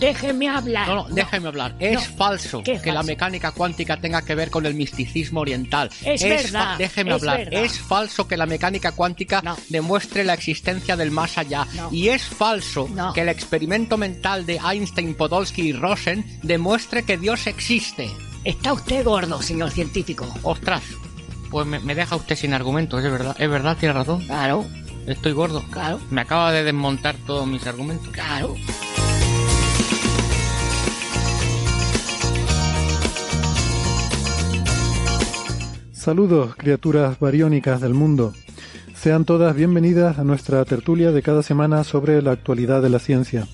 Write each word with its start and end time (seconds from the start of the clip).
Déjeme 0.00 0.48
hablar. 0.48 0.86
No, 0.88 1.08
no, 1.08 1.14
déjeme 1.14 1.48
hablar. 1.48 1.74
Es 1.80 1.94
No. 2.10 2.16
falso 2.16 2.62
¿Qué 2.62 2.72
es 2.74 2.82
que 2.82 2.92
la 2.92 3.02
mecánica 3.02 3.50
cuántica 3.52 3.96
tenga 4.00 4.22
que 4.22 4.34
ver 4.34 4.50
con 4.50 4.64
el 4.66 4.74
misticismo 4.74 5.40
oriental. 5.40 5.90
Es 6.04 6.22
verdad, 6.22 6.76
Déjeme 6.78 7.10
es 7.10 7.14
hablar. 7.22 7.38
verdad. 7.38 7.64
Es 7.64 7.78
falso 7.80 8.28
que 8.28 8.36
la 8.36 8.46
mecánica 8.46 8.92
cuántica 8.92 9.42
No. 9.42 9.56
demuestre 9.68 10.24
la 10.24 10.34
existencia 10.34 10.96
del 10.96 11.10
más 11.10 11.36
allá. 11.38 11.66
No. 11.74 11.88
Y 11.92 12.08
es 12.08 12.22
falso 12.24 12.88
No. 12.94 13.12
que 13.12 13.22
el 13.22 13.28
experimento 13.28 13.96
mental 13.96 14.46
de 14.46 14.56
Einstein, 14.64 15.14
Podolsky 15.14 15.62
y 15.68 15.72
Rosen 15.72 16.24
demuestre 16.42 17.02
que 17.04 17.16
Dios 17.18 17.46
existe. 17.46 18.08
Está 18.44 18.72
usted 18.72 19.04
gordo, 19.04 19.42
señor 19.42 19.70
científico. 19.70 20.32
Ostras. 20.42 20.82
Pues 21.50 21.66
me, 21.66 21.80
me 21.80 21.94
deja 21.94 22.14
usted 22.14 22.36
sin 22.36 22.54
argumentos, 22.54 23.02
es 23.04 23.10
verdad. 23.10 23.34
Es 23.38 23.50
verdad, 23.50 23.76
tiene 23.78 23.94
razón. 23.94 24.22
Claro, 24.26 24.64
Estoy 25.06 25.32
gordo. 25.32 25.64
claro, 25.70 25.98
Me 26.10 26.20
acaba 26.20 26.52
de 26.52 26.62
desmontar 26.62 27.16
todos 27.26 27.46
mis 27.46 27.66
argumentos. 27.66 28.08
claro. 28.12 28.54
Saludos, 36.08 36.56
criaturas 36.56 37.20
bariónicas 37.20 37.82
del 37.82 37.92
mundo. 37.92 38.32
Sean 38.94 39.26
todas 39.26 39.54
bienvenidas 39.54 40.18
a 40.18 40.24
nuestra 40.24 40.64
tertulia 40.64 41.12
de 41.12 41.20
cada 41.20 41.42
semana 41.42 41.84
sobre 41.84 42.22
la 42.22 42.32
actualidad 42.32 42.80
de 42.80 42.88
la 42.88 42.98
ciencia. 42.98 43.46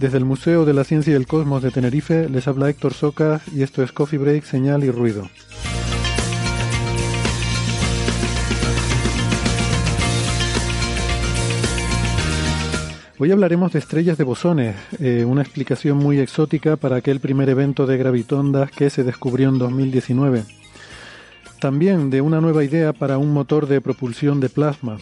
Desde 0.00 0.18
el 0.18 0.24
Museo 0.24 0.64
de 0.64 0.74
la 0.74 0.82
Ciencia 0.82 1.12
y 1.12 1.14
el 1.14 1.28
Cosmos 1.28 1.62
de 1.62 1.70
Tenerife 1.70 2.28
les 2.28 2.48
habla 2.48 2.68
Héctor 2.68 2.94
Socas 2.94 3.42
y 3.54 3.62
esto 3.62 3.84
es 3.84 3.92
Coffee 3.92 4.18
Break, 4.18 4.42
Señal 4.42 4.82
y 4.82 4.90
Ruido. 4.90 5.30
Hoy 13.20 13.30
hablaremos 13.30 13.72
de 13.72 13.78
estrellas 13.78 14.18
de 14.18 14.24
bosones, 14.24 14.74
eh, 14.98 15.24
una 15.24 15.42
explicación 15.42 15.98
muy 15.98 16.18
exótica 16.18 16.74
para 16.74 16.96
aquel 16.96 17.20
primer 17.20 17.48
evento 17.48 17.86
de 17.86 17.98
gravitondas 17.98 18.72
que 18.72 18.90
se 18.90 19.04
descubrió 19.04 19.48
en 19.48 19.58
2019. 19.58 20.58
También 21.60 22.10
de 22.10 22.20
una 22.20 22.40
nueva 22.40 22.62
idea 22.62 22.92
para 22.92 23.18
un 23.18 23.32
motor 23.32 23.66
de 23.66 23.80
propulsión 23.80 24.38
de 24.38 24.48
plasma. 24.48 24.98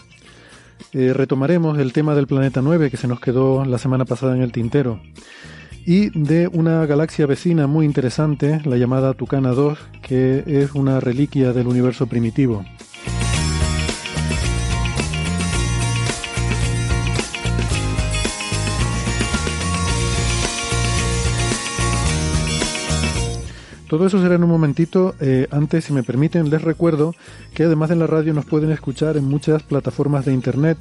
Eh, 0.93 1.12
retomaremos 1.12 1.79
el 1.79 1.93
tema 1.93 2.15
del 2.15 2.27
planeta 2.27 2.62
9 2.62 2.91
que 2.91 2.97
se 2.97 3.09
nos 3.09 3.21
quedó 3.21 3.65
la 3.65 3.79
semana 3.79 4.05
pasada 4.07 4.34
en 4.34 4.43
el 4.43 4.53
tintero. 4.53 5.00
Y 5.84 6.11
de 6.19 6.49
una 6.49 6.84
galaxia 6.87 7.27
vecina 7.27 7.66
muy 7.66 7.84
interesante, 7.84 8.61
la 8.65 8.77
llamada 8.77 9.15
Tucana 9.15 9.50
2, 9.50 9.78
que 10.03 10.43
es 10.47 10.72
una 10.72 10.99
reliquia 10.99 11.53
del 11.53 11.66
universo 11.66 12.06
primitivo. 12.06 12.65
Todo 23.88 24.06
eso 24.06 24.20
será 24.20 24.34
en 24.34 24.44
un 24.44 24.50
momentito. 24.50 25.14
Eh, 25.20 25.47
antes, 25.50 25.84
si 25.84 25.92
me 25.92 26.02
permiten, 26.02 26.50
les 26.50 26.62
recuerdo 26.62 27.14
que 27.54 27.64
además 27.64 27.88
de 27.88 27.97
la 27.97 28.06
radio 28.06 28.34
nos 28.34 28.44
pueden 28.44 28.72
escuchar 28.72 29.16
en 29.16 29.24
muchas 29.24 29.62
plataformas 29.62 30.24
de 30.24 30.32
internet. 30.32 30.76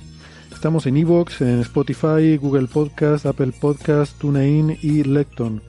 Estamos 0.51 0.85
en 0.88 0.97
Evox, 0.97 1.41
en 1.41 1.59
Spotify, 1.59 2.38
Google 2.38 2.67
Podcast, 2.67 3.25
Apple 3.25 3.53
Podcast, 3.59 4.17
TuneIn 4.17 4.77
y 4.81 5.03
Lecton. 5.03 5.61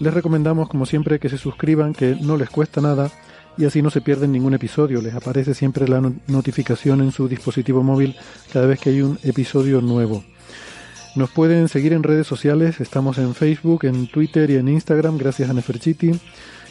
Les 0.00 0.12
recomendamos, 0.12 0.68
como 0.68 0.84
siempre, 0.86 1.18
que 1.18 1.28
se 1.30 1.38
suscriban, 1.38 1.94
que 1.94 2.16
no 2.20 2.36
les 2.36 2.50
cuesta 2.50 2.80
nada 2.80 3.10
y 3.56 3.64
así 3.64 3.80
no 3.80 3.90
se 3.90 4.00
pierden 4.02 4.32
ningún 4.32 4.52
episodio. 4.52 5.00
Les 5.00 5.14
aparece 5.14 5.54
siempre 5.54 5.88
la 5.88 6.00
no- 6.00 6.14
notificación 6.26 7.00
en 7.00 7.12
su 7.12 7.28
dispositivo 7.28 7.82
móvil 7.82 8.14
cada 8.52 8.66
vez 8.66 8.80
que 8.80 8.90
hay 8.90 9.00
un 9.00 9.18
episodio 9.22 9.80
nuevo. 9.80 10.22
Nos 11.16 11.30
pueden 11.30 11.68
seguir 11.68 11.92
en 11.92 12.02
redes 12.02 12.26
sociales, 12.26 12.80
estamos 12.80 13.18
en 13.18 13.34
Facebook, 13.36 13.84
en 13.84 14.08
Twitter 14.08 14.50
y 14.50 14.56
en 14.56 14.68
Instagram, 14.68 15.16
gracias 15.16 15.48
a 15.48 15.52
Neferchiti. 15.54 16.10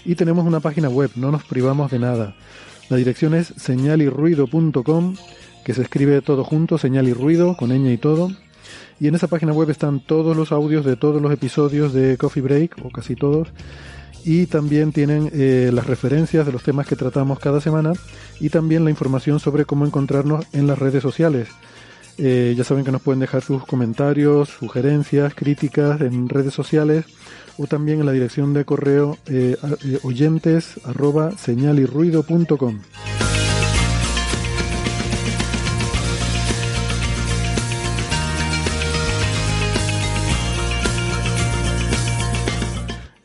Y 0.05 0.15
tenemos 0.15 0.45
una 0.45 0.59
página 0.59 0.89
web, 0.89 1.11
no 1.15 1.31
nos 1.31 1.43
privamos 1.43 1.91
de 1.91 1.99
nada. 1.99 2.35
La 2.89 2.97
dirección 2.97 3.33
es 3.33 3.53
señalirruido.com, 3.57 5.15
que 5.63 5.73
se 5.73 5.81
escribe 5.81 6.21
todo 6.21 6.43
junto, 6.43 6.77
señal 6.77 7.07
y 7.07 7.13
ruido, 7.13 7.55
con 7.55 7.69
ñ 7.69 7.93
y 7.93 7.97
todo. 7.97 8.29
Y 8.99 9.07
en 9.07 9.15
esa 9.15 9.27
página 9.27 9.53
web 9.53 9.69
están 9.69 9.99
todos 9.99 10.35
los 10.35 10.51
audios 10.51 10.85
de 10.85 10.95
todos 10.95 11.21
los 11.21 11.31
episodios 11.31 11.93
de 11.93 12.17
Coffee 12.17 12.43
Break, 12.43 12.75
o 12.83 12.89
casi 12.89 13.15
todos. 13.15 13.49
Y 14.25 14.45
también 14.45 14.91
tienen 14.91 15.29
eh, 15.33 15.71
las 15.73 15.87
referencias 15.87 16.45
de 16.45 16.51
los 16.51 16.63
temas 16.63 16.87
que 16.87 16.95
tratamos 16.95 17.39
cada 17.39 17.59
semana 17.59 17.93
y 18.39 18.49
también 18.49 18.83
la 18.83 18.89
información 18.89 19.39
sobre 19.39 19.65
cómo 19.65 19.85
encontrarnos 19.85 20.45
en 20.53 20.67
las 20.67 20.79
redes 20.79 21.01
sociales. 21.01 21.49
Eh, 22.17 22.53
ya 22.55 22.63
saben 22.63 22.85
que 22.85 22.91
nos 22.91 23.01
pueden 23.01 23.19
dejar 23.19 23.41
sus 23.41 23.65
comentarios, 23.65 24.49
sugerencias, 24.49 25.33
críticas 25.33 25.99
en 26.01 26.29
redes 26.29 26.53
sociales 26.53 27.05
o 27.57 27.67
también 27.67 27.99
en 27.99 28.05
la 28.05 28.11
dirección 28.11 28.53
de 28.53 28.65
correo 28.65 29.17
eh, 29.27 29.55
eh, 29.85 29.99
oyentes 30.03 30.79
arroba 30.85 31.31
señalirruido.com. 31.31 32.79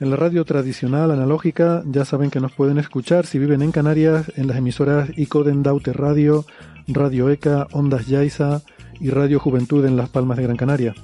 En 0.01 0.11
la 0.11 0.17
radio 0.17 0.45
tradicional 0.45 1.11
analógica 1.11 1.83
ya 1.85 2.05
saben 2.05 2.31
que 2.31 2.39
nos 2.39 2.53
pueden 2.53 2.79
escuchar 2.79 3.27
si 3.27 3.41
viven 3.41 3.63
en 3.63 3.73
Canarias 3.73 4.31
en 4.37 4.47
las 4.47 4.57
emisoras 4.57 5.11
Icoden 5.19 5.65
Daute 5.65 5.93
Radio, 5.93 6.45
Radio 6.87 7.29
ECA, 7.31 7.67
Ondas 7.73 8.07
Yaiza 8.07 8.63
y 9.01 9.11
Radio 9.11 9.41
Juventud 9.41 9.85
en 9.85 9.97
Las 9.97 10.09
Palmas 10.09 10.37
de 10.37 10.45
Gran 10.45 10.57
Canaria. 10.57 10.95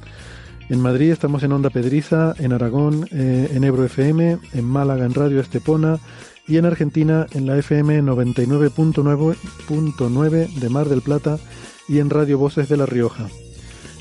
En 0.68 0.80
Madrid 0.80 1.10
estamos 1.10 1.42
en 1.42 1.52
Onda 1.52 1.70
Pedriza, 1.70 2.34
en 2.38 2.52
Aragón 2.52 3.08
eh, 3.12 3.50
en 3.52 3.64
Ebro 3.64 3.84
FM, 3.84 4.38
en 4.54 4.64
Málaga 4.64 5.04
en 5.04 5.12
Radio 5.12 5.40
Estepona 5.40 5.98
y 6.46 6.56
en 6.56 6.64
Argentina 6.64 7.26
en 7.32 7.44
la 7.46 7.58
FM 7.58 8.02
99.9 8.02 10.54
de 10.54 10.68
Mar 10.70 10.88
del 10.88 11.02
Plata 11.02 11.38
y 11.88 11.98
en 11.98 12.10
Radio 12.10 12.38
Voces 12.38 12.68
de 12.68 12.76
La 12.76 12.86
Rioja. 12.86 13.26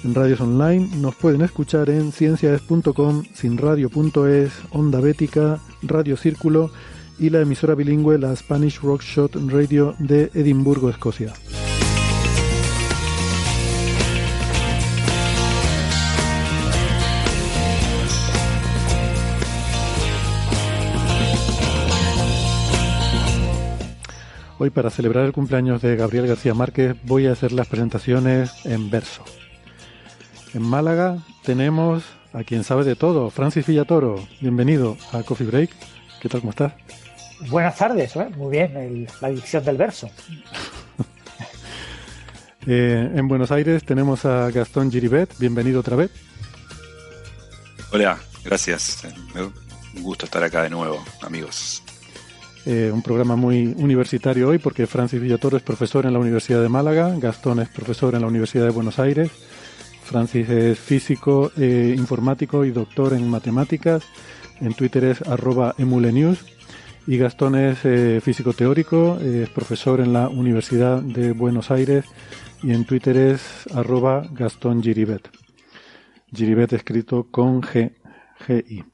En 0.04 0.16
radios 0.16 0.42
online 0.42 0.90
nos 0.98 1.16
pueden 1.16 1.42
escuchar 1.42 1.90
en 1.90 2.12
ciencias.com, 2.12 3.24
sinradio.es, 3.34 4.52
Onda 4.72 5.00
Bética, 5.00 5.60
Radio 5.82 6.18
Círculo 6.18 6.72
y 7.20 7.30
la 7.30 7.42
emisora 7.42 7.76
bilingüe 7.76 8.18
la 8.18 8.36
Spanish 8.36 8.82
Rockshot 8.82 9.36
Radio 9.50 9.96
de 10.00 10.32
Edimburgo, 10.34 10.90
Escocia. 10.90 11.34
Hoy 24.64 24.70
para 24.70 24.90
celebrar 24.90 25.26
el 25.26 25.34
cumpleaños 25.34 25.82
de 25.82 25.98
Gabriel 25.98 26.26
García 26.26 26.54
Márquez 26.54 26.96
voy 27.04 27.28
a 27.28 27.34
hacer 27.34 27.52
las 27.52 27.68
presentaciones 27.68 28.66
en 28.66 28.90
verso. 28.90 29.26
En 30.54 30.62
Málaga 30.62 31.18
tenemos 31.44 32.06
a 32.32 32.46
quien 32.46 32.64
sabe 32.64 32.86
de 32.86 32.96
todo, 32.96 33.30
Francis 33.30 33.66
Villatoro. 33.68 34.26
Bienvenido 34.40 34.96
a 35.12 35.22
Coffee 35.24 35.48
Break. 35.48 35.70
¿Qué 36.22 36.30
tal? 36.30 36.40
¿Cómo 36.40 36.52
estás? 36.52 36.72
Buenas 37.50 37.76
tardes, 37.76 38.16
¿eh? 38.16 38.30
muy 38.38 38.52
bien, 38.52 38.78
el- 38.78 39.08
la 39.20 39.28
dicción 39.32 39.66
del 39.66 39.76
verso. 39.76 40.10
Eh, 42.66 43.12
en 43.16 43.28
Buenos 43.28 43.52
Aires 43.52 43.84
tenemos 43.84 44.24
a 44.24 44.50
Gastón 44.50 44.90
Giribet. 44.90 45.38
Bienvenido 45.38 45.82
otra 45.82 45.98
vez. 45.98 46.12
Hola, 47.92 48.18
gracias. 48.46 49.04
Un 49.94 50.02
gusto 50.02 50.24
estar 50.28 50.42
acá 50.42 50.64
de 50.64 50.70
nuevo, 50.70 51.04
amigos. 51.24 51.84
Eh, 52.66 52.92
un 52.94 53.02
programa 53.02 53.36
muy 53.36 53.76
universitario 53.78 54.48
hoy 54.48 54.58
porque 54.58 54.88
Francis 54.88 55.20
Villatoro 55.20 55.58
es 55.58 55.64
profesor 55.64 56.06
en 56.06 56.14
la 56.14 56.20
Universidad 56.20 56.62
de 56.62 56.70
Málaga, 56.70 57.14
Gastón 57.20 57.60
es 57.60 57.68
profesor 57.68 58.16
en 58.16 58.22
la 58.22 58.28
Universidad 58.28 58.64
de 58.64 58.72
Buenos 58.72 59.00
Aires, 59.00 59.32
Francis 60.04 60.48
es 60.48 60.80
físico, 60.80 61.52
eh, 61.58 61.94
informático 61.98 62.64
y 62.64 62.72
doctor 62.72 63.14
en 63.14 63.30
matemáticas, 63.30 64.04
en 64.62 64.74
Twitter 64.76 65.04
es 65.04 65.22
arroba 65.24 65.76
emulenews 65.78 66.46
y 67.06 67.18
Gastón 67.18 67.56
es 67.56 67.80
eh, 67.84 68.22
físico 68.24 68.54
teórico, 68.54 69.20
es 69.20 69.50
profesor 69.50 70.00
en 70.00 70.14
la 70.14 70.30
Universidad 70.30 71.02
de 71.02 71.34
Buenos 71.34 71.70
Aires 71.70 72.06
y 72.62 72.72
en 72.72 72.86
Twitter 72.86 73.18
es 73.18 73.42
arroba 73.74 74.26
Gastón 74.32 74.82
Giribet. 74.82 75.30
Giribet 76.34 76.72
escrito 76.72 77.28
con 77.30 77.62
G, 77.62 77.92
G 78.48 78.64
-I. 78.66 78.93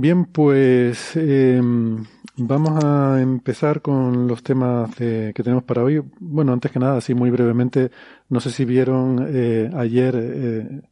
Bien, 0.00 0.26
pues 0.26 1.16
em, 1.16 2.04
vamos 2.36 2.84
a 2.84 3.20
empezar 3.20 3.82
con 3.82 4.28
los 4.28 4.44
temas 4.44 4.94
que 4.94 5.32
tenemos 5.34 5.64
para 5.64 5.82
hoy. 5.82 6.00
Bueno, 6.20 6.52
antes 6.52 6.70
que 6.70 6.78
nada, 6.78 6.98
así 6.98 7.14
muy 7.14 7.30
brevemente, 7.30 7.90
no 8.28 8.38
sé 8.38 8.50
si 8.52 8.64
vieron 8.64 9.26
eh, 9.28 9.68
ayer 9.74 10.14
eh, 10.16 10.82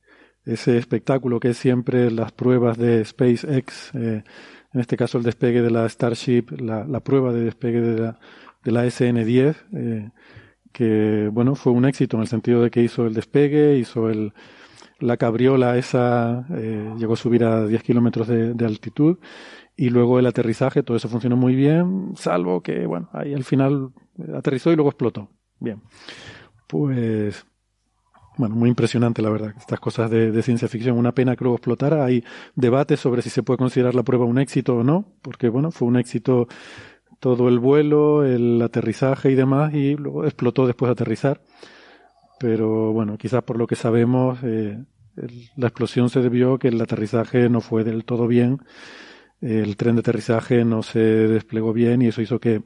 ese 0.44 0.76
espectáculo 0.76 1.38
que 1.38 1.50
es 1.50 1.56
siempre 1.56 2.10
las 2.10 2.32
pruebas 2.32 2.78
de 2.78 3.04
SpaceX, 3.04 3.94
eh, 3.94 4.24
en 4.74 4.80
este 4.80 4.96
caso 4.96 5.18
el 5.18 5.24
despegue 5.24 5.62
de 5.62 5.70
la 5.70 5.88
Starship, 5.88 6.46
la, 6.58 6.84
la 6.84 6.98
prueba 6.98 7.32
de 7.32 7.44
despegue 7.44 7.80
de 7.80 8.00
la, 8.00 8.18
de 8.64 8.72
la 8.72 8.86
SN-10, 8.86 10.10
que 10.72 11.30
bueno, 11.32 11.54
fue 11.54 11.72
un 11.72 11.84
éxito 11.84 12.16
en 12.16 12.22
el 12.22 12.28
sentido 12.28 12.60
de 12.60 12.70
que 12.72 12.82
hizo 12.82 13.06
el 13.06 13.14
despegue, 13.14 13.78
hizo 13.78 14.10
el, 14.10 14.32
la 14.98 15.16
cabriola 15.16 15.76
esa 15.76 16.46
eh, 16.54 16.94
llegó 16.96 17.14
a 17.14 17.16
subir 17.16 17.44
a 17.44 17.66
10 17.66 17.82
kilómetros 17.82 18.28
de, 18.28 18.64
altitud 18.64 19.18
y 19.76 19.90
luego 19.90 20.18
el 20.18 20.26
aterrizaje, 20.26 20.82
todo 20.82 20.96
eso 20.96 21.08
funcionó 21.08 21.36
muy 21.36 21.54
bien, 21.54 22.12
salvo 22.16 22.62
que, 22.62 22.86
bueno, 22.86 23.10
ahí 23.12 23.34
al 23.34 23.44
final 23.44 23.90
aterrizó 24.34 24.72
y 24.72 24.76
luego 24.76 24.88
explotó. 24.88 25.28
Bien. 25.58 25.82
Pues, 26.66 27.46
bueno, 28.38 28.54
muy 28.54 28.70
impresionante 28.70 29.20
la 29.20 29.30
verdad, 29.30 29.54
estas 29.58 29.78
cosas 29.80 30.10
de, 30.10 30.32
de, 30.32 30.42
ciencia 30.42 30.68
ficción. 30.68 30.96
Una 30.96 31.12
pena 31.12 31.36
que 31.36 31.44
luego 31.44 31.56
explotara. 31.56 32.04
Hay 32.04 32.24
debates 32.54 33.00
sobre 33.00 33.20
si 33.20 33.28
se 33.28 33.42
puede 33.42 33.58
considerar 33.58 33.94
la 33.94 34.02
prueba 34.02 34.24
un 34.24 34.38
éxito 34.38 34.76
o 34.76 34.82
no, 34.82 35.12
porque, 35.20 35.50
bueno, 35.50 35.70
fue 35.70 35.88
un 35.88 35.96
éxito 35.96 36.48
todo 37.20 37.48
el 37.48 37.58
vuelo, 37.58 38.24
el 38.24 38.60
aterrizaje 38.62 39.30
y 39.30 39.34
demás, 39.34 39.74
y 39.74 39.94
luego 39.94 40.24
explotó 40.24 40.66
después 40.66 40.88
de 40.88 40.92
aterrizar 40.92 41.42
pero 42.38 42.92
bueno, 42.92 43.16
quizás 43.18 43.42
por 43.42 43.58
lo 43.58 43.66
que 43.66 43.76
sabemos, 43.76 44.38
eh, 44.42 44.82
la 45.56 45.66
explosión 45.68 46.10
se 46.10 46.20
debió 46.20 46.58
que 46.58 46.68
el 46.68 46.80
aterrizaje 46.80 47.48
no 47.48 47.60
fue 47.60 47.84
del 47.84 48.04
todo 48.04 48.26
bien, 48.26 48.60
el 49.40 49.76
tren 49.76 49.96
de 49.96 50.00
aterrizaje 50.00 50.64
no 50.64 50.82
se 50.82 50.98
desplegó 51.00 51.72
bien 51.72 52.02
y 52.02 52.08
eso 52.08 52.22
hizo 52.22 52.40
que 52.40 52.62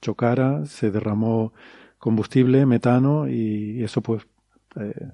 chocara, 0.00 0.64
se 0.66 0.90
derramó 0.90 1.52
combustible, 1.98 2.66
metano 2.66 3.28
y 3.28 3.82
eso 3.82 4.02
pues 4.02 4.26
eh, 4.76 5.08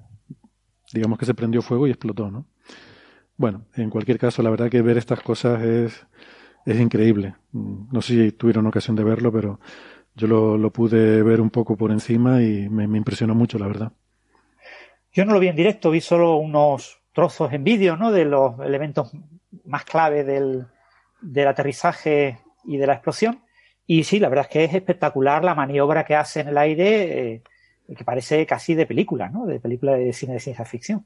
digamos 0.93 1.19
que 1.19 1.25
se 1.25 1.33
prendió 1.33 1.61
fuego 1.61 1.87
y 1.87 1.91
explotó, 1.91 2.31
¿no? 2.31 2.47
Bueno, 3.37 3.65
en 3.75 3.89
cualquier 3.89 4.17
caso, 4.17 4.41
la 4.41 4.49
verdad 4.49 4.69
que 4.69 4.81
ver 4.81 4.97
estas 4.97 5.19
cosas 5.19 5.61
es, 5.61 6.07
es 6.65 6.79
increíble. 6.79 7.35
No 7.51 8.01
sé 8.01 8.13
si 8.13 8.31
tuvieron 8.31 8.65
ocasión 8.67 8.95
de 8.95 9.03
verlo, 9.03 9.31
pero 9.31 9.59
yo 10.15 10.27
lo, 10.27 10.57
lo 10.57 10.71
pude 10.71 11.21
ver 11.23 11.41
un 11.41 11.49
poco 11.49 11.75
por 11.75 11.91
encima 11.91 12.41
y 12.41 12.69
me, 12.69 12.87
me, 12.87 12.97
impresionó 12.97 13.35
mucho, 13.35 13.59
la 13.59 13.67
verdad. 13.67 13.91
Yo 15.11 15.25
no 15.25 15.33
lo 15.33 15.39
vi 15.39 15.47
en 15.47 15.55
directo, 15.55 15.91
vi 15.91 16.01
solo 16.01 16.37
unos 16.37 16.99
trozos 17.13 17.51
en 17.53 17.63
vídeo, 17.63 17.97
¿no? 17.97 18.11
De 18.11 18.25
los 18.25 18.59
elementos 18.59 19.11
más 19.65 19.85
clave 19.85 20.23
del, 20.23 20.67
del 21.21 21.47
aterrizaje 21.47 22.39
y 22.63 22.77
de 22.77 22.87
la 22.87 22.93
explosión. 22.93 23.41
Y 23.87 24.03
sí, 24.03 24.19
la 24.19 24.29
verdad 24.29 24.45
es 24.45 24.51
que 24.51 24.63
es 24.63 24.73
espectacular 24.73 25.43
la 25.43 25.55
maniobra 25.55 26.05
que 26.05 26.15
hace 26.15 26.41
en 26.41 26.47
el 26.49 26.57
aire, 26.57 27.33
eh, 27.33 27.43
que 27.95 28.03
parece 28.03 28.45
casi 28.45 28.73
de 28.73 28.85
película, 28.85 29.29
¿no? 29.29 29.45
De 29.45 29.59
película 29.59 29.93
de 29.93 30.11
cine 30.11 30.33
de 30.33 30.39
ciencia 30.39 30.65
ficción. 30.65 31.05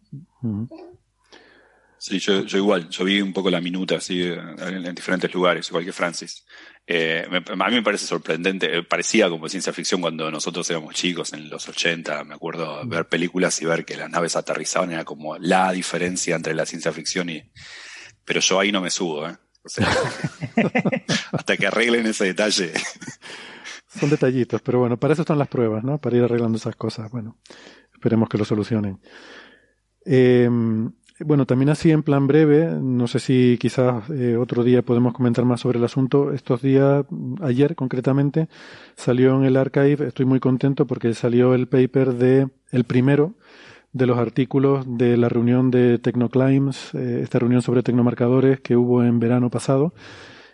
Sí, 1.99 2.17
yo, 2.19 2.43
yo, 2.45 2.57
igual, 2.57 2.89
yo 2.89 3.03
vi 3.03 3.21
un 3.21 3.33
poco 3.33 3.49
la 3.49 3.59
minuta 3.59 3.97
así 3.97 4.23
en, 4.23 4.85
en 4.85 4.95
diferentes 4.95 5.33
lugares, 5.33 5.67
igual 5.67 5.83
que 5.83 5.91
Francis. 5.91 6.45
Eh, 6.91 7.23
a 7.29 7.69
mí 7.69 7.75
me 7.75 7.83
parece 7.83 8.07
sorprendente, 8.07 8.75
eh, 8.75 8.81
parecía 8.81 9.29
como 9.29 9.47
ciencia 9.47 9.71
ficción 9.71 10.01
cuando 10.01 10.31
nosotros 10.31 10.67
éramos 10.71 10.95
chicos 10.95 11.33
en 11.33 11.47
los 11.47 11.69
80, 11.69 12.23
me 12.23 12.33
acuerdo 12.33 12.83
ver 12.87 13.07
películas 13.07 13.61
y 13.61 13.65
ver 13.65 13.85
que 13.85 13.95
las 13.95 14.09
naves 14.09 14.35
aterrizaban, 14.35 14.91
era 14.91 15.03
como 15.03 15.37
la 15.37 15.71
diferencia 15.71 16.35
entre 16.35 16.55
la 16.55 16.65
ciencia 16.65 16.91
ficción 16.91 17.29
y... 17.29 17.43
Pero 18.25 18.39
yo 18.39 18.59
ahí 18.59 18.71
no 18.71 18.81
me 18.81 18.89
subo, 18.89 19.27
¿eh? 19.27 19.37
O 19.63 19.69
sea, 19.69 19.87
hasta 21.31 21.57
que 21.57 21.67
arreglen 21.67 22.07
ese 22.07 22.25
detalle. 22.25 22.73
Son 23.99 24.09
detallitos, 24.09 24.61
pero 24.61 24.79
bueno, 24.79 24.97
para 24.97 25.13
eso 25.13 25.21
están 25.21 25.37
las 25.37 25.47
pruebas, 25.47 25.83
¿no? 25.83 25.99
Para 25.99 26.17
ir 26.17 26.23
arreglando 26.23 26.57
esas 26.57 26.75
cosas. 26.75 27.11
Bueno, 27.11 27.37
esperemos 27.93 28.29
que 28.29 28.37
lo 28.39 28.45
solucionen. 28.45 28.99
Eh, 30.05 30.49
bueno, 31.25 31.45
también 31.45 31.69
así 31.69 31.91
en 31.91 32.03
plan 32.03 32.27
breve, 32.27 32.65
no 32.81 33.07
sé 33.07 33.19
si 33.19 33.57
quizás 33.59 34.09
eh, 34.09 34.37
otro 34.37 34.63
día 34.63 34.81
podemos 34.81 35.13
comentar 35.13 35.43
más 35.45 35.61
sobre 35.61 35.77
el 35.77 35.83
asunto. 35.83 36.31
Estos 36.31 36.61
días, 36.61 37.05
ayer 37.41 37.75
concretamente, 37.75 38.47
salió 38.95 39.35
en 39.35 39.45
el 39.45 39.57
archive, 39.57 40.07
estoy 40.07 40.25
muy 40.25 40.39
contento 40.39 40.87
porque 40.87 41.13
salió 41.13 41.53
el 41.53 41.67
paper 41.67 42.13
de, 42.13 42.47
el 42.71 42.83
primero 42.85 43.33
de 43.91 44.05
los 44.05 44.17
artículos 44.17 44.85
de 44.87 45.17
la 45.17 45.29
reunión 45.29 45.71
de 45.71 45.97
Tecnoclimes, 45.97 46.93
eh, 46.93 47.19
esta 47.23 47.39
reunión 47.39 47.61
sobre 47.61 47.83
tecnomarcadores 47.83 48.61
que 48.61 48.77
hubo 48.77 49.03
en 49.03 49.19
verano 49.19 49.49
pasado 49.49 49.93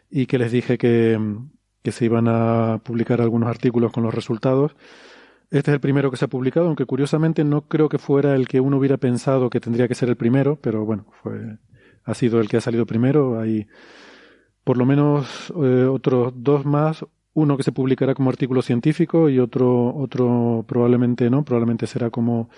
y 0.10 0.26
que 0.26 0.40
les 0.40 0.52
dije 0.52 0.78
que, 0.78 1.20
que 1.84 1.92
se 1.92 2.06
iban 2.06 2.28
a 2.28 2.80
publicar 2.84 3.22
algunos 3.22 3.50
artículos 3.50 3.92
con 3.92 4.04
los 4.04 4.14
resultados. 4.14 4.76
Este 5.56 5.72
es 5.72 5.76
el 5.76 5.80
primero 5.80 6.12
que 6.12 6.18
se 6.18 6.26
ha 6.26 6.28
publicado, 6.28 6.68
aunque 6.68 6.86
curiosamente 6.86 7.46
no 7.46 7.62
creo 7.70 7.88
que 7.88 7.98
fuera 7.98 8.36
el 8.36 8.46
que 8.46 8.60
uno 8.60 8.76
hubiera 8.76 8.98
pensado 8.98 9.50
que 9.50 9.62
tendría 9.62 9.88
que 9.88 9.96
ser 9.96 10.10
el 10.10 10.18
primero, 10.18 10.60
pero 10.60 10.84
bueno, 10.84 11.06
fue, 11.24 11.60
ha 12.04 12.14
sido 12.14 12.42
el 12.42 12.50
que 12.50 12.58
ha 12.58 12.62
salido 12.62 12.86
primero. 12.86 13.40
Hay 13.40 13.66
por 14.66 14.76
lo 14.76 14.86
menos 14.86 15.54
eh, 15.64 15.86
otros 15.86 16.34
dos 16.36 16.66
más, 16.66 17.06
uno 17.34 17.56
que 17.56 17.64
se 17.64 17.72
publicará 17.72 18.16
como 18.16 18.30
artículo 18.30 18.62
científico 18.62 19.30
y 19.30 19.40
otro, 19.40 19.96
otro 19.96 20.66
probablemente 20.68 21.30
no, 21.30 21.46
probablemente 21.46 21.88
será 21.88 22.10
como 22.10 22.50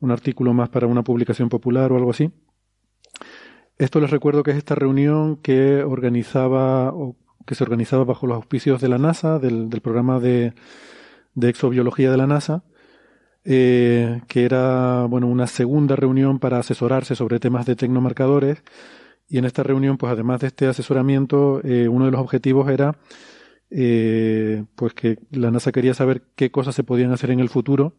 un 0.00 0.10
artículo 0.10 0.52
más 0.52 0.68
para 0.68 0.88
una 0.88 1.04
publicación 1.04 1.48
popular 1.48 1.92
o 1.92 1.96
algo 1.96 2.10
así. 2.10 2.32
Esto 3.78 4.00
les 4.00 4.10
recuerdo 4.10 4.42
que 4.42 4.50
es 4.50 4.56
esta 4.56 4.74
reunión 4.74 5.36
que 5.36 5.84
organizaba 5.84 6.92
o 6.92 7.14
que 7.46 7.54
se 7.54 7.62
organizaba 7.62 8.02
bajo 8.02 8.26
los 8.26 8.34
auspicios 8.34 8.80
de 8.80 8.88
la 8.88 8.98
NASA, 8.98 9.38
del, 9.38 9.70
del 9.70 9.80
programa 9.80 10.18
de 10.18 10.54
de 11.34 11.48
exobiología 11.48 12.10
de 12.10 12.16
la 12.16 12.26
NASA, 12.26 12.64
eh, 13.44 14.20
que 14.28 14.44
era 14.44 15.06
bueno 15.06 15.26
una 15.26 15.46
segunda 15.46 15.96
reunión 15.96 16.38
para 16.38 16.58
asesorarse 16.58 17.16
sobre 17.16 17.40
temas 17.40 17.66
de 17.66 17.76
tecnomarcadores. 17.76 18.62
Y 19.28 19.38
en 19.38 19.44
esta 19.46 19.62
reunión, 19.62 19.96
pues 19.96 20.12
además 20.12 20.40
de 20.40 20.48
este 20.48 20.66
asesoramiento, 20.66 21.60
eh, 21.64 21.88
uno 21.88 22.04
de 22.04 22.10
los 22.12 22.20
objetivos 22.20 22.68
era 22.70 22.96
eh, 23.70 24.64
pues 24.76 24.94
que 24.94 25.18
la 25.30 25.50
NASA 25.50 25.72
quería 25.72 25.94
saber 25.94 26.22
qué 26.36 26.50
cosas 26.50 26.74
se 26.74 26.84
podían 26.84 27.12
hacer 27.12 27.30
en 27.30 27.40
el 27.40 27.48
futuro 27.48 27.96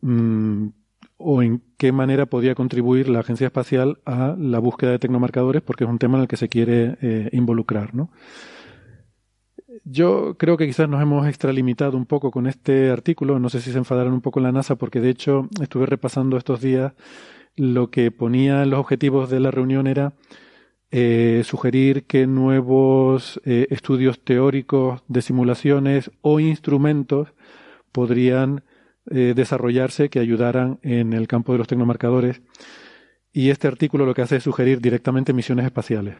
mmm, 0.00 0.68
o 1.16 1.42
en 1.42 1.62
qué 1.78 1.92
manera 1.92 2.26
podía 2.26 2.56
contribuir 2.56 3.08
la 3.08 3.20
agencia 3.20 3.46
espacial 3.46 4.00
a 4.04 4.34
la 4.38 4.58
búsqueda 4.58 4.90
de 4.90 4.98
tecnomarcadores, 4.98 5.62
porque 5.62 5.84
es 5.84 5.90
un 5.90 5.98
tema 5.98 6.18
en 6.18 6.22
el 6.22 6.28
que 6.28 6.36
se 6.36 6.48
quiere 6.48 6.96
involucrar, 7.32 7.94
¿no? 7.94 8.10
Yo 9.88 10.34
creo 10.36 10.56
que 10.56 10.66
quizás 10.66 10.88
nos 10.88 11.00
hemos 11.00 11.28
extralimitado 11.28 11.96
un 11.96 12.06
poco 12.06 12.32
con 12.32 12.48
este 12.48 12.90
artículo. 12.90 13.38
No 13.38 13.48
sé 13.48 13.60
si 13.60 13.70
se 13.70 13.78
enfadaron 13.78 14.14
un 14.14 14.20
poco 14.20 14.40
en 14.40 14.44
la 14.44 14.50
NASA, 14.50 14.74
porque 14.74 15.00
de 15.00 15.10
hecho 15.10 15.48
estuve 15.62 15.86
repasando 15.86 16.36
estos 16.36 16.60
días 16.60 16.92
lo 17.54 17.88
que 17.92 18.10
ponía 18.10 18.64
en 18.64 18.70
los 18.70 18.80
objetivos 18.80 19.30
de 19.30 19.38
la 19.38 19.52
reunión 19.52 19.86
era 19.86 20.14
eh, 20.90 21.42
sugerir 21.44 22.04
que 22.04 22.26
nuevos 22.26 23.40
eh, 23.44 23.68
estudios 23.70 24.18
teóricos 24.24 25.02
de 25.06 25.22
simulaciones 25.22 26.10
o 26.20 26.40
instrumentos 26.40 27.28
podrían 27.92 28.64
eh, 29.08 29.34
desarrollarse 29.36 30.10
que 30.10 30.18
ayudaran 30.18 30.80
en 30.82 31.12
el 31.12 31.28
campo 31.28 31.52
de 31.52 31.58
los 31.58 31.68
tecnomarcadores. 31.68 32.42
Y 33.32 33.50
este 33.50 33.68
artículo 33.68 34.04
lo 34.04 34.14
que 34.14 34.22
hace 34.22 34.36
es 34.36 34.42
sugerir 34.42 34.80
directamente 34.80 35.32
misiones 35.32 35.64
espaciales. 35.64 36.16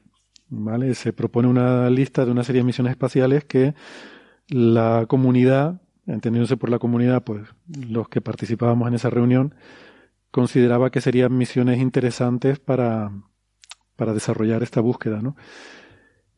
¿Vale? 0.49 0.95
Se 0.95 1.13
propone 1.13 1.49
una 1.49 1.91
lista 1.91 2.25
de 2.25 2.31
una 2.31 2.45
serie 2.45 2.61
de 2.61 2.67
misiones 2.67 2.93
espaciales 2.93 3.45
que 3.45 3.75
la 4.49 5.07
comunidad, 5.09 5.81
entendiéndose 6.07 6.57
por 6.57 6.71
la 6.71 6.79
comunidad, 6.79 7.25
pues 7.25 7.43
los 7.67 8.09
que 8.09 8.21
participábamos 8.21 8.89
en 8.89 8.95
esa 8.95 9.11
reunión, 9.11 9.55
consideraba 10.31 10.91
que 10.91 11.01
serían 11.01 11.37
misiones 11.37 11.81
interesantes 11.81 12.59
para, 12.59 13.11
para 13.97 14.15
desarrollar 14.15 14.63
esta 14.63 14.81
búsqueda, 14.81 15.21
¿no? 15.23 15.37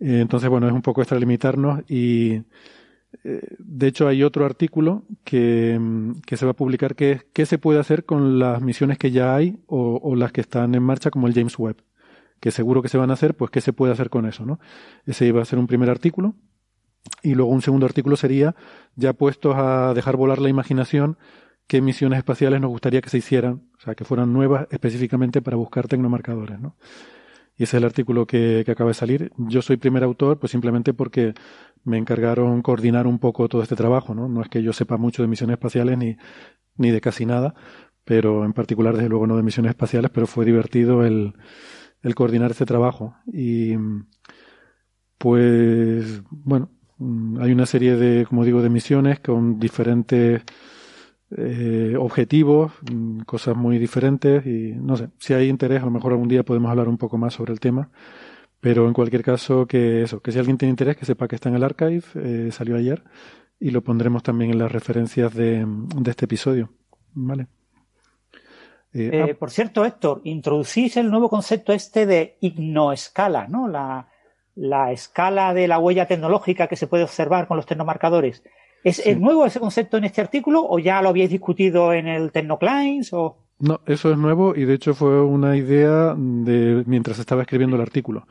Eh, 0.00 0.20
entonces, 0.20 0.48
bueno, 0.48 0.68
es 0.68 0.72
un 0.72 0.82
poco 0.82 1.02
extralimitarnos 1.02 1.80
y 1.90 2.42
eh, 3.24 3.42
de 3.58 3.86
hecho 3.88 4.06
hay 4.06 4.22
otro 4.22 4.44
artículo 4.44 5.04
que, 5.24 5.78
que, 6.24 6.36
se 6.36 6.44
va 6.44 6.52
a 6.52 6.56
publicar 6.56 6.94
que 6.94 7.12
es 7.12 7.24
qué 7.32 7.46
se 7.46 7.58
puede 7.58 7.80
hacer 7.80 8.04
con 8.04 8.38
las 8.38 8.62
misiones 8.62 8.98
que 8.98 9.10
ya 9.10 9.34
hay 9.34 9.58
o 9.66 10.14
las 10.14 10.30
que 10.30 10.42
están 10.42 10.74
en 10.74 10.82
marcha 10.82 11.10
como 11.10 11.26
el 11.26 11.34
James 11.34 11.58
Webb 11.58 11.78
que 12.40 12.50
seguro 12.50 12.82
que 12.82 12.88
se 12.88 12.98
van 12.98 13.10
a 13.10 13.14
hacer, 13.14 13.36
pues 13.36 13.50
qué 13.50 13.60
se 13.60 13.72
puede 13.72 13.92
hacer 13.92 14.10
con 14.10 14.26
eso, 14.26 14.44
¿no? 14.44 14.60
Ese 15.06 15.26
iba 15.26 15.42
a 15.42 15.44
ser 15.44 15.58
un 15.58 15.66
primer 15.66 15.90
artículo. 15.90 16.34
Y 17.22 17.34
luego 17.34 17.52
un 17.52 17.62
segundo 17.62 17.86
artículo 17.86 18.16
sería 18.16 18.54
ya 18.94 19.12
puestos 19.12 19.54
a 19.56 19.94
dejar 19.94 20.16
volar 20.16 20.40
la 20.40 20.48
imaginación 20.48 21.16
qué 21.66 21.80
misiones 21.80 22.18
espaciales 22.18 22.60
nos 22.60 22.70
gustaría 22.70 23.00
que 23.00 23.10
se 23.10 23.18
hicieran, 23.18 23.62
o 23.78 23.80
sea, 23.80 23.94
que 23.94 24.04
fueran 24.04 24.32
nuevas 24.32 24.66
específicamente 24.70 25.42
para 25.42 25.56
buscar 25.56 25.86
tecnomarcadores, 25.86 26.58
¿no? 26.58 26.76
Y 27.56 27.64
ese 27.64 27.76
es 27.76 27.80
el 27.82 27.84
artículo 27.84 28.26
que, 28.26 28.62
que, 28.64 28.72
acaba 28.72 28.90
de 28.90 28.94
salir. 28.94 29.32
Yo 29.36 29.62
soy 29.62 29.76
primer 29.76 30.04
autor, 30.04 30.38
pues 30.38 30.52
simplemente 30.52 30.94
porque 30.94 31.34
me 31.84 31.98
encargaron 31.98 32.62
coordinar 32.62 33.06
un 33.06 33.18
poco 33.18 33.48
todo 33.48 33.62
este 33.62 33.74
trabajo, 33.76 34.14
¿no? 34.14 34.28
No 34.28 34.42
es 34.42 34.48
que 34.48 34.62
yo 34.62 34.72
sepa 34.72 34.96
mucho 34.96 35.22
de 35.22 35.28
misiones 35.28 35.54
espaciales 35.54 35.98
ni, 35.98 36.16
ni 36.76 36.90
de 36.90 37.00
casi 37.00 37.26
nada, 37.26 37.54
pero 38.04 38.44
en 38.44 38.52
particular, 38.52 38.94
desde 38.94 39.08
luego, 39.08 39.26
no 39.26 39.36
de 39.36 39.42
misiones 39.42 39.70
espaciales, 39.70 40.10
pero 40.14 40.26
fue 40.26 40.44
divertido 40.44 41.04
el, 41.04 41.34
el 42.02 42.14
coordinar 42.14 42.50
este 42.50 42.66
trabajo. 42.66 43.14
Y 43.32 43.74
pues, 45.18 46.22
bueno, 46.30 46.70
hay 47.40 47.52
una 47.52 47.66
serie 47.66 47.96
de, 47.96 48.26
como 48.26 48.44
digo, 48.44 48.62
de 48.62 48.70
misiones 48.70 49.20
con 49.20 49.58
diferentes 49.58 50.42
eh, 51.36 51.94
objetivos, 51.98 52.72
mm, 52.90 53.20
cosas 53.20 53.56
muy 53.56 53.78
diferentes 53.78 54.46
y 54.46 54.72
no 54.72 54.96
sé, 54.96 55.10
si 55.18 55.34
hay 55.34 55.48
interés, 55.48 55.82
a 55.82 55.86
lo 55.86 55.90
mejor 55.90 56.12
algún 56.12 56.28
día 56.28 56.44
podemos 56.44 56.70
hablar 56.70 56.88
un 56.88 56.98
poco 56.98 57.18
más 57.18 57.34
sobre 57.34 57.52
el 57.52 57.60
tema. 57.60 57.90
Pero 58.60 58.88
en 58.88 58.94
cualquier 58.94 59.22
caso, 59.22 59.66
que 59.66 60.02
eso, 60.02 60.20
que 60.20 60.32
si 60.32 60.38
alguien 60.38 60.58
tiene 60.58 60.70
interés, 60.70 60.96
que 60.96 61.04
sepa 61.04 61.28
que 61.28 61.36
está 61.36 61.48
en 61.48 61.54
el 61.56 61.62
archive, 61.64 62.02
eh, 62.16 62.48
salió 62.52 62.76
ayer 62.76 63.04
y 63.60 63.70
lo 63.70 63.82
pondremos 63.82 64.22
también 64.22 64.50
en 64.52 64.58
las 64.58 64.72
referencias 64.72 65.34
de, 65.34 65.64
de 65.66 66.10
este 66.10 66.24
episodio. 66.24 66.70
¿Vale? 67.14 67.48
Eh, 68.94 69.10
eh, 69.12 69.30
ah, 69.30 69.36
por 69.38 69.50
cierto, 69.50 69.84
Héctor, 69.84 70.20
introducís 70.24 70.96
el 70.96 71.10
nuevo 71.10 71.28
concepto 71.28 71.72
este 71.72 72.06
de 72.06 72.36
ignoescala, 72.40 73.46
¿no? 73.48 73.68
La, 73.68 74.08
la 74.54 74.92
escala 74.92 75.54
de 75.54 75.68
la 75.68 75.78
huella 75.78 76.06
tecnológica 76.06 76.66
que 76.66 76.76
se 76.76 76.86
puede 76.86 77.04
observar 77.04 77.46
con 77.46 77.56
los 77.56 77.66
tecnomarcadores. 77.66 78.42
¿Es, 78.84 79.18
nuevo 79.18 79.44
ese 79.44 79.60
concepto 79.60 79.96
en 79.96 80.04
este 80.04 80.20
artículo 80.20 80.64
o 80.66 80.78
ya 80.78 81.02
lo 81.02 81.08
habíais 81.10 81.30
discutido 81.30 81.92
en 81.92 82.06
el 82.08 82.32
TecnoClines 82.32 83.12
o...? 83.12 83.38
No, 83.60 83.80
eso 83.86 84.12
es 84.12 84.18
nuevo 84.18 84.54
y 84.54 84.64
de 84.64 84.74
hecho 84.74 84.94
fue 84.94 85.20
una 85.20 85.56
idea 85.56 86.14
de 86.16 86.84
mientras 86.86 87.18
estaba 87.18 87.42
escribiendo 87.42 87.74
el 87.74 87.82
artículo. 87.82 88.26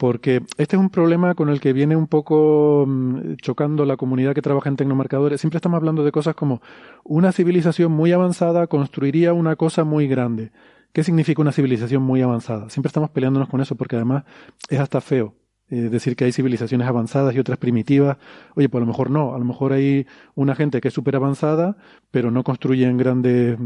Porque 0.00 0.40
este 0.56 0.76
es 0.76 0.80
un 0.80 0.88
problema 0.88 1.34
con 1.34 1.50
el 1.50 1.60
que 1.60 1.74
viene 1.74 1.94
un 1.94 2.06
poco 2.06 2.86
mm, 2.88 3.34
chocando 3.42 3.84
la 3.84 3.98
comunidad 3.98 4.34
que 4.34 4.40
trabaja 4.40 4.70
en 4.70 4.76
tecnomarcadores. 4.76 5.42
Siempre 5.42 5.58
estamos 5.58 5.76
hablando 5.76 6.04
de 6.04 6.10
cosas 6.10 6.34
como 6.34 6.62
una 7.04 7.32
civilización 7.32 7.92
muy 7.92 8.10
avanzada 8.10 8.66
construiría 8.66 9.34
una 9.34 9.56
cosa 9.56 9.84
muy 9.84 10.08
grande. 10.08 10.52
¿Qué 10.94 11.04
significa 11.04 11.42
una 11.42 11.52
civilización 11.52 12.02
muy 12.02 12.22
avanzada? 12.22 12.70
Siempre 12.70 12.88
estamos 12.88 13.10
peleándonos 13.10 13.50
con 13.50 13.60
eso 13.60 13.74
porque 13.74 13.96
además 13.96 14.24
es 14.70 14.80
hasta 14.80 15.02
feo. 15.02 15.34
Eh, 15.68 15.90
decir 15.90 16.16
que 16.16 16.24
hay 16.24 16.32
civilizaciones 16.32 16.88
avanzadas 16.88 17.34
y 17.34 17.38
otras 17.38 17.58
primitivas. 17.58 18.16
Oye, 18.56 18.70
pues 18.70 18.80
a 18.80 18.86
lo 18.86 18.90
mejor 18.90 19.10
no, 19.10 19.34
a 19.34 19.38
lo 19.38 19.44
mejor 19.44 19.74
hay 19.74 20.06
una 20.34 20.54
gente 20.54 20.80
que 20.80 20.88
es 20.88 20.94
súper 20.94 21.16
avanzada, 21.16 21.76
pero 22.10 22.30
no 22.30 22.42
construyen 22.42 22.96
grandes, 22.96 23.58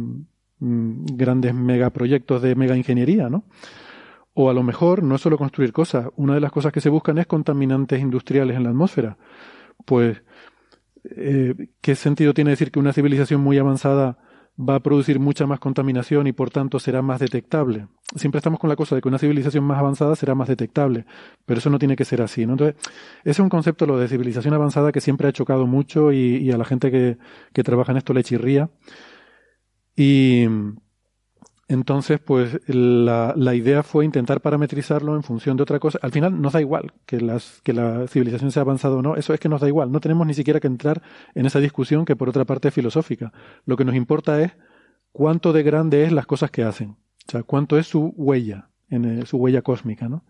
mm, 0.58 1.04
grandes 1.14 1.54
megaproyectos 1.54 2.42
de 2.42 2.56
mega 2.56 2.76
ingeniería, 2.76 3.30
¿no? 3.30 3.44
O 4.34 4.50
a 4.50 4.54
lo 4.54 4.62
mejor 4.62 5.02
no 5.02 5.14
es 5.14 5.20
solo 5.20 5.38
construir 5.38 5.72
cosas, 5.72 6.08
una 6.16 6.34
de 6.34 6.40
las 6.40 6.52
cosas 6.52 6.72
que 6.72 6.80
se 6.80 6.88
buscan 6.90 7.18
es 7.18 7.26
contaminantes 7.26 8.00
industriales 8.00 8.56
en 8.56 8.64
la 8.64 8.70
atmósfera. 8.70 9.16
Pues, 9.84 10.22
eh, 11.04 11.54
¿qué 11.80 11.94
sentido 11.94 12.34
tiene 12.34 12.50
decir 12.50 12.70
que 12.70 12.78
una 12.80 12.92
civilización 12.92 13.40
muy 13.40 13.58
avanzada 13.58 14.18
va 14.58 14.76
a 14.76 14.80
producir 14.80 15.18
mucha 15.18 15.46
más 15.46 15.58
contaminación 15.58 16.26
y 16.26 16.32
por 16.32 16.50
tanto 16.50 16.78
será 16.78 17.02
más 17.02 17.20
detectable. 17.20 17.88
Siempre 18.14 18.38
estamos 18.38 18.60
con 18.60 18.70
la 18.70 18.76
cosa 18.76 18.94
de 18.94 19.00
que 19.00 19.08
una 19.08 19.18
civilización 19.18 19.64
más 19.64 19.78
avanzada 19.78 20.14
será 20.14 20.34
más 20.34 20.48
detectable, 20.48 21.06
pero 21.44 21.58
eso 21.58 21.70
no 21.70 21.78
tiene 21.78 21.96
que 21.96 22.04
ser 22.04 22.22
así. 22.22 22.46
¿no? 22.46 22.52
Entonces, 22.52 22.76
ese 23.22 23.30
es 23.30 23.38
un 23.40 23.48
concepto, 23.48 23.86
lo 23.86 23.98
de 23.98 24.08
civilización 24.08 24.54
avanzada, 24.54 24.92
que 24.92 25.00
siempre 25.00 25.26
ha 25.28 25.32
chocado 25.32 25.66
mucho 25.66 26.12
y, 26.12 26.50
a 26.52 26.56
la 26.56 26.64
gente 26.64 26.90
que, 26.90 27.18
que 27.52 27.64
trabaja 27.64 27.92
en 27.92 27.98
esto 27.98 28.12
le 28.12 28.22
chirría. 28.22 28.70
Y, 29.96 30.46
entonces, 31.66 32.20
pues 32.20 32.60
la, 32.66 33.54
idea 33.54 33.82
fue 33.82 34.04
intentar 34.04 34.40
parametrizarlo 34.42 35.16
en 35.16 35.22
función 35.22 35.56
de 35.56 35.62
otra 35.62 35.78
cosa. 35.78 35.98
Al 36.02 36.12
final 36.12 36.40
nos 36.40 36.52
da 36.52 36.60
igual 36.60 36.92
que, 37.06 37.20
las, 37.20 37.60
que 37.62 37.72
la 37.72 38.06
civilización 38.06 38.52
sea 38.52 38.62
avanzada 38.62 38.96
o 38.96 39.02
no, 39.02 39.16
eso 39.16 39.32
es 39.32 39.40
que 39.40 39.48
nos 39.48 39.62
da 39.62 39.68
igual. 39.68 39.90
No 39.90 40.00
tenemos 40.00 40.26
ni 40.26 40.34
siquiera 40.34 40.60
que 40.60 40.66
entrar 40.66 41.02
en 41.34 41.46
esa 41.46 41.60
discusión 41.60 42.04
que 42.04 42.16
por 42.16 42.28
otra 42.28 42.44
parte 42.44 42.68
es 42.68 42.74
filosófica. 42.74 43.32
Lo 43.64 43.76
que 43.76 43.84
nos 43.84 43.94
importa 43.94 44.42
es 44.42 44.52
cuánto 45.12 45.52
de 45.52 45.62
grande 45.62 46.04
es 46.04 46.12
las 46.12 46.26
cosas 46.26 46.50
que 46.50 46.64
hacen. 46.64 46.96
O 47.26 47.30
sea, 47.30 47.42
cuánto 47.42 47.78
es 47.78 47.86
su 47.86 48.12
huella, 48.16 48.68
en 48.90 49.04
eh, 49.06 49.26
su 49.26 49.38
huella 49.38 49.62
cósmica, 49.62 50.08
¿no? 50.08 50.24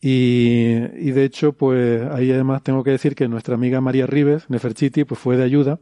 Y, 0.00 0.80
y, 0.98 1.12
de 1.12 1.24
hecho, 1.24 1.54
pues 1.54 2.02
ahí 2.10 2.30
además 2.30 2.62
tengo 2.62 2.84
que 2.84 2.90
decir 2.90 3.14
que 3.14 3.26
nuestra 3.26 3.54
amiga 3.54 3.80
María 3.80 4.06
Rives, 4.06 4.50
Neferchiti, 4.50 5.04
pues 5.04 5.18
fue 5.18 5.38
de 5.38 5.44
ayuda 5.44 5.80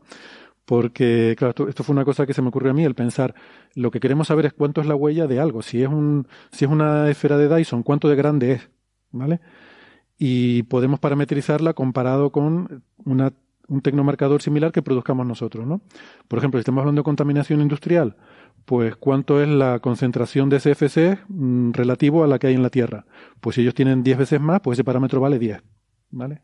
porque, 0.73 1.35
claro, 1.37 1.69
esto, 1.69 1.85
fue 1.85 1.93
una 1.93 2.07
cosa 2.07 2.25
que 2.25 2.33
se 2.33 2.41
me 2.41 2.49
ocurrió 2.49 2.71
a 2.71 2.75
mí, 2.75 2.83
el 2.83 2.95
pensar, 2.95 3.35
lo 3.75 3.91
que 3.91 4.01
queremos 4.01 4.29
saber 4.29 4.47
es 4.47 4.55
cuánto 4.55 4.81
es 4.81 4.87
la 4.87 4.95
huella 4.95 5.27
de 5.27 5.39
algo. 5.39 5.61
Si 5.61 5.83
es, 5.83 5.89
un, 5.91 6.27
si 6.51 6.65
es 6.65 6.71
una 6.71 7.11
esfera 7.11 7.37
de 7.37 7.55
Dyson, 7.55 7.83
cuánto 7.83 8.09
de 8.09 8.17
grande 8.17 8.53
es, 8.53 8.71
¿vale? 9.11 9.43
Y 10.17 10.63
podemos 10.63 10.99
parametrizarla 10.99 11.75
comparado 11.75 12.33
con 12.33 12.85
un 13.05 13.81
tecnomarcador 13.83 14.41
similar 14.41 14.73
que 14.73 14.81
produzcamos 14.81 15.27
nosotros, 15.27 15.67
¿no? 15.67 15.83
Por 16.27 16.39
ejemplo, 16.39 16.59
si 16.59 16.63
estamos 16.63 16.81
hablando 16.81 17.01
de 17.01 17.05
contaminación 17.05 17.61
industrial, 17.61 18.17
pues 18.65 18.97
cuánto 18.97 19.43
es 19.43 19.51
la 19.51 19.79
concentración 19.81 20.49
de 20.49 20.57
CFC 20.57 21.19
mm, 21.29 21.73
relativo 21.73 22.25
a 22.25 22.27
la 22.27 22.39
que 22.39 22.47
hay 22.47 22.55
en 22.55 22.63
la 22.63 22.71
Tierra. 22.71 23.05
Pues 23.43 23.57
si 23.57 23.61
ellos 23.61 23.75
tienen 23.75 24.03
10 24.03 24.17
veces 24.17 24.41
más, 24.41 24.63
pues 24.63 24.77
ese 24.77 24.85
parámetro 24.85 25.21
vale 25.21 25.39
10, 25.39 25.63
¿vale? 26.13 26.41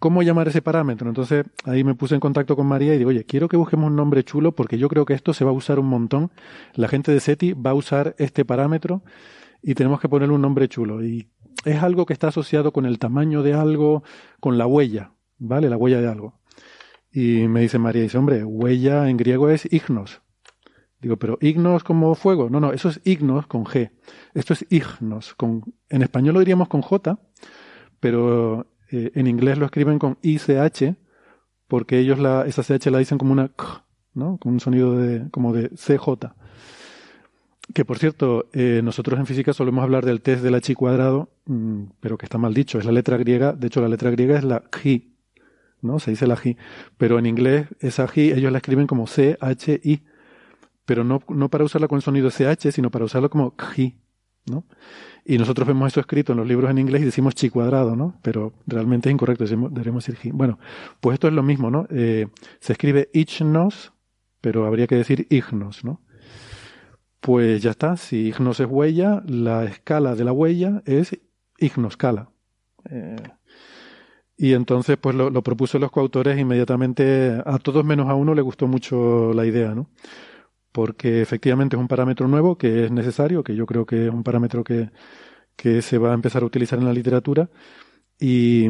¿Cómo 0.00 0.22
llamar 0.22 0.48
ese 0.48 0.62
parámetro? 0.62 1.08
Entonces 1.08 1.44
ahí 1.64 1.84
me 1.84 1.94
puse 1.94 2.14
en 2.14 2.20
contacto 2.20 2.56
con 2.56 2.66
María 2.66 2.94
y 2.94 2.98
digo, 2.98 3.10
oye, 3.10 3.24
quiero 3.24 3.48
que 3.48 3.58
busquemos 3.58 3.90
un 3.90 3.96
nombre 3.96 4.24
chulo 4.24 4.52
porque 4.52 4.78
yo 4.78 4.88
creo 4.88 5.04
que 5.04 5.12
esto 5.12 5.34
se 5.34 5.44
va 5.44 5.50
a 5.50 5.54
usar 5.54 5.78
un 5.78 5.86
montón. 5.86 6.30
La 6.74 6.88
gente 6.88 7.12
de 7.12 7.20
SETI 7.20 7.52
va 7.52 7.70
a 7.70 7.74
usar 7.74 8.14
este 8.18 8.46
parámetro 8.46 9.02
y 9.62 9.74
tenemos 9.74 10.00
que 10.00 10.08
ponerle 10.08 10.34
un 10.34 10.40
nombre 10.40 10.68
chulo. 10.68 11.04
Y 11.04 11.28
es 11.66 11.82
algo 11.82 12.06
que 12.06 12.14
está 12.14 12.28
asociado 12.28 12.72
con 12.72 12.86
el 12.86 12.98
tamaño 12.98 13.42
de 13.42 13.52
algo, 13.52 14.02
con 14.40 14.56
la 14.56 14.66
huella, 14.66 15.12
¿vale? 15.38 15.68
La 15.68 15.76
huella 15.76 16.00
de 16.00 16.08
algo. 16.08 16.40
Y 17.12 17.46
me 17.48 17.60
dice 17.60 17.78
María, 17.78 18.00
dice, 18.00 18.16
hombre, 18.16 18.42
huella 18.42 19.06
en 19.10 19.18
griego 19.18 19.50
es 19.50 19.70
ignos. 19.70 20.22
Digo, 21.02 21.18
pero 21.18 21.36
ignos 21.42 21.84
como 21.84 22.14
fuego. 22.14 22.48
No, 22.48 22.58
no, 22.58 22.72
eso 22.72 22.88
es 22.88 23.02
ignos 23.04 23.46
con 23.46 23.64
G. 23.64 23.90
Esto 24.32 24.54
es 24.54 24.64
ignos. 24.70 25.34
Con, 25.34 25.74
en 25.90 26.00
español 26.00 26.34
lo 26.34 26.40
diríamos 26.40 26.68
con 26.68 26.80
J, 26.80 27.18
pero 28.00 28.66
eh, 28.90 29.12
en 29.14 29.26
inglés 29.26 29.58
lo 29.58 29.66
escriben 29.66 29.98
con 29.98 30.18
ICH, 30.22 30.96
porque 31.68 31.98
ellos 31.98 32.18
la, 32.18 32.46
esa 32.46 32.62
CH 32.62 32.90
la 32.90 32.98
dicen 32.98 33.18
como 33.18 33.32
una 33.32 33.48
K, 33.48 33.84
¿no? 34.14 34.38
Con 34.38 34.54
un 34.54 34.60
sonido 34.60 34.96
de, 34.96 35.30
como 35.30 35.52
de 35.52 35.68
CJ. 35.70 36.34
Que 37.72 37.84
por 37.84 37.98
cierto, 37.98 38.48
eh, 38.52 38.80
nosotros 38.82 39.20
en 39.20 39.26
física 39.26 39.52
solemos 39.52 39.84
hablar 39.84 40.04
del 40.04 40.20
test 40.20 40.42
del 40.42 40.56
H 40.56 40.74
cuadrado, 40.74 41.30
mm, 41.46 41.84
pero 42.00 42.18
que 42.18 42.26
está 42.26 42.38
mal 42.38 42.52
dicho, 42.52 42.78
es 42.78 42.84
la 42.84 42.92
letra 42.92 43.16
griega, 43.16 43.52
de 43.52 43.68
hecho 43.68 43.80
la 43.80 43.88
letra 43.88 44.10
griega 44.10 44.36
es 44.36 44.44
la 44.44 44.64
G, 44.64 45.12
¿no? 45.80 46.00
Se 46.00 46.10
dice 46.10 46.26
la 46.26 46.36
G, 46.36 46.56
pero 46.98 47.18
en 47.18 47.26
inglés 47.26 47.68
esa 47.78 48.08
G 48.08 48.34
ellos 48.36 48.50
la 48.50 48.58
escriben 48.58 48.88
como 48.88 49.06
C-H-I, 49.06 50.02
pero 50.84 51.04
no, 51.04 51.22
no 51.28 51.48
para 51.48 51.62
usarla 51.62 51.86
con 51.86 51.96
el 51.96 52.02
sonido 52.02 52.30
CH, 52.30 52.72
sino 52.72 52.90
para 52.90 53.04
usarlo 53.04 53.30
como 53.30 53.56
G, 53.56 53.94
Y 55.24 55.38
nosotros 55.38 55.66
vemos 55.66 55.92
eso 55.92 56.00
escrito 56.00 56.32
en 56.32 56.38
los 56.38 56.46
libros 56.46 56.70
en 56.70 56.78
inglés 56.78 57.02
y 57.02 57.06
decimos 57.06 57.34
chi 57.34 57.50
cuadrado, 57.50 57.94
¿no? 57.94 58.18
Pero 58.22 58.52
realmente 58.66 59.08
es 59.08 59.12
incorrecto, 59.12 59.44
deberíamos 59.44 60.06
decir 60.06 60.32
Bueno, 60.32 60.58
pues 61.00 61.14
esto 61.14 61.28
es 61.28 61.34
lo 61.34 61.42
mismo, 61.42 61.70
¿no? 61.70 61.86
Eh, 61.90 62.26
se 62.60 62.72
escribe 62.72 63.10
ichnos, 63.12 63.92
pero 64.40 64.66
habría 64.66 64.86
que 64.86 64.96
decir 64.96 65.26
ignos, 65.30 65.84
¿no? 65.84 66.00
Pues 67.20 67.62
ya 67.62 67.70
está, 67.70 67.96
si 67.96 68.28
ignos 68.28 68.60
es 68.60 68.66
huella, 68.66 69.22
la 69.26 69.64
escala 69.64 70.14
de 70.14 70.24
la 70.24 70.32
huella 70.32 70.82
es 70.86 71.18
ignoscala. 71.58 72.30
Eh, 72.90 73.16
y 74.38 74.54
entonces, 74.54 74.96
pues 74.96 75.14
lo, 75.14 75.28
lo 75.28 75.42
propuso 75.42 75.78
los 75.78 75.90
coautores 75.90 76.38
inmediatamente, 76.38 77.42
a 77.44 77.58
todos 77.58 77.84
menos 77.84 78.08
a 78.08 78.14
uno 78.14 78.34
le 78.34 78.40
gustó 78.40 78.66
mucho 78.66 79.34
la 79.34 79.44
idea, 79.44 79.74
¿no? 79.74 79.90
Porque 80.72 81.20
efectivamente 81.22 81.76
es 81.76 81.80
un 81.80 81.88
parámetro 81.88 82.28
nuevo 82.28 82.56
que 82.56 82.84
es 82.84 82.90
necesario, 82.90 83.42
que 83.42 83.54
yo 83.54 83.66
creo 83.66 83.86
que 83.86 84.06
es 84.06 84.12
un 84.12 84.22
parámetro 84.22 84.64
que, 84.64 84.90
que 85.56 85.82
se 85.82 85.98
va 85.98 86.12
a 86.12 86.14
empezar 86.14 86.42
a 86.42 86.46
utilizar 86.46 86.78
en 86.78 86.84
la 86.84 86.92
literatura 86.92 87.50
y 88.18 88.68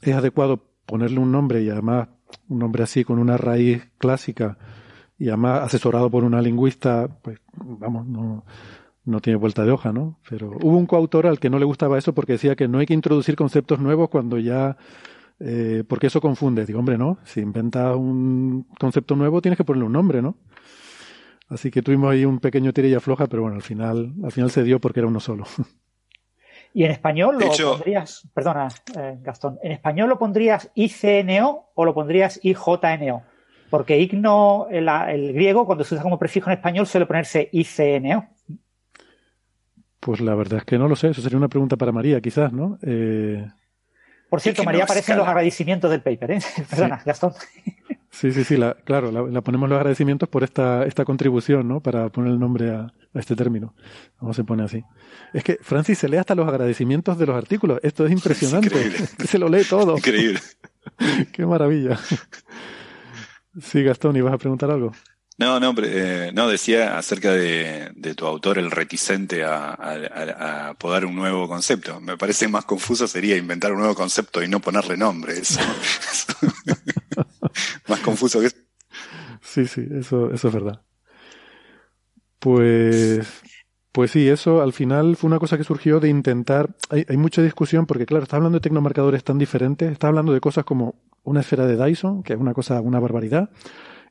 es 0.00 0.14
adecuado 0.14 0.64
ponerle 0.86 1.18
un 1.18 1.32
nombre 1.32 1.62
y 1.62 1.70
además 1.70 2.08
un 2.48 2.58
nombre 2.58 2.82
así 2.82 3.04
con 3.04 3.18
una 3.18 3.36
raíz 3.36 3.90
clásica 3.98 4.58
y 5.18 5.28
además 5.28 5.62
asesorado 5.62 6.10
por 6.10 6.24
una 6.24 6.42
lingüista, 6.42 7.08
pues 7.22 7.38
vamos, 7.54 8.06
no, 8.06 8.44
no 9.04 9.20
tiene 9.20 9.38
vuelta 9.38 9.64
de 9.64 9.70
hoja, 9.70 9.92
¿no? 9.92 10.18
Pero 10.28 10.50
hubo 10.60 10.76
un 10.76 10.86
coautor 10.86 11.26
al 11.26 11.38
que 11.38 11.50
no 11.50 11.58
le 11.58 11.64
gustaba 11.64 11.98
eso 11.98 12.12
porque 12.12 12.32
decía 12.32 12.56
que 12.56 12.68
no 12.68 12.78
hay 12.78 12.86
que 12.86 12.94
introducir 12.94 13.36
conceptos 13.36 13.78
nuevos 13.78 14.08
cuando 14.08 14.38
ya 14.38 14.76
eh, 15.40 15.84
porque 15.86 16.06
eso 16.06 16.20
confunde. 16.20 16.66
Digo, 16.66 16.78
hombre, 16.78 16.98
no, 16.98 17.18
si 17.24 17.40
inventas 17.40 17.96
un 17.96 18.66
concepto 18.78 19.16
nuevo 19.16 19.40
tienes 19.40 19.56
que 19.56 19.64
ponerle 19.64 19.86
un 19.86 19.92
nombre, 19.92 20.22
¿no? 20.22 20.36
Así 21.52 21.70
que 21.70 21.82
tuvimos 21.82 22.10
ahí 22.10 22.24
un 22.24 22.38
pequeño 22.38 22.72
tirilla 22.72 23.00
floja, 23.00 23.26
pero 23.26 23.42
bueno, 23.42 23.56
al 23.56 23.62
final, 23.62 24.12
al 24.24 24.32
final 24.32 24.50
se 24.50 24.62
dio 24.62 24.80
porque 24.80 25.00
era 25.00 25.08
uno 25.08 25.20
solo. 25.20 25.44
Y 26.74 26.84
en 26.84 26.90
español 26.90 27.38
lo 27.38 27.50
pondrías, 27.50 28.26
perdona, 28.32 28.68
eh, 28.96 29.18
Gastón, 29.20 29.58
¿en 29.62 29.72
español 29.72 30.08
lo 30.08 30.18
pondrías 30.18 30.70
ICNO 30.74 31.66
o 31.74 31.84
lo 31.84 31.92
pondrías 31.92 32.40
IJNO? 32.42 33.24
Porque 33.68 33.98
igno, 33.98 34.68
el, 34.70 34.88
el, 34.88 35.34
griego, 35.34 35.66
cuando 35.66 35.84
se 35.84 35.94
usa 35.94 36.02
como 36.02 36.18
prefijo 36.18 36.48
en 36.48 36.56
español, 36.56 36.86
suele 36.86 37.04
ponerse 37.04 37.50
ICNO. 37.52 38.26
Pues 40.00 40.20
la 40.22 40.34
verdad 40.34 40.60
es 40.60 40.64
que 40.64 40.78
no 40.78 40.88
lo 40.88 40.96
sé. 40.96 41.10
Eso 41.10 41.20
sería 41.20 41.36
una 41.36 41.48
pregunta 41.48 41.76
para 41.76 41.92
María, 41.92 42.22
quizás, 42.22 42.52
¿no? 42.54 42.78
Eh... 42.80 43.46
Por 44.30 44.40
cierto, 44.40 44.64
María 44.64 44.84
aparece 44.84 45.12
en 45.12 45.18
los 45.18 45.28
agradecimientos 45.28 45.90
del 45.90 46.00
paper, 46.00 46.30
¿eh? 46.30 46.38
Perdona, 46.70 47.02
Gastón. 47.04 47.34
Sí, 48.12 48.30
sí, 48.30 48.44
sí, 48.44 48.58
la, 48.58 48.74
claro, 48.74 49.10
la, 49.10 49.40
ponemos 49.40 49.70
los 49.70 49.76
agradecimientos 49.76 50.28
por 50.28 50.44
esta, 50.44 50.84
esta 50.84 51.06
contribución, 51.06 51.66
¿no? 51.66 51.80
Para 51.80 52.10
poner 52.10 52.32
el 52.32 52.38
nombre 52.38 52.70
a, 52.70 52.92
este 53.14 53.34
término. 53.34 53.74
¿Cómo 54.18 54.34
se 54.34 54.44
pone 54.44 54.62
así? 54.62 54.84
Es 55.32 55.42
que 55.42 55.58
Francis 55.62 55.98
se 55.98 56.08
lee 56.10 56.18
hasta 56.18 56.34
los 56.34 56.46
agradecimientos 56.46 57.18
de 57.18 57.26
los 57.26 57.34
artículos. 57.34 57.80
Esto 57.82 58.04
es 58.04 58.12
impresionante. 58.12 58.76
se 59.26 59.38
lo 59.38 59.48
lee 59.48 59.64
todo. 59.64 59.96
Increíble. 59.96 60.40
Qué 61.32 61.46
maravilla. 61.46 61.98
Sí, 63.60 63.82
Gastón, 63.82 64.16
¿ibas 64.16 64.34
a 64.34 64.38
preguntar 64.38 64.70
algo? 64.70 64.92
No, 65.38 65.58
no, 65.58 65.74
eh, 65.82 66.30
no, 66.34 66.48
decía 66.48 66.98
acerca 66.98 67.32
de, 67.32 68.14
tu 68.14 68.26
autor, 68.26 68.58
el 68.58 68.70
reticente 68.70 69.42
a, 69.42 69.72
a, 69.72 70.74
poder 70.74 71.06
un 71.06 71.16
nuevo 71.16 71.48
concepto. 71.48 71.98
Me 72.00 72.18
parece 72.18 72.46
más 72.46 72.66
confuso 72.66 73.08
sería 73.08 73.36
inventar 73.36 73.72
un 73.72 73.78
nuevo 73.78 73.94
concepto 73.94 74.42
y 74.42 74.48
no 74.48 74.60
ponerle 74.60 74.98
nombre. 74.98 75.38
Eso. 75.38 75.60
Más 77.92 78.00
confuso 78.00 78.40
que 78.40 78.46
eso. 78.46 78.56
Sí, 79.40 79.66
sí, 79.66 79.86
eso, 79.92 80.32
eso 80.32 80.48
es 80.48 80.54
verdad. 80.54 80.82
Pues, 82.38 83.26
pues 83.92 84.10
sí, 84.10 84.28
eso 84.28 84.62
al 84.62 84.72
final 84.72 85.16
fue 85.16 85.28
una 85.28 85.38
cosa 85.38 85.56
que 85.56 85.64
surgió 85.64 86.00
de 86.00 86.08
intentar. 86.08 86.74
Hay, 86.90 87.04
hay 87.08 87.16
mucha 87.16 87.42
discusión 87.42 87.86
porque, 87.86 88.06
claro, 88.06 88.24
está 88.24 88.36
hablando 88.36 88.58
de 88.58 88.62
tecnomarcadores 88.62 89.24
tan 89.24 89.38
diferentes. 89.38 89.90
Está 89.90 90.08
hablando 90.08 90.32
de 90.32 90.40
cosas 90.40 90.64
como 90.64 90.96
una 91.22 91.40
esfera 91.40 91.66
de 91.66 91.82
Dyson, 91.82 92.22
que 92.22 92.32
es 92.32 92.38
una 92.38 92.54
cosa, 92.54 92.80
una 92.80 92.98
barbaridad 92.98 93.50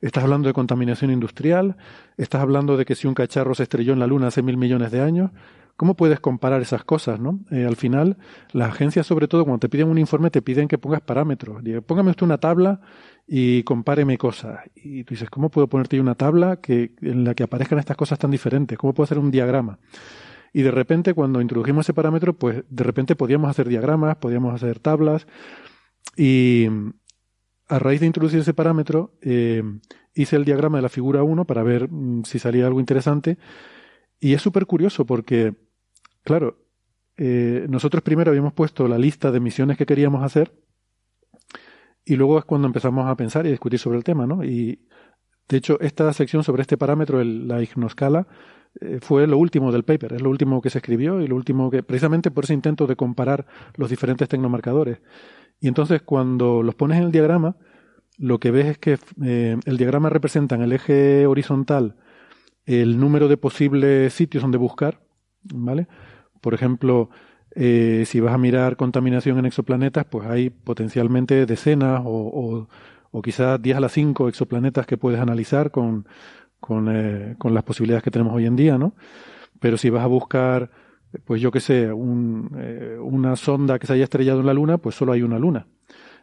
Estás 0.01 0.23
hablando 0.23 0.47
de 0.47 0.53
contaminación 0.53 1.11
industrial, 1.11 1.77
estás 2.17 2.41
hablando 2.41 2.75
de 2.75 2.85
que 2.85 2.95
si 2.95 3.07
un 3.07 3.13
cacharro 3.13 3.53
se 3.53 3.63
estrelló 3.63 3.93
en 3.93 3.99
la 3.99 4.07
Luna 4.07 4.27
hace 4.27 4.41
mil 4.41 4.57
millones 4.57 4.91
de 4.91 4.99
años, 4.99 5.29
¿cómo 5.77 5.95
puedes 5.95 6.19
comparar 6.19 6.61
esas 6.61 6.83
cosas? 6.83 7.19
¿no? 7.19 7.39
Eh, 7.51 7.65
al 7.65 7.75
final, 7.75 8.17
las 8.53 8.69
agencias, 8.69 9.05
sobre 9.05 9.27
todo, 9.27 9.43
cuando 9.43 9.59
te 9.59 9.69
piden 9.69 9.89
un 9.89 9.97
informe, 9.97 10.29
te 10.29 10.41
piden 10.41 10.67
que 10.67 10.77
pongas 10.77 11.01
parámetros. 11.01 11.61
póngame 11.85 12.11
usted 12.11 12.25
una 12.25 12.37
tabla 12.37 12.81
y 13.27 13.63
compáreme 13.63 14.17
cosas. 14.17 14.59
Y 14.75 15.03
tú 15.03 15.13
dices, 15.13 15.29
¿cómo 15.29 15.49
puedo 15.49 15.67
ponerte 15.67 15.99
una 15.99 16.15
tabla 16.15 16.57
que, 16.57 16.95
en 17.01 17.23
la 17.23 17.33
que 17.33 17.43
aparezcan 17.43 17.79
estas 17.79 17.97
cosas 17.97 18.19
tan 18.19 18.31
diferentes? 18.31 18.77
¿Cómo 18.77 18.93
puedo 18.93 19.05
hacer 19.05 19.19
un 19.19 19.31
diagrama? 19.31 19.79
Y 20.53 20.63
de 20.63 20.71
repente, 20.71 21.13
cuando 21.13 21.41
introdujimos 21.41 21.85
ese 21.85 21.93
parámetro, 21.93 22.33
pues 22.33 22.63
de 22.69 22.83
repente 22.83 23.15
podíamos 23.15 23.49
hacer 23.49 23.69
diagramas, 23.69 24.17
podíamos 24.17 24.53
hacer 24.53 24.79
tablas. 24.79 25.27
Y, 26.17 26.67
a 27.71 27.79
raíz 27.79 28.01
de 28.01 28.05
introducir 28.05 28.41
ese 28.41 28.53
parámetro, 28.53 29.13
eh, 29.21 29.63
hice 30.13 30.35
el 30.35 30.43
diagrama 30.43 30.77
de 30.77 30.81
la 30.81 30.89
figura 30.89 31.23
1 31.23 31.45
para 31.45 31.63
ver 31.63 31.89
mm, 31.89 32.23
si 32.25 32.37
salía 32.37 32.67
algo 32.67 32.81
interesante. 32.81 33.37
Y 34.21 34.35
es 34.35 34.41
súper 34.41 34.67
curioso 34.67 35.05
porque, 35.05 35.55
claro, 36.23 36.63
eh, 37.17 37.65
nosotros 37.67 38.03
primero 38.03 38.29
habíamos 38.29 38.53
puesto 38.53 38.87
la 38.87 38.99
lista 38.99 39.31
de 39.31 39.39
misiones 39.39 39.77
que 39.77 39.87
queríamos 39.87 40.23
hacer 40.23 40.53
y 42.05 42.15
luego 42.15 42.37
es 42.37 42.45
cuando 42.45 42.67
empezamos 42.67 43.07
a 43.07 43.15
pensar 43.15 43.47
y 43.47 43.49
discutir 43.49 43.79
sobre 43.79 43.97
el 43.97 44.03
tema, 44.03 44.27
¿no? 44.27 44.43
Y 44.43 44.87
de 45.49 45.57
hecho, 45.57 45.79
esta 45.81 46.13
sección 46.13 46.43
sobre 46.43 46.61
este 46.61 46.77
parámetro, 46.77 47.23
la 47.23 47.63
ignoscala, 47.63 48.27
eh, 48.79 48.99
fue 49.01 49.25
lo 49.25 49.39
último 49.39 49.71
del 49.71 49.83
paper, 49.83 50.13
es 50.13 50.21
lo 50.21 50.29
último 50.29 50.61
que 50.61 50.69
se 50.69 50.77
escribió 50.77 51.19
y 51.19 51.27
lo 51.27 51.35
último 51.35 51.71
que, 51.71 51.81
precisamente 51.81 52.29
por 52.29 52.43
ese 52.43 52.53
intento 52.53 52.85
de 52.85 52.95
comparar 52.95 53.47
los 53.75 53.89
diferentes 53.89 54.29
tecnomarcadores. 54.29 54.99
Y 55.59 55.67
entonces 55.67 56.03
cuando 56.03 56.61
los 56.61 56.75
pones 56.75 56.99
en 56.99 57.05
el 57.05 57.11
diagrama, 57.11 57.57
lo 58.19 58.39
que 58.39 58.51
ves 58.51 58.67
es 58.67 58.77
que 58.77 58.99
eh, 59.23 59.57
el 59.65 59.77
diagrama 59.77 60.09
representa 60.09 60.53
en 60.53 60.61
el 60.61 60.73
eje 60.73 61.25
horizontal 61.25 61.95
el 62.65 62.99
número 62.99 63.27
de 63.27 63.37
posibles 63.37 64.13
sitios 64.13 64.41
donde 64.41 64.57
buscar, 64.57 65.01
¿vale? 65.43 65.87
Por 66.41 66.53
ejemplo, 66.53 67.09
eh, 67.55 68.03
si 68.05 68.19
vas 68.19 68.33
a 68.33 68.37
mirar 68.37 68.77
contaminación 68.77 69.39
en 69.39 69.45
exoplanetas, 69.45 70.05
pues 70.05 70.27
hay 70.27 70.49
potencialmente 70.49 71.45
decenas 71.45 72.01
o, 72.05 72.67
o, 73.11 73.21
quizás 73.21 73.61
10 73.61 73.77
a 73.77 73.79
las 73.81 73.91
5 73.91 74.29
exoplanetas 74.29 74.85
que 74.85 74.97
puedes 74.97 75.19
analizar 75.19 75.71
con, 75.71 76.07
con, 76.59 76.87
eh, 76.89 77.35
con, 77.37 77.53
las 77.53 77.63
posibilidades 77.63 78.03
que 78.03 78.11
tenemos 78.11 78.33
hoy 78.33 78.45
en 78.45 78.55
día, 78.55 78.77
¿no? 78.77 78.95
Pero 79.59 79.77
si 79.77 79.89
vas 79.89 80.03
a 80.03 80.07
buscar 80.07 80.71
pues 81.25 81.41
yo 81.41 81.51
qué 81.51 81.59
sé, 81.59 81.91
un, 81.91 82.51
eh, 82.57 82.97
una 82.99 83.35
sonda 83.35 83.79
que 83.79 83.87
se 83.87 83.93
haya 83.93 84.05
estrellado 84.05 84.39
en 84.39 84.45
la 84.45 84.53
Luna, 84.53 84.77
pues 84.77 84.95
solo 84.95 85.11
hay 85.11 85.21
una 85.21 85.39
Luna. 85.39 85.67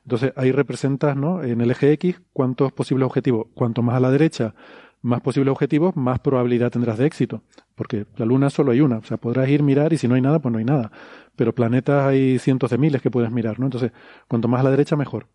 Entonces 0.05 0.33
ahí 0.37 0.53
representas, 0.53 1.17
¿no? 1.17 1.43
En 1.43 1.61
el 1.61 1.71
eje 1.71 1.93
X, 1.93 2.21
cuántos 2.33 2.73
posibles 2.73 3.07
objetivos. 3.07 3.49
Cuanto 3.55 3.83
más 3.83 3.97
a 3.97 4.01
la 4.01 4.11
derecha, 4.11 4.55
más 5.03 5.21
posibles 5.21 5.53
objetivos, 5.53 5.97
más 5.97 6.19
probabilidad 6.21 6.71
tendrás 6.71 6.99
de 6.99 7.07
éxito. 7.07 7.43
Porque 7.75 8.07
la 8.17 8.27
Luna 8.27 8.51
solo 8.51 8.73
hay 8.73 8.81
una. 8.81 8.99
O 8.99 9.05
sea, 9.05 9.17
podrás 9.17 9.49
ir 9.49 9.63
mirar 9.63 9.93
y 9.93 9.99
si 9.99 10.09
no 10.09 10.15
hay 10.15 10.21
nada, 10.21 10.41
pues 10.41 10.53
no 10.53 10.59
hay 10.59 10.65
nada. 10.65 10.91
Pero 11.37 11.55
planetas 11.55 12.07
hay 12.07 12.39
cientos 12.39 12.71
de 12.71 12.79
miles 12.79 13.03
que 13.03 13.11
puedes 13.11 13.31
mirar, 13.31 13.61
¿no? 13.61 13.67
Entonces, 13.67 13.93
cuanto 14.27 14.49
más 14.49 14.61
a 14.61 14.65
la 14.65 14.71
derecha, 14.71 14.97
mejor. 14.97 15.29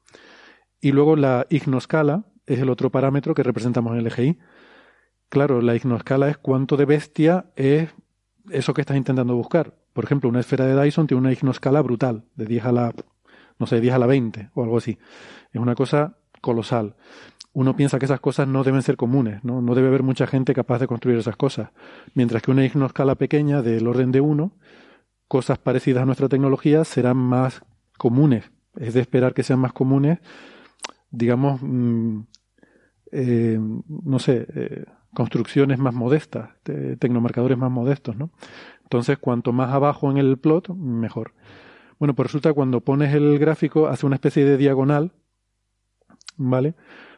Y 0.81 0.91
luego 0.91 1.15
la 1.15 1.47
ignoscala 1.49 2.25
es 2.45 2.59
el 2.59 2.69
otro 2.69 2.89
parámetro 2.89 3.33
que 3.33 3.43
representamos 3.43 3.93
en 3.93 4.05
el 4.05 4.25
Y. 4.25 4.37
Claro, 5.29 5.61
la 5.61 5.75
ignoscala 5.75 6.29
es 6.29 6.37
cuánto 6.37 6.77
de 6.77 6.85
bestia 6.85 7.45
es 7.55 7.89
eso 8.51 8.73
que 8.73 8.81
estás 8.81 8.97
intentando 8.97 9.35
buscar. 9.35 9.75
Por 9.93 10.03
ejemplo, 10.03 10.29
una 10.29 10.39
esfera 10.39 10.65
de 10.65 10.81
Dyson 10.81 11.07
tiene 11.07 11.21
una 11.21 11.31
ignoscala 11.31 11.81
brutal, 11.81 12.25
de 12.35 12.45
10 12.45 12.65
a 12.65 12.71
la, 12.71 12.93
no 13.59 13.65
sé, 13.65 13.79
10 13.79 13.93
a 13.93 13.99
la 13.99 14.07
20 14.07 14.49
o 14.53 14.63
algo 14.63 14.77
así. 14.77 14.97
Es 15.51 15.61
una 15.61 15.75
cosa 15.75 16.17
colosal. 16.41 16.95
Uno 17.53 17.75
piensa 17.75 17.99
que 17.99 18.05
esas 18.05 18.19
cosas 18.19 18.47
no 18.47 18.63
deben 18.63 18.81
ser 18.81 18.97
comunes, 18.97 19.43
¿no? 19.43 19.61
No 19.61 19.75
debe 19.75 19.87
haber 19.87 20.03
mucha 20.03 20.25
gente 20.25 20.53
capaz 20.53 20.79
de 20.79 20.87
construir 20.87 21.19
esas 21.19 21.35
cosas. 21.35 21.69
Mientras 22.15 22.41
que 22.41 22.51
una 22.51 22.65
ignoscala 22.65 23.15
pequeña 23.15 23.61
del 23.61 23.87
orden 23.87 24.11
de 24.11 24.21
uno, 24.21 24.53
cosas 25.27 25.59
parecidas 25.59 26.03
a 26.03 26.05
nuestra 26.05 26.29
tecnología 26.29 26.83
serán 26.83 27.17
más 27.17 27.63
comunes. 27.97 28.51
Es 28.75 28.95
de 28.95 29.01
esperar 29.01 29.33
que 29.33 29.43
sean 29.43 29.59
más 29.59 29.73
comunes, 29.73 30.19
digamos, 31.11 31.61
mm, 31.61 32.21
eh, 33.11 33.59
no 33.59 34.19
sé, 34.19 34.47
eh, 34.55 34.85
construcciones 35.13 35.77
más 35.77 35.93
modestas, 35.93 36.49
tecnomarcadores 36.63 37.57
más 37.57 37.69
modestos, 37.69 38.15
¿no? 38.17 38.31
Entonces, 38.81 39.17
cuanto 39.19 39.53
más 39.53 39.71
abajo 39.71 40.09
en 40.09 40.17
el 40.17 40.37
plot, 40.37 40.69
mejor. 40.69 41.33
Bueno, 41.99 42.15
pues 42.15 42.27
resulta 42.27 42.53
cuando 42.53 42.81
pones 42.81 43.13
el 43.13 43.39
gráfico, 43.39 43.87
hace 43.87 44.05
una 44.05 44.15
especie 44.15 44.43
de 44.43 44.57
diagonal, 44.57 45.11
¿vale? 46.37 46.75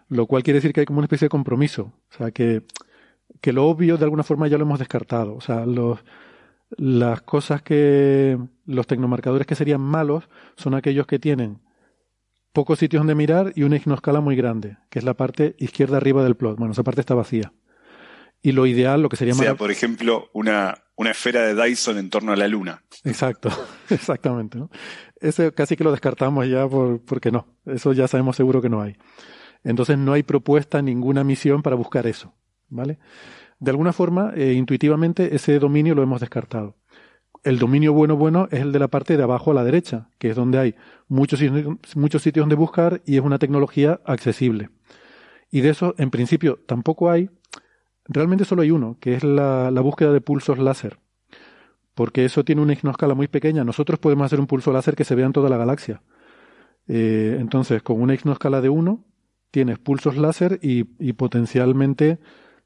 Lo 0.07 0.27
cual 0.27 0.43
quiere 0.43 0.57
decir 0.57 0.73
que 0.73 0.81
hay 0.81 0.85
como 0.85 0.99
una 0.99 1.05
especie 1.05 1.25
de 1.25 1.29
compromiso. 1.29 1.93
O 2.11 2.17
sea, 2.17 2.31
que, 2.31 2.63
que 3.41 3.53
lo 3.53 3.65
obvio 3.65 3.97
de 3.97 4.05
alguna 4.05 4.23
forma 4.23 4.47
ya 4.47 4.57
lo 4.57 4.63
hemos 4.63 4.79
descartado. 4.79 5.35
O 5.35 5.41
sea, 5.41 5.65
los, 5.65 5.99
las 6.77 7.21
cosas 7.21 7.61
que, 7.61 8.37
los 8.65 8.87
tecnomarcadores 8.87 9.47
que 9.47 9.55
serían 9.55 9.81
malos 9.81 10.29
son 10.55 10.73
aquellos 10.73 11.07
que 11.07 11.19
tienen 11.19 11.61
pocos 12.55 12.79
sitios 12.79 13.01
donde 13.01 13.15
mirar 13.15 13.51
y 13.55 13.63
una 13.63 13.75
ignoscala 13.75 14.21
muy 14.21 14.35
grande, 14.35 14.77
que 14.89 14.97
es 14.97 15.05
la 15.05 15.13
parte 15.13 15.55
izquierda 15.59 15.97
arriba 15.97 16.23
del 16.23 16.35
plot. 16.35 16.57
Bueno, 16.57 16.71
esa 16.71 16.83
parte 16.83 17.01
está 17.01 17.13
vacía. 17.13 17.51
Y 18.41 18.53
lo 18.53 18.65
ideal, 18.65 19.01
lo 19.01 19.09
que 19.09 19.17
sería 19.17 19.33
o 19.33 19.37
sea, 19.37 19.55
por 19.55 19.71
ejemplo, 19.71 20.29
una, 20.31 20.83
una 20.95 21.11
esfera 21.11 21.41
de 21.41 21.53
Dyson 21.53 21.97
en 21.97 22.09
torno 22.09 22.31
a 22.31 22.35
la 22.35 22.47
Luna. 22.47 22.83
Exacto, 23.03 23.49
exactamente. 23.89 24.57
¿no? 24.57 24.69
Ese 25.19 25.51
casi 25.51 25.75
que 25.75 25.83
lo 25.83 25.91
descartamos 25.91 26.47
ya 26.47 26.67
por, 26.67 27.03
porque 27.03 27.31
no. 27.31 27.47
Eso 27.65 27.91
ya 27.91 28.07
sabemos 28.07 28.35
seguro 28.35 28.61
que 28.61 28.69
no 28.69 28.81
hay. 28.81 28.95
Entonces 29.65 29.97
no 29.97 30.13
hay 30.13 30.23
propuesta, 30.23 30.81
ninguna 30.81 31.25
misión 31.25 31.61
para 31.61 31.75
buscar 31.75 32.07
eso. 32.07 32.33
¿Vale? 32.69 32.99
De 33.59 33.71
alguna 33.71 33.91
forma, 33.91 34.31
eh, 34.35 34.53
intuitivamente, 34.53 35.35
ese 35.35 35.59
dominio 35.59 35.93
lo 35.93 36.03
hemos 36.03 36.21
descartado. 36.21 36.77
El 37.43 37.59
dominio 37.59 37.91
bueno 37.91 38.15
bueno 38.15 38.47
es 38.51 38.61
el 38.61 38.71
de 38.71 38.79
la 38.79 38.87
parte 38.87 39.17
de 39.17 39.23
abajo 39.23 39.51
a 39.51 39.53
la 39.53 39.65
derecha, 39.65 40.07
que 40.17 40.29
es 40.29 40.35
donde 40.37 40.57
hay 40.57 40.75
muchos, 41.09 41.41
muchos 41.95 42.21
sitios 42.21 42.43
donde 42.43 42.55
buscar 42.55 43.01
y 43.05 43.17
es 43.17 43.21
una 43.21 43.39
tecnología 43.39 43.99
accesible. 44.05 44.69
Y 45.51 45.59
de 45.59 45.69
eso, 45.69 45.93
en 45.97 46.09
principio, 46.09 46.59
tampoco 46.65 47.11
hay, 47.11 47.29
Realmente 48.07 48.45
solo 48.45 48.61
hay 48.61 48.71
uno, 48.71 48.97
que 48.99 49.15
es 49.15 49.23
la, 49.23 49.69
búsqueda 49.81 50.11
de 50.13 50.21
pulsos 50.21 50.59
láser. 50.59 50.99
Porque 51.95 52.25
eso 52.25 52.43
tiene 52.43 52.61
una 52.61 52.73
ignoscala 52.73 53.15
muy 53.15 53.27
pequeña. 53.27 53.63
Nosotros 53.63 53.99
podemos 53.99 54.25
hacer 54.25 54.39
un 54.39 54.47
pulso 54.47 54.71
láser 54.71 54.95
que 54.95 55.05
se 55.05 55.15
vea 55.15 55.25
en 55.25 55.33
toda 55.33 55.49
la 55.49 55.57
galaxia. 55.57 56.01
Eh, 56.87 57.37
entonces, 57.39 57.81
con 57.81 57.99
una 58.01 58.13
ignoscala 58.13 58.61
de 58.61 58.69
uno, 58.69 59.05
tienes 59.55 59.79
pulsos 59.79 60.17
láser 60.17 60.59
y, 60.61 60.83
potencialmente 61.13 62.19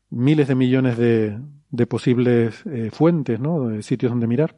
miles 0.10 0.47
de 0.47 0.56
millones 0.56 0.97
de, 0.97 1.86
posibles 1.88 2.65
eh, 2.65 2.89
fuentes, 2.91 3.39
¿no? 3.39 3.67
De 3.67 3.84
sitios 3.84 4.12
donde 4.12 4.25
mirar. 4.25 4.58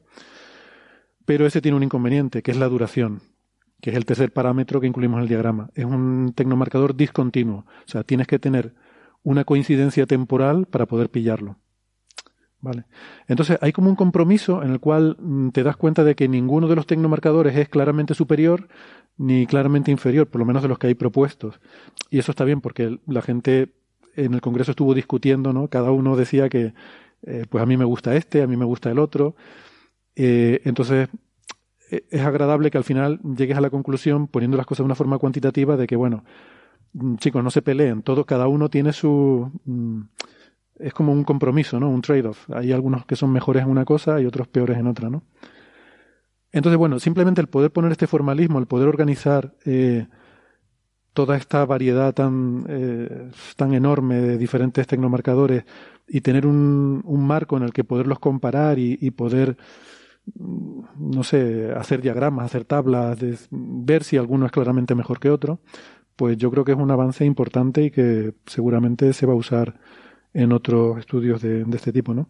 Pero 1.26 1.46
ese 1.46 1.60
tiene 1.60 1.76
un 1.76 1.84
inconveniente, 1.84 2.42
que 2.42 2.52
es 2.52 2.58
la 2.58 2.70
duración, 2.70 3.20
que 3.82 3.90
es 3.90 3.98
el 3.98 4.06
tercer 4.06 4.32
parámetro 4.32 4.80
que 4.80 4.88
incluimos 4.88 5.18
en 5.18 5.24
el 5.24 5.28
diagrama. 5.28 5.72
Es 5.76 5.84
un 5.84 6.32
tecnomarcador 6.34 6.96
discontinuo. 6.96 7.66
O 7.86 7.90
sea, 7.92 8.06
tienes 8.06 8.28
que 8.28 8.40
tener 8.40 8.76
una 9.24 9.44
coincidencia 9.44 10.06
temporal 10.06 10.68
para 10.68 10.86
poder 10.86 11.10
pillarlo. 11.10 11.58
Vale. 12.62 12.86
Entonces 13.28 13.58
hay 13.62 13.72
como 13.72 13.90
un 13.90 13.96
compromiso 13.96 14.62
en 14.64 14.72
el 14.72 14.80
cual 14.80 15.18
mm, 15.20 15.50
te 15.50 15.64
das 15.64 15.76
cuenta 15.78 16.04
de 16.04 16.16
que 16.16 16.28
ninguno 16.28 16.68
de 16.68 16.76
los 16.76 16.86
tecnomarcadores 16.86 17.58
es 17.58 17.70
claramente 17.70 18.14
superior 18.14 18.68
ni 19.18 19.48
claramente 19.48 19.92
inferior, 19.92 20.28
por 20.28 20.40
lo 20.40 20.46
menos 20.46 20.62
de 20.62 20.70
los 20.70 20.78
que 20.78 20.88
hay 20.88 20.96
propuestos. 20.96 21.60
Y 22.10 22.20
eso 22.20 22.32
está 22.32 22.44
bien 22.44 22.62
porque 22.62 23.00
la 23.08 23.22
gente 23.22 23.74
en 24.16 24.34
el 24.34 24.42
Congreso 24.42 24.72
estuvo 24.72 24.94
discutiendo, 24.94 25.54
¿no? 25.54 25.68
Cada 25.70 25.92
uno 25.92 26.16
decía 26.16 26.50
que, 26.50 26.74
eh, 27.24 27.46
pues 27.50 27.62
a 27.62 27.66
mí 27.66 27.78
me 27.78 27.86
gusta 27.86 28.16
este, 28.16 28.42
a 28.42 28.48
mí 28.48 28.58
me 28.58 28.66
gusta 28.66 28.92
el 28.92 29.00
otro. 29.00 29.36
Eh, 30.16 30.62
entonces 30.66 31.10
e, 31.92 32.06
es 32.10 32.22
agradable 32.22 32.72
que 32.72 32.78
al 32.78 32.84
final 32.84 33.20
llegues 33.38 33.58
a 33.58 33.62
la 33.62 33.70
conclusión, 33.70 34.28
poniendo 34.28 34.58
las 34.58 34.66
cosas 34.66 34.80
de 34.80 34.86
una 34.86 34.96
forma 34.96 35.18
cuantitativa, 35.18 35.78
de 35.78 35.88
que, 35.88 35.96
bueno, 35.96 36.24
mm, 36.94 37.16
chicos, 37.18 37.44
no 37.44 37.52
se 37.52 37.62
peleen, 37.62 38.04
todo, 38.04 38.26
cada 38.26 38.48
uno 38.48 38.70
tiene 38.70 38.94
su... 38.94 39.52
Mm, 39.66 40.02
es 40.82 40.94
como 40.94 41.12
un 41.12 41.24
compromiso, 41.24 41.80
¿no? 41.80 41.90
Un 41.90 42.02
trade-off. 42.02 42.50
Hay 42.52 42.72
algunos 42.72 43.06
que 43.06 43.16
son 43.16 43.32
mejores 43.32 43.64
en 43.64 43.70
una 43.70 43.86
cosa 43.86 44.20
y 44.20 44.26
otros 44.26 44.48
peores 44.48 44.78
en 44.78 44.88
otra, 44.88 45.10
¿no? 45.10 45.24
Entonces, 46.52 46.78
bueno, 46.78 47.00
simplemente 47.00 47.42
el 47.42 47.48
poder 47.48 47.72
poner 47.72 47.92
este 47.92 48.08
formalismo, 48.08 48.60
el 48.60 48.68
poder 48.68 48.88
organizar 48.88 49.56
eh, 49.66 50.08
toda 51.14 51.38
esta 51.38 51.66
variedad 51.66 52.14
tan, 52.14 52.66
eh, 52.68 53.30
tan 53.56 53.74
enorme 53.74 54.16
de 54.16 54.38
diferentes 54.38 54.88
tecnomarcadores 54.88 55.66
y 56.08 56.22
tener 56.22 56.46
un, 56.46 57.02
un 57.06 57.28
marco 57.28 57.58
en 57.58 57.64
el 57.64 57.74
que 57.74 57.84
poderlos 57.84 58.20
comparar 58.20 58.80
y, 58.80 59.12
poder, 59.12 59.58
mm, 60.36 60.82
no 60.98 61.24
sé, 61.24 61.72
hacer 61.76 62.02
diagramas, 62.02 62.46
hacer 62.46 62.66
tablas, 62.66 63.18
ver 63.50 64.04
si 64.04 64.18
alguno 64.18 64.46
es 64.46 64.52
claramente 64.52 64.96
mejor 64.96 65.20
que 65.20 65.30
otro, 65.30 65.62
pues 66.16 66.38
yo 66.38 66.52
creo 66.52 66.66
que 66.66 66.74
es 66.74 66.78
un 66.78 66.92
avance 66.92 67.26
importante 67.26 67.84
y 67.84 67.92
que 67.92 68.34
seguramente 68.46 69.14
se 69.14 69.26
va 69.26 69.34
a 69.34 69.38
usar 69.38 69.80
en 70.34 70.52
otros 70.52 71.00
estudios 71.00 71.42
de, 71.42 71.64
de 71.64 71.78
este 71.78 71.92
tipo, 71.92 72.14
¿no? 72.14 72.30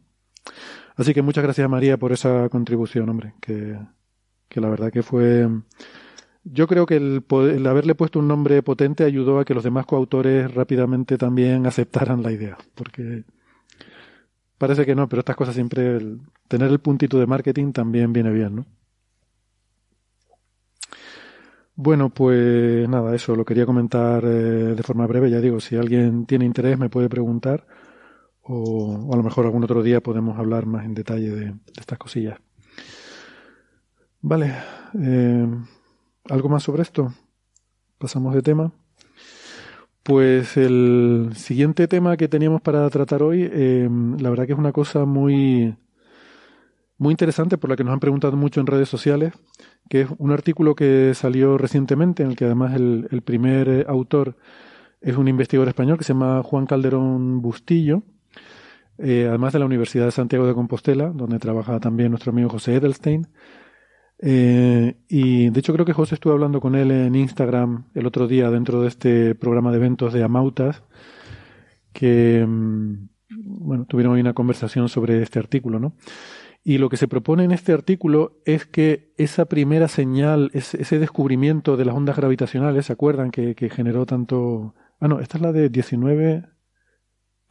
Así 0.96 1.14
que 1.14 1.22
muchas 1.22 1.44
gracias 1.44 1.70
María 1.70 1.98
por 1.98 2.12
esa 2.12 2.50
contribución, 2.50 3.10
hombre, 3.10 3.34
que, 3.42 3.78
que 4.48 4.62
la 4.62 4.70
verdad 4.70 4.92
que 4.92 5.04
fue... 5.04 5.48
Yo 6.44 6.68
creo 6.68 6.88
que 6.88 6.96
el, 6.96 7.24
el, 7.30 7.68
haberle 7.68 7.94
puesto 7.94 8.18
un 8.18 8.28
nombre 8.28 8.64
potente 8.64 9.04
ayudó 9.04 9.40
a 9.40 9.46
que 9.46 9.54
los 9.54 9.64
demás 9.64 9.86
coautores 9.86 10.52
rápidamente 10.54 11.18
también 11.18 11.68
aceptaran 11.68 12.24
la 12.24 12.32
idea, 12.32 12.58
porque 12.74 13.26
parece 14.58 14.86
que 14.86 14.96
no, 14.96 15.08
pero 15.08 15.20
estas 15.20 15.36
cosas 15.36 15.54
siempre, 15.54 16.00
tener 16.48 16.72
el 16.72 16.80
puntito 16.80 17.20
de 17.20 17.28
marketing 17.28 17.72
también 17.72 18.12
viene 18.12 18.32
bien, 18.32 18.56
¿no? 18.56 18.66
Bueno, 21.76 22.10
pues 22.10 22.88
nada, 22.90 23.16
eso 23.16 23.36
lo 23.36 23.46
quería 23.46 23.66
comentar 23.66 24.24
eh, 24.24 24.76
de 24.76 24.84
forma 24.84 25.08
breve. 25.08 25.32
Ya 25.32 25.40
digo, 25.40 25.60
si 25.60 25.76
alguien 25.78 26.26
tiene 26.26 26.46
interés 26.46 26.78
me 26.78 26.90
puede 26.90 27.10
preguntar 27.10 27.66
o, 28.44 29.10
a 29.12 29.16
lo 29.16 29.24
mejor 29.24 29.46
algún 29.46 29.64
otro 29.64 29.84
día 29.84 30.02
podemos 30.02 30.38
hablar 30.38 30.66
más 30.66 30.86
en 30.86 30.94
detalle 30.94 31.30
de, 31.32 31.54
estas 31.78 31.98
cosillas. 31.98 32.40
Vale, 34.22 34.54
eh, 35.00 35.48
¿algo 36.30 36.50
más 36.50 36.64
sobre 36.64 36.84
esto? 36.84 37.14
Pasamos 37.98 38.34
de 38.34 38.42
tema. 38.42 38.72
Pues 40.04 40.58
el 40.58 41.32
siguiente 41.36 41.88
tema 41.88 42.18
que 42.18 42.28
teníamos 42.28 42.62
para 42.62 42.90
tratar 42.90 43.22
hoy, 43.24 43.48
eh, 43.52 43.88
la 44.20 44.30
verdad 44.30 44.46
que 44.48 44.54
es 44.54 44.60
una 44.60 44.72
cosa 44.72 45.06
muy, 45.06 45.76
muy 46.98 47.12
interesante 47.12 47.58
por 47.58 47.70
la 47.70 47.76
que 47.76 47.84
nos 47.84 47.94
han 47.94 48.00
preguntado 48.00 48.36
mucho 48.36 48.60
en 48.60 48.68
redes 48.68 48.90
sociales 48.90 49.34
que 49.92 50.02
es 50.02 50.08
un 50.20 50.32
artículo 50.32 50.74
que 50.74 51.12
salió 51.14 51.58
recientemente, 51.58 52.24
en 52.24 52.30
el 52.30 52.38
que 52.38 52.46
además 52.46 52.74
el, 52.76 53.22
primer 53.26 53.86
autor 53.90 54.38
es 55.02 55.18
un 55.18 55.28
investigador 55.28 55.68
español 55.68 55.98
que 55.98 56.06
se 56.06 56.14
llama 56.14 56.42
Juan 56.44 56.66
Calderón 56.66 57.42
Bustillo, 57.42 58.02
eh, 59.04 59.26
además 59.28 59.54
de 59.54 59.60
la 59.60 59.66
Universidad 59.66 60.06
de 60.06 60.12
Santiago 60.12 60.46
de 60.46 60.54
Compostela, 60.54 61.10
donde 61.10 61.40
trabaja 61.40 61.80
también 61.80 62.12
nuestro 62.12 62.32
amigo 62.32 62.50
José 62.50 62.76
Edelstein. 62.76 63.28
Eh, 64.20 64.98
y 65.08 65.50
de 65.50 65.60
hecho 65.60 65.74
creo 65.74 65.86
que 65.86 65.94
José 65.94 66.16
estuvo 66.16 66.34
hablando 66.34 66.62
con 66.62 66.76
él 66.76 66.92
en 66.92 67.16
Instagram 67.16 67.86
el 67.96 68.06
otro 68.06 68.28
día 68.28 68.52
dentro 68.52 68.80
de 68.82 68.88
este 68.88 69.34
programa 69.34 69.72
de 69.72 69.78
eventos 69.78 70.14
de 70.14 70.24
Amautas, 70.24 70.84
que 71.92 72.46
mm, 72.48 73.10
bueno, 73.30 73.86
tuvieron 73.86 74.14
hoy 74.14 74.22
una 74.22 74.34
conversación 74.34 74.90
sobre 74.90 75.24
este 75.24 75.40
artículo, 75.40 75.80
¿no? 75.80 75.96
Y 76.64 76.78
lo 76.78 76.90
que 76.90 76.98
se 76.98 77.08
propone 77.08 77.44
en 77.44 77.52
este 77.52 77.74
artículo 77.74 78.40
es 78.46 78.68
que 78.68 79.14
esa 79.18 79.46
primera 79.46 79.88
señal, 79.88 80.52
ese 80.54 81.00
descubrimiento 81.00 81.76
de 81.76 81.86
las 81.86 81.96
ondas 81.96 82.18
gravitacionales, 82.18 82.86
¿se 82.86 82.94
acuerdan 82.94 83.32
que, 83.32 83.56
que 83.56 83.70
generó 83.70 84.06
tanto... 84.06 84.76
Ah, 85.00 85.08
no, 85.08 85.20
esta 85.20 85.38
es 85.38 85.42
la 85.42 85.52
de 85.52 85.70
19... 85.70 86.46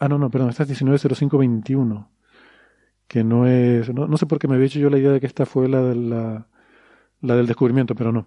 Ah, 0.00 0.08
no, 0.08 0.18
no, 0.18 0.30
perdón, 0.30 0.50
esta 0.50 0.64
es 0.64 0.82
190521. 0.82 2.10
Que 3.06 3.22
no 3.22 3.46
es... 3.46 3.92
No, 3.92 4.06
no 4.06 4.16
sé 4.16 4.26
por 4.26 4.38
qué 4.38 4.48
me 4.48 4.54
había 4.54 4.66
hecho 4.66 4.78
yo 4.78 4.88
la 4.90 4.98
idea 4.98 5.12
de 5.12 5.20
que 5.20 5.26
esta 5.26 5.44
fue 5.44 5.68
la, 5.68 5.82
de 5.82 5.94
la, 5.94 6.46
la 7.20 7.36
del 7.36 7.46
descubrimiento, 7.46 7.94
pero 7.94 8.10
no. 8.10 8.26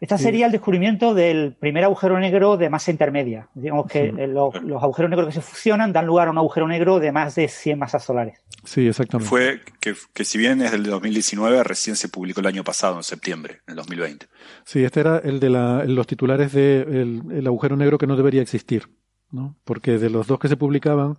Esta 0.00 0.18
sería 0.18 0.46
el 0.46 0.52
descubrimiento 0.52 1.14
del 1.14 1.54
primer 1.54 1.84
agujero 1.84 2.18
negro 2.18 2.56
de 2.56 2.68
masa 2.68 2.90
intermedia. 2.90 3.48
Digamos 3.54 3.86
que 3.86 4.10
sí. 4.10 4.26
los, 4.28 4.62
los, 4.62 4.82
agujeros 4.82 5.10
negros 5.10 5.28
que 5.28 5.34
se 5.34 5.40
fusionan 5.40 5.92
dan 5.92 6.06
lugar 6.06 6.28
a 6.28 6.30
un 6.30 6.38
agujero 6.38 6.68
negro 6.68 6.98
de 6.98 7.12
más 7.12 7.34
de 7.34 7.48
100 7.48 7.78
masas 7.78 8.04
solares. 8.04 8.38
Sí, 8.64 8.86
exactamente. 8.86 9.28
Fue 9.28 9.60
que, 9.80 9.94
que 10.12 10.24
si 10.24 10.38
bien 10.38 10.60
es 10.60 10.72
del 10.72 10.84
2019, 10.84 11.62
recién 11.64 11.96
se 11.96 12.08
publicó 12.08 12.40
el 12.40 12.46
año 12.46 12.64
pasado, 12.64 12.96
en 12.96 13.04
septiembre, 13.04 13.60
en 13.66 13.72
el 13.72 13.76
2020. 13.76 14.26
Sí, 14.64 14.84
este 14.84 15.00
era 15.00 15.18
el 15.18 15.40
de 15.40 15.50
la, 15.50 15.84
los 15.84 16.06
titulares 16.06 16.52
de 16.52 16.82
el, 16.82 17.22
el 17.32 17.46
agujero 17.46 17.76
negro 17.76 17.98
que 17.98 18.06
no 18.06 18.16
debería 18.16 18.42
existir, 18.42 18.88
¿no? 19.30 19.56
Porque 19.64 19.98
de 19.98 20.10
los 20.10 20.26
dos 20.26 20.38
que 20.38 20.48
se 20.48 20.56
publicaban, 20.56 21.18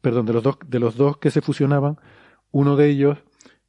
perdón, 0.00 0.26
de 0.26 0.32
los 0.32 0.42
dos, 0.42 0.58
de 0.66 0.80
los 0.80 0.96
dos 0.96 1.18
que 1.18 1.30
se 1.30 1.40
fusionaban, 1.40 1.98
uno 2.50 2.76
de 2.76 2.88
ellos 2.88 3.18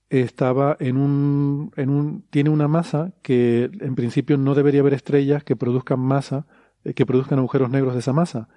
estaba 0.09 0.75
en 0.79 0.97
un, 0.97 1.71
en 1.77 1.89
un, 1.89 2.25
tiene 2.29 2.49
una 2.49 2.67
masa 2.67 3.13
que 3.21 3.69
en 3.79 3.95
principio 3.95 4.37
no 4.37 4.55
debería 4.55 4.81
haber 4.81 4.93
estrellas 4.93 5.43
que 5.43 5.55
produzcan 5.55 5.99
masa, 5.99 6.47
eh, 6.83 6.93
que 6.93 7.05
produzcan 7.05 7.39
agujeros 7.39 7.69
negros 7.69 7.93
de 7.93 7.99
esa 7.99 8.11
masa. 8.11 8.49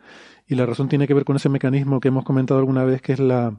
Y 0.46 0.56
la 0.56 0.66
razón 0.66 0.88
tiene 0.88 1.06
que 1.06 1.14
ver 1.14 1.24
con 1.24 1.36
ese 1.36 1.48
mecanismo 1.48 2.00
que 2.00 2.08
hemos 2.08 2.24
comentado 2.24 2.58
alguna 2.58 2.84
vez, 2.84 3.00
que 3.02 3.12
es 3.12 3.20
la, 3.20 3.56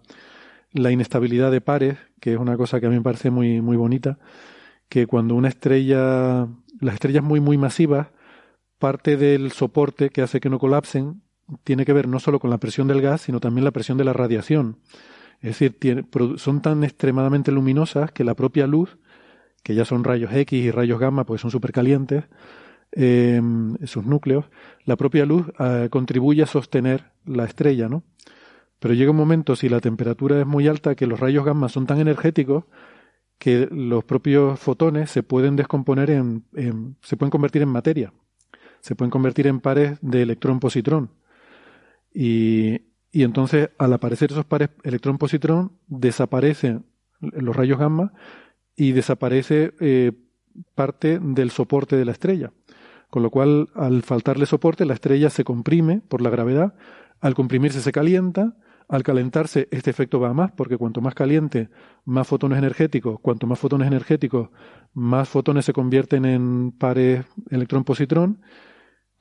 la 0.73 0.91
inestabilidad 0.91 1.51
de 1.51 1.61
pares, 1.61 1.97
que 2.19 2.33
es 2.33 2.39
una 2.39 2.57
cosa 2.57 2.79
que 2.79 2.87
a 2.87 2.89
mí 2.89 2.97
me 2.97 3.01
parece 3.01 3.31
muy, 3.31 3.61
muy 3.61 3.77
bonita, 3.77 4.19
que 4.89 5.07
cuando 5.07 5.35
una 5.35 5.47
estrella, 5.47 6.47
las 6.81 6.95
estrellas 6.95 7.23
muy, 7.23 7.39
muy 7.39 7.57
masivas, 7.57 8.09
parte 8.77 9.15
del 9.15 9.51
soporte 9.53 10.09
que 10.09 10.21
hace 10.21 10.41
que 10.41 10.49
no 10.49 10.59
colapsen, 10.59 11.21
tiene 11.63 11.85
que 11.85 11.93
ver 11.93 12.07
no 12.07 12.19
solo 12.19 12.39
con 12.39 12.49
la 12.49 12.57
presión 12.57 12.87
del 12.87 13.01
gas, 13.01 13.21
sino 13.21 13.39
también 13.39 13.65
la 13.65 13.71
presión 13.71 13.97
de 13.97 14.03
la 14.03 14.13
radiación. 14.13 14.77
Es 15.41 15.51
decir, 15.51 15.77
tiene, 15.79 16.05
son 16.37 16.61
tan 16.61 16.83
extremadamente 16.83 17.51
luminosas 17.51 18.11
que 18.11 18.23
la 18.23 18.35
propia 18.35 18.67
luz, 18.67 18.97
que 19.63 19.75
ya 19.75 19.85
son 19.85 20.03
rayos 20.03 20.33
X 20.33 20.63
y 20.63 20.71
rayos 20.71 20.99
gamma, 20.99 21.25
pues 21.25 21.41
son 21.41 21.51
supercalientes, 21.51 22.25
eh, 22.91 23.41
esos 23.81 24.05
núcleos, 24.05 24.45
la 24.85 24.95
propia 24.95 25.25
luz 25.25 25.47
eh, 25.59 25.89
contribuye 25.91 26.43
a 26.43 26.47
sostener 26.47 27.11
la 27.25 27.43
estrella, 27.45 27.89
¿no? 27.89 28.03
Pero 28.79 28.93
llega 28.93 29.11
un 29.11 29.17
momento, 29.17 29.55
si 29.55 29.69
la 29.69 29.81
temperatura 29.81 30.39
es 30.39 30.45
muy 30.45 30.67
alta, 30.67 30.95
que 30.95 31.07
los 31.07 31.19
rayos 31.19 31.45
gamma 31.45 31.69
son 31.69 31.85
tan 31.85 31.99
energéticos 31.99 32.65
que 33.37 33.67
los 33.71 34.03
propios 34.03 34.59
fotones 34.59 35.11
se 35.11 35.23
pueden 35.23 35.55
descomponer 35.55 36.09
en, 36.09 36.45
en 36.53 36.95
se 37.01 37.17
pueden 37.17 37.31
convertir 37.31 37.61
en 37.61 37.69
materia, 37.69 38.13
se 38.79 38.95
pueden 38.95 39.11
convertir 39.11 39.47
en 39.47 39.59
pares 39.59 39.97
de 40.01 40.21
electrón-positrón. 40.21 41.09
Y, 42.15 42.81
entonces 43.11 43.69
al 43.77 43.93
aparecer 43.93 44.31
esos 44.31 44.45
pares 44.45 44.69
electrón-positrón 44.83 45.73
desaparecen 45.87 46.85
los 47.19 47.55
rayos 47.55 47.79
gamma 47.79 48.13
y 48.75 48.91
desaparece 48.93 49.73
eh, 49.79 50.11
parte 50.75 51.19
del 51.19 51.51
soporte 51.51 51.95
de 51.97 52.05
la 52.05 52.11
estrella. 52.13 52.51
Con 53.09 53.23
lo 53.23 53.29
cual, 53.29 53.69
al 53.75 54.01
faltarle 54.01 54.45
soporte, 54.45 54.85
la 54.85 54.93
estrella 54.93 55.29
se 55.29 55.43
comprime 55.43 56.01
por 56.01 56.21
la 56.21 56.29
gravedad, 56.29 56.73
al 57.21 57.33
comprimirse 57.33 57.79
se 57.81 57.91
calienta, 57.91 58.57
al 58.87 59.03
calentarse 59.03 59.67
este 59.71 59.89
efecto 59.89 60.19
va 60.19 60.29
a 60.29 60.33
más, 60.33 60.51
porque 60.51 60.77
cuanto 60.77 61.01
más 61.01 61.15
caliente, 61.15 61.69
más 62.03 62.27
fotones 62.27 62.57
energéticos, 62.57 63.19
cuanto 63.19 63.47
más 63.47 63.59
fotones 63.59 63.87
energéticos, 63.87 64.49
más 64.93 65.29
fotones 65.29 65.65
se 65.65 65.73
convierten 65.73 66.25
en 66.25 66.71
pares 66.71 67.25
electrón-positrón, 67.49 68.41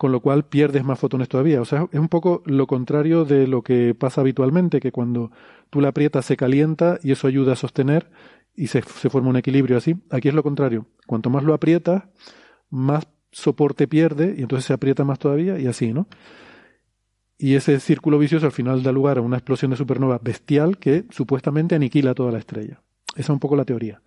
con 0.05 0.13
lo 0.13 0.21
cual 0.21 0.45
pierdes 0.45 0.85
más 0.85 0.99
fotones 0.99 1.31
todavía. 1.31 1.63
O 1.63 1.65
sea, 1.65 1.89
es 1.91 1.99
un 1.99 2.11
poco 2.11 2.43
lo 2.45 2.67
contrario 2.67 3.25
de 3.25 3.47
lo 3.47 3.63
que 3.63 3.95
pasa 3.95 4.21
habitualmente, 4.21 4.79
que 4.79 4.93
cuando 4.93 5.33
tú 5.71 5.81
la 5.81 5.89
aprietas 5.89 6.27
se 6.27 6.37
calienta 6.37 6.99
y 7.03 7.13
eso 7.13 7.27
ayuda 7.27 7.55
a 7.55 7.57
sostener 7.57 8.11
y 8.55 8.67
se, 8.67 8.83
forma 8.83 9.31
un 9.31 9.39
equilibrio 9.39 9.79
así. 9.79 9.97
Aquí 10.11 10.29
es 10.29 10.35
lo 10.35 10.43
contrario. 10.43 10.85
Cuanto 11.07 11.31
más 11.31 11.43
lo 11.43 11.55
aprietas, 11.55 12.03
más 12.69 13.09
soporte 13.33 13.89
pierde 13.89 14.35
y 14.37 14.43
entonces 14.43 14.67
se 14.67 14.75
aprieta 14.75 15.05
más 15.05 15.19
todavía 15.19 15.59
y 15.59 15.69
así, 15.69 15.95
¿no? 15.95 16.07
Y 17.39 17.55
ese 17.55 17.81
círculo 17.81 18.19
vicioso 18.19 18.45
al 18.45 18.53
final 18.53 18.83
da 18.83 18.93
lugar 18.93 19.17
a 19.17 19.23
una 19.23 19.39
explosión 19.39 19.71
de 19.71 19.79
supernova 19.79 20.21
bestial 20.23 20.77
que 20.77 21.07
supuestamente 21.09 21.77
aniquila 21.77 22.13
toda 22.13 22.31
la 22.31 22.41
estrella. 22.41 22.83
Esa 23.13 23.23
es 23.23 23.31
un 23.31 23.41
poco 23.41 23.57
la 23.57 23.65
teoría. 23.65 24.03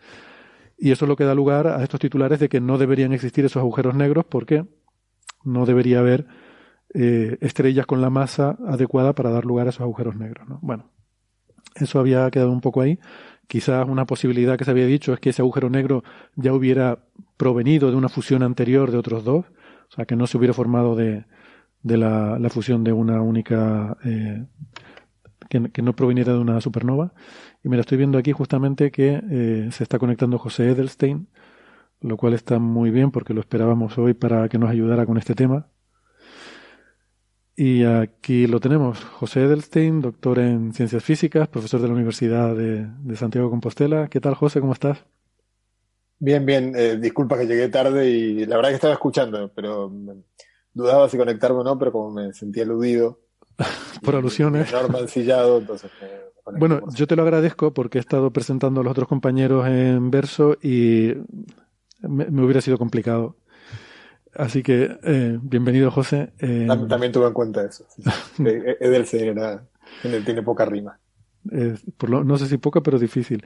Y 0.78 0.92
eso 0.92 1.06
es 1.06 1.10
lo 1.10 1.16
que 1.16 1.24
da 1.24 1.34
lugar 1.34 1.66
a 1.66 1.82
estos 1.82 2.00
titulares 2.00 2.40
de 2.40 2.50
que 2.50 2.62
no 2.62 2.78
deberían 2.78 3.14
existir 3.14 3.44
esos 3.46 3.62
agujeros 3.62 3.96
negros 3.96 4.26
porque 4.30 4.64
no 5.48 5.66
debería 5.66 6.00
haber 6.00 6.28
eh, 6.94 7.38
estrellas 7.42 7.86
con 7.86 8.02
la 8.02 8.10
masa 8.10 8.58
adecuada 8.68 9.14
para 9.14 9.30
dar 9.32 9.46
lugar 9.46 9.68
a 9.68 9.70
esos 9.70 9.82
agujeros 9.82 10.16
negros. 10.16 10.48
¿no? 10.48 10.60
Bueno, 10.62 10.92
eso 11.76 12.00
había 12.00 12.30
quedado 12.32 12.52
un 12.52 12.62
poco 12.62 12.82
ahí. 12.82 13.00
Quizás 13.48 13.88
una 13.88 14.06
posibilidad 14.06 14.58
que 14.58 14.66
se 14.66 14.72
había 14.72 14.86
dicho 14.86 15.14
es 15.14 15.20
que 15.20 15.30
ese 15.30 15.42
agujero 15.42 15.70
negro 15.70 16.04
ya 16.36 16.54
hubiera 16.54 17.00
provenido 17.38 17.90
de 17.90 17.98
una 17.98 18.10
fusión 18.10 18.44
anterior 18.44 18.92
de 18.92 18.98
otros 18.98 19.24
dos, 19.24 19.46
o 19.46 19.96
sea, 19.96 20.06
que 20.06 20.18
no 20.18 20.28
se 20.28 20.38
hubiera 20.38 20.54
formado 20.54 20.96
de, 20.96 21.26
de 21.82 21.98
la, 21.98 22.50
fusión 22.50 22.84
de 22.84 22.92
una 22.92 23.22
única, 23.22 23.98
eh, 24.04 24.46
que, 25.50 25.82
no 25.82 25.96
proveniera 25.96 26.34
de 26.34 26.40
una 26.40 26.60
supernova. 26.60 27.14
Y 27.64 27.70
me 27.70 27.78
la 27.78 27.82
estoy 27.82 27.98
viendo 27.98 28.18
aquí 28.18 28.34
justamente 28.34 28.92
que 28.92 29.22
eh, 29.30 29.70
se 29.72 29.84
está 29.84 29.98
conectando 29.98 30.38
José 30.38 30.72
Edelstein, 30.72 31.30
lo 32.02 32.18
cual 32.18 32.34
está 32.34 32.60
muy 32.60 32.92
bien 32.92 33.12
porque 33.12 33.34
lo 33.34 33.42
esperábamos 33.42 33.98
hoy 33.98 34.14
para 34.14 34.48
que 34.50 34.58
nos 34.58 34.70
ayudara 34.70 35.06
con 35.06 35.18
este 35.18 35.36
tema. 35.36 35.68
Y 37.56 37.84
aquí 37.86 38.46
lo 38.46 38.60
tenemos, 38.60 39.04
José 39.04 39.42
Edelstein, 39.42 40.02
doctor 40.02 40.38
en 40.38 40.74
ciencias 40.74 41.04
físicas, 41.04 41.48
profesor 41.48 41.82
de 41.82 41.88
la 41.88 41.94
Universidad 41.96 42.56
de, 42.56 42.86
de 42.86 43.16
Santiago 43.16 43.48
de 43.48 43.52
Compostela. 43.52 44.08
¿Qué 44.10 44.22
tal, 44.22 44.36
José? 44.36 44.60
¿Cómo 44.60 44.74
estás? 44.74 45.04
Bien, 46.20 46.46
bien. 46.46 46.74
Eh, 46.76 46.98
disculpa 46.98 47.38
que 47.38 47.48
llegué 47.48 47.68
tarde 47.70 48.10
y 48.10 48.46
la 48.46 48.58
verdad 48.58 48.70
que 48.70 48.76
estaba 48.76 48.94
escuchando, 48.94 49.52
pero 49.56 49.92
dudaba 50.72 51.10
si 51.10 51.18
conectarme 51.18 51.60
o 51.60 51.64
no, 51.64 51.80
pero 51.80 51.92
como 51.92 52.12
me 52.12 52.32
sentía 52.34 52.64
aludido. 52.64 53.22
Por 54.04 54.16
alusiones. 54.16 54.72
Mancillado, 54.92 55.58
entonces 55.58 55.90
bueno, 56.54 56.82
yo 56.94 57.08
te 57.08 57.16
lo 57.16 57.24
agradezco 57.24 57.74
porque 57.74 57.98
he 57.98 58.02
estado 58.02 58.32
presentando 58.32 58.82
a 58.82 58.84
los 58.84 58.92
otros 58.92 59.08
compañeros 59.08 59.68
en 59.68 60.10
verso 60.10 60.58
y 60.62 61.14
me, 62.02 62.26
me 62.26 62.44
hubiera 62.44 62.62
sido 62.62 62.78
complicado. 62.78 63.38
Así 64.38 64.62
que, 64.62 64.98
eh, 65.04 65.40
bienvenido, 65.42 65.90
José. 65.90 66.32
Eh, 66.38 66.68
también, 66.88 67.12
tuve 67.12 67.28
en 67.28 67.34
cuenta 67.34 67.66
eso. 67.66 67.86
Edelstein 68.38 69.30
era, 69.30 69.64
tiene, 70.02 70.22
tiene, 70.22 70.44
poca 70.44 70.64
rima. 70.66 71.00
Eh, 71.52 71.76
por 71.98 72.10
lo, 72.10 72.24
no 72.24 72.38
sé 72.38 72.46
si 72.48 72.58
poca, 72.58 72.82
pero 72.82 73.00
difícil. 73.00 73.46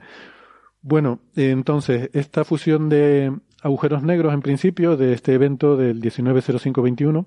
Bueno, 0.82 1.20
entonces, 1.34 2.10
esta 2.12 2.44
fusión 2.44 2.90
de 2.90 3.32
agujeros 3.62 4.02
negros, 4.02 4.34
en 4.34 4.42
principio, 4.42 4.96
de 4.98 5.14
este 5.14 5.32
evento 5.32 5.76
del 5.76 6.00
190521, 6.00 7.26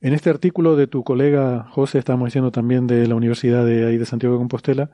en 0.00 0.12
este 0.14 0.30
artículo 0.30 0.76
de 0.76 0.86
tu 0.86 1.04
colega 1.04 1.66
José, 1.70 1.98
estamos 1.98 2.26
diciendo 2.26 2.50
también 2.50 2.86
de 2.86 3.06
la 3.06 3.14
Universidad 3.14 3.66
de 3.66 3.86
ahí 3.86 3.98
de 3.98 4.06
Santiago 4.06 4.36
de 4.36 4.38
Compostela, 4.38 4.90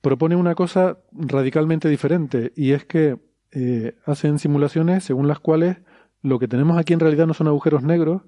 propone 0.00 0.36
una 0.36 0.54
cosa 0.54 0.98
radicalmente 1.12 1.88
diferente, 1.88 2.52
y 2.54 2.72
es 2.72 2.84
que 2.84 3.16
eh, 3.52 3.96
hacen 4.04 4.38
simulaciones 4.38 5.04
según 5.04 5.28
las 5.28 5.40
cuales 5.40 5.78
lo 6.22 6.38
que 6.38 6.48
tenemos 6.48 6.78
aquí 6.78 6.92
en 6.92 7.00
realidad 7.00 7.26
no 7.26 7.34
son 7.34 7.48
agujeros 7.48 7.82
negros, 7.82 8.22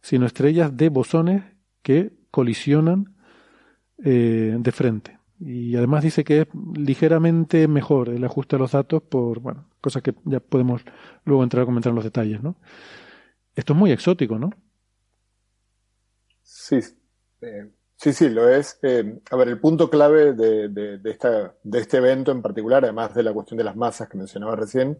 sino 0.00 0.26
estrellas 0.26 0.76
de 0.76 0.88
bosones 0.88 1.44
que 1.82 2.12
colisionan 2.30 3.14
eh, 4.02 4.56
de 4.58 4.72
frente. 4.72 5.18
Y 5.38 5.76
además 5.76 6.02
dice 6.02 6.24
que 6.24 6.42
es 6.42 6.48
ligeramente 6.76 7.68
mejor 7.68 8.08
el 8.08 8.24
ajuste 8.24 8.56
a 8.56 8.58
los 8.58 8.72
datos 8.72 9.02
por, 9.02 9.40
bueno, 9.40 9.68
cosas 9.80 10.02
que 10.02 10.14
ya 10.24 10.40
podemos 10.40 10.82
luego 11.24 11.42
entrar 11.42 11.62
a 11.62 11.66
comentar 11.66 11.90
en 11.90 11.96
los 11.96 12.04
detalles, 12.04 12.42
¿no? 12.42 12.56
Esto 13.54 13.72
es 13.72 13.78
muy 13.78 13.92
exótico, 13.92 14.38
¿no? 14.38 14.50
Sí, 16.42 16.78
eh, 17.42 17.70
sí, 17.96 18.12
sí, 18.12 18.28
lo 18.28 18.48
es. 18.48 18.78
Eh, 18.82 19.20
a 19.30 19.36
ver, 19.36 19.48
el 19.48 19.60
punto 19.60 19.90
clave 19.90 20.32
de, 20.32 20.68
de, 20.68 20.98
de, 20.98 21.10
esta, 21.10 21.54
de 21.62 21.78
este 21.78 21.98
evento 21.98 22.32
en 22.32 22.42
particular, 22.42 22.84
además 22.84 23.14
de 23.14 23.22
la 23.22 23.32
cuestión 23.32 23.58
de 23.58 23.64
las 23.64 23.76
masas 23.76 24.08
que 24.08 24.18
mencionaba 24.18 24.56
recién, 24.56 24.98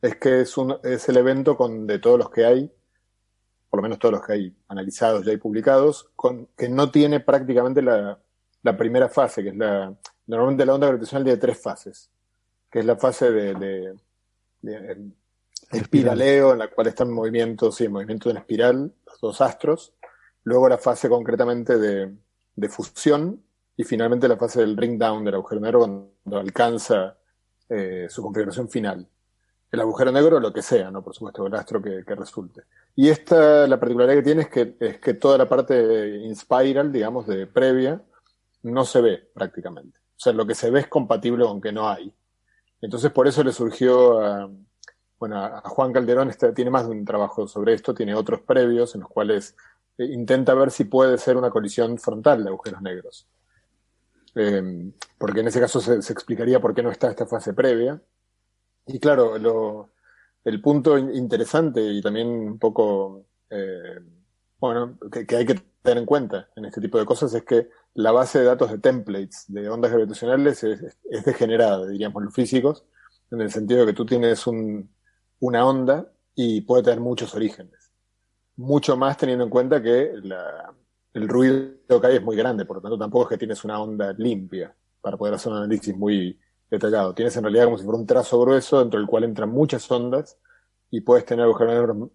es 0.00 0.16
que 0.16 0.40
es, 0.40 0.56
un, 0.56 0.76
es 0.82 1.08
el 1.08 1.16
evento 1.16 1.56
con, 1.56 1.86
de 1.86 1.98
todos 1.98 2.18
los 2.18 2.30
que 2.30 2.44
hay, 2.44 2.70
por 3.70 3.78
lo 3.78 3.82
menos 3.82 3.98
todos 3.98 4.12
los 4.12 4.26
que 4.26 4.32
hay 4.32 4.56
analizados 4.68 5.24
ya 5.24 5.32
y 5.32 5.36
publicados, 5.36 6.10
con, 6.16 6.48
que 6.56 6.68
no 6.68 6.90
tiene 6.90 7.20
prácticamente 7.20 7.80
la, 7.82 8.18
la 8.62 8.76
primera 8.76 9.08
fase, 9.08 9.42
que 9.42 9.50
es 9.50 9.56
la, 9.56 9.94
normalmente 10.26 10.66
la 10.66 10.74
onda 10.74 10.88
gravitacional 10.88 11.24
tiene 11.24 11.38
tres 11.38 11.58
fases, 11.60 12.10
que 12.70 12.80
es 12.80 12.84
la 12.84 12.96
fase 12.96 13.30
de, 13.30 13.54
de, 13.54 13.94
de 14.60 15.12
espiraleo, 15.70 16.52
en 16.52 16.58
la 16.58 16.68
cual 16.68 16.88
están 16.88 17.08
en 17.08 17.14
movimiento, 17.14 17.72
sí, 17.72 17.84
en 17.84 17.92
movimiento 17.92 18.30
en 18.30 18.36
espiral, 18.36 18.92
los 19.06 19.20
dos 19.20 19.40
astros, 19.40 19.94
luego 20.44 20.68
la 20.68 20.78
fase 20.78 21.08
concretamente 21.08 21.78
de, 21.78 22.12
de 22.56 22.68
fusión, 22.68 23.42
y 23.76 23.84
finalmente 23.84 24.28
la 24.28 24.36
fase 24.36 24.60
del 24.60 24.76
ring 24.76 24.98
down 24.98 25.24
del 25.24 25.34
agujero 25.34 25.60
negro 25.60 25.78
cuando 25.80 26.38
alcanza 26.38 27.16
eh, 27.68 28.06
su 28.08 28.22
configuración 28.22 28.68
final 28.68 29.08
el 29.72 29.80
agujero 29.80 30.12
negro 30.12 30.38
lo 30.38 30.52
que 30.52 30.60
sea, 30.60 30.90
¿no? 30.90 31.02
Por 31.02 31.14
supuesto, 31.14 31.46
el 31.46 31.54
astro 31.54 31.80
que, 31.80 32.04
que, 32.04 32.14
resulte. 32.14 32.64
Y 32.94 33.08
esta, 33.08 33.66
la 33.66 33.80
particularidad 33.80 34.16
que 34.16 34.22
tiene 34.22 34.42
es 34.42 34.50
que, 34.50 34.76
es 34.78 35.00
que 35.00 35.14
toda 35.14 35.38
la 35.38 35.48
parte 35.48 36.18
inspiral, 36.26 36.92
digamos, 36.92 37.26
de 37.26 37.46
previa, 37.46 38.02
no 38.64 38.84
se 38.84 39.00
ve 39.00 39.30
prácticamente. 39.32 39.98
O 39.98 40.20
sea, 40.20 40.34
lo 40.34 40.46
que 40.46 40.54
se 40.54 40.70
ve 40.70 40.80
es 40.80 40.88
compatible 40.88 41.46
con 41.46 41.58
que 41.58 41.72
no 41.72 41.88
hay. 41.88 42.14
Entonces, 42.82 43.10
por 43.12 43.26
eso 43.26 43.42
le 43.42 43.52
surgió 43.52 44.20
a, 44.20 44.50
bueno, 45.18 45.42
a 45.42 45.62
Juan 45.62 45.92
Calderón, 45.92 46.28
este, 46.28 46.52
tiene 46.52 46.70
más 46.70 46.86
de 46.86 46.92
un 46.92 47.06
trabajo 47.06 47.48
sobre 47.48 47.72
esto, 47.72 47.94
tiene 47.94 48.14
otros 48.14 48.42
previos 48.42 48.94
en 48.94 49.00
los 49.00 49.08
cuales 49.08 49.56
eh, 49.98 50.04
intenta 50.06 50.54
ver 50.54 50.70
si 50.70 50.84
puede 50.84 51.18
ser 51.18 51.36
una 51.36 51.50
colisión 51.50 51.98
frontal 51.98 52.42
de 52.44 52.50
agujeros 52.50 52.82
negros. 52.82 53.28
Eh, 54.34 54.92
porque 55.18 55.40
en 55.40 55.48
ese 55.48 55.60
caso 55.60 55.80
se, 55.80 55.94
explicaría 55.94 56.60
por 56.60 56.74
qué 56.74 56.82
no 56.82 56.90
está 56.90 57.10
esta 57.10 57.26
fase 57.26 57.52
previa 57.52 58.00
y 58.86 58.98
claro, 58.98 59.36
el 60.44 60.60
punto 60.60 60.98
interesante 60.98 61.82
y 61.82 62.02
también 62.02 62.28
un 62.28 62.58
poco, 62.58 63.26
eh, 63.50 64.00
bueno, 64.58 64.98
que, 65.10 65.36
hay 65.36 65.46
que 65.46 65.62
tener 65.82 65.98
en 65.98 66.06
cuenta 66.06 66.48
en 66.56 66.64
este 66.64 66.80
tipo 66.80 66.98
de 66.98 67.04
cosas 67.04 67.32
es 67.34 67.44
que 67.44 67.68
la 67.94 68.12
base 68.12 68.38
de 68.40 68.46
datos 68.46 68.70
de 68.70 68.78
templates 68.78 69.44
de 69.48 69.68
ondas 69.68 69.92
gravitacionales 69.92 70.64
es, 70.64 71.24
degenerada, 71.24 71.86
diríamos 71.86 72.22
los 72.22 72.34
físicos, 72.34 72.84
en 73.30 73.40
el 73.40 73.50
sentido 73.50 73.80
de 73.80 73.86
que 73.86 73.96
tú 73.96 74.06
tienes 74.06 74.46
un, 74.46 74.90
una 75.40 75.66
onda 75.66 76.10
y 76.34 76.62
puede 76.62 76.82
tener 76.84 77.00
muchos 77.00 77.34
orígenes. 77.34 77.81
Mucho 78.56 78.96
más 78.96 79.16
teniendo 79.16 79.44
en 79.44 79.50
cuenta 79.50 79.82
que 79.82 80.12
el 81.14 81.28
ruido 81.28 82.00
que 82.00 82.06
hay 82.06 82.16
es 82.16 82.22
muy 82.22 82.36
grande, 82.36 82.64
por 82.64 82.76
lo 82.76 82.82
tanto 82.82 82.98
tampoco 82.98 83.24
es 83.24 83.28
que 83.30 83.38
tienes 83.38 83.64
una 83.64 83.80
onda 83.80 84.12
limpia 84.16 84.74
para 85.00 85.16
poder 85.16 85.34
hacer 85.34 85.52
un 85.52 85.58
análisis 85.58 85.96
muy, 85.96 86.38
detallado. 86.72 87.14
Tienes 87.14 87.36
en 87.36 87.44
realidad 87.44 87.66
como 87.66 87.78
si 87.78 87.84
fuera 87.84 87.98
un 87.98 88.06
trazo 88.06 88.40
grueso 88.40 88.80
dentro 88.80 88.98
del 88.98 89.06
cual 89.06 89.24
entran 89.24 89.50
muchas 89.50 89.88
ondas 89.90 90.38
y 90.90 91.02
puedes 91.02 91.24
tener 91.26 91.44
agujeros 91.44 92.10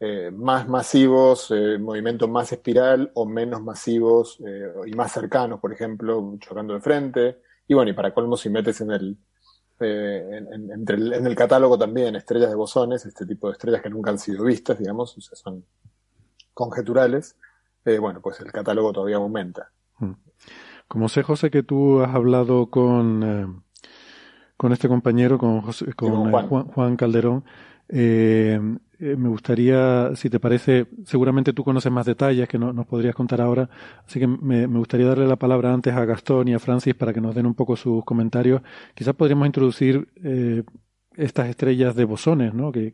eh, 0.00 0.30
más 0.32 0.68
masivos, 0.68 1.50
eh, 1.52 1.78
movimiento 1.78 2.26
más 2.26 2.52
espiral 2.52 3.12
o 3.14 3.24
menos 3.24 3.62
masivos 3.62 4.38
eh, 4.44 4.72
y 4.86 4.90
más 4.92 5.12
cercanos, 5.12 5.60
por 5.60 5.72
ejemplo, 5.72 6.36
chocando 6.40 6.74
de 6.74 6.80
frente. 6.80 7.38
Y 7.68 7.74
bueno, 7.74 7.90
y 7.92 7.94
para 7.94 8.12
colmo 8.12 8.36
si 8.36 8.50
metes 8.50 8.80
en 8.80 8.90
el, 8.90 9.16
eh, 9.80 10.44
en, 10.52 10.84
el, 10.88 11.12
en 11.12 11.26
el 11.26 11.34
catálogo 11.34 11.76
también 11.78 12.16
estrellas 12.16 12.50
de 12.50 12.56
bosones, 12.56 13.04
este 13.06 13.26
tipo 13.26 13.48
de 13.48 13.54
estrellas 13.54 13.82
que 13.82 13.90
nunca 13.90 14.10
han 14.10 14.18
sido 14.18 14.44
vistas, 14.44 14.78
digamos, 14.78 15.16
o 15.16 15.20
sea, 15.20 15.36
son 15.36 15.64
conjeturales, 16.52 17.36
eh, 17.84 17.98
bueno, 17.98 18.20
pues 18.20 18.40
el 18.40 18.52
catálogo 18.52 18.92
todavía 18.92 19.16
aumenta. 19.16 19.70
Hmm. 19.98 20.12
Como 20.86 21.08
sé, 21.08 21.22
José, 21.22 21.50
que 21.50 21.62
tú 21.62 22.02
has 22.02 22.14
hablado 22.14 22.70
con 22.70 23.22
eh, 23.22 23.62
con 24.56 24.72
este 24.72 24.88
compañero, 24.88 25.38
con, 25.38 25.60
José, 25.62 25.92
con 25.94 26.30
Juan. 26.30 26.48
Juan. 26.48 26.64
Juan. 26.66 26.96
Calderón. 26.96 27.44
Eh, 29.00 29.16
me 29.16 29.28
gustaría, 29.28 30.14
si 30.14 30.30
te 30.30 30.38
parece, 30.38 30.86
seguramente 31.04 31.52
tú 31.52 31.64
conoces 31.64 31.90
más 31.90 32.06
detalles 32.06 32.48
que 32.48 32.58
no, 32.58 32.72
nos 32.72 32.86
podrías 32.86 33.14
contar 33.14 33.40
ahora, 33.40 33.68
así 34.06 34.20
que 34.20 34.26
me, 34.26 34.66
gustaría 34.66 35.06
darle 35.06 35.26
la 35.26 35.36
palabra 35.36 35.72
antes 35.72 35.92
a 35.94 36.04
Gastón 36.04 36.48
y 36.48 36.54
a 36.54 36.58
Francis 36.60 36.94
para 36.94 37.12
que 37.12 37.20
nos 37.20 37.34
den 37.34 37.46
un 37.46 37.54
poco 37.54 37.76
sus 37.76 38.04
comentarios. 38.04 38.62
Quizás 38.94 39.14
podríamos 39.14 39.46
introducir 39.46 40.08
eh, 40.22 40.62
estas 41.16 41.48
estrellas 41.48 41.96
de 41.96 42.04
bosones, 42.04 42.54
¿no? 42.54 42.70
¿Qué, 42.70 42.92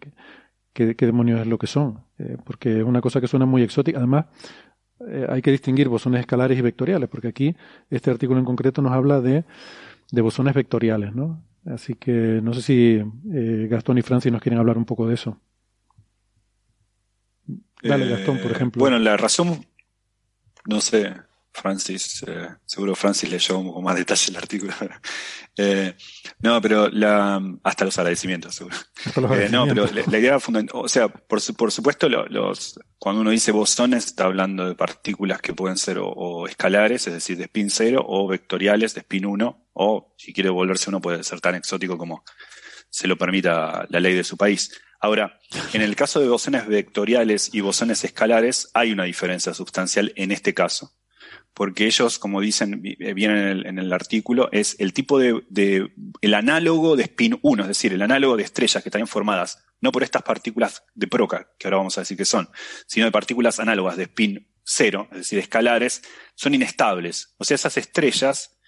qué, 0.73 0.97
qué 0.97 1.07
demonios 1.07 1.41
es 1.41 1.47
lo 1.47 1.59
que 1.59 1.67
son? 1.67 2.05
Eh, 2.19 2.39
porque 2.45 2.79
es 2.79 2.85
una 2.85 3.01
cosa 3.01 3.21
que 3.21 3.27
suena 3.27 3.47
muy 3.47 3.63
exótica. 3.63 3.99
Además, 3.99 4.27
eh, 5.09 5.27
hay 5.29 5.43
que 5.43 5.51
distinguir 5.51 5.89
bosones 5.89 6.21
escalares 6.21 6.59
y 6.59 6.63
vectoriales, 6.63 7.09
porque 7.11 7.29
aquí 7.29 7.57
este 7.91 8.11
artículo 8.11 8.39
en 8.39 8.47
concreto 8.47 8.81
nos 8.81 8.93
habla 8.93 9.21
de, 9.21 9.45
de 10.13 10.21
bosones 10.23 10.55
vectoriales, 10.55 11.15
¿no? 11.15 11.43
Así 11.67 11.95
que 11.95 12.41
no 12.43 12.55
sé 12.55 12.63
si 12.63 13.03
Gastón 13.69 13.99
y 13.99 14.03
Francis 14.03 14.33
nos 14.33 14.41
quieren 14.41 14.59
hablar 14.59 14.79
un 14.79 14.87
poco 14.87 15.07
de 15.07 15.15
eso. 15.15 15.39
Dale, 17.83 18.07
eh, 18.07 18.11
Gastón, 18.11 18.38
por 18.38 18.53
ejemplo. 18.53 18.81
Bueno, 18.81 18.99
la 18.99 19.16
razón, 19.16 19.66
no 20.66 20.81
sé, 20.81 21.14
Francis, 21.53 22.25
eh, 22.27 22.49
seguro 22.64 22.95
Francis 22.95 23.31
leyó 23.31 23.55
con 23.73 23.83
más 23.83 23.97
detalle 23.97 24.31
el 24.31 24.37
artículo. 24.37 24.73
eh, 25.57 25.95
no, 26.40 26.61
pero 26.61 26.88
la, 26.88 27.40
hasta 27.64 27.85
los 27.85 27.99
agradecimientos, 27.99 28.55
seguro. 28.55 28.77
Los 29.07 29.16
agradecimientos. 29.16 29.49
Eh, 29.49 29.51
no, 29.51 29.66
pero 29.66 29.95
la, 29.95 30.11
la 30.11 30.19
idea 30.19 30.40
fundamental, 30.40 30.81
o 30.83 30.88
sea, 30.88 31.09
por, 31.09 31.40
por 31.57 31.73
supuesto, 31.73 32.09
lo, 32.09 32.27
los, 32.27 32.79
cuando 32.99 33.21
uno 33.21 33.31
dice 33.31 33.53
bosones, 33.53 34.07
está 34.07 34.25
hablando 34.25 34.66
de 34.66 34.75
partículas 34.75 35.40
que 35.40 35.53
pueden 35.53 35.77
ser 35.77 35.99
o, 35.99 36.09
o, 36.09 36.47
escalares, 36.47 37.07
es 37.09 37.14
decir, 37.14 37.37
de 37.37 37.45
spin 37.45 37.71
cero, 37.71 38.05
o 38.07 38.29
vectoriales 38.29 38.95
de 38.95 39.01
spin 39.01 39.27
1, 39.27 39.71
o 39.75 40.14
si 40.16 40.33
quiere 40.33 40.51
volverse 40.51 40.88
uno 40.88 41.01
puede 41.01 41.23
ser 41.25 41.40
tan 41.40 41.57
exótico 41.57 41.99
como 41.99 42.25
se 42.88 43.07
lo 43.07 43.16
permita 43.16 43.87
la 43.88 44.01
ley 44.01 44.14
de 44.14 44.25
su 44.25 44.37
país. 44.37 44.71
Ahora, 45.01 45.41
en 45.73 45.83
el 45.83 45.97
caso 45.97 46.21
de 46.21 46.29
bosones 46.29 46.67
vectoriales 46.67 47.55
y 47.55 47.61
bosones 47.61 48.05
escalares, 48.05 48.71
hay 48.75 48.93
una 48.93 49.05
diferencia 49.05 49.55
sustancial 49.55 50.13
en 50.17 50.31
este 50.31 50.53
caso. 50.55 50.93
Porque 51.55 51.87
ellos, 51.87 52.19
como 52.19 52.41
dicen 52.41 52.81
bien 52.81 53.31
en 53.31 53.79
el, 53.79 53.93
artículo, 53.93 54.49
es 54.53 54.77
el 54.79 54.93
tipo 54.93 55.19
de, 55.19 55.43
de, 55.49 55.93
el 56.21 56.35
análogo 56.35 56.97
de 56.97 57.05
spin 57.05 57.39
1, 57.43 57.63
es 57.63 57.69
decir, 57.69 57.93
el 57.93 58.03
análogo 58.03 58.37
de 58.37 58.45
estrellas 58.45 58.83
que 58.83 58.89
están 58.89 59.07
formadas 59.07 59.65
no 59.81 59.93
por 59.93 60.03
estas 60.03 60.23
partículas 60.23 60.85
de 60.95 61.07
Proca, 61.07 61.51
que 61.59 61.67
ahora 61.67 61.79
vamos 61.79 61.97
a 61.99 62.03
decir 62.03 62.17
que 62.17 62.25
son, 62.25 62.49
sino 62.87 63.07
de 63.07 63.13
partículas 63.13 63.59
análogas 63.59 63.97
de 63.97 64.05
spin 64.05 64.49
0, 64.65 65.09
es 65.13 65.19
decir, 65.19 65.39
escalares, 65.39 66.03
son 66.35 66.55
inestables. 66.55 67.35
O 67.39 67.45
sea, 67.45 67.57
esas 67.57 67.77
estrellas 67.77 68.59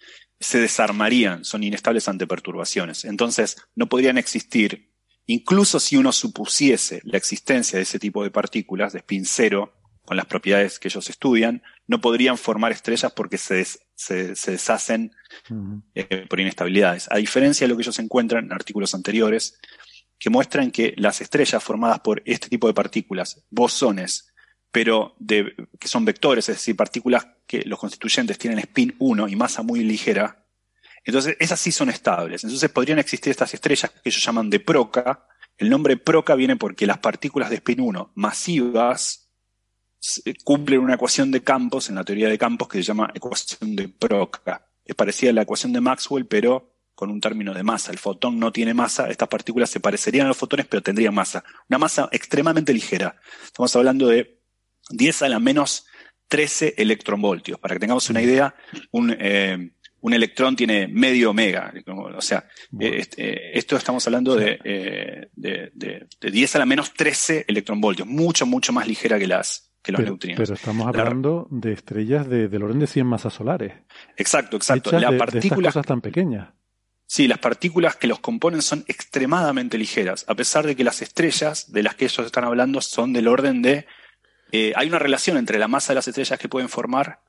se 0.40 0.61
desarmarían, 0.61 1.45
son 1.45 1.62
inestables 1.62 2.09
ante 2.09 2.27
perturbaciones. 2.27 3.05
Entonces, 3.05 3.57
no 3.75 3.88
podrían 3.88 4.18
existir, 4.18 4.91
incluso 5.26 5.80
si 5.80 5.96
uno 5.96 6.12
supusiese 6.12 7.00
la 7.04 7.18
existencia 7.18 7.78
de 7.78 7.85
ese 7.85 7.98
tipo 7.98 8.22
de 8.22 8.30
partículas 8.30 8.92
de 8.92 9.00
spin 9.00 9.24
0, 9.24 9.72
con 10.04 10.16
las 10.16 10.26
propiedades 10.26 10.78
que 10.78 10.88
ellos 10.88 11.08
estudian, 11.08 11.62
no 11.87 12.00
podrían 12.00 12.37
formar 12.37 12.72
estrellas 12.72 13.12
porque 13.12 13.38
se, 13.38 13.64
se, 13.94 14.35
deshacen 14.50 15.12
eh, 15.94 16.26
por 16.28 16.40
inestabilidades. 16.40 17.08
A 17.11 17.16
diferencia 17.16 17.64
de 17.64 17.68
lo 17.68 17.76
que 17.76 17.82
ellos 17.82 17.98
encuentran 17.98 18.44
en 18.44 18.52
artículos 18.52 18.94
anteriores, 18.94 19.58
que 20.18 20.30
muestran 20.30 20.70
que 20.70 20.94
las 20.96 21.20
estrellas 21.20 21.62
formadas 21.62 22.00
por 22.00 22.22
este 22.26 22.48
tipo 22.48 22.66
de 22.66 22.74
partículas, 22.74 23.44
bosones, 23.50 24.32
pero 24.70 25.14
de, 25.18 25.54
que 25.78 25.88
son 25.88 26.04
vectores, 26.04 26.48
es 26.48 26.56
decir, 26.56 26.76
partículas 26.76 27.26
que 27.46 27.62
los 27.66 27.78
constituyentes 27.78 28.38
tienen 28.38 28.58
spin 28.61 28.94
1 28.98 29.28
y 29.28 29.37
masa 29.37 29.62
muy 29.62 29.80
ligera, 29.80 30.41
entonces 31.05 31.37
esas 31.41 31.61
sí 31.61 31.73
son 31.73 31.91
estables. 31.91 32.45
Entonces 32.45 32.71
podrían 32.71 32.99
existir 32.99 33.31
estas 33.31 33.53
estrellas 33.55 33.91
que 33.91 34.09
ellos 34.09 34.25
llaman 34.25 34.51
de 34.51 34.61
Proca. 34.61 35.27
El 35.57 35.71
nombre 35.71 35.97
Proca 35.97 36.35
viene 36.35 36.57
porque 36.57 36.87
las 36.87 36.99
partículas 36.99 37.51
de 37.51 37.57
spin 37.57 37.81
1 37.81 38.12
masivas 38.15 39.31
cumplen 40.45 40.81
una 40.81 40.95
ecuación 40.95 41.31
de 41.31 41.43
campos 41.43 41.88
en 41.88 41.95
la 41.95 42.05
teoría 42.05 42.29
de 42.29 42.38
campos 42.38 42.69
que 42.69 42.79
se 42.79 42.85
llama 42.85 43.11
ecuación 43.15 43.77
de 43.77 43.88
Proca. 43.88 44.69
Es 44.85 44.95
parecida 44.95 45.31
a 45.31 45.35
la 45.35 45.43
ecuación 45.43 45.73
de 45.73 45.81
Maxwell, 45.81 46.27
pero 46.27 46.73
con 46.95 47.11
un 47.11 47.21
término 47.21 47.55
de 47.55 47.62
masa. 47.62 47.93
El 47.93 47.99
fotón 47.99 48.38
no 48.38 48.53
tiene 48.53 48.75
masa, 48.75 49.09
estas 49.09 49.29
partículas 49.29 49.71
se 49.71 49.81
parecerían 49.81 50.27
a 50.27 50.29
los 50.29 50.37
fotones, 50.37 50.67
pero 50.67 50.83
tendrían 50.83 51.15
masa. 51.15 51.45
Una 51.69 51.79
masa 51.79 52.09
extremadamente 52.12 52.73
ligera. 52.73 53.17
Estamos 53.45 53.75
hablando 53.77 54.09
de 54.09 54.41
10 54.91 55.23
a 55.23 55.29
la 55.29 55.38
menos 55.38 55.87
13 56.29 56.75
electronvoltios. 56.79 57.59
Para 57.59 57.75
que 57.75 57.81
tengamos 57.81 58.11
una 58.11 58.23
idea, 58.23 58.55
un, 58.91 59.17
eh, 59.19 59.73
un 60.03 60.12
electrón 60.12 60.55
tiene 60.55 60.87
medio 60.88 61.31
omega. 61.31 61.73
O 61.87 62.21
sea, 62.21 62.45
eh, 62.79 62.97
este, 62.99 63.59
esto 63.59 63.77
estamos 63.77 64.07
hablando 64.07 64.37
de, 64.37 64.59
de, 65.35 65.71
de, 65.75 66.31
10 66.31 66.57
a 66.57 66.59
la 66.59 66.67
menos 66.67 66.93
13 66.93 67.47
electronvoltios, 67.49 68.07
mucho, 68.07 68.45
mucho 68.45 68.73
más 68.73 68.87
ligera 68.87 69.19
que 69.19 69.27
las, 69.27 69.73
que 69.83 69.93
los 69.93 70.01
neutrinos. 70.03 70.38
Pero 70.38 70.55
estamos 70.55 70.87
hablando 70.87 71.47
de 71.51 71.73
estrellas 71.73 72.29
del 72.29 72.62
orden 72.62 72.81
de 72.81 72.87
100 72.87 73.07
masas 73.07 73.33
solares. 73.33 73.73
Exacto, 74.17 74.57
exacto. 74.57 74.99
La 74.99 75.17
partícula, 75.17 75.69
cosas 75.69 75.87
tan 75.87 76.01
pequeñas. 76.01 76.49
Sí, 77.07 77.29
las 77.29 77.38
partículas 77.38 77.97
que 77.97 78.07
los 78.07 78.21
componen 78.21 78.62
son 78.62 78.85
extremadamente 78.88 79.77
ligeras, 79.77 80.25
a 80.29 80.35
pesar 80.35 80.67
de 80.67 80.75
que 80.75 80.83
las 80.83 81.03
estrellas 81.03 81.71
de 81.71 81.83
las 81.83 81.95
que 81.95 82.07
ellos 82.07 82.27
están 82.27 82.45
hablando 82.45 82.81
son 82.81 83.12
del 83.12 83.29
orden 83.29 83.62
de... 83.62 83.87
Eh, 84.51 84.73
hay 84.77 84.88
una 84.88 84.99
relación 84.99 85.37
entre 85.37 85.59
la 85.59 85.69
masa 85.69 85.93
de 85.93 85.97
las 85.97 86.09
estrellas 86.09 86.38
que 86.38 86.49
pueden 86.49 86.69
formar 86.69 87.21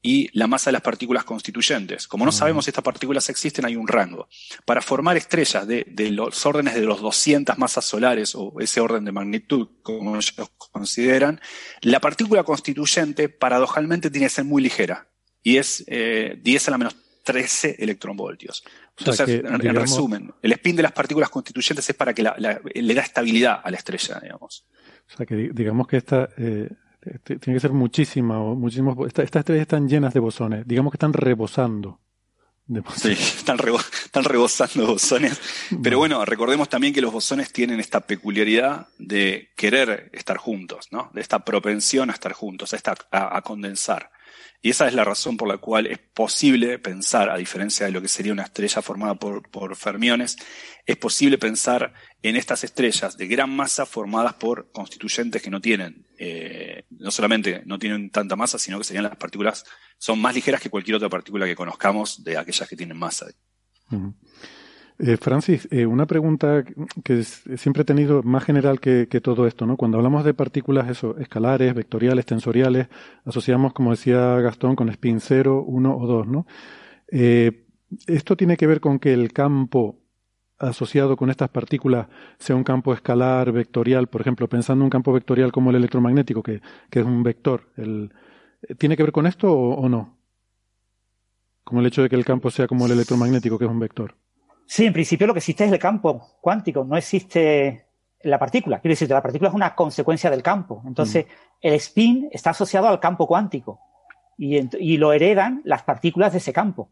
y 0.00 0.28
la 0.38 0.46
masa 0.46 0.70
de 0.70 0.74
las 0.74 0.82
partículas 0.82 1.24
constituyentes. 1.24 2.06
Como 2.06 2.24
no 2.24 2.32
sabemos 2.32 2.64
si 2.64 2.70
estas 2.70 2.84
partículas 2.84 3.28
existen, 3.28 3.64
hay 3.64 3.76
un 3.76 3.88
rango. 3.88 4.28
Para 4.64 4.80
formar 4.80 5.16
estrellas 5.16 5.66
de, 5.66 5.84
de, 5.88 6.10
los 6.10 6.46
órdenes 6.46 6.74
de 6.74 6.82
los 6.82 7.00
200 7.00 7.58
masas 7.58 7.84
solares 7.84 8.34
o 8.34 8.54
ese 8.60 8.80
orden 8.80 9.04
de 9.04 9.12
magnitud, 9.12 9.68
como 9.82 10.14
ellos 10.16 10.34
consideran, 10.56 11.40
la 11.82 12.00
partícula 12.00 12.44
constituyente 12.44 13.28
paradojalmente 13.28 14.10
tiene 14.10 14.26
que 14.26 14.30
ser 14.30 14.44
muy 14.44 14.62
ligera 14.62 15.08
y 15.42 15.56
es 15.56 15.84
eh, 15.88 16.38
10 16.42 16.68
a 16.68 16.70
la 16.70 16.78
menos 16.78 16.96
13 17.24 17.76
electronvoltios. 17.78 18.64
Entonces, 18.98 19.28
en, 19.28 19.74
resumen, 19.74 20.32
el 20.42 20.52
spin 20.52 20.76
de 20.76 20.82
las 20.82 20.92
partículas 20.92 21.28
constituyentes 21.28 21.88
es 21.88 21.94
para 21.94 22.14
que 22.14 22.22
le 22.22 22.94
da 22.94 23.02
estabilidad 23.02 23.60
a 23.62 23.70
la 23.70 23.76
estrella, 23.76 24.18
digamos. 24.20 24.66
O 25.12 25.16
sea, 25.16 25.26
que 25.26 25.50
digamos 25.52 25.86
que 25.86 25.98
esta 25.98 26.28
eh, 26.36 26.68
tiene 27.00 27.38
que 27.40 27.60
ser 27.60 27.72
muchísima, 27.72 28.40
o 28.40 28.54
muchísimos, 28.54 28.96
estas 29.06 29.24
estrellas 29.24 29.62
están 29.62 29.88
llenas 29.88 30.14
de 30.14 30.20
bosones, 30.20 30.66
digamos 30.66 30.92
que 30.92 30.96
están 30.96 31.12
rebosando. 31.12 32.00
De 32.66 32.80
bosones. 32.80 33.18
Sí, 33.18 33.24
están, 33.38 33.58
están 34.04 34.24
rebosando 34.24 34.86
bosones. 34.86 35.40
Pero 35.82 35.98
bueno, 35.98 36.24
recordemos 36.24 36.68
también 36.68 36.92
que 36.92 37.00
los 37.00 37.12
bosones 37.12 37.52
tienen 37.52 37.80
esta 37.80 38.00
peculiaridad 38.00 38.88
de 38.98 39.50
querer 39.56 40.10
estar 40.12 40.36
juntos, 40.36 40.88
¿no? 40.90 41.10
De 41.14 41.20
esta 41.20 41.44
propensión 41.44 42.10
a 42.10 42.12
estar 42.12 42.32
juntos, 42.32 42.74
a, 43.10 43.36
a 43.36 43.42
condensar. 43.42 44.10
Y 44.60 44.70
esa 44.70 44.88
es 44.88 44.94
la 44.94 45.04
razón 45.04 45.36
por 45.36 45.48
la 45.48 45.58
cual 45.58 45.86
es 45.86 45.98
posible 45.98 46.78
pensar, 46.78 47.30
a 47.30 47.36
diferencia 47.36 47.86
de 47.86 47.92
lo 47.92 48.02
que 48.02 48.08
sería 48.08 48.32
una 48.32 48.42
estrella 48.42 48.82
formada 48.82 49.14
por, 49.14 49.76
fermiones, 49.76 50.36
es 50.84 50.96
posible 50.96 51.38
pensar 51.38 51.94
en 52.22 52.36
estas 52.36 52.64
estrellas 52.64 53.16
de 53.16 53.28
gran 53.28 53.50
masa 53.50 53.86
formadas 53.86 54.34
por 54.34 54.72
constituyentes 54.72 55.42
que 55.42 55.50
no 55.50 55.60
tienen, 55.60 56.06
eh, 56.18 56.84
no 56.90 57.10
solamente 57.10 57.62
no 57.66 57.78
tienen 57.78 58.10
tanta 58.10 58.34
masa, 58.34 58.58
sino 58.58 58.78
que 58.78 58.84
serían 58.84 59.04
las 59.04 59.16
partículas, 59.16 59.64
son 59.96 60.20
más 60.20 60.34
ligeras 60.34 60.60
que 60.60 60.70
cualquier 60.70 60.96
otra 60.96 61.08
partícula 61.08 61.46
que 61.46 61.54
conozcamos 61.54 62.24
de 62.24 62.36
aquellas 62.36 62.68
que 62.68 62.76
tienen 62.76 62.96
masa. 62.96 63.26
Eh, 65.00 65.16
Francis, 65.16 65.68
eh, 65.70 65.86
una 65.86 66.06
pregunta 66.06 66.64
que 67.04 67.22
siempre 67.22 67.82
he 67.82 67.84
tenido 67.84 68.22
más 68.24 68.42
general 68.42 68.80
que, 68.80 69.06
todo 69.22 69.46
esto, 69.46 69.64
¿no? 69.64 69.76
Cuando 69.76 69.96
hablamos 69.96 70.24
de 70.24 70.34
partículas 70.34 70.90
eso, 70.90 71.16
escalares, 71.18 71.72
vectoriales, 71.72 72.26
tensoriales, 72.26 72.88
asociamos, 73.24 73.72
como 73.72 73.92
decía 73.92 74.40
Gastón, 74.40 74.74
con 74.74 74.88
spin 74.88 75.20
0, 75.20 75.64
1 75.66 75.96
o 75.96 76.06
2, 76.06 76.26
¿no? 76.26 76.46
Eh, 77.12 77.66
¿Esto 78.08 78.36
tiene 78.36 78.56
que 78.56 78.66
ver 78.66 78.80
con 78.80 78.98
que 78.98 79.12
el 79.12 79.32
campo 79.32 80.00
asociado 80.58 81.16
con 81.16 81.30
estas 81.30 81.50
partículas 81.50 82.08
sea 82.38 82.56
un 82.56 82.64
campo 82.64 82.92
escalar, 82.92 83.52
vectorial? 83.52 84.08
Por 84.08 84.22
ejemplo, 84.22 84.48
pensando 84.48 84.82
en 84.82 84.86
un 84.86 84.90
campo 84.90 85.12
vectorial 85.12 85.52
como 85.52 85.70
el 85.70 85.76
electromagnético, 85.76 86.42
que, 86.42 86.60
es 86.90 87.04
un 87.04 87.22
vector. 87.22 87.68
El, 87.76 88.12
¿Tiene 88.78 88.96
que 88.96 89.04
ver 89.04 89.12
con 89.12 89.26
esto 89.26 89.52
o 89.52 89.88
no? 89.88 90.18
Como 91.62 91.80
el 91.80 91.86
hecho 91.86 92.02
de 92.02 92.08
que 92.08 92.16
el 92.16 92.24
campo 92.24 92.50
sea 92.50 92.66
como 92.66 92.86
el 92.86 92.92
electromagnético, 92.92 93.58
que 93.58 93.66
es 93.66 93.70
un 93.70 93.78
vector. 93.78 94.16
Sí, 94.68 94.84
en 94.84 94.92
principio 94.92 95.26
lo 95.26 95.32
que 95.32 95.38
existe 95.38 95.64
es 95.64 95.72
el 95.72 95.78
campo 95.78 96.36
cuántico, 96.42 96.84
no 96.84 96.98
existe 96.98 97.86
la 98.20 98.38
partícula. 98.38 98.80
Quiero 98.80 98.92
decir, 98.92 99.08
la 99.08 99.22
partícula 99.22 99.48
es 99.48 99.54
una 99.54 99.74
consecuencia 99.74 100.30
del 100.30 100.42
campo. 100.42 100.82
Entonces, 100.86 101.24
mm. 101.24 101.28
el 101.62 101.74
spin 101.74 102.28
está 102.30 102.50
asociado 102.50 102.86
al 102.86 103.00
campo 103.00 103.26
cuántico 103.26 103.80
y, 104.36 104.98
lo 104.98 105.14
heredan 105.14 105.62
las 105.64 105.84
partículas 105.84 106.32
de 106.32 106.38
ese 106.38 106.52
campo. 106.52 106.90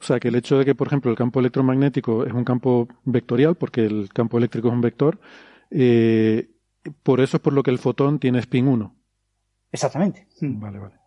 O 0.00 0.04
sea, 0.04 0.18
que 0.18 0.28
el 0.28 0.34
hecho 0.34 0.58
de 0.58 0.64
que, 0.64 0.74
por 0.74 0.88
ejemplo, 0.88 1.12
el 1.12 1.16
campo 1.16 1.38
electromagnético 1.38 2.26
es 2.26 2.32
un 2.32 2.42
campo 2.42 2.88
vectorial, 3.04 3.54
porque 3.54 3.84
el 3.86 4.08
campo 4.12 4.36
eléctrico 4.38 4.66
es 4.66 4.74
un 4.74 4.80
vector, 4.80 5.20
eh, 5.70 6.50
por 7.04 7.20
eso 7.20 7.36
es 7.36 7.40
por 7.40 7.52
lo 7.52 7.62
que 7.62 7.70
el 7.70 7.78
fotón 7.78 8.18
tiene 8.18 8.40
spin 8.40 8.66
1. 8.66 8.96
Exactamente. 9.70 10.26
Vale, 10.40 10.78
vale. 10.80 11.01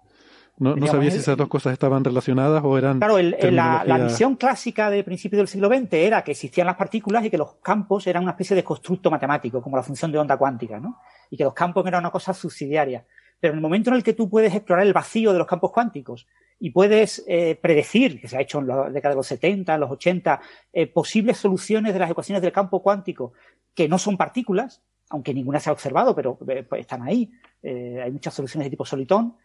No, 0.58 0.76
no 0.76 0.88
sabía 0.88 1.12
si 1.12 1.18
esas 1.18 1.36
dos 1.36 1.50
cosas 1.50 1.74
estaban 1.74 2.04
relacionadas 2.04 2.64
o 2.64 2.78
eran. 2.78 3.00
Claro, 3.00 3.18
la, 3.20 3.98
visión 3.98 4.36
clásica 4.36 4.90
de 4.90 5.04
principios 5.04 5.40
del 5.40 5.48
siglo 5.48 5.68
XX 5.68 5.94
era 5.94 6.24
que 6.24 6.32
existían 6.32 6.68
las 6.68 6.78
partículas 6.78 7.26
y 7.26 7.30
que 7.30 7.38
los 7.38 7.56
campos 7.56 8.08
eran 8.08 8.24
una 8.24 8.32
especie 8.32 8.56
de 8.56 8.64
constructo 8.64 9.12
matemático, 9.12 9.62
como 9.62 9.76
la 9.76 9.84
función 9.84 10.12
de 10.12 10.18
onda 10.18 10.38
cuántica, 10.38 10.80
¿no? 10.80 11.00
Y 11.30 11.36
que 11.36 11.44
los 11.44 11.54
campos 11.54 11.86
eran 11.86 12.04
una 12.04 12.12
cosa 12.12 12.34
subsidiaria. 12.34 13.06
Pero 13.40 13.54
en 13.54 13.58
el 13.58 13.62
momento 13.62 13.90
en 13.90 13.98
el 13.98 14.04
que 14.04 14.14
tú 14.14 14.30
puedes 14.30 14.56
explorar 14.56 14.86
el 14.86 14.94
vacío 14.94 15.34
de 15.34 15.40
los 15.40 15.48
campos 15.48 15.72
cuánticos 15.72 16.26
y 16.58 16.70
puedes 16.70 17.24
eh, 17.28 17.60
predecir, 17.62 18.22
que 18.22 18.30
se 18.30 18.38
ha 18.38 18.42
hecho 18.42 18.60
en 18.60 18.68
la 18.68 18.90
década 18.90 19.14
de 19.14 19.18
los 19.18 19.28
70, 19.28 19.74
en 19.74 19.82
los 19.82 19.92
80, 19.92 20.42
eh, 20.72 20.88
posibles 20.88 21.38
soluciones 21.38 21.94
de 21.94 22.00
las 22.00 22.10
ecuaciones 22.10 22.42
del 22.42 22.54
campo 22.54 22.82
cuántico 22.82 23.34
que 23.74 23.90
no 23.90 23.98
son 23.98 24.16
partículas, 24.16 24.82
aunque 25.10 25.34
ninguna 25.34 25.60
se 25.60 25.70
ha 25.70 25.74
observado, 25.74 26.16
pero 26.16 26.40
eh, 26.48 26.64
pues 26.64 26.82
están 26.82 27.04
ahí. 27.04 27.30
hay 27.62 28.12
muchas 28.12 28.34
soluciones 28.34 28.68
de 28.68 28.70
tipo 28.70 28.86
solitón 28.86 29.36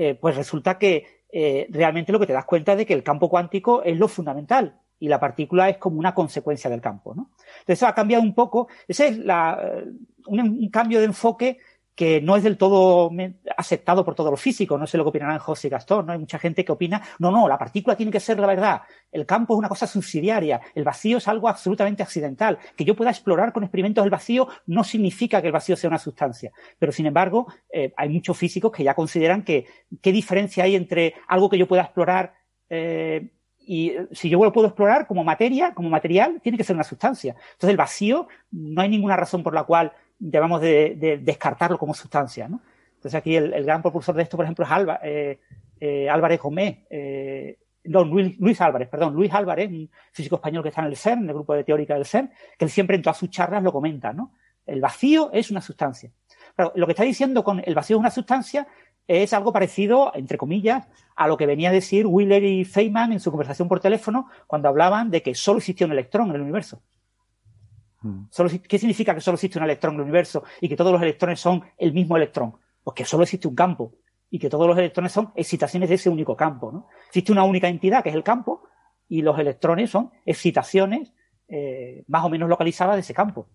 eh, 0.00 0.14
pues 0.14 0.36
resulta 0.36 0.78
que 0.78 1.24
eh, 1.32 1.66
realmente 1.70 2.12
lo 2.12 2.20
que 2.20 2.26
te 2.28 2.32
das 2.32 2.44
cuenta 2.44 2.70
es 2.70 2.78
de 2.78 2.86
que 2.86 2.94
el 2.94 3.02
campo 3.02 3.28
cuántico 3.28 3.82
es 3.82 3.98
lo 3.98 4.06
fundamental 4.06 4.78
y 5.00 5.08
la 5.08 5.18
partícula 5.18 5.68
es 5.68 5.78
como 5.78 5.98
una 5.98 6.14
consecuencia 6.14 6.70
del 6.70 6.80
campo. 6.80 7.16
¿no? 7.16 7.30
Entonces 7.36 7.80
eso 7.80 7.88
ha 7.88 7.96
cambiado 7.96 8.22
un 8.22 8.32
poco, 8.32 8.68
ese 8.86 9.08
es 9.08 9.18
la, 9.18 9.60
eh, 9.60 9.90
un, 10.28 10.70
cambio 10.70 11.00
de 11.00 11.06
enfoque 11.06 11.58
que 11.98 12.20
no 12.20 12.36
es 12.36 12.44
del 12.44 12.56
todo 12.56 13.10
aceptado 13.56 14.04
por 14.04 14.14
todos 14.14 14.30
los 14.30 14.40
físicos. 14.40 14.78
No 14.78 14.86
sé 14.86 14.96
lo 14.96 15.02
que 15.02 15.08
opinarán 15.08 15.40
José 15.40 15.66
y 15.66 15.70
Gastón, 15.70 16.06
¿no? 16.06 16.12
Hay 16.12 16.18
mucha 16.20 16.38
gente 16.38 16.64
que 16.64 16.70
opina, 16.70 17.02
no, 17.18 17.32
no, 17.32 17.48
la 17.48 17.58
partícula 17.58 17.96
tiene 17.96 18.12
que 18.12 18.20
ser 18.20 18.38
la 18.38 18.46
verdad. 18.46 18.82
El 19.10 19.26
campo 19.26 19.54
es 19.54 19.58
una 19.58 19.68
cosa 19.68 19.88
subsidiaria. 19.88 20.60
El 20.76 20.84
vacío 20.84 21.18
es 21.18 21.26
algo 21.26 21.48
absolutamente 21.48 22.04
accidental. 22.04 22.56
Que 22.76 22.84
yo 22.84 22.94
pueda 22.94 23.10
explorar 23.10 23.52
con 23.52 23.64
experimentos 23.64 24.04
el 24.04 24.10
vacío 24.10 24.46
no 24.66 24.84
significa 24.84 25.40
que 25.40 25.48
el 25.48 25.52
vacío 25.52 25.74
sea 25.74 25.88
una 25.88 25.98
sustancia. 25.98 26.52
Pero 26.78 26.92
sin 26.92 27.06
embargo, 27.06 27.52
eh, 27.68 27.92
hay 27.96 28.10
muchos 28.10 28.38
físicos 28.38 28.70
que 28.70 28.84
ya 28.84 28.94
consideran 28.94 29.42
que 29.42 29.66
qué 30.00 30.12
diferencia 30.12 30.62
hay 30.62 30.76
entre 30.76 31.14
algo 31.26 31.50
que 31.50 31.58
yo 31.58 31.66
pueda 31.66 31.82
explorar 31.82 32.32
eh, 32.70 33.32
y 33.58 33.92
si 34.12 34.30
yo 34.30 34.42
lo 34.42 34.52
puedo 34.52 34.68
explorar 34.68 35.08
como 35.08 35.24
materia, 35.24 35.74
como 35.74 35.90
material, 35.90 36.40
tiene 36.42 36.56
que 36.56 36.64
ser 36.64 36.76
una 36.76 36.84
sustancia. 36.84 37.32
Entonces 37.32 37.70
el 37.70 37.76
vacío, 37.76 38.28
no 38.52 38.82
hay 38.82 38.88
ninguna 38.88 39.16
razón 39.16 39.42
por 39.42 39.52
la 39.52 39.64
cual 39.64 39.92
llamamos 40.18 40.60
de, 40.60 41.20
descartarlo 41.22 41.78
como 41.78 41.94
sustancia. 41.94 42.48
¿no? 42.48 42.60
Entonces 42.94 43.14
aquí 43.14 43.36
el, 43.36 43.64
gran 43.64 43.82
propulsor 43.82 44.14
de 44.14 44.22
esto, 44.22 44.36
por 44.36 44.44
ejemplo, 44.44 44.64
es 44.64 44.70
Alba, 44.70 45.00
eh, 45.02 45.40
eh, 45.80 46.08
Álvarez 46.08 46.40
Gómez, 46.40 46.78
eh, 46.90 47.58
no, 47.84 48.04
Luis, 48.04 48.60
Álvarez, 48.60 48.88
perdón, 48.88 49.14
Luis 49.14 49.32
Álvarez, 49.32 49.70
un 49.70 49.90
físico 50.12 50.36
español 50.36 50.62
que 50.62 50.68
está 50.68 50.82
en 50.82 50.88
el 50.88 50.96
CERN, 50.96 51.22
en 51.22 51.28
el 51.28 51.34
grupo 51.34 51.54
de 51.54 51.64
teórica 51.64 51.94
del 51.94 52.04
CERN, 52.04 52.30
que 52.58 52.64
él 52.64 52.70
siempre 52.70 52.96
en 52.96 53.02
todas 53.02 53.16
sus 53.16 53.30
charlas 53.30 53.62
lo 53.62 53.72
comenta, 53.72 54.12
¿no? 54.12 54.34
El 54.66 54.82
vacío 54.82 55.30
es 55.32 55.50
una 55.50 55.62
sustancia. 55.62 56.10
Pero 56.54 56.72
lo 56.74 56.86
que 56.86 56.92
está 56.92 57.04
diciendo 57.04 57.42
con 57.42 57.62
el 57.64 57.74
vacío 57.74 57.96
es 57.96 58.00
una 58.00 58.10
sustancia 58.10 58.66
es 59.08 59.32
algo 59.32 59.52
parecido, 59.52 60.12
entre 60.14 60.36
comillas, 60.36 60.86
a 61.16 61.26
lo 61.26 61.38
que 61.38 61.46
venía 61.46 61.70
a 61.70 61.72
decir 61.72 62.06
Wheeler 62.06 62.44
y 62.44 62.64
Feynman 62.66 63.12
en 63.12 63.20
su 63.20 63.30
conversación 63.30 63.66
por 63.66 63.80
teléfono 63.80 64.28
cuando 64.46 64.68
hablaban 64.68 65.10
de 65.10 65.22
que 65.22 65.34
solo 65.34 65.58
existía 65.58 65.86
un 65.86 65.94
electrón 65.94 66.28
en 66.28 66.36
el 66.36 66.42
universo. 66.42 66.82
Mm. 68.02 68.24
¿Qué 68.68 68.78
significa 68.78 69.14
que 69.14 69.20
solo 69.20 69.34
existe 69.34 69.58
un 69.58 69.64
electrón 69.64 69.94
en 69.94 70.00
el 70.00 70.04
universo 70.04 70.44
y 70.60 70.68
que 70.68 70.76
todos 70.76 70.92
los 70.92 71.02
electrones 71.02 71.40
son 71.40 71.62
el 71.76 71.92
mismo 71.92 72.16
electrón? 72.16 72.54
Pues 72.82 72.94
que 72.94 73.04
solo 73.04 73.24
existe 73.24 73.48
un 73.48 73.54
campo 73.54 73.94
y 74.30 74.38
que 74.38 74.48
todos 74.48 74.66
los 74.66 74.78
electrones 74.78 75.12
son 75.12 75.32
excitaciones 75.34 75.88
de 75.88 75.96
ese 75.96 76.08
único 76.08 76.36
campo. 76.36 76.70
¿no? 76.70 76.88
Existe 77.08 77.32
una 77.32 77.44
única 77.44 77.68
entidad 77.68 78.02
que 78.02 78.10
es 78.10 78.14
el 78.14 78.22
campo 78.22 78.62
y 79.08 79.22
los 79.22 79.38
electrones 79.38 79.90
son 79.90 80.10
excitaciones 80.24 81.12
eh, 81.48 82.04
más 82.08 82.24
o 82.24 82.28
menos 82.28 82.48
localizadas 82.48 82.96
de 82.96 83.00
ese 83.00 83.14
campo. 83.14 83.48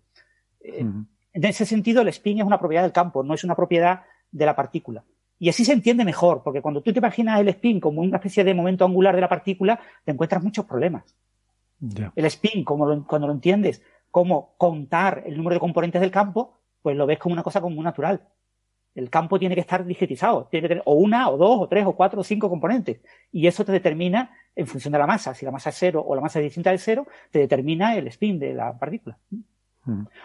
Eh. 0.60 0.86
En 1.34 1.46
ese 1.46 1.66
sentido, 1.66 2.02
el 2.02 2.08
spin 2.10 2.40
es 2.40 2.46
una 2.46 2.60
propiedad 2.60 2.84
del 2.84 2.92
campo, 2.92 3.24
no 3.24 3.34
es 3.34 3.44
una 3.44 3.56
propiedad 3.56 4.04
de 4.32 4.46
la 4.46 4.56
partícula. 4.56 5.04
Y 5.40 5.50
así 5.50 5.66
se 5.66 5.74
entiende 5.74 6.06
mejor, 6.06 6.44
porque 6.44 6.62
cuando 6.62 6.82
tú 6.82 6.94
te 6.94 7.00
imaginas 7.00 7.40
el 7.40 7.50
spin 7.50 7.80
como 7.80 8.02
una 8.02 8.18
especie 8.18 8.44
de 8.44 8.54
momento 8.54 8.86
angular 8.86 9.16
de 9.16 9.22
la 9.22 9.30
partícula, 9.30 9.80
te 10.06 10.12
encuentras 10.12 10.44
muchos 10.44 10.66
problemas. 10.66 11.16
El 12.16 12.26
spin, 12.26 12.64
como 12.64 13.06
cuando 13.06 13.28
lo 13.28 13.34
entiendes, 13.34 13.82
como 14.14 14.54
contar 14.60 15.24
el 15.26 15.36
número 15.36 15.56
de 15.56 15.60
componentes 15.60 16.00
del 16.00 16.12
campo, 16.12 16.60
pues 16.84 16.96
lo 16.96 17.08
ves 17.08 17.18
como 17.18 17.34
una 17.34 17.42
cosa 17.42 17.62
como 17.62 17.76
muy 17.76 17.84
natural. 17.84 18.22
El 18.94 19.10
campo 19.10 19.40
tiene 19.40 19.56
que 19.56 19.62
estar 19.62 19.84
discretizado, 19.84 20.48
tiene 20.52 20.62
que 20.62 20.68
tener 20.68 20.84
o 20.86 20.94
una, 20.94 21.32
o 21.32 21.36
dos, 21.36 21.62
o 21.62 21.68
tres, 21.68 21.84
o 21.88 21.94
cuatro, 21.94 22.22
o 22.22 22.24
cinco 22.24 22.48
componentes. 22.48 23.02
Y 23.32 23.48
eso 23.48 23.66
te 23.66 23.72
determina, 23.72 24.30
en 24.56 24.68
función 24.68 24.92
de 24.92 25.00
la 25.00 25.08
masa, 25.08 25.34
si 25.34 25.46
la 25.46 25.52
masa 25.52 25.72
es 25.72 25.78
cero 25.80 26.06
o 26.08 26.14
la 26.14 26.22
masa 26.22 26.38
es 26.38 26.44
distinta 26.44 26.70
de 26.70 26.78
cero, 26.78 27.08
te 27.32 27.40
determina 27.40 27.96
el 27.96 28.06
spin 28.06 28.38
de 28.38 28.54
la 28.54 28.78
partícula. 28.78 29.18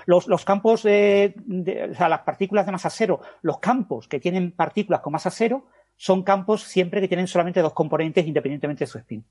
Los, 0.05 0.45
campos, 0.45 0.83
de, 0.83 1.89
o 1.91 1.95
sea, 1.95 2.11
las 2.11 2.21
partículas 2.21 2.67
de 2.67 2.73
masa 2.73 2.91
cero, 2.91 3.23
los 3.41 3.59
campos 3.59 4.07
que 4.07 4.21
tienen 4.21 4.53
partículas 4.53 5.01
con 5.01 5.15
masa 5.15 5.31
cero, 5.31 5.65
son 5.97 6.25
campos 6.25 6.63
siempre 6.63 7.01
que 7.01 7.09
tienen 7.09 7.27
solamente 7.27 7.63
dos 7.63 7.73
componentes 7.73 8.27
independientemente 8.27 8.85
de 8.85 8.87
su 8.87 8.99
spin. 8.99 9.25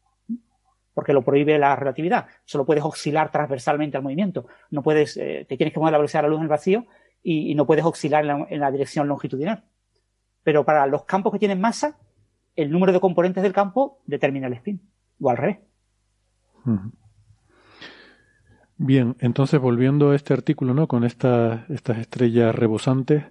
Porque 0.97 1.13
lo 1.13 1.21
prohíbe 1.21 1.59
la 1.59 1.75
relatividad. 1.75 2.25
Solo 2.43 2.65
puedes 2.65 2.83
oscilar 2.83 3.31
transversalmente 3.31 3.97
al 3.97 4.01
movimiento. 4.01 4.47
No 4.71 4.81
puedes, 4.81 5.15
eh, 5.17 5.45
te 5.47 5.55
tienes 5.55 5.71
que 5.71 5.79
mover 5.79 5.91
la 5.91 5.99
velocidad 5.99 6.23
de 6.23 6.23
la 6.23 6.29
luz 6.29 6.39
en 6.39 6.43
el 6.45 6.49
vacío 6.49 6.87
y, 7.21 7.53
no 7.53 7.67
puedes 7.67 7.85
oscilar 7.85 8.25
en 8.49 8.59
la, 8.59 8.71
dirección 8.71 9.07
longitudinal. 9.07 9.63
Pero 10.41 10.65
para 10.65 10.87
los 10.87 11.05
campos 11.05 11.31
que 11.31 11.37
tienen 11.37 11.61
masa, 11.61 11.99
el 12.55 12.71
número 12.71 12.93
de 12.93 12.99
componentes 12.99 13.43
del 13.43 13.53
campo 13.53 13.99
determina 14.07 14.47
el 14.47 14.53
spin. 14.53 14.81
O 15.21 15.29
al 15.29 15.37
revés. 15.37 15.59
Bien, 18.77 19.15
entonces 19.19 19.59
volviendo 19.59 20.09
a 20.09 20.15
este 20.15 20.33
artículo, 20.33 20.73
¿no? 20.73 20.87
Con 20.87 21.03
estas 21.03 21.69
estrellas 21.69 22.55
rebosantes, 22.55 23.23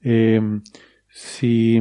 eh, 0.00 0.40
si, 1.08 1.80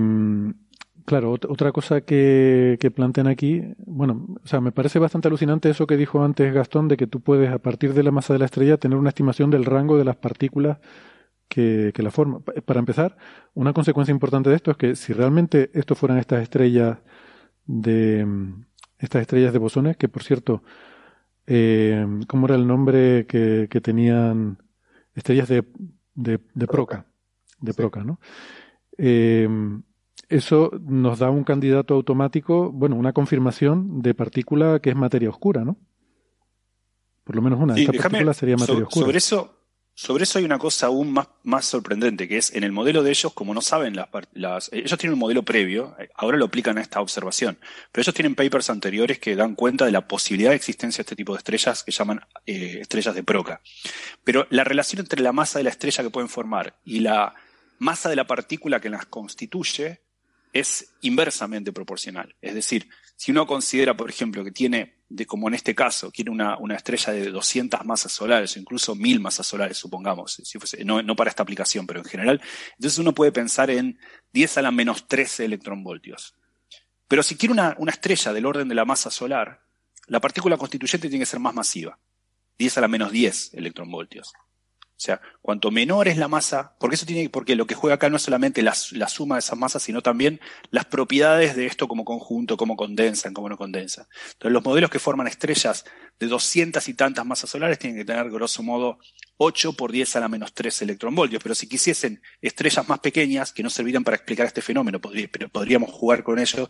claro, 1.09 1.31
otra 1.31 1.71
cosa 1.71 2.01
que, 2.01 2.77
que, 2.79 2.91
plantean 2.91 3.25
aquí, 3.25 3.63
bueno, 3.79 4.27
o 4.43 4.47
sea, 4.47 4.61
me 4.61 4.71
parece 4.71 4.99
bastante 4.99 5.27
alucinante 5.27 5.67
eso 5.71 5.87
que 5.87 5.97
dijo 5.97 6.23
antes 6.23 6.53
Gastón, 6.53 6.87
de 6.87 6.97
que 6.97 7.07
tú 7.07 7.19
puedes, 7.21 7.51
a 7.51 7.57
partir 7.57 7.95
de 7.95 8.03
la 8.03 8.11
masa 8.11 8.33
de 8.33 8.39
la 8.39 8.45
estrella, 8.45 8.77
tener 8.77 8.95
una 8.95 9.09
estimación 9.09 9.49
del 9.49 9.65
rango 9.65 9.97
de 9.97 10.05
las 10.05 10.17
partículas 10.17 10.77
que, 11.47 11.91
que 11.95 12.03
la 12.03 12.11
forman. 12.11 12.43
Para 12.43 12.79
empezar, 12.79 13.17
una 13.55 13.73
consecuencia 13.73 14.11
importante 14.11 14.51
de 14.51 14.55
esto 14.55 14.69
es 14.69 14.77
que 14.77 14.95
si 14.95 15.11
realmente 15.13 15.71
esto 15.73 15.95
fueran 15.95 16.19
estas 16.19 16.43
estrellas 16.43 16.99
de, 17.65 18.27
estas 18.99 19.23
estrellas 19.23 19.51
de 19.51 19.57
bosones, 19.57 19.97
que 19.97 20.09
por 20.09 20.21
cierto, 20.21 20.61
eh, 21.47 22.05
¿cómo 22.27 22.45
era 22.45 22.55
el 22.55 22.67
nombre 22.67 23.25
que, 23.25 23.67
tenían 23.81 24.59
estrellas 25.15 25.47
de, 25.47 25.63
de, 26.13 26.67
Proca? 26.67 27.07
De 27.59 27.73
Proca, 27.73 28.03
¿no? 28.03 28.19
Eh, 28.95 29.49
eso 30.29 30.71
nos 30.81 31.19
da 31.19 31.29
un 31.31 31.43
candidato 31.43 31.95
automático, 31.95 32.71
bueno, 32.71 32.95
una 32.95 33.13
confirmación 33.13 34.01
de 34.01 34.13
partícula 34.13 34.79
que 34.79 34.91
es 34.91 34.95
materia 34.95 35.29
oscura, 35.29 35.65
¿no? 35.65 35.77
Por 37.23 37.35
lo 37.35 37.41
menos 37.41 37.59
una. 37.59 37.75
Esta 37.75 37.91
partícula 37.93 38.33
sería 38.33 38.55
materia 38.55 38.83
oscura. 38.83 39.05
Sobre 39.05 39.17
eso, 39.17 39.59
sobre 39.93 40.23
eso 40.23 40.39
hay 40.39 40.45
una 40.45 40.59
cosa 40.59 40.87
aún 40.87 41.11
más, 41.11 41.29
más 41.43 41.65
sorprendente, 41.65 42.27
que 42.27 42.37
es 42.37 42.53
en 42.53 42.63
el 42.63 42.71
modelo 42.71 43.03
de 43.03 43.09
ellos, 43.09 43.33
como 43.33 43.53
no 43.53 43.61
saben 43.61 43.95
las, 43.95 44.07
las, 44.33 44.69
ellos 44.71 44.97
tienen 44.99 45.13
un 45.13 45.19
modelo 45.19 45.43
previo, 45.43 45.95
eh, 45.99 46.09
ahora 46.15 46.37
lo 46.37 46.45
aplican 46.45 46.77
a 46.77 46.81
esta 46.81 47.01
observación, 47.01 47.57
pero 47.91 48.03
ellos 48.03 48.15
tienen 48.15 48.35
papers 48.35 48.69
anteriores 48.69 49.19
que 49.19 49.35
dan 49.35 49.55
cuenta 49.55 49.85
de 49.85 49.91
la 49.91 50.07
posibilidad 50.07 50.51
de 50.51 50.55
existencia 50.55 50.99
de 50.99 51.07
este 51.07 51.15
tipo 51.15 51.33
de 51.33 51.39
estrellas 51.39 51.83
que 51.83 51.91
llaman 51.91 52.21
eh, 52.45 52.77
estrellas 52.81 53.15
de 53.15 53.23
Proca. 53.23 53.61
Pero 54.23 54.45
la 54.51 54.63
relación 54.63 54.99
entre 55.01 55.21
la 55.21 55.33
masa 55.33 55.59
de 55.59 55.63
la 55.63 55.71
estrella 55.71 56.03
que 56.03 56.11
pueden 56.11 56.29
formar 56.29 56.79
y 56.85 56.99
la 56.99 57.33
masa 57.79 58.09
de 58.09 58.15
la 58.15 58.27
partícula 58.27 58.79
que 58.79 58.89
las 58.89 59.05
constituye 59.05 60.01
es 60.53 60.93
inversamente 61.01 61.71
proporcional. 61.71 62.35
Es 62.41 62.53
decir, 62.53 62.89
si 63.15 63.31
uno 63.31 63.45
considera, 63.45 63.95
por 63.95 64.09
ejemplo, 64.09 64.43
que 64.43 64.51
tiene, 64.51 64.95
de, 65.09 65.25
como 65.25 65.47
en 65.47 65.53
este 65.53 65.75
caso, 65.75 66.11
tiene 66.11 66.31
una, 66.31 66.57
estrella 66.75 67.13
de 67.13 67.31
200 67.31 67.85
masas 67.85 68.11
solares 68.11 68.55
o 68.55 68.59
incluso 68.59 68.95
1000 68.95 69.19
masas 69.19 69.45
solares, 69.45 69.77
supongamos, 69.77 70.41
si 70.43 70.57
no, 70.83 71.01
no, 71.03 71.15
para 71.15 71.29
esta 71.29 71.43
aplicación, 71.43 71.85
pero 71.85 71.99
en 71.99 72.05
general, 72.05 72.41
entonces 72.75 72.97
uno 72.97 73.13
puede 73.13 73.31
pensar 73.31 73.69
en 73.69 73.99
10 74.33 74.57
a 74.57 74.61
la 74.61 74.71
menos 74.71 75.07
13 75.07 75.45
electronvoltios. 75.45 76.35
Pero 77.07 77.23
si 77.23 77.35
quiere 77.35 77.53
una, 77.53 77.75
una 77.79 77.91
estrella 77.91 78.33
del 78.33 78.45
orden 78.45 78.67
de 78.67 78.75
la 78.75 78.85
masa 78.85 79.11
solar, 79.11 79.61
la 80.07 80.19
partícula 80.19 80.57
constituyente 80.57 81.09
tiene 81.09 81.23
que 81.23 81.29
ser 81.29 81.39
más 81.39 81.53
masiva, 81.53 81.99
10 82.57 82.77
a 82.77 82.81
la 82.81 82.87
menos 82.87 83.11
10 83.11 83.53
electronvoltios. 83.53 84.33
O 84.99 85.01
sea, 85.01 85.21
cuanto 85.41 85.71
menor 85.71 86.09
es 86.09 86.17
la 86.17 86.27
masa, 86.27 86.75
porque 86.77 86.95
eso 86.95 87.05
tiene, 87.05 87.29
porque 87.29 87.55
lo 87.55 87.65
que 87.65 87.73
juega 87.73 87.95
acá 87.95 88.09
no 88.09 88.17
es 88.17 88.21
solamente 88.21 88.61
la, 88.61 88.75
suma 88.75 89.35
de 89.35 89.39
esas 89.39 89.57
masas, 89.57 89.81
sino 89.81 90.01
también 90.01 90.41
las 90.71 90.83
propiedades 90.83 91.55
de 91.55 91.67
esto 91.67 91.87
como 91.87 92.03
conjunto, 92.03 92.57
cómo 92.57 92.75
condensan, 92.75 93.33
cómo 93.33 93.47
no 93.47 93.55
condensan. 93.55 94.07
Entonces, 94.33 94.51
los 94.51 94.61
modelos 94.61 94.89
que 94.89 94.99
forman 94.99 95.27
estrellas 95.27 95.85
de 96.19 96.27
200 96.27 96.85
y 96.89 96.93
tantas 96.95 97.25
masas 97.25 97.49
solares 97.49 97.79
tienen 97.79 97.97
que 97.97 98.03
tener, 98.03 98.29
grosso 98.29 98.61
modo, 98.61 98.99
8 99.37 99.71
por 99.71 99.93
10 99.93 100.17
a 100.17 100.19
la 100.19 100.27
menos 100.27 100.53
3 100.53 100.81
electronvoltios. 100.81 101.41
Pero 101.41 101.55
si 101.55 101.69
quisiesen 101.69 102.21
estrellas 102.41 102.89
más 102.89 102.99
pequeñas, 102.99 103.53
que 103.53 103.63
no 103.63 103.69
servirían 103.69 104.03
para 104.03 104.17
explicar 104.17 104.47
este 104.47 104.61
fenómeno, 104.61 104.99
pero 104.99 105.47
podríamos 105.47 105.93
jugar 105.93 106.25
con 106.25 106.39
ellos, 106.39 106.69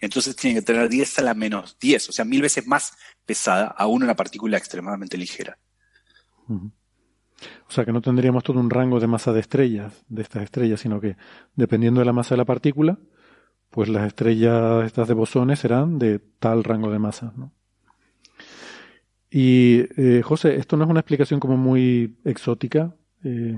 entonces 0.00 0.34
tienen 0.36 0.62
que 0.62 0.64
tener 0.64 0.88
10 0.88 1.18
a 1.18 1.22
la 1.22 1.34
menos 1.34 1.76
10, 1.78 2.08
o 2.08 2.12
sea, 2.12 2.24
mil 2.24 2.40
veces 2.40 2.66
más 2.66 2.94
pesada, 3.26 3.66
aún 3.66 4.04
una 4.04 4.16
partícula 4.16 4.56
extremadamente 4.56 5.18
ligera. 5.18 5.58
O 7.70 7.72
sea 7.72 7.84
que 7.84 7.92
no 7.92 8.02
tendríamos 8.02 8.42
todo 8.42 8.58
un 8.58 8.68
rango 8.68 8.98
de 8.98 9.06
masa 9.06 9.32
de 9.32 9.38
estrellas, 9.38 10.04
de 10.08 10.22
estas 10.22 10.42
estrellas, 10.42 10.80
sino 10.80 11.00
que 11.00 11.16
dependiendo 11.54 12.00
de 12.00 12.04
la 12.04 12.12
masa 12.12 12.34
de 12.34 12.38
la 12.38 12.44
partícula, 12.44 12.98
pues 13.70 13.88
las 13.88 14.08
estrellas 14.08 14.84
estas 14.84 15.06
de 15.06 15.14
bosones 15.14 15.60
serán 15.60 16.00
de 16.00 16.18
tal 16.18 16.64
rango 16.64 16.90
de 16.90 16.98
masa, 16.98 17.32
¿no? 17.36 17.52
Y 19.30 19.84
eh, 19.96 20.20
José, 20.22 20.56
esto 20.56 20.76
no 20.76 20.82
es 20.82 20.90
una 20.90 20.98
explicación 20.98 21.38
como 21.38 21.56
muy 21.56 22.18
exótica. 22.24 22.92
Eh, 23.22 23.56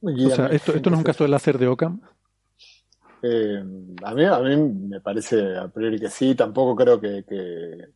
o 0.00 0.30
sea, 0.30 0.46
esto, 0.46 0.72
esto 0.72 0.88
no 0.88 0.94
es 0.94 0.98
un 1.00 1.04
caso 1.04 1.24
de 1.24 1.30
láser 1.30 1.58
de 1.58 1.66
Ockham. 1.66 2.00
Eh, 3.24 3.60
a, 4.04 4.14
mí, 4.14 4.24
a 4.24 4.38
mí 4.38 4.56
me 4.56 5.00
parece 5.00 5.56
a 5.56 5.66
priori 5.66 5.98
que 5.98 6.10
sí, 6.10 6.36
tampoco 6.36 6.76
creo 6.76 7.00
que, 7.00 7.24
que 7.28 7.88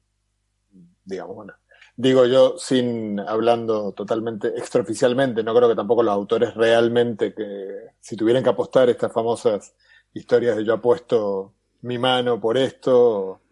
digamos, 1.04 1.36
bueno, 1.36 1.52
digo 1.96 2.26
yo, 2.26 2.56
sin 2.58 3.20
hablando 3.20 3.92
totalmente 3.92 4.48
extraoficialmente, 4.48 5.42
no 5.42 5.54
creo 5.54 5.68
que 5.68 5.76
tampoco 5.76 6.02
los 6.02 6.14
autores 6.14 6.54
realmente 6.54 7.34
que, 7.34 7.92
si 8.00 8.16
tuvieran 8.16 8.42
que 8.42 8.50
apostar 8.50 8.88
estas 8.88 9.12
famosas 9.12 9.74
historias 10.14 10.56
de 10.56 10.64
yo 10.64 10.74
apuesto 10.74 11.54
mi 11.82 11.98
mano 11.98 12.40
por 12.40 12.56
esto, 12.56 13.42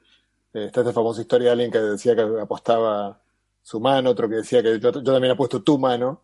eh, 0.53 0.66
está 0.66 0.80
esta 0.80 0.93
famosa 0.93 1.20
historia 1.20 1.47
de 1.47 1.53
alguien 1.53 1.70
que 1.70 1.78
decía 1.78 2.14
que 2.16 2.22
apostaba 2.41 3.20
su 3.62 3.80
mano, 3.80 4.11
otro 4.11 4.28
que 4.28 4.36
decía 4.36 4.62
que 4.62 4.80
yo, 4.80 4.93
también 4.93 5.32
apuesto 5.32 5.62
tu 5.62 5.78
mano, 5.78 6.22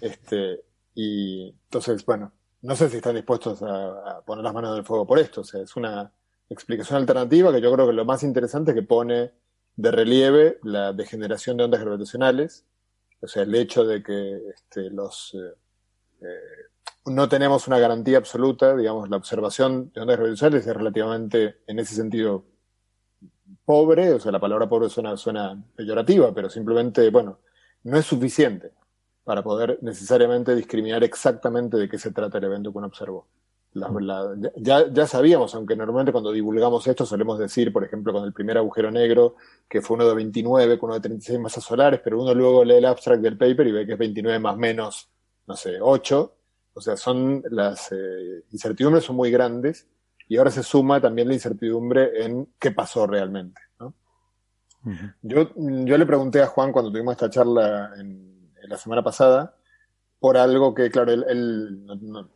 este, 0.00 0.64
y 0.94 1.48
entonces, 1.48 2.04
bueno, 2.04 2.32
no 2.62 2.76
sé 2.76 2.88
si 2.88 2.96
están 2.96 3.14
dispuestos 3.14 3.62
a, 3.62 4.22
poner 4.24 4.44
las 4.44 4.54
manos 4.54 4.72
en 4.72 4.78
el 4.78 4.84
fuego 4.84 5.06
por 5.06 5.18
esto, 5.18 5.42
o 5.42 5.44
sea, 5.44 5.62
es 5.62 5.76
una 5.76 6.12
explicación 6.48 6.98
alternativa 6.98 7.52
que 7.52 7.60
yo 7.60 7.72
creo 7.72 7.86
que 7.86 7.92
lo 7.92 8.04
más 8.04 8.22
interesante 8.22 8.72
es 8.72 8.74
que 8.74 8.82
pone 8.82 9.32
de 9.80 9.90
relieve 9.90 10.58
la 10.62 10.92
degeneración 10.92 11.56
de 11.56 11.64
ondas 11.64 11.80
gravitacionales, 11.80 12.66
o 13.20 13.28
sea, 13.28 13.42
el 13.42 13.54
hecho 13.54 13.84
de 13.84 14.02
que 14.02 14.42
este, 14.54 14.90
los 14.90 15.34
eh, 15.34 15.54
eh, 16.22 16.70
no 17.06 17.28
tenemos 17.28 17.66
una 17.66 17.78
garantía 17.78 18.18
absoluta, 18.18 18.76
digamos, 18.76 19.08
la 19.08 19.16
observación 19.16 19.90
de 19.94 20.00
ondas 20.02 20.16
gravitacionales 20.16 20.66
es 20.66 20.76
relativamente, 20.76 21.56
en 21.66 21.78
ese 21.78 21.94
sentido, 21.94 22.44
pobre, 23.64 24.12
o 24.12 24.20
sea, 24.20 24.32
la 24.32 24.40
palabra 24.40 24.68
pobre 24.68 24.90
suena, 24.90 25.16
suena 25.16 25.62
peyorativa, 25.74 26.34
pero 26.34 26.50
simplemente, 26.50 27.08
bueno, 27.10 27.38
no 27.84 27.96
es 27.96 28.06
suficiente 28.06 28.72
para 29.24 29.42
poder 29.42 29.78
necesariamente 29.82 30.54
discriminar 30.54 31.02
exactamente 31.04 31.76
de 31.76 31.88
qué 31.88 31.98
se 31.98 32.12
trata 32.12 32.38
el 32.38 32.44
evento 32.44 32.72
que 32.72 32.78
uno 32.78 32.86
observó. 32.88 33.26
Ya, 34.56 34.92
ya, 34.92 35.06
sabíamos, 35.06 35.54
aunque 35.54 35.76
normalmente 35.76 36.10
cuando 36.10 36.32
divulgamos 36.32 36.86
esto 36.86 37.06
solemos 37.06 37.38
decir, 37.38 37.72
por 37.72 37.84
ejemplo, 37.84 38.12
con 38.12 38.24
el 38.24 38.32
primer 38.32 38.58
agujero 38.58 38.90
negro, 38.90 39.36
que 39.68 39.80
fue 39.80 39.96
uno 39.96 40.08
de 40.08 40.14
29 40.14 40.78
con 40.78 40.88
uno 40.88 40.94
de 40.94 41.08
36 41.08 41.38
masas 41.38 41.62
solares, 41.62 42.00
pero 42.02 42.20
uno 42.20 42.34
luego 42.34 42.64
lee 42.64 42.74
el 42.74 42.84
abstract 42.84 43.22
del 43.22 43.38
paper 43.38 43.68
y 43.68 43.72
ve 43.72 43.86
que 43.86 43.92
es 43.92 43.98
29 43.98 44.38
más 44.40 44.56
menos, 44.56 45.08
no 45.46 45.54
sé, 45.54 45.78
8. 45.80 46.36
O 46.72 46.80
sea, 46.80 46.96
son 46.96 47.42
las 47.50 47.92
eh, 47.92 48.44
incertidumbres 48.50 49.04
son 49.04 49.16
muy 49.16 49.30
grandes 49.30 49.86
y 50.26 50.36
ahora 50.36 50.50
se 50.50 50.62
suma 50.62 51.00
también 51.00 51.28
la 51.28 51.34
incertidumbre 51.34 52.24
en 52.24 52.48
qué 52.58 52.70
pasó 52.72 53.06
realmente. 53.06 53.60
¿no? 53.78 53.94
yo, 55.22 55.50
yo 55.56 55.98
le 55.98 56.06
pregunté 56.06 56.42
a 56.42 56.46
Juan 56.46 56.72
cuando 56.72 56.90
tuvimos 56.90 57.12
esta 57.12 57.30
charla 57.30 57.92
en, 57.98 58.28
la 58.62 58.76
semana 58.76 59.02
pasada 59.02 59.56
por 60.20 60.36
algo 60.36 60.72
que, 60.74 60.90
claro, 60.90 61.10
él, 61.10 61.24
él, 61.28 61.84
no, 61.84 62.28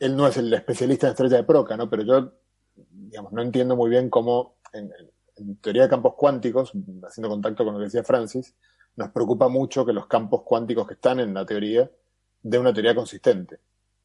él 0.00 0.16
no 0.16 0.26
es 0.26 0.36
el 0.36 0.52
especialista 0.52 1.06
en 1.06 1.12
estrella 1.12 1.36
de 1.38 1.44
Proca, 1.44 1.76
¿no? 1.76 1.88
Pero 1.88 2.02
yo, 2.02 2.32
digamos, 2.74 3.32
no 3.32 3.42
entiendo 3.42 3.76
muy 3.76 3.90
bien 3.90 4.10
cómo, 4.10 4.56
en, 4.72 4.90
teoría 5.60 5.82
de 5.82 5.88
campos 5.88 6.14
cuánticos, 6.16 6.72
haciendo 7.06 7.28
contacto 7.28 7.64
con 7.64 7.74
lo 7.74 7.78
que 7.78 7.86
decía 7.86 8.04
Francis, 8.04 8.54
nos 8.96 9.10
preocupa 9.10 9.48
mucho 9.48 9.84
que 9.84 9.92
los 9.92 10.06
campos 10.06 10.42
cuánticos 10.42 10.86
que 10.86 10.94
están 10.94 11.20
en 11.20 11.34
la 11.34 11.44
teoría 11.44 11.90
de 12.42 12.58
una 12.58 12.72
teoría 12.72 12.94
consistente. 12.94 13.60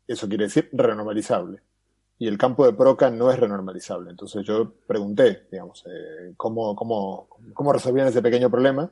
Eso 0.08 0.28
quiere 0.28 0.46
decir 0.46 0.70
renormalizable 0.74 1.62
y 2.22 2.28
el 2.28 2.38
campo 2.38 2.68
de 2.68 2.74
Proca 2.74 3.10
no 3.10 3.32
es 3.32 3.40
renormalizable. 3.40 4.12
Entonces 4.12 4.46
yo 4.46 4.76
pregunté, 4.86 5.48
digamos, 5.52 5.84
eh, 5.88 6.36
cómo, 6.38 6.76
cómo, 6.76 7.28
cómo 7.52 7.74
resolvían 7.74 8.10
ese 8.10 8.22
pequeño 8.22 8.48
problema. 8.48 8.92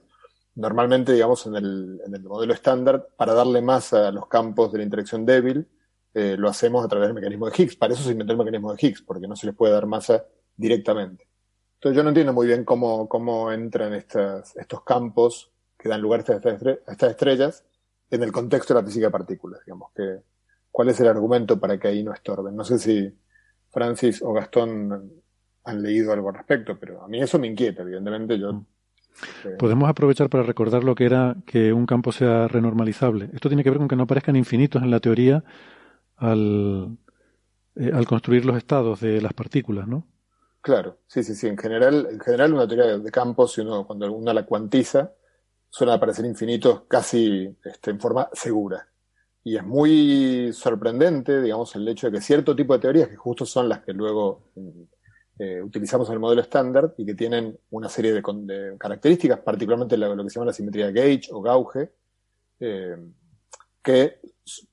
Normalmente, 0.55 1.13
digamos, 1.13 1.45
en 1.45 1.55
el, 1.55 2.23
modelo 2.23 2.55
estándar, 2.55 3.09
para 3.15 3.35
darle 3.35 3.61
masa 3.61 4.07
a 4.07 4.11
los 4.11 4.25
campos 4.25 4.71
de 4.71 4.79
la 4.79 4.83
interacción 4.83 5.27
débil, 5.27 5.67
eh, 6.13 6.35
lo 6.37 6.49
hacemos 6.49 6.83
a 6.83 6.87
través 6.87 7.07
del 7.07 7.15
mecanismo 7.15 7.49
de 7.49 7.53
Higgs. 7.55 7.75
Para 7.75 7.93
eso 7.93 8.03
se 8.03 8.11
inventó 8.11 8.33
el 8.33 8.39
mecanismo 8.39 8.73
de 8.73 8.79
Higgs, 8.85 9.01
porque 9.01 9.27
no 9.27 9.35
se 9.35 9.47
les 9.47 9.55
puede 9.55 9.73
dar 9.73 9.85
masa 9.85 10.25
directamente. 10.55 11.27
Entonces 11.75 11.95
yo 11.95 12.03
no 12.03 12.09
entiendo 12.09 12.33
muy 12.33 12.47
bien 12.47 12.65
cómo, 12.65 13.07
cómo 13.07 13.51
entran 13.51 13.93
estas, 13.93 14.55
estos 14.57 14.83
campos 14.83 15.51
que 15.77 15.87
dan 15.87 16.01
lugar 16.01 16.19
a 16.19 16.33
estas, 16.33 16.63
a 16.63 16.91
estas 16.91 17.11
estrellas 17.11 17.65
en 18.09 18.23
el 18.23 18.31
contexto 18.31 18.73
de 18.73 18.81
la 18.81 18.85
física 18.85 19.05
de 19.05 19.11
partículas, 19.11 19.61
digamos, 19.65 19.91
que, 19.95 20.19
cuál 20.71 20.89
es 20.89 20.99
el 20.99 21.07
argumento 21.07 21.59
para 21.59 21.79
que 21.79 21.87
ahí 21.87 22.03
no 22.03 22.13
estorben. 22.13 22.55
No 22.55 22.63
sé 22.63 22.79
si 22.79 23.13
Francis 23.69 24.21
o 24.21 24.33
Gastón 24.33 25.11
han 25.63 25.81
leído 25.81 26.11
algo 26.11 26.29
al 26.29 26.35
respecto, 26.35 26.77
pero 26.79 27.03
a 27.03 27.07
mí 27.07 27.21
eso 27.21 27.39
me 27.39 27.47
inquieta, 27.47 27.83
evidentemente 27.83 28.37
yo. 28.39 28.53
Mm. 28.53 28.65
Eh, 29.45 29.55
Podemos 29.57 29.89
aprovechar 29.89 30.29
para 30.29 30.43
recordar 30.43 30.83
lo 30.83 30.95
que 30.95 31.05
era 31.05 31.35
que 31.45 31.73
un 31.73 31.85
campo 31.85 32.11
sea 32.11 32.47
renormalizable. 32.47 33.29
Esto 33.33 33.49
tiene 33.49 33.63
que 33.63 33.69
ver 33.69 33.79
con 33.79 33.87
que 33.87 33.95
no 33.95 34.03
aparezcan 34.03 34.35
infinitos 34.35 34.81
en 34.81 34.91
la 34.91 34.99
teoría 34.99 35.43
al, 36.19 36.97
eh, 37.75 37.91
al 37.93 38.05
construir 38.05 38.45
los 38.45 38.57
estados 38.57 38.99
de 38.99 39.21
las 39.21 39.33
partículas, 39.33 39.87
¿no? 39.87 40.07
Claro, 40.61 40.99
sí, 41.07 41.23
sí, 41.23 41.35
sí. 41.35 41.47
En 41.47 41.57
general, 41.57 42.07
en 42.11 42.19
general 42.19 42.53
una 42.53 42.67
teoría 42.67 42.97
de 42.97 43.11
campos, 43.11 43.53
si 43.53 43.61
uno, 43.61 43.87
cuando 43.87 44.11
uno 44.11 44.33
la 44.33 44.45
cuantiza, 44.45 45.13
suelen 45.69 45.95
aparecer 45.95 46.25
infinitos 46.25 46.83
casi 46.87 47.55
este, 47.63 47.91
en 47.91 47.99
forma 47.99 48.29
segura. 48.33 48.87
Y 49.43 49.55
es 49.55 49.63
muy 49.63 50.51
sorprendente, 50.53 51.41
digamos, 51.41 51.75
el 51.75 51.87
hecho 51.87 52.07
de 52.07 52.17
que 52.17 52.21
cierto 52.21 52.55
tipo 52.55 52.73
de 52.73 52.79
teorías, 52.79 53.07
que 53.07 53.15
justo 53.15 53.45
son 53.45 53.69
las 53.69 53.79
que 53.79 53.93
luego 53.93 54.51
eh, 55.37 55.61
utilizamos 55.61 56.09
en 56.09 56.15
el 56.15 56.19
modelo 56.19 56.41
estándar 56.41 56.93
y 56.97 57.05
que 57.05 57.15
tienen 57.15 57.57
una 57.69 57.87
serie 57.87 58.11
de, 58.13 58.77
características, 58.77 59.39
particularmente 59.39 59.95
lo, 59.95 60.23
que 60.23 60.29
se 60.29 60.35
llama 60.35 60.47
la 60.47 60.53
simetría 60.53 60.87
de 60.87 60.93
Gauge 60.93 61.29
o 61.31 61.41
Gauge, 61.41 61.93
eh, 62.59 62.97
que 63.81 64.19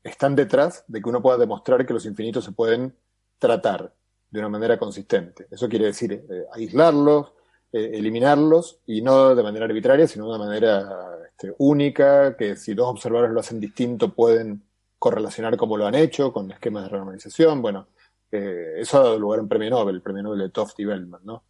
están 0.02 0.34
detrás 0.34 0.84
de 0.88 1.00
que 1.00 1.08
uno 1.08 1.22
pueda 1.22 1.38
demostrar 1.38 1.86
que 1.86 1.94
los 1.94 2.06
infinitos 2.06 2.44
se 2.44 2.52
pueden 2.52 2.96
tratar 3.38 3.94
de 4.30 4.40
una 4.40 4.48
manera 4.48 4.78
consistente. 4.78 5.46
Eso 5.50 5.68
quiere 5.68 5.86
decir 5.86 6.12
eh, 6.12 6.44
aislarlos, 6.52 7.32
eliminarlos, 7.72 8.80
y 8.86 9.02
no 9.02 9.34
de 9.34 9.42
manera 9.42 9.66
arbitraria, 9.66 10.08
sino 10.08 10.24
de 10.24 10.36
una 10.36 10.46
manera 10.46 11.16
este, 11.28 11.54
única, 11.58 12.34
que 12.34 12.56
si 12.56 12.72
dos 12.72 12.88
observadores 12.88 13.32
lo 13.32 13.40
hacen 13.40 13.60
distinto 13.60 14.14
pueden 14.14 14.62
correlacionar 14.98 15.56
como 15.58 15.76
lo 15.76 15.86
han 15.86 15.94
hecho 15.94 16.32
con 16.32 16.50
esquemas 16.50 16.84
de 16.84 16.88
renormalización. 16.88 17.60
Bueno, 17.60 17.88
eh, 18.30 18.74
eso 18.78 18.98
ha 18.98 19.02
dado 19.02 19.18
lugar 19.18 19.38
a 19.38 19.42
un 19.42 19.48
premio 19.48 19.70
Nobel, 19.70 19.96
el 19.96 20.02
premio 20.02 20.22
Nobel 20.22 20.40
de 20.40 20.48
Toft 20.50 20.80
y 20.80 20.84
Bellman, 20.84 21.20
¿no? 21.24 21.44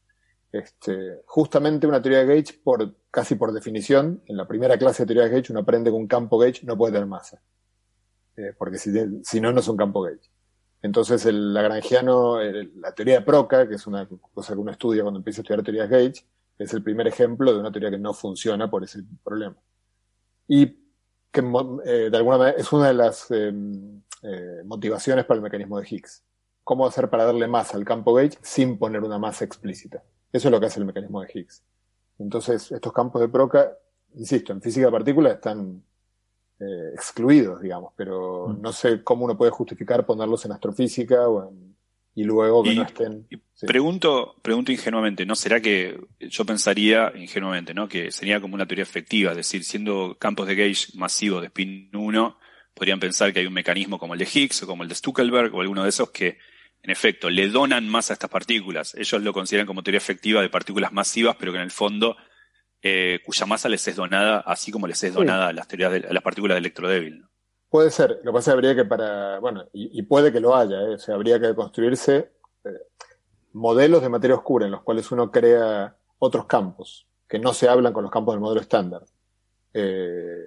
Este, 0.53 1.23
justamente 1.27 1.87
una 1.87 2.01
teoría 2.01 2.21
de 2.21 2.27
Gauge, 2.27 2.61
por, 2.63 2.97
casi 3.11 3.35
por 3.35 3.53
definición, 3.53 4.23
en 4.27 4.37
la 4.37 4.47
primera 4.49 4.79
clase 4.79 5.03
de 5.03 5.07
teoría 5.07 5.25
de 5.25 5.31
Gauge 5.31 5.53
uno 5.53 5.61
aprende 5.61 5.91
que 5.91 5.97
un 5.97 6.07
campo 6.07 6.39
Gauge 6.39 6.65
no 6.65 6.77
puede 6.77 6.95
tener 6.95 7.07
masa. 7.07 7.41
Eh, 8.37 8.53
porque 8.57 8.79
si, 8.79 8.93
si, 9.25 9.41
no, 9.41 9.53
no 9.53 9.61
es 9.61 9.69
un 9.69 9.77
campo 9.77 10.03
Gauge. 10.03 10.31
Entonces 10.83 11.25
el 11.27 11.55
lagrangiano, 11.55 12.39
la 12.41 12.95
teoría 12.95 13.21
de 13.21 13.25
Proca, 13.25 13.67
que 13.67 13.75
es 13.75 13.87
una 13.87 14.07
cosa 14.07 14.53
que 14.53 14.61
uno 14.61 14.71
estudia 14.71 15.03
cuando 15.03 15.19
empieza 15.19 15.41
a 15.41 15.43
estudiar 15.43 15.63
teorías 15.63 15.89
Gauge, 15.89 16.27
es 16.59 16.73
el 16.75 16.83
primer 16.83 17.07
ejemplo 17.07 17.53
de 17.53 17.61
una 17.61 17.73
teoría 17.73 17.91
que 17.91 17.99
no 17.99 18.13
funciona 18.13 18.71
por 18.71 18.85
ese 18.85 19.03
problema 19.25 19.57
y 20.49 20.67
que 21.31 21.41
eh, 21.85 22.11
de 22.11 22.17
alguna 22.17 22.39
manera 22.39 22.59
es 22.59 22.73
una 22.73 22.89
de 22.89 22.95
las 22.95 23.31
eh, 23.31 23.53
eh, 24.23 24.63
motivaciones 24.65 25.25
para 25.25 25.37
el 25.37 25.43
mecanismo 25.43 25.79
de 25.79 25.87
Higgs. 25.89 26.25
¿Cómo 26.65 26.87
hacer 26.87 27.11
para 27.11 27.25
darle 27.25 27.47
masa 27.47 27.77
al 27.77 27.85
campo 27.85 28.15
gauge 28.15 28.39
sin 28.43 28.79
poner 28.79 29.03
una 29.03 29.19
masa 29.19 29.45
explícita? 29.45 30.03
Eso 30.33 30.49
es 30.49 30.53
lo 30.53 30.59
que 30.59 30.67
hace 30.67 30.81
el 30.81 30.87
mecanismo 30.87 31.21
de 31.21 31.29
Higgs. 31.33 31.63
Entonces, 32.19 32.73
estos 32.73 32.93
campos 32.93 33.21
de 33.21 33.29
Proca, 33.29 33.77
insisto, 34.15 34.53
en 34.53 34.63
física 34.63 34.87
de 34.87 34.93
partículas 34.93 35.35
están 35.35 35.83
excluidos, 36.59 37.61
digamos, 37.61 37.93
pero 37.97 38.49
mm. 38.49 38.63
no 38.63 38.73
sé 38.73 39.03
cómo 39.03 39.25
uno 39.25 39.37
puede 39.37 39.51
justificar 39.51 40.07
ponerlos 40.07 40.45
en 40.45 40.53
astrofísica 40.53 41.29
o 41.29 41.49
en 41.49 41.77
y 42.17 42.25
luego 42.25 42.63
que 42.63 42.75
no 42.75 42.83
estén. 42.83 43.29
Pregunto, 43.67 44.37
pregunto 44.41 44.73
ingenuamente, 44.73 45.27
¿no? 45.27 45.37
¿Será 45.37 45.61
que 45.61 46.01
yo 46.19 46.47
pensaría 46.47 47.13
ingenuamente, 47.15 47.75
¿no? 47.75 47.89
Que 47.89 48.11
sería 48.11 48.41
como 48.41 48.55
una 48.55 48.67
teoría 48.67 48.85
efectiva, 48.85 49.33
es 49.33 49.37
decir, 49.37 49.65
siendo 49.65 50.17
campos 50.19 50.47
de 50.49 50.57
gauge 50.57 50.87
masivos 50.95 51.43
de 51.43 51.49
spin 51.49 51.91
1, 51.93 52.39
podrían 52.73 53.01
pensar 53.01 53.35
que 53.35 53.41
hay 53.41 53.47
un 53.47 53.53
mecanismo 53.53 53.99
como 53.99 54.15
el 54.15 54.19
de 54.19 54.29
Higgs 54.33 54.63
o 54.63 54.67
como 54.67 54.83
el 54.83 54.89
de 54.89 54.95
Stuckelberg 54.95 55.55
o 55.55 55.61
alguno 55.61 55.83
de 55.83 55.91
esos 55.91 56.11
que, 56.11 56.39
en 56.83 56.91
efecto, 56.91 57.29
le 57.29 57.49
donan 57.51 57.87
masa 57.87 58.15
a 58.15 58.17
estas 58.17 58.31
partículas. 58.31 58.95
Ellos 58.95 59.23
lo 59.23 59.35
consideran 59.35 59.67
como 59.67 59.83
teoría 59.83 59.99
efectiva 59.99 60.41
de 60.41 60.49
partículas 60.49 60.95
masivas, 60.95 61.37
pero 61.39 61.53
que 61.53 61.59
en 61.59 61.65
el 61.65 61.71
fondo, 61.71 62.17
eh, 62.87 63.21
cuya 63.25 63.47
masa 63.47 63.69
les 63.69 63.87
es 63.89 63.97
donada, 63.97 64.41
así 64.41 64.71
como 64.71 64.87
les 64.87 65.03
es 65.03 65.13
donada 65.13 65.49
a 65.49 65.53
las 65.53 65.67
teorías 65.67 65.93
de, 65.93 66.09
a 66.09 66.13
las 66.13 66.23
partículas 66.23 66.55
de 66.55 66.61
electrodébil. 66.61 67.21
¿no? 67.21 67.29
Puede 67.69 67.91
ser, 67.91 68.21
lo 68.23 68.31
que 68.31 68.37
pasa 68.37 68.39
es 68.39 68.45
que 68.45 68.53
habría 68.53 68.75
que 68.77 68.85
para, 68.85 69.41
bueno, 69.41 69.65
y, 69.73 70.01
puede 70.03 70.33
que 70.33 70.41
lo 70.41 70.55
haya, 70.55 70.81
¿eh? 70.83 70.95
o 70.95 70.99
sea, 70.99 71.17
habría 71.17 71.41
que 71.41 71.55
construirse 71.55 72.31
eh, 72.65 72.69
modelos 73.53 74.03
de 74.03 74.09
materia 74.09 74.37
oscura 74.37 74.67
en 74.67 74.73
los 74.73 74.83
cuales 74.83 75.11
uno 75.11 75.31
crea 75.31 75.97
otros 76.19 76.47
campos 76.47 77.09
que 77.29 77.39
no 77.41 77.53
se 77.53 77.69
hablan 77.69 77.93
con 77.93 78.05
los 78.05 78.13
campos 78.13 78.35
del 78.35 78.41
modelo 78.41 78.61
estándar. 78.61 79.03
Eh, 79.75 80.45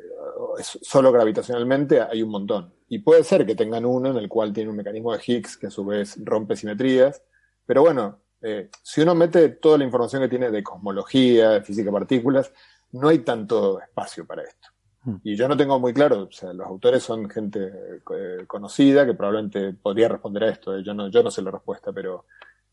solo 0.61 1.11
gravitacionalmente 1.11 2.01
hay 2.01 2.23
un 2.23 2.29
montón. 2.29 2.73
Y 2.87 2.99
puede 2.99 3.23
ser 3.23 3.45
que 3.45 3.55
tengan 3.55 3.85
uno 3.85 4.11
en 4.11 4.17
el 4.17 4.29
cual 4.29 4.53
tiene 4.53 4.69
un 4.69 4.77
mecanismo 4.77 5.13
de 5.13 5.21
Higgs 5.25 5.57
que 5.57 5.67
a 5.67 5.71
su 5.71 5.85
vez 5.85 6.17
rompe 6.23 6.55
simetrías, 6.55 7.21
pero 7.65 7.81
bueno, 7.81 8.21
eh, 8.41 8.69
si 8.81 9.01
uno 9.01 9.15
mete 9.15 9.49
toda 9.49 9.77
la 9.77 9.83
información 9.83 10.21
que 10.21 10.29
tiene 10.29 10.51
de 10.51 10.63
cosmología, 10.63 11.51
de 11.51 11.61
física 11.61 11.87
de 11.87 11.93
partículas, 11.93 12.51
no 12.91 13.09
hay 13.09 13.19
tanto 13.19 13.79
espacio 13.81 14.25
para 14.25 14.43
esto. 14.43 14.69
Hmm. 15.03 15.15
Y 15.23 15.35
yo 15.35 15.47
no 15.47 15.55
tengo 15.55 15.79
muy 15.79 15.93
claro, 15.93 16.23
o 16.23 16.31
sea, 16.31 16.53
los 16.53 16.67
autores 16.67 17.03
son 17.03 17.29
gente 17.29 17.71
eh, 18.15 18.43
conocida 18.47 19.05
que 19.05 19.13
probablemente 19.13 19.73
podría 19.73 20.09
responder 20.09 20.43
a 20.43 20.49
esto, 20.49 20.75
eh, 20.75 20.83
yo, 20.83 20.93
no, 20.93 21.09
yo 21.09 21.23
no 21.23 21.31
sé 21.31 21.41
la 21.41 21.51
respuesta, 21.51 21.91
pero 21.93 22.25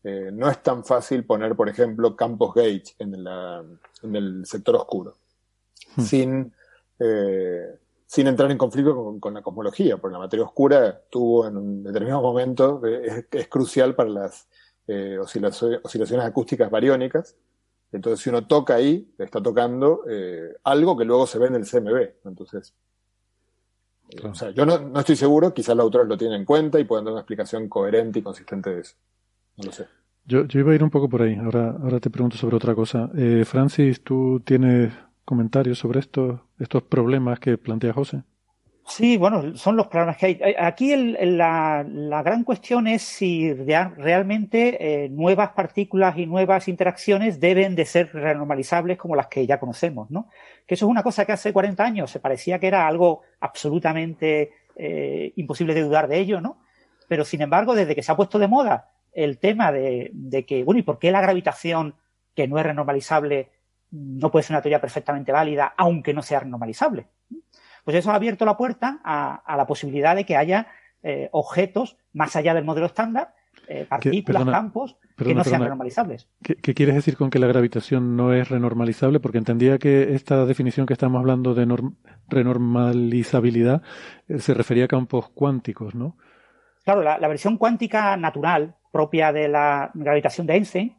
eh, 0.03 0.29
no 0.33 0.49
es 0.49 0.61
tan 0.61 0.83
fácil 0.83 1.25
poner, 1.25 1.55
por 1.55 1.69
ejemplo, 1.69 2.15
campos 2.15 2.53
gauge 2.53 2.95
en, 2.99 3.23
la, 3.23 3.63
en 4.03 4.15
el 4.15 4.45
sector 4.45 4.75
oscuro, 4.75 5.15
hmm. 5.95 6.01
sin, 6.01 6.53
sin 8.07 8.27
entrar 8.27 8.49
en 8.51 8.57
conflicto 8.57 9.17
con, 9.19 9.33
la 9.33 9.41
cosmología, 9.41 9.97
porque 9.97 10.13
la 10.13 10.19
materia 10.19 10.45
oscura 10.45 10.99
tuvo 11.09 11.47
en 11.47 11.57
un 11.57 11.83
determinado 11.83 12.21
momento, 12.21 12.81
es, 12.85 13.25
es 13.31 13.47
crucial 13.47 13.95
para 13.95 14.09
las 14.09 14.47
oscilaciones 15.19 16.25
acústicas 16.25 16.69
bariónicas, 16.69 17.35
entonces, 17.91 18.19
si 18.21 18.29
uno 18.29 18.45
toca 18.45 18.75
ahí, 18.75 19.13
está 19.17 19.41
tocando 19.41 20.03
eh, 20.09 20.55
algo 20.63 20.97
que 20.97 21.05
luego 21.05 21.25
se 21.25 21.39
ve 21.39 21.47
en 21.47 21.55
el 21.55 21.65
CMB. 21.65 22.27
Entonces, 22.27 22.73
o 24.23 24.35
sea, 24.35 24.51
yo 24.51 24.65
no, 24.65 24.79
no, 24.79 24.99
estoy 24.99 25.15
seguro, 25.15 25.53
quizás 25.53 25.75
los 25.75 25.85
autores 25.85 26.07
lo 26.07 26.17
tienen 26.17 26.41
en 26.41 26.45
cuenta 26.45 26.79
y 26.79 26.83
pueden 26.83 27.05
dar 27.05 27.13
una 27.13 27.21
explicación 27.21 27.67
coherente 27.69 28.19
y 28.19 28.21
consistente 28.21 28.73
de 28.73 28.81
eso. 28.81 28.95
No 29.57 29.65
lo 29.65 29.71
sé. 29.71 29.85
Yo, 30.25 30.43
yo 30.45 30.59
iba 30.59 30.73
a 30.73 30.75
ir 30.75 30.83
un 30.83 30.89
poco 30.89 31.07
por 31.07 31.21
ahí. 31.21 31.35
Ahora, 31.35 31.77
ahora 31.81 31.99
te 31.99 32.09
pregunto 32.09 32.35
sobre 32.37 32.57
otra 32.57 32.75
cosa. 32.75 33.09
Eh, 33.15 33.43
Francis, 33.45 34.01
¿tú 34.01 34.41
tienes 34.43 34.93
comentarios 35.23 35.79
sobre 35.79 36.01
estos, 36.01 36.41
estos 36.59 36.83
problemas 36.83 37.39
que 37.39 37.57
plantea 37.57 37.93
José? 37.93 38.23
Sí, 38.87 39.17
bueno, 39.17 39.57
son 39.57 39.75
los 39.75 39.87
problemas 39.87 40.17
que 40.17 40.25
hay. 40.27 40.39
Eh, 40.41 40.55
aquí 40.57 40.95
la, 40.95 41.83
gran 42.23 42.45
cuestión 42.45 42.87
es 42.87 43.01
si 43.01 43.53
realmente 43.53 45.03
eh, 45.03 45.09
nuevas 45.09 45.49
partículas 45.49 46.17
y 46.17 46.25
nuevas 46.25 46.69
interacciones 46.69 47.39
deben 47.41 47.75
de 47.75 47.85
ser 47.85 48.13
renormalizables 48.13 48.97
como 48.97 49.15
las 49.15 49.27
que 49.27 49.45
ya 49.45 49.59
conocemos, 49.59 50.09
¿no? 50.09 50.29
Que 50.65 50.75
eso 50.75 50.85
es 50.85 50.89
una 50.89 51.03
cosa 51.03 51.25
que 51.25 51.33
hace 51.33 51.51
40 51.51 51.83
años 51.83 52.09
se 52.11 52.21
parecía 52.21 52.59
que 52.59 52.67
era 52.67 52.87
algo 52.87 53.23
absolutamente 53.41 54.53
eh, 54.77 55.33
imposible 55.35 55.73
de 55.73 55.81
dudar 55.81 56.07
de 56.07 56.19
ello, 56.19 56.39
¿no? 56.39 56.61
Pero 57.09 57.25
sin 57.25 57.41
embargo, 57.41 57.75
desde 57.75 57.93
que 57.93 58.03
se 58.03 58.11
ha 58.13 58.15
puesto 58.15 58.39
de 58.39 58.47
moda 58.47 58.91
el 59.11 59.37
tema 59.37 59.73
de, 59.73 60.11
de 60.13 60.45
que, 60.45 60.63
bueno, 60.63 60.79
¿y 60.79 60.83
por 60.83 60.97
qué 60.97 61.11
la 61.11 61.21
gravitación 61.21 61.95
que 62.33 62.47
no 62.47 62.57
es 62.57 62.65
renormalizable 62.65 63.49
no 63.91 64.31
puede 64.31 64.43
ser 64.43 64.53
una 64.55 64.61
teoría 64.61 64.79
perfectamente 64.79 65.33
válida, 65.33 65.73
aunque 65.75 66.13
no 66.13 66.21
sea 66.21 66.39
renormalizable? 66.39 67.07
Pues 67.87 67.95
eso 67.95 68.11
ha 68.11 68.15
abierto 68.15 68.43
la 68.43 68.57
puerta 68.57 68.99
a, 69.05 69.55
la 69.55 69.65
posibilidad 69.65 70.13
de 70.13 70.25
que 70.25 70.35
haya 70.35 70.67
eh, 71.03 71.29
objetos 71.31 71.95
más 72.11 72.35
allá 72.35 72.53
del 72.53 72.65
modelo 72.65 72.87
estándar, 72.87 73.33
eh, 73.69 73.85
partículas, 73.87 74.43
campos, 74.43 74.97
que 75.15 75.33
no 75.33 75.41
sean 75.45 75.61
renormalizables. 75.61 76.27
¿qué, 76.43 76.73
quieres 76.73 76.95
decir 76.95 77.15
con 77.15 77.29
que 77.29 77.39
la 77.39 77.47
gravitación 77.47 78.17
no 78.17 78.33
es 78.33 78.49
renormalizable? 78.49 79.21
Porque 79.21 79.37
entendía 79.37 79.77
que 79.77 80.15
esta 80.15 80.45
definición 80.45 80.85
que 80.85 80.91
estamos 80.91 81.17
hablando 81.17 81.53
de 81.53 81.65
renormalizabilidad 82.27 83.81
eh, 84.27 84.39
se 84.39 84.53
refería 84.53 84.83
a 84.83 84.89
campos 84.89 85.29
cuánticos, 85.29 85.95
¿no? 85.95 86.17
Claro, 86.83 87.01
la, 87.03 87.17
la, 87.17 87.27
versión 87.29 87.57
cuántica 87.57 88.17
natural 88.17 88.75
propia 88.91 89.31
de 89.31 89.47
la 89.47 89.91
gravitación 89.93 90.45
de 90.45 90.55
Einstein 90.55 90.96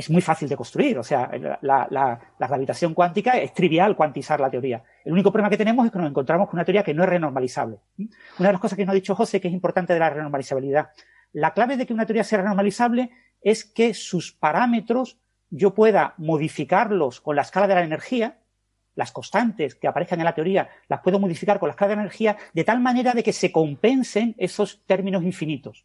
es 0.00 0.10
muy 0.10 0.22
fácil 0.22 0.48
de 0.48 0.56
construir. 0.56 0.98
O 0.98 1.02
sea, 1.02 1.30
la, 1.60 2.20
gravitación 2.38 2.94
cuántica 2.94 3.38
es 3.38 3.52
trivial 3.54 3.96
cuantizar 3.96 4.40
la 4.40 4.50
teoría. 4.50 4.82
El 5.04 5.12
único 5.12 5.30
problema 5.30 5.50
que 5.50 5.56
tenemos 5.56 5.86
es 5.86 5.92
que 5.92 5.98
nos 5.98 6.08
encontramos 6.08 6.48
con 6.48 6.58
una 6.58 6.64
teoría 6.64 6.82
que 6.82 6.94
no 6.94 7.04
es 7.04 7.08
renormalizable. 7.08 7.78
Una 7.98 8.48
de 8.48 8.52
las 8.52 8.60
cosas 8.60 8.76
que 8.76 8.84
nos 8.84 8.92
ha 8.92 8.94
dicho 8.94 9.14
José 9.14 9.40
que 9.40 9.48
es 9.48 9.54
importante 9.54 9.92
de 9.92 9.98
la 9.98 10.10
renormalizabilidad. 10.10 10.90
La 11.32 11.52
clave 11.52 11.76
de 11.76 11.86
que 11.86 11.92
una 11.92 12.06
teoría 12.06 12.24
sea 12.24 12.38
renormalizable 12.38 13.10
es 13.42 13.64
que 13.64 13.94
sus 13.94 14.32
parámetros 14.32 15.18
yo 15.50 15.74
pueda 15.74 16.14
modificarlos 16.16 17.20
con 17.20 17.36
la 17.36 17.42
escala 17.42 17.68
de 17.68 17.74
la 17.74 17.84
energía, 17.84 18.38
las 18.94 19.12
constantes 19.12 19.74
que 19.74 19.86
aparezcan 19.86 20.20
en 20.20 20.24
la 20.24 20.34
teoría, 20.34 20.68
las 20.88 21.00
puedo 21.00 21.18
modificar 21.18 21.58
con 21.58 21.68
la 21.68 21.72
escala 21.72 21.90
de 21.90 21.96
la 21.96 22.02
energía 22.02 22.36
de 22.52 22.64
tal 22.64 22.80
manera 22.80 23.12
de 23.12 23.22
que 23.22 23.32
se 23.32 23.52
compensen 23.52 24.34
esos 24.38 24.82
términos 24.86 25.22
infinitos 25.22 25.84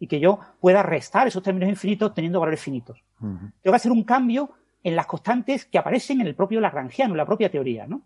y 0.00 0.06
que 0.06 0.18
yo 0.18 0.40
pueda 0.58 0.82
restar 0.82 1.28
esos 1.28 1.42
términos 1.42 1.68
infinitos 1.68 2.12
teniendo 2.14 2.40
valores 2.40 2.60
finitos. 2.60 3.04
Tengo 3.20 3.52
que 3.62 3.76
hacer 3.76 3.92
un 3.92 4.02
cambio 4.02 4.50
en 4.82 4.96
las 4.96 5.06
constantes 5.06 5.66
que 5.66 5.78
aparecen 5.78 6.22
en 6.22 6.26
el 6.26 6.34
propio 6.34 6.58
Lagrangiano, 6.58 7.12
en 7.12 7.18
la 7.18 7.26
propia 7.26 7.50
teoría, 7.50 7.86
¿no? 7.86 8.02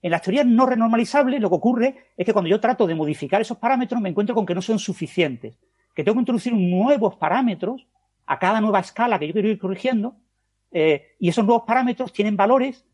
En 0.00 0.12
las 0.12 0.22
teorías 0.22 0.46
no 0.46 0.66
renormalizables 0.66 1.40
lo 1.40 1.48
que 1.48 1.56
ocurre 1.56 1.96
es 2.16 2.24
que 2.24 2.32
cuando 2.32 2.48
yo 2.48 2.60
trato 2.60 2.86
de 2.86 2.94
modificar 2.94 3.40
esos 3.40 3.58
parámetros 3.58 4.00
me 4.00 4.08
encuentro 4.08 4.34
con 4.34 4.46
que 4.46 4.54
no 4.54 4.62
son 4.62 4.78
suficientes, 4.78 5.58
que 5.94 6.04
tengo 6.04 6.14
que 6.14 6.20
introducir 6.20 6.54
nuevos 6.54 7.16
parámetros 7.16 7.86
a 8.26 8.38
cada 8.38 8.60
nueva 8.60 8.80
escala 8.80 9.18
que 9.18 9.26
yo 9.26 9.32
quiero 9.32 9.48
ir 9.48 9.58
corrigiendo 9.58 10.16
eh, 10.70 11.14
y 11.18 11.28
esos 11.28 11.44
nuevos 11.44 11.64
parámetros 11.66 12.12
tienen 12.12 12.36
valores 12.36 12.84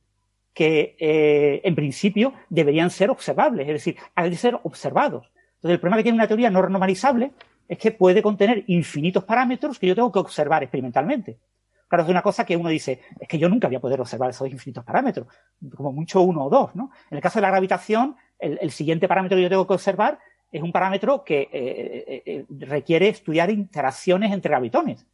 que 0.55 0.97
eh, 0.99 1.61
en 1.65 1.75
principio 1.75 2.33
deberían 2.49 2.91
ser 2.91 3.11
observables, 3.11 3.69
es 3.69 3.75
decir, 3.75 3.97
han 4.15 4.31
de 4.31 4.37
ser 4.37 4.59
observados. 4.63 5.31
Entonces 5.57 5.75
el 5.75 5.81
problema 5.81 5.99
que 5.99 6.03
tiene 6.05 6.17
una 6.17 6.29
teoría 6.29 6.51
no 6.51 6.63
renormalizable 6.63 7.33
es 7.69 7.79
que 7.79 7.93
puede 7.93 8.23
contener 8.23 8.65
infinitos 8.67 9.25
parámetros 9.25 9.79
que 9.79 9.87
yo 9.87 9.95
tengo 9.95 10.11
que 10.11 10.19
observar 10.19 10.63
experimentalmente. 10.63 11.39
Claro, 11.87 12.05
es 12.05 12.11
una 12.11 12.23
cosa 12.23 12.45
que 12.45 12.57
uno 12.57 12.69
dice, 12.69 13.01
es 13.19 13.29
que 13.29 13.39
yo 13.39 13.49
nunca 13.49 13.69
voy 13.69 13.77
a 13.77 13.81
poder 13.81 14.01
observar 14.01 14.31
esos 14.31 14.51
infinitos 14.51 14.85
parámetros, 14.85 15.27
como 15.75 15.93
mucho 15.93 16.21
uno 16.21 16.45
o 16.45 16.51
dos, 16.51 16.75
¿no? 16.75 16.91
En 17.11 17.17
el 17.17 17.23
caso 17.23 17.39
de 17.39 17.43
la 17.43 17.51
gravitación, 17.51 18.17
el, 18.39 18.71
siguiente 18.71 19.09
parámetro 19.09 19.37
que 19.37 19.43
yo 19.43 19.49
tengo 19.49 19.67
que 19.67 19.73
observar 19.73 20.19
es 20.53 20.63
un 20.63 20.71
parámetro 20.71 21.25
que 21.25 21.43
eh, 21.43 21.49
eh, 21.53 22.23
eh, 22.25 22.47
requiere 22.51 23.09
estudiar 23.09 23.51
interacciones 23.51 24.33
entre 24.33 24.51
gravitones. 24.51 25.07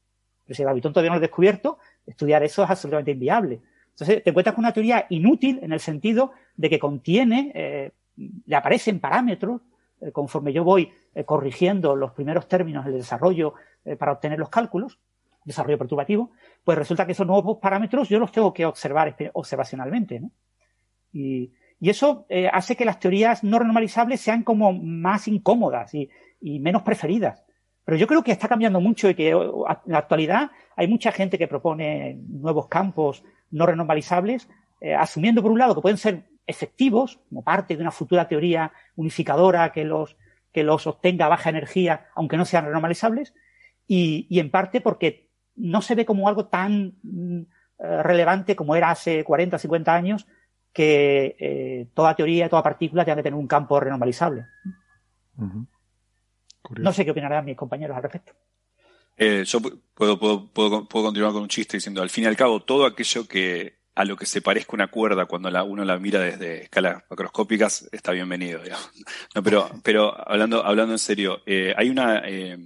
Pero 0.45 0.55
si 0.57 0.63
el 0.63 0.67
gravitón 0.67 0.93
todavía 0.93 1.11
no 1.11 1.17
lo 1.17 1.21
he 1.21 1.29
descubierto, 1.29 1.79
estudiar 2.07 2.43
eso 2.43 2.65
es 2.65 2.71
absolutamente 2.71 3.13
inviable. 3.13 3.61
Entonces, 3.91 4.23
te 4.23 4.31
encuentras 4.31 4.55
con 4.55 4.65
una 4.65 4.73
teoría 4.73 5.07
inútil 5.11 5.61
en 5.63 5.73
el 5.73 5.81
sentido 5.81 6.33
de 6.57 6.69
que 6.69 6.79
contiene, 6.81 7.93
le 8.17 8.57
aparecen 8.57 8.99
parámetros 8.99 9.61
conforme 10.13 10.53
yo 10.53 10.65
voy 10.65 10.93
eh, 11.15 11.25
corrigiendo 11.25 11.97
los 11.97 12.13
primeros 12.13 12.49
términos 12.49 12.85
del 12.85 12.95
desarrollo 12.95 13.55
eh, 13.85 13.97
para 13.97 14.13
obtener 14.13 14.39
los 14.39 14.49
cálculos, 14.49 14.99
desarrollo 15.45 15.79
perturbativo, 15.79 16.31
pues 16.63 16.79
resulta 16.79 17.07
que 17.07 17.13
esos 17.13 17.27
nuevos 17.27 17.59
parámetros 17.59 18.09
yo 18.09 18.19
los 18.19 18.33
tengo 18.33 18.53
que 18.53 18.65
observar 18.65 19.15
observacionalmente. 19.35 20.23
Y, 21.13 21.53
eso 21.81 22.27
hace 22.51 22.77
que 22.77 22.87
las 22.87 22.99
teorías 22.99 23.45
no 23.45 23.59
renormalizables 23.59 24.19
sean 24.19 24.43
como 24.43 24.73
más 24.73 25.29
incómodas 25.29 25.93
y, 25.93 26.09
menos 26.41 26.81
preferidas. 26.81 27.45
Pero 27.85 27.99
yo 27.99 28.07
creo 28.07 28.23
que 28.23 28.33
está 28.33 28.49
cambiando 28.49 28.81
mucho 28.81 29.11
y 29.11 29.15
que 29.15 29.29
en 29.33 29.53
la 29.85 29.99
actualidad 29.99 30.51
hay 30.77 30.89
mucha 30.89 31.13
gente 31.13 31.37
que 31.37 31.47
propone 31.47 32.19
nuevos 32.27 32.69
campos 32.69 33.23
no 33.51 33.67
renormalizables, 33.67 34.49
asumiendo 34.99 35.43
por 35.43 35.51
un 35.51 35.59
lado 35.59 35.75
que 35.75 35.83
pueden 35.83 35.99
ser 35.99 36.25
efectivos, 36.47 37.21
como 37.29 37.43
parte 37.43 37.77
de 37.77 37.83
una 37.83 37.91
futura 37.91 38.29
teoría 38.29 38.73
unificadora 38.97 39.73
que 39.73 39.85
los, 39.85 40.17
que 40.53 40.63
los 40.63 40.87
obtenga 40.87 41.27
a 41.27 41.31
baja 41.31 41.51
energía, 41.51 42.07
aunque 42.15 42.37
no 42.37 42.45
sean 42.45 42.67
renormalizables, 42.67 43.35
y, 43.87 44.27
y 44.31 44.41
en 44.41 44.51
parte 44.51 44.81
porque 44.81 45.31
no 45.57 45.83
se 45.83 45.95
ve 45.95 46.05
como 46.05 46.29
algo 46.29 46.47
tan 46.47 46.95
mm, 47.03 47.41
eh, 47.79 48.03
relevante 48.03 48.57
como 48.57 48.77
era 48.77 48.91
hace 48.91 49.25
40 49.25 49.57
o 49.57 49.59
50 49.59 49.95
años, 49.95 50.27
que 50.73 51.37
eh, 51.39 51.89
toda 51.95 52.17
teoría, 52.17 52.49
toda 52.49 52.63
partícula 52.63 53.05
tenga 53.05 53.17
que 53.17 53.23
tener 53.23 53.39
un 53.39 53.47
campo 53.47 53.79
renormalizable. 53.79 54.47
No 56.79 56.93
sé 56.93 57.05
qué 57.05 57.11
opinarán 57.11 57.45
mis 57.45 57.57
compañeros 57.57 57.97
al 57.97 58.03
respecto. 58.03 58.33
Eh, 59.17 59.45
yo 59.47 59.61
puedo, 59.61 60.19
puedo, 60.19 60.51
puedo, 60.53 60.89
puedo, 60.89 61.05
continuar 61.05 61.33
con 61.33 61.43
un 61.43 61.49
chiste 61.49 61.77
diciendo, 61.77 62.03
al 62.03 62.11
fin 62.11 62.25
y 62.25 62.27
al 62.27 62.37
cabo, 62.37 62.61
todo 62.61 62.87
aquello 62.87 63.29
que 63.29 63.79
a 63.95 64.05
lo 64.05 64.17
que 64.17 64.27
se 64.27 64.43
parezca 64.43 64.75
una 64.75 64.89
cuerda 64.89 65.27
cuando 65.27 65.51
la, 65.51 65.63
uno 65.63 65.85
la 65.85 65.99
mira 65.99 66.21
desde 66.21 66.65
escalas 66.65 67.05
macroscópicas, 67.09 67.89
está 67.93 68.13
bienvenido. 68.13 68.61
No, 69.35 69.43
pero, 69.43 69.71
pero 69.83 70.29
hablando, 70.29 70.65
hablando 70.65 70.95
en 70.95 70.99
serio, 70.99 71.43
eh, 71.47 71.75
hay 71.77 71.91
una, 71.91 72.23
eh, 72.27 72.59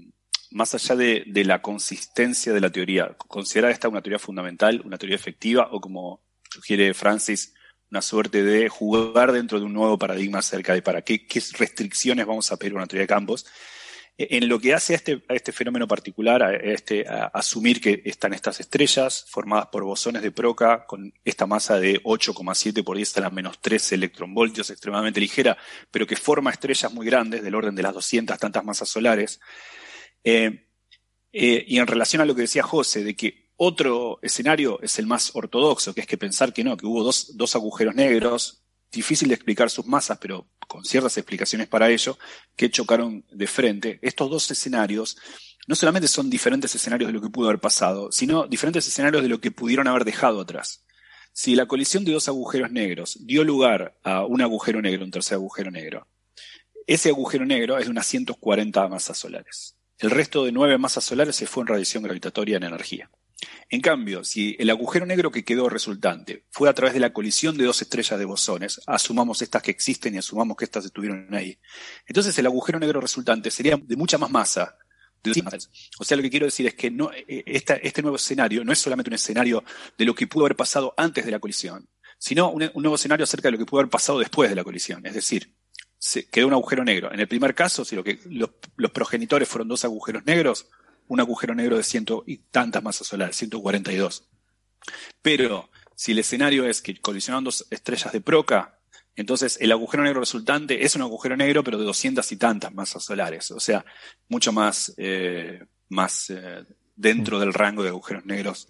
más 0.52 0.74
allá 0.74 0.96
de, 0.96 1.24
de, 1.26 1.44
la 1.44 1.60
consistencia 1.60 2.52
de 2.52 2.60
la 2.60 2.70
teoría, 2.70 3.14
¿considera 3.16 3.70
esta 3.70 3.88
una 3.88 4.00
teoría 4.00 4.18
fundamental, 4.18 4.80
una 4.84 4.96
teoría 4.96 5.16
efectiva 5.16 5.68
o 5.70 5.80
como 5.80 6.22
sugiere 6.50 6.94
Francis, 6.94 7.54
una 7.90 8.00
suerte 8.00 8.42
de 8.42 8.68
jugar 8.68 9.32
dentro 9.32 9.58
de 9.58 9.66
un 9.66 9.72
nuevo 9.72 9.98
paradigma 9.98 10.38
acerca 10.38 10.72
de 10.74 10.82
para 10.82 11.02
qué, 11.02 11.26
qué 11.26 11.42
restricciones 11.58 12.26
vamos 12.26 12.50
a 12.52 12.56
pedir 12.56 12.74
una 12.74 12.86
teoría 12.86 13.02
de 13.02 13.08
campos? 13.08 13.46
En 14.20 14.48
lo 14.48 14.58
que 14.58 14.74
hace 14.74 14.94
a 14.94 14.96
este, 14.96 15.22
este 15.28 15.52
fenómeno 15.52 15.86
particular, 15.86 16.42
a, 16.42 16.52
este, 16.56 17.06
a 17.08 17.26
asumir 17.26 17.80
que 17.80 18.02
están 18.04 18.34
estas 18.34 18.58
estrellas 18.58 19.24
formadas 19.28 19.68
por 19.68 19.84
bosones 19.84 20.22
de 20.22 20.32
Proca 20.32 20.86
con 20.86 21.14
esta 21.24 21.46
masa 21.46 21.78
de 21.78 22.02
8,7 22.02 22.82
por 22.82 22.96
10 22.96 23.18
a 23.18 23.20
la 23.20 23.30
menos 23.30 23.60
13 23.60 23.94
electronvoltios, 23.94 24.70
extremadamente 24.70 25.20
ligera, 25.20 25.56
pero 25.92 26.04
que 26.04 26.16
forma 26.16 26.50
estrellas 26.50 26.92
muy 26.92 27.06
grandes, 27.06 27.44
del 27.44 27.54
orden 27.54 27.76
de 27.76 27.82
las 27.84 27.94
200 27.94 28.36
tantas 28.40 28.64
masas 28.64 28.88
solares. 28.88 29.40
Eh, 30.24 30.66
eh, 31.32 31.64
y 31.68 31.78
en 31.78 31.86
relación 31.86 32.20
a 32.20 32.24
lo 32.24 32.34
que 32.34 32.42
decía 32.42 32.64
José, 32.64 33.04
de 33.04 33.14
que 33.14 33.52
otro 33.56 34.18
escenario 34.22 34.80
es 34.82 34.98
el 34.98 35.06
más 35.06 35.30
ortodoxo, 35.36 35.94
que 35.94 36.00
es 36.00 36.06
que 36.08 36.18
pensar 36.18 36.52
que 36.52 36.64
no, 36.64 36.76
que 36.76 36.86
hubo 36.86 37.04
dos 37.04 37.54
agujeros 37.54 37.94
negros, 37.94 38.64
difícil 38.90 39.28
de 39.28 39.34
explicar 39.34 39.70
sus 39.70 39.86
masas, 39.86 40.18
pero 40.20 40.48
con 40.66 40.84
ciertas 40.84 41.16
explicaciones 41.16 41.68
para 41.68 41.90
ello, 41.90 42.18
que 42.56 42.70
chocaron 42.70 43.24
de 43.30 43.46
frente. 43.46 43.98
Estos 44.02 44.30
dos 44.30 44.50
escenarios 44.50 45.16
no 45.66 45.74
solamente 45.74 46.08
son 46.08 46.30
diferentes 46.30 46.74
escenarios 46.74 47.08
de 47.08 47.12
lo 47.12 47.20
que 47.20 47.30
pudo 47.30 47.48
haber 47.48 47.60
pasado, 47.60 48.10
sino 48.12 48.46
diferentes 48.46 48.86
escenarios 48.86 49.22
de 49.22 49.28
lo 49.28 49.40
que 49.40 49.50
pudieron 49.50 49.88
haber 49.88 50.04
dejado 50.04 50.40
atrás. 50.40 50.84
Si 51.32 51.54
la 51.54 51.66
colisión 51.66 52.04
de 52.04 52.12
dos 52.12 52.28
agujeros 52.28 52.70
negros 52.72 53.18
dio 53.20 53.44
lugar 53.44 53.98
a 54.02 54.24
un 54.24 54.40
agujero 54.42 54.82
negro, 54.82 55.04
un 55.04 55.10
tercer 55.10 55.36
agujero 55.36 55.70
negro, 55.70 56.08
ese 56.86 57.10
agujero 57.10 57.44
negro 57.44 57.78
es 57.78 57.84
de 57.84 57.90
unas 57.90 58.06
140 58.06 58.88
masas 58.88 59.18
solares. 59.18 59.76
El 59.98 60.10
resto 60.10 60.44
de 60.44 60.52
nueve 60.52 60.78
masas 60.78 61.04
solares 61.04 61.36
se 61.36 61.46
fue 61.46 61.62
en 61.62 61.66
radiación 61.66 62.02
gravitatoria 62.02 62.56
en 62.56 62.62
energía. 62.62 63.10
En 63.70 63.80
cambio, 63.80 64.24
si 64.24 64.56
el 64.58 64.70
agujero 64.70 65.06
negro 65.06 65.30
que 65.30 65.44
quedó 65.44 65.68
resultante 65.68 66.44
fue 66.50 66.68
a 66.68 66.72
través 66.72 66.94
de 66.94 67.00
la 67.00 67.12
colisión 67.12 67.56
de 67.56 67.64
dos 67.64 67.80
estrellas 67.82 68.18
de 68.18 68.24
bosones, 68.24 68.80
asumamos 68.86 69.42
estas 69.42 69.62
que 69.62 69.70
existen 69.70 70.14
y 70.14 70.18
asumamos 70.18 70.56
que 70.56 70.64
estas 70.64 70.84
estuvieron 70.84 71.32
ahí, 71.34 71.58
entonces 72.06 72.36
el 72.38 72.46
agujero 72.46 72.78
negro 72.78 73.00
resultante 73.00 73.50
sería 73.50 73.76
de 73.76 73.96
mucha 73.96 74.18
más 74.18 74.30
masa. 74.30 74.76
O 75.98 76.04
sea, 76.04 76.16
lo 76.16 76.22
que 76.22 76.30
quiero 76.30 76.46
decir 76.46 76.66
es 76.66 76.74
que 76.74 76.90
no, 76.90 77.10
eh, 77.12 77.44
este 77.46 78.02
nuevo 78.02 78.16
escenario 78.16 78.64
no 78.64 78.72
es 78.72 78.78
solamente 78.78 79.10
un 79.10 79.14
escenario 79.14 79.64
de 79.96 80.04
lo 80.04 80.14
que 80.14 80.26
pudo 80.26 80.46
haber 80.46 80.56
pasado 80.56 80.94
antes 80.96 81.24
de 81.24 81.30
la 81.30 81.40
colisión, 81.40 81.88
sino 82.18 82.50
un, 82.50 82.70
nuevo 82.74 82.94
escenario 82.94 83.24
acerca 83.24 83.48
de 83.48 83.52
lo 83.52 83.58
que 83.58 83.66
pudo 83.66 83.80
haber 83.80 83.90
pasado 83.90 84.18
después 84.18 84.48
de 84.48 84.56
la 84.56 84.64
colisión. 84.64 85.04
Es 85.06 85.14
decir, 85.14 85.54
se 85.98 86.28
quedó 86.28 86.46
un 86.46 86.52
agujero 86.52 86.84
negro. 86.84 87.12
En 87.12 87.20
el 87.20 87.28
primer 87.28 87.54
caso, 87.54 87.84
si 87.84 87.96
los 87.96 88.90
progenitores 88.92 89.48
fueron 89.48 89.68
dos 89.68 89.84
agujeros 89.84 90.24
negros, 90.24 90.68
un 91.08 91.20
agujero 91.20 91.54
negro 91.54 91.76
de 91.76 91.82
ciento 91.82 92.24
y 92.26 92.38
tantas 92.38 92.82
masas 92.82 93.06
solares, 93.06 93.36
142. 93.36 94.28
Pero 95.22 95.70
si 95.94 96.12
el 96.12 96.20
escenario 96.20 96.66
es 96.66 96.80
que 96.80 97.00
colisionan 97.00 97.44
dos 97.44 97.66
estrellas 97.70 98.12
de 98.12 98.20
Proca, 98.20 98.74
Entonces, 99.16 99.58
el 99.60 99.72
agujero 99.72 100.04
negro 100.04 100.20
resultante 100.20 100.84
es 100.84 100.94
un 100.94 101.02
agujero 101.02 101.36
negro, 101.36 101.64
pero 101.64 101.76
de 101.76 101.84
doscientas 101.84 102.30
y 102.30 102.36
tantas 102.36 102.72
masas 102.72 103.02
solares, 103.02 103.50
o 103.50 103.58
sea, 103.58 103.84
mucho 104.28 104.52
más, 104.52 104.94
eh, 104.96 105.60
más 105.88 106.30
eh, 106.30 106.64
dentro 106.94 107.40
del 107.40 107.52
rango 107.52 107.82
de 107.82 107.88
agujeros 107.88 108.24
negros 108.26 108.68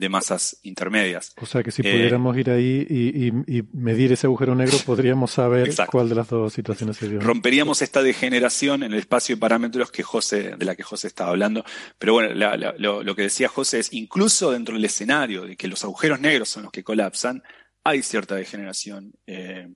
de 0.00 0.08
masas 0.08 0.58
intermedias. 0.62 1.34
O 1.40 1.46
sea 1.46 1.62
que 1.62 1.70
si 1.70 1.82
pudiéramos 1.82 2.36
ir 2.36 2.50
ahí 2.50 2.86
y, 2.88 3.62
medir 3.72 4.12
ese 4.12 4.26
agujero 4.26 4.54
negro, 4.54 4.76
podríamos 4.84 5.30
saber 5.30 5.72
cuál 5.90 6.08
de 6.08 6.14
las 6.14 6.28
dos 6.28 6.52
situaciones 6.52 6.96
se 6.96 7.08
dio. 7.08 7.20
Romperíamos 7.20 7.82
esta 7.82 8.02
degeneración 8.02 8.82
en 8.82 8.92
el 8.92 8.98
espacio 8.98 9.36
de 9.36 9.40
parámetros 9.40 9.90
que 9.90 10.02
José, 10.02 10.56
de 10.56 10.64
la 10.64 10.74
que 10.74 10.82
José 10.82 11.06
estaba 11.06 11.30
hablando. 11.30 11.64
Pero 11.98 12.14
bueno, 12.14 12.34
lo, 12.34 13.14
que 13.14 13.22
decía 13.22 13.48
José 13.48 13.80
es, 13.80 13.92
incluso 13.92 14.50
dentro 14.50 14.74
del 14.74 14.84
escenario 14.84 15.44
de 15.44 15.56
que 15.56 15.68
los 15.68 15.84
agujeros 15.84 16.20
negros 16.20 16.48
son 16.48 16.64
los 16.64 16.72
que 16.72 16.82
colapsan, 16.82 17.42
hay 17.84 18.02
cierta 18.02 18.34
degeneración. 18.34 19.12
Eh, 19.26 19.68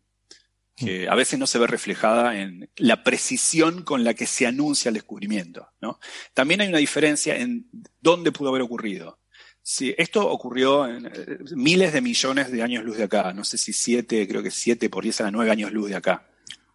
que 0.77 1.09
a 1.09 1.15
veces 1.15 1.39
no 1.39 1.47
se 1.47 1.61
ve 1.61 1.69
reflejada 1.69 2.41
en 2.41 2.69
la 2.77 3.05
precisión 3.05 3.85
con 3.85 4.03
la 4.03 4.15
que 4.15 4.27
se 4.27 4.45
anuncia 4.45 4.89
el 4.89 4.95
descubrimiento. 4.95 5.69
¿no? 5.81 6.01
También 6.33 6.63
hay 6.63 6.69
una 6.69 6.79
diferencia 6.79 7.37
en 7.37 7.69
dónde 8.01 8.33
pudo 8.33 8.49
haber 8.49 8.63
ocurrido. 8.63 9.21
Sí, 9.67 9.95
esto 9.97 10.29
ocurrió 10.29 10.87
en 10.87 11.07
eh, 11.07 11.39
miles 11.57 11.95
de 11.95 12.03
millones 12.03 12.53
de 12.53 12.63
años 12.63 12.85
luz 12.85 12.99
de 12.99 13.05
acá. 13.05 13.33
No 13.33 13.45
sé 13.45 13.57
si 13.57 13.73
siete, 13.73 14.29
creo 14.29 14.43
que 14.43 14.51
siete 14.51 14.91
por 14.91 15.05
diez 15.05 15.23
a 15.23 15.31
nueve 15.31 15.51
años 15.51 15.73
luz 15.73 15.89
de 15.89 15.97
acá. 15.97 16.29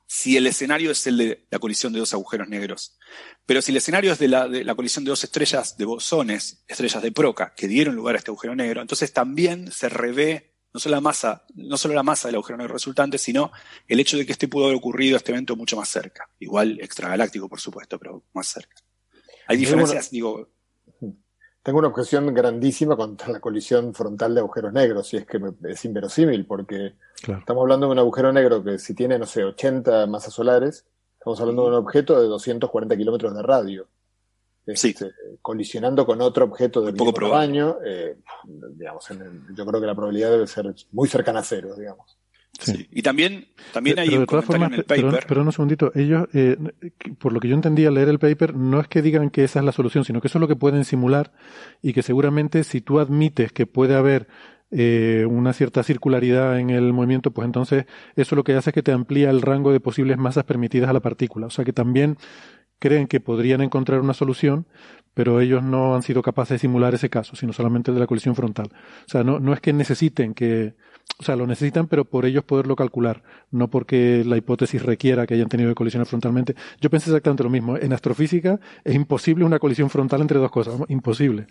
Si 0.08 0.36
el 0.36 0.48
escenario 0.48 0.90
es 0.90 1.06
el 1.06 1.18
de 1.20 1.46
la 1.52 1.60
colisión 1.60 1.94
de 1.94 2.00
dos 2.00 2.16
agujeros 2.16 2.50
negros. 2.50 2.98
Pero 3.46 3.62
si 3.62 3.72
el 3.72 3.78
escenario 3.78 4.12
es 4.12 4.18
de 4.18 4.28
la, 4.28 4.48
de 4.48 4.64
la 4.64 4.74
colisión 4.74 5.06
de 5.06 5.10
dos 5.10 5.24
estrellas 5.24 5.78
de 5.78 5.86
bosones, 5.86 6.64
estrellas 6.68 7.04
de 7.04 7.12
Proca, 7.12 7.54
que 7.56 7.68
dieron 7.68 7.94
lugar 7.94 8.16
a 8.16 8.18
este 8.18 8.32
agujero 8.32 8.56
negro, 8.56 8.82
entonces 8.82 9.14
también 9.14 9.72
se 9.72 9.88
revé 9.88 10.56
no 10.74 10.80
solo 10.80 10.96
la 10.96 11.02
masa, 11.02 11.46
no 11.54 11.78
solo 11.78 11.94
la 11.94 12.02
masa 12.02 12.28
del 12.28 12.36
agujero 12.36 12.58
negro 12.58 12.74
resultante, 12.74 13.20
sino 13.20 13.52
el 13.88 14.00
hecho 14.00 14.18
de 14.18 14.26
que 14.26 14.32
este 14.32 14.48
pudo 14.48 14.66
haber 14.66 14.78
ocurrido 14.78 15.16
este 15.16 15.32
evento 15.32 15.56
mucho 15.56 15.78
más 15.78 15.90
cerca. 15.90 16.28
Igual 16.40 16.80
extragaláctico, 16.82 17.48
por 17.48 17.60
supuesto, 17.60 18.00
pero 18.00 18.24
más 18.34 18.48
cerca. 18.48 18.78
Hay 19.46 19.58
diferencias, 19.58 20.10
digo, 20.10 20.50
tengo 21.64 21.80
una 21.80 21.90
objeción 21.90 22.34
grandísima 22.34 22.96
contra 22.96 23.30
la 23.30 23.40
colisión 23.40 23.94
frontal 23.94 24.34
de 24.34 24.40
agujeros 24.40 24.74
negros, 24.74 25.14
y 25.14 25.18
es 25.18 25.26
que 25.26 25.40
es 25.64 25.86
inverosímil, 25.86 26.46
porque 26.46 26.96
estamos 27.22 27.62
hablando 27.62 27.88
de 27.88 27.92
un 27.94 28.00
agujero 28.00 28.32
negro 28.32 28.64
que 28.64 28.80
si 28.80 28.94
tiene, 28.94 29.20
no 29.20 29.26
sé, 29.26 29.44
80 29.44 30.08
masas 30.08 30.34
solares, 30.34 30.86
estamos 31.18 31.40
hablando 31.42 31.64
de 31.64 31.70
un 31.70 31.76
objeto 31.76 32.20
de 32.20 32.28
240 32.28 32.96
kilómetros 32.96 33.36
de 33.36 33.44
radio. 33.44 33.88
Este, 34.66 35.12
colisionando 35.42 36.06
con 36.06 36.22
otro 36.22 36.46
objeto 36.46 36.82
de 36.82 36.94
poco 36.94 37.12
tamaño, 37.12 37.78
eh, 37.84 38.18
digamos, 38.76 39.08
yo 39.56 39.66
creo 39.66 39.82
que 39.82 39.88
la 39.88 39.96
probabilidad 39.96 40.30
debe 40.30 40.46
ser 40.46 40.76
muy 40.92 41.08
cercana 41.08 41.40
a 41.40 41.44
cero, 41.44 41.74
digamos. 41.76 42.19
Y 42.92 43.02
también, 43.02 43.48
también 43.74 44.00
hay 44.00 44.10
un 44.10 44.26
comentario 44.26 44.66
en 44.68 44.74
el 44.74 44.84
paper. 44.84 45.26
Pero, 45.28 45.42
un 45.42 45.52
segundito, 45.52 45.92
ellos, 45.96 46.28
eh, 46.34 46.58
por 47.18 47.32
lo 47.32 47.40
que 47.40 47.48
yo 47.48 47.56
entendí 47.56 47.86
al 47.86 47.94
leer 47.94 48.10
el 48.10 48.20
paper, 48.20 48.56
no 48.56 48.80
es 48.82 48.88
que 48.88 49.02
digan 49.02 49.30
que 49.30 49.44
esa 49.44 49.60
es 49.60 49.66
la 49.66 49.72
solución, 49.72 50.04
sino 50.04 50.20
que 50.22 50.28
eso 50.28 50.38
es 50.38 50.42
lo 50.42 50.48
que 50.48 50.56
pueden 50.56 50.84
simular 50.84 51.32
y 51.82 51.94
que 51.94 52.02
seguramente 52.02 52.64
si 52.64 52.82
tú 52.82 53.00
admites 53.00 53.52
que 53.54 53.66
puede 53.66 53.96
haber 53.96 54.28
eh, 54.72 55.26
una 55.28 55.54
cierta 55.54 55.84
circularidad 55.84 56.60
en 56.60 56.70
el 56.70 56.92
movimiento, 56.94 57.32
pues 57.32 57.46
entonces 57.46 57.86
eso 58.16 58.36
lo 58.36 58.44
que 58.44 58.54
hace 58.54 58.72
es 58.72 58.74
que 58.74 58.84
te 58.84 58.92
amplía 58.92 59.30
el 59.30 59.42
rango 59.42 59.72
de 59.72 59.80
posibles 59.80 60.18
masas 60.18 60.44
permitidas 60.44 60.90
a 60.90 60.94
la 60.94 61.00
partícula. 61.00 61.48
O 61.48 61.50
sea 61.50 61.64
que 61.64 61.74
también 61.74 62.18
creen 62.78 63.08
que 63.08 63.20
podrían 63.20 63.62
encontrar 63.62 64.02
una 64.02 64.14
solución, 64.14 64.68
pero 65.14 65.42
ellos 65.42 65.64
no 65.64 65.96
han 65.96 66.02
sido 66.02 66.22
capaces 66.22 66.56
de 66.56 66.60
simular 66.60 66.94
ese 66.94 67.10
caso, 67.10 67.36
sino 67.36 67.54
solamente 67.54 67.92
el 67.92 67.96
de 67.96 68.02
la 68.02 68.08
colisión 68.08 68.36
frontal. 68.36 68.68
O 68.72 69.10
sea, 69.10 69.24
no, 69.24 69.40
no 69.40 69.54
es 69.54 69.62
que 69.62 69.74
necesiten 69.74 70.34
que, 70.34 70.76
o 71.18 71.24
sea, 71.24 71.36
lo 71.36 71.48
necesitan, 71.48 71.88
pero 71.88 72.06
por 72.06 72.26
ellos 72.26 72.44
poderlo 72.44 72.76
calcular, 72.76 73.24
no 73.52 73.70
porque 73.70 74.24
la 74.26 74.38
hipótesis 74.38 74.82
requiera 74.84 75.28
que 75.28 75.34
hayan 75.34 75.50
tenido 75.50 75.70
que 75.70 75.76
colisionar 75.76 76.08
frontalmente. 76.08 76.56
Yo 76.80 76.90
pensé 76.90 77.10
exactamente 77.10 77.44
lo 77.44 77.50
mismo. 77.50 77.76
En 77.78 77.92
astrofísica 77.92 78.60
es 78.84 78.96
imposible 78.96 79.44
una 79.44 79.60
colisión 79.60 79.90
frontal 79.90 80.22
entre 80.22 80.40
dos 80.40 80.52
cosas, 80.52 80.80
imposible. 80.88 81.48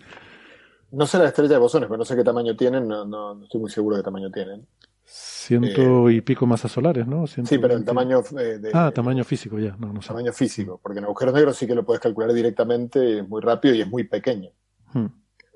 No 0.91 1.05
sé 1.05 1.19
la 1.19 1.27
estrella 1.27 1.53
de 1.53 1.57
bosones, 1.59 1.87
pero 1.87 1.99
no 1.99 2.05
sé 2.05 2.15
qué 2.15 2.23
tamaño 2.23 2.55
tienen, 2.55 2.87
no, 2.87 3.05
no, 3.05 3.43
estoy 3.43 3.61
muy 3.61 3.69
seguro 3.69 3.95
de 3.95 4.01
qué 4.01 4.05
tamaño 4.05 4.31
tienen. 4.31 4.65
Ciento 5.05 6.09
y 6.09 6.21
pico 6.21 6.45
masas 6.45 6.71
solares, 6.71 7.07
¿no? 7.07 7.25
sí, 7.25 7.41
pero 7.57 7.73
el 7.73 7.83
tamaño 7.83 8.21
eh, 8.39 8.59
de, 8.59 8.71
Ah, 8.73 8.91
tamaño 8.93 9.23
físico 9.23 9.57
ya, 9.57 9.75
no, 9.79 9.91
no 9.91 10.01
sé. 10.01 10.09
Tamaño 10.09 10.31
físico, 10.31 10.79
porque 10.81 10.99
en 10.99 11.05
agujeros 11.05 11.33
negros 11.33 11.57
sí 11.57 11.65
que 11.65 11.73
lo 11.75 11.83
puedes 11.83 11.99
calcular 11.99 12.31
directamente, 12.33 13.19
es 13.19 13.27
muy 13.27 13.41
rápido 13.41 13.73
y 13.75 13.81
es 13.81 13.87
muy 13.87 14.03
pequeño. 14.03 14.51
Hmm. 14.93 15.07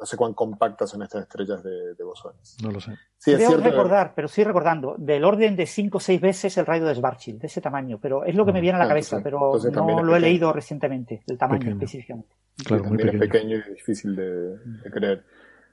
No 0.04 0.08
sé 0.08 0.18
cuán 0.18 0.34
compactas 0.34 0.90
son 0.90 1.02
estas 1.02 1.22
estrellas 1.22 1.64
de, 1.64 2.04
bosones. 2.04 2.58
No 2.62 2.72
lo 2.72 2.82
sé. 2.82 2.92
Sí, 3.18 3.34
recordar, 3.38 4.12
pero 4.14 4.28
sí 4.28 4.44
recordando, 4.44 4.96
del 4.98 5.24
orden 5.24 5.56
de 5.56 5.66
5 5.66 5.98
o 5.98 6.02
6 6.02 6.20
veces 6.20 6.58
el 6.58 6.66
radio 6.66 6.88
de 6.88 6.96
Schwarzschild, 6.96 7.40
de 7.40 7.48
ese 7.48 7.62
tamaño, 7.62 8.00
pero 8.02 8.26
es 8.26 8.36
lo 8.36 8.46
que 8.46 8.52
me 8.52 8.60
ah, 8.60 8.64
viene 8.64 8.76
a 8.76 8.80
la 8.80 8.88
cabeza, 8.90 9.22
pero 9.24 9.54
no 9.72 10.04
lo 10.04 10.14
he 10.14 10.20
leído 10.20 10.52
recientemente, 10.52 11.24
el 11.26 11.38
tamaño 11.38 11.72
específicamente. 11.72 12.36
Claro, 12.66 12.84
muy 12.84 12.98
pequeño. 12.98 13.14
es 13.14 13.30
pequeño 13.30 13.56
y 13.56 13.74
difícil 13.76 14.14
de, 14.14 14.92
creer. 14.92 15.24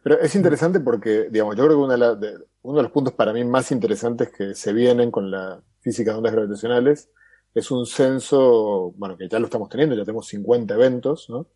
Pero 0.00 0.20
es 0.20 0.32
interesante 0.36 0.78
porque, 0.78 1.26
digamos, 1.28 1.56
yo 1.56 1.64
creo 1.64 1.76
que 1.76 1.82
uno 1.82 2.16
de, 2.16 2.38
uno 2.62 2.76
de 2.76 2.82
los 2.84 2.92
puntos 2.92 3.14
para 3.14 3.32
mí 3.32 3.42
más 3.42 3.72
interesantes 3.72 4.28
que 4.28 4.54
se 4.54 4.72
vienen 4.72 5.10
con 5.10 5.28
la 5.28 5.60
física 5.80 6.12
de 6.12 6.18
ondas 6.18 6.32
gravitacionales 6.32 7.10
es 7.52 7.68
un 7.72 7.84
censo, 7.84 8.92
bueno, 8.96 9.16
que 9.16 9.28
ya 9.28 9.40
lo 9.40 9.46
estamos 9.46 9.68
teniendo, 9.68 9.96
ya 9.96 10.04
tenemos 10.04 10.28
50 10.28 10.72
eventos, 10.72 11.28
¿no? 11.30 11.48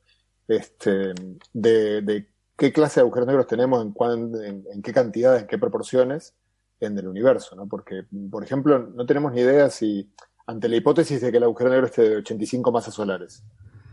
Este, 0.48 1.12
de, 1.52 2.02
de 2.02 2.33
qué 2.56 2.72
clase 2.72 3.00
de 3.00 3.02
agujeros 3.02 3.26
negros 3.26 3.46
tenemos, 3.46 3.84
en, 3.84 4.64
en, 4.72 4.82
qué 4.82 4.92
cantidades, 4.92 5.42
en 5.42 5.48
qué 5.48 5.58
proporciones 5.58 6.34
en 6.80 6.98
el 6.98 7.08
universo, 7.08 7.56
¿no? 7.56 7.66
Porque, 7.66 8.04
por 8.30 8.44
ejemplo, 8.44 8.78
no 8.78 9.06
tenemos 9.06 9.32
ni 9.32 9.40
idea 9.40 9.70
si, 9.70 10.12
ante 10.46 10.68
la 10.68 10.76
hipótesis 10.76 11.20
de 11.20 11.30
que 11.30 11.38
el 11.38 11.44
agujero 11.44 11.70
negro 11.70 11.86
esté 11.86 12.08
de 12.08 12.16
85 12.16 12.70
masas 12.72 12.94
solares, 12.94 13.44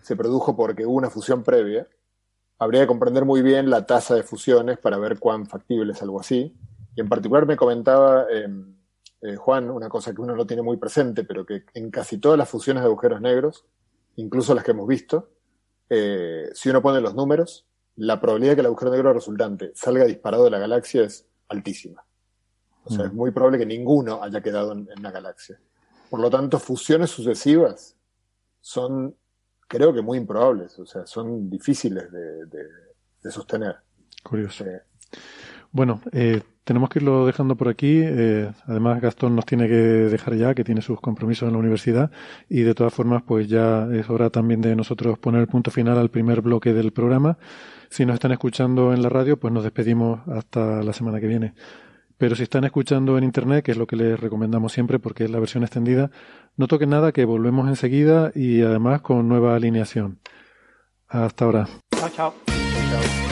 se 0.01 0.15
produjo 0.15 0.55
porque 0.55 0.85
hubo 0.85 0.95
una 0.95 1.09
fusión 1.09 1.43
previa, 1.43 1.87
habría 2.59 2.81
que 2.81 2.87
comprender 2.87 3.25
muy 3.25 3.41
bien 3.41 3.69
la 3.69 3.85
tasa 3.85 4.15
de 4.15 4.23
fusiones 4.23 4.77
para 4.77 4.97
ver 4.97 5.19
cuán 5.19 5.47
factible 5.47 5.93
es 5.93 6.01
algo 6.01 6.19
así. 6.19 6.55
Y 6.95 7.01
en 7.01 7.09
particular 7.09 7.45
me 7.45 7.55
comentaba 7.55 8.25
em, 8.29 8.75
eh, 9.21 9.35
Juan 9.35 9.69
una 9.69 9.89
cosa 9.89 10.13
que 10.13 10.21
uno 10.21 10.35
no 10.35 10.45
tiene 10.45 10.61
muy 10.61 10.77
presente, 10.77 11.23
pero 11.23 11.45
que 11.45 11.63
en 11.73 11.89
casi 11.89 12.19
todas 12.19 12.37
las 12.37 12.49
fusiones 12.49 12.83
de 12.83 12.87
agujeros 12.87 13.21
negros, 13.21 13.65
incluso 14.15 14.53
las 14.53 14.63
que 14.63 14.71
hemos 14.71 14.87
visto, 14.87 15.29
eh, 15.89 16.49
si 16.53 16.69
uno 16.69 16.81
pone 16.81 17.01
los 17.01 17.15
números, 17.15 17.65
la 17.95 18.19
probabilidad 18.19 18.51
de 18.51 18.55
que 18.55 18.61
el 18.61 18.67
agujero 18.67 18.91
negro 18.91 19.13
resultante 19.13 19.71
salga 19.75 20.05
disparado 20.05 20.45
de 20.45 20.51
la 20.51 20.59
galaxia 20.59 21.03
es 21.03 21.27
altísima. 21.49 22.03
O 22.83 22.89
sea, 22.89 23.05
es 23.05 23.13
mm. 23.13 23.15
muy 23.15 23.31
probable 23.31 23.59
que 23.59 23.65
ninguno 23.65 24.23
haya 24.23 24.41
quedado 24.41 24.71
en, 24.71 24.87
la 25.01 25.11
galaxia. 25.11 25.59
Por 26.09 26.19
lo 26.19 26.29
tanto, 26.29 26.59
fusiones 26.59 27.11
sucesivas 27.11 27.95
son, 28.59 29.15
creo 29.67 29.93
que 29.93 30.01
muy 30.01 30.17
improbables, 30.17 30.77
o 30.79 30.85
sea, 30.85 31.05
son 31.05 31.49
difíciles 31.49 32.11
de, 32.11 33.31
sostener. 33.31 33.77
Curioso. 34.23 34.65
Bueno, 35.71 36.01
eh, 36.11 36.41
tenemos 36.63 36.89
que 36.89 36.99
irlo 36.99 37.25
dejando 37.25 37.55
por 37.55 37.69
aquí. 37.69 38.01
Eh, 38.03 38.51
además, 38.65 39.01
Gastón 39.01 39.35
nos 39.35 39.45
tiene 39.45 39.67
que 39.67 39.75
dejar 39.75 40.35
ya, 40.35 40.53
que 40.53 40.63
tiene 40.63 40.81
sus 40.81 40.99
compromisos 40.99 41.47
en 41.47 41.53
la 41.53 41.59
universidad. 41.59 42.11
Y 42.49 42.61
de 42.61 42.75
todas 42.75 42.93
formas, 42.93 43.23
pues 43.23 43.47
ya 43.47 43.87
es 43.91 44.09
hora 44.09 44.29
también 44.29 44.61
de 44.61 44.75
nosotros 44.75 45.17
poner 45.17 45.41
el 45.41 45.47
punto 45.47 45.71
final 45.71 45.97
al 45.97 46.09
primer 46.09 46.41
bloque 46.41 46.73
del 46.73 46.91
programa. 46.91 47.37
Si 47.89 48.05
nos 48.05 48.15
están 48.15 48.31
escuchando 48.31 48.93
en 48.93 49.01
la 49.01 49.09
radio, 49.09 49.37
pues 49.37 49.53
nos 49.53 49.63
despedimos 49.63 50.21
hasta 50.27 50.83
la 50.83 50.93
semana 50.93 51.19
que 51.19 51.27
viene. 51.27 51.53
Pero 52.17 52.35
si 52.35 52.43
están 52.43 52.63
escuchando 52.65 53.17
en 53.17 53.23
Internet, 53.23 53.65
que 53.65 53.71
es 53.71 53.77
lo 53.77 53.87
que 53.87 53.95
les 53.95 54.19
recomendamos 54.19 54.71
siempre 54.71 54.99
porque 54.99 55.23
es 55.23 55.31
la 55.31 55.39
versión 55.39 55.63
extendida, 55.63 56.11
no 56.55 56.67
toquen 56.67 56.91
nada, 56.91 57.11
que 57.11 57.25
volvemos 57.25 57.67
enseguida 57.67 58.31
y 58.35 58.61
además 58.61 59.01
con 59.01 59.27
nueva 59.27 59.55
alineación. 59.55 60.19
Hasta 61.07 61.45
ahora. 61.45 61.67
Chao, 61.95 62.09
chao. 62.09 62.33
chao. 62.45 63.30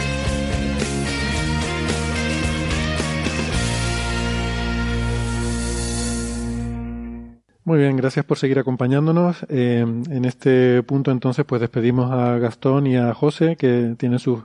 Muy 7.69 7.77
bien, 7.77 7.97
gracias 7.97 8.25
por 8.25 8.39
seguir 8.39 8.57
acompañándonos. 8.57 9.45
Eh, 9.47 9.81
en 9.81 10.25
este 10.25 10.81
punto 10.81 11.11
entonces 11.11 11.45
pues 11.45 11.61
despedimos 11.61 12.09
a 12.09 12.39
Gastón 12.39 12.87
y 12.87 12.97
a 12.97 13.13
José 13.13 13.57
que 13.57 13.93
tienen 13.95 14.17
sus, 14.17 14.39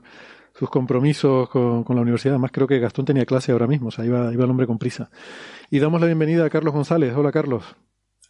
sus 0.52 0.68
compromisos 0.68 1.48
con, 1.48 1.86
la 1.88 2.02
universidad. 2.02 2.34
Además 2.34 2.50
creo 2.52 2.66
que 2.66 2.78
Gastón 2.78 3.06
tenía 3.06 3.24
clase 3.24 3.52
ahora 3.52 3.66
mismo, 3.66 3.88
o 3.88 3.90
sea, 3.90 4.04
iba, 4.04 4.30
iba 4.30 4.44
el 4.44 4.50
hombre 4.50 4.66
con 4.66 4.76
prisa. 4.76 5.08
Y 5.70 5.78
damos 5.78 6.02
la 6.02 6.06
bienvenida 6.06 6.44
a 6.44 6.50
Carlos 6.50 6.74
González. 6.74 7.14
Hola 7.16 7.32
Carlos. 7.32 7.64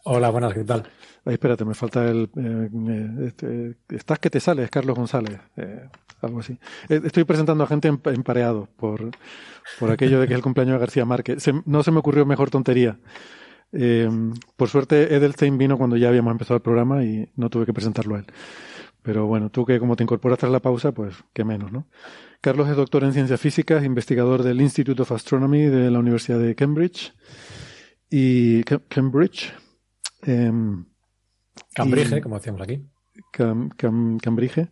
Hola, 0.05 0.29
buenas, 0.29 0.53
¿qué 0.53 0.63
tal? 0.63 0.83
Ay, 1.25 1.33
espérate, 1.33 1.65
me 1.65 1.73
falta 1.73 2.07
el... 2.07 2.29
Eh, 2.37 3.27
este, 3.27 3.75
estás 3.89 4.19
que 4.19 4.29
te 4.29 4.39
sales, 4.39 4.69
Carlos 4.69 4.95
González. 4.95 5.41
Eh, 5.57 5.89
algo 6.21 6.39
así. 6.39 6.57
estoy 6.87 7.25
presentando 7.25 7.65
a 7.65 7.67
gente 7.67 7.89
empareado 7.89 8.69
por, 8.77 9.11
por 9.77 9.91
aquello 9.91 10.21
de 10.21 10.27
que 10.27 10.35
es 10.35 10.37
el 10.37 10.43
cumpleaños 10.43 10.75
de 10.75 10.79
García 10.79 11.03
Márquez. 11.03 11.43
no 11.65 11.83
se 11.83 11.91
me 11.91 11.99
ocurrió 11.99 12.25
mejor 12.25 12.49
tontería. 12.49 12.97
Eh, 13.77 14.09
por 14.55 14.69
suerte, 14.69 15.13
Edelstein 15.13 15.57
vino 15.57 15.77
cuando 15.77 15.97
ya 15.97 16.07
habíamos 16.07 16.31
empezado 16.31 16.55
el 16.55 16.61
programa 16.61 17.03
y 17.03 17.29
no 17.35 17.49
tuve 17.49 17.65
que 17.65 17.73
presentarlo 17.73 18.15
a 18.15 18.19
él. 18.19 18.25
Pero 19.01 19.27
bueno, 19.27 19.51
tú 19.51 19.65
que 19.65 19.79
como 19.79 19.95
te 19.95 20.03
incorporas 20.03 20.39
tras 20.39 20.51
la 20.51 20.61
pausa, 20.61 20.93
pues 20.93 21.15
qué 21.33 21.43
menos, 21.43 21.71
¿no? 21.71 21.87
Carlos 22.41 22.69
es 22.69 22.75
doctor 22.75 23.03
en 23.03 23.13
ciencias 23.13 23.39
físicas, 23.39 23.83
investigador 23.83 24.43
del 24.43 24.61
Institute 24.61 25.01
of 25.01 25.11
Astronomy 25.11 25.63
de 25.63 25.91
la 25.91 25.99
Universidad 25.99 26.39
de 26.39 26.55
Cambridge. 26.55 27.13
y 28.09 28.63
Cambridge. 28.63 29.53
Em, 30.21 30.85
Cambridge, 31.73 32.21
como 32.21 32.35
decíamos 32.35 32.61
aquí. 32.61 32.85
Cambridge. 33.31 34.69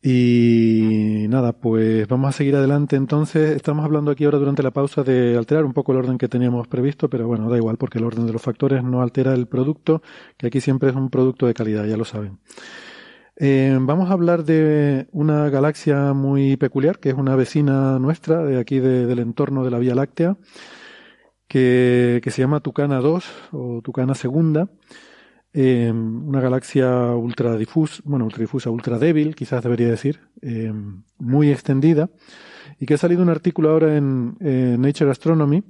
Y 0.00 1.26
nada, 1.28 1.52
pues 1.52 2.06
vamos 2.06 2.28
a 2.28 2.32
seguir 2.32 2.54
adelante. 2.54 2.94
Entonces, 2.94 3.56
estamos 3.56 3.84
hablando 3.84 4.12
aquí 4.12 4.24
ahora 4.24 4.38
durante 4.38 4.62
la 4.62 4.70
pausa 4.70 5.02
de 5.02 5.36
alterar 5.36 5.64
un 5.64 5.72
poco 5.72 5.92
el 5.92 5.98
orden 5.98 6.18
que 6.18 6.28
teníamos 6.28 6.68
previsto, 6.68 7.10
pero 7.10 7.26
bueno, 7.26 7.50
da 7.50 7.56
igual 7.56 7.78
porque 7.78 7.98
el 7.98 8.04
orden 8.04 8.26
de 8.26 8.32
los 8.32 8.42
factores 8.42 8.84
no 8.84 9.02
altera 9.02 9.34
el 9.34 9.48
producto, 9.48 10.02
que 10.36 10.46
aquí 10.46 10.60
siempre 10.60 10.90
es 10.90 10.96
un 10.96 11.10
producto 11.10 11.46
de 11.46 11.54
calidad, 11.54 11.84
ya 11.86 11.96
lo 11.96 12.04
saben. 12.04 12.38
Eh, 13.36 13.76
vamos 13.80 14.10
a 14.10 14.12
hablar 14.12 14.44
de 14.44 15.08
una 15.12 15.48
galaxia 15.50 16.12
muy 16.12 16.56
peculiar, 16.56 17.00
que 17.00 17.08
es 17.10 17.14
una 17.16 17.34
vecina 17.36 17.98
nuestra 17.98 18.44
de 18.44 18.58
aquí 18.58 18.78
del 18.80 19.18
entorno 19.18 19.64
de 19.64 19.70
la 19.70 19.78
Vía 19.78 19.94
Láctea, 19.96 20.36
que, 21.48 22.20
que 22.22 22.30
se 22.30 22.42
llama 22.42 22.60
Tucana 22.60 23.00
2 23.00 23.24
o 23.52 23.80
Tucana 23.82 24.14
Segunda 24.14 24.68
eh, 25.52 25.90
una 25.90 26.40
galaxia 26.40 27.14
ultra 27.14 27.56
difusa, 27.56 28.02
bueno, 28.04 28.24
ultra 28.24 28.40
difusa, 28.40 28.70
ultra 28.70 28.98
débil, 28.98 29.34
quizás 29.34 29.62
debería 29.62 29.88
decir, 29.88 30.20
eh, 30.42 30.72
muy 31.18 31.50
extendida, 31.50 32.10
y 32.78 32.86
que 32.86 32.94
ha 32.94 32.98
salido 32.98 33.22
un 33.22 33.30
artículo 33.30 33.70
ahora 33.70 33.96
en 33.96 34.36
Nature 34.80 35.10
Astronomy, 35.10 35.62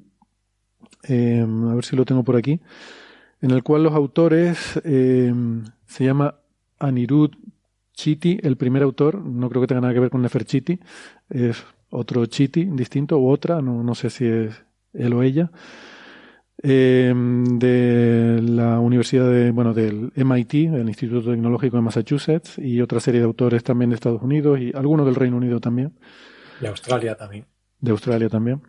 eh, 1.04 1.46
a 1.46 1.74
ver 1.74 1.84
si 1.84 1.96
lo 1.96 2.04
tengo 2.04 2.24
por 2.24 2.36
aquí, 2.36 2.60
en 3.40 3.50
el 3.52 3.62
cual 3.62 3.84
los 3.84 3.94
autores 3.94 4.80
se 4.82 6.04
llama 6.04 6.34
Anirudh 6.78 7.36
Chiti, 7.94 8.38
el 8.42 8.56
primer 8.56 8.82
autor, 8.82 9.24
no 9.24 9.48
creo 9.48 9.62
que 9.62 9.68
tenga 9.68 9.80
nada 9.80 9.94
que 9.94 10.00
ver 10.00 10.10
con 10.10 10.22
Neferchiti, 10.22 10.78
es 11.30 11.64
otro 11.90 12.26
Chiti 12.26 12.64
distinto, 12.64 13.18
u 13.18 13.28
otra, 13.28 13.62
no, 13.62 13.82
no 13.82 13.94
sé 13.94 14.10
si 14.10 14.26
es 14.26 14.64
él 14.92 15.12
o 15.14 15.22
ella, 15.22 15.50
eh, 16.62 17.12
de 17.14 18.40
la 18.42 18.80
Universidad 18.80 19.30
de, 19.30 19.50
bueno, 19.52 19.74
del 19.74 20.12
MIT, 20.14 20.54
el 20.74 20.88
Instituto 20.88 21.30
Tecnológico 21.30 21.76
de 21.76 21.82
Massachusetts, 21.82 22.58
y 22.58 22.80
otra 22.80 23.00
serie 23.00 23.20
de 23.20 23.26
autores 23.26 23.62
también 23.62 23.90
de 23.90 23.94
Estados 23.94 24.22
Unidos 24.22 24.58
y 24.58 24.72
algunos 24.74 25.06
del 25.06 25.14
Reino 25.14 25.36
Unido 25.36 25.60
también. 25.60 25.94
De 26.60 26.68
Australia 26.68 27.14
también. 27.14 27.46
De 27.80 27.90
Australia 27.92 28.28
también. 28.28 28.62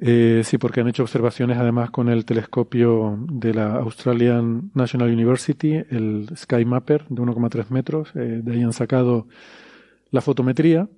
Eh, 0.00 0.42
sí, 0.44 0.58
porque 0.58 0.80
han 0.80 0.88
hecho 0.88 1.02
observaciones 1.02 1.58
además 1.58 1.90
con 1.90 2.08
el 2.08 2.24
telescopio 2.24 3.18
de 3.28 3.52
la 3.54 3.74
Australian 3.76 4.70
National 4.74 5.10
University, 5.10 5.72
el 5.90 6.28
Sky 6.36 6.64
Mapper 6.64 7.06
de 7.08 7.20
1,3 7.20 7.70
metros. 7.70 8.10
Eh, 8.14 8.40
de 8.42 8.52
ahí 8.52 8.62
han 8.62 8.72
sacado 8.72 9.26
la 10.10 10.20
fotometría 10.20 10.88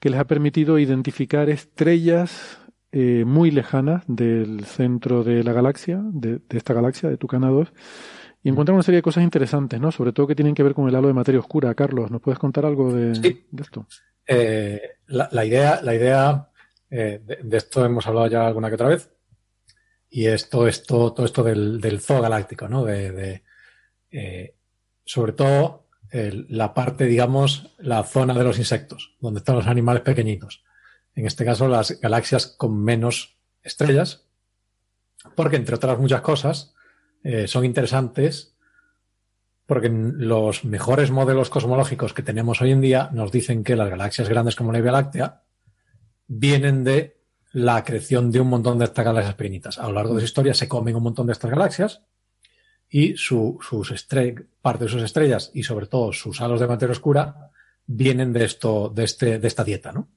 que 0.00 0.08
les 0.08 0.18
ha 0.18 0.26
permitido 0.26 0.78
identificar 0.78 1.50
estrellas 1.50 2.58
eh, 2.94 3.24
muy 3.24 3.50
lejanas 3.50 4.04
del 4.06 4.66
centro 4.66 5.24
de 5.24 5.42
la 5.42 5.54
galaxia, 5.54 5.98
de, 6.12 6.42
esta 6.50 6.74
galaxia, 6.74 7.08
de 7.08 7.16
Tucana 7.16 7.48
2, 7.48 7.72
y 8.42 8.50
encuentran 8.50 8.74
una 8.74 8.82
serie 8.82 8.98
de 8.98 9.02
cosas 9.02 9.24
interesantes, 9.24 9.80
¿no? 9.80 9.90
Sobre 9.90 10.12
todo 10.12 10.26
que 10.26 10.34
tienen 10.34 10.54
que 10.54 10.62
ver 10.62 10.74
con 10.74 10.86
el 10.86 10.94
halo 10.94 11.08
de 11.08 11.14
materia 11.14 11.40
oscura. 11.40 11.74
Carlos, 11.74 12.10
¿nos 12.10 12.20
puedes 12.20 12.38
contar 12.38 12.66
algo 12.66 12.92
de, 12.92 13.12
esto? 13.58 13.86
Eh, 14.26 14.98
la, 15.06 15.42
idea, 15.42 15.80
la 15.82 15.94
idea 15.94 16.50
eh, 16.90 17.22
de, 17.42 17.56
esto 17.56 17.82
hemos 17.82 18.06
hablado 18.06 18.26
ya 18.26 18.46
alguna 18.46 18.68
que 18.68 18.74
otra 18.74 18.88
vez, 18.88 19.10
y 20.10 20.26
es 20.26 20.50
todo 20.50 20.68
esto, 20.68 21.14
todo 21.14 21.24
esto 21.24 21.42
del, 21.42 21.80
del 21.80 21.98
zoo 21.98 22.20
galáctico, 22.20 22.68
¿no? 22.68 22.84
De, 22.84 23.42
sobre 25.02 25.32
todo 25.32 25.86
la 26.10 26.74
parte, 26.74 27.06
digamos, 27.06 27.74
la 27.78 28.02
zona 28.02 28.34
de 28.34 28.44
los 28.44 28.58
insectos, 28.58 29.16
donde 29.18 29.38
están 29.38 29.56
los 29.56 29.66
animales 29.66 30.02
pequeñitos 30.02 30.62
en 31.14 31.26
este 31.26 31.44
caso 31.44 31.68
las 31.68 32.00
galaxias 32.00 32.46
con 32.46 32.82
menos 32.82 33.36
estrellas, 33.62 34.24
porque 35.34 35.56
entre 35.56 35.76
otras 35.76 35.98
muchas 35.98 36.20
cosas 36.20 36.74
eh, 37.22 37.46
son 37.46 37.64
interesantes 37.64 38.52
porque 39.66 39.88
los 39.88 40.64
mejores 40.64 41.10
modelos 41.10 41.48
cosmológicos 41.48 42.12
que 42.12 42.22
tenemos 42.22 42.60
hoy 42.60 42.72
en 42.72 42.80
día 42.80 43.10
nos 43.12 43.30
dicen 43.30 43.64
que 43.64 43.76
las 43.76 43.88
galaxias 43.88 44.28
grandes 44.28 44.56
como 44.56 44.72
la 44.72 44.80
Vía 44.80 44.92
Láctea 44.92 45.42
vienen 46.26 46.84
de 46.84 47.16
la 47.52 47.76
acreción 47.76 48.30
de 48.32 48.40
un 48.40 48.48
montón 48.48 48.78
de 48.78 48.86
estas 48.86 49.04
galaxias 49.04 49.34
pequeñitas. 49.34 49.78
A 49.78 49.86
lo 49.86 49.92
largo 49.92 50.14
de 50.14 50.20
su 50.20 50.26
historia 50.26 50.54
se 50.54 50.68
comen 50.68 50.96
un 50.96 51.04
montón 51.04 51.26
de 51.26 51.32
estas 51.32 51.50
galaxias 51.50 52.02
y 52.88 53.16
su, 53.16 53.58
sus 53.62 54.06
parte 54.60 54.84
de 54.84 54.90
sus 54.90 55.02
estrellas 55.02 55.50
y 55.54 55.62
sobre 55.62 55.86
todo 55.86 56.12
sus 56.12 56.40
halos 56.40 56.60
de 56.60 56.66
materia 56.66 56.92
oscura 56.92 57.50
vienen 57.86 58.32
de 58.32 58.44
esto, 58.44 58.90
de 58.94 59.04
este, 59.04 59.38
de 59.38 59.48
esta 59.48 59.64
dieta, 59.64 59.92
¿no? 59.92 60.08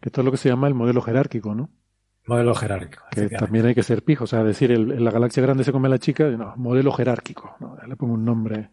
Que 0.00 0.08
esto 0.08 0.20
es 0.20 0.24
lo 0.24 0.30
que 0.30 0.36
se 0.36 0.48
llama 0.48 0.68
el 0.68 0.74
modelo 0.74 1.02
jerárquico, 1.02 1.54
¿no? 1.54 1.70
Modelo 2.26 2.54
jerárquico. 2.54 3.04
Que 3.10 3.28
también 3.28 3.66
hay 3.66 3.74
que 3.74 3.82
ser 3.82 4.04
pijo, 4.04 4.24
o 4.24 4.26
sea, 4.26 4.44
decir 4.44 4.70
en 4.72 5.04
la 5.04 5.10
galaxia 5.10 5.42
grande 5.42 5.64
se 5.64 5.72
come 5.72 5.88
la 5.88 5.98
chica, 5.98 6.28
no, 6.28 6.54
modelo 6.56 6.92
jerárquico, 6.92 7.56
¿no? 7.60 7.76
le 7.86 7.96
pongo 7.96 8.14
un 8.14 8.24
nombre. 8.24 8.70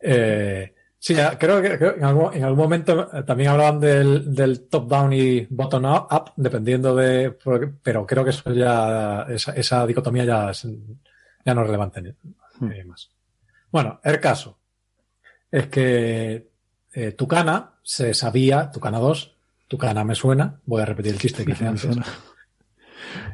Eh, 0.00 0.74
sí, 0.98 1.14
creo 1.38 1.62
que, 1.62 1.74
en, 1.96 2.04
algún, 2.04 2.56
momento 2.56 3.10
eh, 3.12 3.22
también 3.24 3.50
hablaban 3.50 3.80
del, 3.80 4.68
top-down 4.68 5.12
y 5.12 5.46
bottom-up, 5.46 6.32
dependiendo 6.36 6.94
de. 6.94 7.36
Pero 7.82 8.06
creo 8.06 8.24
que 8.24 8.30
eso 8.30 8.52
ya, 8.52 9.26
esa, 9.28 9.86
dicotomía 9.86 10.24
ya, 10.24 10.52
ya 11.44 11.54
no 11.54 11.60
es 11.60 11.66
relevante 11.66 12.16
hmm. 12.58 12.72
eh, 12.72 12.84
más. 12.84 13.10
Bueno, 13.70 14.00
el 14.02 14.18
caso 14.20 14.58
es 15.50 15.66
que 15.68 16.50
eh, 16.92 17.12
Tucana 17.12 17.75
se 17.86 18.14
sabía, 18.14 18.72
Tucana 18.72 18.98
2, 18.98 19.36
Tucana 19.68 20.02
me 20.02 20.16
suena, 20.16 20.58
voy 20.66 20.82
a 20.82 20.86
repetir 20.86 21.12
el 21.12 21.20
chiste 21.20 21.44
que 21.44 21.52
hice 21.52 21.66
antes. 21.68 21.96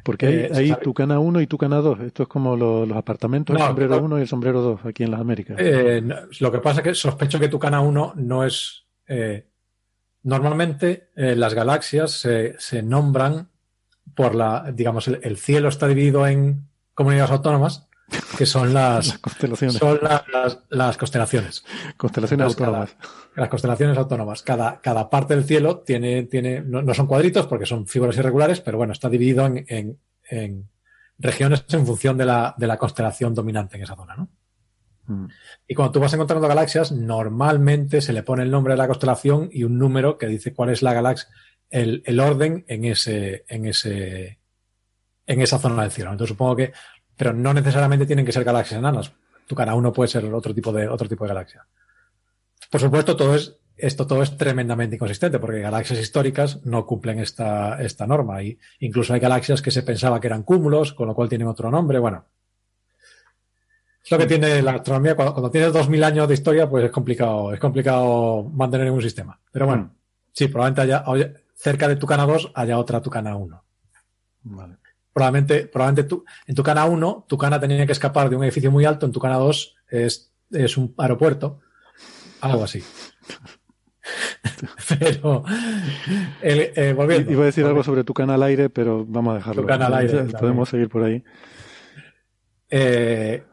Porque 0.04 0.50
hay, 0.52 0.72
eh, 0.72 0.76
Tucana 0.82 1.18
1 1.18 1.40
y 1.40 1.46
Tucana 1.46 1.76
2. 1.78 2.00
Esto 2.00 2.24
es 2.24 2.28
como 2.28 2.54
los 2.54 2.92
apartamentos, 2.92 3.56
el 3.56 3.62
sombrero 3.62 4.02
1 4.02 4.18
y 4.18 4.20
el 4.20 4.28
sombrero 4.28 4.60
2 4.60 4.80
aquí 4.84 5.04
en 5.04 5.10
las 5.10 5.20
Américas. 5.20 5.56
Eh, 5.58 6.02
lo 6.40 6.52
que 6.52 6.58
pasa 6.58 6.80
es 6.80 6.84
que 6.84 6.94
sospecho 6.94 7.40
que 7.40 7.48
Tucana 7.48 7.80
1 7.80 8.12
no 8.16 8.44
es. 8.44 8.84
normalmente 10.22 11.08
las 11.14 11.54
galaxias 11.54 12.10
se, 12.10 12.82
nombran 12.82 13.48
por 14.14 14.34
la. 14.34 14.70
Digamos, 14.70 15.08
el, 15.08 15.36
cielo 15.38 15.70
está 15.70 15.88
dividido 15.88 16.26
en 16.26 16.68
comunidades 16.94 17.30
autónomas 17.30 17.88
que 18.36 18.46
son 18.46 18.72
las, 18.74 19.18
constelaciones. 19.18 19.76
Son 19.76 20.00
las, 20.70 20.96
constelaciones. 20.96 21.64
Constelaciones 21.96 22.46
autónomas. 22.46 22.96
las 23.36 23.48
constelaciones 23.48 23.98
autónomas. 23.98 24.42
Cada, 24.42 24.80
cada 24.80 25.08
parte 25.08 25.34
del 25.34 25.44
cielo 25.44 25.80
tiene, 25.80 26.24
tiene 26.24 26.60
no, 26.60 26.94
son 26.94 27.06
cuadritos 27.06 27.46
porque 27.46 27.66
son 27.66 27.86
figuras 27.86 28.16
irregulares, 28.16 28.60
pero 28.60 28.78
bueno, 28.78 28.92
está 28.92 29.08
dividido 29.08 29.46
en, 29.46 29.98
en, 30.28 30.68
regiones 31.18 31.64
en 31.68 31.86
función 31.86 32.16
de 32.16 32.24
la, 32.24 32.54
de 32.56 32.66
la, 32.66 32.78
constelación 32.78 33.34
dominante 33.34 33.76
en 33.76 33.84
esa 33.84 33.96
zona, 33.96 34.16
¿no? 34.16 34.28
Mm. 35.06 35.26
Y 35.68 35.74
cuando 35.74 35.92
tú 35.92 36.00
vas 36.00 36.12
encontrando 36.14 36.48
galaxias, 36.48 36.92
normalmente 36.92 38.00
se 38.00 38.12
le 38.12 38.22
pone 38.22 38.42
el 38.42 38.50
nombre 38.50 38.74
de 38.74 38.78
la 38.78 38.86
constelación 38.86 39.48
y 39.52 39.64
un 39.64 39.78
número 39.78 40.18
que 40.18 40.26
dice 40.26 40.54
cuál 40.54 40.70
es 40.70 40.82
la 40.82 40.94
galaxia, 40.94 41.28
el, 41.70 42.02
el 42.06 42.20
orden 42.20 42.64
en 42.68 42.84
ese, 42.84 43.44
en 43.48 43.66
ese, 43.66 44.38
en 45.26 45.40
esa 45.40 45.58
zona 45.58 45.82
del 45.82 45.90
cielo. 45.90 46.10
Entonces 46.10 46.34
supongo 46.34 46.56
que 46.56 46.72
pero 47.22 47.32
no 47.32 47.54
necesariamente 47.54 48.04
tienen 48.04 48.26
que 48.26 48.32
ser 48.32 48.42
galaxias 48.42 48.80
enanas. 48.80 49.12
Tu 49.46 49.54
cara 49.54 49.76
uno 49.76 49.92
puede 49.92 50.08
ser 50.08 50.24
otro 50.34 50.52
tipo 50.52 50.72
de, 50.72 50.88
otro 50.88 51.08
tipo 51.08 51.22
de 51.22 51.28
galaxia. 51.28 51.64
Por 52.68 52.80
supuesto, 52.80 53.14
todo 53.14 53.36
es, 53.36 53.60
esto 53.76 54.08
todo 54.08 54.24
es 54.24 54.36
tremendamente 54.36 54.96
inconsistente, 54.96 55.38
porque 55.38 55.60
galaxias 55.60 56.00
históricas 56.00 56.66
no 56.66 56.84
cumplen 56.84 57.20
esta, 57.20 57.80
esta 57.80 58.08
norma. 58.08 58.42
Y 58.42 58.58
incluso 58.80 59.14
hay 59.14 59.20
galaxias 59.20 59.62
que 59.62 59.70
se 59.70 59.84
pensaba 59.84 60.20
que 60.20 60.26
eran 60.26 60.42
cúmulos, 60.42 60.94
con 60.94 61.06
lo 61.06 61.14
cual 61.14 61.28
tienen 61.28 61.46
otro 61.46 61.70
nombre. 61.70 62.00
Bueno. 62.00 62.24
Es 64.04 64.10
lo 64.10 64.18
que 64.18 64.26
tiene 64.26 64.60
la 64.60 64.72
astronomía. 64.72 65.14
Cuando, 65.14 65.48
tienes 65.48 65.72
dos 65.72 65.88
mil 65.88 66.02
años 66.02 66.26
de 66.26 66.34
historia, 66.34 66.68
pues 66.68 66.86
es 66.86 66.90
complicado, 66.90 67.52
es 67.52 67.60
complicado 67.60 68.42
mantener 68.52 68.90
un 68.90 69.00
sistema. 69.00 69.38
Pero 69.52 69.66
bueno, 69.66 69.84
mm. 69.84 69.96
sí, 70.32 70.48
probablemente 70.48 70.92
haya, 70.92 71.34
cerca 71.54 71.86
de 71.86 71.94
Tucana 71.94 72.26
2 72.26 72.50
haya 72.52 72.80
otra 72.80 73.00
Tucana 73.00 73.36
1. 73.36 73.64
Vale 74.42 74.81
probablemente, 75.12 75.66
probablemente 75.66 76.08
tú, 76.08 76.24
en 76.46 76.54
tu 76.54 76.62
cana 76.62 76.86
1, 76.86 77.26
tu 77.28 77.38
cana 77.38 77.60
tenía 77.60 77.86
que 77.86 77.92
escapar 77.92 78.30
de 78.30 78.36
un 78.36 78.44
edificio 78.44 78.70
muy 78.70 78.84
alto, 78.84 79.06
en 79.06 79.12
tu 79.12 79.20
cana 79.20 79.36
2 79.36 79.76
es, 79.90 80.32
es 80.50 80.76
un 80.76 80.94
aeropuerto, 80.98 81.60
algo 82.40 82.64
así. 82.64 82.82
pero, 84.98 85.44
eh, 86.42 86.92
volviendo. 86.96 87.30
Iba 87.30 87.42
a 87.42 87.46
decir 87.46 87.64
algo 87.64 87.82
sobre 87.82 88.04
tu 88.04 88.14
cana 88.14 88.34
al 88.34 88.42
aire, 88.42 88.70
pero 88.70 89.04
vamos 89.06 89.32
a 89.32 89.36
dejarlo. 89.36 89.66
Tu 89.66 89.72
al 89.72 89.94
aire. 89.94 90.24
Podemos 90.24 90.68
seguir 90.68 90.88
por 90.88 91.04
ahí. 91.04 91.22
Eh, 92.68 93.44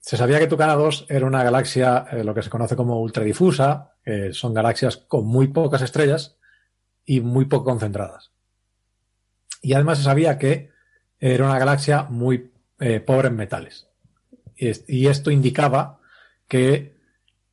se 0.00 0.16
sabía 0.16 0.38
que 0.38 0.46
Tucana 0.46 0.74
2 0.74 1.06
era 1.08 1.26
una 1.26 1.42
galaxia, 1.42 2.06
eh, 2.12 2.22
lo 2.22 2.34
que 2.34 2.42
se 2.42 2.50
conoce 2.50 2.76
como 2.76 3.00
ultradifusa, 3.00 3.94
son 4.30 4.54
galaxias 4.54 4.98
con 4.98 5.26
muy 5.26 5.48
pocas 5.48 5.82
estrellas 5.82 6.38
y 7.04 7.20
muy 7.20 7.46
poco 7.46 7.64
concentradas. 7.64 8.30
Y 9.62 9.72
además 9.72 9.98
se 9.98 10.04
sabía 10.04 10.38
que 10.38 10.70
era 11.18 11.44
una 11.44 11.58
galaxia 11.58 12.04
muy 12.04 12.50
eh, 12.78 13.00
pobre 13.00 13.28
en 13.28 13.36
metales. 13.36 13.88
Y, 14.56 15.06
esto 15.06 15.30
indicaba 15.30 16.00
que 16.48 16.96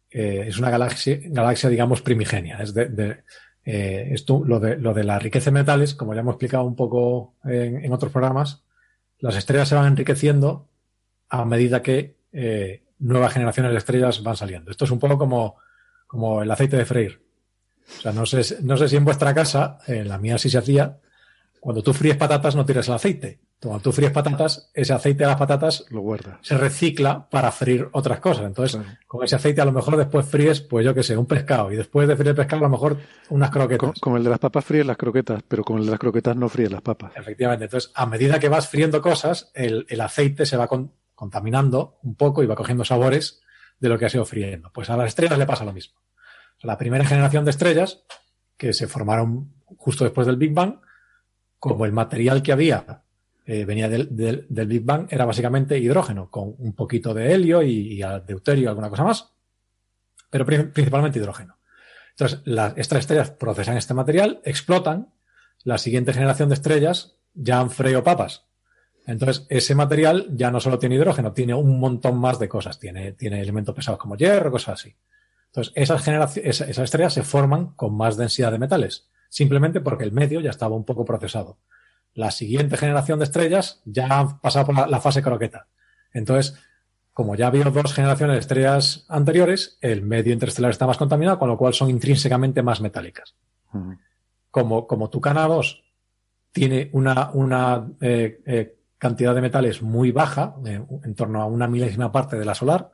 eh, 0.10 0.46
es 0.48 0.58
una 0.58 0.70
galaxia, 0.70 1.20
galaxia, 1.26 1.70
digamos, 1.70 2.02
primigenia. 2.02 2.60
Es 2.60 2.74
de, 2.74 3.24
eh, 3.66 4.10
esto, 4.12 4.44
lo 4.46 4.60
de, 4.60 4.78
lo 4.78 4.94
de 4.94 5.04
la 5.04 5.20
riqueza 5.20 5.46
de 5.46 5.56
metales, 5.56 5.96
como 5.96 6.14
ya 6.14 6.22
hemos 6.22 6.34
explicado 6.34 6.64
un 6.64 6.76
poco 6.76 7.36
en, 7.44 7.92
otros 7.92 8.12
programas, 8.12 8.64
las 9.20 9.36
estrellas 9.36 9.70
se 9.70 9.76
van 9.76 9.88
enriqueciendo 9.88 10.70
a 11.30 11.46
medida 11.46 11.82
que 11.82 12.18
eh, 12.32 12.84
nuevas 13.00 13.34
generaciones 13.34 13.72
de 13.72 13.78
estrellas 13.78 14.24
van 14.24 14.36
saliendo. 14.36 14.72
Esto 14.72 14.86
es 14.86 14.92
un 14.92 15.00
poco 15.00 15.18
como, 15.18 15.58
como 16.08 16.42
el 16.42 16.52
aceite 16.52 16.78
de 16.78 16.86
freír. 16.86 17.22
O 17.98 18.02
sea, 18.02 18.12
no 18.12 18.26
sé, 18.26 18.58
no 18.62 18.78
sé 18.78 18.88
si 18.88 18.96
en 18.96 19.06
vuestra 19.06 19.34
casa, 19.34 19.80
en 19.88 20.08
la 20.08 20.18
mía 20.18 20.38
sí 20.38 20.50
se 20.50 20.58
hacía, 20.58 21.00
cuando 21.60 21.82
tú 21.82 21.94
fríes 21.94 22.18
patatas 22.18 22.56
no 22.56 22.66
tiras 22.66 22.88
el 22.88 22.94
aceite. 22.96 23.40
Cuando 23.70 23.82
tú 23.84 23.92
fríes 23.92 24.12
patatas, 24.12 24.70
ese 24.74 24.94
aceite 24.94 25.24
de 25.24 25.28
las 25.30 25.38
patatas 25.38 25.86
Lo 25.90 26.02
guarda. 26.02 26.38
se 26.42 26.58
recicla 26.58 27.30
para 27.30 27.52
freír 27.52 27.88
otras 27.94 28.20
cosas. 28.20 28.46
Entonces, 28.46 28.80
Claro. 28.82 28.98
con 29.08 29.24
ese 29.24 29.36
aceite 29.36 29.62
a 29.62 29.66
lo 29.66 29.72
mejor 29.72 29.98
después 29.98 30.26
fríes, 30.28 30.62
pues 30.62 30.86
yo 30.86 30.94
qué 30.94 31.04
sé, 31.04 31.16
un 31.18 31.26
pescado. 31.26 31.72
Y 31.72 31.76
después 31.76 32.08
de 32.08 32.16
freír 32.16 32.30
el 32.30 32.36
pescado, 32.36 32.60
a 32.66 32.68
lo 32.68 32.72
mejor 32.72 32.98
unas 33.30 33.50
croquetas. 33.52 33.80
Con, 33.80 33.94
con 33.94 34.18
el 34.18 34.24
de 34.24 34.30
las 34.30 34.40
papas 34.40 34.66
fríes 34.66 34.86
las 34.86 34.98
croquetas, 34.98 35.42
pero 35.48 35.64
con 35.64 35.78
el 35.80 35.86
de 35.86 35.92
las 35.92 36.00
croquetas 36.00 36.36
no 36.36 36.50
fríes 36.50 36.72
las 36.72 36.82
papas. 36.82 37.12
Efectivamente. 37.16 37.66
Entonces, 37.66 37.92
a 37.96 38.06
medida 38.06 38.40
que 38.40 38.50
vas 38.50 38.68
friendo 38.68 39.02
cosas, 39.02 39.52
el, 39.54 39.86
el 39.90 40.02
aceite 40.02 40.46
se 40.46 40.58
va 40.58 40.68
con- 40.68 40.94
contaminando 41.16 42.00
un 42.04 42.16
poco 42.16 42.44
y 42.44 42.46
va 42.48 42.56
cogiendo 42.56 42.84
sabores 42.84 43.42
de 43.80 43.90
lo 43.90 43.98
que 43.98 44.06
ha 44.06 44.10
sido 44.10 44.26
friendo. 44.26 44.72
Pues 44.74 44.90
a 44.90 44.98
las 44.98 45.08
estrellas 45.08 45.38
le 45.40 45.46
pasa 45.46 45.64
lo 45.66 45.74
mismo. 45.74 45.96
O 46.58 46.60
sea, 46.62 46.68
la 46.68 46.78
primera 46.78 47.06
generación 47.06 47.46
de 47.46 47.52
estrellas, 47.52 48.04
que 48.58 48.74
se 48.74 48.88
formaron 48.88 49.54
justo 49.78 50.04
después 50.04 50.28
del 50.28 50.38
Big 50.38 50.54
Bang, 50.54 50.76
como 51.60 51.86
el 51.86 51.92
material 51.94 52.44
que 52.44 52.52
había 52.52 53.03
eh, 53.46 53.66
venía 53.66 53.90
del, 53.90 54.16
del- 54.16 54.46
del 54.50 54.68
Big 54.68 54.84
Bang, 54.84 55.08
era 55.10 55.26
básicamente 55.26 55.78
hidrógeno, 55.78 56.30
con 56.30 56.56
un 56.58 56.74
poquito 56.74 57.14
de 57.14 57.34
helio 57.34 57.62
y, 57.62 58.02
y 58.02 58.04
deuterio 58.26 58.64
y 58.66 58.68
alguna 58.68 58.90
cosa 58.90 59.04
más, 59.04 59.34
pero 60.30 60.46
pri- 60.46 60.64
principalmente 60.64 61.20
hidrógeno. 61.20 61.58
Entonces, 62.12 62.42
las, 62.46 62.74
estas 62.78 63.00
estrellas 63.00 63.32
procesan 63.32 63.78
este 63.78 63.94
material, 63.94 64.42
explotan, 64.46 65.10
la 65.64 65.78
siguiente 65.78 66.14
generación 66.14 66.50
de 66.50 66.56
estrellas 66.56 67.16
ya 67.34 67.60
han 67.60 67.72
freído 67.72 68.04
papas. 68.04 68.46
Entonces, 69.06 69.46
ese 69.50 69.76
material 69.76 70.28
ya 70.32 70.50
no 70.52 70.60
solo 70.60 70.80
tiene 70.80 70.96
hidrógeno, 70.96 71.34
tiene 71.34 71.54
un 71.54 71.80
montón 71.80 72.18
más 72.20 72.40
de 72.40 72.48
cosas. 72.48 72.80
Tiene, 72.80 73.12
tiene 73.14 73.42
elementos 73.42 73.76
pesados 73.76 74.00
como 74.00 74.16
hierro, 74.16 74.52
cosas 74.52 74.80
así. 74.80 74.96
Entonces, 75.48 75.74
esas, 75.76 76.06
generaci- 76.08 76.42
esa- 76.44 76.66
esas 76.66 76.86
estrellas 76.86 77.14
se 77.14 77.24
forman 77.24 77.74
con 77.76 77.96
más 77.98 78.16
densidad 78.16 78.52
de 78.52 78.60
metales, 78.60 79.10
simplemente 79.30 79.82
porque 79.82 80.04
el 80.06 80.12
medio 80.12 80.40
ya 80.40 80.52
estaba 80.52 80.76
un 80.76 80.86
poco 80.86 81.04
procesado. 81.06 81.58
La 82.14 82.32
siguiente 82.32 82.78
generación 82.78 83.20
de 83.20 83.26
estrellas 83.26 83.82
ya 83.86 84.08
han 84.20 84.40
pasado 84.40 84.68
por 84.68 84.76
la, 84.76 84.88
la 84.88 85.02
fase 85.02 85.22
croqueta. 85.22 85.68
Entonces, 86.14 86.56
como 87.14 87.36
ya 87.36 87.46
ha 87.46 87.48
habido 87.50 87.72
dos 87.72 87.94
generaciones 87.94 88.36
de 88.36 88.40
estrellas 88.40 89.06
anteriores, 89.08 89.78
el 89.82 90.02
medio 90.02 90.34
interestelar 90.34 90.72
está 90.72 90.86
más 90.88 90.98
contaminado, 90.98 91.40
con 91.40 91.48
lo 91.50 91.58
cual 91.58 91.74
son 91.74 91.90
intrínsecamente 91.90 92.62
más 92.64 92.82
metálicas 92.82 93.36
como, 94.52 94.86
como 94.86 95.10
Tucana 95.10 95.48
2 95.48 95.84
tiene 96.52 96.90
una, 96.94 97.32
una 97.32 97.88
eh, 98.02 98.42
eh, 98.46 98.78
cantidad 99.00 99.34
de 99.34 99.42
metales 99.42 99.82
muy 99.82 100.12
baja, 100.12 100.56
eh, 100.66 100.80
en 101.04 101.16
torno 101.16 101.42
a 101.42 101.46
una 101.48 101.68
milésima 101.68 102.12
parte 102.12 102.38
de 102.38 102.46
la 102.46 102.54
solar, 102.54 102.92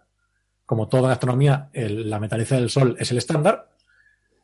como 0.65 0.87
toda 0.87 1.07
en 1.07 1.11
astronomía, 1.11 1.69
el- 1.73 2.09
la 2.09 2.19
metalicidad 2.21 2.59
del 2.59 2.69
Sol 2.69 2.95
es 2.99 3.11
el 3.11 3.17
estándar, 3.17 3.69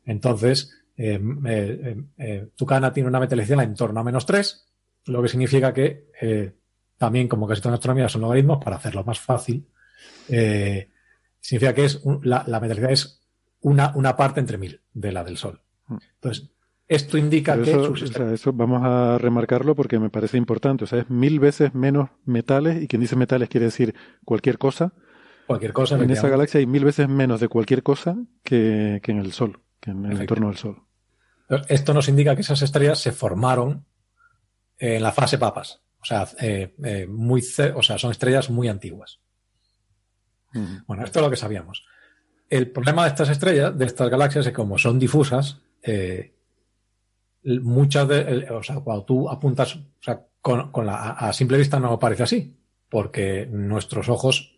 entonces 0.05 0.73
eh, 0.98 1.20
eh, 1.46 1.96
eh, 2.18 2.48
Tucana 2.56 2.91
tiene 2.93 3.10
una 3.10 3.20
metalicidad 3.20 3.64
en 3.64 3.76
torno 3.76 4.00
a 4.00 4.04
menos 4.04 4.26
3, 4.26 4.66
lo 5.06 5.22
que 5.22 5.28
significa 5.30 5.74
que 5.74 6.08
eh, 6.22 6.54
también, 6.98 7.28
como 7.28 7.48
casi 7.48 7.62
toda 7.62 7.72
en 7.74 7.76
astronomía, 7.76 8.10
son 8.10 8.22
logaritmos, 8.22 8.64
para 8.64 8.78
hacerlo 8.78 9.04
más 9.04 9.20
fácil, 9.20 9.68
eh, 10.30 10.89
significa 11.39 11.74
que 11.74 11.86
es 11.86 11.96
un- 12.04 12.22
la, 12.24 12.43
la 12.48 12.60
metalicidad 12.60 12.91
es 12.91 13.22
una, 13.62 13.91
una 13.96 14.16
parte 14.16 14.39
entre 14.39 14.58
mil 14.58 14.82
de 14.93 15.12
la 15.12 15.24
del 15.24 15.38
Sol. 15.38 15.62
Entonces, 16.16 16.50
esto 16.88 17.18
indica 17.18 17.56
que 17.62 17.70
eso, 17.72 17.86
sus 17.86 18.02
o 18.02 18.06
estrellas- 18.06 18.28
sea, 18.30 18.34
eso 18.34 18.54
vamos 18.54 18.82
a 18.84 19.18
remarcarlo 19.18 19.76
porque 19.76 20.00
me 20.00 20.10
parece 20.10 20.38
importante. 20.38 20.84
O 20.84 20.88
sea, 20.88 21.00
es 21.00 21.10
mil 21.10 21.39
veces 21.39 21.74
menos 21.74 22.10
metales, 22.26 22.82
y 22.82 22.88
quien 22.88 23.02
dice 23.02 23.16
metales 23.16 23.50
quiere 23.50 23.66
decir 23.66 23.96
cualquier 24.24 24.58
cosa. 24.58 24.93
cualquier 25.48 25.74
cosa. 25.74 25.96
En 25.96 26.10
esa 26.10 26.30
galaxia 26.30 26.60
hay 26.60 26.66
mil 26.68 26.86
veces 26.86 27.08
menos 27.10 27.39
de 27.39 27.48
cualquier 27.48 27.84
cosa 27.84 28.16
que, 28.43 29.00
que 29.04 29.12
en 29.12 29.20
el 29.20 29.32
Sol, 29.32 29.60
en 29.86 30.05
el 30.05 30.21
entorno 30.21 30.47
del 30.47 30.57
Sol. 30.57 30.81
Esto 31.67 31.93
nos 31.93 32.07
indica 32.07 32.36
que 32.36 32.41
esas 32.41 32.61
estrellas 32.61 32.99
se 32.99 33.11
formaron 33.11 33.86
en 34.77 35.03
la 35.03 35.11
fase 35.11 35.38
papas. 35.38 35.81
O 36.01 36.05
sea, 36.05 36.27
eh, 36.39 36.75
eh, 36.83 37.07
muy, 37.07 37.43
o 37.75 37.81
sea, 37.81 37.97
son 37.97 38.11
estrellas 38.11 38.49
muy 38.49 38.67
antiguas. 38.67 39.19
Bueno, 40.88 41.03
esto 41.03 41.19
es 41.19 41.23
lo 41.23 41.29
que 41.29 41.36
sabíamos. 41.36 41.86
El 42.49 42.71
problema 42.71 43.03
de 43.03 43.09
estas 43.09 43.27
estrellas, 43.29 43.77
de 43.77 43.86
estas 43.86 44.09
galaxias, 44.09 44.45
es 44.45 44.51
que 44.51 44.55
como 44.55 44.77
son 44.77 44.97
difusas, 44.97 45.59
eh, 45.83 46.33
muchas 47.43 48.07
de, 48.07 48.47
o 48.51 48.63
sea, 48.63 48.79
cuando 48.79 49.03
tú 49.03 49.29
apuntas, 49.29 49.75
o 49.75 49.81
sea, 49.99 50.25
con, 50.39 50.71
con 50.71 50.86
la, 50.86 50.95
a, 50.95 51.29
a 51.29 51.33
simple 51.33 51.57
vista 51.57 51.79
no 51.79 51.99
parece 51.99 52.23
así, 52.23 52.55
porque 52.88 53.47
nuestros 53.51 54.07
ojos, 54.07 54.57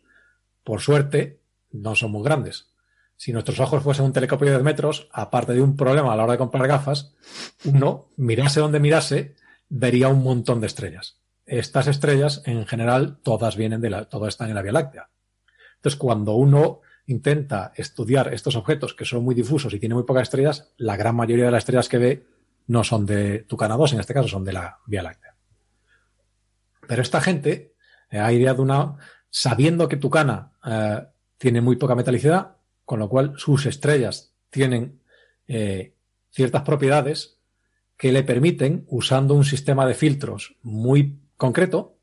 por 0.64 0.82
suerte, 0.82 1.42
no 1.72 1.96
son 1.96 2.12
muy 2.12 2.24
grandes. 2.24 2.70
Si 3.18 3.34
nuestros 3.34 3.60
ojos 3.60 3.84
fuesen 3.84 4.06
un 4.06 4.14
telescopio 4.14 4.46
de 4.46 4.54
10 4.54 4.64
metros, 4.64 5.10
aparte 5.12 5.54
de 5.54 5.62
un 5.62 5.76
problema 5.76 6.14
a 6.14 6.16
la 6.16 6.24
hora 6.24 6.34
de 6.34 6.38
comprar 6.38 6.68
gafas, 6.68 7.16
uno, 7.66 8.12
mirase 8.16 8.60
donde 8.60 8.80
mirase, 8.80 9.36
vería 9.70 10.08
un 10.08 10.24
montón 10.24 10.62
de 10.62 10.68
estrellas. 10.68 11.20
Estas 11.48 11.88
estrellas, 11.88 12.44
en 12.46 12.68
general, 12.68 13.20
todas 13.24 13.56
vienen 13.56 13.82
de 13.82 13.90
la, 13.90 14.06
todas 14.06 14.30
están 14.30 14.50
en 14.50 14.56
la 14.56 14.62
Vía 14.62 14.72
Láctea. 14.72 15.10
Entonces, 15.78 15.98
cuando 15.98 16.34
uno 16.34 16.82
intenta 17.08 17.72
estudiar 17.76 18.34
estos 18.34 18.56
objetos 18.56 18.94
que 18.94 19.06
son 19.06 19.24
muy 19.24 19.34
difusos 19.34 19.74
y 19.74 19.80
tienen 19.80 19.96
muy 19.96 20.06
pocas 20.06 20.24
estrellas, 20.24 20.74
la 20.78 20.96
gran 20.96 21.16
mayoría 21.16 21.46
de 21.46 21.52
las 21.52 21.60
estrellas 21.60 21.90
que 21.90 21.98
ve 21.98 22.28
no 22.68 22.84
son 22.84 23.06
de 23.06 23.40
Tucana 23.40 23.78
2, 23.78 23.94
en 23.94 24.00
este 24.02 24.14
caso 24.14 24.28
son 24.28 24.44
de 24.44 24.54
la 24.54 24.78
Vía 24.86 25.02
Láctea. 25.02 25.36
Pero 26.88 27.02
esta 27.02 27.20
gente 27.20 27.74
eh, 28.12 28.20
ha 28.20 28.32
ideado 28.32 28.62
una, 28.62 28.98
sabiendo 29.30 29.88
que 29.88 29.98
Tucana 29.98 30.52
eh, 30.64 31.08
tiene 31.38 31.62
muy 31.62 31.78
poca 31.78 31.96
metalicidad, 31.96 32.57
con 32.88 33.00
lo 33.00 33.10
cual 33.10 33.34
sus 33.36 33.66
estrellas 33.66 34.32
tienen 34.50 35.02
eh, 35.46 35.94
ciertas 36.32 36.62
propiedades 36.62 37.38
que 37.98 38.14
le 38.14 38.24
permiten, 38.24 38.86
usando 38.88 39.34
un 39.34 39.44
sistema 39.44 39.86
de 39.86 39.94
filtros 39.94 40.56
muy 40.64 41.20
concreto, 41.36 41.98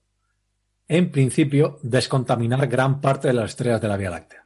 en 0.86 1.10
principio, 1.10 1.78
descontaminar 1.82 2.66
gran 2.66 3.00
parte 3.00 3.28
de 3.28 3.34
las 3.34 3.52
estrellas 3.52 3.80
de 3.80 3.88
la 3.88 3.96
Vía 3.96 4.10
Láctea. 4.10 4.44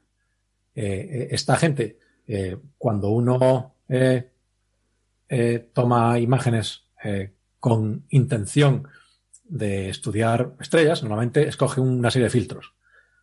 Eh, 0.77 0.85
eh, 0.85 1.29
esta 1.33 1.57
gente, 1.57 1.99
cuando 2.77 3.09
uno 3.09 3.75
toma 5.73 6.19
imágenes 6.21 6.85
con 7.59 8.05
intención 8.11 8.87
de 9.43 9.89
estudiar 9.89 10.55
estrellas, 10.61 11.03
normalmente 11.03 11.49
escoge 11.49 11.81
una 11.81 12.13
serie 12.13 12.27
de 12.27 12.31
filtros. 12.31 12.75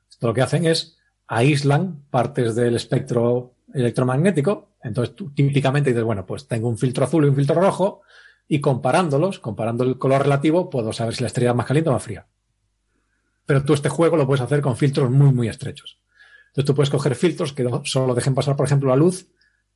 Esto 0.09 0.27
lo 0.27 0.33
que 0.33 0.41
hacen 0.41 0.65
es 0.65 0.97
aíslan 1.27 2.03
partes 2.09 2.55
del 2.55 2.75
espectro 2.75 3.53
electromagnético. 3.73 4.69
Entonces 4.83 5.15
tú 5.15 5.31
típicamente 5.31 5.89
dices, 5.89 6.03
bueno, 6.03 6.25
pues 6.25 6.47
tengo 6.47 6.69
un 6.69 6.77
filtro 6.77 7.05
azul 7.05 7.25
y 7.25 7.29
un 7.29 7.35
filtro 7.35 7.59
rojo 7.59 8.01
y 8.47 8.61
comparándolos, 8.61 9.39
comparando 9.39 9.83
el 9.83 9.97
color 9.97 10.23
relativo, 10.23 10.69
puedo 10.69 10.93
saber 10.93 11.15
si 11.15 11.23
la 11.23 11.27
estrella 11.27 11.51
es 11.51 11.55
más 11.55 11.65
caliente 11.65 11.89
o 11.89 11.93
más 11.93 12.03
fría. 12.03 12.27
Pero 13.45 13.63
tú 13.63 13.73
este 13.73 13.89
juego 13.89 14.17
lo 14.17 14.25
puedes 14.25 14.41
hacer 14.41 14.61
con 14.61 14.77
filtros 14.77 15.09
muy, 15.09 15.31
muy 15.31 15.47
estrechos. 15.47 15.99
Entonces 16.47 16.65
tú 16.65 16.75
puedes 16.75 16.89
coger 16.89 17.15
filtros 17.15 17.53
que 17.53 17.67
solo 17.83 18.15
dejen 18.15 18.33
pasar, 18.33 18.55
por 18.55 18.65
ejemplo, 18.65 18.89
la 18.89 18.95
luz 18.95 19.27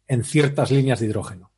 en 0.07 0.23
ciertas 0.23 0.71
líneas 0.71 0.99
de 0.99 1.07
hidrógeno. 1.07 1.51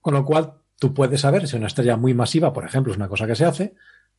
Con 0.00 0.14
lo 0.14 0.24
cual 0.24 0.54
tú 0.78 0.94
puedes 0.94 1.20
saber 1.20 1.46
si 1.46 1.56
una 1.56 1.66
estrella 1.66 1.96
muy 1.96 2.14
masiva, 2.14 2.52
por 2.52 2.64
ejemplo, 2.64 2.92
es 2.92 2.96
una 2.96 3.08
cosa 3.08 3.26
que 3.26 3.36
se 3.36 3.44
hace, 3.44 3.74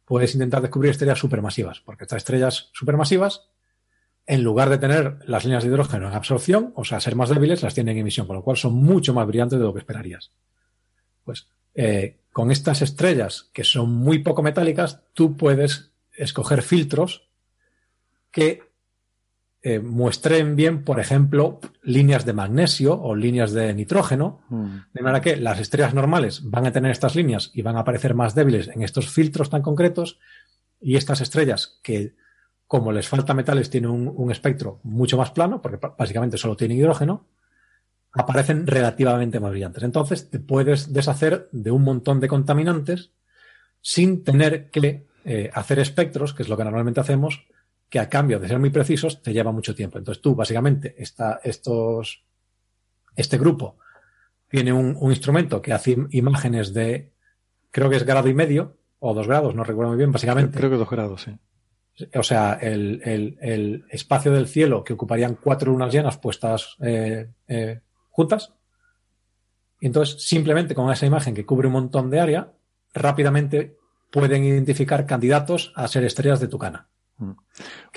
puedes 0.06 0.34
intentar 0.34 0.62
descubrir 0.62 0.92
estrellas 0.92 1.20
supermasivas, 1.20 1.82
porque 1.82 2.04
estas 2.04 2.18
estrellas 2.18 2.70
supermasivas, 2.74 3.50
en 4.28 4.44
lugar 4.44 4.70
de 4.70 4.78
tener 4.78 5.20
las 5.26 5.46
líneas 5.46 5.64
de 5.64 5.70
hidrógeno 5.70 6.10
en 6.10 6.14
absorción, 6.14 6.74
o 6.76 6.84
sea, 6.84 7.00
ser 7.00 7.16
más 7.16 7.30
débiles, 7.30 7.64
las 7.64 7.74
tienen 7.74 7.96
en 7.96 8.02
emisión, 8.02 8.28
con 8.28 8.36
lo 8.36 8.44
cual 8.44 8.58
son 8.58 8.74
mucho 8.74 9.14
más 9.14 9.26
brillantes 9.26 9.58
de 9.58 9.66
lo 9.66 9.74
que 9.74 9.80
esperarías. 9.80 10.32
Pues 11.24 11.48
eh, 11.74 12.20
con 12.34 12.52
estas 12.52 12.82
estrellas 12.82 13.50
que 13.54 13.64
son 13.64 13.90
muy 13.90 14.20
poco 14.20 14.44
metálicas, 14.44 15.02
tú 15.14 15.38
puedes 15.38 15.92
escoger 16.12 16.62
filtros 16.62 17.30
que 18.30 18.64
eh, 19.62 19.80
muestren 19.80 20.56
bien, 20.56 20.84
por 20.84 21.00
ejemplo, 21.00 21.60
líneas 21.82 22.26
de 22.26 22.34
magnesio 22.34 23.00
o 23.02 23.16
líneas 23.16 23.54
de 23.54 23.74
nitrógeno, 23.74 24.42
Mm. 24.50 24.78
de 24.94 25.02
manera 25.02 25.22
que 25.22 25.38
las 25.38 25.60
estrellas 25.60 25.94
normales 25.94 26.42
van 26.44 26.66
a 26.68 26.72
tener 26.72 26.92
estas 26.92 27.16
líneas 27.16 27.50
y 27.54 27.62
van 27.62 27.78
a 27.78 27.80
aparecer 27.80 28.14
más 28.14 28.36
débiles 28.36 28.68
en 28.68 28.84
estos 28.84 29.10
filtros 29.10 29.50
tan 29.50 29.62
concretos, 29.62 30.20
y 30.80 30.96
estas 30.96 31.22
estrellas 31.22 31.80
que, 31.82 32.14
como 32.68 32.92
les 32.92 33.08
falta 33.08 33.34
metales, 33.34 33.70
tienen 33.70 33.90
un, 33.90 34.32
espectro 34.32 34.80
mucho 34.84 35.18
más 35.18 35.32
plano, 35.32 35.62
porque 35.62 35.80
básicamente 35.98 36.38
solo 36.38 36.58
tienen 36.58 36.78
hidrógeno, 36.78 37.26
aparecen 38.12 38.68
relativamente 38.68 39.40
más 39.40 39.52
brillantes. 39.52 39.84
Entonces 39.84 40.30
te 40.30 40.40
puedes 40.40 40.92
deshacer 40.92 41.48
de 41.52 41.72
un 41.72 41.84
montón 41.84 42.20
de 42.20 42.28
contaminantes 42.28 43.12
sin 43.82 44.24
tener 44.24 44.70
que 44.70 45.08
eh, 45.24 45.50
hacer 45.54 45.80
espectros, 45.80 46.34
que 46.34 46.44
es 46.44 46.50
lo 46.50 46.58
que 46.58 46.64
normalmente 46.66 47.00
hacemos, 47.00 47.48
que 47.90 48.00
a 48.00 48.10
cambio 48.10 48.40
de 48.40 48.50
ser 48.50 48.60
muy 48.60 48.70
precisos 48.70 49.22
te 49.22 49.32
lleva 49.32 49.52
mucho 49.54 49.74
tiempo. 49.74 49.98
Entonces 49.98 50.22
tú, 50.22 50.36
básicamente, 50.36 50.94
esta, 50.98 51.40
estos, 51.44 52.26
este 53.16 53.38
grupo 53.38 53.78
tiene 54.50 54.74
un, 54.74 54.98
un 55.00 55.12
instrumento 55.12 55.62
que 55.62 55.72
hace 55.72 55.96
im- 55.96 56.08
imágenes 56.12 56.74
de, 56.74 57.14
creo 57.72 57.90
que 57.90 57.96
es 57.96 58.04
grado 58.04 58.28
y 58.28 58.34
medio, 58.34 58.78
o 59.00 59.14
dos 59.14 59.28
grados, 59.28 59.56
no 59.56 59.64
recuerdo 59.64 59.92
muy 59.92 59.98
bien, 59.98 60.12
básicamente. 60.12 60.58
Creo 60.58 60.72
que 60.72 60.78
dos 60.78 60.90
grados, 60.90 61.22
sí. 61.22 61.32
O 62.16 62.24
sea, 62.24 62.54
el, 62.62 63.02
el, 63.04 63.38
el 63.42 63.86
espacio 63.90 64.32
del 64.32 64.48
cielo 64.48 64.84
que 64.84 64.94
ocuparían 64.94 65.36
cuatro 65.42 65.72
lunas 65.72 65.92
llenas 65.92 66.18
puestas 66.18 66.76
eh, 66.82 67.30
eh, 67.48 67.82
juntas. 68.10 68.54
Y 69.80 69.88
entonces, 69.88 70.24
simplemente 70.24 70.76
con 70.76 70.92
esa 70.92 71.06
imagen 71.06 71.34
que 71.34 71.46
cubre 71.46 71.68
un 71.68 71.74
montón 71.74 72.10
de 72.10 72.20
área, 72.20 72.54
rápidamente 72.94 73.78
pueden 74.12 74.44
identificar 74.44 75.06
candidatos 75.06 75.74
a 75.76 75.88
ser 75.88 76.04
estrellas 76.04 76.40
de 76.40 76.48
Tucana. 76.48 76.88
Mm. 77.20 77.32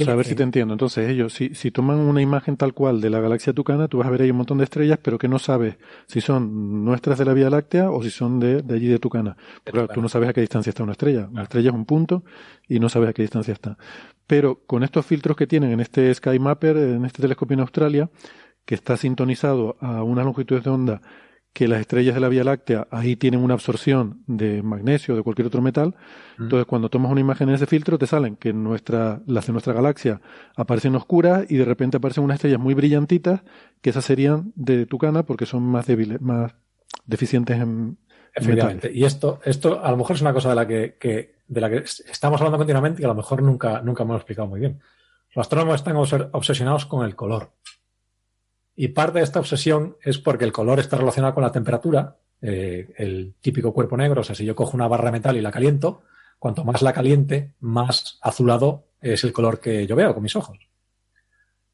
a 0.09 0.15
ver 0.15 0.25
si 0.25 0.35
te 0.35 0.43
entiendo. 0.43 0.73
Entonces, 0.73 1.09
ellos, 1.11 1.35
si, 1.35 1.55
si 1.55 1.71
toman 1.71 1.99
una 1.99 2.23
imagen 2.23 2.57
tal 2.57 2.73
cual 2.73 3.01
de 3.01 3.11
la 3.11 3.21
galaxia 3.21 3.53
Tucana, 3.53 3.87
tú 3.87 3.99
vas 3.99 4.09
a 4.09 4.11
ver 4.11 4.23
ahí 4.23 4.31
un 4.31 4.39
montón 4.39 4.59
de 4.59 4.65
estrellas, 4.65 4.99
pero 5.03 5.19
que 5.19 5.29
no 5.29 5.39
sabes 5.39 5.77
si 6.07 6.21
son 6.21 6.85
nuestras 6.85 7.19
de 7.19 7.27
la 7.27 7.35
Vía 7.35 7.51
Láctea 7.51 7.91
o 7.91 8.03
si 8.03 8.11
son 8.11 8.41
de, 8.41 8.63
de 8.63 8.75
allí 8.75 8.87
de 8.87 8.99
Tucana. 8.99 9.37
claro, 9.65 9.89
tú 9.89 10.01
no 10.01 10.09
sabes 10.09 10.31
a 10.31 10.33
qué 10.33 10.41
distancia 10.41 10.71
está 10.71 10.83
una 10.83 10.93
estrella. 10.93 11.29
Una 11.31 11.43
estrella 11.43 11.69
es 11.69 11.75
un 11.75 11.85
punto 11.85 12.25
y 12.67 12.81
no 12.81 12.89
sabes 12.89 13.11
a 13.11 13.13
qué 13.13 13.23
distancia 13.23 13.53
está. 13.53 13.77
Pero 14.27 14.63
con 14.67 14.83
estos 14.85 15.05
filtros 15.05 15.37
que 15.37 15.47
tienen 15.47 15.73
en 15.73 15.81
este 15.81 16.13
Sky 16.15 16.39
Mapper, 16.39 16.77
en 16.77 17.05
este 17.05 17.21
telescopio 17.21 17.55
en 17.55 17.61
Australia, 17.61 18.11
que 18.65 18.75
está 18.75 18.97
sintonizado 18.97 19.77
a 19.81 20.03
unas 20.03 20.25
longitudes 20.25 20.65
de 20.65 20.71
onda 20.71 21.03
que 21.53 21.67
las 21.67 21.81
estrellas 21.81 22.15
de 22.15 22.21
la 22.21 22.29
Vía 22.29 22.45
Láctea 22.45 22.87
ahí 22.91 23.17
tienen 23.17 23.41
una 23.41 23.55
absorción 23.55 24.23
de 24.27 24.63
magnesio 24.63 25.15
o 25.15 25.17
de 25.17 25.23
cualquier 25.23 25.49
otro 25.49 25.61
metal. 25.61 25.97
Mm. 26.39 26.45
Entonces, 26.45 26.67
cuando 26.67 26.89
tomas 26.89 27.11
una 27.11 27.21
imagen 27.21 27.49
en 27.49 27.57
ese 27.57 27.67
filtro, 27.67 27.99
te 27.99 28.07
salen 28.07 28.37
que 28.37 28.53
nuestra, 28.53 29.21
las 29.27 29.47
de 29.47 29.53
nuestra 29.53 29.73
galaxia 29.73 30.21
aparecen 30.57 30.95
oscuras 30.95 31.45
y 31.49 31.57
de 31.57 31.65
repente 31.65 31.97
aparecen 31.97 32.23
unas 32.23 32.37
estrellas 32.37 32.61
muy 32.61 32.75
brillantitas, 32.75 33.43
que 33.81 33.91
esas 33.91 34.05
serían 34.05 34.53
de 34.55 34.87
Tucana 34.87 35.25
porque 35.25 35.47
son 35.47 35.63
más 35.65 35.87
débiles, 35.87 36.21
más 36.21 36.55
deficientes 37.07 37.59
en. 37.59 37.99
Efectivamente. 38.33 38.91
Y 38.95 39.05
esto, 39.05 39.41
esto 39.45 39.85
a 39.85 39.91
lo 39.91 39.97
mejor 39.97 40.15
es 40.15 40.23
una 40.23 40.33
cosa 40.33 40.51
de 40.51 40.55
la 40.55 40.67
que, 40.69 40.97
que, 41.01 41.35
de 41.49 41.61
la 41.61 41.69
que 41.69 41.79
estamos 41.79 42.41
hablando 42.41 42.59
continuamente 42.59 43.03
y 43.03 43.05
a 43.05 43.09
lo 43.09 43.17
mejor 43.17 43.43
nunca, 43.43 43.83
nunca 43.83 44.05
hemos 44.05 44.17
explicado 44.17 44.47
muy 44.47 44.61
bien. 44.61 44.81
Los 45.35 45.47
astrónomos 45.47 45.77
están 45.77 45.97
obsesionados 45.97 46.87
con 46.87 47.05
el 47.05 47.17
color. 47.17 47.51
Y 48.83 48.89
parte 48.89 49.19
de 49.19 49.25
esta 49.25 49.41
obsesión 49.41 49.99
es 50.03 50.17
porque 50.17 50.47
el 50.47 50.53
color 50.53 50.81
está 50.81 50.97
relacionado 50.97 51.35
con 51.35 51.43
la 51.43 51.53
temperatura. 51.53 52.17
Eh, 52.41 52.91
el 52.97 53.35
típico 53.39 53.75
cuerpo 53.75 53.95
negro, 53.95 54.23
o 54.23 54.25
sea, 54.25 54.35
si 54.35 54.47
yo 54.47 54.55
cojo 54.55 54.75
una 54.75 54.89
barra 54.89 55.13
metal 55.13 55.37
y 55.37 55.43
la 55.43 55.51
caliento, 55.51 56.01
cuanto 56.39 56.65
más 56.65 56.81
la 56.81 56.95
caliente, 56.95 57.53
más 57.61 58.19
azulado 58.23 58.87
es 59.03 59.23
el 59.23 59.35
color 59.35 59.61
que 59.61 59.87
yo 59.87 59.97
veo 59.97 60.15
con 60.15 60.23
mis 60.23 60.35
ojos. 60.35 60.59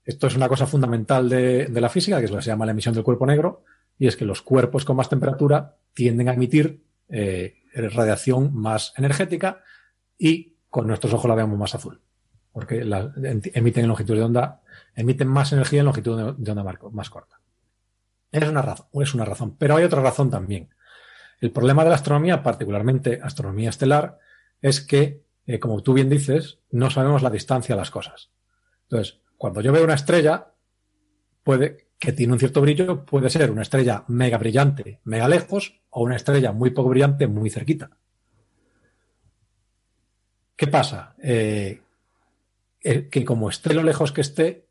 Esto 0.04 0.26
es 0.26 0.34
una 0.34 0.48
cosa 0.48 0.66
fundamental 0.66 1.28
de, 1.28 1.68
la 1.72 1.88
física, 1.88 2.18
que 2.18 2.24
es 2.24 2.30
lo 2.32 2.38
que 2.38 2.42
se 2.42 2.50
llama 2.50 2.66
la 2.66 2.72
emisión 2.72 2.92
del 2.92 3.04
cuerpo 3.04 3.24
negro, 3.24 3.62
y 3.96 4.08
es 4.08 4.16
que 4.16 4.24
los 4.24 4.42
cuerpos 4.42 4.84
con 4.84 4.96
más 4.96 5.08
temperatura 5.08 5.76
tienden 5.94 6.28
a 6.28 6.34
emitir 6.34 6.82
eh, 7.08 7.54
radiación 7.72 8.52
más 8.52 8.92
energética 8.96 9.62
y 10.18 10.56
con 10.68 10.88
nuestros 10.88 11.12
ojos 11.12 11.28
la 11.28 11.36
veamos 11.36 11.56
más 11.56 11.72
azul, 11.72 12.00
porque 12.50 12.84
la, 12.84 13.12
emiten 13.54 13.84
en 13.84 13.88
longitud 13.90 14.16
de 14.16 14.22
onda 14.22 14.62
emiten 14.96 15.28
más 15.28 15.52
energía 15.52 15.80
en 15.80 15.86
longitud 15.86 16.34
de 16.36 16.50
onda 16.50 16.78
más 16.90 17.10
corta. 17.10 17.38
Es 18.32 18.48
una 18.48 18.62
razón, 18.62 18.86
es 18.94 19.14
una 19.14 19.24
razón. 19.24 19.56
Pero 19.56 19.76
hay 19.76 19.84
otra 19.84 20.02
razón 20.02 20.30
también. 20.30 20.70
El 21.40 21.52
problema 21.52 21.84
de 21.84 21.90
la 21.90 21.96
astronomía, 21.96 22.42
particularmente 22.42 23.20
astronomía 23.22 23.70
estelar, 23.70 24.18
es 24.60 24.80
que, 24.80 25.22
eh, 25.46 25.58
como 25.60 25.82
tú 25.82 25.92
bien 25.92 26.08
dices, 26.08 26.58
no 26.70 26.90
sabemos 26.90 27.22
la 27.22 27.30
distancia 27.30 27.74
de 27.74 27.80
las 27.80 27.90
cosas. 27.90 28.30
Entonces, 28.84 29.20
cuando 29.36 29.60
yo 29.60 29.70
veo 29.72 29.84
una 29.84 29.94
estrella, 29.94 30.52
puede 31.44 31.88
que 31.98 32.12
tiene 32.12 32.32
un 32.32 32.38
cierto 32.38 32.60
brillo, 32.60 33.04
puede 33.04 33.30
ser 33.30 33.50
una 33.50 33.62
estrella 33.62 34.04
mega 34.08 34.38
brillante, 34.38 35.00
mega 35.04 35.28
lejos, 35.28 35.80
o 35.90 36.02
una 36.02 36.16
estrella 36.16 36.52
muy 36.52 36.70
poco 36.70 36.90
brillante, 36.90 37.26
muy 37.26 37.48
cerquita. 37.48 37.90
¿Qué 40.56 40.66
pasa? 40.66 41.14
Eh, 41.22 41.80
que 42.80 43.24
como 43.24 43.48
esté 43.48 43.74
lo 43.74 43.82
lejos 43.82 44.12
que 44.12 44.20
esté, 44.20 44.65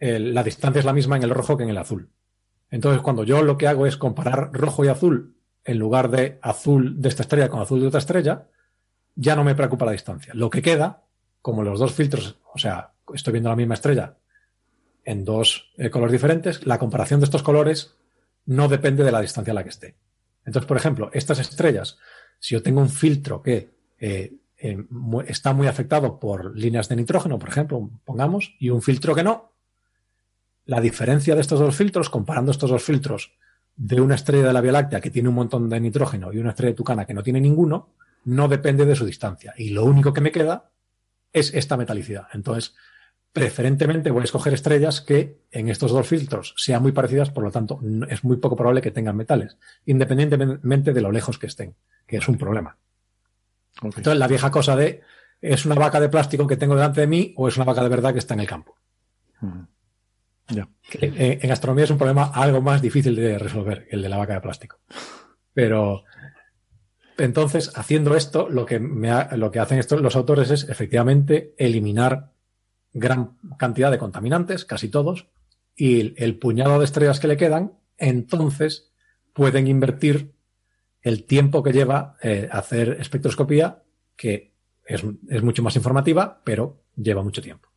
la 0.00 0.42
distancia 0.42 0.78
es 0.78 0.84
la 0.84 0.92
misma 0.92 1.16
en 1.16 1.24
el 1.24 1.30
rojo 1.30 1.56
que 1.56 1.64
en 1.64 1.70
el 1.70 1.78
azul. 1.78 2.10
Entonces, 2.70 3.02
cuando 3.02 3.24
yo 3.24 3.42
lo 3.42 3.56
que 3.56 3.66
hago 3.66 3.86
es 3.86 3.96
comparar 3.96 4.50
rojo 4.52 4.84
y 4.84 4.88
azul 4.88 5.36
en 5.64 5.78
lugar 5.78 6.10
de 6.10 6.38
azul 6.42 7.00
de 7.00 7.08
esta 7.08 7.22
estrella 7.22 7.48
con 7.48 7.60
azul 7.60 7.80
de 7.80 7.88
otra 7.88 7.98
estrella, 7.98 8.46
ya 9.14 9.34
no 9.34 9.44
me 9.44 9.54
preocupa 9.54 9.84
la 9.84 9.92
distancia. 9.92 10.32
Lo 10.34 10.50
que 10.50 10.62
queda, 10.62 11.02
como 11.42 11.62
los 11.62 11.80
dos 11.80 11.92
filtros, 11.92 12.38
o 12.54 12.58
sea, 12.58 12.92
estoy 13.12 13.32
viendo 13.32 13.50
la 13.50 13.56
misma 13.56 13.74
estrella 13.74 14.16
en 15.04 15.24
dos 15.24 15.72
eh, 15.76 15.90
colores 15.90 16.12
diferentes, 16.12 16.66
la 16.66 16.78
comparación 16.78 17.20
de 17.20 17.24
estos 17.24 17.42
colores 17.42 17.96
no 18.46 18.68
depende 18.68 19.04
de 19.04 19.12
la 19.12 19.20
distancia 19.20 19.52
a 19.52 19.54
la 19.54 19.62
que 19.62 19.70
esté. 19.70 19.96
Entonces, 20.44 20.66
por 20.66 20.76
ejemplo, 20.76 21.10
estas 21.12 21.38
estrellas, 21.38 21.98
si 22.38 22.54
yo 22.54 22.62
tengo 22.62 22.80
un 22.80 22.88
filtro 22.88 23.42
que 23.42 23.70
eh, 23.98 24.34
eh, 24.58 24.86
está 25.26 25.52
muy 25.52 25.66
afectado 25.66 26.18
por 26.18 26.56
líneas 26.56 26.88
de 26.88 26.96
nitrógeno, 26.96 27.38
por 27.38 27.48
ejemplo, 27.48 27.90
pongamos, 28.04 28.54
y 28.58 28.70
un 28.70 28.82
filtro 28.82 29.14
que 29.14 29.22
no, 29.22 29.52
la 30.68 30.82
diferencia 30.82 31.34
de 31.34 31.40
estos 31.40 31.58
dos 31.58 31.74
filtros, 31.74 32.10
comparando 32.10 32.50
estos 32.50 32.68
dos 32.70 32.82
filtros 32.82 33.32
de 33.74 34.02
una 34.02 34.16
estrella 34.16 34.48
de 34.48 34.52
la 34.52 34.60
Vía 34.60 34.72
Láctea 34.72 35.00
que 35.00 35.10
tiene 35.10 35.30
un 35.30 35.34
montón 35.34 35.66
de 35.70 35.80
nitrógeno 35.80 36.30
y 36.30 36.38
una 36.38 36.50
estrella 36.50 36.72
de 36.72 36.76
Tucana 36.76 37.06
que 37.06 37.14
no 37.14 37.22
tiene 37.22 37.40
ninguno, 37.40 37.94
no 38.26 38.48
depende 38.48 38.84
de 38.84 38.94
su 38.94 39.06
distancia. 39.06 39.54
Y 39.56 39.70
lo 39.70 39.86
único 39.86 40.12
que 40.12 40.20
me 40.20 40.30
queda 40.30 40.70
es 41.32 41.54
esta 41.54 41.78
metalicidad. 41.78 42.26
Entonces, 42.34 42.74
preferentemente 43.32 44.10
voy 44.10 44.20
a 44.20 44.24
escoger 44.24 44.52
estrellas 44.52 45.00
que 45.00 45.40
en 45.50 45.70
estos 45.70 45.90
dos 45.90 46.06
filtros 46.06 46.52
sean 46.58 46.82
muy 46.82 46.92
parecidas, 46.92 47.30
por 47.30 47.44
lo 47.44 47.50
tanto, 47.50 47.80
es 48.10 48.22
muy 48.22 48.36
poco 48.36 48.54
probable 48.54 48.82
que 48.82 48.90
tengan 48.90 49.16
metales, 49.16 49.56
independientemente 49.86 50.92
de 50.92 51.00
lo 51.00 51.10
lejos 51.10 51.38
que 51.38 51.46
estén, 51.46 51.76
que 52.06 52.18
es 52.18 52.28
un 52.28 52.36
problema. 52.36 52.76
Entonces, 53.82 54.18
la 54.18 54.28
vieja 54.28 54.50
cosa 54.50 54.76
de 54.76 55.00
¿es 55.40 55.64
una 55.64 55.76
vaca 55.76 55.98
de 55.98 56.10
plástico 56.10 56.46
que 56.46 56.58
tengo 56.58 56.74
delante 56.74 57.00
de 57.00 57.06
mí 57.06 57.32
o 57.38 57.48
es 57.48 57.56
una 57.56 57.64
vaca 57.64 57.82
de 57.82 57.88
verdad 57.88 58.12
que 58.12 58.18
está 58.18 58.34
en 58.34 58.40
el 58.40 58.46
campo? 58.46 58.74
Eh, 61.00 61.38
en 61.42 61.52
astronomía 61.52 61.84
es 61.84 61.90
un 61.90 61.98
problema 61.98 62.30
algo 62.34 62.60
más 62.60 62.80
difícil 62.80 63.14
de 63.14 63.38
resolver, 63.38 63.86
el 63.90 64.02
de 64.02 64.08
la 64.08 64.16
vaca 64.16 64.34
de 64.34 64.40
plástico. 64.40 64.78
Pero 65.52 66.04
entonces, 67.18 67.72
haciendo 67.74 68.14
esto, 68.14 68.48
lo 68.48 68.64
que, 68.64 68.78
lo 68.78 69.50
que 69.50 69.58
hacen 69.58 69.78
estos, 69.78 70.00
los 70.00 70.16
autores 70.16 70.50
es 70.50 70.68
efectivamente 70.68 71.54
eliminar 71.58 72.32
gran 72.92 73.36
cantidad 73.58 73.90
de 73.90 73.98
contaminantes, 73.98 74.64
casi 74.64 74.88
todos, 74.88 75.28
y 75.74 76.14
el, 76.22 76.38
puñado 76.38 76.78
de 76.78 76.84
estrellas 76.84 77.20
que 77.20 77.28
le 77.28 77.36
quedan, 77.36 77.72
entonces 77.96 78.92
pueden 79.32 79.66
invertir 79.66 80.32
el 81.02 81.24
tiempo 81.24 81.62
que 81.62 81.72
lleva 81.72 82.16
eh, 82.22 82.48
hacer 82.50 82.96
espectroscopía, 83.00 83.82
que 84.16 84.52
es, 84.86 85.04
es 85.28 85.42
mucho 85.42 85.62
más 85.62 85.76
informativa, 85.76 86.40
pero 86.44 86.82
lleva 86.96 87.22
mucho 87.22 87.42
tiempo. 87.42 87.67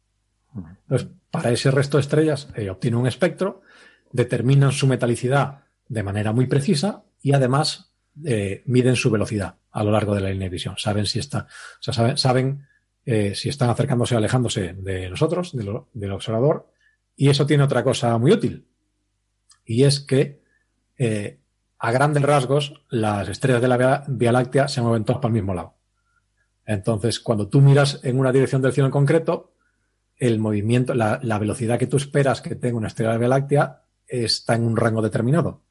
Entonces, 0.56 1.10
para 1.30 1.52
ese 1.52 1.72
resto 1.72 1.98
de 1.98 2.02
estrellas 2.02 2.50
eh, 2.56 2.70
obtienen 2.70 3.00
un 3.00 3.08
espectro, 3.08 3.62
determinan 4.12 4.72
su 4.72 4.88
metalicidad 4.88 5.62
de 5.88 6.04
manera 6.04 6.34
muy 6.34 6.48
precisa 6.48 7.04
y 7.22 7.34
además 7.34 7.94
eh, 8.26 8.64
miden 8.66 8.96
su 8.96 9.10
velocidad 9.10 9.56
a 9.72 9.84
lo 9.84 9.92
largo 9.92 10.14
de 10.16 10.22
la 10.22 10.30
línea 10.30 10.48
de 10.48 10.54
visión. 10.54 10.76
Saben 10.78 11.06
si 11.06 11.20
está, 11.20 11.48
o 11.80 11.92
sea, 11.92 12.18
saben, 12.18 12.68
eh, 13.06 13.34
si 13.36 13.50
están 13.50 13.70
acercándose 13.70 14.16
o 14.16 14.18
alejándose 14.18 14.74
de 14.74 15.10
nosotros, 15.10 15.54
del 15.94 16.12
observador, 16.12 16.70
y 17.16 17.30
eso 17.30 17.46
tiene 17.46 17.64
otra 17.64 17.84
cosa 17.84 18.18
muy 18.18 18.32
útil. 18.32 18.68
Y 19.66 19.84
es 19.84 20.00
que 20.02 20.42
a 21.80 21.92
grandes 21.92 22.22
rasgos 22.22 22.84
las 22.90 23.28
estrellas 23.28 23.62
de 23.62 23.68
la 23.68 24.06
Vía 24.08 24.32
Láctea 24.32 24.68
se 24.68 24.82
mueven 24.82 25.04
todas 25.04 25.20
para 25.20 25.30
el 25.30 25.34
mismo 25.34 25.54
lado. 25.54 25.76
Entonces, 26.66 27.20
cuando 27.20 27.48
tú 27.48 27.60
miras 27.60 28.00
en 28.04 28.20
una 28.20 28.32
dirección 28.32 28.62
del 28.62 28.72
cielo 28.72 28.88
en 28.88 28.92
concreto, 28.92 29.51
el 30.22 30.38
movimiento, 30.38 30.94
la, 30.94 31.18
velocidad 31.40 31.80
que 31.80 31.88
tú 31.88 31.98
esperas 31.98 32.42
que 32.42 32.54
tenga 32.54 32.78
una 32.78 32.90
estrella 32.90 33.14
de 33.14 33.18
Vía 33.18 33.28
Láctea 33.28 33.82
está 34.08 34.54
en 34.54 34.64
un 34.64 34.78
rango 34.78 35.02
determinado, 35.02 35.64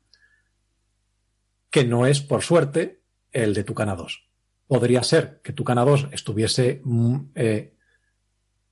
que 1.71 1.85
no 1.85 2.05
es, 2.05 2.21
por 2.21 2.43
suerte, 2.43 3.01
el 3.31 3.55
de 3.55 3.63
Tucana 3.63 3.95
2. 3.95 4.29
Podría 4.67 5.05
ser 5.05 5.41
que 5.45 5.53
Tucana 5.53 5.85
2 5.85 6.09
estuviese 6.11 6.81
mm, 6.83 7.17
eh, 7.37 7.75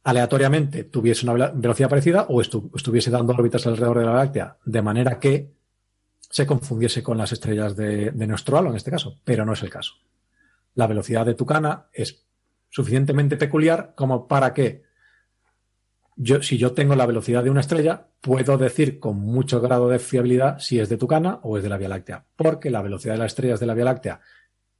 aleatoriamente, 0.03 0.83
tuviese 0.83 1.31
una 1.31 1.51
velocidad 1.51 1.89
parecida 1.89 2.27
o 2.29 2.41
estuviese 2.41 3.13
dando 3.13 3.33
órbitas 3.35 3.65
alrededor 3.69 4.01
de 4.01 4.07
la 4.07 4.15
Láctea, 4.15 4.57
de 4.65 4.83
manera 4.83 5.21
que 5.21 5.53
se 6.19 6.45
confundiese 6.45 7.05
con 7.05 7.19
las 7.19 7.31
estrellas 7.31 7.77
de, 7.77 8.11
de 8.11 8.27
nuestro 8.27 8.59
halo 8.59 8.71
en 8.71 8.77
este 8.77 8.91
caso, 8.91 9.21
pero 9.23 9.47
no 9.47 9.53
es 9.53 9.63
el 9.63 9.71
caso. 9.71 9.95
La 10.75 10.89
velocidad 10.89 11.25
de 11.25 11.35
Tucana 11.35 11.87
es 11.93 12.27
suficientemente 12.69 13.37
peculiar 13.37 13.95
como 13.95 14.27
para 14.27 14.53
que 14.53 14.88
yo, 16.21 16.43
si 16.43 16.59
yo 16.59 16.73
tengo 16.73 16.97
la 16.97 17.07
velocidad 17.07 17.45
de 17.45 17.51
una 17.51 17.61
estrella, 17.61 18.09
puedo 18.21 18.59
decir 18.59 18.99
con 18.99 19.17
mucho 19.17 19.61
grado 19.61 19.89
de 19.89 20.01
fiabilidad 20.01 20.59
si 20.59 20.81
es 20.81 20.89
de 20.89 20.97
Tucana 20.97 21.39
o 21.45 21.57
es 21.57 21.63
de 21.63 21.69
la 21.69 21.79
Vía 21.79 21.89
Láctea, 21.89 22.27
porque 22.35 22.71
la 22.71 22.83
velocidad 22.83 23.15
de 23.15 23.19
las 23.21 23.33
estrellas 23.33 23.61
de 23.61 23.67
la 23.67 23.75
Vía 23.75 23.85
Láctea 23.85 24.21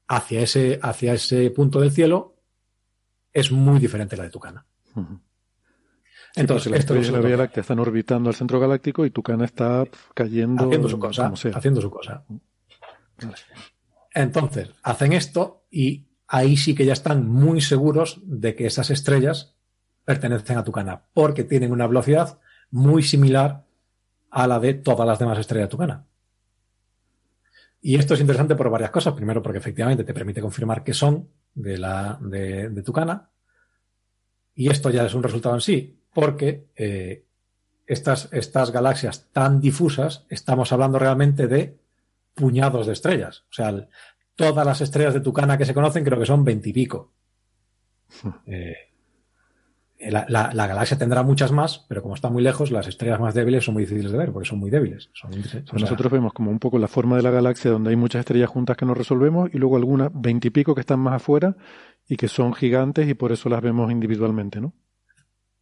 hacia 0.09 0.41
ese, 0.41 0.81
hacia 0.83 1.13
ese 1.13 1.51
punto 1.51 1.81
del 1.81 1.93
cielo 1.93 2.35
es 3.33 3.53
muy 3.53 3.79
diferente 3.79 4.17
a 4.17 4.19
la 4.19 4.25
de 4.25 4.31
Tucana. 4.31 4.67
Entonces, 6.35 6.73
las 6.73 6.81
estrellas 6.81 7.07
de 7.07 7.13
la 7.13 7.21
Vía 7.21 7.37
Láctea 7.37 7.61
están 7.61 7.79
orbitando 7.79 8.31
al 8.31 8.35
centro 8.35 8.59
galáctico 8.59 9.07
y 9.07 9.11
Tucana 9.11 9.45
está 9.45 9.85
cayendo. 10.15 10.65
Haciendo 10.67 10.89
su 10.89 10.99
cosa. 10.99 11.33
Haciendo 11.55 11.81
su 11.81 11.91
cosa. 11.91 12.25
Entonces, 14.13 14.71
hacen 14.83 15.13
esto 15.13 15.67
y 15.71 16.09
ahí 16.27 16.57
sí 16.57 16.75
que 16.75 16.85
ya 16.85 16.95
están 16.95 17.29
muy 17.29 17.61
seguros 17.61 18.21
de 18.25 18.57
que 18.57 18.67
esas 18.67 18.91
estrellas 18.91 19.58
pertenecen 20.09 20.57
a 20.57 20.65
Tucana, 20.65 21.03
porque 21.13 21.45
tienen 21.45 21.71
una 21.71 21.87
velocidad 21.87 22.39
muy 22.71 23.03
similar 23.03 23.67
a 24.31 24.47
la 24.47 24.59
de 24.59 24.73
todas 24.73 25.07
las 25.07 25.19
demás 25.19 25.39
estrellas 25.39 25.69
de 25.69 25.71
Tucana. 25.71 26.07
Y 27.83 27.97
esto 27.97 28.15
es 28.15 28.21
interesante 28.21 28.57
por 28.57 28.71
varias 28.71 28.91
cosas. 28.91 29.13
Primero, 29.13 29.43
porque 29.43 29.59
efectivamente 29.59 30.05
te 30.05 30.15
permite 30.15 30.41
confirmar 30.41 30.83
que 30.83 30.95
son 30.95 31.29
de, 31.55 31.77
la, 31.77 32.19
de, 32.23 32.71
de 32.71 32.83
Tucana. 32.83 33.29
Y 34.55 34.71
esto 34.71 34.89
ya 34.89 35.05
es 35.05 35.13
un 35.13 35.23
resultado 35.23 35.55
en 35.57 35.61
sí, 35.61 36.01
porque 36.15 36.69
eh, 36.75 37.27
estas, 37.87 38.31
estas 38.33 38.71
galaxias 38.71 39.29
tan 39.31 39.61
difusas, 39.61 40.25
estamos 40.31 40.73
hablando 40.73 40.99
realmente 40.99 41.49
de 41.49 41.77
puñados 42.33 42.87
de 42.87 42.95
estrellas. 42.95 43.45
O 43.51 43.53
sea, 43.53 43.87
todas 44.37 44.65
las 44.65 44.81
estrellas 44.81 45.13
de 45.13 45.21
Tucana 45.21 45.59
que 45.59 45.67
se 45.67 45.75
conocen 45.75 46.03
creo 46.03 46.19
que 46.19 46.25
son 46.25 46.45
veintipico. 46.45 47.13
Eh, 48.47 48.88
la, 50.01 50.27
la, 50.29 50.51
la, 50.53 50.67
galaxia 50.67 50.97
tendrá 50.97 51.23
muchas 51.23 51.53
más, 51.53 51.85
pero 51.89 52.03
como 52.03 52.15
está 52.15 52.31
muy 52.31 52.43
lejos, 52.43 52.71
las 52.71 52.87
estrellas 52.87 53.19
más 53.21 53.35
débiles 53.35 53.65
son 53.65 53.75
muy 53.75 53.85
difíciles 53.85 54.13
de 54.13 54.19
ver, 54.19 54.33
porque 54.33 54.49
son 54.49 54.59
muy 54.59 54.71
débiles. 54.71 55.11
Son, 55.13 55.31
nosotros 55.73 56.13
vemos 56.13 56.33
como 56.33 56.51
un 56.51 56.59
poco 56.59 56.79
la 56.79 56.89
forma 56.89 57.17
de 57.17 57.23
la 57.23 57.31
galaxia, 57.31 57.71
donde 57.71 57.91
hay 57.91 57.97
muchas 57.97 58.21
estrellas 58.21 58.49
juntas 58.49 58.77
que 58.77 58.87
no 58.87 58.95
resolvemos, 58.95 59.51
y 59.53 59.59
luego 59.59 59.77
algunas 59.77 60.11
veintipico 60.15 60.75
que 60.75 60.81
están 60.81 61.01
más 61.01 61.15
afuera 61.15 61.57
y 62.07 62.17
que 62.17 62.29
son 62.29 62.55
gigantes 62.55 63.09
y 63.09 63.15
por 63.15 63.33
eso 63.33 63.49
las 63.49 63.61
vemos 63.61 63.91
individualmente, 63.91 64.61
¿no? 64.61 64.73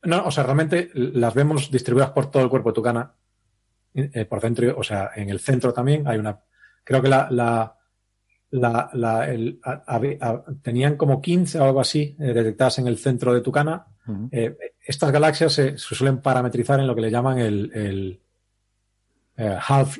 No, 0.02 0.24
o 0.26 0.30
sea, 0.30 0.44
realmente 0.44 0.90
las 0.94 1.34
vemos 1.34 1.70
distribuidas 1.70 2.10
por 2.10 2.30
todo 2.30 2.42
el 2.42 2.48
cuerpo 2.48 2.70
de 2.70 2.74
Tucana, 2.74 3.14
eh, 3.94 4.24
por 4.26 4.40
dentro, 4.40 4.76
o 4.78 4.82
sea, 4.82 5.10
en 5.16 5.30
el 5.30 5.40
centro 5.40 5.72
también 5.72 6.06
hay 6.06 6.18
una. 6.18 6.38
Creo 6.84 7.02
que 7.02 7.08
la, 7.08 7.28
la 7.30 7.76
la, 8.50 8.90
la, 8.92 9.30
el, 9.30 9.60
a, 9.64 9.96
a, 9.96 10.44
tenían 10.62 10.96
como 10.96 11.20
15 11.20 11.58
o 11.58 11.64
algo 11.64 11.80
así 11.80 12.16
eh, 12.18 12.32
detectadas 12.32 12.78
en 12.78 12.86
el 12.86 12.98
centro 12.98 13.34
de 13.34 13.40
Tucana. 13.40 13.86
Eh, 14.30 14.56
estas 14.84 15.10
galaxias 15.12 15.52
se, 15.52 15.78
suelen 15.78 16.20
parametrizar 16.20 16.78
en 16.80 16.86
lo 16.86 16.94
que 16.94 17.00
le 17.00 17.10
llaman 17.10 17.38
el, 17.38 18.20
eh, 19.36 19.58
half, 19.68 19.98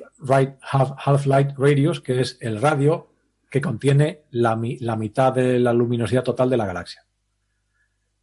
light 1.27 1.59
radius, 1.59 2.01
que 2.01 2.21
es 2.21 2.39
el 2.41 2.61
radio 2.61 3.11
que 3.51 3.61
contiene 3.61 4.23
la, 4.31 4.59
la 4.81 4.97
mitad 4.97 5.33
de 5.33 5.59
la 5.59 5.73
luminosidad 5.73 6.23
total 6.23 6.51
de 6.51 6.57
la 6.57 6.67
galaxia. 6.67 7.05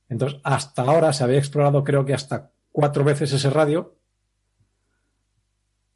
Entonces, 0.10 0.40
hasta 0.44 0.84
ahora 0.84 1.12
se 1.14 1.24
había 1.24 1.40
explorado, 1.40 1.84
creo 1.84 2.06
que 2.06 2.14
hasta 2.14 2.52
cuatro 2.72 3.04
veces 3.04 3.32
ese 3.34 3.50
radio. 3.50 3.98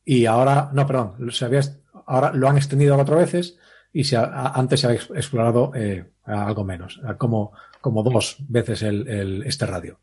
Y 0.04 0.26
ahora, 0.26 0.70
no, 0.74 0.88
perdón, 0.88 1.32
se 1.32 1.46
había, 1.46 1.62
ahora 2.06 2.32
lo 2.34 2.48
han 2.48 2.58
extendido 2.58 2.96
cuatro 2.96 3.18
veces 3.18 3.58
y 4.00 4.04
se 4.04 4.16
ha, 4.16 4.50
antes 4.50 4.82
se 4.82 4.88
ha 4.88 4.94
explorado 4.94 5.72
eh, 5.74 6.06
algo 6.24 6.64
menos, 6.64 7.02
como, 7.18 7.52
como 7.82 8.04
dos 8.04 8.38
veces 8.48 8.84
el, 8.84 9.08
el 9.08 9.44
este 9.44 9.66
radio. 9.66 10.00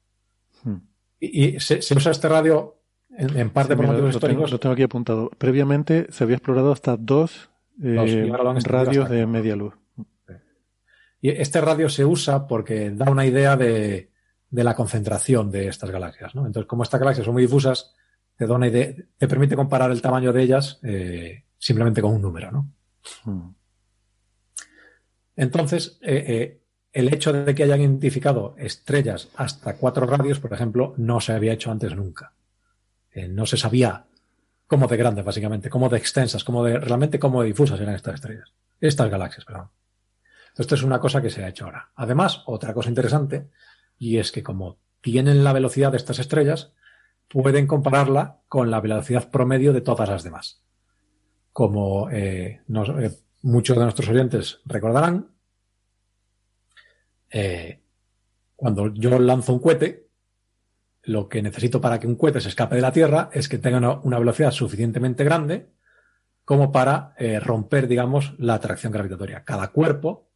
Hmm. 0.65 0.79
Y, 1.21 1.45
y 1.45 1.61
se, 1.61 1.81
se, 1.81 1.95
usa 1.95 2.11
este 2.11 2.29
radio 2.29 2.81
en, 3.17 3.39
en 3.39 3.51
parte 3.51 3.75
sí, 3.75 3.77
por 3.77 3.85
mira, 3.85 3.93
motivos 3.93 4.15
lo 4.15 4.17
históricos. 4.17 4.45
Tengo, 4.47 4.55
lo 4.55 4.59
tengo 4.59 4.73
aquí 4.73 4.83
apuntado. 4.83 5.31
Previamente 5.39 6.09
se 6.11 6.25
había 6.25 6.35
explorado 6.35 6.73
hasta 6.73 6.97
dos, 6.97 7.51
eh, 7.81 8.33
radios 8.65 9.09
de 9.09 9.27
media 9.27 9.55
luz. 9.55 9.75
Y 11.21 11.31
este 11.31 11.61
radio 11.61 11.89
se 11.89 12.05
usa 12.05 12.49
porque 12.49 12.91
da 12.91 13.09
una 13.09 13.25
idea 13.25 13.57
de, 13.57 14.11
de 14.51 14.65
la 14.65 14.75
concentración 14.75 15.53
de 15.53 15.69
estas 15.69 15.91
galaxias. 15.91 16.35
¿no? 16.35 16.47
Entonces, 16.47 16.67
como 16.67 16.83
estas 16.83 16.99
galaxias 16.99 17.27
son 17.27 17.35
muy 17.35 17.45
difusas, 17.45 17.95
te 18.37 18.45
da 18.45 18.57
una 18.57 18.67
idea, 18.67 18.93
te 19.17 19.29
permite 19.29 19.55
comparar 19.55 19.93
el 19.93 20.03
tamaño 20.03 20.33
de 20.33 20.43
ellas 20.43 20.81
eh, 20.83 21.45
simplemente 21.57 22.03
con 22.03 22.13
un 22.13 22.23
número. 22.23 22.51
¿no? 22.51 22.73
Hmm. 23.25 23.55
Entonces, 25.37 25.99
eh, 26.03 26.25
eh, 26.27 26.61
el 26.93 27.13
hecho 27.13 27.33
de 27.33 27.55
que 27.55 27.65
hayan 27.65 27.81
identificado 27.81 28.55
estrellas 28.57 29.29
hasta 29.37 29.77
cuatro 29.77 30.07
radios, 30.07 30.39
por 30.39 30.53
ejemplo, 30.53 30.95
no 30.97 31.21
se 31.21 31.33
había 31.33 31.53
hecho 31.53 31.71
antes 31.71 31.95
nunca. 31.97 32.33
Eh, 33.11 33.29
no 33.29 33.47
se 33.47 33.57
sabía 33.57 34.07
cómo 34.67 34.87
de 34.87 34.97
grandes, 34.97 35.25
básicamente, 35.25 35.71
cómo 35.71 35.89
de 35.89 35.99
extensas, 35.99 36.45
cómo 36.45 36.65
de, 36.65 36.79
realmente 36.79 37.19
cómo 37.19 37.43
de 37.43 37.49
difusas 37.49 37.81
eran 37.81 37.95
estas 37.95 38.15
estrellas. 38.15 38.53
Estas 38.81 39.11
galaxias, 39.11 39.45
perdón. 39.45 39.71
Esto 40.57 40.77
es 40.77 40.83
una 40.83 41.01
cosa 41.01 41.21
que 41.21 41.31
se 41.31 41.45
ha 41.45 41.49
hecho 41.49 41.65
ahora. 41.65 41.91
Además, 41.97 42.43
otra 42.47 42.73
cosa 42.73 42.89
interesante, 42.89 43.51
y 43.99 44.19
es 44.19 44.31
que 44.31 44.45
como 44.45 44.79
tienen 45.01 45.43
la 45.43 45.53
velocidad 45.53 45.91
de 45.91 45.97
estas 45.97 46.21
estrellas, 46.21 46.73
pueden 47.29 47.67
compararla 47.67 48.41
con 48.49 48.71
la 48.71 48.81
velocidad 48.81 49.31
promedio 49.31 49.73
de 49.73 49.81
todas 49.81 50.09
las 50.09 50.23
demás. 50.23 50.63
Como 51.53 52.09
eh, 52.11 52.63
nos, 52.69 52.89
eh, 52.91 53.17
muchos 53.45 53.77
de 53.77 53.83
nuestros 53.83 54.09
oyentes 54.09 54.61
recordarán, 54.65 55.29
eh, 57.31 57.83
cuando 58.57 58.93
yo 58.95 59.19
lanzo 59.19 59.53
un 59.53 59.61
cohete, 59.61 60.09
lo 61.03 61.29
que 61.29 61.43
necesito 61.43 61.81
para 61.81 62.01
que 62.01 62.07
un 62.07 62.17
cohete 62.17 62.41
se 62.41 62.49
escape 62.49 62.77
de 62.77 62.81
la 62.81 62.93
Tierra 62.93 63.29
es 63.33 63.49
que 63.49 63.59
tenga 63.59 64.01
una, 64.03 64.19
velocidad 64.19 64.51
suficientemente 64.51 65.25
grande 65.25 65.69
como 66.45 66.73
para 66.73 67.15
eh, 67.19 67.39
romper, 67.39 67.87
digamos, 67.87 68.35
la 68.39 68.55
atracción 68.55 68.93
gravitatoria. 68.93 69.45
Cada 69.45 69.69
cuerpo 69.69 70.31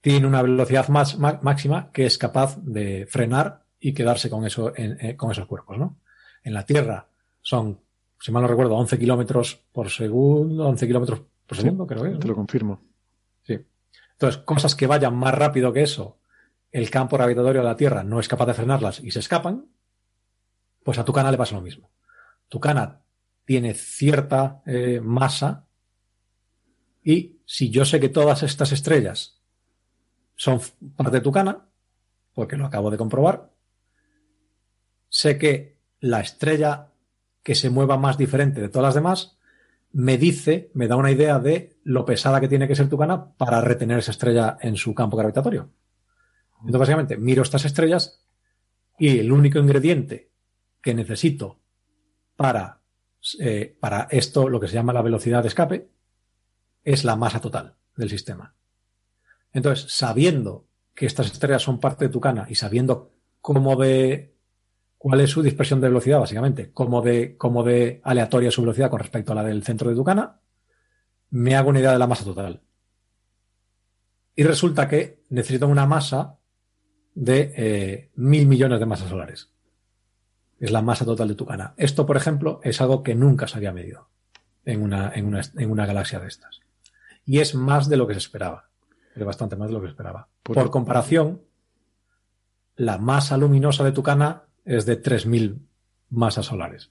tiene 0.00 0.26
una 0.26 0.42
velocidad 0.42 0.88
más, 0.88 1.18
máxima 1.18 1.92
que 1.92 2.06
es 2.06 2.18
capaz 2.18 2.58
de 2.62 3.06
frenar 3.06 3.62
y 3.78 3.94
quedarse 3.94 4.28
con, 4.28 4.44
eso, 4.44 4.72
en, 4.76 4.98
eh, 5.00 5.16
con 5.16 5.30
esos 5.30 5.46
cuerpos. 5.46 5.78
¿no? 5.78 6.00
En 6.42 6.54
la 6.54 6.66
Tierra 6.66 7.08
son, 7.40 7.80
si 8.18 8.32
mal 8.32 8.42
no 8.42 8.48
recuerdo, 8.48 8.74
11 8.74 8.98
kilómetros 8.98 9.62
por 9.70 9.88
segundo, 9.88 10.66
11 10.66 10.86
kilómetros 10.88 11.22
por 11.52 11.62
segundo, 11.62 11.84
sí, 11.84 11.88
creo 11.88 12.02
que. 12.02 12.18
Te 12.18 12.28
lo 12.28 12.34
confirmo. 12.34 12.82
Sí. 13.42 13.58
Entonces, 14.12 14.42
cosas 14.42 14.74
que 14.74 14.86
vayan 14.86 15.14
más 15.14 15.34
rápido 15.34 15.72
que 15.72 15.82
eso, 15.82 16.20
el 16.70 16.88
campo 16.90 17.16
gravitatorio 17.16 17.60
de 17.60 17.68
la 17.68 17.76
Tierra 17.76 18.02
no 18.02 18.20
es 18.20 18.28
capaz 18.28 18.46
de 18.46 18.54
frenarlas 18.54 19.00
y 19.00 19.10
se 19.10 19.18
escapan, 19.18 19.66
pues 20.82 20.98
a 20.98 21.04
Tucana 21.04 21.30
le 21.30 21.36
pasa 21.36 21.54
lo 21.54 21.60
mismo. 21.60 21.90
Tucana 22.48 23.02
tiene 23.44 23.74
cierta 23.74 24.62
eh, 24.66 25.00
masa 25.02 25.66
y 27.04 27.40
si 27.44 27.70
yo 27.70 27.84
sé 27.84 28.00
que 28.00 28.08
todas 28.08 28.42
estas 28.42 28.72
estrellas 28.72 29.42
son 30.36 30.60
parte 30.96 31.18
de 31.18 31.20
Tucana, 31.20 31.68
porque 32.32 32.56
lo 32.56 32.64
acabo 32.64 32.90
de 32.90 32.96
comprobar, 32.96 33.52
sé 35.08 35.36
que 35.36 35.78
la 36.00 36.20
estrella 36.20 36.92
que 37.42 37.54
se 37.54 37.70
mueva 37.70 37.98
más 37.98 38.16
diferente 38.16 38.60
de 38.60 38.68
todas 38.68 38.88
las 38.88 38.94
demás 38.94 39.38
me 39.92 40.16
dice, 40.16 40.70
me 40.74 40.88
da 40.88 40.96
una 40.96 41.10
idea 41.10 41.38
de 41.38 41.78
lo 41.84 42.04
pesada 42.04 42.40
que 42.40 42.48
tiene 42.48 42.66
que 42.66 42.74
ser 42.74 42.88
Tucana 42.88 43.32
para 43.34 43.60
retener 43.60 43.98
esa 43.98 44.12
estrella 44.12 44.58
en 44.60 44.76
su 44.76 44.94
campo 44.94 45.16
gravitatorio. 45.16 45.70
Entonces, 46.60 46.78
básicamente, 46.78 47.16
miro 47.16 47.42
estas 47.42 47.64
estrellas 47.64 48.24
y 48.98 49.18
el 49.18 49.32
único 49.32 49.58
ingrediente 49.58 50.30
que 50.80 50.94
necesito 50.94 51.60
para, 52.36 52.80
eh, 53.40 53.76
para 53.80 54.08
esto, 54.10 54.48
lo 54.48 54.60
que 54.60 54.68
se 54.68 54.74
llama 54.74 54.92
la 54.92 55.02
velocidad 55.02 55.42
de 55.42 55.48
escape, 55.48 55.90
es 56.84 57.04
la 57.04 57.16
masa 57.16 57.40
total 57.40 57.76
del 57.96 58.10
sistema. 58.10 58.54
Entonces, 59.52 59.92
sabiendo 59.92 60.66
que 60.94 61.06
estas 61.06 61.26
estrellas 61.26 61.62
son 61.62 61.78
parte 61.80 62.06
de 62.06 62.10
Tucana 62.10 62.46
y 62.48 62.54
sabiendo 62.54 63.10
cómo 63.40 63.76
de 63.76 64.34
cuál 65.02 65.20
es 65.20 65.30
su 65.30 65.42
dispersión 65.42 65.80
de 65.80 65.88
velocidad, 65.88 66.20
básicamente, 66.20 66.70
cómo 66.70 67.02
de, 67.02 67.36
cómo 67.36 67.64
de 67.64 68.00
aleatoria 68.04 68.52
su 68.52 68.62
velocidad 68.62 68.88
con 68.88 69.00
respecto 69.00 69.32
a 69.32 69.34
la 69.34 69.42
del 69.42 69.64
centro 69.64 69.90
de 69.90 69.96
Tucana, 69.96 70.38
me 71.30 71.56
hago 71.56 71.70
una 71.70 71.80
idea 71.80 71.90
de 71.90 71.98
la 71.98 72.06
masa 72.06 72.22
total. 72.22 72.60
Y 74.36 74.44
resulta 74.44 74.86
que 74.86 75.24
necesito 75.28 75.66
una 75.66 75.86
masa 75.86 76.38
de 77.16 77.52
eh, 77.56 78.10
mil 78.14 78.46
millones 78.46 78.78
de 78.78 78.86
masas 78.86 79.08
solares. 79.08 79.50
Es 80.60 80.70
la 80.70 80.82
masa 80.82 81.04
total 81.04 81.26
de 81.26 81.34
Tucana. 81.34 81.74
Esto, 81.76 82.06
por 82.06 82.16
ejemplo, 82.16 82.60
es 82.62 82.80
algo 82.80 83.02
que 83.02 83.16
nunca 83.16 83.48
se 83.48 83.56
había 83.56 83.72
medido 83.72 84.08
en 84.64 84.82
una, 84.82 85.10
en 85.16 85.26
una, 85.26 85.40
en 85.56 85.68
una 85.68 85.84
galaxia 85.84 86.20
de 86.20 86.28
estas. 86.28 86.60
Y 87.24 87.40
es 87.40 87.56
más 87.56 87.88
de 87.88 87.96
lo 87.96 88.06
que 88.06 88.14
se 88.14 88.20
esperaba. 88.20 88.68
Es 89.16 89.24
bastante 89.24 89.56
más 89.56 89.66
de 89.66 89.74
lo 89.74 89.80
que 89.80 89.88
se 89.88 89.94
esperaba. 89.94 90.28
Por, 90.44 90.54
por 90.54 90.70
comparación, 90.70 91.42
la 92.76 92.98
masa 92.98 93.36
luminosa 93.36 93.82
de 93.82 93.90
Tucana 93.90 94.44
es 94.64 94.86
de 94.86 95.00
3.000 95.00 95.58
masas 96.10 96.46
solares. 96.46 96.90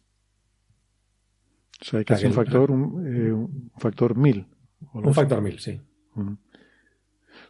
O 1.81 1.85
sea, 1.85 1.99
hay 1.99 2.06
casi 2.06 2.26
un 2.27 2.34
factor, 2.34 2.69
un, 2.69 3.06
eh, 3.07 3.31
un 3.31 3.72
factor 3.77 4.15
1000. 4.15 4.48
Un 4.93 5.14
factor 5.14 5.41
1000, 5.41 5.60
sí. 5.60 5.81
Uh 6.15 6.22
-huh. 6.22 6.38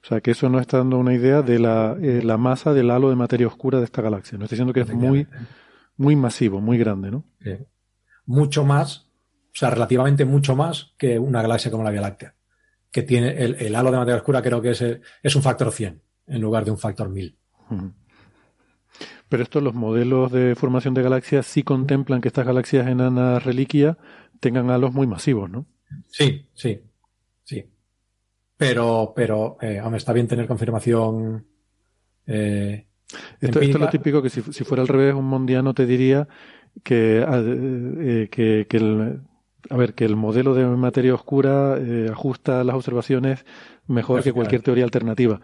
O 0.03 0.07
sea, 0.07 0.21
que 0.21 0.31
eso 0.31 0.49
nos 0.49 0.61
está 0.61 0.77
dando 0.77 0.97
una 0.97 1.13
idea 1.13 1.41
de 1.41 1.59
la, 1.59 1.95
eh, 2.01 2.21
la, 2.23 2.37
masa 2.37 2.73
del 2.73 2.89
halo 2.89 3.09
de 3.09 3.15
materia 3.15 3.47
oscura 3.47 3.79
de 3.79 3.85
esta 3.85 4.01
galaxia. 4.01 4.37
Nos 4.37 4.45
está 4.45 4.55
diciendo 4.55 4.73
que 4.73 4.81
es 4.81 4.93
muy, 4.93 5.27
muy 5.97 6.15
masivo, 6.15 6.59
muy 6.61 6.77
grande, 6.77 7.11
¿no? 7.11 7.25
Sí. 7.39 7.57
Mucho 8.25 8.63
más, 8.63 9.09
o 9.47 9.53
sea, 9.53 9.69
relativamente 9.69 10.25
mucho 10.25 10.55
más 10.55 10.93
que 10.97 11.19
una 11.19 11.41
galaxia 11.41 11.71
como 11.71 11.83
la 11.83 11.91
Vía 11.91 12.01
Láctea, 12.01 12.35
que 12.91 13.03
tiene 13.03 13.43
el, 13.43 13.55
el 13.55 13.75
halo 13.75 13.91
de 13.91 13.97
materia 13.97 14.17
oscura 14.17 14.41
creo 14.41 14.61
que 14.61 14.71
es, 14.71 14.81
es, 14.81 15.35
un 15.35 15.41
factor 15.41 15.71
100 15.71 16.01
en 16.27 16.41
lugar 16.41 16.65
de 16.65 16.71
un 16.71 16.77
factor 16.77 17.09
1000. 17.09 17.37
Uh 17.69 17.73
-huh. 17.73 17.93
Pero 19.31 19.43
estos, 19.43 19.63
los 19.63 19.73
modelos 19.73 20.29
de 20.29 20.55
formación 20.55 20.93
de 20.93 21.03
galaxias 21.03 21.45
sí 21.45 21.63
contemplan 21.63 22.19
que 22.19 22.27
estas 22.27 22.45
galaxias 22.45 22.85
enanas 22.85 23.41
reliquia 23.45 23.97
tengan 24.41 24.69
halos 24.69 24.91
muy 24.91 25.07
masivos, 25.07 25.49
¿no? 25.49 25.65
Sí, 26.09 26.49
sí, 26.53 26.81
sí. 27.45 27.63
pero, 28.57 29.13
pero 29.15 29.57
eh, 29.61 29.81
está 29.95 30.11
bien 30.11 30.27
tener 30.27 30.47
confirmación. 30.47 31.45
Eh, 32.27 32.87
esto, 33.39 33.61
esto, 33.61 33.77
es 33.77 33.79
lo 33.79 33.89
típico 33.89 34.21
que 34.21 34.29
si, 34.29 34.41
si, 34.41 34.65
fuera 34.65 34.81
al 34.81 34.89
revés, 34.89 35.15
un 35.15 35.23
mondiano 35.23 35.73
te 35.73 35.85
diría 35.85 36.27
que, 36.83 37.23
ah, 37.25 37.41
eh, 37.41 38.27
que, 38.29 38.67
que 38.67 38.77
el, 38.77 39.21
a 39.69 39.77
ver, 39.77 39.93
que 39.93 40.05
el 40.05 40.15
modelo 40.15 40.53
de 40.53 40.65
materia 40.65 41.13
oscura 41.13 41.77
eh, 41.79 42.09
ajusta 42.11 42.63
las 42.63 42.75
observaciones 42.75 43.45
mejor 43.87 44.23
que 44.23 44.33
cualquier 44.33 44.61
teoría 44.61 44.83
alternativa. 44.83 45.39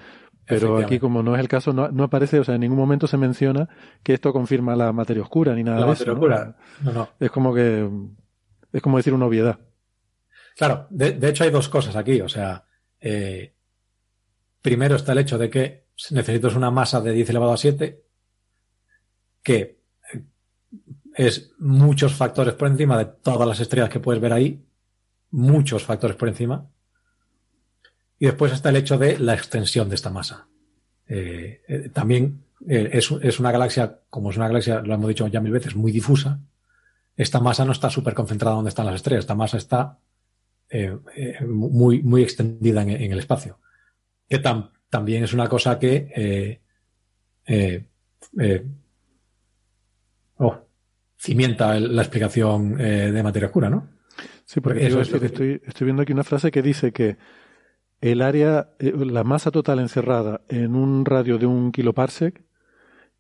Pero 0.48 0.78
aquí, 0.78 0.98
como 0.98 1.22
no 1.24 1.36
es 1.36 1.42
el 1.42 1.48
caso, 1.48 1.74
no, 1.74 1.90
no, 1.90 2.04
aparece, 2.06 2.40
o 2.40 2.44
sea, 2.44 2.56
en 2.56 2.62
ningún 2.62 2.78
momento 2.78 3.06
se 3.06 3.18
menciona 3.18 3.68
que 4.02 4.14
esto 4.14 4.32
confirma 4.32 4.76
la 4.76 4.94
materia 4.94 5.22
oscura 5.22 5.54
ni 5.54 5.64
nada 5.64 5.80
la 5.80 5.86
de 5.86 5.92
materia 5.92 6.12
eso. 6.12 6.14
Oscura. 6.14 6.56
No, 6.82 6.92
no. 6.94 7.10
Es 7.20 7.32
como 7.32 7.54
que, 7.54 7.90
es 8.72 8.82
como 8.82 8.98
decir 8.98 9.14
una 9.14 9.26
obviedad. 9.26 9.60
Claro, 10.56 10.88
de, 10.90 11.12
de 11.12 11.30
hecho 11.30 11.44
hay 11.44 11.52
dos 11.52 11.68
cosas 11.70 11.96
aquí, 11.96 12.22
o 12.22 12.30
sea, 12.30 12.66
eh, 13.00 13.54
primero 14.62 14.96
está 14.96 15.12
el 15.12 15.20
hecho 15.20 15.38
de 15.38 15.50
que 15.50 15.88
necesitas 16.12 16.56
una 16.56 16.72
masa 16.72 17.02
de 17.02 17.12
10 17.12 17.30
elevado 17.30 17.54
a 17.54 17.58
7, 17.58 18.04
que 19.44 19.82
es 21.16 21.52
muchos 21.58 22.14
factores 22.14 22.54
por 22.54 22.68
encima 22.68 22.98
de 22.98 23.06
todas 23.06 23.48
las 23.48 23.60
estrellas 23.60 23.90
que 23.90 24.00
puedes 24.00 24.22
ver 24.22 24.34
ahí, 24.34 24.66
muchos 25.32 25.84
factores 25.84 26.16
por 26.16 26.30
encima. 26.30 26.70
Y 28.20 28.26
después 28.26 28.52
está 28.52 28.70
el 28.70 28.78
hecho 28.78 28.98
de 28.98 29.20
la 29.20 29.34
extensión 29.34 29.90
de 29.90 29.96
esta 29.96 30.10
masa. 30.10 30.48
Eh, 31.08 31.62
eh, 31.68 31.90
también 31.94 32.44
eh, 32.68 32.90
es, 32.94 33.12
es, 33.22 33.40
una 33.40 33.52
galaxia, 33.52 34.00
como 34.10 34.32
es 34.32 34.38
una 34.38 34.48
galaxia, 34.48 34.82
lo 34.82 34.94
hemos 34.94 35.08
dicho 35.08 35.28
ya 35.28 35.40
mil 35.40 35.52
veces, 35.52 35.76
muy 35.76 35.92
difusa. 35.92 36.40
Esta 37.16 37.40
masa 37.40 37.66
no 37.66 37.72
está 37.72 37.90
súper 37.90 38.14
concentrada 38.14 38.56
donde 38.56 38.70
están 38.70 38.86
las 38.86 38.96
estrellas. 38.96 39.22
Esta 39.24 39.36
masa 39.36 39.58
está 39.58 40.00
muy, 41.48 42.04
muy 42.04 42.24
extendida 42.24 42.82
en, 42.82 42.90
en 42.90 43.12
el 43.12 43.20
espacio. 43.20 43.60
Que 44.28 44.40
tam, 44.40 44.72
también 44.90 45.24
es 45.24 45.34
una 45.34 45.48
cosa 45.48 45.80
que 45.80 46.60
oh, 50.38 50.56
cimienta 51.18 51.80
la 51.80 52.02
explicación 52.02 52.78
de 52.78 53.24
materia 53.24 53.48
oscura, 53.48 53.70
¿no? 53.70 53.90
Sí, 54.46 54.62
porque 54.62 54.86
eso 54.86 55.02
estoy, 55.02 55.62
estoy 55.66 55.86
viendo 55.86 56.04
aquí 56.04 56.14
una 56.14 56.24
frase 56.24 56.52
que 56.52 56.62
dice 56.62 56.92
que 56.92 57.18
el 58.02 58.22
área, 58.22 58.70
la 58.80 59.24
masa 59.24 59.52
total 59.52 59.80
encerrada 59.80 60.42
en 60.50 60.76
un 60.76 61.06
radio 61.06 61.38
de 61.38 61.46
un 61.46 61.72
kiloparsec 61.72 62.44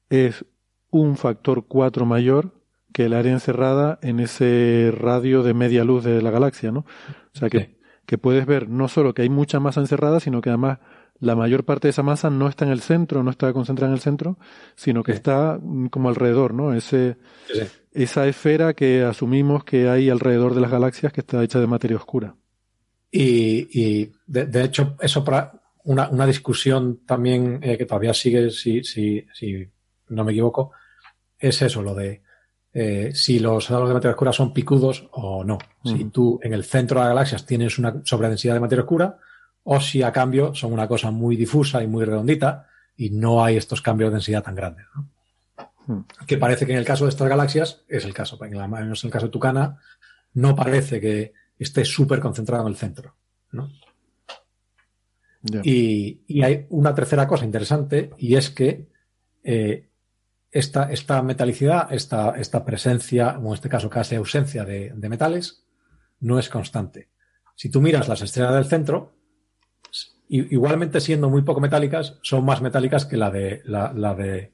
es 0.09 0.45
un 0.89 1.17
factor 1.17 1.65
4 1.67 2.05
mayor 2.05 2.53
que 2.93 3.05
el 3.05 3.13
área 3.13 3.33
encerrada 3.33 3.99
en 4.01 4.19
ese 4.19 4.91
radio 4.95 5.43
de 5.43 5.53
media 5.53 5.83
luz 5.83 6.03
de 6.03 6.21
la 6.21 6.31
galaxia, 6.31 6.71
¿no? 6.71 6.79
O 6.79 7.37
sea 7.37 7.49
que, 7.49 7.59
sí. 7.59 7.77
que 8.05 8.17
puedes 8.17 8.45
ver 8.45 8.69
no 8.69 8.87
solo 8.87 9.13
que 9.13 9.23
hay 9.23 9.29
mucha 9.29 9.59
masa 9.59 9.81
encerrada, 9.81 10.19
sino 10.19 10.41
que 10.41 10.49
además 10.49 10.79
la 11.19 11.35
mayor 11.35 11.65
parte 11.65 11.87
de 11.87 11.91
esa 11.91 12.03
masa 12.03 12.29
no 12.29 12.47
está 12.47 12.65
en 12.65 12.71
el 12.71 12.81
centro, 12.81 13.23
no 13.23 13.31
está 13.31 13.51
concentrada 13.53 13.91
en 13.91 13.95
el 13.95 14.01
centro, 14.01 14.37
sino 14.75 15.03
que 15.03 15.13
sí. 15.13 15.17
está 15.17 15.59
como 15.89 16.09
alrededor, 16.09 16.53
¿no? 16.53 16.73
Ese, 16.73 17.17
sí. 17.51 17.61
Esa 17.91 18.27
esfera 18.27 18.73
que 18.73 19.03
asumimos 19.03 19.63
que 19.63 19.89
hay 19.89 20.09
alrededor 20.09 20.53
de 20.53 20.61
las 20.61 20.69
galaxias 20.69 21.11
que 21.11 21.21
está 21.21 21.43
hecha 21.43 21.59
de 21.59 21.67
materia 21.67 21.97
oscura. 21.97 22.35
Y, 23.11 23.67
y 23.71 24.11
de, 24.25 24.45
de, 24.45 24.63
hecho, 24.63 24.95
eso 24.99 25.23
para 25.23 25.53
una, 25.85 26.09
una 26.09 26.25
discusión 26.25 27.05
también 27.05 27.59
eh, 27.63 27.77
que 27.77 27.85
todavía 27.85 28.13
sigue, 28.13 28.49
si, 28.51 28.83
si, 28.83 29.25
si 29.33 29.67
no 30.09 30.23
me 30.23 30.31
equivoco, 30.33 30.71
es 31.39 31.61
eso, 31.61 31.81
lo 31.81 31.95
de 31.95 32.21
eh, 32.73 33.11
si 33.13 33.39
los 33.39 33.71
halos 33.71 33.87
de 33.87 33.93
materia 33.95 34.11
oscura 34.13 34.31
son 34.33 34.53
picudos 34.53 35.07
o 35.11 35.43
no. 35.43 35.55
Uh 35.55 35.89
-huh. 35.91 35.97
Si 35.97 36.03
tú 36.05 36.39
en 36.43 36.53
el 36.53 36.63
centro 36.63 36.99
de 36.99 37.05
las 37.05 37.13
galaxias 37.15 37.45
tienes 37.45 37.79
una 37.79 38.01
sobredensidad 38.03 38.53
de 38.53 38.59
materia 38.59 38.83
oscura 38.83 39.17
o 39.63 39.79
si 39.79 40.03
a 40.03 40.11
cambio 40.11 40.53
son 40.53 40.73
una 40.73 40.87
cosa 40.87 41.09
muy 41.09 41.35
difusa 41.35 41.81
y 41.81 41.87
muy 41.87 42.05
redondita 42.05 42.67
y 42.95 43.09
no 43.09 43.43
hay 43.43 43.57
estos 43.57 43.81
cambios 43.81 44.09
de 44.11 44.15
densidad 44.15 44.43
tan 44.43 44.55
grandes. 44.55 44.85
¿no? 44.93 45.09
Uh 45.87 45.99
-huh. 46.01 46.25
Que 46.27 46.37
parece 46.37 46.65
que 46.65 46.73
en 46.73 46.79
el 46.79 46.85
caso 46.85 47.05
de 47.05 47.09
estas 47.09 47.29
galaxias 47.29 47.83
es 47.87 48.05
el 48.05 48.13
caso. 48.13 48.37
En, 48.43 48.57
la, 48.57 48.65
en 48.65 48.91
el 48.91 49.11
caso 49.11 49.25
de 49.25 49.31
Tucana 49.31 49.79
no 50.33 50.55
parece 50.55 50.99
que 50.99 51.33
esté 51.57 51.85
súper 51.85 52.19
concentrado 52.19 52.63
en 52.63 52.69
el 52.69 52.75
centro. 52.75 53.15
¿no? 53.51 53.69
Yeah. 55.41 55.61
Y, 55.63 56.21
y, 56.27 56.43
hay 56.43 56.65
una 56.69 56.93
tercera 56.93 57.27
cosa 57.27 57.45
interesante 57.45 58.11
y 58.17 58.35
es 58.35 58.49
que 58.49 58.87
eh, 59.43 59.89
esta, 60.51 60.91
esta 60.91 61.21
metalicidad, 61.21 61.91
esta, 61.93 62.31
esta, 62.31 62.65
presencia, 62.65 63.37
o 63.37 63.47
en 63.47 63.53
este 63.53 63.69
caso 63.69 63.89
casi 63.89 64.15
ausencia 64.15 64.65
de, 64.65 64.91
de, 64.93 65.09
metales, 65.09 65.63
no 66.19 66.39
es 66.39 66.49
constante. 66.49 67.09
Si 67.55 67.69
tú 67.69 67.81
miras 67.81 68.07
las 68.07 68.21
estrellas 68.21 68.55
del 68.55 68.65
centro, 68.65 69.13
igualmente 70.29 70.99
siendo 70.99 71.29
muy 71.29 71.43
poco 71.43 71.61
metálicas, 71.61 72.17
son 72.21 72.43
más 72.43 72.61
metálicas 72.61 73.05
que 73.05 73.17
la 73.17 73.31
de, 73.31 73.61
la, 73.65 73.93
la 73.93 74.13
de 74.15 74.51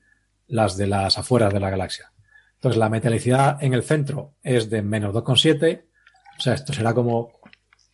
las 0.47 0.77
de 0.77 0.87
las 0.87 1.17
afueras 1.17 1.53
de 1.53 1.59
la 1.59 1.69
galaxia. 1.69 2.11
Entonces, 2.55 2.77
la 2.77 2.89
metalicidad 2.89 3.61
en 3.61 3.73
el 3.73 3.83
centro 3.83 4.35
es 4.41 4.69
de 4.69 4.81
menos 4.81 5.13
2,7. 5.13 5.85
O 6.37 6.41
sea, 6.41 6.53
esto 6.53 6.73
será 6.73 6.93
como, 6.93 7.39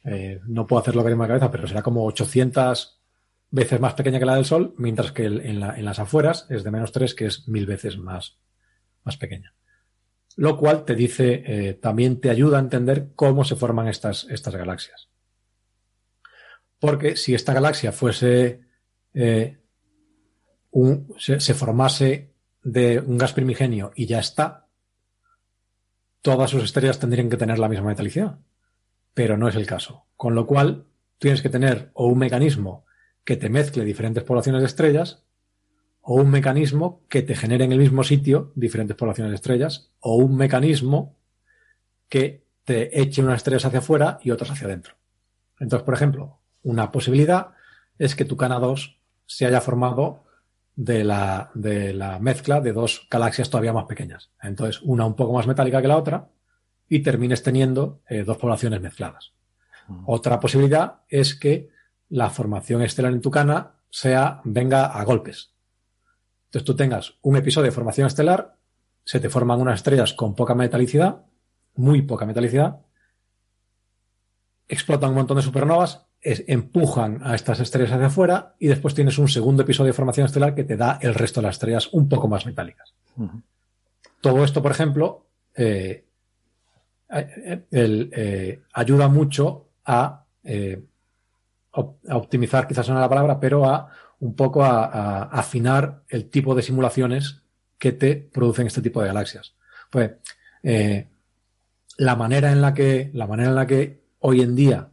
eh, 0.03 0.39
no 0.47 0.65
puedo 0.65 0.81
hacerlo 0.81 1.03
que 1.03 1.11
en 1.11 1.19
la 1.19 1.27
cabeza, 1.27 1.51
pero 1.51 1.67
será 1.67 1.81
como 1.81 2.05
800 2.05 2.99
veces 3.51 3.79
más 3.79 3.93
pequeña 3.93 4.19
que 4.19 4.25
la 4.25 4.35
del 4.35 4.45
Sol, 4.45 4.73
mientras 4.77 5.11
que 5.11 5.25
en, 5.25 5.59
la, 5.59 5.77
en 5.77 5.85
las 5.85 5.99
afueras 5.99 6.45
es 6.49 6.63
de 6.63 6.71
menos 6.71 6.91
3, 6.91 7.15
que 7.15 7.25
es 7.25 7.47
mil 7.47 7.65
veces 7.65 7.97
más, 7.97 8.37
más 9.03 9.17
pequeña. 9.17 9.53
Lo 10.35 10.57
cual 10.57 10.85
te 10.85 10.95
dice, 10.95 11.43
eh, 11.45 11.73
también 11.73 12.21
te 12.21 12.29
ayuda 12.29 12.57
a 12.57 12.61
entender 12.61 13.09
cómo 13.15 13.43
se 13.43 13.55
forman 13.55 13.87
estas, 13.87 14.25
estas 14.29 14.55
galaxias. 14.55 15.09
Porque 16.79 17.17
si 17.17 17.35
esta 17.35 17.53
galaxia 17.53 17.91
fuese, 17.91 18.61
eh, 19.13 19.57
un, 20.71 21.13
se, 21.17 21.53
formase 21.53 22.35
de 22.63 22.99
un 22.99 23.17
gas 23.17 23.33
primigenio 23.33 23.91
y 23.95 24.05
ya 24.05 24.19
está, 24.19 24.68
todas 26.21 26.49
sus 26.49 26.63
estrellas 26.63 26.99
tendrían 26.99 27.29
que 27.29 27.37
tener 27.37 27.59
la 27.59 27.69
misma 27.69 27.87
metalicidad. 27.87 28.39
Pero 29.13 29.37
no 29.37 29.47
es 29.47 29.55
el 29.55 29.65
caso. 29.65 30.05
Con 30.15 30.35
lo 30.35 30.45
cual, 30.45 30.85
tienes 31.17 31.41
que 31.41 31.49
tener 31.49 31.91
o 31.93 32.07
un 32.07 32.17
mecanismo 32.17 32.85
que 33.23 33.37
te 33.37 33.49
mezcle 33.49 33.83
diferentes 33.83 34.23
poblaciones 34.23 34.61
de 34.61 34.67
estrellas 34.67 35.23
o 36.01 36.15
un 36.15 36.31
mecanismo 36.31 37.03
que 37.09 37.21
te 37.21 37.35
genere 37.35 37.65
en 37.65 37.71
el 37.71 37.79
mismo 37.79 38.03
sitio 38.03 38.51
diferentes 38.55 38.95
poblaciones 38.95 39.31
de 39.31 39.35
estrellas 39.35 39.91
o 39.99 40.15
un 40.15 40.35
mecanismo 40.35 41.17
que 42.07 42.45
te 42.63 42.99
eche 42.99 43.21
unas 43.21 43.37
estrellas 43.37 43.65
hacia 43.65 43.79
afuera 43.79 44.19
y 44.23 44.31
otras 44.31 44.51
hacia 44.51 44.67
adentro. 44.67 44.95
Entonces, 45.59 45.85
por 45.85 45.93
ejemplo, 45.93 46.39
una 46.63 46.91
posibilidad 46.91 47.51
es 47.97 48.15
que 48.15 48.25
tu 48.25 48.37
Cana 48.37 48.59
2 48.59 48.99
se 49.25 49.45
haya 49.45 49.61
formado 49.61 50.23
de 50.81 51.03
la, 51.03 51.51
de 51.55 51.93
la 51.93 52.19
mezcla 52.19 52.61
de 52.61 52.71
dos 52.71 53.05
galaxias 53.11 53.49
todavía 53.49 53.73
más 53.73 53.83
pequeñas. 53.83 54.31
Entonces, 54.41 54.81
una 54.81 55.05
un 55.05 55.13
poco 55.13 55.33
más 55.33 55.45
metálica 55.45 55.81
que 55.81 55.89
la 55.89 55.97
otra 55.97 56.29
y 56.87 56.99
termines 56.99 57.43
teniendo 57.43 58.01
eh, 58.07 58.23
dos 58.23 58.37
poblaciones 58.37 58.79
mezcladas. 58.79 59.33
Uh 59.89 59.93
-huh. 59.93 60.03
Otra 60.07 60.39
posibilidad 60.39 61.01
es 61.09 61.35
que 61.35 61.69
la 62.07 62.29
formación 62.29 62.81
estelar 62.81 63.11
en 63.11 63.19
Tucana 63.19 63.73
sea, 63.89 64.39
venga 64.45 64.85
a 64.85 65.03
golpes. 65.03 65.51
Entonces 66.45 66.65
tú 66.65 66.77
tengas 66.77 67.15
un 67.23 67.35
episodio 67.35 67.65
de 67.65 67.75
formación 67.75 68.07
estelar, 68.07 68.55
se 69.03 69.19
te 69.19 69.29
forman 69.29 69.59
unas 69.59 69.79
estrellas 69.79 70.13
con 70.13 70.33
poca 70.33 70.55
metalicidad, 70.55 71.25
muy 71.75 72.03
poca 72.03 72.25
metalicidad, 72.25 72.79
explotan 74.69 75.09
un 75.09 75.15
montón 75.17 75.35
de 75.35 75.43
supernovas, 75.43 76.07
es, 76.21 76.43
empujan 76.47 77.21
a 77.23 77.35
estas 77.35 77.59
estrellas 77.59 77.91
hacia 77.91 78.07
afuera 78.07 78.55
y 78.59 78.67
después 78.67 78.93
tienes 78.93 79.17
un 79.17 79.27
segundo 79.27 79.63
episodio 79.63 79.87
de 79.87 79.93
formación 79.93 80.25
estelar 80.25 80.55
que 80.55 80.63
te 80.63 80.77
da 80.77 80.99
el 81.01 81.13
resto 81.13 81.39
de 81.41 81.47
las 81.47 81.55
estrellas 81.55 81.89
un 81.91 82.09
poco 82.09 82.27
más 82.27 82.45
metálicas. 82.45 82.93
Uh 83.15 83.23
-huh. 83.23 83.43
Todo 84.21 84.43
esto, 84.43 84.61
por 84.61 84.71
ejemplo, 84.71 85.27
eh, 85.55 86.05
el, 87.71 88.11
eh, 88.13 88.61
ayuda 88.73 89.07
mucho 89.07 89.69
a 89.85 90.25
eh, 90.43 90.83
a 91.71 92.17
optimizar 92.17 92.67
quizás 92.67 92.89
no 92.89 92.99
la 92.99 93.07
palabra, 93.07 93.39
pero 93.39 93.65
a 93.65 93.89
un 94.19 94.35
poco 94.35 94.63
a, 94.63 94.85
a, 94.85 95.23
afinar 95.23 96.03
el 96.09 96.29
tipo 96.29 96.55
de 96.55 96.61
simulaciones 96.61 97.43
que 97.77 97.93
te 97.93 98.15
producen 98.15 98.67
este 98.67 98.81
tipo 98.81 99.01
de 99.01 99.07
galaxias. 99.07 99.55
Pues 99.89 100.11
la 101.97 102.15
manera 102.15 102.51
en 102.51 102.61
la 102.61 102.73
que 102.73 103.11
la 103.13 103.27
manera 103.27 103.49
en 103.49 103.55
la 103.55 103.67
que 103.67 104.01
hoy 104.19 104.41
en 104.41 104.55
día 104.55 104.89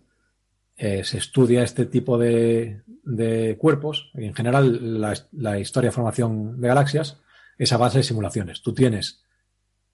eh, 0.77 1.05
se 1.05 1.19
estudia 1.19 1.62
este 1.62 1.86
tipo 1.86 2.19
de, 2.19 2.82
de 3.03 3.57
cuerpos, 3.59 4.11
en 4.15 4.35
general 4.35 5.01
la, 5.32 5.59
historia 5.59 5.89
de 5.89 5.94
formación 5.94 6.61
de 6.61 6.69
galaxias, 6.69 7.19
es 7.57 7.73
a 7.73 7.78
base 7.78 7.98
de 7.98 8.05
simulaciones. 8.05 8.61
Tú 8.62 8.74
tienes 8.74 9.23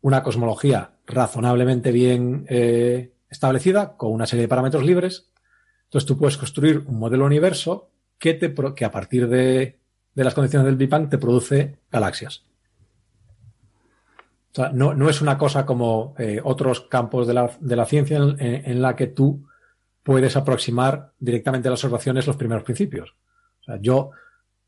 una 0.00 0.22
cosmología 0.22 0.92
razonablemente 1.06 1.92
bien 1.92 2.46
eh, 2.48 3.12
establecida, 3.30 3.96
con 3.96 4.12
una 4.12 4.26
serie 4.26 4.42
de 4.42 4.48
parámetros 4.48 4.84
libres, 4.84 5.30
entonces 5.84 6.08
tú 6.08 6.18
puedes 6.18 6.36
construir 6.36 6.78
un 6.86 6.98
modelo 6.98 7.26
universo 7.26 7.90
que, 8.18 8.34
te, 8.34 8.52
que 8.74 8.84
a 8.84 8.90
partir 8.90 9.28
de, 9.28 9.78
de 10.14 10.24
las 10.24 10.34
condiciones 10.34 10.66
del 10.66 10.76
Big 10.76 10.88
Bang 10.88 11.08
te 11.08 11.18
produce 11.18 11.78
galaxias. 11.90 12.44
No, 14.72 14.94
no 14.94 15.08
es 15.08 15.22
una 15.22 15.38
cosa 15.38 15.64
como 15.64 16.14
eh, 16.18 16.40
otros 16.42 16.80
campos 16.80 17.26
de 17.26 17.34
la, 17.34 17.50
de 17.60 17.76
la 17.76 17.86
ciencia 17.86 18.18
en, 18.18 18.40
en, 18.40 18.70
en, 18.70 18.82
la 18.82 18.96
que 18.96 19.06
tú 19.06 19.46
puedes 20.02 20.36
aproximar 20.36 21.12
directamente 21.18 21.68
a 21.68 21.70
las 21.70 21.84
observaciones 21.84 22.26
los 22.26 22.36
primeros 22.36 22.64
principios. 22.64 23.14
O 23.60 23.64
sea, 23.64 23.78
yo, 23.80 24.10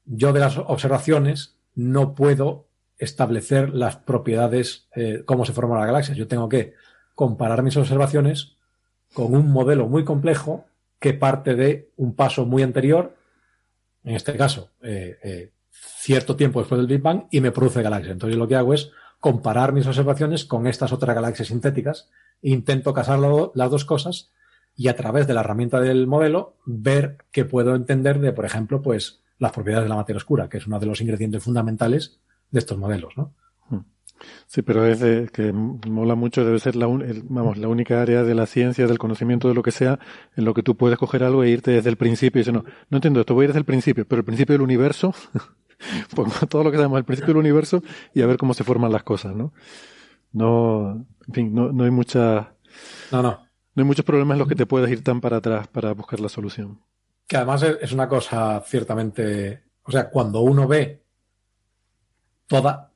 yo 0.04 0.32
de 0.32 0.40
las 0.40 0.58
observaciones 0.58 1.56
no 1.74 2.14
puedo 2.14 2.66
establecer 2.98 3.70
las 3.70 3.96
propiedades, 3.96 4.88
eh, 4.94 5.22
cómo 5.24 5.44
se 5.44 5.52
forman 5.52 5.78
las 5.78 5.88
galaxias. 5.88 6.16
Yo 6.16 6.28
tengo 6.28 6.48
que 6.48 6.74
comparar 7.14 7.62
mis 7.62 7.76
observaciones 7.76 8.56
con 9.12 9.34
un 9.34 9.50
modelo 9.50 9.88
muy 9.88 10.04
complejo 10.04 10.66
que 11.00 11.14
parte 11.14 11.54
de 11.54 11.90
un 11.96 12.14
paso 12.14 12.46
muy 12.46 12.62
anterior, 12.62 13.16
en 14.04 14.14
este 14.14 14.36
caso, 14.36 14.70
eh, 14.82 15.18
eh, 15.22 15.52
cierto 15.70 16.36
tiempo 16.36 16.60
después 16.60 16.78
del 16.78 16.86
Big 16.86 17.02
Bang, 17.02 17.24
y 17.30 17.40
me 17.40 17.50
produce 17.50 17.82
galaxias. 17.82 18.12
Entonces 18.12 18.38
lo 18.38 18.48
que 18.48 18.56
hago 18.56 18.74
es 18.74 18.90
comparar 19.18 19.72
mis 19.72 19.86
observaciones 19.86 20.44
con 20.44 20.66
estas 20.66 20.92
otras 20.92 21.14
galaxias 21.14 21.48
sintéticas 21.48 22.10
intento 22.42 22.92
casar 22.92 23.18
las 23.18 23.70
dos 23.70 23.84
cosas 23.84 24.30
y 24.76 24.88
a 24.88 24.96
través 24.96 25.26
de 25.26 25.34
la 25.34 25.40
herramienta 25.40 25.80
del 25.80 26.06
modelo 26.06 26.56
ver 26.66 27.18
qué 27.30 27.44
puedo 27.44 27.74
entender 27.74 28.20
de, 28.20 28.32
por 28.32 28.44
ejemplo, 28.44 28.82
pues 28.82 29.22
las 29.38 29.52
propiedades 29.52 29.84
de 29.84 29.88
la 29.88 29.96
materia 29.96 30.18
oscura, 30.18 30.48
que 30.48 30.58
es 30.58 30.66
uno 30.66 30.78
de 30.78 30.86
los 30.86 31.00
ingredientes 31.00 31.42
fundamentales 31.42 32.20
de 32.50 32.58
estos 32.58 32.78
modelos, 32.78 33.16
¿no? 33.16 33.32
Hmm. 33.68 33.80
Sí, 34.46 34.62
pero 34.62 34.86
es 34.86 35.30
que 35.30 35.52
mola 35.52 36.14
mucho, 36.14 36.44
debe 36.44 36.58
ser 36.58 36.76
la, 36.76 36.86
vamos, 36.86 37.58
la 37.58 37.68
única 37.68 38.00
área 38.00 38.22
de 38.22 38.34
la 38.34 38.46
ciencia, 38.46 38.86
del 38.86 38.98
conocimiento, 38.98 39.48
de 39.48 39.54
lo 39.54 39.62
que 39.62 39.72
sea, 39.72 39.98
en 40.36 40.44
lo 40.44 40.54
que 40.54 40.62
tú 40.62 40.76
puedes 40.76 40.98
coger 40.98 41.24
algo 41.24 41.42
e 41.44 41.50
irte 41.50 41.72
desde 41.72 41.90
el 41.90 41.96
principio 41.96 42.40
y 42.40 42.42
decir, 42.42 42.54
no, 42.54 42.64
no 42.90 42.98
entiendo 42.98 43.20
esto, 43.20 43.34
voy 43.34 43.42
a 43.42 43.44
ir 43.44 43.48
desde 43.50 43.60
el 43.60 43.64
principio, 43.64 44.06
pero 44.06 44.20
el 44.20 44.24
principio 44.24 44.54
del 44.54 44.62
universo, 44.62 45.14
pongo 46.14 46.32
todo 46.48 46.64
lo 46.64 46.70
que 46.70 46.76
sabemos 46.78 46.96
del 46.96 47.04
principio 47.04 47.34
del 47.34 47.40
universo 47.40 47.82
y 48.12 48.22
a 48.22 48.26
ver 48.26 48.38
cómo 48.38 48.54
se 48.54 48.64
forman 48.64 48.92
las 48.92 49.02
cosas, 49.02 49.36
¿no? 49.36 49.52
No, 50.32 51.06
en 51.28 51.34
fin, 51.34 51.54
no, 51.54 51.70
no 51.70 51.84
hay 51.84 51.90
mucha... 51.90 52.54
No, 53.12 53.22
no. 53.22 53.43
No 53.74 53.82
hay 53.82 53.86
muchos 53.86 54.04
problemas 54.04 54.36
en 54.36 54.38
los 54.40 54.48
que 54.48 54.54
te 54.54 54.66
puedas 54.66 54.90
ir 54.90 55.02
tan 55.02 55.20
para 55.20 55.38
atrás 55.38 55.66
para 55.68 55.92
buscar 55.92 56.20
la 56.20 56.28
solución. 56.28 56.80
Que 57.26 57.36
además 57.36 57.62
es 57.62 57.92
una 57.92 58.08
cosa 58.08 58.62
ciertamente, 58.66 59.64
o 59.82 59.90
sea, 59.90 60.10
cuando 60.10 60.40
uno 60.40 60.68
ve 60.68 61.02
toda, 62.46 62.92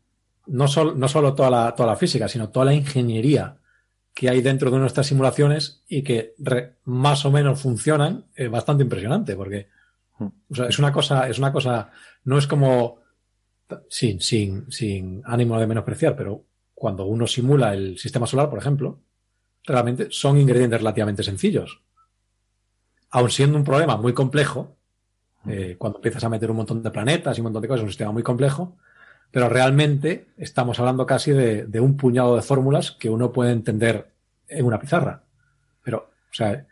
no, 0.46 0.68
solo 0.68 0.94
no 0.94 1.08
solo 1.08 1.34
toda 1.34 1.50
la, 1.50 1.74
toda 1.74 1.88
la 1.88 1.96
física, 1.96 2.28
sino 2.28 2.50
toda 2.50 2.66
la 2.66 2.74
ingeniería 2.74 3.56
que 4.14 4.28
hay 4.28 4.42
dentro 4.42 4.70
de 4.70 4.78
nuestras 4.78 5.06
simulaciones 5.06 5.84
y 5.88 6.02
que 6.02 6.34
más 6.84 7.24
o 7.24 7.30
menos 7.30 7.60
funcionan, 7.60 8.26
es 8.34 8.50
bastante 8.50 8.82
impresionante, 8.82 9.36
porque 9.36 9.68
o 10.18 10.54
sea, 10.54 10.66
es 10.66 10.78
una 10.78 10.92
cosa, 10.92 11.28
es 11.28 11.38
una 11.38 11.52
cosa, 11.52 11.90
no 12.24 12.38
es 12.38 12.46
como 12.46 12.98
sin, 13.88 14.20
sin, 14.20 14.70
sin 14.70 15.22
ánimo 15.24 15.58
de 15.58 15.66
menospreciar, 15.66 16.16
pero 16.16 16.44
cuando 16.74 17.06
uno 17.06 17.26
simula 17.26 17.74
el 17.74 17.98
sistema 17.98 18.26
solar, 18.26 18.50
por 18.50 18.58
ejemplo, 18.58 19.00
realmente 19.72 20.08
son 20.10 20.38
ingredientes 20.38 20.80
relativamente 20.80 21.22
sencillos. 21.22 21.80
Aun 23.10 23.30
siendo 23.30 23.56
un 23.56 23.64
problema 23.64 23.96
muy 23.96 24.12
complejo, 24.12 24.76
eh, 25.46 25.76
cuando 25.78 25.98
empiezas 25.98 26.24
a 26.24 26.28
meter 26.28 26.50
un 26.50 26.58
montón 26.58 26.82
de 26.82 26.90
planetas 26.90 27.36
y 27.36 27.40
un 27.40 27.44
montón 27.44 27.62
de 27.62 27.68
cosas, 27.68 27.80
es 27.80 27.84
un 27.84 27.90
sistema 27.90 28.12
muy 28.12 28.22
complejo, 28.22 28.76
pero 29.30 29.48
realmente 29.48 30.28
estamos 30.36 30.78
hablando 30.78 31.06
casi 31.06 31.32
de, 31.32 31.80
un 31.80 31.96
puñado 31.96 32.36
de 32.36 32.42
fórmulas 32.42 32.92
que 32.92 33.10
uno 33.10 33.30
puede 33.32 33.52
entender 33.52 34.10
en 34.48 34.64
una 34.64 34.80
pizarra. 34.80 35.22
Pero, 35.82 36.10
o 36.30 36.34
sea, 36.34 36.66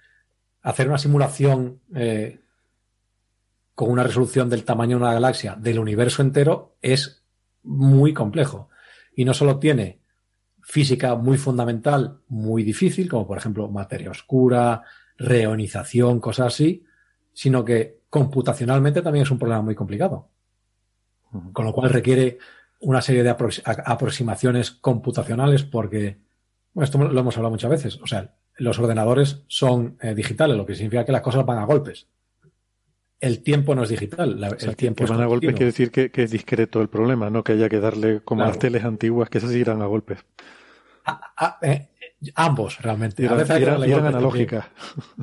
hacer 0.62 0.88
una 0.88 0.98
simulación 0.98 1.80
eh, 1.94 2.40
con 3.74 3.90
una 3.90 4.02
resolución 4.02 4.48
del 4.48 4.64
tamaño 4.64 4.96
de 4.96 5.02
una 5.02 5.12
galaxia 5.12 5.54
del 5.54 5.78
universo 5.78 6.22
entero 6.22 6.76
es 6.80 7.22
muy 7.62 8.14
complejo. 8.14 8.70
Y 9.14 9.24
no 9.24 9.34
solo 9.34 9.58
tiene 9.58 10.00
física 10.68 11.14
muy 11.14 11.38
fundamental, 11.38 12.18
muy 12.26 12.64
difícil, 12.64 13.08
como 13.08 13.24
por 13.24 13.38
ejemplo 13.38 13.68
materia 13.68 14.10
oscura, 14.10 14.82
reonización, 15.16 16.18
cosas 16.18 16.48
así, 16.48 16.84
sino 17.32 17.64
que 17.64 18.00
computacionalmente 18.10 19.00
también 19.00 19.22
es 19.22 19.30
un 19.30 19.38
problema 19.38 19.62
muy 19.62 19.76
complicado. 19.76 20.28
Con 21.52 21.64
lo 21.64 21.72
cual 21.72 21.90
requiere 21.90 22.38
una 22.80 23.00
serie 23.00 23.22
de 23.22 23.30
aproximaciones 23.30 24.72
computacionales 24.72 25.62
porque, 25.62 26.18
bueno, 26.74 26.84
esto 26.84 26.98
lo 26.98 27.20
hemos 27.20 27.36
hablado 27.36 27.52
muchas 27.52 27.70
veces, 27.70 28.00
o 28.02 28.06
sea, 28.08 28.34
los 28.56 28.76
ordenadores 28.80 29.44
son 29.46 29.96
eh, 30.00 30.16
digitales, 30.16 30.56
lo 30.56 30.66
que 30.66 30.74
significa 30.74 31.04
que 31.04 31.12
las 31.12 31.22
cosas 31.22 31.46
van 31.46 31.58
a 31.58 31.64
golpes. 31.64 32.08
El 33.18 33.42
tiempo 33.42 33.74
no 33.74 33.84
es 33.84 33.88
digital, 33.88 34.56
el 34.58 34.76
tiempo 34.76 35.04
que 35.04 35.10
van 35.10 35.22
a 35.22 35.26
golpes 35.26 35.52
quiere 35.52 35.66
decir 35.66 35.90
que, 35.90 36.10
es 36.12 36.30
discreto 36.30 36.82
el 36.82 36.88
problema, 36.88 37.30
no 37.30 37.42
que 37.42 37.52
haya 37.52 37.68
que 37.68 37.80
darle 37.80 38.20
como 38.20 38.42
las 38.42 38.58
teles 38.58 38.84
antiguas, 38.84 39.30
que 39.30 39.38
esas 39.38 39.52
irán 39.52 39.80
a 39.80 39.86
golpes. 39.86 40.18
Eh, 41.62 41.88
ambos, 42.34 42.80
realmente. 42.82 43.22
Y 43.22 43.26
a 43.26 43.34
veces 43.34 43.56
eran, 43.56 44.06
analógicas. 44.06 44.66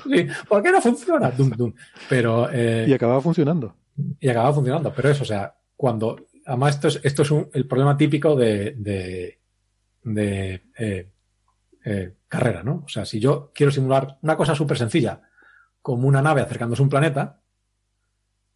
Sí, 0.03 0.28
¿por 0.48 0.64
qué 0.64 0.72
no 0.72 0.82
funciona? 0.82 1.32
Pero, 2.10 2.49
eh, 2.52 2.86
y 2.88 2.94
acababa 2.94 3.22
funcionando. 3.22 3.76
Y 4.20 4.30
acababa 4.30 4.53
funcionando. 4.53 4.94
Pero 4.95 5.10
eso, 5.10 5.24
o 5.24 5.28
sea, 5.28 5.56
cuando. 5.76 6.28
Además, 6.45 6.76
esto 6.76 6.88
es, 6.88 6.99
esto 7.03 7.22
es 7.22 7.32
un, 7.32 7.49
el 7.53 7.68
problema 7.68 7.95
típico 7.95 8.36
de, 8.36 8.72
de, 8.78 9.40
de 10.03 10.64
eh, 11.86 12.14
carrera, 12.28 12.64
¿no? 12.64 12.84
O 12.86 12.90
sea, 12.90 13.06
si 13.06 13.20
yo 13.20 13.52
quiero 13.53 13.72
simular 13.72 14.18
una 14.22 14.36
cosa 14.36 14.56
súper 14.56 14.78
sencilla, 14.78 15.22
como 15.82 16.07
una 16.07 16.22
nave 16.22 16.41
acercándose 16.41 16.82
a 16.82 16.84
un 16.84 16.90
planeta, 16.90 17.43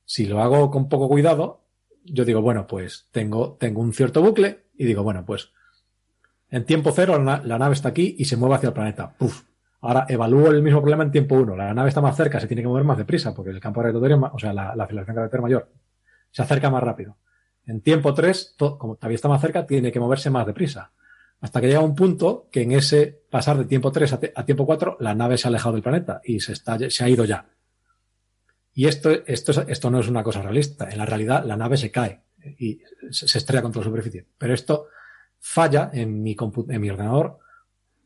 si 0.07 0.25
lo 0.25 0.41
hago 0.41 0.71
con 0.71 0.87
poco 0.87 1.09
cuidado, 1.09 1.65
yo 2.05 2.23
digo, 2.23 2.41
bueno, 2.41 2.65
pues 2.65 3.09
tengo, 3.11 3.57
tengo 3.59 3.81
un 3.81 3.91
cierto 3.91 4.21
bucle 4.21 4.67
y 4.77 4.85
digo, 4.85 5.03
bueno, 5.03 5.25
pues 5.25 5.51
en 6.49 6.65
tiempo 6.65 6.93
cero, 6.95 7.21
la, 7.21 7.41
nave 7.59 7.73
está 7.73 7.89
aquí 7.89 8.15
y 8.17 8.23
se 8.23 8.37
mueve 8.37 8.55
hacia 8.55 8.67
el 8.67 8.73
planeta. 8.73 9.13
Puf. 9.17 9.43
Ahora 9.81 10.05
evalúo 10.07 10.49
el 10.49 10.63
mismo 10.63 10.79
problema 10.79 11.03
en 11.03 11.11
tiempo 11.11 11.35
uno. 11.35 11.57
La 11.57 11.73
nave 11.73 11.89
está 11.89 11.99
más 11.99 12.15
cerca, 12.15 12.39
se 12.39 12.47
tiene 12.47 12.61
que 12.61 12.69
mover 12.69 12.85
más 12.85 12.97
deprisa 12.97 13.35
porque 13.35 13.51
el 13.51 13.59
campo 13.59 13.81
gravitatorio, 13.81 14.31
o 14.33 14.39
sea, 14.39 14.53
la, 14.53 14.69
aceleración 14.69 15.13
gravitatoria 15.13 15.41
mayor, 15.41 15.71
se 16.31 16.41
acerca 16.41 16.69
más 16.69 16.81
rápido. 16.81 17.17
En 17.65 17.81
tiempo 17.81 18.13
tres, 18.13 18.55
como 18.57 18.95
todavía 18.95 19.15
está 19.15 19.27
más 19.27 19.41
cerca, 19.41 19.67
tiene 19.67 19.91
que 19.91 19.99
moverse 19.99 20.29
más 20.29 20.47
deprisa. 20.47 20.93
Hasta 21.41 21.59
que 21.59 21.67
llega 21.67 21.81
un 21.81 21.95
punto 21.95 22.47
que 22.49 22.61
en 22.61 22.71
ese 22.71 23.23
pasar 23.29 23.57
de 23.57 23.65
tiempo 23.65 23.91
3 23.91 24.13
a, 24.33 24.45
tiempo 24.45 24.65
4, 24.65 24.97
la 25.01 25.13
nave 25.13 25.37
se 25.37 25.47
ha 25.47 25.49
alejado 25.49 25.73
del 25.73 25.83
planeta 25.83 26.21
y 26.23 26.39
se, 26.39 26.53
está, 26.53 26.79
se 26.89 27.03
ha 27.03 27.09
ido 27.09 27.25
ya. 27.25 27.45
Y 28.77 28.85
esto, 28.85 29.09
esto, 29.25 29.65
esto 29.67 29.89
no 29.89 29.99
es 29.99 30.07
una 30.07 30.21
cosa 30.21 30.43
realista. 30.43 30.87
En 30.87 30.99
la 30.99 31.05
realidad, 31.07 31.43
la 31.43 31.57
nave 31.57 31.77
se 31.77 31.89
cae 31.89 32.21
y 32.59 32.79
se 33.09 33.39
estrella 33.39 33.63
contra 33.63 33.79
la 33.79 33.85
superficie. 33.85 34.27
Pero 34.37 34.53
esto 34.53 34.85
falla 35.39 35.89
en 35.91 36.21
mi, 36.21 36.37
en 36.69 36.81
mi 36.81 36.89
ordenador 36.91 37.39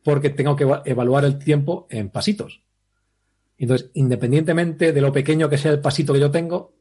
porque 0.01 0.29
tengo 0.29 0.55
que 0.55 0.65
evaluar 0.85 1.25
el 1.25 1.37
tiempo 1.37 1.87
en 1.89 2.09
pasitos. 2.09 2.63
Entonces, 3.57 3.89
independientemente 3.95 4.93
de 4.93 5.01
lo 5.01 5.11
pequeño 5.11 5.49
que 5.49 5.57
sea 5.57 5.73
el 5.73 5.81
pasito 5.81 6.13
que 6.13 6.21
yo 6.21 6.31
tengo, 6.31 6.73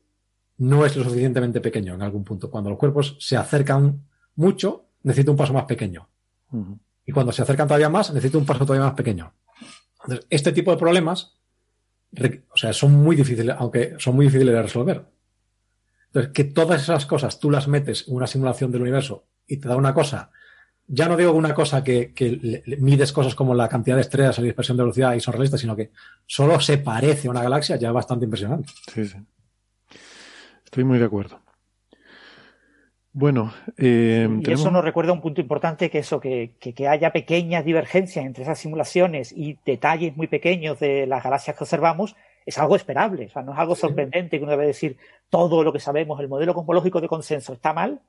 no 0.59 0.87
es 0.87 0.97
lo 0.97 1.03
suficientemente 1.03 1.61
pequeño 1.61 1.95
en 1.95 2.03
algún 2.03 2.23
punto. 2.23 2.49
Cuando 2.49 2.71
los 2.71 2.79
cuerpos 2.79 3.17
se 3.19 3.37
acercan 3.37 4.05
mucho, 4.37 4.85
necesito 5.03 5.33
un 5.33 5.37
paso 5.37 5.53
más 5.53 5.65
pequeño. 5.65 6.09
Y 7.05 7.11
cuando 7.11 7.33
se 7.33 7.43
acercan 7.43 7.67
todavía 7.67 7.89
más, 7.89 8.15
necesito 8.15 8.39
un 8.39 8.47
paso 8.47 8.65
todavía 8.65 8.87
más 8.87 8.95
pequeño. 8.95 9.35
Entonces, 10.05 10.29
este 10.31 10.53
tipo 10.53 10.71
de 10.71 10.77
problemas, 10.77 11.40
o 12.53 12.57
sea, 12.57 12.73
son 12.73 12.93
muy 12.93 13.17
difíciles, 13.17 13.55
aunque 13.59 13.95
son 13.99 14.17
muy 14.17 14.27
difíciles 14.27 14.55
de 14.55 14.63
resolver. 14.63 15.05
Entonces, 16.07 16.33
que 16.33 16.45
todas 16.45 16.83
esas 16.83 17.07
cosas 17.07 17.39
tú 17.39 17.51
las 17.51 17.69
metes 17.69 18.09
en 18.09 18.17
una 18.17 18.27
simulación 18.27 18.73
del 18.73 18.83
universo 18.83 19.27
y 19.47 19.59
te 19.59 19.69
da 19.69 19.77
una 19.77 19.95
cosa 19.95 20.31
ya 20.93 21.09
no 21.09 21.17
digo 21.17 21.33
una 21.33 21.55
cosa 21.55 21.85
que, 21.85 22.13
mides 22.81 23.13
cosas 23.13 23.37
como 23.37 23.55
la 23.55 23.69
cantidad 23.69 23.95
de 23.95 24.03
estrellas, 24.03 24.39
la 24.39 24.45
dispersión 24.45 24.77
de 24.77 24.83
velocidad 24.83 25.15
y 25.15 25.21
son 25.21 25.35
realistas, 25.35 25.61
sino 25.61 25.77
que 25.77 25.93
solo 26.27 26.59
se 26.61 26.79
parece 26.79 27.29
a 27.29 27.31
una 27.31 27.43
galaxia, 27.43 27.77
ya 27.77 27.93
bastante 27.93 28.25
impresionante. 28.25 28.73
Sí, 28.93 29.05
sí. 29.07 29.17
Estoy 30.65 30.83
muy 30.83 30.99
de 30.99 31.05
acuerdo. 31.05 31.41
Bueno, 33.13 33.53
eh, 33.77 34.29
y 34.41 34.53
eso 34.53 34.71
nos 34.71 34.85
recuerda 34.85 35.13
un 35.13 35.21
punto 35.21 35.41
importante 35.41 35.91
que 35.91 35.99
eso, 35.99 36.21
que, 36.21 36.53
que, 36.61 36.87
haya 36.87 37.13
pequeñas 37.13 37.65
divergencias 37.65 38.25
entre 38.25 38.45
esas 38.45 38.61
simulaciones 38.61 39.33
y 39.33 39.59
detalles 39.67 40.17
muy 40.17 40.29
pequeños 40.29 40.79
de 40.79 41.07
las 41.09 41.25
galaxias 41.25 41.57
que 41.57 41.65
observamos, 41.65 42.15
es 42.47 42.57
algo 42.59 42.77
esperable, 42.77 43.27
o 43.27 43.29
sea, 43.29 43.43
no 43.43 43.53
es 43.53 43.59
algo 43.59 43.75
sorprendente 43.75 44.39
que 44.39 44.45
uno 44.45 44.53
debe 44.53 44.67
decir 44.67 44.97
todo 45.29 45.65
lo 45.65 45.73
que 45.73 45.81
sabemos, 45.81 46.21
el 46.21 46.29
modelo 46.29 46.55
cosmológico 46.55 47.01
de 47.01 47.09
consenso 47.09 47.53
está 47.53 47.73
mal, 47.73 48.01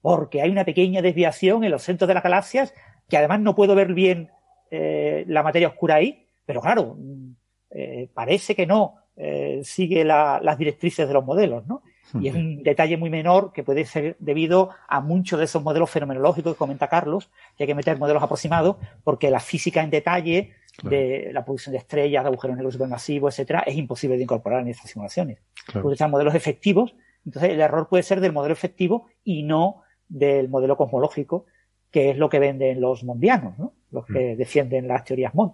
porque 0.00 0.40
hay 0.40 0.50
una 0.50 0.64
pequeña 0.64 1.02
desviación 1.02 1.64
en 1.64 1.72
los 1.72 1.82
centros 1.82 2.06
de 2.06 2.14
las 2.14 2.22
galaxias, 2.22 2.74
que 3.08 3.16
además 3.16 3.40
no 3.40 3.56
puedo 3.56 3.74
ver 3.74 3.92
bien 3.92 4.30
eh, 4.70 5.24
la 5.26 5.42
materia 5.42 5.68
oscura 5.68 5.96
ahí, 5.96 6.26
pero 6.46 6.60
claro, 6.60 6.96
mm, 6.96 7.30
eh, 7.70 8.08
parece 8.14 8.54
que 8.54 8.66
no 8.66 8.94
eh, 9.16 9.60
sigue 9.64 10.04
las 10.04 10.58
directrices 10.58 11.08
de 11.08 11.14
los 11.14 11.24
modelos, 11.24 11.66
¿no? 11.66 11.82
Y 12.20 12.28
es 12.28 12.34
un 12.34 12.62
detalle 12.62 12.96
muy 12.96 13.10
menor 13.10 13.52
que 13.52 13.64
puede 13.64 13.84
ser 13.84 14.16
debido 14.18 14.70
a 14.88 15.00
muchos 15.00 15.38
de 15.38 15.46
esos 15.46 15.62
modelos 15.62 15.90
fenomenológicos 15.90 16.52
que 16.52 16.58
comenta 16.58 16.88
Carlos, 16.88 17.30
que 17.56 17.64
hay 17.64 17.66
que 17.66 17.74
meter 17.74 17.98
modelos 17.98 18.22
aproximados, 18.22 18.76
porque 19.02 19.30
la 19.30 19.40
física 19.40 19.82
en 19.82 19.90
detalle 19.90 20.52
de 20.82 21.30
la 21.32 21.44
producción 21.44 21.72
de 21.72 21.78
estrellas, 21.78 22.24
de 22.24 22.28
agujeros 22.28 22.56
negros 22.56 22.74
supermasivos, 22.74 23.34
etcétera, 23.34 23.60
es 23.66 23.76
imposible 23.76 24.16
de 24.16 24.22
incorporar 24.22 24.60
en 24.60 24.68
estas 24.68 24.90
simulaciones. 24.90 25.38
Porque 25.72 25.94
están 25.94 26.10
modelos 26.10 26.34
efectivos, 26.34 26.94
entonces 27.24 27.50
el 27.50 27.60
error 27.60 27.88
puede 27.88 28.02
ser 28.02 28.20
del 28.20 28.32
modelo 28.32 28.52
efectivo 28.52 29.06
y 29.24 29.42
no 29.42 29.82
del 30.08 30.48
modelo 30.48 30.76
cosmológico, 30.76 31.46
que 31.90 32.10
es 32.10 32.18
lo 32.18 32.28
que 32.28 32.38
venden 32.38 32.80
los 32.80 33.04
mondianos, 33.04 33.58
¿no? 33.58 33.72
los 33.90 34.04
que 34.06 34.36
defienden 34.36 34.88
las 34.88 35.04
teorías 35.04 35.34
Mond. 35.34 35.52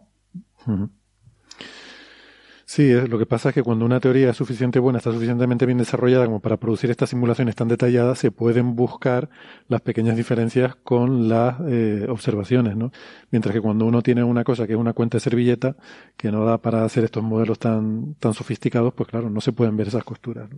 Sí, 2.70 2.92
lo 2.92 3.18
que 3.18 3.26
pasa 3.26 3.48
es 3.48 3.54
que 3.56 3.64
cuando 3.64 3.84
una 3.84 3.98
teoría 3.98 4.30
es 4.30 4.36
suficientemente 4.36 4.78
buena, 4.78 4.98
está 4.98 5.10
suficientemente 5.10 5.66
bien 5.66 5.78
desarrollada 5.78 6.26
como 6.26 6.38
para 6.38 6.56
producir 6.56 6.88
estas 6.88 7.10
simulaciones 7.10 7.56
tan 7.56 7.66
detalladas, 7.66 8.20
se 8.20 8.30
pueden 8.30 8.76
buscar 8.76 9.28
las 9.66 9.80
pequeñas 9.80 10.16
diferencias 10.16 10.76
con 10.76 11.28
las 11.28 11.56
eh, 11.66 12.06
observaciones, 12.08 12.76
¿no? 12.76 12.92
Mientras 13.32 13.52
que 13.52 13.60
cuando 13.60 13.86
uno 13.86 14.02
tiene 14.02 14.22
una 14.22 14.44
cosa 14.44 14.68
que 14.68 14.74
es 14.74 14.78
una 14.78 14.92
cuenta 14.92 15.16
de 15.16 15.20
servilleta, 15.20 15.74
que 16.16 16.30
no 16.30 16.44
da 16.44 16.58
para 16.58 16.84
hacer 16.84 17.02
estos 17.02 17.24
modelos 17.24 17.58
tan, 17.58 18.14
tan 18.20 18.34
sofisticados, 18.34 18.94
pues 18.94 19.08
claro, 19.08 19.30
no 19.30 19.40
se 19.40 19.50
pueden 19.50 19.76
ver 19.76 19.88
esas 19.88 20.04
costuras. 20.04 20.48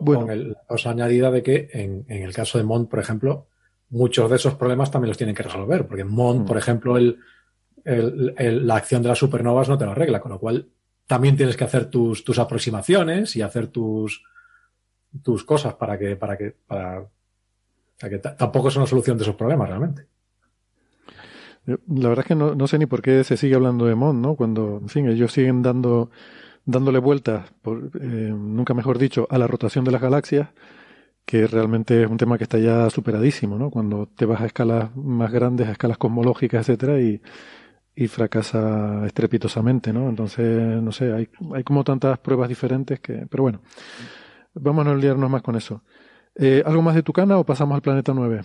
Bueno. 0.00 0.22
Con 0.22 0.30
el, 0.32 0.56
cosa 0.66 0.90
añadida 0.90 1.30
de 1.30 1.44
que 1.44 1.68
en, 1.72 2.04
en, 2.08 2.24
el 2.24 2.34
caso 2.34 2.58
de 2.58 2.64
Mont, 2.64 2.90
por 2.90 2.98
ejemplo, 2.98 3.46
muchos 3.90 4.28
de 4.28 4.34
esos 4.34 4.56
problemas 4.56 4.90
también 4.90 5.10
los 5.10 5.18
tienen 5.18 5.36
que 5.36 5.44
resolver, 5.44 5.86
porque 5.86 6.02
en 6.02 6.10
Mont, 6.10 6.40
mm. 6.40 6.46
por 6.46 6.58
ejemplo, 6.58 6.96
el, 6.96 7.20
el, 7.84 8.66
la 8.66 8.74
acción 8.74 9.02
de 9.02 9.08
las 9.08 9.18
supernovas 9.18 9.68
no 9.68 9.78
te 9.78 9.84
lo 9.84 9.92
arregla, 9.92 10.18
con 10.18 10.32
lo 10.32 10.40
cual 10.40 10.66
también 11.10 11.36
tienes 11.36 11.56
que 11.56 11.64
hacer 11.64 11.90
tus, 11.90 12.22
tus 12.22 12.38
aproximaciones 12.38 13.34
y 13.34 13.42
hacer 13.42 13.66
tus, 13.66 14.22
tus 15.24 15.42
cosas 15.42 15.74
para 15.74 15.98
que, 15.98 16.14
para 16.14 16.38
que, 16.38 16.54
para, 16.68 17.04
que 17.98 18.18
tampoco 18.18 18.68
es 18.68 18.76
una 18.76 18.86
solución 18.86 19.18
de 19.18 19.24
esos 19.24 19.34
problemas 19.34 19.68
realmente. 19.68 20.06
La 21.66 22.10
verdad 22.10 22.20
es 22.20 22.28
que 22.28 22.36
no, 22.36 22.54
no, 22.54 22.68
sé 22.68 22.78
ni 22.78 22.86
por 22.86 23.02
qué 23.02 23.24
se 23.24 23.36
sigue 23.36 23.56
hablando 23.56 23.86
de 23.86 23.96
Mon, 23.96 24.22
¿no? 24.22 24.36
Cuando, 24.36 24.78
en 24.80 24.88
fin, 24.88 25.08
ellos 25.08 25.32
siguen 25.32 25.62
dando, 25.62 26.12
dándole 26.64 27.00
vueltas, 27.00 27.50
eh, 27.64 28.32
nunca 28.32 28.72
mejor 28.72 28.96
dicho, 28.96 29.26
a 29.30 29.38
la 29.38 29.48
rotación 29.48 29.84
de 29.84 29.90
las 29.90 30.00
galaxias, 30.00 30.50
que 31.24 31.48
realmente 31.48 32.04
es 32.04 32.08
un 32.08 32.18
tema 32.18 32.38
que 32.38 32.44
está 32.44 32.58
ya 32.58 32.88
superadísimo, 32.88 33.58
¿no? 33.58 33.68
Cuando 33.70 34.06
te 34.06 34.26
vas 34.26 34.42
a 34.42 34.46
escalas 34.46 34.94
más 34.94 35.32
grandes, 35.32 35.66
a 35.66 35.72
escalas 35.72 35.98
cosmológicas, 35.98 36.68
etcétera, 36.68 37.00
y, 37.00 37.20
y 37.94 38.06
fracasa 38.08 39.04
estrepitosamente, 39.06 39.92
¿no? 39.92 40.08
Entonces, 40.08 40.46
no 40.82 40.92
sé, 40.92 41.12
hay, 41.12 41.28
hay 41.54 41.64
como 41.64 41.84
tantas 41.84 42.18
pruebas 42.18 42.48
diferentes 42.48 43.00
que... 43.00 43.26
Pero 43.28 43.42
bueno, 43.42 43.60
vamos 44.54 44.86
a 44.86 44.90
no 44.90 44.96
liarnos 44.96 45.30
más 45.30 45.42
con 45.42 45.56
eso. 45.56 45.82
Eh, 46.34 46.62
¿Algo 46.64 46.82
más 46.82 46.94
de 46.94 47.02
Tucana 47.02 47.38
o 47.38 47.44
pasamos 47.44 47.74
al 47.74 47.82
planeta 47.82 48.12
9? 48.14 48.42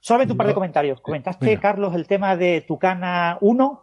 Solamente 0.00 0.32
un 0.32 0.38
par 0.38 0.46
de 0.46 0.54
comentarios. 0.54 1.00
Comentaste, 1.00 1.58
Carlos, 1.58 1.94
el 1.94 2.06
tema 2.06 2.36
de 2.36 2.62
Tucana 2.66 3.38
1 3.40 3.82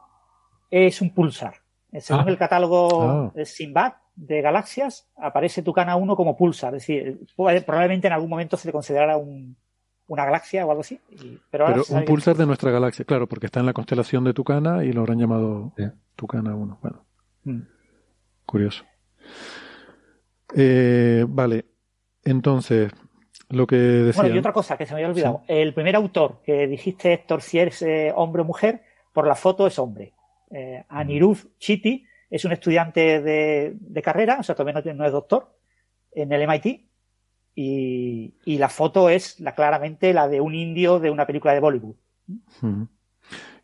es 0.70 1.02
un 1.02 1.14
pulsar. 1.14 1.56
Según 2.00 2.28
ah. 2.28 2.32
el 2.32 2.38
catálogo 2.38 3.02
ah. 3.02 3.32
de 3.34 3.46
Simbad 3.46 3.94
de 4.16 4.42
galaxias, 4.42 5.10
aparece 5.18 5.64
Tucana 5.64 5.96
1 5.96 6.16
como 6.16 6.38
pulsar. 6.38 6.76
Es 6.76 6.86
decir, 6.86 7.26
probablemente 7.36 8.08
en 8.08 8.14
algún 8.14 8.30
momento 8.30 8.58
se 8.58 8.68
le 8.68 8.72
considerara 8.72 9.18
un, 9.18 9.58
una 10.12 10.26
galaxia 10.26 10.66
o 10.66 10.70
algo 10.72 10.82
así. 10.82 11.00
pero, 11.50 11.68
un 11.90 12.04
pulsar 12.04 12.36
de 12.36 12.46
nuestra 12.46 12.70
galaxia, 12.70 13.06
claro, 13.06 13.28
porque 13.28 13.46
está 13.46 13.62
en 13.62 13.66
la 13.66 13.72
constelación 13.72 14.26
de 14.26 14.34
Tucana 14.34 14.84
y 14.84 14.92
lo 14.92 15.02
habrán 15.02 15.20
llamado 15.20 15.74
Tucana 16.18 16.54
1. 16.54 16.80
Bueno, 16.82 17.06
mm. 17.46 17.62
curioso. 18.46 18.84
Eh, 20.54 21.24
vale, 21.26 21.66
entonces, 22.26 22.92
lo 23.48 23.66
que 23.66 23.78
decía. 23.78 24.24
Bueno, 24.24 24.36
y 24.36 24.40
otra 24.40 24.52
cosa 24.52 24.78
que 24.78 24.86
se 24.86 24.94
me 24.94 25.00
había 25.00 25.12
olvidado. 25.12 25.44
El 25.48 25.74
primer 25.74 25.96
autor 25.96 26.42
que 26.44 26.68
dijiste, 26.68 27.14
Héctor, 27.14 27.42
si 27.42 27.60
es 27.60 27.82
eh, 27.82 28.12
hombre 28.14 28.42
o 28.42 28.46
mujer, 28.46 28.84
por 29.14 29.26
la 29.26 29.36
foto 29.36 29.66
es 29.66 29.80
hombre. 29.80 30.14
Eh, 30.52 30.84
Anirudh 30.90 31.58
Chiti 31.58 32.06
es 32.30 32.44
un 32.44 32.52
estudiante 32.52 33.22
de, 33.22 33.78
de, 33.80 34.02
carrera, 34.02 34.40
o 34.42 34.44
sea, 34.44 34.56
todavía 34.56 34.82
no, 34.82 34.94
no 34.94 35.06
es 35.06 35.12
doctor, 35.14 35.58
en 36.12 36.34
el 36.34 36.46
MIT, 36.46 36.91
y, 37.56 38.36
y, 38.46 38.58
la 38.58 38.70
foto 38.70 39.10
es 39.10 39.40
la, 39.40 39.56
claramente 39.56 40.14
la 40.14 40.28
de 40.28 40.42
un 40.42 40.56
indio 40.56 41.00
de 41.00 41.10
una 41.10 41.28
película 41.28 41.54
de 41.54 41.60
Bollywood. 41.60 41.96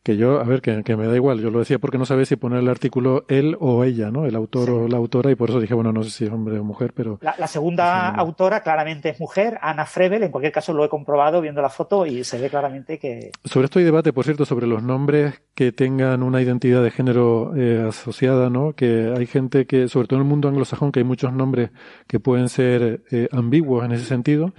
Que 0.07 0.15
yo, 0.15 0.39
a 0.39 0.45
ver, 0.45 0.61
que, 0.61 0.85
que, 0.85 0.95
me 0.95 1.05
da 1.05 1.17
igual, 1.17 1.41
yo 1.41 1.49
lo 1.49 1.59
decía 1.59 1.79
porque 1.79 1.97
no 1.97 2.05
sabía 2.05 2.23
si 2.23 2.37
poner 2.37 2.59
el 2.59 2.69
artículo 2.69 3.25
él 3.27 3.57
o 3.59 3.83
ella, 3.83 4.09
¿no? 4.09 4.25
El 4.25 4.37
autor 4.37 4.69
o 4.69 4.87
la 4.87 4.95
autora, 4.95 5.31
y 5.31 5.35
por 5.35 5.49
eso 5.49 5.59
dije, 5.59 5.73
bueno, 5.73 5.91
no 5.91 6.01
sé 6.01 6.11
si 6.11 6.23
es 6.23 6.31
hombre 6.31 6.57
o 6.57 6.63
mujer, 6.63 6.93
pero... 6.95 7.19
La, 7.21 7.45
segunda 7.45 8.07
autora 8.11 8.61
claramente 8.63 9.09
es 9.09 9.19
mujer, 9.19 9.59
Ana 9.61 9.85
Frebel, 9.85 10.23
en 10.23 10.31
cualquier 10.31 10.53
caso 10.53 10.71
lo 10.71 10.85
he 10.85 10.87
comprobado 10.87 11.41
viendo 11.41 11.61
la 11.61 11.67
foto 11.67 12.05
y 12.05 12.23
se 12.23 12.39
ve 12.39 12.49
claramente 12.49 12.99
que... 12.99 13.31
Sobre 13.43 13.65
esto 13.65 13.79
hay 13.79 13.83
debate, 13.83 14.13
por 14.13 14.23
cierto, 14.23 14.45
sobre 14.45 14.65
los 14.65 14.81
nombres 14.81 15.41
que 15.53 15.73
tengan 15.73 16.23
una 16.23 16.41
identidad 16.41 16.81
de 16.81 16.91
género 16.91 17.51
eh, 17.57 17.87
asociada, 17.89 18.49
¿no? 18.49 18.71
Que 18.77 19.13
hay 19.13 19.25
gente 19.25 19.65
que, 19.65 19.89
sobre 19.89 20.07
todo 20.07 20.19
en 20.19 20.25
el 20.25 20.29
mundo 20.29 20.47
anglosajón, 20.47 20.93
que 20.93 21.01
hay 21.01 21.05
muchos 21.05 21.33
nombres 21.33 21.71
que 22.07 22.21
pueden 22.21 22.47
ser 22.47 23.01
eh, 23.11 23.27
ambiguos 23.33 23.83
en 23.83 23.91
ese 23.91 24.05
sentido, 24.05 24.53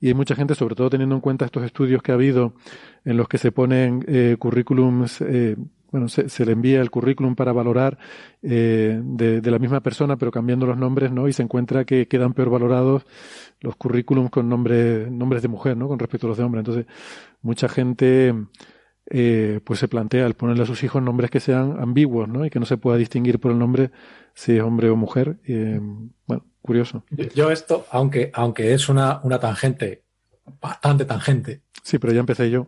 y 0.00 0.08
hay 0.08 0.14
mucha 0.14 0.34
gente, 0.34 0.54
sobre 0.54 0.74
todo 0.74 0.90
teniendo 0.90 1.14
en 1.14 1.20
cuenta 1.20 1.44
estos 1.44 1.64
estudios 1.64 2.02
que 2.02 2.12
ha 2.12 2.14
habido 2.14 2.54
en 3.04 3.16
los 3.16 3.28
que 3.28 3.38
se 3.38 3.52
ponen 3.52 4.04
eh, 4.08 4.36
currículums, 4.38 5.20
eh, 5.20 5.56
bueno, 5.90 6.08
se, 6.08 6.28
se, 6.28 6.46
le 6.46 6.52
envía 6.52 6.80
el 6.80 6.90
currículum 6.90 7.34
para 7.34 7.52
valorar 7.52 7.98
eh, 8.42 9.00
de, 9.02 9.40
de, 9.40 9.50
la 9.50 9.58
misma 9.58 9.80
persona, 9.80 10.16
pero 10.16 10.30
cambiando 10.30 10.66
los 10.66 10.76
nombres, 10.76 11.10
¿no? 11.10 11.26
Y 11.26 11.32
se 11.32 11.42
encuentra 11.42 11.84
que 11.84 12.06
quedan 12.06 12.32
peor 12.32 12.50
valorados 12.50 13.04
los 13.60 13.76
currículums 13.76 14.30
con 14.30 14.48
nombres, 14.48 15.10
nombres 15.10 15.42
de 15.42 15.48
mujer, 15.48 15.76
¿no? 15.76 15.88
Con 15.88 15.98
respecto 15.98 16.26
a 16.26 16.28
los 16.28 16.38
de 16.38 16.44
hombre. 16.44 16.60
Entonces, 16.60 16.86
mucha 17.42 17.68
gente 17.68 18.34
eh, 19.12 19.60
pues 19.64 19.80
se 19.80 19.88
plantea 19.88 20.26
el 20.26 20.34
ponerle 20.34 20.62
a 20.62 20.66
sus 20.66 20.84
hijos 20.84 21.02
nombres 21.02 21.30
que 21.30 21.40
sean 21.40 21.80
ambiguos, 21.80 22.28
¿no? 22.28 22.46
Y 22.46 22.50
que 22.50 22.60
no 22.60 22.66
se 22.66 22.76
pueda 22.76 22.96
distinguir 22.96 23.40
por 23.40 23.50
el 23.50 23.58
nombre 23.58 23.90
si 24.34 24.56
es 24.56 24.62
hombre 24.62 24.88
o 24.88 24.96
mujer. 24.96 25.40
Eh, 25.44 25.80
bueno, 26.26 26.44
curioso. 26.62 27.04
Yo 27.34 27.50
esto, 27.50 27.86
aunque, 27.90 28.30
aunque 28.34 28.74
es 28.74 28.88
una, 28.88 29.20
una 29.22 29.38
tangente, 29.38 30.04
bastante 30.60 31.04
tangente. 31.04 31.62
Sí, 31.82 31.98
pero 31.98 32.12
ya 32.12 32.20
empecé 32.20 32.50
yo. 32.50 32.66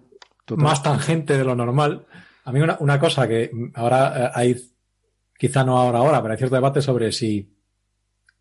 Más 0.57 0.83
tangente 0.83 1.37
de 1.37 1.45
lo 1.45 1.55
normal. 1.55 2.07
A 2.45 2.53
mí 2.53 2.61
una, 2.61 2.77
una 2.81 2.99
cosa 2.99 3.29
que 3.29 3.51
ahora 3.75 4.15
eh, 4.17 4.31
hay, 4.35 4.57
quizá 5.39 5.65
no 5.65 5.79
ahora, 5.79 5.99
ahora, 5.99 6.21
pero 6.21 6.33
hay 6.33 6.39
cierto 6.39 6.57
debate 6.57 6.83
sobre 6.83 7.13
si 7.13 7.53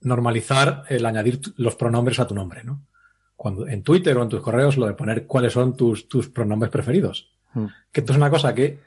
normalizar 0.01 0.83
el 0.89 1.05
añadir 1.05 1.39
los 1.57 1.75
pronombres 1.75 2.19
a 2.19 2.27
tu 2.27 2.33
nombre, 2.33 2.63
¿no? 2.63 2.87
Cuando 3.35 3.67
en 3.67 3.83
Twitter 3.83 4.17
o 4.17 4.23
en 4.23 4.29
tus 4.29 4.41
correos 4.41 4.77
lo 4.77 4.87
de 4.87 4.93
poner 4.93 5.25
cuáles 5.25 5.53
son 5.53 5.75
tus, 5.75 6.07
tus 6.07 6.29
pronombres 6.29 6.71
preferidos. 6.71 7.33
Mm. 7.53 7.65
Que 7.91 8.01
esto 8.01 8.13
es 8.13 8.17
una 8.17 8.29
cosa 8.29 8.53
que 8.53 8.79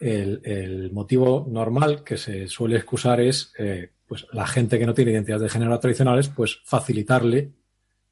el, 0.00 0.40
el, 0.44 0.92
motivo 0.92 1.46
normal 1.48 2.02
que 2.04 2.16
se 2.16 2.48
suele 2.48 2.76
excusar 2.76 3.20
es 3.20 3.52
eh, 3.58 3.92
pues 4.06 4.26
la 4.32 4.46
gente 4.46 4.78
que 4.78 4.86
no 4.86 4.94
tiene 4.94 5.12
identidades 5.12 5.42
de 5.42 5.48
género 5.48 5.78
tradicionales, 5.78 6.28
pues 6.28 6.60
facilitarle, 6.64 7.52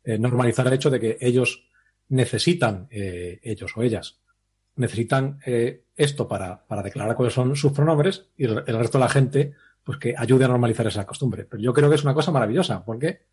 eh, 0.04 0.18
normalizar 0.18 0.66
el 0.66 0.72
hecho 0.74 0.90
de 0.90 1.00
que 1.00 1.18
ellos 1.20 1.68
necesitan, 2.08 2.88
eh, 2.90 3.40
ellos 3.42 3.72
o 3.76 3.82
ellas, 3.82 4.20
necesitan 4.76 5.38
eh, 5.44 5.84
esto 5.94 6.26
para, 6.26 6.64
para, 6.66 6.82
declarar 6.82 7.14
cuáles 7.14 7.34
son 7.34 7.54
sus 7.56 7.72
pronombres 7.72 8.26
y 8.36 8.44
el, 8.44 8.64
el, 8.66 8.78
resto 8.78 8.98
de 8.98 9.04
la 9.04 9.10
gente, 9.10 9.54
pues 9.84 9.98
que 9.98 10.14
ayude 10.16 10.44
a 10.44 10.48
normalizar 10.48 10.86
esa 10.86 11.06
costumbre. 11.06 11.44
Pero 11.44 11.62
yo 11.62 11.72
creo 11.72 11.88
que 11.88 11.96
es 11.96 12.04
una 12.04 12.14
cosa 12.14 12.32
maravillosa, 12.32 12.84
porque, 12.84 13.26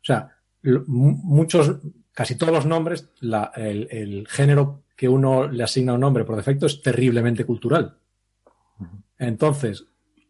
o 0.00 0.04
sea, 0.04 0.36
muchos, 0.62 1.76
casi 2.12 2.36
todos 2.36 2.52
los 2.52 2.66
nombres, 2.66 3.08
la, 3.20 3.52
el, 3.56 3.88
el 3.90 4.28
género 4.28 4.84
que 4.94 5.08
uno 5.08 5.48
le 5.48 5.64
asigna 5.64 5.94
un 5.94 6.00
nombre 6.00 6.24
por 6.24 6.36
defecto 6.36 6.66
es 6.66 6.82
terriblemente 6.82 7.44
cultural. 7.44 7.98
Entonces, 9.18 9.86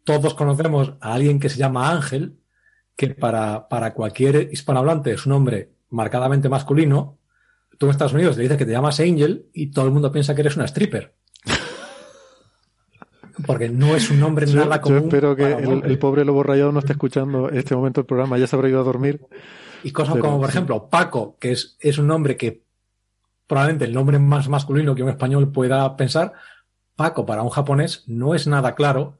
todos 0.09 0.33
conocemos 0.33 0.93
a 1.01 1.13
alguien 1.13 1.39
que 1.39 1.49
se 1.49 1.59
llama 1.59 1.91
Ángel, 1.91 2.39
que 2.95 3.09
para, 3.09 3.69
para 3.69 3.93
cualquier 3.93 4.49
hispanohablante 4.51 5.11
es 5.11 5.27
un 5.27 5.33
nombre 5.33 5.69
marcadamente 5.91 6.49
masculino. 6.49 7.19
Tú 7.77 7.85
en 7.85 7.91
Estados 7.91 8.13
Unidos 8.13 8.35
le 8.35 8.41
dices 8.41 8.57
que 8.57 8.65
te 8.65 8.71
llamas 8.71 8.99
Angel 8.99 9.45
y 9.53 9.67
todo 9.69 9.85
el 9.85 9.91
mundo 9.91 10.11
piensa 10.11 10.33
que 10.33 10.41
eres 10.41 10.55
una 10.55 10.65
stripper. 10.65 11.13
Porque 13.45 13.69
no 13.69 13.95
es 13.95 14.09
un 14.09 14.19
nombre 14.19 14.47
yo, 14.47 14.61
nada 14.61 14.81
común. 14.81 15.01
Yo 15.01 15.05
espero 15.05 15.35
que 15.35 15.43
el, 15.43 15.83
el, 15.85 15.99
pobre 15.99 16.25
lobo 16.25 16.41
rayado 16.41 16.71
no 16.71 16.79
esté 16.79 16.93
escuchando 16.93 17.51
este 17.51 17.75
momento 17.75 18.01
del 18.01 18.07
programa, 18.07 18.39
ya 18.39 18.47
se 18.47 18.55
habrá 18.55 18.67
ido 18.67 18.79
a 18.79 18.83
dormir. 18.83 19.21
Y 19.83 19.91
cosas 19.91 20.15
pero, 20.15 20.25
como, 20.25 20.39
por 20.39 20.49
ejemplo, 20.49 20.89
Paco, 20.89 21.37
que 21.39 21.51
es, 21.51 21.77
es 21.79 21.99
un 21.99 22.07
nombre 22.07 22.35
que 22.35 22.63
probablemente 23.45 23.85
el 23.85 23.93
nombre 23.93 24.17
más 24.17 24.49
masculino 24.49 24.95
que 24.95 25.03
un 25.03 25.09
español 25.09 25.51
pueda 25.51 25.95
pensar, 25.95 26.33
Paco 26.95 27.27
para 27.27 27.43
un 27.43 27.49
japonés 27.49 28.05
no 28.07 28.33
es 28.33 28.47
nada 28.47 28.73
claro 28.73 29.18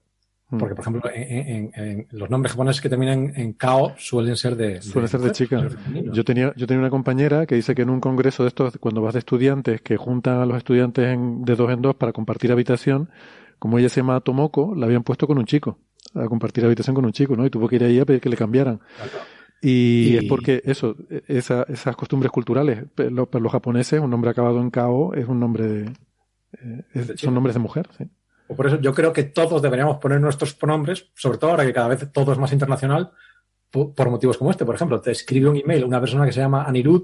porque, 0.57 0.73
por 0.73 0.81
ejemplo, 0.81 1.11
en, 1.13 1.47
en, 1.47 1.71
en, 1.75 2.07
los 2.09 2.27
nombres 2.27 2.53
japoneses 2.53 2.81
que 2.81 2.89
terminan 2.89 3.33
en 3.35 3.53
Kao 3.53 3.93
suelen 3.97 4.35
ser 4.35 4.55
de. 4.55 4.81
Suelen 4.81 5.07
ser 5.07 5.19
de 5.19 5.31
chica. 5.31 5.67
Yo 6.11 6.23
tenía, 6.23 6.53
yo 6.55 6.65
tenía 6.65 6.79
una 6.79 6.89
compañera 6.89 7.45
que 7.45 7.53
dice 7.53 7.75
que 7.75 7.83
en 7.83 7.91
un 7.91 7.99
congreso 7.99 8.43
de 8.43 8.49
estos, 8.49 8.77
cuando 8.79 9.01
vas 9.01 9.13
de 9.13 9.19
estudiantes, 9.19 9.81
que 9.81 9.95
juntan 9.95 10.39
a 10.39 10.47
los 10.47 10.57
estudiantes 10.57 11.07
en, 11.07 11.43
de 11.43 11.55
dos 11.55 11.71
en 11.71 11.83
dos 11.83 11.95
para 11.95 12.13
compartir 12.13 12.51
habitación, 12.51 13.09
como 13.59 13.77
ella 13.77 13.89
se 13.89 14.01
llama 14.01 14.19
Tomoko, 14.21 14.73
la 14.73 14.87
habían 14.87 15.03
puesto 15.03 15.27
con 15.27 15.37
un 15.37 15.45
chico, 15.45 15.77
a 16.15 16.25
compartir 16.25 16.65
habitación 16.65 16.95
con 16.95 17.05
un 17.05 17.11
chico, 17.11 17.35
¿no? 17.35 17.45
Y 17.45 17.51
tuvo 17.51 17.67
que 17.67 17.75
ir 17.75 17.83
ahí 17.83 17.99
a 17.99 18.05
pedir 18.05 18.19
que 18.19 18.29
le 18.29 18.37
cambiaran. 18.37 18.79
Y, 19.61 20.13
y, 20.13 20.17
es 20.17 20.23
porque 20.23 20.63
eso, 20.65 20.95
esa, 21.27 21.63
esas 21.69 21.95
costumbres 21.95 22.31
culturales, 22.31 22.85
los, 22.95 23.27
para 23.27 23.43
los 23.43 23.51
japoneses, 23.51 23.99
un 23.99 24.09
nombre 24.09 24.31
acabado 24.31 24.61
en 24.61 24.71
Kao 24.71 25.13
es 25.13 25.27
un 25.27 25.39
nombre 25.39 25.67
de, 25.67 25.91
eh, 26.53 26.85
es, 26.93 27.19
son 27.19 27.35
nombres 27.35 27.53
de 27.53 27.59
mujer, 27.59 27.87
sí. 27.95 28.05
Por 28.55 28.67
eso 28.67 28.79
yo 28.79 28.93
creo 28.93 29.13
que 29.13 29.23
todos 29.23 29.61
deberíamos 29.61 29.97
poner 29.97 30.19
nuestros 30.19 30.53
pronombres, 30.53 31.07
sobre 31.15 31.37
todo 31.37 31.51
ahora 31.51 31.65
que 31.65 31.73
cada 31.73 31.87
vez 31.87 32.11
todo 32.11 32.31
es 32.31 32.37
más 32.37 32.51
internacional, 32.51 33.11
por, 33.69 33.93
por 33.93 34.09
motivos 34.09 34.37
como 34.37 34.51
este. 34.51 34.65
Por 34.65 34.75
ejemplo, 34.75 34.99
te 34.99 35.11
escribe 35.11 35.49
un 35.49 35.57
email 35.57 35.83
una 35.83 35.99
persona 35.99 36.25
que 36.25 36.31
se 36.31 36.39
llama 36.39 36.63
Anirud, 36.63 37.03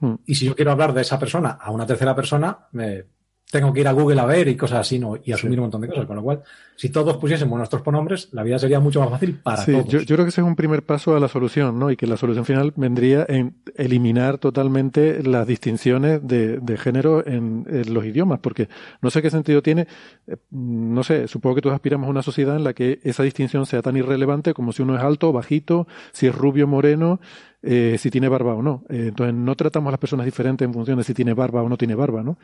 mm. 0.00 0.14
y 0.26 0.34
si 0.34 0.46
yo 0.46 0.56
quiero 0.56 0.72
hablar 0.72 0.92
de 0.92 1.02
esa 1.02 1.18
persona 1.18 1.50
a 1.50 1.70
una 1.70 1.86
tercera 1.86 2.14
persona, 2.14 2.66
me, 2.72 3.04
tengo 3.50 3.72
que 3.72 3.80
ir 3.80 3.88
a 3.88 3.92
Google 3.92 4.20
a 4.20 4.26
ver 4.26 4.48
y 4.48 4.56
cosas 4.56 4.80
así, 4.80 4.98
¿no? 4.98 5.18
Y 5.24 5.32
asumir 5.32 5.58
un 5.58 5.64
montón 5.64 5.80
de 5.80 5.88
cosas. 5.88 6.06
Con 6.06 6.16
lo 6.16 6.22
cual, 6.22 6.42
si 6.76 6.88
todos 6.88 7.16
pusiésemos 7.16 7.58
nuestros 7.58 7.82
pronombres, 7.82 8.28
la 8.32 8.42
vida 8.42 8.58
sería 8.58 8.78
mucho 8.78 9.00
más 9.00 9.10
fácil 9.10 9.34
para 9.42 9.64
sí, 9.64 9.72
todos. 9.72 9.88
Yo, 9.88 9.98
yo 10.00 10.16
creo 10.16 10.24
que 10.24 10.30
ese 10.30 10.40
es 10.40 10.46
un 10.46 10.54
primer 10.54 10.84
paso 10.84 11.16
a 11.16 11.20
la 11.20 11.28
solución, 11.28 11.78
¿no? 11.78 11.90
Y 11.90 11.96
que 11.96 12.06
la 12.06 12.16
solución 12.16 12.44
final 12.44 12.72
vendría 12.76 13.26
en 13.28 13.56
eliminar 13.76 14.38
totalmente 14.38 15.22
las 15.24 15.46
distinciones 15.46 16.26
de, 16.26 16.58
de 16.58 16.76
género 16.78 17.26
en, 17.26 17.66
en, 17.68 17.92
los 17.92 18.04
idiomas, 18.04 18.38
porque 18.38 18.68
no 19.02 19.10
sé 19.10 19.20
qué 19.20 19.30
sentido 19.30 19.62
tiene, 19.62 19.88
eh, 20.28 20.36
no 20.50 21.02
sé, 21.02 21.26
supongo 21.26 21.56
que 21.56 21.62
todos 21.62 21.74
aspiramos 21.74 22.06
a 22.06 22.10
una 22.10 22.22
sociedad 22.22 22.56
en 22.56 22.64
la 22.64 22.72
que 22.72 23.00
esa 23.02 23.24
distinción 23.24 23.66
sea 23.66 23.82
tan 23.82 23.96
irrelevante 23.96 24.54
como 24.54 24.72
si 24.72 24.82
uno 24.82 24.96
es 24.96 25.02
alto 25.02 25.30
o 25.30 25.32
bajito, 25.32 25.88
si 26.12 26.28
es 26.28 26.34
rubio 26.34 26.66
o 26.66 26.68
moreno, 26.68 27.20
eh, 27.62 27.96
si 27.98 28.10
tiene 28.10 28.28
barba 28.28 28.54
o 28.54 28.62
no. 28.62 28.84
Eh, 28.88 29.06
entonces 29.08 29.34
no 29.34 29.54
tratamos 29.54 29.88
a 29.88 29.92
las 29.92 30.00
personas 30.00 30.26
diferentes 30.26 30.64
en 30.66 30.72
función 30.72 30.98
de 30.98 31.04
si 31.04 31.14
tiene 31.14 31.34
barba 31.34 31.62
o 31.62 31.68
no 31.68 31.76
tiene 31.76 31.94
barba, 31.94 32.22
¿no? 32.22 32.38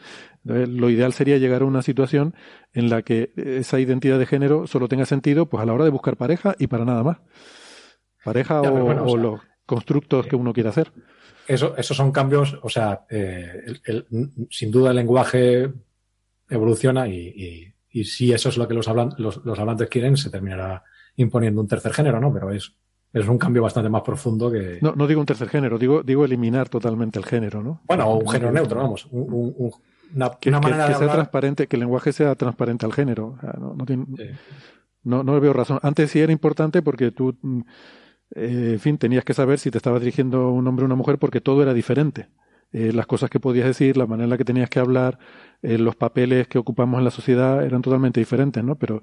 Entonces, 0.44 0.68
lo 0.68 0.90
ideal 0.90 1.12
sería 1.12 1.38
llegar 1.38 1.62
a 1.62 1.64
una 1.66 1.82
situación 1.82 2.34
en 2.72 2.90
la 2.90 3.02
que 3.02 3.32
esa 3.36 3.80
identidad 3.80 4.18
de 4.18 4.26
género 4.26 4.66
solo 4.66 4.88
tenga 4.88 5.06
sentido 5.06 5.46
pues 5.46 5.62
a 5.62 5.66
la 5.66 5.72
hora 5.72 5.84
de 5.84 5.90
buscar 5.90 6.16
pareja 6.16 6.54
y 6.58 6.66
para 6.66 6.84
nada 6.84 7.02
más. 7.02 7.18
Pareja 8.24 8.60
Ya, 8.62 8.70
o, 8.70 8.74
pero 8.74 8.84
bueno, 8.84 9.02
o 9.02 9.06
o 9.06 9.08
sea, 9.10 9.20
los 9.22 9.40
constructos 9.66 10.26
que 10.26 10.36
uno 10.36 10.52
quiere 10.52 10.68
hacer. 10.68 10.92
Eso, 11.48 11.76
esos 11.76 11.96
son 11.96 12.10
cambios, 12.10 12.58
o 12.62 12.68
sea, 12.68 13.06
eh, 13.08 13.62
el- 13.66 13.80
el- 13.84 14.30
sin 14.50 14.70
duda 14.70 14.90
el 14.90 14.96
lenguaje 14.96 15.72
evoluciona 16.48 17.08
y, 17.08 17.14
y, 17.14 17.74
y 18.00 18.04
si 18.04 18.32
eso 18.32 18.48
es 18.48 18.56
lo 18.56 18.66
que 18.68 18.74
los, 18.74 18.88
hablan, 18.88 19.10
los, 19.18 19.44
los 19.44 19.58
hablantes 19.58 19.88
quieren, 19.88 20.16
se 20.16 20.30
terminará 20.30 20.82
imponiendo 21.16 21.60
un 21.60 21.68
tercer 21.68 21.92
género, 21.92 22.20
¿no? 22.20 22.32
Pero 22.32 22.50
es, 22.52 22.72
es 23.20 23.28
un 23.28 23.38
cambio 23.38 23.62
bastante 23.62 23.88
más 23.88 24.02
profundo 24.02 24.50
que. 24.50 24.78
No, 24.82 24.94
no 24.94 25.06
digo 25.06 25.20
un 25.20 25.26
tercer 25.26 25.48
género, 25.48 25.78
digo, 25.78 26.02
digo 26.02 26.24
eliminar 26.24 26.68
totalmente 26.68 27.18
el 27.18 27.24
género, 27.24 27.62
¿no? 27.62 27.80
Bueno, 27.86 28.06
o 28.08 28.16
un 28.18 28.28
género 28.28 28.52
neutro, 28.52 28.80
vamos. 28.80 29.06
Un, 29.10 29.22
un- 29.32 29.54
un- 29.56 29.72
una, 30.14 30.30
Que, 30.40 30.50
una 30.50 30.60
manera 30.60 30.84
que 30.84 30.88
de 30.92 30.94
sea 30.94 31.02
hablar. 31.02 31.16
transparente, 31.16 31.66
que 31.66 31.76
el 31.76 31.80
lenguaje 31.80 32.12
sea 32.12 32.34
transparente 32.36 32.86
al 32.86 32.92
género. 32.92 33.34
O 33.36 33.40
sea, 33.40 33.54
no, 33.58 33.74
no, 33.74 33.84
tiene- 33.84 34.06
Sí. 34.16 34.24
no, 35.04 35.22
no 35.24 35.40
veo 35.40 35.52
razón. 35.52 35.78
Antes 35.82 36.10
sí 36.12 36.20
era 36.20 36.30
importante 36.32 36.80
porque 36.82 37.10
tú, 37.10 37.36
mm, 37.42 37.60
eh, 38.36 38.70
en 38.74 38.80
fin, 38.80 38.98
tenías 38.98 39.24
que 39.24 39.34
saber 39.34 39.58
si 39.58 39.70
te 39.70 39.78
estabas 39.78 40.00
dirigiendo 40.00 40.38
a 40.42 40.52
un 40.52 40.66
hombre 40.68 40.84
o 40.84 40.86
una 40.86 40.94
mujer 40.94 41.18
porque 41.18 41.40
todo 41.40 41.62
era 41.62 41.74
diferente. 41.74 42.28
Eh, 42.72 42.92
las 42.92 43.06
cosas 43.06 43.30
que 43.30 43.40
podías 43.40 43.66
decir, 43.66 43.96
la 43.96 44.06
manera 44.06 44.24
en 44.24 44.30
la 44.30 44.36
que 44.38 44.44
tenías 44.44 44.68
que 44.68 44.78
hablar, 44.80 45.18
eh, 45.62 45.78
los 45.78 45.96
papeles 45.96 46.48
que 46.48 46.58
ocupamos 46.58 46.98
en 46.98 47.04
la 47.04 47.10
sociedad 47.10 47.64
eran 47.64 47.80
totalmente 47.82 48.20
diferentes, 48.20 48.62
¿no? 48.62 48.76
Pero 48.76 49.02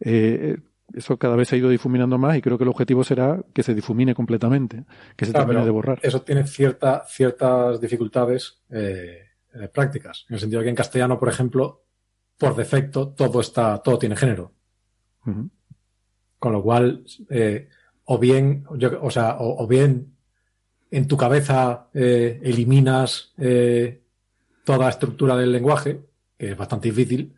eh, 0.00 0.56
eso 0.94 1.16
cada 1.18 1.36
vez 1.36 1.48
se 1.48 1.54
ha 1.56 1.58
ido 1.58 1.68
difuminando 1.68 2.18
más 2.18 2.36
y 2.36 2.42
creo 2.42 2.58
que 2.58 2.64
el 2.64 2.70
objetivo 2.70 3.04
será 3.04 3.42
que 3.54 3.62
se 3.62 3.74
difumine 3.74 4.14
completamente, 4.14 4.84
que 5.16 5.24
se 5.26 5.32
Claro, 5.32 5.46
termine 5.46 5.64
de 5.64 5.70
borrar. 5.70 6.00
Eso 6.02 6.22
tiene 6.22 6.46
cierta, 6.46 7.04
ciertas 7.06 7.80
dificultades 7.80 8.62
eh, 8.70 9.22
eh, 9.54 9.68
prácticas. 9.68 10.26
En 10.28 10.34
el 10.34 10.40
sentido 10.40 10.60
de 10.60 10.64
que 10.66 10.70
en 10.70 10.76
castellano, 10.76 11.18
por 11.18 11.28
ejemplo, 11.28 11.84
por 12.38 12.56
defecto, 12.56 13.08
todo 13.10 13.40
está, 13.40 13.78
todo 13.78 13.98
tiene 13.98 14.16
género. 14.16 14.52
Con 16.38 16.52
lo 16.52 16.62
cual, 16.62 17.04
eh, 17.30 17.68
o 18.04 18.18
bien, 18.18 18.64
yo- 18.76 19.00
o 19.02 19.10
sea, 19.10 19.36
o, 19.38 19.62
o 19.62 19.66
bien 19.66 20.16
en 20.90 21.06
tu 21.06 21.16
cabeza 21.16 21.88
eh, 21.94 22.40
eliminas 22.42 23.32
eh, 23.38 24.02
toda 24.64 24.78
la 24.78 24.88
estructura 24.90 25.36
del 25.36 25.52
lenguaje, 25.52 26.00
que 26.36 26.50
es 26.52 26.56
bastante 26.56 26.88
difícil, 26.88 27.34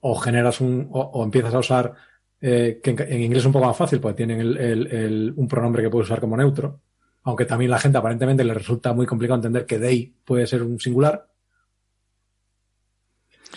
o 0.00 0.16
generas 0.16 0.60
un, 0.60 0.88
o, 0.90 1.00
o 1.00 1.24
empiezas 1.24 1.54
a 1.54 1.58
usar, 1.60 1.94
eh, 2.40 2.80
que 2.82 2.90
en, 2.90 3.20
inglés 3.22 3.40
es 3.42 3.46
un 3.46 3.52
poco 3.52 3.66
más 3.66 3.76
fácil, 3.76 4.00
porque 4.00 4.16
tienen 4.16 4.40
el- 4.40 5.32
un 5.36 5.48
pronombre 5.48 5.82
que 5.82 5.90
puedes 5.90 6.08
usar 6.08 6.20
como 6.20 6.36
neutro, 6.36 6.80
aunque 7.24 7.44
también 7.44 7.70
la 7.70 7.78
gente 7.78 7.98
aparentemente 7.98 8.44
le 8.44 8.54
resulta 8.54 8.92
muy 8.92 9.06
complicado 9.06 9.36
entender 9.36 9.66
que 9.66 9.78
they 9.78 10.14
puede 10.24 10.46
ser 10.46 10.62
un 10.62 10.78
singular. 10.80 11.28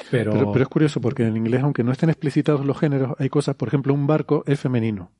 Pero 0.09 0.61
es 0.63 0.67
curioso 0.67 1.01
porque 1.01 1.23
en 1.25 1.37
inglés, 1.37 1.63
aunque 1.63 1.83
no 1.83 1.91
estén 1.91 2.09
explicitados 2.09 2.65
los 2.65 2.77
géneros, 2.79 3.13
hay 3.19 3.29
cosas, 3.29 3.55
por 3.55 3.67
ejemplo, 3.67 3.93
un 3.93 4.07
barco 4.07 4.43
es 4.47 4.59
femenino. 4.59 5.11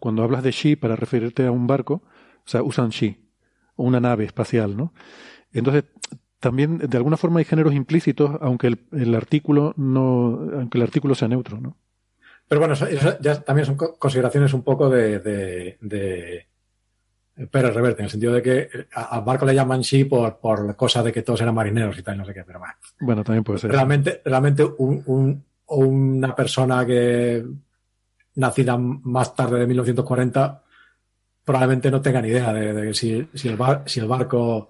Cuando 0.00 0.22
hablas 0.22 0.42
de 0.42 0.52
she 0.52 0.76
para 0.76 0.96
referirte 0.96 1.46
a 1.46 1.50
un 1.52 1.66
barco, 1.66 2.02
o 2.04 2.48
sea, 2.48 2.62
usan 2.62 2.90
she, 2.90 3.20
o 3.76 3.84
una 3.84 4.00
nave 4.00 4.24
espacial, 4.24 4.76
¿no? 4.76 4.92
Entonces, 5.52 5.84
también 6.40 6.78
de 6.78 6.96
alguna 6.98 7.16
forma 7.16 7.40
hay 7.40 7.44
géneros 7.46 7.74
implícitos, 7.74 8.38
aunque 8.40 8.68
el, 8.68 8.80
el 8.92 9.14
artículo 9.14 9.74
no, 9.76 10.40
aunque 10.54 10.78
el 10.78 10.84
artículo 10.84 11.14
sea 11.14 11.28
neutro, 11.28 11.60
¿no? 11.60 11.76
Pero 12.48 12.60
bueno, 12.60 12.74
eso, 12.74 12.86
eso 12.86 13.18
ya 13.20 13.40
también 13.42 13.66
son 13.66 13.76
co- 13.76 13.94
consideraciones 13.98 14.52
un 14.54 14.62
poco 14.62 14.88
de, 14.88 15.18
de, 15.20 15.76
de 15.80 16.46
Pérez 17.50 17.74
Reverte, 17.74 18.00
en 18.02 18.04
el 18.06 18.10
sentido 18.10 18.32
de 18.32 18.42
que 18.42 18.68
a, 18.94 19.16
a 19.16 19.20
Barco 19.20 19.44
le 19.46 19.54
llaman 19.54 19.84
sí 19.84 20.04
por, 20.04 20.38
por 20.38 20.74
cosa 20.74 21.02
de 21.02 21.12
que 21.12 21.22
todos 21.22 21.40
eran 21.40 21.54
marineros 21.54 21.96
y 21.98 22.02
tal, 22.02 22.16
no 22.18 22.24
sé 22.24 22.34
qué, 22.34 22.42
pero 22.44 22.58
bueno. 22.58 22.74
Bueno, 23.00 23.22
también 23.24 23.44
puede 23.44 23.58
ser. 23.60 23.70
Realmente, 23.70 24.22
realmente 24.24 24.64
un, 24.64 25.02
un- 25.06 25.44
una 25.70 26.34
persona 26.34 26.86
que 26.86 27.44
nacida 28.36 28.78
más 28.78 29.36
tarde 29.36 29.60
de 29.60 29.66
1940 29.66 30.62
probablemente 31.44 31.90
no 31.90 32.00
tenga 32.00 32.22
ni 32.22 32.28
idea 32.28 32.52
de, 32.52 32.72
de 32.72 32.94
si, 32.94 33.28
si, 33.34 33.48
el 33.48 33.56
bar- 33.56 33.82
si 33.86 34.00
el 34.00 34.06
barco, 34.06 34.40
o 34.56 34.68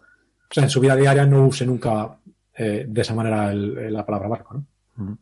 sea, 0.51 0.65
en 0.65 0.71
su 0.71 0.81
vida 0.81 0.97
diaria 0.97 1.25
no 1.27 1.47
use 1.47 1.65
nunca 1.67 2.17
eh, 2.57 2.85
de 2.89 3.01
esa 3.01 3.15
manera 3.15 3.51
el- 3.53 3.93
la 3.93 4.05
palabra 4.05 4.29
barco, 4.29 4.55
¿no? 4.97 5.17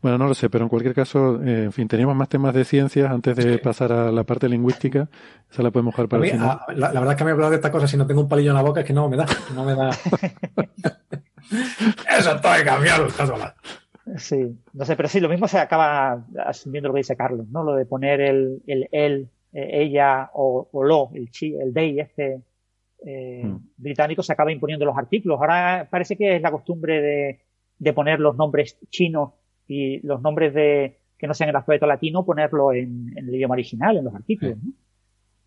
Bueno, 0.00 0.18
no 0.18 0.26
lo 0.26 0.34
sé, 0.34 0.50
pero 0.50 0.64
en 0.64 0.68
cualquier 0.68 0.94
caso, 0.94 1.40
eh, 1.42 1.64
en 1.64 1.72
fin, 1.72 1.86
teníamos 1.86 2.16
más 2.16 2.28
temas 2.28 2.52
de 2.54 2.64
ciencias 2.64 3.10
antes 3.10 3.36
de 3.36 3.54
Sí. 3.54 3.58
pasar 3.62 3.92
a 3.92 4.10
la 4.10 4.24
parte 4.24 4.48
lingüística. 4.48 5.08
Esa 5.50 5.62
la 5.62 5.70
podemos 5.70 5.94
dejar 5.94 6.08
para 6.08 6.20
mí, 6.22 6.28
el 6.28 6.34
final. 6.34 6.50
a- 6.50 6.72
la, 6.72 6.92
la 6.92 7.00
verdad 7.00 7.12
es 7.12 7.16
que 7.16 7.22
a 7.22 7.26
mí 7.26 7.32
hablar 7.32 7.50
de 7.50 7.56
esta 7.56 7.70
cosa 7.70 7.86
si 7.86 7.96
no 7.96 8.06
tengo 8.06 8.20
un 8.22 8.28
palillo 8.28 8.50
en 8.50 8.56
la 8.56 8.62
boca 8.62 8.80
es 8.80 8.86
que 8.86 8.92
no 8.92 9.08
me 9.08 9.16
da, 9.16 9.26
no 9.54 9.64
me 9.64 9.74
da. 9.74 9.90
Eso 12.18 12.34
está 12.36 12.64
cambiar, 12.64 13.06
Casola. 13.16 13.54
Sí, 14.16 14.58
no 14.72 14.84
sé, 14.84 14.96
pero 14.96 15.08
sí, 15.08 15.20
lo 15.20 15.28
mismo 15.28 15.46
se 15.46 15.58
acaba 15.58 16.24
asumiendo 16.44 16.88
lo 16.88 16.94
que 16.94 17.00
dice 17.00 17.16
Carlos, 17.16 17.46
¿no? 17.50 17.62
Lo 17.62 17.74
de 17.74 17.86
poner 17.86 18.20
el, 18.20 18.62
el 18.66 18.88
él, 18.90 19.28
eh, 19.52 19.68
ella 19.82 20.30
o, 20.34 20.68
o 20.72 20.82
lo, 20.82 21.10
el 21.14 21.30
chi, 21.30 21.54
el 21.54 21.72
they, 21.72 22.00
este 22.00 22.40
eh, 23.06 23.42
Mm. 23.44 23.58
británico 23.76 24.22
se 24.22 24.32
acaba 24.32 24.52
imponiendo 24.52 24.84
los 24.84 24.96
artículos. 24.96 25.40
Ahora 25.40 25.86
parece 25.90 26.16
que 26.16 26.36
es 26.36 26.42
la 26.42 26.50
costumbre 26.50 27.00
de, 27.00 27.40
de 27.78 27.92
poner 27.92 28.20
los 28.20 28.36
nombres 28.36 28.76
chinos 28.90 29.30
y 29.72 30.00
los 30.06 30.20
nombres 30.22 30.52
de 30.54 30.98
que 31.18 31.26
no 31.26 31.34
sean 31.34 31.50
el 31.50 31.56
alfabeto 31.56 31.86
latino, 31.86 32.24
ponerlo 32.24 32.72
en, 32.72 33.12
en 33.16 33.28
el 33.28 33.34
idioma 33.34 33.54
original, 33.54 33.96
en 33.96 34.04
los 34.04 34.14
artículos, 34.14 34.56
¿no? 34.62 34.72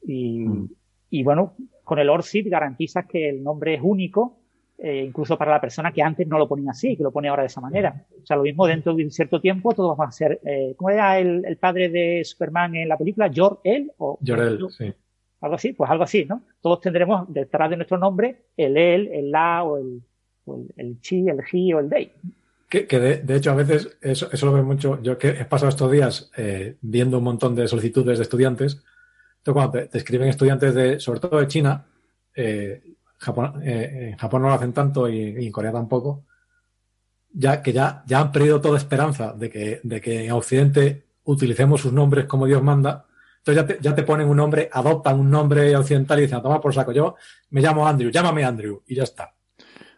Y, 0.07 0.39
Mm. 0.39 0.69
y 1.09 1.23
bueno, 1.23 1.53
con 1.83 1.99
el 1.99 2.09
ORCID 2.09 2.49
garantizas 2.49 3.05
que 3.05 3.29
el 3.29 3.43
nombre 3.43 3.73
es 3.75 3.81
único, 3.83 4.37
eh, 4.77 5.03
incluso 5.07 5.37
para 5.37 5.51
la 5.51 5.61
persona 5.61 5.91
que 5.91 6.01
antes 6.01 6.27
no 6.27 6.37
lo 6.37 6.47
ponía 6.47 6.71
así, 6.71 6.95
que 6.97 7.03
lo 7.03 7.11
pone 7.11 7.27
ahora 7.29 7.43
de 7.43 7.47
esa 7.47 7.61
manera. 7.61 8.05
O 8.21 8.25
sea, 8.25 8.35
lo 8.37 8.43
mismo 8.43 8.67
dentro 8.67 8.93
de 8.93 9.03
un 9.03 9.11
cierto 9.11 9.39
tiempo, 9.41 9.73
todos 9.73 9.95
van 9.97 10.09
a 10.09 10.11
ser, 10.11 10.39
eh, 10.45 10.73
¿cómo 10.77 10.89
era 10.89 11.17
el, 11.19 11.43
el 11.45 11.57
padre 11.57 11.89
de 11.89 12.23
Superman 12.23 12.75
en 12.75 12.87
la 12.89 12.97
película? 12.97 13.31
¿Jor-El? 13.33 13.91
O- 13.97 14.17
sí. 14.69 14.93
Algo 15.41 15.55
así, 15.55 15.73
pues 15.73 15.89
algo 15.91 16.03
así, 16.03 16.25
¿no? 16.25 16.41
Todos 16.61 16.81
tendremos 16.81 17.31
detrás 17.31 17.69
de 17.69 17.75
nuestro 17.77 17.97
nombre 17.97 18.45
el 18.57 18.77
él, 18.77 19.09
el 19.11 19.31
la 19.31 19.63
o 19.63 19.77
el, 19.77 20.01
o 20.45 20.55
el, 20.57 20.67
el 20.77 20.99
chi, 21.01 21.27
el 21.27 21.43
ji 21.43 21.71
o 21.73 21.79
el 21.79 21.89
they. 21.89 22.11
Que, 22.67 22.87
que 22.87 22.99
de, 22.99 23.17
de 23.17 23.35
hecho 23.35 23.51
a 23.51 23.55
veces 23.55 23.97
eso, 24.01 24.27
eso 24.31 24.45
lo 24.45 24.53
veo 24.53 24.63
mucho. 24.63 25.01
Yo 25.01 25.17
que 25.17 25.29
he 25.29 25.45
pasado 25.45 25.69
estos 25.69 25.91
días 25.91 26.31
eh, 26.35 26.77
viendo 26.81 27.19
un 27.19 27.23
montón 27.23 27.55
de 27.55 27.67
solicitudes 27.67 28.17
de 28.17 28.23
estudiantes. 28.23 28.81
Entonces 29.37 29.53
cuando 29.53 29.87
te, 29.87 29.97
escriben 29.97 30.29
estudiantes 30.29 30.73
de, 30.73 30.99
sobre 30.99 31.19
todo 31.19 31.39
de 31.39 31.47
China, 31.47 31.85
eh, 32.35 32.95
Japón, 33.17 33.61
eh, 33.63 34.09
en 34.11 34.17
Japón 34.17 34.41
no 34.41 34.49
lo 34.49 34.55
hacen 34.55 34.73
tanto 34.73 35.07
y, 35.07 35.17
y 35.17 35.45
en 35.45 35.51
Corea 35.51 35.71
tampoco, 35.71 36.25
ya 37.31 37.61
que 37.61 37.71
ya, 37.71 38.03
ya 38.07 38.19
han 38.19 38.31
perdido 38.31 38.59
toda 38.61 38.77
esperanza 38.77 39.33
de 39.33 39.49
que, 39.49 39.81
de 39.83 40.01
que 40.01 40.25
en 40.25 40.31
Occidente 40.31 41.05
utilicemos 41.25 41.81
sus 41.81 41.93
nombres 41.93 42.25
como 42.25 42.47
Dios 42.47 42.63
manda. 42.63 43.05
Entonces 43.39 43.63
ya 43.63 43.67
te, 43.67 43.77
ya 43.81 43.93
te 43.93 44.03
ponen 44.03 44.27
un 44.27 44.37
nombre, 44.37 44.69
adoptan 44.71 45.19
un 45.19 45.29
nombre 45.29 45.75
occidental 45.75 46.17
y 46.17 46.23
dicen, 46.23 46.41
toma 46.41 46.59
por 46.59 46.73
saco, 46.73 46.91
yo 46.91 47.15
me 47.51 47.61
llamo 47.61 47.87
Andrew, 47.87 48.09
llámame 48.09 48.43
Andrew, 48.43 48.81
y 48.87 48.95
ya 48.95 49.03
está. 49.03 49.34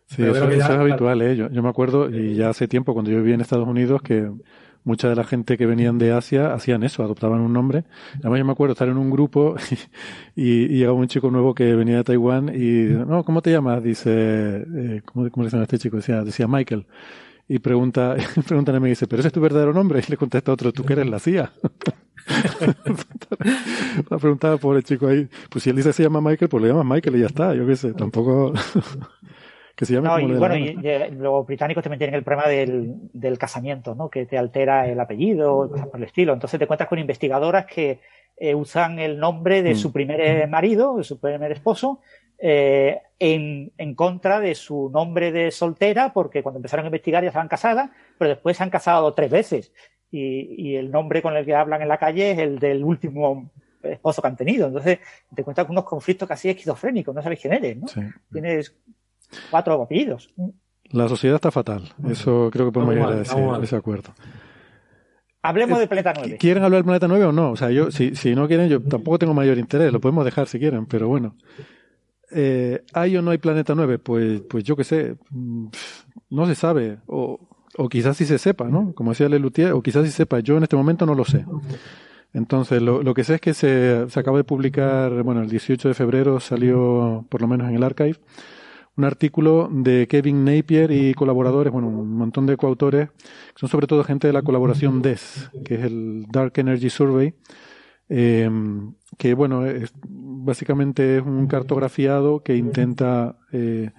Sí, 0.07 0.23
eso, 0.23 0.33
ya- 0.49 0.55
eso 0.55 0.73
es 0.73 0.79
habitual, 0.79 1.21
¿eh? 1.21 1.35
Yo, 1.35 1.49
yo 1.49 1.61
me 1.63 1.69
acuerdo, 1.69 2.09
y 2.09 2.35
ya 2.35 2.49
hace 2.49 2.67
tiempo, 2.67 2.93
cuando 2.93 3.11
yo 3.11 3.17
vivía 3.17 3.35
en 3.35 3.41
Estados 3.41 3.67
Unidos, 3.67 4.01
que 4.01 4.31
mucha 4.85 5.09
de 5.09 5.15
la 5.15 5.25
gente 5.25 5.57
que 5.57 5.65
venían 5.65 5.97
de 5.97 6.13
Asia 6.13 6.53
hacían 6.53 6.81
eso, 6.83 7.03
adoptaban 7.03 7.41
un 7.41 7.51
nombre. 7.51 7.83
Además, 8.19 8.39
yo 8.39 8.45
me 8.45 8.51
acuerdo 8.53 8.71
estar 8.71 8.87
en 8.87 8.97
un 8.97 9.09
grupo 9.11 9.55
y, 10.35 10.63
y 10.63 10.67
llegaba 10.77 10.93
un 10.97 11.07
chico 11.07 11.29
nuevo 11.29 11.53
que 11.53 11.75
venía 11.75 11.97
de 11.97 12.03
Taiwán 12.05 12.49
y, 12.55 12.83
no, 13.05 13.23
¿cómo 13.25 13.41
te 13.41 13.51
llamas? 13.51 13.83
Dice, 13.83 14.11
eh, 14.75 15.01
¿cómo, 15.03 15.29
¿cómo 15.29 15.43
le 15.43 15.49
llama 15.49 15.61
a 15.61 15.65
este 15.65 15.77
chico? 15.77 15.97
Decía, 15.97 16.23
decía 16.23 16.47
Michael. 16.47 16.85
Y 17.49 17.59
pregunta, 17.59 18.15
preguntan 18.47 18.75
a 18.75 18.79
mí 18.79 18.89
dice, 18.89 19.07
¿pero 19.07 19.19
ese 19.19 19.27
es 19.27 19.33
tu 19.33 19.41
verdadero 19.41 19.73
nombre? 19.73 20.01
Y 20.07 20.09
le 20.11 20.17
contesta 20.17 20.53
otro, 20.53 20.71
¿tú 20.71 20.83
que 20.85 20.93
eres 20.93 21.07
la 21.07 21.19
CIA? 21.19 21.51
la 24.09 24.17
preguntaba 24.19 24.57
pobre 24.57 24.83
chico 24.83 25.07
ahí. 25.07 25.27
Pues 25.49 25.63
si 25.63 25.69
él 25.69 25.75
dice 25.75 25.91
se 25.93 26.03
llama 26.03 26.21
Michael, 26.21 26.49
pues 26.49 26.63
le 26.63 26.69
llamas 26.69 26.85
Michael 26.85 27.15
y 27.17 27.19
ya 27.19 27.25
está. 27.27 27.53
Yo 27.55 27.65
qué 27.67 27.75
sé, 27.75 27.93
tampoco... 27.93 28.53
que 29.77 29.85
se 29.85 29.93
llame 29.93 30.07
No, 30.07 30.15
como 30.15 30.33
y 30.33 30.37
bueno, 30.37 30.57
y, 30.57 30.69
y 30.69 31.11
los 31.11 31.45
británicos 31.45 31.83
también 31.83 31.99
tienen 31.99 32.15
el 32.15 32.23
problema 32.23 32.49
del, 32.49 32.95
del 33.13 33.37
casamiento, 33.37 33.93
¿no? 33.93 34.09
Que 34.09 34.25
te 34.25 34.35
altera 34.37 34.87
el 34.87 34.99
apellido 34.99 35.69
cosas 35.69 35.87
por 35.87 35.97
el 35.99 36.05
estilo. 36.07 36.33
Entonces 36.33 36.57
te 36.57 36.63
encuentras 36.63 36.89
con 36.89 36.97
investigadoras 36.97 37.67
que 37.67 37.99
eh, 38.35 38.55
usan 38.55 38.97
el 38.97 39.19
nombre 39.19 39.61
de 39.61 39.73
Mm. 39.73 39.77
su 39.77 39.93
primer 39.93 40.19
eh, 40.19 40.47
marido, 40.47 40.97
de 40.97 41.03
su 41.03 41.19
primer 41.19 41.51
esposo, 41.51 42.01
eh, 42.39 43.01
en, 43.19 43.71
en, 43.77 43.93
contra 43.93 44.39
de 44.39 44.55
su 44.55 44.89
nombre 44.91 45.31
de 45.31 45.51
soltera, 45.51 46.11
porque 46.11 46.41
cuando 46.41 46.57
empezaron 46.57 46.85
a 46.85 46.87
investigar 46.87 47.21
ya 47.23 47.29
estaban 47.29 47.47
casadas, 47.47 47.91
pero 48.17 48.29
después 48.29 48.57
se 48.57 48.63
han 48.63 48.71
casado 48.71 49.13
tres 49.13 49.29
veces. 49.29 49.71
Y, 50.09 50.55
y, 50.57 50.75
el 50.75 50.89
nombre 50.89 51.21
con 51.21 51.35
el 51.37 51.45
que 51.45 51.53
hablan 51.53 51.81
en 51.83 51.87
la 51.87 51.97
calle 51.97 52.31
es 52.31 52.39
el 52.39 52.57
del 52.59 52.83
último 52.83 53.51
esposo 53.83 54.21
que 54.21 54.27
han 54.27 54.37
tenido. 54.37 54.67
Entonces, 54.67 54.99
te 55.35 55.43
cuentas 55.43 55.65
con 55.65 55.73
unos 55.73 55.83
conflictos 55.85 56.27
casi 56.27 56.49
esquizofrénicos, 56.49 57.13
no 57.13 57.21
sabes 57.21 57.39
quién 57.39 57.53
eres, 57.53 57.77
¿no? 57.77 57.87
Tienes 58.31 58.75
cuatro 59.49 59.81
apellidos. 59.81 60.29
La 60.91 61.07
sociedad 61.09 61.35
está 61.35 61.51
fatal. 61.51 61.83
Eso 62.09 62.49
creo 62.51 62.67
que 62.67 62.71
podemos 62.71 62.95
llegar 62.95 63.13
a 63.13 63.21
ese, 63.21 63.35
ese 63.63 63.75
acuerdo. 63.75 64.13
Hablemos 65.41 65.79
de 65.79 65.87
Planeta 65.87 66.13
9. 66.15 66.37
¿Quieren 66.37 66.63
hablar 66.63 66.79
del 66.79 66.85
Planeta 66.85 67.07
9 67.07 67.25
o 67.25 67.31
no? 67.31 67.51
O 67.51 67.55
sea, 67.55 67.71
yo, 67.71 67.91
si, 67.91 68.15
si 68.15 68.35
no 68.35 68.47
quieren, 68.47 68.67
yo 68.69 68.81
tampoco 68.81 69.19
tengo 69.19 69.33
mayor 69.33 69.57
interés. 69.57 69.93
Lo 69.93 70.01
podemos 70.01 70.25
dejar 70.25 70.47
si 70.47 70.59
quieren, 70.59 70.85
pero 70.85 71.07
bueno. 71.07 71.35
Eh, 72.31 72.83
¿Hay 72.93 73.15
o 73.15 73.21
no 73.21 73.31
hay 73.31 73.37
Planeta 73.37 73.73
9? 73.73 73.99
Pues, 73.99 74.41
pues 74.41 74.63
yo 74.63 74.75
qué 74.75 74.83
sé. 74.83 75.15
No 76.29 76.45
se 76.47 76.55
sabe. 76.55 76.97
O, 77.07 77.39
o 77.77 77.89
quizás 77.89 78.17
sí 78.17 78.25
se 78.25 78.37
sepa, 78.37 78.65
¿no? 78.65 78.93
Como 78.93 79.11
decía 79.11 79.29
Lelutier, 79.29 79.71
o 79.71 79.81
quizás 79.81 80.05
sí 80.05 80.11
sepa. 80.11 80.39
Yo 80.39 80.57
en 80.57 80.63
este 80.63 80.75
momento 80.75 81.05
no 81.05 81.15
lo 81.15 81.23
sé. 81.23 81.45
Entonces, 82.33 82.81
lo, 82.81 83.01
lo 83.01 83.13
que 83.13 83.23
sé 83.23 83.35
es 83.35 83.41
que 83.41 83.53
se, 83.53 84.09
se 84.09 84.19
acaba 84.19 84.37
de 84.37 84.43
publicar, 84.43 85.23
bueno, 85.23 85.41
el 85.41 85.49
18 85.49 85.87
de 85.87 85.93
febrero 85.93 86.39
salió, 86.39 87.25
por 87.29 87.41
lo 87.41 87.47
menos 87.47 87.69
en 87.69 87.75
el 87.75 87.83
archive, 87.83 88.17
un 88.97 89.03
artículo 89.03 89.69
de 89.71 90.07
Kevin 90.07 90.43
Napier 90.43 90.91
y 90.91 91.13
colaboradores, 91.13 91.71
bueno, 91.71 91.87
un 91.87 92.17
montón 92.17 92.47
de 92.47 92.57
coautores, 92.57 93.09
que 93.09 93.59
son 93.59 93.69
sobre 93.69 93.85
todo 93.85 94.03
gente 94.03 94.27
de 94.27 94.33
la 94.33 94.41
colaboración 94.41 95.01
DES, 95.03 95.51
que 95.63 95.75
es 95.75 95.83
el 95.83 96.25
Dark 96.31 96.53
Energy 96.55 96.89
Survey, 96.89 97.35
eh, 98.09 98.49
que 99.17 99.33
bueno, 99.35 99.65
es, 99.65 99.93
básicamente 100.07 101.17
es 101.17 101.23
un 101.23 101.45
cartografiado 101.45 102.41
que 102.41 102.55
intenta 102.55 103.37
eh, 103.51 103.91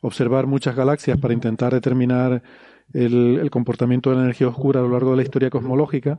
observar 0.00 0.46
muchas 0.46 0.76
galaxias 0.76 1.18
para 1.18 1.34
intentar 1.34 1.72
determinar 1.72 2.42
el, 2.92 3.38
el, 3.40 3.50
comportamiento 3.50 4.10
de 4.10 4.16
la 4.16 4.22
energía 4.22 4.46
oscura 4.46 4.78
a 4.78 4.82
lo 4.84 4.90
largo 4.90 5.10
de 5.10 5.16
la 5.16 5.22
historia 5.24 5.50
cosmológica. 5.50 6.18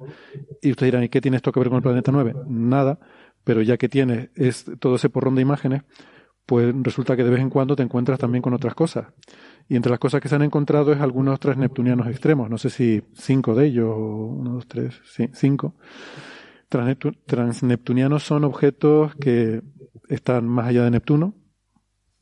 Y 0.61 0.71
ustedes 0.71 0.91
dirán, 0.91 1.03
¿y 1.05 1.09
qué 1.09 1.21
tiene 1.21 1.37
esto 1.37 1.53
que 1.53 1.61
ver 1.61 1.69
con 1.69 1.77
el 1.77 1.83
planeta 1.83 2.11
9? 2.11 2.33
Nada, 2.47 2.99
pero 3.45 3.61
ya 3.61 3.77
que 3.77 3.87
tiene 3.87 4.31
es 4.35 4.65
todo 4.79 4.95
ese 4.95 5.09
porrón 5.09 5.35
de 5.35 5.41
imágenes, 5.41 5.83
pues 6.47 6.73
resulta 6.81 7.17
que 7.17 7.25
de 7.25 7.29
vez 7.29 7.41
en 7.41 7.49
cuando 7.49 7.75
te 7.75 7.83
encuentras 7.83 8.17
también 8.17 8.41
con 8.41 8.53
otras 8.53 8.73
cosas. 8.73 9.07
Y 9.67 9.75
entre 9.75 9.89
las 9.89 9.99
cosas 9.99 10.21
que 10.21 10.29
se 10.29 10.35
han 10.35 10.43
encontrado 10.43 10.93
es 10.93 11.01
algunos 11.01 11.41
transneptunianos 11.41 12.07
extremos, 12.07 12.49
no 12.49 12.57
sé 12.57 12.69
si 12.69 13.03
cinco 13.13 13.53
de 13.53 13.65
ellos, 13.65 13.89
o 13.89 14.27
uno, 14.27 14.53
dos, 14.53 14.67
tres, 14.67 14.95
cinco. 15.33 15.75
Transneptunianos 16.69 18.23
son 18.23 18.45
objetos 18.45 19.13
que 19.15 19.61
están 20.07 20.47
más 20.47 20.67
allá 20.67 20.85
de 20.85 20.91
Neptuno, 20.91 21.35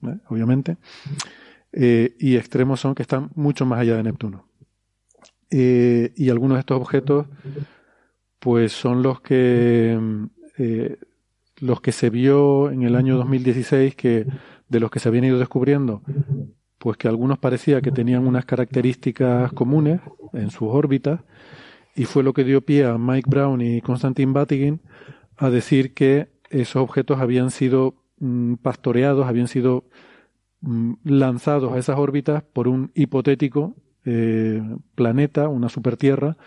¿eh? 0.02 0.18
obviamente, 0.28 0.78
eh, 1.72 2.16
y 2.20 2.36
extremos 2.36 2.80
son 2.80 2.96
que 2.96 3.04
están 3.04 3.30
mucho 3.36 3.68
más 3.68 3.80
allá 3.80 3.96
de 3.96 4.04
Neptuno. 4.04 4.48
Eh, 5.52 6.14
y 6.16 6.32
algunos 6.32 6.56
de 6.56 6.62
estos 6.62 6.82
objetos, 6.82 7.28
pues 8.40 8.72
son 8.72 9.04
los 9.04 9.22
que 9.22 10.00
los 11.66 11.82
que 11.82 11.92
se 11.92 12.10
vio 12.10 12.70
en 12.70 12.84
el 12.84 12.96
año 12.96 13.18
2016 13.18 13.96
que 13.96 14.26
de 14.70 14.80
los 14.80 14.92
que 14.92 15.00
se 15.00 15.10
habían 15.10 15.26
ido 15.26 15.40
descubriendo, 15.40 16.02
pues 16.78 16.98
que 16.98 17.08
algunos 17.08 17.40
parecía 17.40 17.82
que 17.82 17.92
tenían 17.92 18.28
unas 18.28 18.46
características 18.46 19.52
comunes 19.54 20.02
en 20.34 20.52
sus 20.52 20.70
órbitas 20.70 21.22
y 21.96 22.06
fue 22.06 22.24
lo 22.24 22.34
que 22.34 22.44
dio 22.44 22.62
pie 22.62 22.86
a 22.86 22.98
Mike 22.98 23.30
Brown 23.30 23.62
y 23.62 23.82
Konstantin 23.82 24.34
Batygin 24.34 24.82
a 25.38 25.50
decir 25.50 25.94
que 25.94 26.30
esos 26.50 26.78
objetos 26.78 27.20
habían 27.20 27.52
sido 27.52 27.96
mm, 28.20 28.56
pastoreados, 28.56 29.28
habían 29.28 29.48
sido 29.48 29.86
mm, 30.62 30.94
lanzados 31.04 31.74
a 31.74 31.78
esas 31.78 31.98
órbitas 31.98 32.44
por 32.44 32.68
un 32.68 32.92
hipotético 32.94 33.76
eh, 34.06 34.62
planeta, 34.94 35.48
una 35.48 35.70
supertierra, 35.70 36.38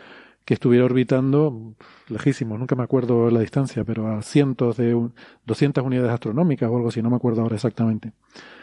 que 0.48 0.54
estuviera 0.54 0.86
orbitando 0.86 1.74
lejísimo, 2.08 2.56
nunca 2.56 2.74
me 2.74 2.82
acuerdo 2.82 3.30
la 3.30 3.40
distancia, 3.40 3.84
pero 3.84 4.10
a 4.10 4.22
cientos 4.22 4.78
de 4.78 4.98
200 5.44 5.84
unidades 5.84 6.10
astronómicas 6.10 6.70
o 6.70 6.76
algo 6.76 6.88
así, 6.88 7.02
no 7.02 7.10
me 7.10 7.16
acuerdo 7.16 7.42
ahora 7.42 7.56
exactamente. 7.56 8.14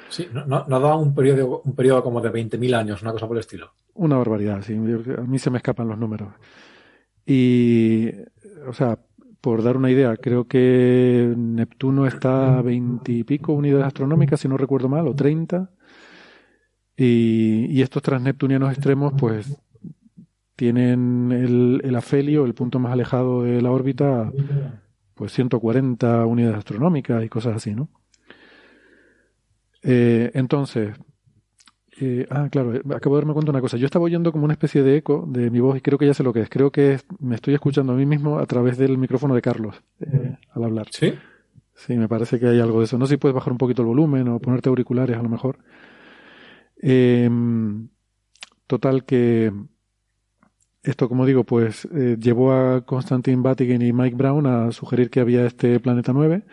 Sí, 0.10 0.28
no, 0.34 0.48
no, 0.48 0.66
no 0.68 0.80
da 0.80 0.96
un 0.96 1.14
periodo, 1.14 1.62
un 1.64 1.76
periodo 1.76 2.02
como 2.02 2.22
de 2.22 2.32
20.000 2.32 2.76
años, 2.76 3.04
una 3.04 3.12
cosa 3.12 3.28
por 3.28 3.38
el 3.38 3.42
estilo. 3.42 3.72
Una 3.94 4.18
barbaridad, 4.18 4.64
sí, 4.64 4.74
a 4.74 5.22
mí 5.22 5.38
se 5.38 5.52
me 5.52 5.58
escapan 5.58 5.88
los 5.88 6.00
números. 6.00 6.30
Y, 7.24 8.10
o 8.68 8.74
sea, 8.74 8.98
por 9.40 9.62
dar 9.62 9.78
una 9.78 9.92
idea, 9.92 10.18
creo 10.18 10.48
que 10.48 11.36
Neptuno 11.38 12.08
está 12.08 12.58
a 12.58 12.62
20 12.64 13.12
y 13.12 13.24
pico 13.24 13.54
unidades 13.54 13.86
astronómicas, 13.86 14.40
si 14.40 14.48
no 14.48 14.58
recuerdo 14.58 14.90
mal, 14.90 15.08
o 15.08 15.14
30. 15.14 15.70
Y, 16.98 17.68
y 17.70 17.84
estos 17.84 18.02
transneptunianos 18.02 18.72
extremos, 18.72 19.14
pues 19.16 19.56
tienen 20.56 21.32
el, 21.32 21.82
el 21.84 21.96
afelio, 21.96 22.46
el 22.46 22.54
punto 22.54 22.80
más 22.80 22.94
alejado 22.94 23.44
de 23.44 23.62
la 23.62 23.72
órbita, 23.72 24.32
pues 25.14 25.32
140 25.34 26.26
unidades 26.26 26.58
astronómicas 26.58 27.24
y 27.24 27.30
cosas 27.30 27.56
así, 27.56 27.76
¿no? 27.76 27.90
Eh, 29.84 30.32
entonces, 30.34 30.96
eh, 32.02 32.28
ah, 32.30 32.50
claro, 32.52 32.76
eh, 32.76 32.82
acabo 32.94 33.16
de 33.16 33.22
darme 33.22 33.34
cuenta 33.34 33.52
de 33.52 33.58
una 33.58 33.62
cosa. 33.62 33.78
Yo 33.78 33.86
estaba 33.86 34.06
oyendo 34.06 34.32
como 34.32 34.44
una 34.44 34.54
especie 34.54 34.84
de 34.84 34.98
eco 34.98 35.26
de 35.28 35.50
mi 35.50 35.60
voz 35.60 35.78
y 35.78 35.82
creo 35.82 35.98
que 35.98 36.06
ya 36.06 36.14
sé 36.14 36.24
lo 36.24 36.34
que 36.34 36.42
es. 36.42 36.50
Creo 36.50 36.72
que 36.72 36.94
es, 36.94 37.06
me 37.20 37.36
estoy 37.36 37.54
escuchando 37.54 37.94
a 37.94 37.96
mí 37.96 38.06
mismo 38.06 38.40
a 38.40 38.46
través 38.46 38.78
del 38.78 38.98
micrófono 38.98 39.36
de 39.36 39.42
Carlos 39.42 39.82
eh, 40.02 40.38
al 40.52 40.64
hablar. 40.64 40.88
¿Sí? 40.92 41.14
Sí, 41.74 41.96
me 41.96 42.08
parece 42.08 42.40
que 42.40 42.48
hay 42.48 42.60
algo 42.60 42.80
de 42.80 42.86
eso. 42.86 42.98
No 42.98 43.06
sé 43.06 43.14
si 43.14 43.18
puedes 43.18 43.36
bajar 43.36 43.52
un 43.52 43.58
poquito 43.58 43.82
el 43.82 43.88
volumen 43.88 44.28
o 44.28 44.40
ponerte 44.40 44.70
auriculares 44.70 45.18
a 45.18 45.24
lo 45.24 45.30
mejor. 45.30 45.60
Eh, 46.82 47.30
total 48.68 49.06
que 49.06 49.54
esto, 50.86 51.10
como 51.10 51.26
digo, 51.26 51.44
pues 51.44 51.88
eh, 51.94 52.16
llevó 52.20 52.54
a 52.54 52.86
Constantin 52.86 53.42
Batygin 53.42 53.82
y 53.82 53.92
Mike 53.92 54.16
Brown 54.16 54.46
a 54.46 54.72
sugerir 54.72 55.10
que 55.10 55.20
había 55.20 55.46
este 55.46 55.80
planeta 55.80 56.14
9 56.14 56.44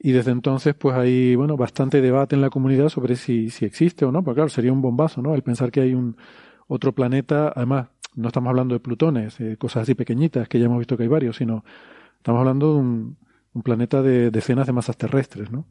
y 0.00 0.12
desde 0.12 0.32
entonces 0.32 0.74
pues 0.74 0.96
hay, 0.96 1.36
bueno, 1.36 1.56
bastante 1.56 2.00
debate 2.00 2.34
en 2.34 2.42
la 2.42 2.50
comunidad 2.50 2.88
sobre 2.88 3.14
si, 3.14 3.50
si 3.50 3.64
existe 3.64 4.04
o 4.04 4.12
no, 4.12 4.24
porque 4.24 4.38
claro, 4.38 4.48
sería 4.48 4.72
un 4.72 4.82
bombazo, 4.82 5.22
¿no? 5.22 5.34
El 5.34 5.42
pensar 5.42 5.70
que 5.70 5.80
hay 5.80 5.94
un 5.94 6.16
otro 6.66 6.92
planeta, 6.92 7.52
además, 7.54 7.88
no 8.16 8.28
estamos 8.28 8.50
hablando 8.50 8.74
de 8.74 8.80
plutones, 8.80 9.40
eh, 9.40 9.56
cosas 9.56 9.84
así 9.84 9.94
pequeñitas, 9.94 10.48
que 10.48 10.58
ya 10.58 10.66
hemos 10.66 10.78
visto 10.78 10.96
que 10.96 11.04
hay 11.04 11.08
varios, 11.08 11.36
sino 11.36 11.64
estamos 12.16 12.40
hablando 12.40 12.74
de 12.74 12.80
un, 12.80 13.16
un 13.52 13.62
planeta 13.62 14.02
de 14.02 14.32
decenas 14.32 14.66
de 14.66 14.72
masas 14.72 14.96
terrestres, 14.96 15.50
¿no? 15.50 15.66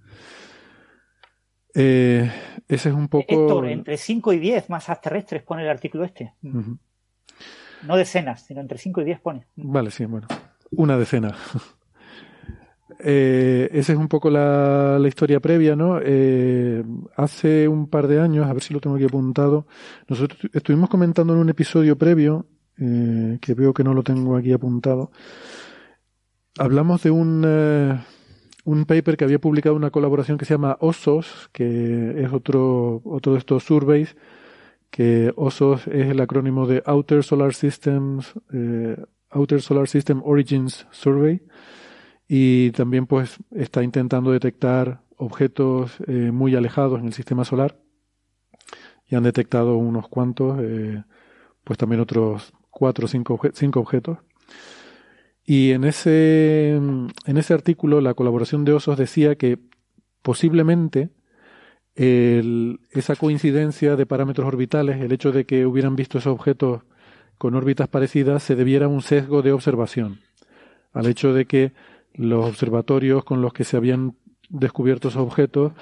Eh, 1.74 2.32
ese 2.70 2.90
es 2.90 2.96
un 2.96 3.10
poco... 3.10 3.26
Héctor, 3.28 3.68
entre 3.68 3.98
5 3.98 4.32
y 4.32 4.40
10 4.40 4.70
masas 4.70 5.02
terrestres 5.02 5.44
pone 5.44 5.64
el 5.64 5.70
artículo 5.70 6.06
este. 6.06 6.34
Uh 6.42 6.50
-huh. 6.50 6.78
No 7.84 7.98
decenas, 7.98 8.46
sino 8.46 8.62
entre 8.62 8.78
5 8.78 9.02
y 9.02 9.06
10 9.06 9.20
pone. 9.20 9.48
Vale, 9.56 9.92
sí, 9.92 10.06
bueno. 10.06 10.28
Una 10.72 10.98
decena. 10.98 11.36
eh, 13.00 13.70
esa 13.72 13.94
es 13.94 13.98
un 13.98 14.08
poco 14.08 14.30
la, 14.30 15.00
historia 15.08 15.40
previa, 15.40 15.76
¿no? 15.76 16.00
Eh, 16.02 16.84
hace 17.16 17.68
un 17.68 17.88
par 17.88 18.08
de 18.08 18.20
años, 18.20 18.48
a 18.48 18.54
ver 18.54 18.62
si 18.62 18.74
lo 18.74 18.80
tengo 18.80 18.96
aquí 18.96 19.06
apuntado, 19.06 19.68
nosotros 20.08 20.40
estuvimos 20.54 20.90
comentando 20.90 21.34
en 21.34 21.40
un 21.40 21.50
episodio 21.50 21.98
previo, 21.98 22.46
eh, 22.78 23.38
que 23.42 23.54
veo 23.54 23.74
que 23.74 23.84
no 23.84 23.94
lo 23.94 24.04
tengo 24.04 24.36
aquí 24.36 24.52
apuntado, 24.52 25.12
hablamos 26.58 27.04
de 27.04 27.12
un, 27.12 27.44
eh, 27.46 28.00
un 28.64 28.86
paper 28.86 29.18
que 29.18 29.24
había 29.24 29.40
publicado 29.40 29.76
una 29.76 29.92
colaboración 29.92 30.38
que 30.38 30.46
se 30.46 30.54
llama 30.54 30.78
OSOS, 30.80 31.50
que 31.52 32.24
es 32.24 32.34
otro, 32.34 33.02
otro 33.06 33.34
de 33.34 33.40
estos 33.40 33.64
surveys, 33.64 34.16
que 34.90 35.34
OSOS 35.36 35.88
es 35.88 36.07
el 36.07 36.20
acrónimo 36.22 36.68
de 36.68 36.82
Outer 36.86 37.24
Solar 37.24 37.53
Systems, 37.53 38.34
eh, 38.53 38.95
Outer 39.30 39.62
Solar 39.62 39.88
System 39.88 40.22
Origins 40.24 40.88
Survey, 40.91 41.41
y 42.28 42.72
también 42.72 43.06
pues 43.06 43.38
está 43.52 43.84
intentando 43.84 44.32
detectar 44.32 45.02
objetos 45.18 45.98
eh, 46.07 46.32
muy 46.32 46.56
alejados 46.56 46.99
en 46.99 47.07
el 47.07 47.14
sistema 47.14 47.44
solar, 47.45 47.80
y 49.07 49.16
han 49.16 49.24
detectado 49.24 49.78
unos 49.78 50.07
cuantos, 50.07 50.57
eh, 50.62 51.03
pues 51.64 51.78
también 51.78 52.02
otros 52.02 52.53
cuatro 52.70 53.06
o 53.06 53.07
cinco, 53.07 53.40
cinco 53.53 53.80
objetos. 53.80 54.20
Y 55.44 55.72
en 55.72 55.84
ese, 55.84 56.72
en 56.72 57.38
ese 57.38 57.53
artículo 57.53 58.02
la 58.02 58.16
colaboración 58.16 58.66
de 58.66 58.74
OSOS 58.74 58.98
decía 58.98 59.36
que 59.36 59.60
posiblemente 60.24 61.12
el, 61.96 62.80
esa 62.92 63.16
coincidencia 63.16 63.96
de 63.96 64.06
parámetros 64.06 64.48
orbitales, 64.48 65.02
el 65.02 65.12
hecho 65.12 65.32
de 65.32 65.46
que 65.46 65.66
hubieran 65.66 65.96
visto 65.96 66.18
esos 66.18 66.34
objetos 66.34 66.82
con 67.38 67.56
órbitas 67.56 67.88
parecidas, 67.88 68.44
se 68.44 68.56
debiera 68.56 68.86
a 68.86 68.90
un 68.90 69.02
sesgo 69.02 69.42
de 69.42 69.52
observación, 69.52 70.20
al 70.94 71.08
hecho 71.08 71.34
de 71.34 71.46
que 71.46 71.72
los 72.14 72.46
observatorios 72.46 73.24
con 73.24 73.42
los 73.42 73.54
que 73.54 73.64
se 73.64 73.78
habían 73.78 74.16
descubierto 74.50 75.08
esos 75.08 75.22
objetos, 75.22 75.74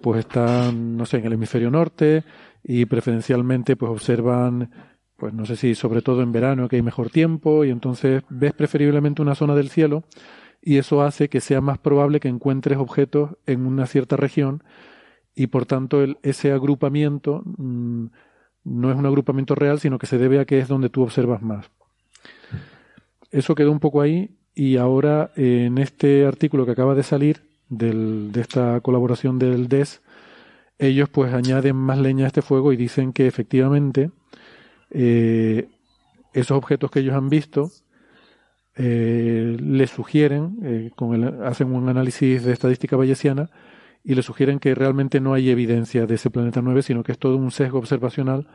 pues 0.00 0.20
están, 0.20 0.96
no 0.96 1.06
sé, 1.06 1.18
en 1.18 1.26
el 1.26 1.32
hemisferio 1.34 1.70
norte 1.70 2.24
y 2.62 2.84
preferencialmente 2.86 3.76
pues 3.76 3.90
observan, 3.90 4.70
pues 5.16 5.32
no 5.32 5.46
sé 5.46 5.56
si 5.56 5.74
sobre 5.74 6.02
todo 6.02 6.22
en 6.22 6.32
verano 6.32 6.68
que 6.68 6.76
hay 6.76 6.82
mejor 6.82 7.10
tiempo 7.10 7.64
y 7.64 7.70
entonces 7.70 8.22
ves 8.28 8.52
preferiblemente 8.52 9.22
una 9.22 9.34
zona 9.34 9.54
del 9.54 9.70
cielo 9.70 10.04
y 10.60 10.76
eso 10.78 11.02
hace 11.02 11.28
que 11.28 11.40
sea 11.40 11.60
más 11.60 11.78
probable 11.78 12.20
que 12.20 12.28
encuentres 12.28 12.78
objetos 12.78 13.30
en 13.46 13.66
una 13.66 13.86
cierta 13.86 14.16
región 14.16 14.62
y 15.38 15.46
por 15.46 15.66
tanto 15.66 16.02
el, 16.02 16.18
ese 16.24 16.50
agrupamiento 16.50 17.42
mm, 17.44 18.06
no 18.64 18.90
es 18.90 18.96
un 18.96 19.06
agrupamiento 19.06 19.54
real, 19.54 19.78
sino 19.78 19.96
que 19.96 20.06
se 20.06 20.18
debe 20.18 20.40
a 20.40 20.44
que 20.44 20.58
es 20.58 20.66
donde 20.66 20.90
tú 20.90 21.02
observas 21.02 21.42
más. 21.42 21.70
Eso 23.30 23.54
quedó 23.54 23.70
un 23.70 23.78
poco 23.78 24.00
ahí 24.00 24.36
y 24.52 24.78
ahora 24.78 25.30
en 25.36 25.78
este 25.78 26.26
artículo 26.26 26.66
que 26.66 26.72
acaba 26.72 26.96
de 26.96 27.04
salir 27.04 27.42
de 27.68 28.40
esta 28.40 28.80
colaboración 28.80 29.38
del 29.38 29.68
DES, 29.68 30.02
ellos 30.78 31.08
pues 31.08 31.32
añaden 31.32 31.76
más 31.76 31.98
leña 31.98 32.24
a 32.24 32.28
este 32.28 32.42
fuego 32.42 32.72
y 32.72 32.76
dicen 32.76 33.12
que 33.12 33.28
efectivamente 33.28 34.10
eh, 34.90 35.68
esos 36.32 36.56
objetos 36.56 36.90
que 36.90 37.00
ellos 37.00 37.14
han 37.14 37.28
visto 37.28 37.70
eh, 38.74 39.56
les 39.60 39.90
sugieren, 39.90 40.58
eh, 40.64 40.90
con 40.96 41.44
hacen 41.44 41.72
un 41.72 41.88
análisis 41.88 42.42
de 42.42 42.52
estadística 42.52 42.96
bayesiana 42.96 43.50
y 44.04 44.14
le 44.14 44.22
sugieren 44.22 44.58
que 44.58 44.74
realmente 44.74 45.20
no 45.20 45.34
hay 45.34 45.50
evidencia 45.50 46.06
de 46.06 46.14
ese 46.14 46.30
planeta 46.30 46.62
9, 46.62 46.82
sino 46.82 47.02
que 47.02 47.12
es 47.12 47.18
todo 47.18 47.36
un 47.36 47.50
sesgo 47.50 47.78
observacional 47.78 48.46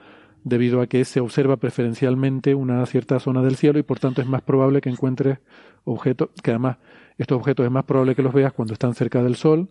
debido 0.44 0.82
a 0.82 0.88
que 0.88 1.06
se 1.06 1.20
observa 1.20 1.58
preferencialmente 1.58 2.54
una 2.56 2.86
cierta 2.86 3.20
zona 3.20 3.42
del 3.42 3.56
cielo 3.56 3.80
y 3.80 3.84
por 3.84 4.00
tanto 4.00 4.22
es 4.22 4.28
más 4.28 4.42
probable 4.42 4.82
que 4.82 4.90
encuentres 4.90 5.40
objetos, 5.86 6.30
que 6.42 6.52
además 6.52 6.78
estos 7.18 7.38
objetos 7.38 7.66
es 7.66 7.72
más 7.72 7.86
probable 7.86 8.16
que 8.16 8.24
los 8.24 8.34
veas 8.34 8.54
cuando 8.54 8.74
están 8.74 8.94
cerca 8.94 9.24
del 9.24 9.36
Sol 9.36 9.70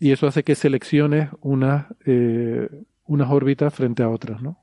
y 0.00 0.12
eso 0.12 0.26
hace 0.26 0.42
que 0.42 0.54
selecciones 0.54 1.30
unas, 1.40 1.86
eh, 2.04 2.68
unas 3.06 3.30
órbitas 3.30 3.74
frente 3.74 4.02
a 4.02 4.08
otras, 4.08 4.42
¿no? 4.42 4.58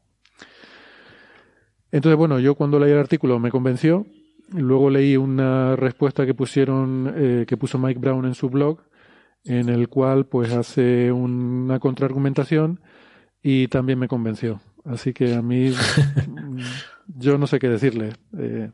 Entonces, 1.92 2.18
bueno, 2.18 2.40
yo 2.40 2.56
cuando 2.56 2.80
leí 2.80 2.92
el 2.92 2.98
artículo 2.98 3.38
me 3.38 3.52
convenció, 3.52 4.08
luego 4.52 4.90
leí 4.90 5.16
una 5.16 5.76
respuesta 5.76 6.26
que 6.26 6.34
pusieron, 6.34 7.14
eh, 7.16 7.46
que 7.48 7.56
puso 7.56 7.78
Mike 7.78 8.00
Brown 8.00 8.26
en 8.26 8.34
su 8.34 8.50
blog, 8.50 8.80
en 9.46 9.70
el 9.70 9.90
cual 9.90 10.26
pues 10.26 10.54
hace 10.54 11.12
una 11.12 11.80
contraargumentación 11.80 12.80
y 13.42 13.68
también 13.68 14.00
me 14.00 14.08
convenció. 14.08 14.62
Así 14.86 15.14
que 15.14 15.34
a 15.36 15.42
mí 15.42 15.74
yo 17.08 17.38
no 17.38 17.48
sé 17.48 17.60
qué 17.60 17.70
decirle. 17.70 18.14
Eh, 18.38 18.72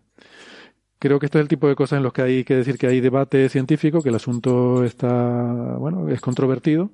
creo 0.99 1.19
que 1.19 1.27
este 1.27 1.39
es 1.39 1.43
el 1.43 1.47
tipo 1.47 1.67
de 1.67 1.75
cosas 1.75 1.97
en 1.97 2.03
los 2.03 2.13
que 2.13 2.21
hay 2.21 2.43
que 2.43 2.55
decir 2.55 2.77
que 2.77 2.87
hay 2.87 2.99
debate 2.99 3.49
científico, 3.49 4.01
que 4.01 4.09
el 4.09 4.15
asunto 4.15 4.83
está, 4.83 5.75
bueno, 5.77 6.09
es 6.09 6.21
controvertido 6.21 6.91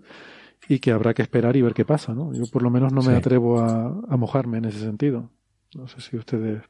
y 0.68 0.80
que 0.80 0.92
habrá 0.92 1.14
que 1.14 1.22
esperar 1.22 1.56
y 1.56 1.62
ver 1.62 1.74
qué 1.74 1.86
pasa, 1.86 2.14
¿no? 2.14 2.34
Yo 2.34 2.46
por 2.52 2.64
lo 2.64 2.70
menos 2.70 2.92
no 2.94 3.02
me 3.02 3.16
atrevo 3.16 3.60
a, 3.60 3.88
a 4.10 4.18
mojarme 4.18 4.58
en 4.58 4.66
ese 4.66 4.80
sentido. 4.80 5.30
No 5.76 5.88
sé 5.88 6.02
si 6.02 6.18
ustedes 6.18 6.64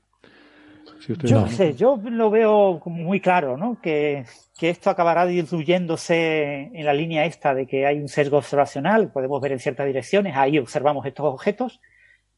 yo 1.07 1.41
no 1.41 1.47
sé, 1.47 1.75
yo 1.75 1.99
lo 2.03 2.29
veo 2.29 2.81
muy 2.85 3.19
claro, 3.19 3.57
¿no? 3.57 3.79
Que, 3.81 4.25
que, 4.57 4.69
esto 4.69 4.89
acabará 4.89 5.25
diluyéndose 5.25 6.71
en 6.73 6.85
la 6.85 6.93
línea 6.93 7.25
esta 7.25 7.53
de 7.53 7.67
que 7.67 7.85
hay 7.85 7.99
un 7.99 8.07
sesgo 8.07 8.37
observacional, 8.37 9.11
podemos 9.11 9.41
ver 9.41 9.53
en 9.53 9.59
ciertas 9.59 9.85
direcciones, 9.85 10.35
ahí 10.35 10.57
observamos 10.57 11.05
estos 11.05 11.25
objetos 11.25 11.81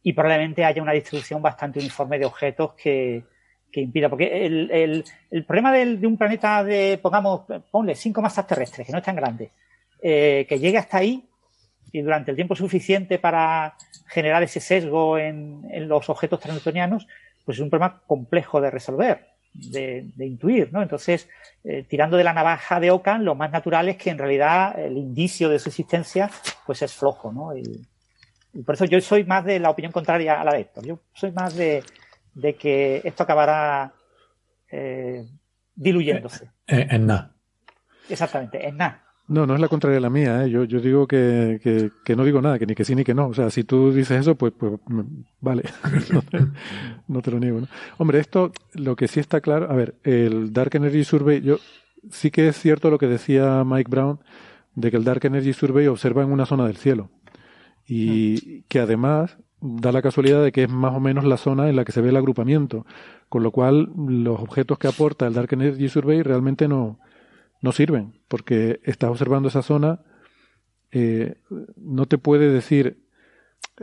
y 0.03 0.13
probablemente 0.13 0.65
haya 0.65 0.81
una 0.81 0.93
distribución 0.93 1.41
bastante 1.41 1.79
uniforme 1.79 2.19
de 2.19 2.25
objetos 2.25 2.73
que, 2.73 3.23
que 3.71 3.81
impida, 3.81 4.09
porque 4.09 4.45
el, 4.45 4.71
el, 4.71 5.03
el 5.29 5.45
problema 5.45 5.71
de, 5.71 5.97
de, 5.97 6.07
un 6.07 6.17
planeta 6.17 6.63
de, 6.63 6.99
pongamos, 7.01 7.41
ponle 7.71 7.95
cinco 7.95 8.21
masas 8.21 8.47
terrestres, 8.47 8.85
que 8.87 8.93
no 8.93 8.99
es 8.99 9.03
tan 9.03 9.15
grande, 9.15 9.51
eh, 10.01 10.45
que 10.47 10.59
llegue 10.59 10.77
hasta 10.77 10.97
ahí 10.97 11.27
y 11.91 12.01
durante 12.01 12.31
el 12.31 12.35
tiempo 12.35 12.55
suficiente 12.55 13.19
para 13.19 13.75
generar 14.07 14.43
ese 14.43 14.59
sesgo 14.59 15.17
en, 15.17 15.65
en 15.71 15.87
los 15.87 16.09
objetos 16.09 16.39
transneptunianos, 16.39 17.07
pues 17.47 17.59
es 17.59 17.63
un 17.63 17.69
problema 17.69 18.01
complejo 18.05 18.59
de 18.59 18.69
resolver, 18.69 19.25
de, 19.53 20.11
intuir, 20.19 20.73
¿no? 20.73 20.81
Entonces, 20.81 21.29
eh, 21.63 21.85
tirando 21.87 22.17
de 22.17 22.25
la 22.25 22.33
navaja 22.33 22.81
de 22.81 22.91
Ocan, 22.91 23.23
lo 23.23 23.35
más 23.35 23.53
natural 23.53 23.87
es 23.87 23.95
que 23.95 24.09
en 24.09 24.17
realidad 24.17 24.77
el 24.77 24.97
indicio 24.97 25.47
de 25.47 25.57
su 25.57 25.69
existencia, 25.69 26.29
pues 26.65 26.81
es 26.81 26.93
flojo, 26.93 27.31
¿no? 27.31 27.55
Y, 27.55 27.87
por 28.65 28.75
eso 28.75 28.83
yo 28.83 28.99
soy 28.99 29.23
más 29.23 29.45
de 29.45 29.61
la 29.61 29.69
opinión 29.69 29.93
contraria 29.93 30.41
a 30.41 30.43
la 30.43 30.51
de 30.51 30.59
Héctor. 30.59 30.85
Yo 30.85 30.99
soy 31.13 31.31
más 31.31 31.55
de, 31.55 31.85
que 32.59 33.01
esto 33.05 33.23
acabará 33.23 33.93
eh, 34.69 35.25
diluyéndose. 35.73 36.51
En, 36.65 36.91
en 36.95 37.05
nada. 37.05 37.33
Exactamente, 38.09 38.67
en 38.67 38.75
nada. 38.75 39.06
No, 39.27 39.45
no 39.45 39.55
es 39.55 39.59
la 39.59 39.67
contraria 39.67 39.95
de 39.95 40.01
la 40.01 40.09
mía. 40.09 40.45
¿eh? 40.45 40.49
Yo, 40.49 40.63
yo 40.63 40.79
digo 40.79 41.05
que, 41.05 41.59
que, 41.61 41.91
que, 42.05 42.15
no 42.15 42.23
digo 42.23 42.41
nada, 42.41 42.57
que 42.57 42.65
ni 42.65 42.75
que 42.75 42.85
sí 42.85 42.95
ni 42.95 43.03
que 43.03 43.13
no. 43.13 43.27
O 43.27 43.33
sea, 43.33 43.49
si 43.49 43.65
tú 43.65 43.91
dices 43.91 44.21
eso, 44.21 44.35
pues, 44.35 44.53
pues 44.57 44.73
vale. 45.41 45.63
no, 47.07 47.21
te, 47.21 47.31
lo 47.31 47.39
niego. 47.39 47.61
¿no? 47.61 47.67
Hombre, 47.97 48.19
esto, 48.19 48.51
lo 48.73 48.95
que 48.95 49.09
sí 49.09 49.19
está 49.19 49.41
claro, 49.41 49.69
a 49.69 49.75
ver, 49.75 49.95
el 50.03 50.53
Dark 50.53 50.73
Energy 50.75 51.03
Survey, 51.03 51.41
yo 51.41 51.57
sí 52.09 52.31
que 52.31 52.47
es 52.47 52.57
cierto 52.57 52.89
lo 52.89 52.97
que 52.97 53.07
decía 53.07 53.63
Mike 53.65 53.91
Brown, 53.91 54.19
de 54.75 54.91
que 54.91 54.97
el 54.97 55.03
Dark 55.03 55.25
Energy 55.25 55.51
Survey 55.51 55.87
observa 55.87 56.23
en 56.23 56.31
una 56.31 56.45
zona 56.45 56.65
del 56.65 56.77
cielo. 56.77 57.09
Y 57.85 58.61
que 58.63 58.79
además 58.79 59.37
da 59.59 59.91
la 59.91 60.01
casualidad 60.01 60.41
de 60.41 60.51
que 60.53 60.63
es 60.63 60.69
más 60.69 60.93
o 60.93 60.99
menos 60.99 61.25
la 61.25 61.37
zona 61.37 61.69
en 61.69 61.75
la 61.75 61.83
que 61.83 61.91
se 61.91 61.99
ve 61.99 62.09
el 62.09 62.17
agrupamiento. 62.17 62.85
Con 63.27 63.43
lo 63.43 63.51
cual, 63.51 63.89
los 64.07 64.39
objetos 64.39 64.77
que 64.77 64.87
aporta 64.87 65.27
el 65.27 65.33
Dark 65.33 65.49
Energy 65.51 65.89
Survey 65.89 66.21
realmente 66.21 66.69
no, 66.69 66.99
no 67.61 67.71
sirven, 67.71 68.19
porque 68.27 68.79
estás 68.83 69.09
observando 69.09 69.49
esa 69.49 69.61
zona, 69.61 70.01
eh, 70.91 71.35
no 71.75 72.05
te 72.05 72.17
puede 72.17 72.51
decir, 72.51 73.03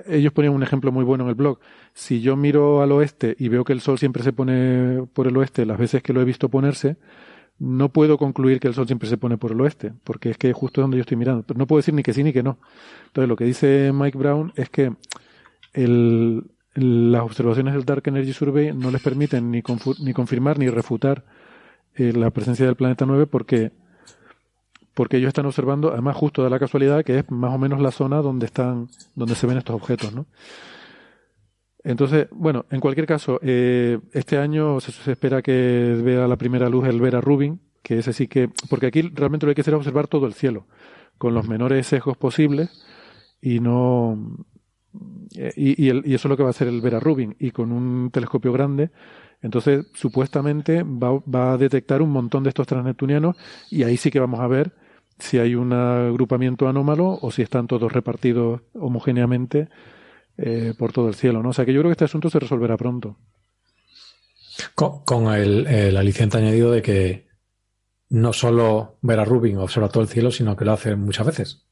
ellos 0.06 0.32
ponían 0.32 0.54
un 0.54 0.62
ejemplo 0.62 0.92
muy 0.92 1.04
bueno 1.04 1.24
en 1.24 1.30
el 1.30 1.34
blog, 1.34 1.58
si 1.92 2.20
yo 2.20 2.36
miro 2.36 2.82
al 2.82 2.92
oeste 2.92 3.36
y 3.38 3.48
veo 3.48 3.64
que 3.64 3.72
el 3.72 3.80
sol 3.80 3.98
siempre 3.98 4.22
se 4.22 4.32
pone 4.32 5.06
por 5.12 5.26
el 5.26 5.36
oeste 5.36 5.66
las 5.66 5.78
veces 5.78 6.02
que 6.02 6.12
lo 6.12 6.20
he 6.20 6.24
visto 6.24 6.48
ponerse, 6.48 6.96
no 7.58 7.90
puedo 7.90 8.18
concluir 8.18 8.58
que 8.58 8.68
el 8.68 8.74
sol 8.74 8.86
siempre 8.86 9.08
se 9.08 9.16
pone 9.16 9.38
por 9.38 9.52
el 9.52 9.60
oeste, 9.60 9.92
porque 10.02 10.30
es 10.30 10.38
que 10.38 10.50
es 10.50 10.56
justo 10.56 10.80
donde 10.80 10.96
yo 10.96 11.02
estoy 11.02 11.16
mirando. 11.16 11.44
Pero 11.44 11.58
no 11.58 11.68
puedo 11.68 11.78
decir 11.78 11.94
ni 11.94 12.02
que 12.02 12.12
sí 12.12 12.24
ni 12.24 12.32
que 12.32 12.42
no. 12.42 12.58
Entonces 13.06 13.28
lo 13.28 13.36
que 13.36 13.44
dice 13.44 13.92
Mike 13.94 14.18
Brown 14.18 14.52
es 14.56 14.70
que 14.70 14.92
el, 15.72 16.50
las 16.74 17.22
observaciones 17.22 17.74
del 17.74 17.84
Dark 17.84 18.02
Energy 18.06 18.32
Survey 18.32 18.72
no 18.72 18.90
les 18.90 19.00
permiten 19.00 19.52
ni 19.52 19.62
confirmar 19.62 20.58
ni 20.58 20.68
refutar 20.68 21.24
eh, 21.96 22.12
la 22.12 22.30
presencia 22.30 22.66
del 22.66 22.76
planeta 22.76 23.06
9 23.06 23.26
porque, 23.26 23.72
porque 24.94 25.18
ellos 25.18 25.28
están 25.28 25.46
observando, 25.46 25.92
además 25.92 26.16
justo 26.16 26.42
de 26.42 26.50
la 26.50 26.58
casualidad, 26.58 27.04
que 27.04 27.20
es 27.20 27.30
más 27.30 27.54
o 27.54 27.58
menos 27.58 27.80
la 27.80 27.90
zona 27.90 28.20
donde 28.22 28.46
están, 28.46 28.88
donde 29.14 29.34
se 29.34 29.46
ven 29.46 29.58
estos 29.58 29.76
objetos, 29.76 30.12
¿no? 30.12 30.26
Entonces, 31.84 32.28
bueno, 32.30 32.64
en 32.70 32.80
cualquier 32.80 33.06
caso, 33.06 33.38
eh, 33.42 34.00
este 34.12 34.38
año 34.38 34.80
se, 34.80 35.12
espera 35.12 35.42
que 35.42 36.00
vea 36.02 36.26
la 36.26 36.36
primera 36.36 36.70
luz 36.70 36.88
el 36.88 37.00
Vera 37.00 37.20
Rubin, 37.20 37.60
que 37.82 37.98
ese 37.98 38.14
sí 38.14 38.26
que, 38.26 38.48
porque 38.70 38.86
aquí 38.86 39.02
realmente 39.02 39.44
lo 39.44 39.48
que 39.48 39.50
hay 39.50 39.54
que 39.56 39.60
hacer 39.60 39.74
es 39.74 39.78
observar 39.78 40.08
todo 40.08 40.26
el 40.26 40.32
cielo, 40.32 40.66
con 41.18 41.34
los 41.34 41.46
menores 41.46 41.86
sesgos 41.86 42.16
posibles, 42.16 42.70
y 43.42 43.60
no, 43.60 44.18
y, 45.56 45.84
y, 45.84 45.90
el, 45.90 46.02
y, 46.06 46.14
eso 46.14 46.26
es 46.26 46.30
lo 46.30 46.36
que 46.38 46.42
va 46.42 46.48
a 46.48 46.50
hacer 46.50 46.68
el 46.68 46.80
Vera 46.80 47.00
Rubin, 47.00 47.36
y 47.38 47.50
con 47.50 47.70
un 47.70 48.10
telescopio 48.10 48.52
grande 48.52 48.90
entonces, 49.44 49.84
supuestamente 49.92 50.82
va, 50.82 51.20
va, 51.22 51.52
a 51.52 51.58
detectar 51.58 52.00
un 52.00 52.08
montón 52.08 52.44
de 52.44 52.48
estos 52.48 52.66
transneptunianos 52.66 53.36
y 53.70 53.82
ahí 53.82 53.98
sí 53.98 54.10
que 54.10 54.18
vamos 54.18 54.40
a 54.40 54.46
ver 54.46 54.72
si 55.18 55.38
hay 55.38 55.54
un 55.54 55.74
agrupamiento 55.74 56.66
anómalo 56.66 57.18
o 57.20 57.30
si 57.30 57.42
están 57.42 57.66
todos 57.66 57.92
repartidos 57.92 58.62
homogéneamente 58.72 59.68
eh, 60.38 60.72
por 60.78 60.94
todo 60.94 61.08
el 61.08 61.14
cielo. 61.14 61.42
¿no? 61.42 61.50
O 61.50 61.52
sea 61.52 61.66
que 61.66 61.74
yo 61.74 61.80
creo 61.80 61.90
que 61.90 61.92
este 61.92 62.06
asunto 62.06 62.30
se 62.30 62.40
resolverá 62.40 62.78
pronto. 62.78 63.18
Con, 64.74 65.04
con 65.04 65.34
el, 65.34 65.66
el, 65.66 65.98
aliciente 65.98 66.38
añadido 66.38 66.70
de 66.70 66.80
que 66.80 67.28
no 68.08 68.32
solo 68.32 68.96
Vera 69.02 69.26
Rubin 69.26 69.58
observa 69.58 69.90
todo 69.90 70.02
el 70.02 70.08
cielo, 70.08 70.30
sino 70.30 70.56
que 70.56 70.64
lo 70.64 70.72
hace 70.72 70.96
muchas 70.96 71.26
veces. 71.26 71.66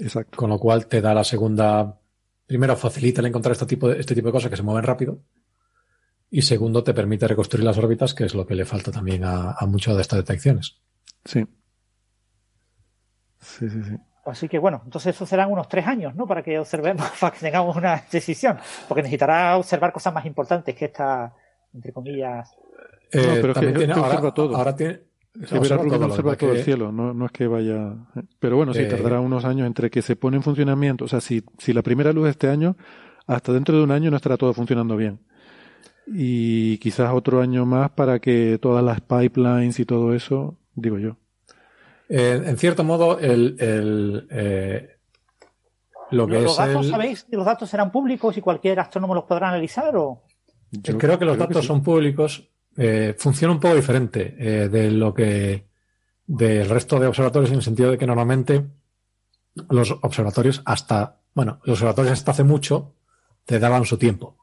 Exacto. 0.00 0.36
Con 0.36 0.50
lo 0.50 0.58
cual 0.58 0.88
te 0.88 1.00
da 1.00 1.14
la 1.14 1.22
segunda. 1.22 2.00
Primero, 2.44 2.74
facilita 2.74 3.20
el 3.20 3.28
encontrar 3.28 3.52
este 3.52 3.66
tipo 3.66 3.88
de, 3.88 4.00
este 4.00 4.16
tipo 4.16 4.26
de 4.26 4.32
cosas 4.32 4.50
que 4.50 4.56
se 4.56 4.64
mueven 4.64 4.82
rápido 4.82 5.20
y 6.36 6.42
segundo 6.42 6.82
te 6.82 6.92
permite 6.92 7.28
reconstruir 7.28 7.64
las 7.64 7.78
órbitas, 7.78 8.12
que 8.12 8.24
es 8.24 8.34
lo 8.34 8.44
que 8.44 8.56
le 8.56 8.64
falta 8.64 8.90
también 8.90 9.22
a, 9.22 9.52
a 9.52 9.66
muchas 9.66 9.94
de 9.94 10.02
estas 10.02 10.18
detecciones. 10.18 10.80
Sí. 11.24 11.46
Sí, 13.38 13.70
sí, 13.70 13.84
sí. 13.84 13.96
Así 14.26 14.48
que 14.48 14.58
bueno, 14.58 14.82
entonces 14.84 15.14
eso 15.14 15.26
serán 15.26 15.52
unos 15.52 15.68
tres 15.68 15.86
años, 15.86 16.12
¿no? 16.16 16.26
Para 16.26 16.42
que 16.42 16.58
observemos, 16.58 17.08
para 17.20 17.32
que 17.32 17.38
tengamos 17.38 17.76
una 17.76 18.02
decisión. 18.10 18.58
Porque 18.88 19.02
necesitará 19.02 19.56
observar 19.56 19.92
cosas 19.92 20.12
más 20.12 20.26
importantes 20.26 20.74
que 20.74 20.86
esta, 20.86 21.32
entre 21.72 21.92
comillas. 21.92 22.50
Eh, 23.12 23.24
no, 23.24 23.34
pero 23.34 23.52
es 23.52 23.58
que, 23.60 23.66
tiene, 23.66 23.92
ahora, 23.92 24.08
observa 24.08 24.34
todo. 24.34 24.56
Ahora 24.56 24.74
tiene, 24.74 25.02
observa, 25.40 25.84
todo, 25.86 26.06
observa 26.06 26.36
todo 26.36 26.52
el 26.52 26.64
cielo, 26.64 26.90
no, 26.90 27.14
no, 27.14 27.26
es 27.26 27.30
que 27.30 27.46
vaya. 27.46 27.94
Pero 28.40 28.56
bueno, 28.56 28.74
sí, 28.74 28.80
eh, 28.80 28.86
tardará 28.86 29.20
unos 29.20 29.44
años 29.44 29.68
entre 29.68 29.88
que 29.88 30.02
se 30.02 30.16
pone 30.16 30.36
en 30.38 30.42
funcionamiento. 30.42 31.04
O 31.04 31.08
sea, 31.08 31.20
si, 31.20 31.44
si 31.58 31.72
la 31.72 31.82
primera 31.82 32.12
luz 32.12 32.24
de 32.24 32.30
este 32.30 32.48
año, 32.48 32.76
hasta 33.28 33.52
dentro 33.52 33.76
de 33.76 33.84
un 33.84 33.92
año 33.92 34.10
no 34.10 34.16
estará 34.16 34.36
todo 34.36 34.52
funcionando 34.52 34.96
bien 34.96 35.20
y 36.06 36.78
quizás 36.78 37.12
otro 37.12 37.40
año 37.40 37.66
más 37.66 37.90
para 37.90 38.18
que 38.18 38.58
todas 38.60 38.84
las 38.84 39.00
pipelines 39.00 39.78
y 39.78 39.84
todo 39.84 40.14
eso, 40.14 40.56
digo 40.74 40.98
yo. 40.98 41.16
Eh, 42.08 42.42
en 42.44 42.56
cierto 42.58 42.84
modo, 42.84 43.18
el, 43.18 43.56
el 43.58 44.26
eh, 44.30 44.94
lo 46.10 46.26
que 46.26 46.40
¿Los 46.40 46.52
es 46.52 46.56
datos, 46.58 46.86
el... 46.86 46.90
sabéis 46.90 47.24
que 47.24 47.36
los 47.36 47.46
datos 47.46 47.68
serán 47.68 47.90
públicos 47.90 48.36
y 48.36 48.40
cualquier 48.40 48.80
astrónomo 48.80 49.14
los 49.14 49.24
podrá 49.24 49.48
analizar? 49.48 49.96
O? 49.96 50.22
Yo 50.70 50.98
creo 50.98 51.18
que 51.18 51.24
los 51.24 51.36
creo 51.36 51.46
datos 51.46 51.56
que 51.56 51.62
sí. 51.62 51.68
son 51.68 51.82
públicos. 51.82 52.48
Eh, 52.76 53.14
funciona 53.16 53.54
un 53.54 53.60
poco 53.60 53.76
diferente 53.76 54.34
eh, 54.38 54.68
de 54.68 54.90
lo 54.90 55.14
que 55.14 55.68
del 56.26 56.68
resto 56.68 56.98
de 56.98 57.06
observatorios 57.06 57.50
en 57.50 57.56
el 57.56 57.62
sentido 57.62 57.90
de 57.90 57.98
que 57.98 58.06
normalmente 58.06 58.64
los 59.68 59.92
observatorios 60.02 60.62
hasta, 60.64 61.20
bueno, 61.34 61.60
los 61.64 61.74
observatorios 61.74 62.12
hasta 62.12 62.32
hace 62.32 62.44
mucho 62.44 62.94
te 63.44 63.58
daban 63.58 63.84
su 63.84 63.98
tiempo. 63.98 64.36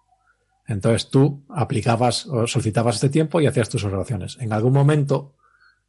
Entonces 0.68 1.10
tú 1.10 1.44
aplicabas 1.50 2.26
o 2.28 2.48
solicitabas 2.48 2.96
este 2.96 3.10
tiempo 3.10 3.42
y 3.42 3.48
hacías 3.48 3.70
tus 3.70 3.84
observaciones. 3.84 4.38
En 4.40 4.54
algún 4.54 4.74
momento 4.74 5.36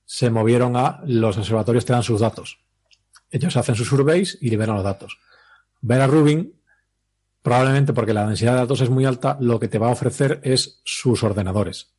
se 0.05 0.31
movieron 0.31 0.77
a 0.77 1.01
los 1.07 1.39
observatorios 1.39 1.85
te 1.85 1.93
dan 1.93 2.03
sus 2.03 2.21
datos. 2.21 2.59
Ellos 3.31 3.57
hacen 3.57 3.75
sus 3.75 3.89
surveys 3.89 4.39
y 4.41 4.51
liberan 4.51 4.77
los 4.77 4.85
datos. 4.85 5.19
Vera 5.81 6.07
Rubin, 6.07 6.55
probablemente 7.43 7.93
porque 7.93 8.13
la 8.13 8.27
densidad 8.27 8.53
de 8.53 8.59
datos 8.59 8.81
es 8.81 8.91
muy 8.91 9.05
alta, 9.05 9.39
lo 9.41 9.59
que 9.59 9.69
te 9.69 9.79
va 9.79 9.89
a 9.89 9.93
ofrecer 9.93 10.41
es 10.43 10.81
sus 10.85 11.23
ordenadores. 11.23 11.93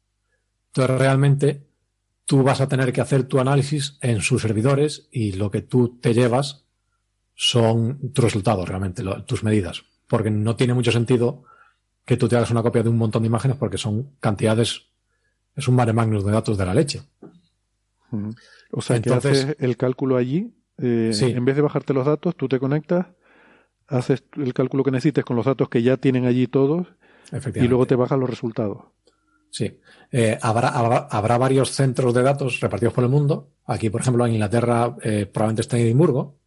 Entonces 0.68 0.98
realmente 0.98 1.68
tú 2.26 2.44
vas 2.44 2.62
a 2.62 2.68
tener 2.68 2.94
que 2.94 3.02
hacer 3.02 3.24
tu 3.24 3.40
análisis 3.40 3.98
en 4.02 4.22
sus 4.22 4.41
servidores 4.41 5.08
y 5.12 5.34
lo 5.34 5.52
que 5.52 5.62
tú 5.62 6.00
te 6.00 6.14
llevas 6.14 6.66
son 7.36 8.12
tus 8.14 8.24
resultados 8.24 8.68
realmente, 8.68 9.04
tus 9.26 9.44
medidas. 9.44 9.84
Porque 10.08 10.30
no 10.30 10.56
tiene 10.56 10.74
mucho 10.74 10.91
sentido 10.91 11.44
que 12.06 12.18
tú 12.18 12.28
te 12.28 12.36
hagas 12.36 12.52
una 12.52 12.62
copia 12.62 12.84
de 12.84 12.90
un 12.90 12.98
montón 12.98 13.24
de 13.24 13.28
imágenes 13.28 13.58
porque 13.58 13.78
son 13.78 14.16
cantidades, 14.20 14.90
es 15.56 15.68
un 15.68 15.76
mare 15.76 15.94
magnus 15.94 16.26
de 16.26 16.32
datos 16.32 16.58
de 16.58 16.66
la 16.66 16.74
leche. 16.74 17.02
O 18.72 18.82
sea, 18.82 18.98
Entonces, 18.98 19.46
que 19.46 19.52
haces 19.52 19.56
el 19.60 19.78
cálculo 19.78 20.18
allí, 20.18 20.54
eh, 20.78 21.12
en 21.20 21.46
vez 21.46 21.56
de 21.56 21.62
bajarte 21.62 21.94
los 21.94 22.06
datos, 22.06 22.36
tú 22.36 22.48
te 22.48 22.60
conectas, 22.60 23.08
haces 23.88 24.24
el 24.38 24.54
cálculo 24.54 24.84
que 24.84 24.92
necesites 24.92 25.26
con 25.26 25.36
los 25.36 25.46
datos 25.46 25.70
que 25.70 25.82
ya 25.82 25.98
tienen 25.98 26.26
allí 26.26 26.48
todos 26.48 26.88
y 27.56 27.68
luego 27.68 27.86
te 27.86 27.96
bajan 27.96 28.20
los 28.20 28.30
resultados. 28.30 28.86
Sí. 29.50 29.80
Eh, 30.12 30.38
habrá, 30.42 30.70
habrá, 30.70 31.38
varios 31.38 31.70
centros 31.72 32.14
de 32.14 32.24
datos 32.24 32.60
repartidos 32.60 32.94
por 32.94 33.04
el 33.04 33.10
mundo. 33.10 33.52
Aquí, 33.66 33.90
por 33.90 34.02
ejemplo, 34.02 34.26
en 34.26 34.34
Inglaterra 34.34 34.96
eh, 35.04 35.28
probablemente 35.32 35.62
está 35.62 35.78
en 35.78 35.86
Edimburgo. 35.86 36.40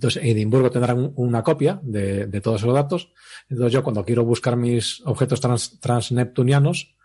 Entonces, 0.00 0.22
en 0.22 0.30
Edimburgo 0.30 0.70
tendrán 0.70 1.12
una 1.16 1.42
copia 1.42 1.78
de, 1.82 2.40
todos 2.40 2.62
esos 2.62 2.72
datos. 2.72 3.12
Entonces, 3.50 3.74
yo 3.74 3.82
cuando 3.82 4.02
quiero 4.02 4.24
buscar 4.24 4.56
mis 4.56 5.02
objetos 5.04 5.42
transneptunianos, 5.78 6.96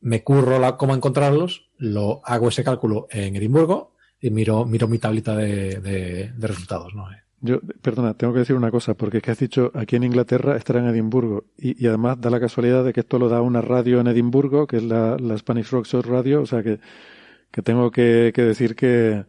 me 0.00 0.24
curro 0.24 0.58
la, 0.58 0.78
cómo 0.78 0.94
encontrarlos, 0.94 1.68
lo 1.76 2.22
hago 2.24 2.48
ese 2.48 2.64
cálculo 2.64 3.06
en 3.10 3.36
Edimburgo 3.36 3.96
y 4.18 4.30
miro, 4.30 4.64
miro 4.64 4.88
mi 4.88 4.98
tablita 4.98 5.36
de, 5.36 5.78
de, 5.80 6.32
de 6.34 6.46
resultados. 6.46 6.94
¿no? 6.94 7.06
Yo, 7.42 7.60
perdona, 7.82 8.14
tengo 8.14 8.32
que 8.32 8.38
decir 8.38 8.56
una 8.56 8.70
cosa, 8.70 8.94
porque 8.94 9.18
es 9.18 9.22
que 9.22 9.32
has 9.32 9.38
dicho 9.38 9.70
aquí 9.74 9.96
en 9.96 10.04
Inglaterra 10.04 10.56
estará 10.56 10.80
en 10.80 10.86
Edimburgo, 10.86 11.44
y, 11.58 11.86
además 11.86 12.18
da 12.18 12.30
la 12.30 12.40
casualidad 12.40 12.82
de 12.82 12.94
que 12.94 13.00
esto 13.00 13.18
lo 13.18 13.28
da 13.28 13.42
una 13.42 13.60
radio 13.60 14.00
en 14.00 14.06
Edimburgo, 14.06 14.66
que 14.66 14.78
es 14.78 14.84
la, 14.84 15.18
Spanish 15.36 15.68
Rock 15.68 15.84
Show 15.84 16.00
Radio, 16.00 16.40
o 16.40 16.46
sea 16.46 16.62
que, 16.62 16.80
que 17.50 17.60
tengo 17.60 17.90
que, 17.90 18.32
decir 18.34 18.74
que, 18.74 19.26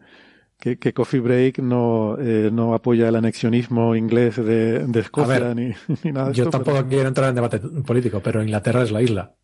que, 0.59 0.93
Coffee 0.93 1.21
Break 1.21 1.59
no, 1.59 2.17
eh, 2.19 2.49
no 2.51 2.73
apoya 2.73 3.07
el 3.07 3.15
anexionismo 3.15 3.95
inglés 3.95 4.35
de, 4.35 4.85
de 4.85 4.99
Escocia 4.99 5.53
ni, 5.55 5.73
nada 6.11 6.29
de 6.29 6.33
Yo 6.33 6.49
tampoco 6.49 6.85
quiero 6.87 7.07
entrar 7.07 7.29
en 7.29 7.35
debate 7.35 7.59
político, 7.59 8.19
pero 8.21 8.43
Inglaterra 8.43 8.83
es 8.83 8.91
la 8.91 9.01
isla. 9.01 9.35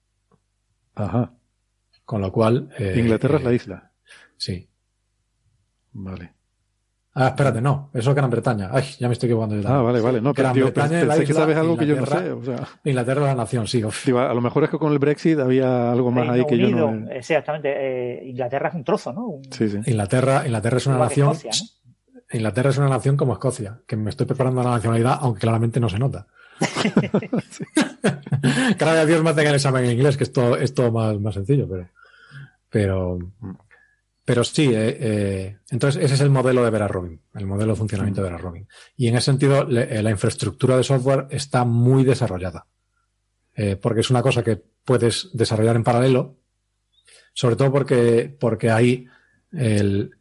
Ajá. 0.95 1.33
Con 2.03 2.21
lo 2.21 2.31
cual. 2.31 2.69
Eh, 2.77 2.95
Inglaterra 2.97 3.37
es 3.37 3.43
la 3.43 3.53
isla. 3.53 3.91
Sí. 4.37 4.69
Vale. 5.93 6.34
Ah, 7.17 7.27
espérate, 7.27 7.61
no, 7.61 7.89
eso 7.93 8.09
es 8.09 8.15
Gran 8.15 8.29
Bretaña. 8.29 8.67
Ay, 8.73 8.83
ya 8.99 9.07
me 9.07 9.13
estoy 9.13 9.27
equivocando. 9.27 9.65
Ah, 9.69 9.81
vale, 9.81 10.01
vale. 10.01 10.19
No, 10.19 10.33
Gran 10.33 10.53
Bretaña 10.53 10.99
pensé 10.99 11.23
que 11.23 11.33
sabes 11.33 11.55
algo 11.55 11.77
que 11.77 11.87
yo 11.87 11.95
no 11.95 12.05
sé. 12.05 12.31
O 12.31 12.43
sea. 12.43 12.67
Inglaterra 12.83 13.21
es 13.21 13.27
la 13.27 13.35
nación, 13.35 13.67
sí. 13.67 13.81
a 13.81 14.33
lo 14.33 14.41
mejor 14.41 14.65
es 14.65 14.69
que 14.69 14.77
con 14.77 14.91
el 14.91 14.99
Brexit 14.99 15.39
había 15.39 15.93
algo 15.93 16.11
más 16.11 16.27
ahí 16.27 16.45
que 16.45 16.57
yo 16.57 16.69
no. 16.69 17.09
Exactamente. 17.09 17.73
Eh, 17.73 18.25
Inglaterra 18.25 18.67
es 18.67 18.75
un 18.75 18.83
trozo, 18.83 19.13
¿no? 19.13 19.39
Sí, 19.49 19.69
sí. 19.69 19.77
Inglaterra, 19.85 20.43
Inglaterra 20.45 20.77
es 20.77 20.87
una 20.87 20.97
nación. 20.97 21.37
Inglaterra 22.33 22.71
es 22.71 22.77
una 22.77 22.89
nación 22.89 23.15
como 23.15 23.31
Escocia, 23.31 23.79
que 23.87 23.95
me 23.95 24.09
estoy 24.09 24.25
preparando 24.25 24.59
a 24.59 24.65
la 24.65 24.71
nacionalidad, 24.71 25.19
aunque 25.21 25.39
claramente 25.39 25.79
no 25.79 25.87
se 25.87 25.99
nota. 25.99 26.27
Cada 28.77 28.93
vez 28.93 29.07
Dios 29.07 29.23
me 29.23 29.29
hace 29.29 29.47
el 29.47 29.55
examen 29.55 29.85
en 29.85 29.91
inglés, 29.91 30.17
que 30.17 30.25
es 30.25 30.33
todo, 30.33 30.57
es 30.57 30.73
todo 30.73 30.91
más, 30.91 31.17
más 31.19 31.33
sencillo, 31.33 31.65
pero. 31.69 31.87
Pero. 32.69 33.19
Pero 34.25 34.43
sí, 34.43 34.73
eh, 34.73 34.97
eh, 34.99 35.57
entonces 35.69 36.03
ese 36.03 36.15
es 36.15 36.21
el 36.21 36.31
modelo 36.31 36.63
de 36.65 36.71
Vera 36.71 36.87
Robin, 36.87 37.21
el 37.35 37.45
modelo 37.45 37.73
de 37.73 37.77
funcionamiento 37.77 38.21
de 38.21 38.29
Vera 38.29 38.41
Robin. 38.41 38.67
Y 38.97 39.07
en 39.07 39.15
ese 39.15 39.25
sentido, 39.25 39.69
eh, 39.69 40.01
la 40.01 40.09
infraestructura 40.09 40.75
de 40.75 40.83
software 40.83 41.27
está 41.29 41.63
muy 41.63 42.03
desarrollada. 42.03 42.65
porque 43.81 44.01
es 44.01 44.09
una 44.09 44.21
cosa 44.21 44.43
que 44.43 44.61
puedes 44.83 45.29
desarrollar 45.31 45.77
en 45.77 45.83
paralelo, 45.85 46.35
sobre 47.33 47.55
todo 47.55 47.71
porque, 47.71 48.35
porque 48.37 48.69
hay 48.69 49.07
el, 49.53 50.11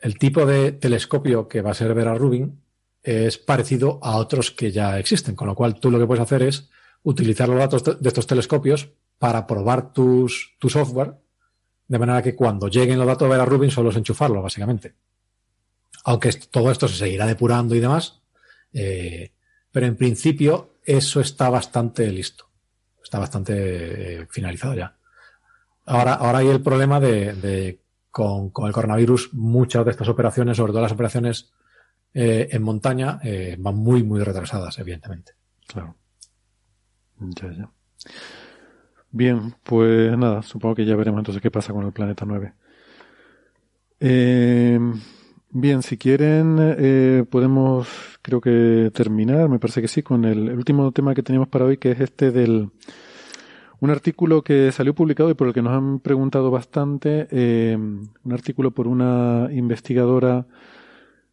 el 0.00 0.18
tipo 0.18 0.46
de 0.46 0.72
telescopio 0.72 1.48
que 1.48 1.60
va 1.60 1.72
a 1.72 1.74
ser 1.74 1.92
Vera 1.92 2.14
Rubin 2.14 2.62
es 3.02 3.36
parecido 3.36 3.98
a 4.02 4.16
otros 4.16 4.50
que 4.50 4.72
ya 4.72 4.98
existen, 4.98 5.34
con 5.34 5.48
lo 5.48 5.54
cual 5.54 5.78
tú 5.78 5.90
lo 5.90 5.98
que 5.98 6.06
puedes 6.06 6.22
hacer 6.22 6.42
es 6.42 6.70
utilizar 7.02 7.48
los 7.48 7.58
datos 7.58 7.84
de 7.84 8.08
estos 8.08 8.26
telescopios 8.26 8.88
para 9.18 9.46
probar 9.46 9.92
tus, 9.92 10.56
tu 10.58 10.70
software 10.70 11.14
de 11.88 11.98
manera 11.98 12.22
que 12.22 12.36
cuando 12.36 12.68
lleguen 12.68 12.98
los 12.98 13.06
datos 13.06 13.26
de 13.26 13.30
Vera 13.30 13.46
Rubin 13.46 13.70
solo 13.70 13.88
es 13.90 13.96
enchufarlo, 13.96 14.42
básicamente. 14.42 14.94
Aunque 16.04 16.30
todo 16.50 16.70
esto 16.70 16.86
se 16.86 16.96
seguirá 16.96 17.26
depurando 17.26 17.74
y 17.74 17.80
demás. 17.80 18.20
Eh, 18.72 19.32
pero 19.72 19.86
en 19.86 19.96
principio 19.96 20.74
eso 20.84 21.20
está 21.20 21.48
bastante 21.48 22.10
listo. 22.12 22.46
Está 23.02 23.18
bastante 23.18 24.20
eh, 24.20 24.26
finalizado 24.30 24.74
ya. 24.74 24.96
Ahora, 25.86 26.14
ahora 26.14 26.38
hay 26.38 26.48
el 26.48 26.60
problema 26.60 27.00
de, 27.00 27.80
con, 28.10 28.52
el 28.66 28.72
coronavirus, 28.72 29.32
muchas 29.32 29.86
de 29.86 29.90
estas 29.92 30.08
operaciones, 30.08 30.58
sobre 30.58 30.72
todo 30.72 30.82
las 30.82 30.92
operaciones 30.92 31.50
eh, 32.12 32.48
en 32.50 32.62
montaña, 32.62 33.18
van 33.58 33.76
muy, 33.76 34.02
muy 34.02 34.22
retrasadas, 34.22 34.78
evidentemente. 34.78 35.32
Claro. 35.66 35.96
Ya. 37.18 37.70
Bien, 39.10 39.54
pues 39.62 40.16
nada, 40.18 40.42
supongo 40.42 40.74
que 40.74 40.84
ya 40.84 40.94
veremos 40.94 41.20
entonces 41.20 41.42
qué 41.42 41.50
pasa 41.50 41.72
con 41.72 41.86
el 41.86 41.92
planeta 41.92 42.24
9. 42.26 42.52
Eh, 44.00 44.78
bien, 45.50 45.82
si 45.82 45.96
quieren, 45.96 46.56
eh, 46.60 47.24
podemos, 47.28 47.88
creo 48.22 48.40
que 48.40 48.90
terminar, 48.94 49.48
me 49.48 49.58
parece 49.58 49.80
que 49.80 49.88
sí, 49.88 50.02
con 50.02 50.24
el, 50.24 50.50
último 50.50 50.92
tema 50.92 51.14
que 51.14 51.22
teníamos 51.22 51.48
para 51.48 51.64
hoy, 51.64 51.78
que 51.78 51.92
es 51.92 52.00
este 52.00 52.30
del, 52.30 52.70
un 53.80 53.90
artículo 53.90 54.42
que 54.42 54.72
salió 54.72 54.94
publicado 54.94 55.30
y 55.30 55.34
por 55.34 55.48
el 55.48 55.54
que 55.54 55.62
nos 55.62 55.72
han 55.72 56.00
preguntado 56.00 56.50
bastante, 56.50 57.28
eh, 57.30 57.76
un 57.76 58.32
artículo 58.32 58.72
por 58.72 58.86
una 58.86 59.48
investigadora 59.52 60.46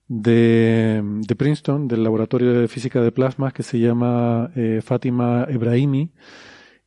de, 0.07 1.01
de, 1.03 1.35
Princeton, 1.35 1.89
del 1.89 2.03
Laboratorio 2.03 2.53
de 2.53 2.67
Física 2.69 3.01
de 3.01 3.11
Plasmas, 3.11 3.53
que 3.53 3.63
se 3.63 3.79
llama 3.79 4.51
Fátima 4.81 5.45
Ebrahimi, 5.49 6.11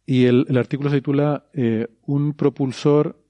y 0.08 0.24
el, 0.24 0.46
el 0.48 0.56
artículo 0.56 0.88
se 0.88 0.96
titula 0.96 1.44
eh, 1.52 1.86
Un 2.06 2.32
propulsor 2.32 3.22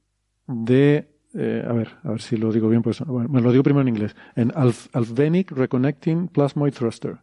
de. 0.47 1.09
Eh, 1.35 1.65
a 1.69 1.73
ver, 1.73 1.89
a 2.05 2.11
ver 2.11 2.23
si 2.23 2.37
lo 2.37 2.53
digo 2.53 2.69
bien, 2.69 2.83
pues 2.83 3.01
bueno, 3.01 3.29
me 3.29 3.41
lo 3.41 3.51
digo 3.51 3.65
primero 3.65 3.83
en 3.83 3.89
inglés. 3.89 4.15
En 4.37 4.53
Alfvenic 4.55 5.51
Reconnecting 5.51 6.29
Plasmoid 6.29 6.73
Thruster. 6.73 7.17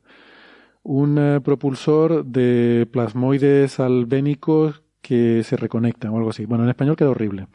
Un 0.83 1.17
eh, 1.17 1.39
propulsor 1.39 2.25
de 2.25 2.85
plasmoides 2.91 3.79
albénicos 3.79 4.83
que 5.01 5.41
se 5.43 5.55
reconectan 5.55 6.11
o 6.11 6.17
algo 6.17 6.31
así. 6.31 6.45
Bueno, 6.45 6.65
en 6.65 6.71
español 6.71 6.97
queda 6.97 7.11
horrible. 7.11 7.47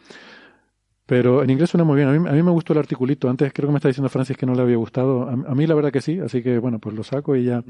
Pero 1.11 1.43
en 1.43 1.51
inglés 1.51 1.71
suena 1.71 1.83
muy 1.83 1.97
bien. 1.97 2.09
A 2.09 2.13
mí, 2.13 2.29
a 2.29 2.33
mí, 2.33 2.41
me 2.41 2.53
gustó 2.53 2.73
el 2.73 2.79
articulito. 2.79 3.29
Antes 3.29 3.53
creo 3.53 3.67
que 3.67 3.73
me 3.73 3.79
está 3.79 3.89
diciendo 3.89 4.09
Francis 4.09 4.37
que 4.37 4.47
no 4.47 4.55
le 4.55 4.63
había 4.63 4.77
gustado. 4.77 5.29
A, 5.29 5.55
mí 5.57 5.67
la 5.67 5.75
verdad 5.75 5.91
que 5.91 6.01
sí, 6.01 6.21
así 6.21 6.41
que 6.41 6.61
bueno, 6.61 6.79
pues 6.79 6.95
lo 6.95 7.03
saco 7.03 7.35
y 7.35 7.43
ya. 7.43 7.65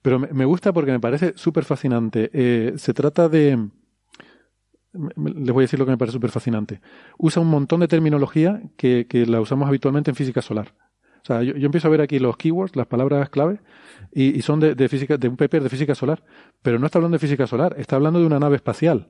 Pero 0.00 0.20
me, 0.20 0.44
gusta 0.44 0.72
porque 0.72 0.92
me 0.92 1.00
parece 1.00 1.32
súper 1.34 1.64
fascinante. 1.64 2.30
Eh, 2.32 2.74
se 2.76 2.94
trata 2.94 3.28
de... 3.28 3.58
Les 4.92 5.52
voy 5.52 5.62
a 5.62 5.66
decir 5.66 5.76
lo 5.76 5.86
que 5.86 5.90
me 5.90 5.98
parece 5.98 6.12
súper 6.12 6.30
fascinante. 6.30 6.80
Usa 7.18 7.42
un 7.42 7.48
montón 7.48 7.80
de 7.80 7.88
terminología 7.88 8.62
que, 8.76 9.08
que, 9.08 9.26
la 9.26 9.40
usamos 9.40 9.66
habitualmente 9.66 10.12
en 10.12 10.14
física 10.14 10.40
solar. 10.40 10.72
O 11.24 11.26
sea, 11.26 11.42
yo, 11.42 11.52
empiezo 11.56 11.88
a 11.88 11.90
ver 11.90 12.00
aquí 12.00 12.20
los 12.20 12.36
keywords, 12.36 12.76
las 12.76 12.86
palabras 12.86 13.28
clave, 13.28 13.58
y, 14.12 14.38
y 14.38 14.42
son 14.42 14.60
de, 14.60 14.76
de, 14.76 14.88
física, 14.88 15.16
de 15.16 15.26
un 15.26 15.36
paper 15.36 15.64
de 15.64 15.68
física 15.68 15.96
solar. 15.96 16.22
Pero 16.62 16.78
no 16.78 16.86
está 16.86 16.98
hablando 16.98 17.16
de 17.16 17.18
física 17.18 17.48
solar, 17.48 17.74
está 17.76 17.96
hablando 17.96 18.20
de 18.20 18.26
una 18.26 18.38
nave 18.38 18.54
espacial. 18.54 19.08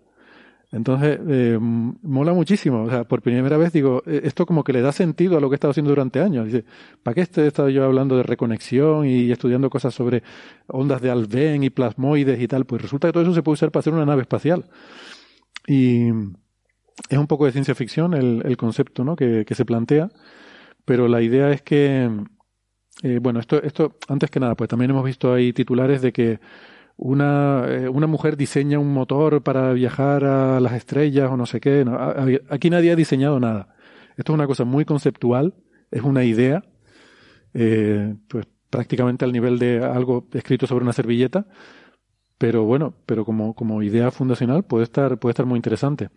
Entonces, 0.74 1.20
eh, 1.28 1.56
mola 1.60 2.32
muchísimo. 2.32 2.82
O 2.82 2.90
sea, 2.90 3.05
por 3.05 3.22
primera 3.22 3.56
vez 3.56 3.72
digo, 3.72 4.02
eh, 4.06 4.22
esto 4.24 4.44
como 4.44 4.64
que 4.64 4.72
le 4.72 4.82
da 4.82 4.90
sentido 4.90 5.38
a 5.38 5.40
lo 5.40 5.48
que 5.48 5.55
he 5.55 5.56
estado 5.56 5.70
haciendo 5.70 5.90
durante 5.90 6.20
años. 6.20 6.46
Dice, 6.46 6.64
¿para 7.05 7.14
qué 7.14 7.20
he 7.20 7.46
estado 7.46 7.68
yo 7.68 7.84
hablando 7.84 8.16
de 8.16 8.24
reconexión 8.24 9.06
y 9.06 9.30
estudiando 9.30 9.70
cosas 9.70 9.94
sobre 9.94 10.24
ondas 10.66 11.01
de 11.01 11.10
Alben 11.10 11.62
y 11.62 11.70
plasmoides 11.70 12.40
y 12.40 12.48
tal? 12.48 12.64
Pues 12.64 12.82
resulta 12.82 13.06
que 13.06 13.12
todo 13.12 13.22
eso 13.22 13.34
se 13.34 13.42
puede 13.44 13.55
usar 13.55 13.70
para 13.70 13.82
hacer 13.82 13.92
una 13.92 14.05
nave 14.05 14.22
espacial. 14.22 14.64
Y 15.68 16.09
es 17.09 17.18
un 17.18 17.28
poco 17.28 17.46
de 17.46 17.52
ciencia 17.52 17.76
ficción 17.76 18.12
el, 18.12 18.42
el 18.44 18.56
concepto 18.56 19.05
¿no? 19.05 19.14
que, 19.14 19.44
que 19.44 19.55
se 19.55 19.64
plantea, 19.64 20.10
pero 20.84 21.06
la 21.06 21.22
idea 21.22 21.52
es 21.52 21.62
que, 21.62 22.10
eh, 23.05 23.18
bueno, 23.22 23.38
esto, 23.38 23.62
esto, 23.62 23.96
antes 24.09 24.28
que 24.28 24.40
nada, 24.40 24.56
pues 24.56 24.68
también 24.68 24.90
hemos 24.90 25.05
visto 25.05 25.32
ahí 25.32 25.52
titulares 25.52 26.02
de 26.02 26.12
que 26.12 26.40
una, 26.97 27.65
eh, 27.69 27.89
una 27.89 28.07
mujer 28.07 28.37
diseña 28.37 28.79
un 28.79 28.93
motor 28.93 29.43
para 29.43 29.73
viajar 29.73 30.25
a 30.25 30.61
las 30.61 30.73
estrellas 30.75 31.31
o 31.31 31.37
no 31.37 31.47
sé 31.47 31.61
qué. 31.61 31.85
aquí 32.51 32.71
nadie 32.71 32.93
ha 32.93 32.97
diseñado 32.97 33.41
nada. 33.41 33.75
Esto 34.16 34.33
es 34.33 34.35
una 34.35 34.47
cosa 34.47 34.65
muy 34.65 34.85
conceptual, 34.85 35.55
es 35.91 36.03
una 36.03 36.25
idea, 36.25 36.65
eh, 37.53 38.15
pues 38.29 38.47
prácticamente 38.71 39.25
al 39.25 39.33
nivel 39.33 39.59
de 39.59 39.85
algo 39.85 40.29
escrito 40.33 40.66
sobre 40.66 40.85
una 40.85 40.93
servilleta, 40.93 41.47
pero 42.39 42.65
bueno, 42.65 42.95
pero 43.07 43.25
como, 43.25 43.55
como 43.55 43.83
idea 43.83 44.11
fundacional 44.11 44.65
puede 44.65 44.85
estar, 44.85 45.19
puede 45.19 45.33
estar 45.33 45.47
muy 45.47 45.57
interesante. 45.57 46.11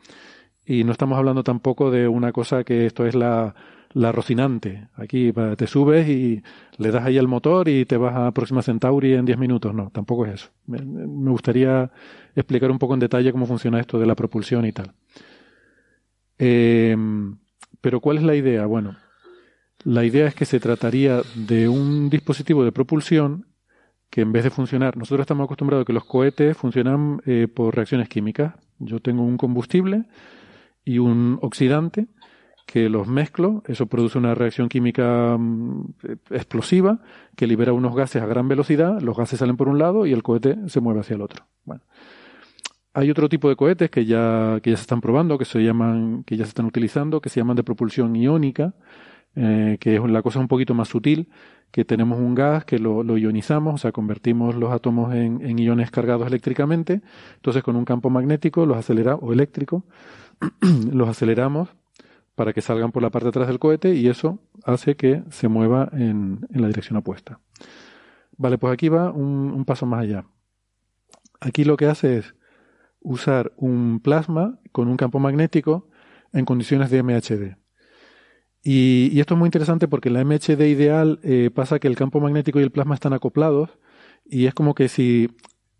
Y 0.65 0.83
no 0.83 0.91
estamos 0.91 1.17
hablando 1.17 1.43
tampoco 1.43 1.91
de 1.91 2.07
una 2.07 2.31
cosa 2.31 2.63
que 2.63 2.85
esto 2.85 3.05
es 3.05 3.15
la, 3.15 3.55
la 3.93 4.11
Rocinante. 4.11 4.87
Aquí 4.95 5.33
te 5.57 5.67
subes 5.67 6.07
y 6.07 6.41
le 6.77 6.91
das 6.91 7.05
ahí 7.05 7.17
al 7.17 7.27
motor 7.27 7.67
y 7.69 7.85
te 7.85 7.97
vas 7.97 8.15
a 8.15 8.31
Próxima 8.31 8.61
Centauri 8.61 9.13
en 9.13 9.25
10 9.25 9.37
minutos. 9.37 9.73
No, 9.73 9.89
tampoco 9.89 10.25
es 10.25 10.33
eso. 10.33 10.49
Me, 10.65 10.79
gustaría 11.31 11.91
explicar 12.35 12.71
un 12.71 12.79
poco 12.79 12.93
en 12.93 12.99
detalle 12.99 13.31
cómo 13.31 13.45
funciona 13.45 13.79
esto 13.79 13.99
de 13.99 14.05
la 14.05 14.15
propulsión 14.15 14.65
y 14.65 14.71
tal. 14.71 14.93
Eh, 16.39 16.95
pero 17.81 17.99
¿cuál 17.99 18.17
es 18.17 18.23
la 18.23 18.35
idea? 18.35 18.65
Bueno, 18.65 18.95
la 19.83 20.03
idea 20.03 20.27
es 20.27 20.35
que 20.35 20.45
se 20.45 20.59
trataría 20.59 21.21
de 21.35 21.67
un 21.69 22.09
dispositivo 22.09 22.63
de 22.63 22.71
propulsión 22.71 23.45
que 24.09 24.21
en 24.21 24.31
vez 24.31 24.43
de 24.43 24.49
funcionar, 24.49 24.97
nosotros 24.97 25.23
estamos 25.23 25.45
acostumbrados 25.45 25.83
a 25.83 25.85
que 25.85 25.93
los 25.93 26.05
cohetes 26.05 26.55
funcionan 26.55 27.21
eh, 27.25 27.47
por 27.53 27.75
reacciones 27.75 28.07
químicas. 28.07 28.53
Yo 28.79 28.99
tengo 28.99 29.23
un 29.23 29.37
combustible 29.37 30.05
y 30.85 30.99
un 30.99 31.39
oxidante 31.41 32.07
que 32.67 32.89
los 32.89 33.07
mezclo, 33.07 33.63
eso 33.65 33.85
produce 33.85 34.17
una 34.17 34.35
reacción 34.35 34.67
química 34.67 35.37
mm, 35.39 35.93
explosiva 36.31 36.99
que 37.35 37.47
libera 37.47 37.71
unos 37.71 37.95
gases 37.95 38.21
a 38.21 38.25
gran 38.25 38.49
velocidad, 38.49 38.99
los 39.01 39.15
gases 39.15 39.39
salen 39.39 39.55
por 39.55 39.69
un 39.69 39.79
lado 39.79 40.05
y 40.05 40.11
el 40.11 40.21
cohete 40.21 40.57
se 40.67 40.81
mueve 40.81 40.99
hacia 40.99 41.15
el 41.15 41.21
otro. 41.21 41.45
Bueno, 41.63 41.81
hay 42.93 43.09
otro 43.09 43.29
tipo 43.29 43.47
de 43.47 43.55
cohetes 43.55 43.89
que 43.89 44.05
ya, 44.05 44.59
que 44.61 44.71
ya 44.71 44.75
se 44.75 44.81
están 44.81 44.99
probando, 44.99 45.37
que 45.37 45.45
se 45.45 45.63
llaman, 45.63 46.23
que 46.25 46.35
ya 46.35 46.43
se 46.43 46.49
están 46.49 46.65
utilizando, 46.65 47.21
que 47.21 47.29
se 47.29 47.39
llaman 47.39 47.55
de 47.55 47.63
propulsión 47.63 48.13
iónica, 48.17 48.73
eh, 49.37 49.77
que 49.79 49.95
es 49.95 50.03
la 50.03 50.21
cosa 50.21 50.39
un 50.41 50.49
poquito 50.49 50.73
más 50.73 50.89
sutil, 50.89 51.29
que 51.71 51.85
tenemos 51.85 52.19
un 52.19 52.35
gas 52.35 52.65
que 52.65 52.79
lo, 52.79 53.01
lo 53.01 53.17
ionizamos, 53.17 53.75
o 53.75 53.77
sea, 53.77 53.93
convertimos 53.93 54.55
los 54.55 54.73
átomos 54.73 55.15
en, 55.15 55.39
en, 55.41 55.57
iones 55.57 55.89
cargados 55.89 56.27
eléctricamente, 56.27 57.01
entonces 57.35 57.63
con 57.63 57.77
un 57.77 57.85
campo 57.85 58.09
magnético 58.09 58.65
los 58.65 58.75
acelera, 58.75 59.15
o 59.15 59.31
eléctrico, 59.31 59.85
los 60.91 61.07
aceleramos 61.07 61.69
para 62.37 62.53
que 62.53 62.61
salgan 62.61 62.91
por 62.91 63.01
la 63.01 63.09
parte 63.09 63.25
de 63.25 63.29
atrás 63.29 63.47
del 63.47 63.57
cohete 63.57 63.95
y 63.95 64.07
eso 64.09 64.39
hace 64.63 64.95
que 64.95 65.23
se 65.31 65.47
mueva 65.47 65.89
en, 65.91 66.47
en 66.53 66.61
la 66.61 66.67
dirección 66.67 66.95
opuesta. 66.95 67.39
Vale, 68.37 68.59
pues 68.59 68.71
aquí 68.71 68.89
va 68.89 69.11
un, 69.11 69.65
paso 69.65 69.87
más 69.87 70.01
allá. 70.01 70.23
Aquí 71.39 71.63
lo 71.63 71.77
que 71.77 71.87
hace 71.87 72.19
es 72.19 72.35
usar 73.01 73.53
un 73.57 74.01
plasma 74.01 74.59
con 74.71 74.87
un 74.87 74.97
campo 74.97 75.17
magnético 75.17 75.89
en 76.31 76.45
condiciones 76.45 76.91
de 76.91 77.01
MHD. 77.01 77.57
Y, 78.61 79.09
y, 79.11 79.19
esto 79.19 79.33
es 79.33 79.39
muy 79.39 79.47
interesante 79.47 79.87
porque 79.87 80.09
en 80.09 80.13
la 80.13 80.23
MHD 80.23 80.61
ideal 80.67 81.19
eh, 81.23 81.49
pasa 81.51 81.79
que 81.79 81.87
el 81.87 81.95
campo 81.95 82.19
magnético 82.19 82.59
y 82.59 82.63
el 82.63 82.71
plasma 82.71 82.93
están 82.93 83.13
acoplados 83.13 83.79
y 84.25 84.45
es 84.45 84.53
como 84.53 84.75
que 84.75 84.89
si, 84.89 85.31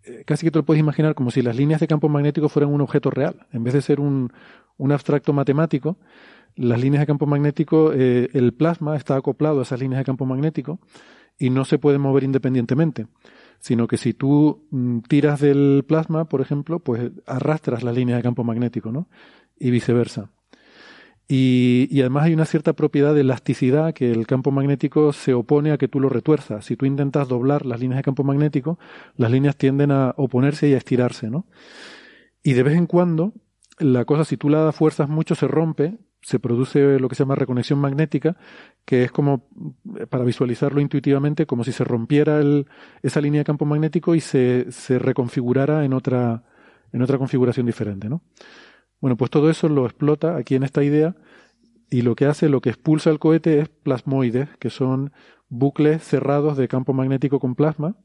eh, 0.06 0.24
casi 0.26 0.48
que 0.48 0.50
te 0.50 0.58
lo 0.58 0.66
puedes 0.66 0.80
imaginar 0.80 1.14
como 1.14 1.30
si 1.30 1.44
las 1.44 1.56
líneas 1.56 1.82
de 1.82 1.88
campo 1.88 2.10
magnético 2.10 2.50
fueran 2.50 2.74
un 2.74 2.82
objeto 2.82 3.12
real. 3.12 3.46
En 3.52 3.64
vez 3.64 3.76
de 3.76 3.84
ser 3.84 4.00
un, 4.00 4.34
un 4.78 4.92
abstracto 4.92 5.34
matemático, 5.34 5.98
las 6.58 6.82
líneas 6.82 7.02
de 7.02 7.08
campo 7.08 7.26
magnético, 7.26 7.94
eh, 7.94 8.30
el 8.34 8.54
plasma 8.54 8.96
está 8.96 9.16
acoplado 9.16 9.60
a 9.60 9.64
esas 9.64 9.80
líneas 9.80 10.00
de 10.00 10.06
campo 10.06 10.26
magnético 10.26 10.80
y 11.40 11.50
no 11.50 11.66
se 11.66 11.80
puede 11.80 11.98
mover 11.98 12.24
independientemente 12.24 13.08
sino 13.60 13.88
que 13.88 13.98
si 13.98 14.14
tú 14.14 14.68
mm, 14.72 15.00
tiras 15.08 15.40
del 15.40 15.84
plasma, 15.88 16.26
por 16.26 16.42
ejemplo, 16.42 16.80
pues 16.80 17.12
arrastras 17.26 17.84
la 17.84 17.92
línea 17.92 18.16
de 18.16 18.24
campo 18.24 18.44
magnético, 18.44 18.92
¿no? 18.92 19.08
Y 19.58 19.72
viceversa. 19.72 20.32
Y, 21.30 22.00
además 22.00 22.26
hay 22.26 22.34
una 22.34 22.46
cierta 22.46 22.72
propiedad 22.74 23.14
de 23.14 23.22
elasticidad 23.22 23.94
que 23.94 24.12
el 24.12 24.26
campo 24.26 24.52
magnético 24.52 25.12
se 25.12 25.34
opone 25.34 25.72
a 25.72 25.78
que 25.78 25.90
tú 25.90 26.00
lo 26.00 26.08
retuerzas. 26.08 26.66
Si 26.66 26.78
tú 26.78 26.86
intentas 26.86 27.28
doblar 27.28 27.66
las 27.66 27.82
líneas 27.82 27.98
de 27.98 28.04
campo 28.04 28.24
magnético, 28.24 28.80
las 29.18 29.30
líneas 29.30 29.58
tienden 29.58 29.92
a 29.92 30.14
oponerse 30.16 30.70
y 30.70 30.74
a 30.74 30.78
estirarse, 30.78 31.30
¿no? 31.30 31.46
Y 32.44 32.54
de 32.54 32.64
vez 32.64 32.78
en 32.78 32.86
cuando, 32.86 33.34
la 33.78 34.06
cosa, 34.06 34.24
si 34.24 34.38
tú 34.38 34.48
la 34.48 34.72
fuerzas 34.72 35.10
mucho, 35.10 35.36
se 35.36 35.48
rompe 35.48 35.98
se 36.28 36.40
produce 36.40 37.00
lo 37.00 37.08
que 37.08 37.16
se 37.16 37.24
llama 37.24 37.36
reconexión 37.36 37.80
magnética, 37.80 38.36
que 38.84 39.06
es 39.06 39.14
como, 39.14 39.48
para 40.10 40.26
visualizarlo 40.26 40.82
intuitivamente, 40.82 41.46
como 41.46 41.64
si 41.64 41.72
se 41.72 41.86
rompiera 41.86 42.42
el, 42.42 42.68
esa 43.02 43.22
línea 43.22 43.40
de 43.40 43.46
campo 43.46 43.64
magnético 43.64 44.14
y 44.14 44.20
se, 44.20 44.70
se 44.70 45.00
reconfigurara 45.00 45.86
en 45.86 45.94
otra, 45.94 46.44
en 46.92 47.02
otra 47.02 47.18
configuración 47.18 47.66
diferente, 47.66 48.10
¿no? 48.10 48.24
Bueno, 49.00 49.16
pues 49.16 49.32
todo 49.32 49.50
eso 49.50 49.70
lo 49.70 49.86
explota 49.86 50.36
aquí 50.36 50.56
en 50.56 50.64
esta 50.64 50.84
idea 50.84 51.16
y 51.90 52.02
lo 52.02 52.14
que 52.14 52.26
hace, 52.26 52.50
lo 52.50 52.60
que 52.60 52.72
expulsa 52.72 53.10
el 53.10 53.20
cohete 53.20 53.62
es 53.62 53.70
plasmoides, 53.70 54.50
que 54.60 54.70
son 54.70 55.14
bucles 55.48 56.04
cerrados 56.04 56.58
de 56.58 56.68
campo 56.68 56.92
magnético 56.92 57.40
con 57.40 57.56
plasma. 57.56 57.96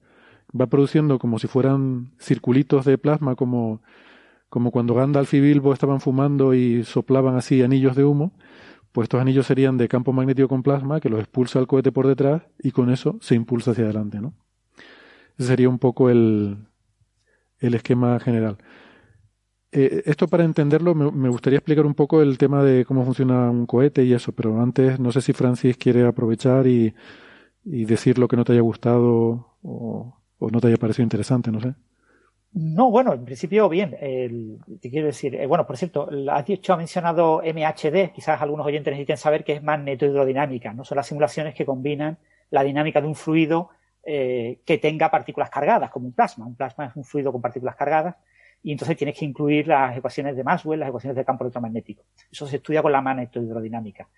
Va 0.55 0.69
produciendo 0.69 1.19
como 1.19 1.41
si 1.41 1.49
fueran 1.49 2.13
circulitos 2.21 2.85
de 2.85 2.99
plasma, 2.99 3.35
como 3.35 3.83
como 4.53 4.71
cuando 4.71 4.93
Gandalf 4.93 5.33
y 5.33 5.41
Bilbo 5.41 5.73
estaban 5.73 6.03
fumando 6.03 6.53
y 6.53 6.85
soplaban 6.85 7.37
así 7.37 7.63
anillos 7.63 7.97
de 7.97 8.05
humo, 8.05 8.35
pues 8.93 9.07
estos 9.07 9.19
anillos 9.19 9.47
serían 9.47 9.79
de 9.79 9.89
campo 9.89 10.13
magnético 10.13 10.47
con 10.47 10.63
plasma 10.63 11.01
que 11.01 11.09
los 11.09 11.21
expulsa 11.21 11.59
el 11.59 11.67
cohete 11.67 11.91
por 11.91 12.07
detrás 12.07 12.43
y 12.63 12.71
con 12.71 12.91
eso 12.91 13.17
se 13.23 13.35
impulsa 13.35 13.71
hacia 13.71 13.85
adelante, 13.85 14.21
¿no? 14.21 14.35
Ese 15.39 15.49
sería 15.49 15.71
un 15.71 15.79
poco 15.79 16.11
el, 16.11 16.67
el 17.61 17.73
esquema 17.73 18.21
general. 18.21 18.59
Eh, 19.71 20.03
esto 20.05 20.29
para 20.29 20.45
entenderlo 20.45 20.95
me, 20.95 21.11
me, 21.11 21.31
gustaría 21.31 21.59
explicar 21.59 21.87
un 21.87 21.95
poco 21.95 22.21
el 22.21 22.37
tema 22.37 22.63
de 22.63 22.85
cómo 22.85 23.07
funciona 23.07 23.51
un 23.51 23.65
cohete 23.65 24.05
y 24.05 24.13
eso, 24.13 24.33
pero 24.33 24.61
antes 24.61 25.01
no 25.01 25.13
sé 25.13 25.23
si 25.23 25.33
Francis 25.33 25.79
quiere 25.79 26.07
aprovechar 26.07 26.67
y, 26.67 26.95
y 27.65 27.87
decir 27.87 28.19
lo 28.19 28.29
que 28.29 28.37
no 28.37 28.45
te 28.45 28.53
haya 28.53 28.61
gustado 28.61 29.57
o, 29.63 30.21
o 30.39 30.51
no 30.51 30.61
te 30.61 30.67
haya 30.67 30.77
parecido 30.77 31.05
interesante, 31.05 31.51
no 31.51 31.61
sé. 31.63 31.75
No, 32.55 32.91
bueno, 32.91 33.15
en 33.15 33.25
principio 33.25 33.69
bien. 33.69 33.97
El, 33.99 34.59
te 34.81 34.91
quiero 34.91 35.07
decir, 35.07 35.35
eh, 35.35 35.47
bueno, 35.47 35.67
por 35.67 35.79
cierto, 35.79 36.09
has 36.31 36.45
dicho, 36.45 36.75
ha 36.75 36.77
mencionado 36.77 37.41
MHD, 37.43 38.13
quizás 38.13 38.43
algunos 38.43 38.67
oyentes 38.67 38.93
necesiten 38.93 39.17
saber 39.17 39.43
que 39.43 39.55
es 39.55 39.63
magnetohidrodinámica, 39.63 40.75
¿no? 40.75 40.85
Son 40.85 40.97
las 40.97 41.07
simulaciones 41.07 41.55
que 41.55 41.65
combinan 41.65 42.19
la 42.51 42.63
dinámica 42.63 43.01
de 43.01 43.07
un 43.07 43.15
fluido 43.15 43.71
eh, 44.05 44.61
que 44.67 44.77
tenga 44.77 45.11
partículas 45.11 45.49
cargadas, 45.49 45.91
como 45.91 46.07
un 46.07 46.13
plasma. 46.13 46.47
Un 46.47 46.55
plasma 46.55 46.87
es 46.87 46.97
un 46.97 47.05
fluido 47.05 47.33
con 47.33 47.41
partículas 47.41 47.75
cargadas 47.75 48.17
y 48.63 48.73
entonces 48.73 48.97
tienes 48.97 49.19
que 49.19 49.25
incluir 49.25 49.67
las 49.67 49.97
ecuaciones 49.97 50.37
de 50.37 50.45
Maxwell, 50.45 50.81
las 50.81 50.89
ecuaciones 50.89 51.17
del 51.17 51.25
campo 51.25 51.45
electromagnético. 51.45 52.05
Eso 52.31 52.47
se 52.47 52.57
estudia 52.57 52.83
con 52.83 52.93
la 52.93 53.01
magnetohidrodinámica. 53.01 54.09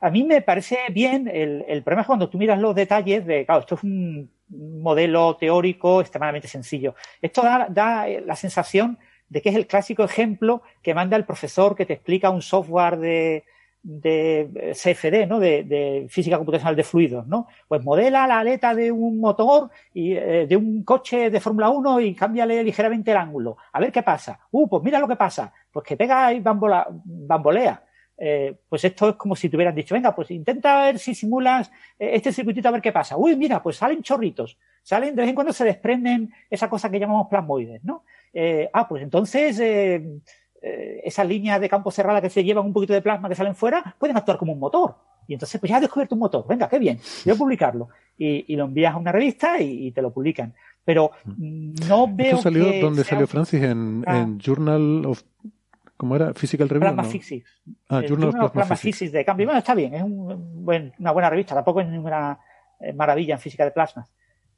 A 0.00 0.10
mí 0.10 0.22
me 0.24 0.40
parece 0.42 0.78
bien, 0.92 1.28
el, 1.28 1.64
el 1.66 1.82
problema 1.82 2.02
es 2.02 2.06
cuando 2.06 2.28
tú 2.28 2.38
miras 2.38 2.60
los 2.60 2.74
detalles 2.74 3.26
de, 3.26 3.44
claro, 3.44 3.60
esto 3.60 3.74
es 3.74 3.82
un 3.82 4.30
modelo 4.48 5.36
teórico 5.36 6.00
extremadamente 6.00 6.48
sencillo. 6.48 6.94
Esto 7.20 7.42
da, 7.42 7.66
da, 7.68 8.06
la 8.08 8.36
sensación 8.36 8.98
de 9.28 9.42
que 9.42 9.50
es 9.50 9.56
el 9.56 9.66
clásico 9.66 10.04
ejemplo 10.04 10.62
que 10.82 10.94
manda 10.94 11.16
el 11.16 11.24
profesor 11.24 11.74
que 11.74 11.84
te 11.84 11.94
explica 11.94 12.30
un 12.30 12.40
software 12.40 12.98
de, 12.98 13.44
de 13.88 14.74
CFD, 14.74 15.26
¿no? 15.26 15.40
De, 15.40 15.64
de, 15.64 16.06
física 16.10 16.36
computacional 16.36 16.76
de 16.76 16.84
fluidos, 16.84 17.26
¿no? 17.26 17.46
Pues 17.66 17.82
modela 17.82 18.26
la 18.26 18.40
aleta 18.40 18.74
de 18.74 18.92
un 18.92 19.18
motor 19.18 19.70
y 19.94 20.12
eh, 20.12 20.46
de 20.46 20.56
un 20.56 20.84
coche 20.84 21.30
de 21.30 21.40
Fórmula 21.40 21.70
1 21.70 22.00
y 22.00 22.14
cámbiale 22.14 22.62
ligeramente 22.62 23.12
el 23.12 23.16
ángulo. 23.16 23.56
A 23.72 23.80
ver 23.80 23.90
qué 23.90 24.02
pasa. 24.02 24.40
Uh, 24.50 24.68
pues 24.68 24.82
mira 24.82 24.98
lo 24.98 25.08
que 25.08 25.16
pasa. 25.16 25.52
Pues 25.72 25.86
que 25.86 25.96
pega 25.96 26.34
y 26.34 26.40
bambola, 26.40 26.86
bambolea. 26.90 27.82
Eh, 28.20 28.56
pues 28.68 28.84
esto 28.84 29.10
es 29.10 29.14
como 29.14 29.36
si 29.36 29.48
te 29.48 29.56
hubieran 29.56 29.76
dicho, 29.76 29.94
venga, 29.94 30.12
pues 30.12 30.32
intenta 30.32 30.82
ver 30.82 30.98
si 30.98 31.14
simulas 31.14 31.70
eh, 31.96 32.10
este 32.14 32.32
circuitito 32.32 32.68
a 32.68 32.72
ver 32.72 32.82
qué 32.82 32.92
pasa. 32.92 33.16
Uy, 33.16 33.36
mira, 33.36 33.62
pues 33.62 33.76
salen 33.76 34.02
chorritos, 34.02 34.58
salen, 34.82 35.14
de 35.14 35.22
vez 35.22 35.28
en 35.28 35.34
cuando 35.36 35.52
se 35.52 35.64
desprenden 35.64 36.30
esa 36.50 36.68
cosa 36.68 36.90
que 36.90 36.98
llamamos 36.98 37.28
plasmoides, 37.28 37.84
¿no? 37.84 38.04
Eh, 38.34 38.68
ah, 38.72 38.88
pues 38.88 39.02
entonces 39.02 39.58
eh, 39.60 40.20
eh, 40.62 41.00
esa 41.04 41.24
línea 41.24 41.58
de 41.58 41.68
campo 41.68 41.90
cerrada 41.90 42.20
que 42.20 42.30
se 42.30 42.44
llevan 42.44 42.66
un 42.66 42.72
poquito 42.72 42.92
de 42.92 43.02
plasma 43.02 43.28
que 43.28 43.34
salen 43.34 43.54
fuera, 43.54 43.94
pueden 43.98 44.16
actuar 44.16 44.38
como 44.38 44.52
un 44.52 44.58
motor. 44.58 44.96
Y 45.26 45.34
entonces, 45.34 45.60
pues 45.60 45.68
ya 45.70 45.76
has 45.76 45.82
descubierto 45.82 46.14
un 46.14 46.20
motor, 46.20 46.46
venga, 46.48 46.68
qué 46.68 46.78
bien, 46.78 46.98
voy 47.24 47.34
a 47.34 47.36
publicarlo. 47.36 47.88
Y, 48.16 48.52
y 48.52 48.56
lo 48.56 48.64
envías 48.64 48.94
a 48.94 48.96
una 48.96 49.12
revista 49.12 49.60
y, 49.60 49.86
y, 49.86 49.92
te 49.92 50.02
lo 50.02 50.10
publican. 50.10 50.54
Pero 50.84 51.12
no 51.26 52.08
veo. 52.12 52.32
¿Eso 52.32 52.42
salió 52.42 52.64
que 52.64 52.80
donde 52.80 53.04
salió 53.04 53.26
Francis? 53.26 53.62
En, 53.62 54.02
ah. 54.06 54.18
en 54.18 54.38
Journal 54.40 55.06
of 55.06 55.22
¿Cómo 55.98 56.14
era? 56.14 56.32
Physical 56.32 56.68
Review. 56.68 56.80
Plasma 56.80 57.02
no? 57.02 57.08
Physics. 57.08 57.60
Ah, 57.88 57.98
el 57.98 58.08
Journal 58.08 58.28
of 58.28 58.34
Plasma, 58.34 58.52
Plasma 58.52 58.76
Physics. 58.76 58.98
Physics 58.98 59.12
de 59.12 59.24
cambio. 59.24 59.46
Bueno, 59.46 59.58
está 59.58 59.74
bien, 59.74 59.94
es 59.94 60.02
un 60.02 60.64
buen, 60.64 60.92
una 60.98 61.10
buena 61.10 61.28
revista, 61.28 61.56
tampoco 61.56 61.80
es 61.80 61.88
ninguna 61.88 62.38
eh, 62.80 62.92
maravilla 62.92 63.34
en 63.34 63.40
física 63.40 63.64
de 63.64 63.72
plasmas, 63.72 64.08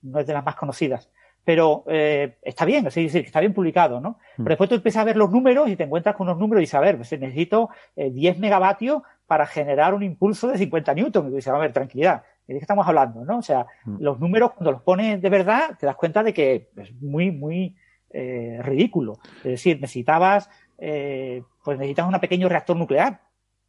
no 0.03 0.21
es 0.21 0.27
de 0.27 0.35
las 0.35 0.45
más 0.45 0.55
conocidas. 0.55 1.11
Pero 1.51 1.83
eh, 1.89 2.37
está 2.43 2.65
bien, 2.65 2.87
es 2.87 2.95
decir, 2.95 3.23
que 3.23 3.27
está 3.27 3.41
bien 3.41 3.53
publicado, 3.53 4.01
¿no? 4.01 4.11
Mm. 4.11 4.45
Pero 4.45 4.49
después 4.51 4.69
tú 4.69 4.77
empiezas 4.77 5.03
a 5.03 5.05
ver 5.05 5.17
los 5.17 5.33
números 5.33 5.69
y 5.69 5.75
te 5.75 5.83
encuentras 5.83 6.15
con 6.15 6.29
unos 6.29 6.39
números 6.39 6.61
y 6.61 6.63
dices, 6.63 6.77
a 6.77 6.81
ver, 6.81 6.95
pues 6.97 7.11
necesito 7.19 7.71
eh, 7.97 8.13
10 8.13 8.39
megavatios 8.39 9.03
para 9.27 9.47
generar 9.47 9.95
un 9.95 10.05
impulso 10.05 10.47
de 10.47 10.59
50 10.59 10.95
newton. 10.95 11.27
Y 11.27 11.31
tú 11.31 11.35
dices, 11.35 11.53
a 11.53 11.59
ver, 11.59 11.73
tranquilidad, 11.73 12.23
¿de 12.47 12.55
qué 12.55 12.61
estamos 12.61 12.87
hablando, 12.87 13.25
no? 13.25 13.39
O 13.39 13.43
sea, 13.43 13.67
Mm. 13.85 13.97
los 13.99 14.21
números, 14.21 14.53
cuando 14.53 14.71
los 14.71 14.83
pones 14.83 15.21
de 15.21 15.29
verdad, 15.29 15.77
te 15.77 15.87
das 15.87 15.97
cuenta 15.97 16.23
de 16.23 16.33
que 16.33 16.71
es 16.77 16.95
muy, 17.03 17.33
muy 17.33 17.75
eh, 18.11 18.61
ridículo. 18.63 19.19
Es 19.39 19.51
decir, 19.51 19.81
necesitabas 19.81 20.49
eh, 20.79 21.43
pues 21.65 21.77
necesitas 21.77 22.07
un 22.07 22.21
pequeño 22.21 22.49
reactor 22.49 22.77
nuclear 22.77 23.21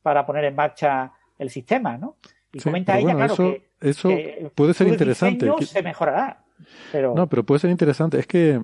para 0.03 0.23
poner 0.23 0.45
en 0.45 0.55
marcha 0.55 1.11
el 1.39 1.49
sistema, 1.49 1.97
¿no? 1.97 2.17
Y 2.53 2.59
comenta 2.59 2.99
ella, 2.99 3.15
claro, 3.15 3.33
eso, 3.33 3.43
que, 3.43 3.69
eso 3.79 4.51
puede 4.53 4.73
ser 4.75 4.87
interesante. 4.87 5.49
se 5.61 5.81
mejorará. 5.81 6.43
Pero... 6.91 7.13
No, 7.15 7.27
pero 7.27 7.45
puede 7.45 7.59
ser 7.59 7.69
interesante. 7.69 8.19
Es 8.19 8.27
que, 8.27 8.61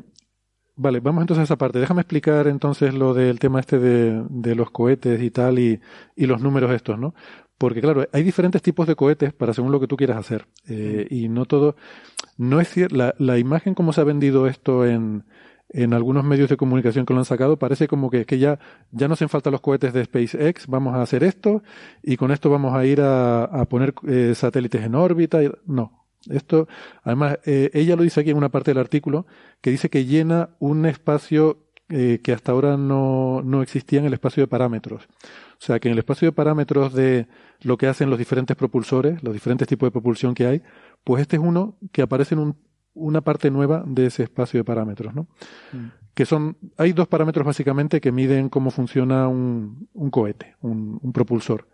vale, 0.76 1.00
vamos 1.00 1.22
entonces 1.22 1.42
a 1.42 1.44
esa 1.46 1.58
parte. 1.58 1.80
Déjame 1.80 2.02
explicar 2.02 2.48
entonces 2.48 2.94
lo 2.94 3.14
del 3.14 3.40
tema 3.40 3.60
este 3.60 3.80
de, 3.80 4.24
de 4.30 4.56
los 4.56 4.72
cohetes 4.72 5.22
y 5.22 5.32
tal 5.32 5.60
y, 5.60 5.80
y 6.16 6.26
los 6.26 6.42
números 6.42 6.72
estos, 6.72 6.98
¿no? 6.98 7.14
Porque 7.58 7.82
claro, 7.82 8.06
hay 8.14 8.24
diferentes 8.24 8.62
tipos 8.62 8.86
de 8.86 8.96
cohetes 8.96 9.34
para 9.34 9.54
según 9.54 9.72
lo 9.72 9.80
que 9.80 9.88
tú 9.88 9.98
quieras 9.98 10.18
hacer. 10.18 10.48
Eh, 10.68 11.08
y 11.10 11.28
no 11.28 11.46
todo, 11.46 11.76
no 12.38 12.60
es 12.60 12.70
cierto, 12.70 12.96
la, 12.96 13.16
la 13.18 13.40
imagen 13.40 13.74
como 13.74 13.94
se 13.94 14.02
ha 14.02 14.04
vendido 14.04 14.46
esto 14.46 14.86
en, 14.86 15.26
en 15.70 15.94
algunos 15.94 16.24
medios 16.24 16.50
de 16.50 16.58
comunicación 16.58 17.06
que 17.06 17.14
lo 17.14 17.20
han 17.20 17.26
sacado, 17.26 17.58
parece 17.58 17.88
como 17.88 18.10
que, 18.10 18.26
que 18.26 18.38
ya, 18.38 18.60
ya 18.92 19.08
no 19.08 19.16
hacen 19.16 19.28
falta 19.28 19.50
los 19.50 19.62
cohetes 19.62 19.92
de 19.92 20.06
SpaceX, 20.06 20.68
vamos 20.68 20.96
a 20.96 21.02
hacer 21.02 21.24
esto 21.24 21.64
y 22.04 22.16
con 22.16 22.32
esto 22.32 22.50
vamos 22.50 22.76
a 22.76 22.86
ir 22.86 23.02
a, 23.02 23.46
a 23.46 23.66
poner 23.66 23.96
eh, 24.08 24.34
satélites 24.36 24.84
en 24.84 24.94
órbita. 24.94 25.44
Y, 25.44 25.52
no, 25.66 26.07
esto, 26.30 26.68
además, 27.04 27.40
eh, 27.46 27.70
ella 27.74 27.96
lo 27.96 28.04
dice 28.04 28.22
aquí 28.22 28.30
en 28.30 28.38
una 28.38 28.50
parte 28.50 28.72
del 28.72 28.80
artículo, 28.80 29.26
que 29.62 29.72
dice 29.72 29.90
que 29.90 30.06
llena 30.06 30.50
un 30.60 30.86
espacio 30.86 31.68
eh, 31.90 32.20
que 32.22 32.34
hasta 32.34 32.52
ahora 32.52 32.76
no, 32.76 33.42
no 33.44 33.62
existía 33.62 34.00
en 34.00 34.06
el 34.06 34.14
espacio 34.14 34.44
de 34.44 34.48
parámetros. 34.48 35.08
O 35.54 35.60
sea, 35.66 35.80
que 35.80 35.88
en 35.88 35.94
el 35.94 36.00
espacio 36.00 36.28
de 36.28 36.34
parámetros 36.34 36.94
de 36.94 37.28
lo 37.62 37.78
que 37.78 37.88
hacen 37.88 38.10
los 38.10 38.20
diferentes 38.20 38.58
propulsores, 38.58 39.24
los 39.24 39.34
diferentes 39.34 39.68
tipos 39.70 39.88
de 39.88 39.92
propulsión 39.92 40.34
que 40.34 40.48
hay, 40.48 40.62
pues 41.06 41.22
este 41.22 41.38
es 41.38 41.42
uno 41.42 41.78
que 41.94 42.02
aparece 42.02 42.36
en 42.36 42.40
un, 42.42 42.58
una 42.94 43.22
parte 43.22 43.50
nueva 43.52 43.84
de 43.88 44.08
ese 44.08 44.24
espacio 44.24 44.60
de 44.60 44.64
parámetros, 44.66 45.16
¿no? 45.16 45.28
Mm. 45.72 45.88
Que 46.14 46.26
son, 46.26 46.58
hay 46.78 46.92
dos 46.92 47.08
parámetros 47.08 47.46
básicamente 47.46 48.02
que 48.02 48.12
miden 48.12 48.50
cómo 48.50 48.70
funciona 48.70 49.28
un, 49.30 49.88
un 49.94 50.10
cohete, 50.10 50.56
un, 50.62 51.00
un, 51.02 51.14
propulsor, 51.14 51.70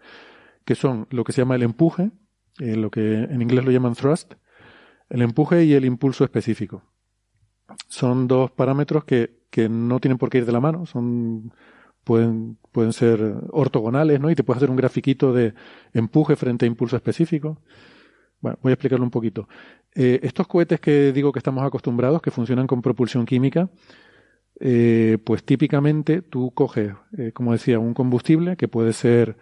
que 0.64 0.76
son 0.76 1.08
lo 1.10 1.24
que 1.24 1.32
se 1.32 1.42
llama 1.42 1.56
el 1.56 1.64
empuje, 1.64 2.12
eh, 2.60 2.76
lo 2.76 2.92
que 2.92 3.16
en 3.16 3.42
inglés 3.42 3.66
lo 3.66 3.72
llaman 3.72 3.96
thrust, 3.96 4.34
el 5.14 5.22
empuje 5.22 5.64
y 5.64 5.74
el 5.74 5.86
impulso 5.86 6.24
específico. 6.24 6.82
Son 7.88 8.28
dos 8.28 8.50
parámetros 8.50 9.04
que, 9.06 9.44
que 9.52 9.70
no 9.70 10.00
tienen 10.00 10.18
por 10.18 10.32
qué 10.32 10.40
ir 10.40 10.46
de 10.46 10.52
la 10.52 10.60
mano, 10.60 10.88
son 10.88 11.54
pueden, 12.04 12.58
pueden 12.72 12.94
ser 12.94 13.36
ortogonales, 13.52 14.20
¿no? 14.20 14.32
Y 14.32 14.36
te 14.36 14.44
puedes 14.44 14.58
hacer 14.58 14.72
un 14.72 14.76
grafiquito 14.76 15.32
de 15.32 15.54
empuje 15.94 16.36
frente 16.36 16.66
a 16.66 16.68
impulso 16.68 16.96
específico. 16.96 17.62
Bueno, 18.42 18.58
voy 18.64 18.72
a 18.72 18.74
explicarlo 18.74 19.06
un 19.06 19.12
poquito. 19.12 19.48
Eh, 19.94 20.20
estos 20.24 20.48
cohetes 20.48 20.80
que 20.80 21.12
digo 21.14 21.32
que 21.32 21.40
estamos 21.40 21.64
acostumbrados, 21.64 22.20
que 22.20 22.32
funcionan 22.32 22.66
con 22.66 22.82
propulsión 22.82 23.26
química, 23.28 23.70
eh, 24.60 25.20
pues 25.24 25.44
típicamente 25.44 26.24
tú 26.24 26.52
coges, 26.56 26.94
eh, 27.20 27.32
como 27.34 27.52
decía, 27.52 27.78
un 27.78 27.94
combustible 27.94 28.58
que 28.58 28.68
puede 28.68 28.94
ser, 28.94 29.38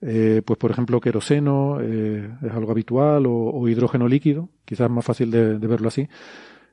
eh, 0.00 0.42
pues 0.44 0.58
por 0.58 0.70
ejemplo, 0.70 1.00
queroseno, 1.00 1.78
eh, 1.80 2.30
es 2.42 2.52
algo 2.52 2.70
habitual, 2.70 3.26
o, 3.26 3.32
o, 3.32 3.68
hidrógeno 3.68 4.08
líquido, 4.08 4.48
quizás 4.64 4.90
más 4.90 5.04
fácil 5.04 5.30
de, 5.30 5.58
de, 5.58 5.66
verlo 5.66 5.88
así. 5.88 6.08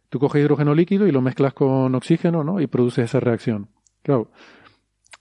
Tú 0.10 0.20
coges 0.20 0.42
hidrógeno 0.42 0.76
líquido 0.76 1.08
y 1.08 1.12
lo 1.12 1.22
mezclas 1.22 1.54
con 1.54 1.96
oxígeno, 1.96 2.44
¿no? 2.44 2.62
Y 2.62 2.68
produces 2.68 3.06
esa 3.06 3.20
reacción. 3.20 3.70
Claro, 4.04 4.30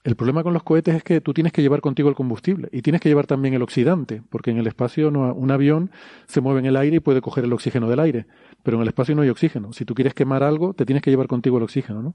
el 0.05 0.17
problema 0.17 0.43
con 0.43 0.53
los 0.53 0.63
cohetes 0.63 0.97
es 0.97 1.03
que 1.03 1.23
tú 1.23 1.33
tienes 1.33 1.51
que 1.51 1.63
llevar 1.63 1.81
contigo 1.81 2.11
el 2.11 2.15
combustible 2.15 2.69
y 2.73 2.83
tienes 2.83 3.01
que 3.01 3.09
llevar 3.09 3.27
también 3.27 3.55
el 3.55 3.63
oxidante, 3.63 4.23
porque 4.29 4.51
en 4.51 4.59
el 4.59 4.67
espacio 4.67 5.11
no, 5.11 5.33
un 5.33 5.51
avión 5.51 5.91
se 6.27 6.43
mueve 6.43 6.61
en 6.61 6.67
el 6.67 6.77
aire 6.77 6.97
y 6.97 7.01
puede 7.01 7.23
coger 7.23 7.45
el 7.45 7.53
oxígeno 7.55 7.89
del 7.89 8.01
aire, 8.01 8.27
pero 8.63 8.77
en 8.77 8.83
el 8.83 8.89
espacio 8.89 9.15
no 9.15 9.23
hay 9.23 9.31
oxígeno. 9.31 9.73
Si 9.73 9.87
tú 9.87 9.95
quieres 9.95 10.13
quemar 10.13 10.43
algo, 10.43 10.75
te 10.75 10.85
tienes 10.85 11.03
que 11.03 11.09
llevar 11.09 11.27
contigo 11.27 11.57
el 11.57 11.63
oxígeno, 11.63 12.03
¿no? 12.03 12.15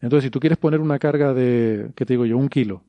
Entonces, 0.00 0.24
si 0.24 0.30
tú 0.30 0.40
quieres 0.40 0.56
poner 0.56 0.80
una 0.80 0.98
carga 0.98 1.34
de, 1.34 1.90
¿qué 1.94 2.06
te 2.06 2.14
digo 2.14 2.24
yo? 2.24 2.38
Un 2.38 2.48
kilo. 2.48 2.82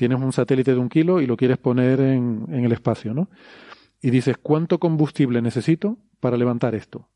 Tienes 0.00 0.18
un 0.18 0.32
satélite 0.32 0.72
de 0.72 0.78
un 0.78 0.88
kilo 0.88 1.20
y 1.20 1.26
lo 1.26 1.36
quieres 1.36 1.58
poner 1.58 2.00
en, 2.00 2.46
en 2.48 2.64
el 2.64 2.72
espacio, 2.72 3.12
¿no? 3.12 3.28
Y 4.00 4.08
dices, 4.08 4.38
¿cuánto 4.40 4.78
combustible 4.78 5.42
necesito 5.42 5.98
para 6.20 6.38
levantar 6.38 6.74
esto? 6.74 7.10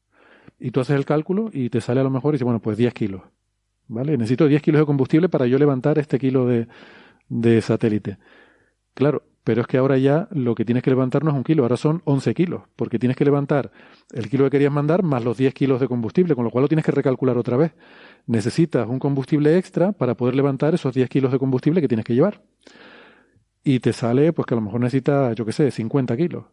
Y 0.59 0.70
tú 0.70 0.81
haces 0.81 0.94
el 0.94 1.06
cálculo 1.06 1.48
y 1.51 1.70
te 1.70 1.81
sale 1.81 2.01
a 2.01 2.05
lo 2.05 2.11
mejor 2.11 2.35
y 2.35 2.36
dices, 2.36 2.44
bueno, 2.44 2.61
pues 2.61 2.77
10 2.77 2.93
kilos. 2.93 3.23
¿vale? 3.89 4.19
Necesito 4.19 4.47
10 4.47 4.61
kilos 4.61 4.81
de 4.81 4.85
combustible 4.85 5.31
para 5.31 5.47
yo 5.47 5.59
levantar 5.59 5.98
este 5.98 6.19
kilo 6.19 6.44
de, 6.44 6.69
de 7.31 7.62
satélite. 7.62 8.19
Claro, 8.93 9.23
pero 9.44 9.62
es 9.62 9.66
que 9.66 9.78
ahora 9.78 9.97
ya 9.97 10.28
lo 10.31 10.55
que 10.55 10.66
tienes 10.66 10.82
que 10.82 10.90
levantar 10.90 11.24
no 11.24 11.31
es 11.31 11.36
un 11.36 11.44
kilo, 11.44 11.62
ahora 11.62 11.78
son 11.78 12.02
11 12.05 12.35
kilos, 12.35 12.65
porque 12.77 12.98
tienes 12.98 13.16
que 13.16 13.24
levantar 13.24 13.73
el 14.12 14.28
kilo 14.28 14.44
que 14.44 14.51
querías 14.51 14.73
mandar 14.73 15.02
más 15.02 15.24
los 15.24 15.39
10 15.39 15.55
kilos 15.55 15.81
de 15.81 15.89
combustible, 15.89 16.35
con 16.35 16.44
lo 16.44 16.51
cual 16.51 16.62
lo 16.62 16.69
tienes 16.69 16.85
que 16.85 16.93
recalcular 16.93 17.39
otra 17.39 17.56
vez. 17.56 17.73
Necesitas 18.27 18.86
un 18.86 18.98
combustible 18.98 19.56
extra 19.56 19.93
para 19.93 20.16
poder 20.16 20.35
levantar 20.35 20.74
esos 20.74 20.94
10 20.94 21.09
kilos 21.09 21.32
de 21.32 21.39
combustible 21.39 21.81
que 21.81 21.89
tienes 21.89 22.05
que 22.05 22.15
llevar. 22.15 22.43
Y 23.64 23.80
te 23.80 23.94
sale, 23.94 24.32
pues 24.34 24.46
que 24.46 24.54
a 24.54 24.56
lo 24.56 24.60
mejor 24.60 24.80
necesitas, 24.80 25.34
yo 25.34 25.46
qué 25.46 25.52
sé, 25.52 25.70
50 25.70 26.16
kilos. 26.16 26.44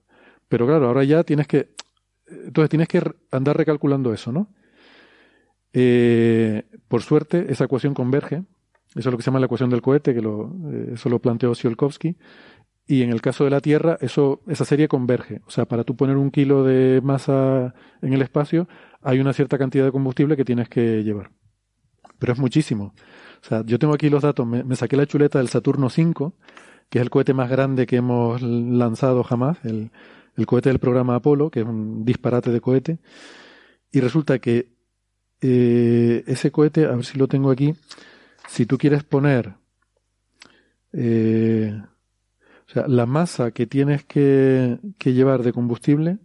Pero 0.47 0.65
claro, 0.65 0.87
ahora 0.87 1.03
ya 1.03 1.23
tienes 1.23 1.45
que, 1.45 1.73
entonces 2.27 2.69
tienes 2.69 2.87
que 2.87 3.01
andar 3.31 3.57
recalculando 3.57 4.13
eso, 4.13 4.31
¿no? 4.31 4.49
Eh, 5.73 6.63
por 6.87 7.01
suerte, 7.01 7.45
esa 7.49 7.65
ecuación 7.65 7.93
converge. 7.93 8.43
Eso 8.95 9.07
es 9.09 9.11
lo 9.11 9.17
que 9.17 9.23
se 9.23 9.27
llama 9.27 9.39
la 9.39 9.45
ecuación 9.45 9.69
del 9.69 9.81
cohete, 9.81 10.13
que 10.13 10.21
lo, 10.21 10.53
eh, 10.71 10.91
eso 10.93 11.09
lo 11.09 11.19
planteó 11.19 11.53
Tsiolkovsky. 11.53 12.17
Y 12.87 13.03
en 13.03 13.11
el 13.11 13.21
caso 13.21 13.45
de 13.45 13.49
la 13.49 13.61
Tierra, 13.61 13.97
eso, 14.01 14.41
esa 14.47 14.65
serie 14.65 14.87
converge. 14.87 15.41
O 15.45 15.51
sea, 15.51 15.65
para 15.65 15.83
tú 15.83 15.95
poner 15.95 16.17
un 16.17 16.31
kilo 16.31 16.63
de 16.63 16.99
masa 17.01 17.73
en 18.01 18.13
el 18.13 18.21
espacio, 18.21 18.67
hay 19.01 19.19
una 19.19 19.33
cierta 19.33 19.57
cantidad 19.57 19.85
de 19.85 19.91
combustible 19.91 20.35
que 20.35 20.43
tienes 20.43 20.67
que 20.67 21.03
llevar. 21.03 21.31
Pero 22.19 22.33
es 22.33 22.39
muchísimo. 22.39 22.93
O 23.41 23.47
sea, 23.47 23.63
yo 23.65 23.79
tengo 23.79 23.93
aquí 23.93 24.09
los 24.09 24.23
datos, 24.23 24.45
me, 24.45 24.63
me 24.63 24.75
saqué 24.75 24.97
la 24.97 25.07
chuleta 25.07 25.39
del 25.39 25.47
Saturno 25.47 25.89
5, 25.89 26.35
que 26.91 26.99
es 26.99 27.03
el 27.03 27.09
cohete 27.09 27.33
más 27.33 27.49
grande 27.49 27.87
que 27.87 27.95
hemos 27.95 28.41
lanzado 28.41 29.23
jamás, 29.23 29.57
el, 29.63 29.89
cohete 30.45 30.67
del 30.67 30.79
programa 30.79 31.15
Apolo, 31.15 31.49
que 31.49 31.61
es 31.61 31.65
un 31.65 32.03
disparate 32.03 32.51
de 32.51 32.59
cohete. 32.59 32.99
Y 33.93 34.01
resulta 34.01 34.39
que 34.39 34.73
eh, 35.39 36.23
ese 36.27 36.51
cohete, 36.51 36.85
a 36.85 36.95
ver 36.95 37.05
si 37.05 37.17
lo 37.17 37.29
tengo 37.29 37.49
aquí, 37.49 37.73
si 38.49 38.65
tú 38.65 38.77
quieres 38.77 39.05
poner 39.05 39.53
eh, 40.91 41.81
o 42.67 42.71
sea, 42.73 42.87
la 42.87 43.05
masa 43.05 43.51
que 43.51 43.67
tienes 43.67 44.03
que, 44.03 44.77
llevar 45.05 45.43
de 45.43 45.53
combustible, 45.53 46.17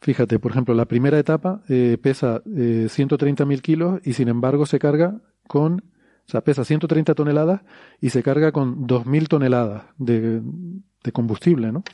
fíjate, 0.00 0.38
por 0.38 0.52
ejemplo, 0.52 0.74
la 0.74 0.84
primera 0.84 1.18
etapa 1.18 1.62
eh, 1.68 1.98
pesa 2.00 2.40
eh, 2.46 2.86
130.000 2.88 3.60
kilos 3.62 4.00
y 4.04 4.12
sin 4.12 4.28
embargo 4.28 4.64
se 4.64 4.78
carga 4.78 5.20
con, 5.48 5.82
o 6.26 6.30
sea, 6.30 6.40
pesa 6.40 6.64
130 6.64 7.14
toneladas 7.14 7.62
y 8.00 8.10
se 8.10 8.22
carga 8.22 8.50
con 8.52 8.86
2.000 8.86 9.28
toneladas 9.28 9.84
de, 9.98 10.40
de 11.02 11.12
combustible, 11.12 11.70
¿no? 11.70 11.84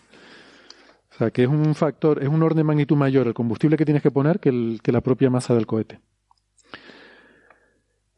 O 1.13 1.19
sea, 1.19 1.31
que 1.31 1.43
es 1.43 1.49
un 1.49 1.75
factor, 1.75 2.23
es 2.23 2.29
un 2.29 2.43
orden 2.43 2.59
de 2.59 2.65
magnitud 2.65 2.97
mayor 2.97 3.27
el 3.27 3.35
combustible 3.35 3.77
que 3.77 3.85
tienes 3.85 4.03
que 4.03 4.11
poner 4.11 4.41
que, 4.41 4.79
la 4.85 5.01
propia 5.01 5.29
masa 5.29 5.55
del 5.55 5.67
cohete. 5.67 6.01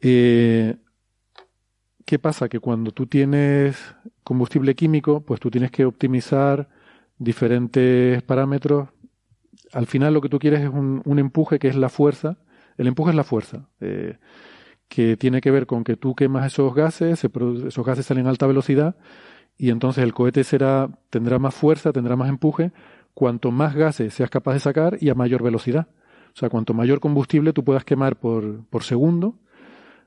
Eh, 0.01 0.77
¿Qué 2.05 2.19
pasa? 2.19 2.49
Que 2.49 2.61
cuando 2.61 2.93
tú 2.93 3.07
tienes 3.07 3.77
combustible 4.23 4.75
químico, 4.75 5.25
pues 5.25 5.41
tú 5.41 5.51
tienes 5.51 5.71
que 5.71 5.85
optimizar 5.85 6.69
diferentes 7.19 8.23
parámetros. 8.23 8.91
Al 9.73 9.87
final 9.87 10.13
lo 10.13 10.21
que 10.21 10.29
tú 10.29 10.39
quieres 10.39 10.61
es 10.61 10.69
un, 10.69 11.01
un 11.05 11.19
empuje 11.19 11.59
que 11.59 11.69
es 11.69 11.77
la 11.77 11.89
fuerza. 11.89 12.39
El 12.77 12.87
empuje 12.87 13.11
es 13.11 13.17
la 13.17 13.25
fuerza, 13.25 13.69
eh, 13.81 14.19
que 14.95 15.17
tiene 15.17 15.41
que 15.41 15.51
ver 15.51 15.67
con 15.67 15.85
que 15.85 15.97
tú 15.97 16.15
quemas 16.15 16.47
esos 16.47 16.75
gases, 16.75 17.19
se 17.19 17.31
esos 17.67 17.87
gases 17.87 18.05
salen 18.05 18.27
a 18.27 18.29
alta 18.29 18.47
velocidad 18.47 18.95
y 19.57 19.71
entonces 19.71 20.05
el 20.05 20.13
cohete 20.13 20.45
será, 20.45 20.91
tendrá 21.09 21.39
más 21.39 21.55
fuerza, 21.55 21.93
tendrá 21.95 22.15
más 22.15 22.29
empuje, 22.29 22.73
cuanto 23.15 23.51
más 23.51 23.75
gases 23.75 24.13
seas 24.13 24.29
capaz 24.29 24.53
de 24.53 24.61
sacar 24.61 24.99
y 25.01 25.09
a 25.09 25.15
mayor 25.15 25.43
velocidad. 25.43 25.89
O 26.35 26.39
sea, 26.39 26.51
cuanto 26.51 26.75
mayor 26.75 27.01
combustible 27.01 27.55
tú 27.55 27.65
puedas 27.65 27.87
quemar 27.87 28.17
por, 28.17 28.67
por 28.67 28.83
segundo, 28.83 29.39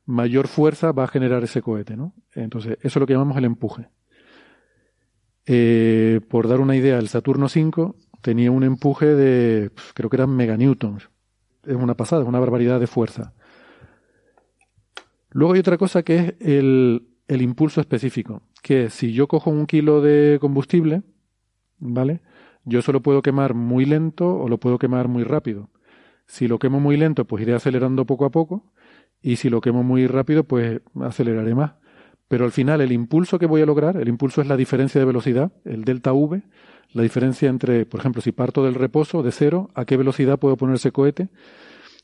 mayor 0.06 0.48
fuerza 0.48 0.92
va 0.92 1.06
a 1.06 1.08
generar 1.08 1.44
ese 1.44 1.64
cohete, 1.64 1.98
¿no? 1.98 2.14
Entonces, 2.36 2.78
eso 2.82 2.88
es 2.88 2.96
lo 2.98 3.08
que 3.08 3.14
llamamos 3.14 3.38
el 3.38 3.46
empuje. 3.46 3.90
Eh, 5.48 6.22
por 6.30 6.48
dar 6.48 6.60
una 6.60 6.76
idea, 6.76 7.00
el 7.00 7.08
Saturno 7.08 7.50
5 7.50 7.96
tenía 8.22 8.52
un 8.52 8.64
empuje 8.64 9.08
de, 9.08 9.72
pues, 9.72 9.94
creo 9.96 10.12
que 10.12 10.18
eran 10.18 10.30
meganewtons. 10.30 11.10
Es 11.66 11.76
una 11.76 11.96
pasada, 11.96 12.22
es 12.22 12.28
una 12.28 12.40
barbaridad 12.40 12.80
de 12.80 12.86
fuerza. 12.86 13.34
Luego 15.36 15.52
hay 15.52 15.60
otra 15.60 15.78
cosa 15.78 16.02
que 16.04 16.16
es 16.16 16.34
el, 16.40 17.10
el 17.28 17.42
impulso 17.42 17.82
específico, 17.82 18.42
que 18.64 18.90
si 18.90 19.12
yo 19.12 19.28
cojo 19.28 19.50
un 19.52 19.66
kilo 19.66 20.00
de 20.00 20.38
combustible, 20.40 21.04
¿vale? 21.78 22.22
Yo 22.64 22.80
eso 22.80 22.94
lo 22.94 23.02
puedo 23.02 23.22
quemar 23.22 23.54
muy 23.54 23.84
lento 23.84 24.34
o 24.34 24.48
lo 24.48 24.62
puedo 24.62 24.80
quemar 24.80 25.10
muy 25.10 25.26
rápido. 25.26 25.70
Si 26.26 26.48
lo 26.48 26.58
quemo 26.58 26.80
muy 26.80 26.96
lento, 26.96 27.26
pues 27.26 27.42
iré 27.42 27.54
acelerando 27.54 28.06
poco 28.06 28.24
a 28.24 28.32
poco, 28.32 28.72
y 29.22 29.36
si 29.36 29.50
lo 29.50 29.60
quemo 29.60 29.84
muy 29.84 30.08
rápido, 30.08 30.46
pues 30.46 30.80
aceleraré 31.02 31.54
más. 31.54 31.74
Pero 32.30 32.46
al 32.46 32.54
final 32.54 32.80
el 32.80 32.94
impulso 32.94 33.38
que 33.38 33.46
voy 33.46 33.62
a 33.62 33.66
lograr, 33.66 33.98
el 33.98 34.08
impulso 34.08 34.40
es 34.40 34.48
la 34.48 34.56
diferencia 34.56 35.02
de 35.02 35.06
velocidad, 35.06 35.52
el 35.66 35.84
delta 35.84 36.14
V, 36.14 36.44
la 36.94 37.04
diferencia 37.04 37.50
entre, 37.50 37.86
por 37.86 38.00
ejemplo, 38.00 38.22
si 38.22 38.32
parto 38.32 38.64
del 38.64 38.76
reposo 38.76 39.22
de 39.22 39.34
cero, 39.34 39.70
a 39.76 39.84
qué 39.84 39.98
velocidad 39.98 40.40
puedo 40.40 40.56
poner 40.56 40.78
ese 40.78 40.94
cohete. 40.94 41.28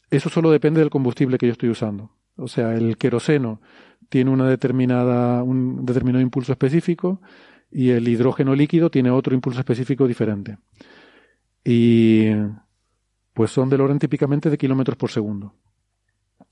Eso 0.09 0.27
solo 0.27 0.51
depende 0.51 0.81
del 0.81 0.89
combustible 0.89 1.37
que 1.37 1.45
yo 1.45 1.53
estoy 1.53 1.69
usando. 1.69 2.11
O 2.35 2.47
sea, 2.47 2.75
el 2.75 2.97
queroseno 2.97 3.61
tiene 4.09 4.31
una 4.31 4.47
determinada, 4.47 5.43
un 5.43 5.85
determinado 5.85 6.21
impulso 6.21 6.51
específico 6.51 7.21
y 7.71 7.91
el 7.91 8.07
hidrógeno 8.07 8.55
líquido 8.55 8.89
tiene 8.91 9.09
otro 9.09 9.33
impulso 9.33 9.59
específico 9.59 10.07
diferente. 10.07 10.57
Y 11.63 12.29
pues 13.33 13.51
son 13.51 13.69
del 13.69 13.81
orden 13.81 13.99
típicamente 13.99 14.49
de 14.49 14.57
kilómetros 14.57 14.97
por 14.97 15.11
segundo. 15.11 15.55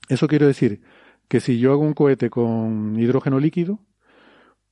Eso 0.08 0.26
quiere 0.26 0.46
decir 0.46 0.80
que 1.28 1.40
si 1.40 1.58
yo 1.58 1.72
hago 1.72 1.82
un 1.82 1.94
cohete 1.94 2.30
con 2.30 2.98
hidrógeno 2.98 3.38
líquido, 3.38 3.80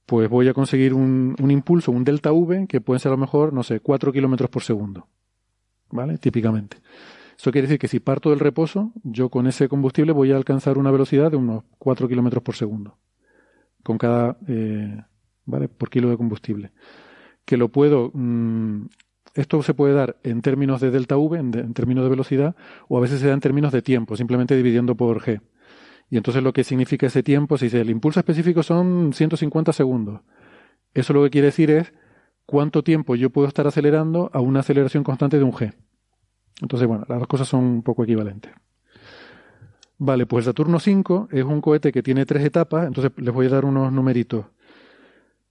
pues 0.06 0.28
voy 0.30 0.48
a 0.48 0.54
conseguir 0.54 0.94
un, 0.94 1.36
un 1.38 1.50
impulso, 1.50 1.92
un 1.92 2.04
delta 2.04 2.32
V, 2.32 2.66
que 2.66 2.80
puede 2.80 2.98
ser 2.98 3.10
a 3.10 3.16
lo 3.16 3.20
mejor, 3.20 3.52
no 3.52 3.62
sé, 3.62 3.80
4 3.80 4.12
kilómetros 4.12 4.48
por 4.48 4.62
segundo. 4.62 5.06
¿Vale? 5.90 6.18
Típicamente. 6.18 6.78
Eso 7.38 7.52
quiere 7.52 7.68
decir 7.68 7.78
que 7.78 7.86
si 7.86 8.00
parto 8.00 8.30
del 8.30 8.40
reposo, 8.40 8.92
yo 9.04 9.28
con 9.28 9.46
ese 9.46 9.68
combustible 9.68 10.10
voy 10.10 10.32
a 10.32 10.36
alcanzar 10.36 10.76
una 10.76 10.90
velocidad 10.90 11.30
de 11.30 11.36
unos 11.36 11.62
4 11.78 12.08
kilómetros 12.08 12.42
por 12.42 12.56
segundo. 12.56 12.98
Con 13.84 13.96
cada, 13.96 14.36
eh, 14.48 15.04
¿vale? 15.44 15.68
Por 15.68 15.88
kilo 15.88 16.10
de 16.10 16.16
combustible. 16.16 16.72
Que 17.44 17.56
lo 17.56 17.68
puedo, 17.68 18.10
mm, 18.12 18.86
esto 19.34 19.62
se 19.62 19.72
puede 19.72 19.94
dar 19.94 20.16
en 20.24 20.42
términos 20.42 20.80
de 20.80 20.90
delta 20.90 21.16
V, 21.16 21.38
en, 21.38 21.74
términos 21.74 22.02
de 22.02 22.10
velocidad, 22.10 22.56
o 22.88 22.98
a 22.98 23.00
veces 23.00 23.20
se 23.20 23.28
da 23.28 23.34
en 23.34 23.40
términos 23.40 23.70
de 23.70 23.82
tiempo, 23.82 24.16
simplemente 24.16 24.56
dividiendo 24.56 24.96
por 24.96 25.20
G. 25.20 25.40
Y 26.10 26.16
entonces 26.16 26.42
lo 26.42 26.52
que 26.52 26.64
significa 26.64 27.06
ese 27.06 27.22
tiempo, 27.22 27.56
si 27.56 27.66
dice 27.66 27.80
el 27.80 27.90
impulso 27.90 28.18
específico 28.18 28.64
son 28.64 29.12
150 29.12 29.72
segundos. 29.72 30.22
Eso 30.92 31.12
lo 31.12 31.22
que 31.22 31.30
quiere 31.30 31.46
decir 31.46 31.70
es 31.70 31.92
cuánto 32.46 32.82
tiempo 32.82 33.14
yo 33.14 33.30
puedo 33.30 33.46
estar 33.46 33.68
acelerando 33.68 34.28
a 34.32 34.40
una 34.40 34.60
aceleración 34.60 35.04
constante 35.04 35.38
de 35.38 35.44
un 35.44 35.52
G. 35.52 35.74
Entonces, 36.60 36.88
bueno, 36.88 37.04
las 37.08 37.18
dos 37.18 37.28
cosas 37.28 37.48
son 37.48 37.64
un 37.64 37.82
poco 37.82 38.04
equivalentes. 38.04 38.52
Vale, 39.98 40.26
pues 40.26 40.44
Saturno 40.44 40.78
5 40.78 41.28
es 41.32 41.44
un 41.44 41.60
cohete 41.60 41.90
que 41.90 42.02
tiene 42.02 42.24
tres 42.24 42.44
etapas, 42.44 42.86
entonces 42.86 43.12
les 43.16 43.34
voy 43.34 43.46
a 43.46 43.50
dar 43.50 43.64
unos 43.64 43.92
numeritos. 43.92 44.46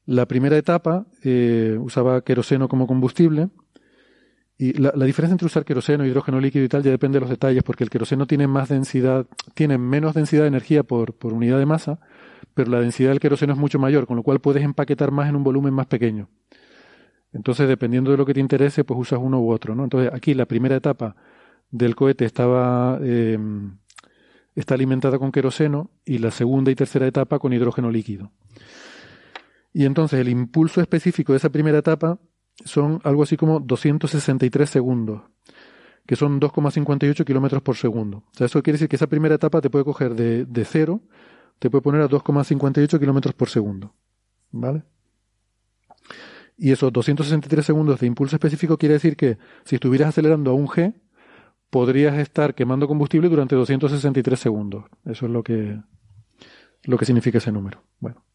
La 0.05 0.25
primera 0.25 0.57
etapa 0.57 1.05
eh, 1.23 1.77
usaba 1.79 2.21
queroseno 2.21 2.69
como 2.69 2.87
combustible, 2.87 3.49
y 4.59 4.73
la, 4.73 4.91
diferencia 4.91 5.33
entre 5.33 5.45
usar 5.45 5.65
queroseno, 5.65 6.03
hidrógeno 6.03 6.39
líquido 6.39 6.65
y 6.65 6.67
tal 6.67 6.81
ya 6.81 6.89
depende 6.89 7.17
de 7.17 7.21
los 7.21 7.29
detalles, 7.29 7.61
porque 7.61 7.83
el 7.83 7.91
queroseno 7.91 8.25
tiene 8.25 8.47
más 8.47 8.69
densidad, 8.69 9.27
tiene 9.53 9.77
menos 9.77 10.15
densidad 10.15 10.43
de 10.43 10.47
energía 10.47 10.81
por, 10.81 11.13
por 11.13 11.33
unidad 11.33 11.59
de 11.59 11.67
masa, 11.67 11.99
pero 12.55 12.71
la 12.71 12.79
densidad 12.79 13.09
del 13.09 13.19
queroseno 13.19 13.53
es 13.53 13.59
mucho 13.59 13.77
mayor, 13.77 14.07
con 14.07 14.15
lo 14.15 14.23
cual 14.23 14.39
puedes 14.39 14.63
empaquetar 14.63 15.11
más 15.11 15.29
en 15.29 15.35
un 15.35 15.43
volumen 15.43 15.73
más 15.73 15.85
pequeño. 15.85 16.27
Entonces, 17.33 17.67
dependiendo 17.67 18.11
de 18.11 18.17
lo 18.17 18.25
que 18.25 18.33
te 18.33 18.39
interese, 18.39 18.83
pues 18.83 18.99
usas 18.99 19.19
uno 19.21 19.39
u 19.41 19.51
otro, 19.51 19.75
¿no? 19.75 19.83
Entonces, 19.83 20.11
aquí 20.13 20.33
la 20.33 20.45
primera 20.45 20.75
etapa 20.75 21.15
del 21.69 21.95
cohete 21.95 22.25
estaba 22.25 22.99
eh, 23.01 23.37
está 24.55 24.73
alimentada 24.73 25.19
con 25.19 25.31
queroseno 25.31 25.91
y 26.03 26.17
la 26.17 26.31
segunda 26.31 26.71
y 26.71 26.75
tercera 26.75 27.05
etapa 27.05 27.37
con 27.37 27.53
hidrógeno 27.53 27.91
líquido. 27.91 28.31
Y 29.71 29.85
entonces 29.85 30.19
el 30.19 30.29
impulso 30.29 30.81
específico 30.81 31.33
de 31.33 31.37
esa 31.37 31.51
primera 31.51 31.77
etapa 31.77 32.19
son 32.65 32.99
algo 33.03 33.21
así 33.21 33.37
como 33.37 33.59
263 33.59 34.67
segundos, 34.67 35.21
que 36.07 36.15
son 36.15 36.41
2,58 36.41 37.23
kilómetros 37.23 37.61
por 37.61 37.75
segundo. 37.75 38.23
O 38.31 38.33
sea, 38.33 38.47
eso 38.47 38.63
quiere 38.63 38.77
decir 38.77 38.89
que 38.89 38.95
esa 38.95 39.05
primera 39.05 39.35
etapa 39.35 39.61
te 39.61 39.69
puede 39.69 39.85
coger 39.85 40.15
de, 40.15 40.45
de 40.45 40.65
cero, 40.65 41.03
te 41.59 41.69
puede 41.69 41.83
poner 41.83 42.01
a 42.01 42.09
2,58 42.09 42.99
kilómetros 42.99 43.35
por 43.35 43.49
segundo. 43.49 43.93
¿Vale? 44.51 44.81
Y 46.57 46.71
esos 46.71 46.91
263 46.91 47.65
segundos 47.65 47.99
de 47.99 48.07
impulso 48.07 48.35
específico 48.35 48.77
quiere 48.77 48.93
decir 48.93 49.15
que 49.15 49.37
si 49.63 49.75
estuvieras 49.75 50.09
acelerando 50.09 50.51
a 50.51 50.53
un 50.55 50.67
G, 50.67 50.95
podrías 51.69 52.17
estar 52.17 52.55
quemando 52.55 52.87
combustible 52.87 53.29
durante 53.29 53.55
263 53.55 54.39
segundos. 54.39 54.85
Eso 55.05 55.27
es 55.27 55.31
lo 55.31 55.43
que, 55.43 55.79
lo 56.83 56.97
que 56.97 57.05
significa 57.05 57.37
ese 57.37 57.51
número. 57.51 57.83
Bueno. 57.99 58.25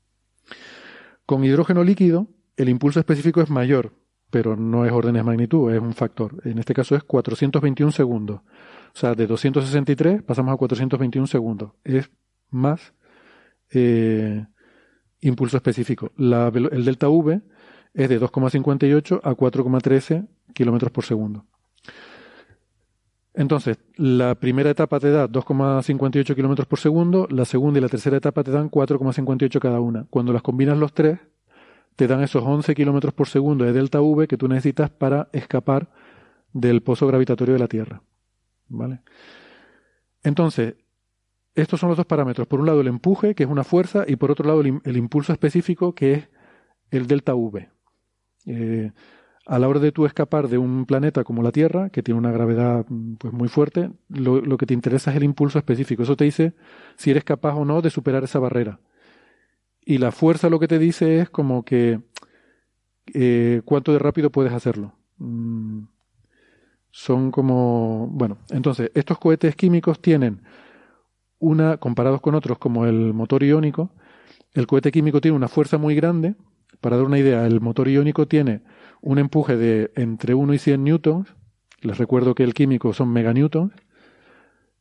Con 1.26 1.44
hidrógeno 1.44 1.82
líquido, 1.82 2.28
el 2.56 2.68
impulso 2.68 3.00
específico 3.00 3.40
es 3.40 3.50
mayor, 3.50 3.92
pero 4.30 4.56
no 4.56 4.84
es 4.84 4.92
órdenes 4.92 5.20
de 5.20 5.24
magnitud, 5.24 5.72
es 5.72 5.80
un 5.80 5.94
factor. 5.94 6.40
En 6.44 6.58
este 6.58 6.74
caso 6.74 6.94
es 6.94 7.02
421 7.02 7.90
segundos. 7.90 8.40
O 8.94 8.98
sea, 8.98 9.14
de 9.14 9.26
263 9.26 10.22
pasamos 10.22 10.54
a 10.54 10.56
421 10.56 11.26
segundos. 11.26 11.72
Es 11.82 12.10
más 12.50 12.94
eh, 13.70 14.46
impulso 15.20 15.56
específico. 15.56 16.12
el 16.18 16.84
delta 16.84 17.08
V 17.08 17.42
es 17.94 18.08
de 18.08 18.20
2,58 18.20 19.20
a 19.22 19.32
4,13 19.32 20.26
kilómetros 20.54 20.92
por 20.92 21.04
segundo. 21.04 21.44
Entonces, 23.34 23.78
la 23.96 24.34
primera 24.34 24.70
etapa 24.70 25.00
te 25.00 25.10
da 25.10 25.26
2,58 25.26 26.34
kilómetros 26.34 26.66
por 26.66 26.78
segundo, 26.78 27.26
la 27.30 27.44
segunda 27.44 27.78
y 27.78 27.82
la 27.82 27.88
tercera 27.88 28.18
etapa 28.18 28.44
te 28.44 28.50
dan 28.50 28.70
4,58 28.70 29.58
cada 29.58 29.80
una. 29.80 30.06
Cuando 30.10 30.32
las 30.32 30.42
combinas 30.42 30.76
los 30.76 30.92
tres, 30.92 31.18
te 31.96 32.06
dan 32.06 32.22
esos 32.22 32.42
11 32.42 32.74
kilómetros 32.74 33.14
por 33.14 33.28
segundo 33.28 33.64
de 33.64 33.72
delta 33.72 34.00
V 34.00 34.28
que 34.28 34.36
tú 34.36 34.48
necesitas 34.48 34.90
para 34.90 35.28
escapar 35.32 35.90
del 36.52 36.82
pozo 36.82 37.06
gravitatorio 37.06 37.54
de 37.54 37.60
la 37.60 37.68
Tierra. 37.68 38.02
¿Vale? 38.68 39.00
Entonces, 40.22 40.76
estos 41.54 41.80
son 41.80 41.88
los 41.88 41.96
dos 41.96 42.06
parámetros. 42.06 42.46
Por 42.46 42.60
un 42.60 42.66
lado 42.66 42.80
el 42.80 42.88
empuje, 42.88 43.34
que 43.34 43.44
es 43.44 43.50
una 43.50 43.64
fuerza, 43.64 44.04
y 44.06 44.16
por 44.16 44.30
otro 44.30 44.46
lado 44.46 44.60
el, 44.60 44.96
impulso 44.96 45.32
específico, 45.32 45.94
que 45.94 46.12
es 46.14 46.28
el 46.90 47.06
delta 47.06 47.34
V. 47.34 47.68
Eh, 48.46 48.90
a 49.46 49.58
la 49.58 49.68
hora 49.68 49.80
de 49.80 49.90
tú 49.90 50.06
escapar 50.06 50.48
de 50.48 50.58
un 50.58 50.86
planeta 50.86 51.24
como 51.24 51.42
la 51.42 51.50
Tierra, 51.50 51.90
que 51.90 52.02
tiene 52.02 52.18
una 52.18 52.30
gravedad 52.30 52.86
pues, 53.18 53.32
muy 53.32 53.48
fuerte, 53.48 53.90
lo, 54.08 54.40
lo, 54.40 54.56
que 54.56 54.66
te 54.66 54.74
interesa 54.74 55.10
es 55.10 55.16
el 55.16 55.24
impulso 55.24 55.58
específico. 55.58 56.04
Eso 56.04 56.16
te 56.16 56.24
dice 56.24 56.54
si 56.96 57.10
eres 57.10 57.24
capaz 57.24 57.54
o 57.54 57.64
no 57.64 57.82
de 57.82 57.90
superar 57.90 58.22
esa 58.22 58.38
barrera. 58.38 58.78
Y 59.84 59.98
la 59.98 60.12
fuerza 60.12 60.48
lo 60.48 60.60
que 60.60 60.68
te 60.68 60.78
dice 60.78 61.18
es 61.18 61.28
como 61.28 61.64
que 61.64 62.00
eh, 63.14 63.62
cuánto 63.64 63.92
de 63.92 63.98
rápido 63.98 64.30
puedes 64.30 64.52
hacerlo. 64.52 64.94
Mm, 65.18 65.84
son 66.90 67.30
como, 67.30 68.08
bueno, 68.12 68.38
entonces, 68.50 68.90
estos 68.94 69.18
cohetes 69.18 69.56
químicos 69.56 70.00
tienen 70.00 70.42
una, 71.38 71.78
comparados 71.78 72.20
con 72.20 72.34
otros 72.34 72.58
como 72.58 72.86
el 72.86 73.12
motor 73.14 73.42
iónico, 73.42 73.90
el 74.52 74.66
cohete 74.66 74.92
químico 74.92 75.20
tiene 75.20 75.36
una 75.36 75.48
fuerza 75.48 75.78
muy 75.78 75.94
grande. 75.94 76.34
Para 76.82 76.98
dar 76.98 77.06
una 77.06 77.18
idea, 77.18 77.46
el 77.46 77.62
motor 77.62 77.88
iónico 77.88 78.28
tiene 78.28 78.60
un 79.00 79.18
empuje 79.18 79.56
de 79.56 79.90
entre 79.96 80.34
1 80.34 80.52
y 80.52 80.58
100 80.58 80.84
newtons. 80.84 81.34
Les 81.80 81.96
recuerdo 81.96 82.34
que 82.34 82.42
el 82.44 82.52
químico 82.52 82.92
son 82.92 83.10
meganewtons. 83.10 83.72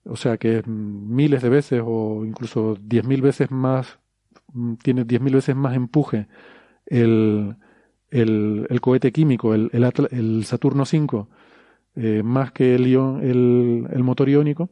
O 0.04 0.18
sea 0.18 0.36
que 0.38 0.58
es 0.58 0.68
miles 0.68 1.42
de 1.42 1.50
veces 1.50 1.82
o 1.86 2.26
incluso 2.26 2.76
10.000 2.76 3.22
veces 3.22 3.52
más 3.52 4.02
Mm, 4.54 4.76
tiene 4.76 5.06
10.000 5.06 5.34
veces 5.34 5.56
más 5.56 5.76
empuje 5.76 6.28
el, 6.86 7.56
el, 8.10 8.82
cohete 8.82 9.12
químico, 9.12 9.54
el, 9.54 9.70
el, 9.72 10.46
Saturno 10.46 10.86
5, 10.86 11.30
eh, 11.96 12.22
más 12.24 12.52
que 12.52 12.76
el, 12.76 12.88
ion, 12.88 13.22
el, 13.24 14.04
motor 14.04 14.30
iónico. 14.30 14.70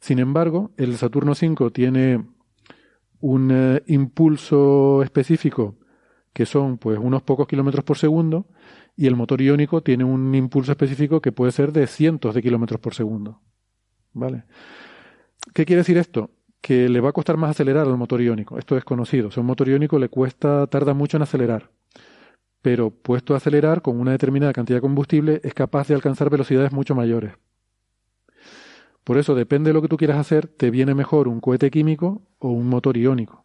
Sin 0.00 0.20
embargo, 0.20 0.70
el 0.76 0.96
Saturno 0.96 1.34
5 1.34 1.70
tiene 1.72 2.24
un 3.20 3.50
eh, 3.52 3.82
impulso 3.86 5.02
específico 5.02 5.76
que 6.38 6.46
son 6.46 6.78
pues 6.78 7.00
unos 7.00 7.22
pocos 7.22 7.48
kilómetros 7.48 7.84
por 7.84 7.98
segundo 7.98 8.46
y 8.94 9.08
el 9.08 9.16
motor 9.16 9.42
iónico 9.42 9.82
tiene 9.82 10.04
un 10.04 10.32
impulso 10.36 10.70
específico 10.70 11.20
que 11.20 11.32
puede 11.32 11.50
ser 11.50 11.72
de 11.72 11.88
cientos 11.88 12.32
de 12.32 12.40
kilómetros 12.42 12.78
por 12.78 12.94
segundo. 12.94 13.40
¿Vale? 14.12 14.44
¿Qué 15.52 15.66
quiere 15.66 15.80
decir 15.80 15.98
esto? 15.98 16.30
que 16.60 16.88
le 16.88 17.00
va 17.00 17.08
a 17.08 17.12
costar 17.12 17.36
más 17.36 17.50
acelerar 17.50 17.88
al 17.88 17.96
motor 17.96 18.20
iónico. 18.20 18.56
Esto 18.56 18.76
es 18.76 18.84
conocido. 18.84 19.30
O 19.36 19.40
un 19.40 19.46
motor 19.46 19.68
iónico 19.68 19.98
le 19.98 20.08
cuesta, 20.08 20.68
tarda 20.68 20.94
mucho 20.94 21.16
en 21.16 21.24
acelerar. 21.24 21.72
Pero 22.62 22.90
puesto 22.90 23.34
a 23.34 23.38
acelerar 23.38 23.82
con 23.82 23.98
una 23.98 24.12
determinada 24.12 24.52
cantidad 24.52 24.76
de 24.76 24.82
combustible, 24.82 25.40
es 25.42 25.54
capaz 25.54 25.88
de 25.88 25.94
alcanzar 25.94 26.30
velocidades 26.30 26.70
mucho 26.70 26.94
mayores. 26.94 27.32
Por 29.02 29.18
eso, 29.18 29.34
depende 29.34 29.70
de 29.70 29.74
lo 29.74 29.82
que 29.82 29.88
tú 29.88 29.96
quieras 29.96 30.18
hacer, 30.18 30.46
te 30.46 30.70
viene 30.70 30.94
mejor 30.94 31.26
un 31.26 31.40
cohete 31.40 31.68
químico 31.72 32.22
o 32.38 32.50
un 32.50 32.68
motor 32.68 32.96
iónico. 32.96 33.44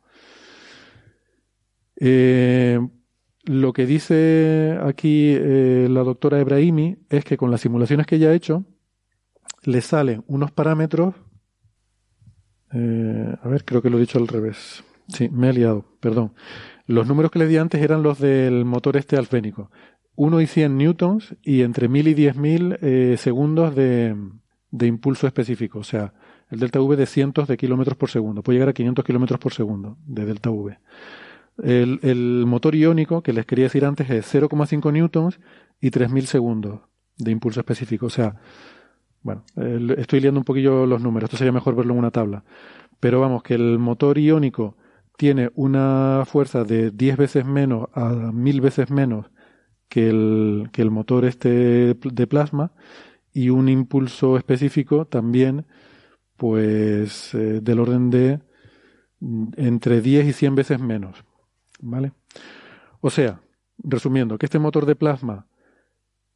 Eh, 1.95 2.79
lo 3.43 3.73
que 3.73 3.85
dice 3.85 4.79
aquí 4.83 5.35
eh, 5.37 5.87
la 5.89 6.03
doctora 6.03 6.39
Ebrahimi 6.39 6.97
es 7.09 7.25
que 7.25 7.37
con 7.37 7.51
las 7.51 7.61
simulaciones 7.61 8.07
que 8.07 8.15
ella 8.15 8.29
ha 8.29 8.33
hecho, 8.33 8.65
le 9.63 9.81
salen 9.81 10.23
unos 10.27 10.51
parámetros 10.51 11.15
eh, 12.73 13.35
a 13.41 13.47
ver, 13.47 13.65
creo 13.65 13.81
que 13.81 13.89
lo 13.89 13.97
he 13.97 14.01
dicho 14.01 14.17
al 14.17 14.27
revés. 14.27 14.83
Sí, 15.07 15.29
me 15.29 15.49
he 15.49 15.53
liado, 15.53 15.85
perdón. 15.99 16.33
Los 16.87 17.07
números 17.07 17.31
que 17.31 17.39
le 17.39 17.47
di 17.47 17.57
antes 17.57 17.81
eran 17.81 18.03
los 18.03 18.19
del 18.19 18.65
motor 18.65 18.97
este 18.97 19.15
alfénico. 19.15 19.69
1 20.15 20.41
y 20.41 20.47
100 20.47 20.77
newtons 20.77 21.35
y 21.41 21.61
entre 21.61 21.87
1000 21.87 22.07
y 22.07 22.13
10000 22.13 22.77
eh, 22.81 23.15
segundos 23.17 23.75
de, 23.75 24.15
de, 24.71 24.87
impulso 24.87 25.27
específico. 25.27 25.79
O 25.79 25.83
sea, 25.83 26.13
el 26.49 26.59
delta 26.59 26.81
V 26.81 26.95
de 26.95 27.05
cientos 27.05 27.47
de 27.47 27.57
kilómetros 27.57 27.97
por 27.97 28.09
segundo. 28.09 28.43
Puede 28.43 28.57
llegar 28.57 28.69
a 28.69 28.73
500 28.73 29.05
kilómetros 29.05 29.39
por 29.39 29.53
segundo 29.53 29.97
de 30.05 30.25
delta 30.25 30.49
V. 30.49 30.77
El, 31.61 32.45
motor 32.47 32.75
iónico, 32.75 33.21
que 33.21 33.33
les 33.33 33.45
quería 33.45 33.65
decir 33.65 33.85
antes, 33.85 34.09
es 34.09 34.33
0,5 34.33 34.91
newtons 34.91 35.39
y 35.79 35.91
3000 35.91 36.27
segundos 36.27 36.81
de 37.17 37.31
impulso 37.31 37.59
específico. 37.59 38.07
O 38.07 38.09
sea, 38.09 38.35
bueno, 39.21 39.43
estoy 39.97 40.19
liando 40.19 40.39
un 40.39 40.45
poquillo 40.45 40.85
los 40.85 41.01
números, 41.01 41.27
esto 41.27 41.37
sería 41.37 41.51
mejor 41.51 41.75
verlo 41.75 41.93
en 41.93 41.99
una 41.99 42.11
tabla. 42.11 42.43
Pero 42.99 43.19
vamos, 43.19 43.43
que 43.43 43.53
el 43.55 43.79
motor 43.79 44.17
iónico 44.17 44.77
tiene 45.17 45.51
una 45.55 46.23
fuerza 46.25 46.63
de 46.63 46.91
10 46.91 47.17
veces 47.17 47.45
menos 47.45 47.87
a 47.93 48.09
1000 48.09 48.61
veces 48.61 48.89
menos 48.89 49.27
que 49.89 50.09
el, 50.09 50.69
que 50.71 50.81
el 50.81 50.89
motor 50.89 51.25
este 51.25 51.93
de 51.93 52.27
plasma 52.27 52.71
y 53.31 53.49
un 53.49 53.69
impulso 53.69 54.37
específico 54.37 55.05
también 55.05 55.65
pues 56.37 57.33
eh, 57.35 57.61
del 57.61 57.79
orden 57.79 58.09
de 58.09 58.39
mm, 59.19 59.51
entre 59.57 60.01
10 60.01 60.27
y 60.27 60.33
100 60.33 60.55
veces 60.55 60.79
menos. 60.79 61.23
¿Vale? 61.83 62.13
O 63.01 63.09
sea, 63.09 63.41
resumiendo, 63.77 64.37
que 64.37 64.45
este 64.45 64.59
motor 64.59 64.85
de 64.85 64.95
plasma 64.95 65.47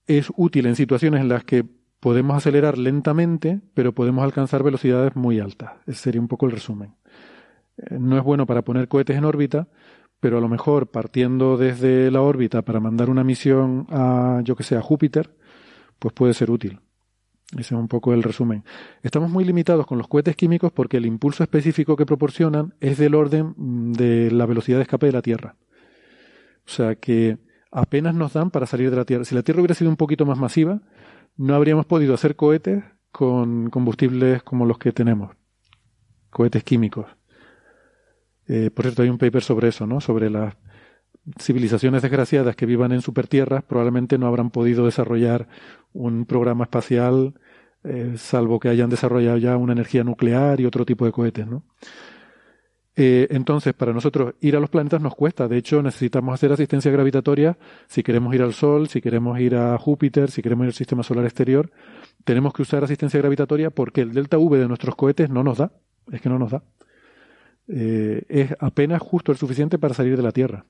es 0.05 0.27
útil 0.35 0.65
en 0.65 0.75
situaciones 0.75 1.21
en 1.21 1.29
las 1.29 1.43
que 1.45 1.65
podemos 1.99 2.35
acelerar 2.35 2.77
lentamente, 2.77 3.61
pero 3.73 3.93
podemos 3.93 4.23
alcanzar 4.23 4.63
velocidades 4.63 5.15
muy 5.15 5.39
altas. 5.39 5.71
Ese 5.85 5.99
sería 5.99 6.21
un 6.21 6.27
poco 6.27 6.45
el 6.45 6.51
resumen. 6.51 6.95
Eh, 7.77 7.97
no 7.99 8.17
es 8.17 8.23
bueno 8.23 8.45
para 8.45 8.63
poner 8.63 8.87
cohetes 8.87 9.17
en 9.17 9.25
órbita, 9.25 9.69
pero 10.19 10.37
a 10.37 10.41
lo 10.41 10.49
mejor 10.49 10.91
partiendo 10.91 11.57
desde 11.57 12.11
la 12.11 12.21
órbita 12.21 12.61
para 12.63 12.79
mandar 12.79 13.09
una 13.09 13.23
misión 13.23 13.87
a, 13.89 14.41
yo 14.43 14.55
que 14.55 14.63
sé, 14.63 14.75
a 14.75 14.81
Júpiter, 14.81 15.35
pues 15.99 16.13
puede 16.13 16.33
ser 16.33 16.51
útil. 16.51 16.81
Ese 17.53 17.61
es 17.61 17.71
un 17.71 17.87
poco 17.87 18.13
el 18.13 18.23
resumen. 18.23 18.63
Estamos 19.03 19.29
muy 19.29 19.45
limitados 19.45 19.87
con 19.87 19.97
los 19.97 20.07
cohetes 20.07 20.35
químicos 20.35 20.71
porque 20.73 20.97
el 20.97 21.05
impulso 21.05 21.43
específico 21.43 21.95
que 21.95 22.05
proporcionan 22.05 22.73
es 22.81 22.97
del 22.97 23.15
orden 23.15 23.53
mm, 23.55 23.93
de 23.93 24.31
la 24.31 24.45
velocidad 24.45 24.77
de 24.77 24.83
escape 24.83 25.05
de 25.05 25.13
la 25.13 25.21
Tierra. 25.21 25.55
O 26.65 26.69
sea 26.69 26.95
que 26.95 27.37
apenas 27.71 28.15
nos 28.15 28.33
dan 28.33 28.51
para 28.51 28.65
salir 28.65 28.89
de 28.89 28.97
la 28.97 29.05
Tierra. 29.05 29.23
Si 29.23 29.33
la 29.33 29.43
Tierra 29.43 29.61
hubiera 29.61 29.75
sido 29.75 29.89
un 29.89 29.95
poquito 29.95 30.25
más 30.25 30.37
masiva, 30.37 30.81
no 31.37 31.55
habríamos 31.55 31.85
podido 31.85 32.13
hacer 32.13 32.35
cohetes 32.35 32.83
con 33.11 33.69
combustibles 33.69 34.43
como 34.43 34.65
los 34.65 34.77
que 34.77 34.91
tenemos. 34.91 35.35
Cohetes 36.29 36.63
químicos. 36.65 37.05
Eh, 38.47 38.71
por 38.71 38.83
cierto, 38.83 39.03
hay 39.03 39.09
un 39.09 39.17
paper 39.17 39.43
sobre 39.43 39.69
eso, 39.69 39.87
¿no? 39.87 40.01
Sobre 40.01 40.29
las 40.29 40.55
civilizaciones 41.39 42.01
desgraciadas 42.01 42.55
que 42.55 42.65
vivan 42.65 42.91
en 42.91 43.01
supertierras 43.01 43.63
probablemente 43.63 44.17
no 44.17 44.27
habrán 44.27 44.49
podido 44.49 44.85
desarrollar 44.85 45.47
un 45.93 46.25
programa 46.25 46.63
espacial 46.65 47.33
eh, 47.83 48.13
salvo 48.17 48.59
que 48.59 48.69
hayan 48.69 48.89
desarrollado 48.89 49.37
ya 49.37 49.55
una 49.55 49.73
energía 49.73 50.03
nuclear 50.03 50.59
y 50.59 50.65
otro 50.65 50.85
tipo 50.85 51.05
de 51.05 51.11
cohetes, 51.11 51.47
¿no? 51.47 51.63
Eh, 52.99 53.27
entonces, 53.29 53.75
para 53.75 53.93
nosotros 53.93 54.33
ir 54.41 54.55
a 54.57 54.59
los 54.59 54.71
planetas 54.71 54.99
nos 54.99 55.15
cuesta. 55.15 55.47
De 55.47 55.57
hecho, 55.57 55.83
necesitamos 55.83 56.33
hacer 56.33 56.51
asistencia 56.51 56.91
gravitatoria 56.91 57.55
si 57.87 58.01
queremos 58.01 58.33
ir 58.33 58.41
al 58.41 58.53
Sol, 58.53 58.89
si 58.89 59.01
queremos 59.01 59.39
ir 59.39 59.55
a 59.55 59.77
Júpiter, 59.77 60.31
si 60.31 60.41
queremos 60.41 60.63
ir 60.65 60.69
al 60.69 60.73
sistema 60.73 61.03
solar 61.03 61.23
exterior. 61.25 61.69
Tenemos 62.23 62.53
que 62.53 62.63
usar 62.63 62.83
asistencia 62.83 63.19
gravitatoria 63.19 63.69
porque 63.69 64.01
el 64.01 64.13
delta 64.13 64.39
V 64.39 64.57
de 64.57 64.67
nuestros 64.67 64.95
cohetes 64.95 65.29
no 65.29 65.43
nos 65.43 65.59
da. 65.59 65.71
Es 66.11 66.21
que 66.21 66.29
no 66.29 66.39
nos 66.39 66.51
da. 66.51 66.63
Eh, 67.67 68.23
es 68.29 68.55
apenas 68.59 68.99
justo 68.99 69.31
el 69.31 69.37
suficiente 69.37 69.77
para 69.77 69.93
salir 69.93 70.17
de 70.17 70.23
la 70.23 70.31
Tierra. 70.31 70.65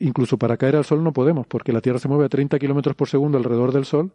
Incluso 0.00 0.38
para 0.38 0.56
caer 0.56 0.76
al 0.76 0.84
Sol 0.84 1.04
no 1.04 1.12
podemos, 1.12 1.46
porque 1.46 1.72
la 1.72 1.80
Tierra 1.80 1.98
se 1.98 2.08
mueve 2.08 2.24
a 2.24 2.28
30 2.28 2.58
kilómetros 2.58 2.96
por 2.96 3.08
segundo 3.08 3.38
alrededor 3.38 3.70
del 3.72 3.84
Sol 3.84 4.12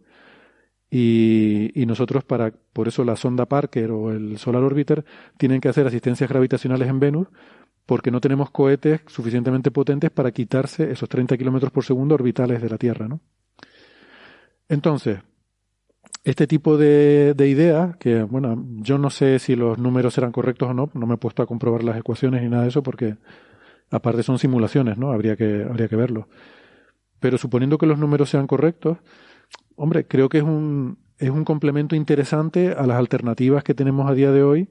y, 0.89 1.71
y, 1.79 1.85
nosotros 1.85 2.23
para 2.23 2.51
por 2.73 2.87
eso 2.87 3.03
la 3.03 3.15
sonda 3.15 3.45
Parker 3.45 3.91
o 3.91 4.11
el 4.11 4.37
Solar 4.37 4.63
Orbiter 4.63 5.05
tienen 5.37 5.61
que 5.61 5.69
hacer 5.69 5.85
asistencias 5.87 6.29
gravitacionales 6.29 6.87
en 6.87 6.99
Venus 6.99 7.27
porque 7.85 8.11
no 8.11 8.19
tenemos 8.19 8.49
cohetes 8.49 9.01
suficientemente 9.07 9.71
potentes 9.71 10.09
para 10.09 10.31
quitarse 10.31 10.91
esos 10.91 11.07
30 11.07 11.37
kilómetros 11.37 11.71
por 11.71 11.83
segundo 11.83 12.15
orbitales 12.15 12.61
de 12.61 12.69
la 12.69 12.77
Tierra, 12.77 13.07
¿no? 13.07 13.19
Entonces, 14.67 15.19
este 16.23 16.47
tipo 16.47 16.77
de, 16.77 17.35
de 17.35 17.47
ideas, 17.47 17.95
que 17.97 18.23
bueno, 18.23 18.65
yo 18.77 18.97
no 18.97 19.11
sé 19.11 19.37
si 19.37 19.55
los 19.55 19.77
números 19.77 20.17
eran 20.17 20.31
correctos 20.31 20.69
o 20.69 20.73
no, 20.73 20.89
no 20.93 21.05
me 21.05 21.15
he 21.15 21.17
puesto 21.17 21.43
a 21.43 21.45
comprobar 21.45 21.83
las 21.83 21.97
ecuaciones 21.97 22.41
ni 22.41 22.49
nada 22.49 22.63
de 22.63 22.69
eso 22.69 22.81
porque 22.81 23.17
aparte 23.91 24.23
son 24.23 24.39
simulaciones, 24.39 24.97
¿no? 24.97 25.11
Habría 25.11 25.35
que, 25.35 25.63
habría 25.63 25.87
que 25.87 25.95
verlo. 25.95 26.27
Pero 27.19 27.37
suponiendo 27.37 27.77
que 27.77 27.85
los 27.85 27.97
números 27.97 28.29
sean 28.29 28.47
correctos, 28.47 28.97
hombre, 29.75 30.07
creo 30.07 30.29
que 30.29 30.39
es 30.39 30.43
un, 30.43 30.99
es 31.17 31.29
un 31.29 31.45
complemento 31.45 31.95
interesante 31.95 32.71
a 32.71 32.85
las 32.85 32.97
alternativas 32.97 33.63
que 33.63 33.73
tenemos 33.73 34.09
a 34.09 34.13
día 34.13 34.31
de 34.31 34.43
hoy 34.43 34.69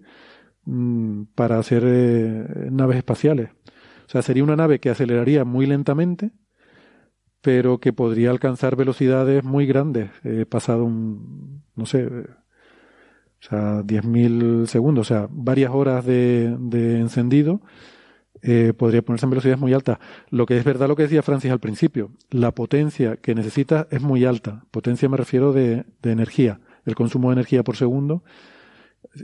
mmm, 0.65 1.25
para 1.35 1.59
hacer 1.59 1.83
eh, 1.87 2.69
naves 2.71 2.99
espaciales. 2.99 3.51
O 4.07 4.09
sea, 4.09 4.23
sería 4.23 4.45
una 4.45 4.57
nave 4.57 4.81
que 4.81 4.91
aceleraría 4.91 5.45
muy 5.45 5.67
lentamente, 5.67 6.33
pero 7.41 7.79
que 7.79 7.93
podría 7.93 8.31
alcanzar 8.31 8.77
velocidades 8.77 9.45
muy 9.45 9.67
grandes, 9.67 10.11
eh, 10.25 10.47
pasado 10.47 10.85
un, 10.85 11.63
no 11.77 11.87
sé, 11.87 12.07
o 12.07 13.47
sea, 13.47 13.83
10.000 13.83 14.67
segundos, 14.67 15.11
o 15.11 15.15
sea, 15.15 15.29
varias 15.31 15.71
horas 15.73 16.07
de, 16.07 16.57
de 16.59 17.01
encendido, 17.01 17.61
eh, 18.47 18.75
podría 18.77 19.01
ponerse 19.01 19.25
en 19.25 19.31
velocidades 19.31 19.59
muy 19.59 19.73
altas. 19.73 19.99
Lo 20.29 20.45
que 20.45 20.59
es 20.59 20.65
verdad 20.65 20.87
lo 20.87 20.97
que 20.97 21.05
decía 21.05 21.23
Francis 21.23 21.51
al 21.51 21.61
principio, 21.61 22.11
la 22.31 22.53
potencia 22.53 23.17
que 23.17 23.35
necesita 23.35 23.89
es 23.91 24.03
muy 24.03 24.27
alta. 24.27 24.67
Potencia 24.71 25.09
me 25.09 25.17
refiero 25.17 25.55
de, 25.55 25.87
de 26.03 26.13
energía, 26.13 26.61
el 26.85 26.95
consumo 26.95 27.31
de 27.31 27.35
energía 27.35 27.63
por 27.63 27.77
segundo. 27.77 28.23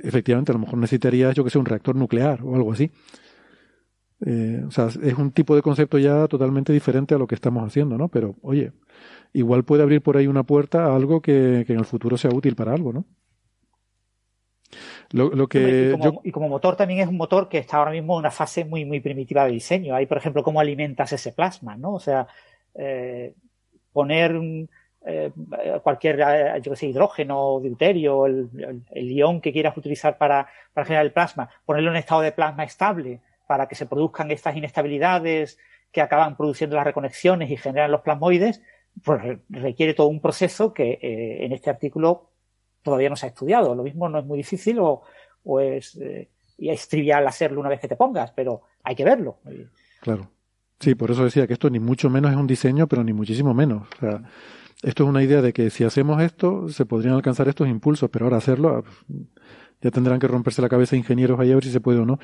Efectivamente, 0.02 0.52
a 0.52 0.54
lo 0.54 0.60
mejor 0.60 0.78
necesitaría, 0.78 1.32
yo 1.32 1.44
que 1.44 1.50
sé, 1.50 1.58
un 1.58 1.66
reactor 1.66 1.96
nuclear 1.96 2.40
o 2.42 2.54
algo 2.54 2.72
así. 2.72 2.90
Eh, 4.24 4.64
o 4.66 4.70
sea, 4.70 4.86
es 4.86 5.14
un 5.18 5.32
tipo 5.32 5.54
de 5.54 5.60
concepto 5.60 5.98
ya 5.98 6.26
totalmente 6.26 6.72
diferente 6.72 7.14
a 7.14 7.18
lo 7.18 7.26
que 7.26 7.34
estamos 7.34 7.62
haciendo, 7.66 7.98
¿no? 7.98 8.08
Pero, 8.08 8.36
oye, 8.40 8.72
igual 9.34 9.64
puede 9.64 9.82
abrir 9.82 10.00
por 10.00 10.16
ahí 10.16 10.28
una 10.28 10.44
puerta 10.44 10.86
a 10.86 10.96
algo 10.96 11.20
que, 11.20 11.64
que 11.66 11.74
en 11.74 11.78
el 11.78 11.84
futuro 11.84 12.16
sea 12.16 12.30
útil 12.30 12.54
para 12.54 12.72
algo, 12.72 12.92
¿no? 12.94 13.04
Lo, 15.12 15.30
lo 15.30 15.48
que 15.48 15.88
y, 15.88 15.90
como, 15.92 16.04
yo... 16.04 16.20
y, 16.24 16.30
como, 16.30 16.48
motor 16.48 16.76
también 16.76 17.00
es 17.00 17.08
un 17.08 17.16
motor 17.16 17.48
que 17.48 17.58
está 17.58 17.78
ahora 17.78 17.90
mismo 17.90 18.14
en 18.14 18.20
una 18.20 18.30
fase 18.30 18.64
muy, 18.64 18.84
muy 18.84 19.00
primitiva 19.00 19.44
de 19.44 19.52
diseño. 19.52 19.94
Hay, 19.94 20.06
por 20.06 20.18
ejemplo, 20.18 20.42
cómo 20.42 20.60
alimentas 20.60 21.12
ese 21.12 21.32
plasma, 21.32 21.76
¿no? 21.76 21.94
O 21.94 22.00
sea, 22.00 22.28
eh, 22.74 23.34
poner 23.92 24.40
eh, 25.06 25.32
cualquier, 25.82 26.20
eh, 26.20 26.60
yo 26.62 26.76
sé, 26.76 26.86
hidrógeno, 26.86 27.58
deuterio, 27.60 28.26
el, 28.26 28.50
el, 28.56 28.82
el, 28.90 29.12
ion 29.12 29.40
que 29.40 29.52
quieras 29.52 29.76
utilizar 29.76 30.16
para, 30.18 30.46
para 30.72 30.84
generar 30.84 31.06
el 31.06 31.12
plasma, 31.12 31.48
ponerlo 31.64 31.90
en 31.90 31.96
estado 31.96 32.20
de 32.20 32.32
plasma 32.32 32.64
estable 32.64 33.20
para 33.46 33.66
que 33.66 33.74
se 33.74 33.86
produzcan 33.86 34.30
estas 34.30 34.56
inestabilidades 34.56 35.58
que 35.90 36.00
acaban 36.00 36.36
produciendo 36.36 36.76
las 36.76 36.84
reconexiones 36.84 37.50
y 37.50 37.56
generan 37.56 37.90
los 37.90 38.02
plasmoides, 38.02 38.62
pues 39.04 39.38
requiere 39.48 39.94
todo 39.94 40.08
un 40.08 40.20
proceso 40.20 40.72
que 40.72 40.98
eh, 41.02 41.44
en 41.44 41.52
este 41.52 41.70
artículo 41.70 42.30
todavía 42.82 43.08
no 43.08 43.16
se 43.16 43.26
ha 43.26 43.28
estudiado. 43.30 43.74
Lo 43.74 43.82
mismo 43.82 44.08
no 44.08 44.18
es 44.18 44.24
muy 44.24 44.38
difícil 44.38 44.78
o, 44.80 45.02
es, 45.60 45.96
eh, 45.96 46.28
y 46.58 46.70
es 46.70 46.88
trivial 46.88 47.26
hacerlo 47.26 47.60
una 47.60 47.68
vez 47.68 47.80
que 47.80 47.88
te 47.88 47.96
pongas, 47.96 48.32
pero 48.32 48.62
hay 48.82 48.94
que 48.94 49.04
verlo. 49.04 49.38
Claro. 50.00 50.30
Sí, 50.78 50.94
por 50.94 51.10
eso 51.10 51.24
decía 51.24 51.46
que 51.46 51.52
esto 51.52 51.68
ni 51.68 51.78
mucho 51.78 52.08
menos 52.08 52.30
es 52.30 52.36
un 52.36 52.46
diseño, 52.46 52.86
pero 52.86 53.04
ni 53.04 53.12
muchísimo 53.12 53.52
menos. 53.52 53.86
O 53.96 54.00
sea, 54.00 54.22
esto 54.82 55.04
es 55.04 55.08
una 55.08 55.22
idea 55.22 55.42
de 55.42 55.52
que 55.52 55.68
si 55.68 55.84
hacemos 55.84 56.22
esto, 56.22 56.68
se 56.70 56.86
podrían 56.86 57.14
alcanzar 57.14 57.48
estos 57.48 57.68
impulsos, 57.68 58.08
pero 58.08 58.24
ahora 58.24 58.38
hacerlo, 58.38 58.84
ya 59.82 59.90
tendrán 59.90 60.18
que 60.18 60.26
romperse 60.26 60.62
la 60.62 60.70
cabeza 60.70 60.96
ingenieros 60.96 61.38
ahí 61.38 61.52
a 61.52 61.54
ver 61.54 61.64
si 61.64 61.70
se 61.70 61.80
puede 61.80 61.98
o 61.98 62.06
no. 62.06 62.18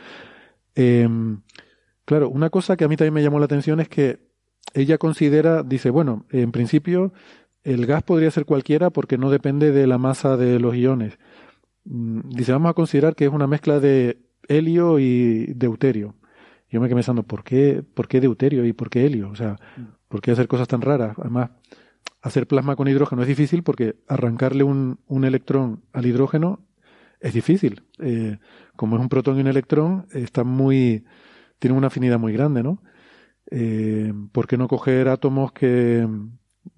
Eh, 0.74 1.06
claro, 2.06 2.30
una 2.30 2.48
cosa 2.48 2.76
que 2.76 2.84
a 2.84 2.88
mí 2.88 2.96
también 2.96 3.12
me 3.12 3.22
llamó 3.22 3.38
la 3.38 3.44
atención 3.44 3.80
es 3.80 3.88
que 3.88 4.20
ella 4.72 4.96
considera, 4.96 5.62
dice, 5.62 5.90
bueno, 5.90 6.24
en 6.30 6.50
principio 6.50 7.12
el 7.66 7.84
gas 7.84 8.04
podría 8.04 8.30
ser 8.30 8.44
cualquiera 8.44 8.90
porque 8.90 9.18
no 9.18 9.28
depende 9.28 9.72
de 9.72 9.88
la 9.88 9.98
masa 9.98 10.36
de 10.36 10.60
los 10.60 10.76
iones. 10.76 11.18
Mm, 11.84 12.30
dice, 12.30 12.52
vamos 12.52 12.70
a 12.70 12.74
considerar 12.74 13.16
que 13.16 13.24
es 13.24 13.32
una 13.32 13.48
mezcla 13.48 13.80
de 13.80 14.18
helio 14.46 15.00
y 15.00 15.46
deuterio. 15.46 16.14
Yo 16.70 16.80
me 16.80 16.86
quedé 16.86 16.94
pensando, 16.94 17.24
¿por 17.24 17.42
qué, 17.42 17.82
¿por 17.82 18.06
qué 18.06 18.20
deuterio 18.20 18.64
y 18.64 18.72
por 18.72 18.88
qué 18.88 19.04
helio? 19.04 19.30
O 19.30 19.34
sea, 19.34 19.56
¿por 20.06 20.20
qué 20.20 20.30
hacer 20.30 20.46
cosas 20.46 20.68
tan 20.68 20.80
raras? 20.80 21.18
Además, 21.18 21.50
hacer 22.22 22.46
plasma 22.46 22.76
con 22.76 22.86
hidrógeno 22.86 23.22
es 23.22 23.28
difícil 23.28 23.64
porque 23.64 23.96
arrancarle 24.06 24.62
un, 24.62 25.00
un 25.08 25.24
electrón 25.24 25.82
al 25.92 26.06
hidrógeno 26.06 26.60
es 27.20 27.34
difícil. 27.34 27.82
Eh, 27.98 28.38
como 28.76 28.94
es 28.94 29.02
un 29.02 29.08
protón 29.08 29.38
y 29.38 29.40
un 29.40 29.48
electrón, 29.48 30.06
están 30.12 30.46
muy, 30.46 31.04
tienen 31.58 31.76
una 31.76 31.88
afinidad 31.88 32.20
muy 32.20 32.32
grande, 32.32 32.62
¿no? 32.62 32.80
Eh, 33.50 34.12
¿Por 34.30 34.46
qué 34.46 34.56
no 34.56 34.68
coger 34.68 35.08
átomos 35.08 35.50
que, 35.52 36.06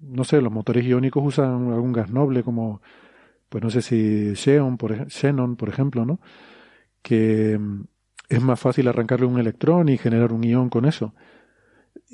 no 0.01 0.23
sé, 0.23 0.41
los 0.41 0.51
motores 0.51 0.85
iónicos 0.85 1.23
usan 1.25 1.71
algún 1.71 1.93
gas 1.93 2.09
noble 2.11 2.43
como, 2.43 2.81
pues 3.49 3.63
no 3.63 3.69
sé 3.69 3.81
si 3.81 4.35
xenon, 4.35 4.77
por, 4.77 5.09
xenon, 5.09 5.55
por 5.55 5.69
ejemplo, 5.69 6.05
¿no? 6.05 6.19
Que 7.01 7.59
es 8.29 8.41
más 8.41 8.59
fácil 8.59 8.87
arrancarle 8.87 9.25
un 9.25 9.39
electrón 9.39 9.89
y 9.89 9.97
generar 9.97 10.33
un 10.33 10.43
ión 10.43 10.69
con 10.69 10.85
eso. 10.85 11.13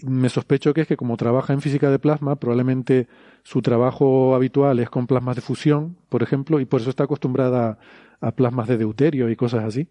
Me 0.04 0.30
sospecho 0.30 0.74
que 0.74 0.82
es 0.82 0.88
que 0.88 0.98
como 0.98 1.18
trabaja 1.18 1.54
en 1.54 1.62
física 1.62 1.90
de 1.90 2.00
plasma, 2.00 2.38
probablemente 2.38 3.08
su 3.44 3.62
trabajo 3.62 4.36
habitual 4.36 4.80
es 4.80 4.90
con 4.90 5.08
plasmas 5.08 5.36
de 5.36 5.42
fusión, 5.42 5.98
por 6.10 6.24
ejemplo, 6.24 6.60
y 6.60 6.66
por 6.66 6.82
eso 6.82 6.90
está 6.90 7.04
acostumbrada 7.06 7.78
a 8.22 8.32
plasmas 8.32 8.68
de 8.68 8.78
deuterio 8.78 9.30
y 9.30 9.36
cosas 9.36 9.64
así. 9.66 9.90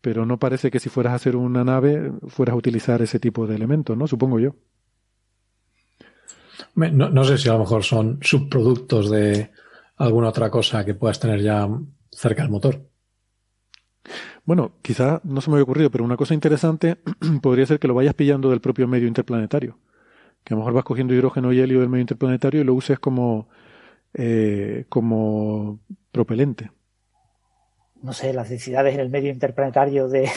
Pero 0.00 0.26
no 0.26 0.38
parece 0.38 0.70
que 0.70 0.80
si 0.80 0.88
fueras 0.88 1.12
a 1.12 1.16
hacer 1.16 1.36
una 1.36 1.64
nave 1.64 2.12
fueras 2.28 2.54
a 2.54 2.56
utilizar 2.56 3.02
ese 3.02 3.18
tipo 3.18 3.46
de 3.46 3.56
elementos, 3.56 3.96
¿no? 3.96 4.06
Supongo 4.06 4.38
yo. 4.40 4.54
No, 6.74 7.10
no 7.10 7.24
sé 7.24 7.38
si 7.38 7.48
a 7.48 7.52
lo 7.52 7.60
mejor 7.60 7.84
son 7.84 8.18
subproductos 8.22 9.10
de 9.10 9.50
alguna 9.96 10.28
otra 10.28 10.50
cosa 10.50 10.84
que 10.84 10.94
puedas 10.94 11.18
tener 11.20 11.40
ya 11.40 11.68
cerca 12.10 12.42
del 12.42 12.50
motor. 12.50 12.88
Bueno, 14.44 14.76
quizás 14.80 15.24
no 15.24 15.40
se 15.40 15.50
me 15.50 15.56
había 15.56 15.64
ocurrido, 15.64 15.90
pero 15.90 16.04
una 16.04 16.16
cosa 16.16 16.34
interesante 16.34 16.98
podría 17.42 17.66
ser 17.66 17.78
que 17.78 17.88
lo 17.88 17.94
vayas 17.94 18.14
pillando 18.14 18.50
del 18.50 18.60
propio 18.60 18.86
medio 18.86 19.08
interplanetario. 19.08 19.78
Que 20.44 20.54
a 20.54 20.56
lo 20.56 20.60
mejor 20.60 20.74
vas 20.74 20.84
cogiendo 20.84 21.12
hidrógeno 21.14 21.52
y 21.52 21.60
helio 21.60 21.80
del 21.80 21.88
medio 21.88 22.02
interplanetario 22.02 22.60
y 22.60 22.64
lo 22.64 22.74
uses 22.74 23.00
como, 23.00 23.48
eh, 24.14 24.84
como 24.88 25.80
propelente. 26.12 26.70
No 28.02 28.12
sé, 28.12 28.32
las 28.32 28.48
densidades 28.48 28.94
en 28.94 29.00
el 29.00 29.10
medio 29.10 29.32
interplanetario 29.32 30.08
de, 30.08 30.30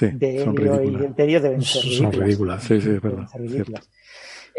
de 0.00 0.42
helio 0.42 0.82
y 0.82 0.96
deuterio 0.96 1.40
deben 1.40 1.60
ser 1.62 1.82
ridículas. 1.82 2.12
Son 2.12 2.22
ridículas, 2.22 2.62
sí, 2.64 2.80
sí, 2.80 2.90
es 2.90 3.02
verdad. 3.02 3.28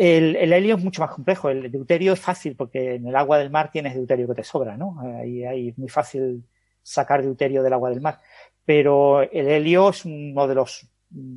El, 0.03 0.35
el, 0.35 0.51
helio 0.51 0.77
es 0.77 0.83
mucho 0.83 1.01
más 1.03 1.11
complejo. 1.11 1.49
El 1.51 1.71
deuterio 1.71 2.13
es 2.13 2.19
fácil 2.19 2.55
porque 2.55 2.95
en 2.95 3.05
el 3.05 3.15
agua 3.15 3.37
del 3.37 3.51
mar 3.51 3.69
tienes 3.71 3.93
deuterio 3.93 4.27
que 4.27 4.33
te 4.33 4.43
sobra, 4.43 4.75
¿no? 4.75 4.99
Ahí, 4.99 5.43
ahí 5.43 5.69
es 5.69 5.77
muy 5.77 5.89
fácil 5.89 6.43
sacar 6.81 7.21
deuterio 7.21 7.61
del 7.61 7.73
agua 7.73 7.91
del 7.91 8.01
mar. 8.01 8.17
Pero 8.65 9.21
el 9.21 9.47
helio 9.47 9.89
es 9.89 10.03
uno 10.03 10.47
de 10.47 10.55
los 10.55 10.89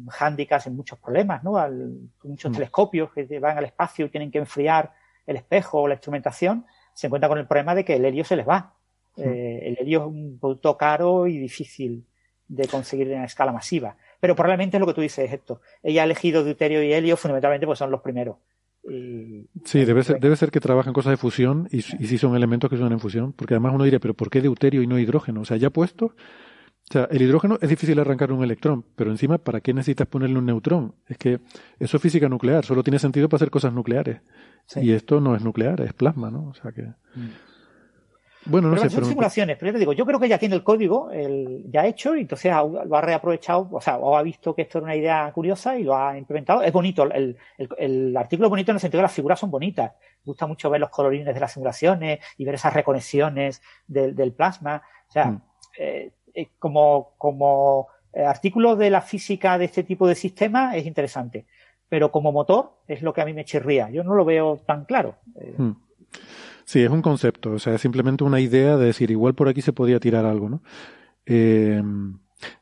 hándicaps 0.09 0.67
en 0.67 0.77
muchos 0.77 0.99
problemas, 0.99 1.45
¿no? 1.45 1.59
Al, 1.59 1.93
muchos 2.23 2.51
mm. 2.51 2.55
telescopios 2.55 3.13
que 3.13 3.39
van 3.39 3.59
al 3.59 3.67
espacio 3.67 4.07
y 4.07 4.09
tienen 4.09 4.31
que 4.31 4.39
enfriar 4.39 4.95
el 5.27 5.37
espejo 5.37 5.83
o 5.83 5.89
la 5.89 5.97
instrumentación, 5.97 6.65
se 6.95 7.09
encuentran 7.09 7.29
con 7.29 7.39
el 7.39 7.47
problema 7.47 7.75
de 7.75 7.85
que 7.85 7.97
el 7.97 8.05
helio 8.07 8.25
se 8.25 8.37
les 8.37 8.49
va. 8.49 8.73
Mm. 9.17 9.23
Eh, 9.23 9.69
el 9.69 9.79
helio 9.79 10.01
es 10.01 10.07
un 10.07 10.39
producto 10.41 10.75
caro 10.79 11.27
y 11.27 11.37
difícil 11.37 12.07
de 12.49 12.67
conseguir 12.67 13.13
en 13.13 13.25
escala 13.25 13.53
masiva. 13.53 13.95
Pero 14.21 14.35
probablemente 14.35 14.79
es 14.79 14.81
lo 14.81 14.87
que 14.87 14.95
tú 14.95 15.03
dices, 15.03 15.31
esto. 15.31 15.61
Ella 15.83 16.01
ha 16.01 16.05
elegido 16.07 16.43
deuterio 16.45 16.83
y 16.83 16.95
helio 16.95 17.19
fundamentalmente 17.19 17.67
porque 17.67 17.79
son 17.79 17.91
los 17.91 18.01
primeros. 18.01 18.37
Sí, 19.65 19.85
debe 19.85 20.05
ser, 20.05 20.21
debe 20.21 20.37
ser 20.37 20.51
que 20.51 20.61
trabajan 20.61 20.93
cosas 20.93 21.13
de 21.13 21.17
fusión 21.17 21.69
y, 21.71 21.79
y 21.79 22.07
sí 22.07 22.19
son 22.19 22.37
elementos 22.37 22.69
que 22.71 22.77
son 22.77 22.93
en 22.93 23.01
fusión, 23.01 23.33
porque 23.33 23.55
además 23.55 23.73
uno 23.75 23.85
diría, 23.85 24.01
pero 24.01 24.15
¿por 24.15 24.31
qué 24.31 24.41
deuterio 24.41 24.83
y 24.83 24.87
no 24.87 24.99
hidrógeno? 24.99 25.41
O 25.41 25.45
sea, 25.45 25.57
ya 25.57 25.71
puesto, 25.71 26.15
o 26.91 26.93
sea, 26.93 27.09
el 27.11 27.23
hidrógeno 27.23 27.59
es 27.63 27.69
difícil 27.71 27.99
arrancar 27.99 28.31
un 28.31 28.45
electrón, 28.45 28.85
pero 28.95 29.11
encima, 29.11 29.39
¿para 29.39 29.63
qué 29.63 29.73
necesitas 29.73 30.07
ponerle 30.07 30.39
un 30.39 30.45
neutrón? 30.45 30.95
Es 31.09 31.17
que 31.17 31.41
eso 31.79 31.97
es 31.97 32.03
física 32.03 32.29
nuclear, 32.29 32.65
solo 32.65 32.83
tiene 32.83 32.99
sentido 32.99 33.29
para 33.29 33.37
hacer 33.37 33.51
cosas 33.51 33.73
nucleares. 33.73 34.21
Y 34.77 34.93
esto 34.93 35.21
no 35.21 35.35
es 35.35 35.43
nuclear, 35.43 35.81
es 35.81 35.95
plasma, 35.95 36.31
¿no? 36.31 36.49
O 36.49 36.55
sea 36.55 36.73
que. 36.73 36.83
Mm. 36.83 37.31
Bueno, 38.47 38.69
no 38.69 38.77
sé. 38.77 38.91
Son 38.91 39.05
simulaciones, 39.05 39.57
pero 39.57 39.71
yo 39.71 39.73
te 39.75 39.79
digo, 39.79 39.93
yo 39.93 40.05
creo 40.05 40.21
que 40.21 40.29
ya 40.29 40.39
tiene 40.39 40.55
el 40.55 40.63
código 40.63 41.11
el, 41.11 41.65
ya 41.71 41.87
hecho 41.87 42.15
y 42.17 42.21
entonces 42.21 42.53
lo 42.53 42.97
ha 42.97 43.01
reaprovechado, 43.01 43.69
o 43.73 43.81
sea, 43.81 43.97
o 43.97 44.17
ha 44.17 44.23
visto 44.23 44.55
que 44.55 44.63
esto 44.63 44.79
era 44.79 44.85
una 44.85 44.97
idea 44.97 45.33
curiosa 45.33 45.79
y 45.79 45.85
lo 45.85 45.97
ha 45.97 46.17
implementado. 46.19 46.63
Es 46.63 46.73
bonito, 46.73 47.05
el, 47.05 47.37
el, 47.79 48.17
artículo 48.17 48.49
es 48.49 48.51
bonito 48.51 48.71
en 48.71 48.77
el 48.77 48.81
sentido 48.81 48.99
de 48.99 49.03
que 49.03 49.09
las 49.09 49.15
figuras 49.15 49.41
son 49.41 49.51
bonitas. 49.51 49.93
Me 50.25 50.31
gusta 50.31 50.47
mucho 50.47 50.69
ver 50.69 50.81
los 50.81 50.91
colorines 50.91 51.33
de 51.33 51.41
las 51.41 51.53
simulaciones 51.53 52.21
y 52.37 52.45
ver 52.45 52.57
esas 52.57 52.75
reconexiones 52.75 53.63
del, 53.87 54.15
del 54.15 54.33
plasma. 54.33 54.83
O 55.09 55.13
sea, 55.13 55.27
mm. 55.27 55.43
eh, 55.79 56.13
eh, 56.35 56.49
como, 56.59 57.15
como 57.17 57.89
eh, 58.13 58.25
artículo 58.25 58.77
de 58.77 58.91
la 58.91 59.01
física 59.01 59.57
de 59.57 59.67
este 59.67 59.85
tipo 59.85 60.07
de 60.07 60.15
sistemas 60.15 60.77
es 60.77 60.87
interesante. 60.87 61.47
Pero 61.89 62.11
como 62.11 62.33
motor 62.33 62.79
es 62.89 63.03
lo 63.03 63.13
que 63.13 63.23
a 63.23 63.25
mí 63.25 63.33
me 63.33 63.45
chirría. 63.45 63.89
Yo 63.91 64.05
no 64.05 64.15
lo 64.15 64.25
veo 64.25 64.59
tan 64.67 64.85
claro. 64.85 65.17
Hmm. 65.57 65.73
Sí, 66.65 66.83
es 66.83 66.91
un 66.91 67.03
concepto, 67.03 67.53
o 67.53 67.59
sea, 67.59 67.75
es 67.75 67.81
simplemente 67.81 68.25
una 68.25 68.41
idea 68.41 68.77
de 68.77 68.87
decir, 68.87 69.11
igual 69.11 69.35
por 69.35 69.49
aquí 69.49 69.61
se 69.61 69.73
podía 69.73 70.01
tirar 70.01 70.25
algo, 70.25 70.49
¿no? 70.49 70.63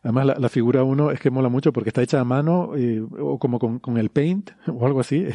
además, 0.02 0.38
la, 0.38 0.48
figura 0.48 0.84
1 0.84 1.10
es 1.10 1.20
que 1.20 1.30
mola 1.30 1.48
mucho 1.48 1.72
porque 1.72 1.90
está 1.90 2.02
hecha 2.02 2.20
a 2.20 2.24
mano 2.24 2.72
o 3.18 3.38
como 3.38 3.58
con, 3.58 3.98
el 3.98 4.10
paint 4.10 4.50
o 4.68 4.86
algo 4.86 5.00
así. 5.00 5.26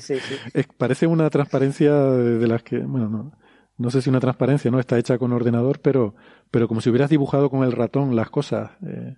Sí, 0.00 0.16
sí. 0.18 0.34
parece 0.78 1.06
una 1.06 1.30
transparencia 1.30 1.92
de 1.94 2.46
las 2.48 2.64
que, 2.64 2.78
bueno, 2.78 3.08
no, 3.08 3.32
no 3.76 3.90
sé 3.90 4.02
si 4.02 4.10
una 4.10 4.20
transparencia, 4.20 4.70
¿no? 4.70 4.78
Está 4.78 4.98
hecha 4.98 5.18
con 5.18 5.32
ordenador, 5.32 5.80
pero, 5.80 6.14
pero 6.50 6.68
como 6.68 6.80
si 6.80 6.90
hubieras 6.90 7.10
dibujado 7.10 7.50
con 7.50 7.64
el 7.64 7.72
ratón 7.72 8.14
las 8.14 8.30
cosas. 8.30 8.70
Eh, 8.86 9.16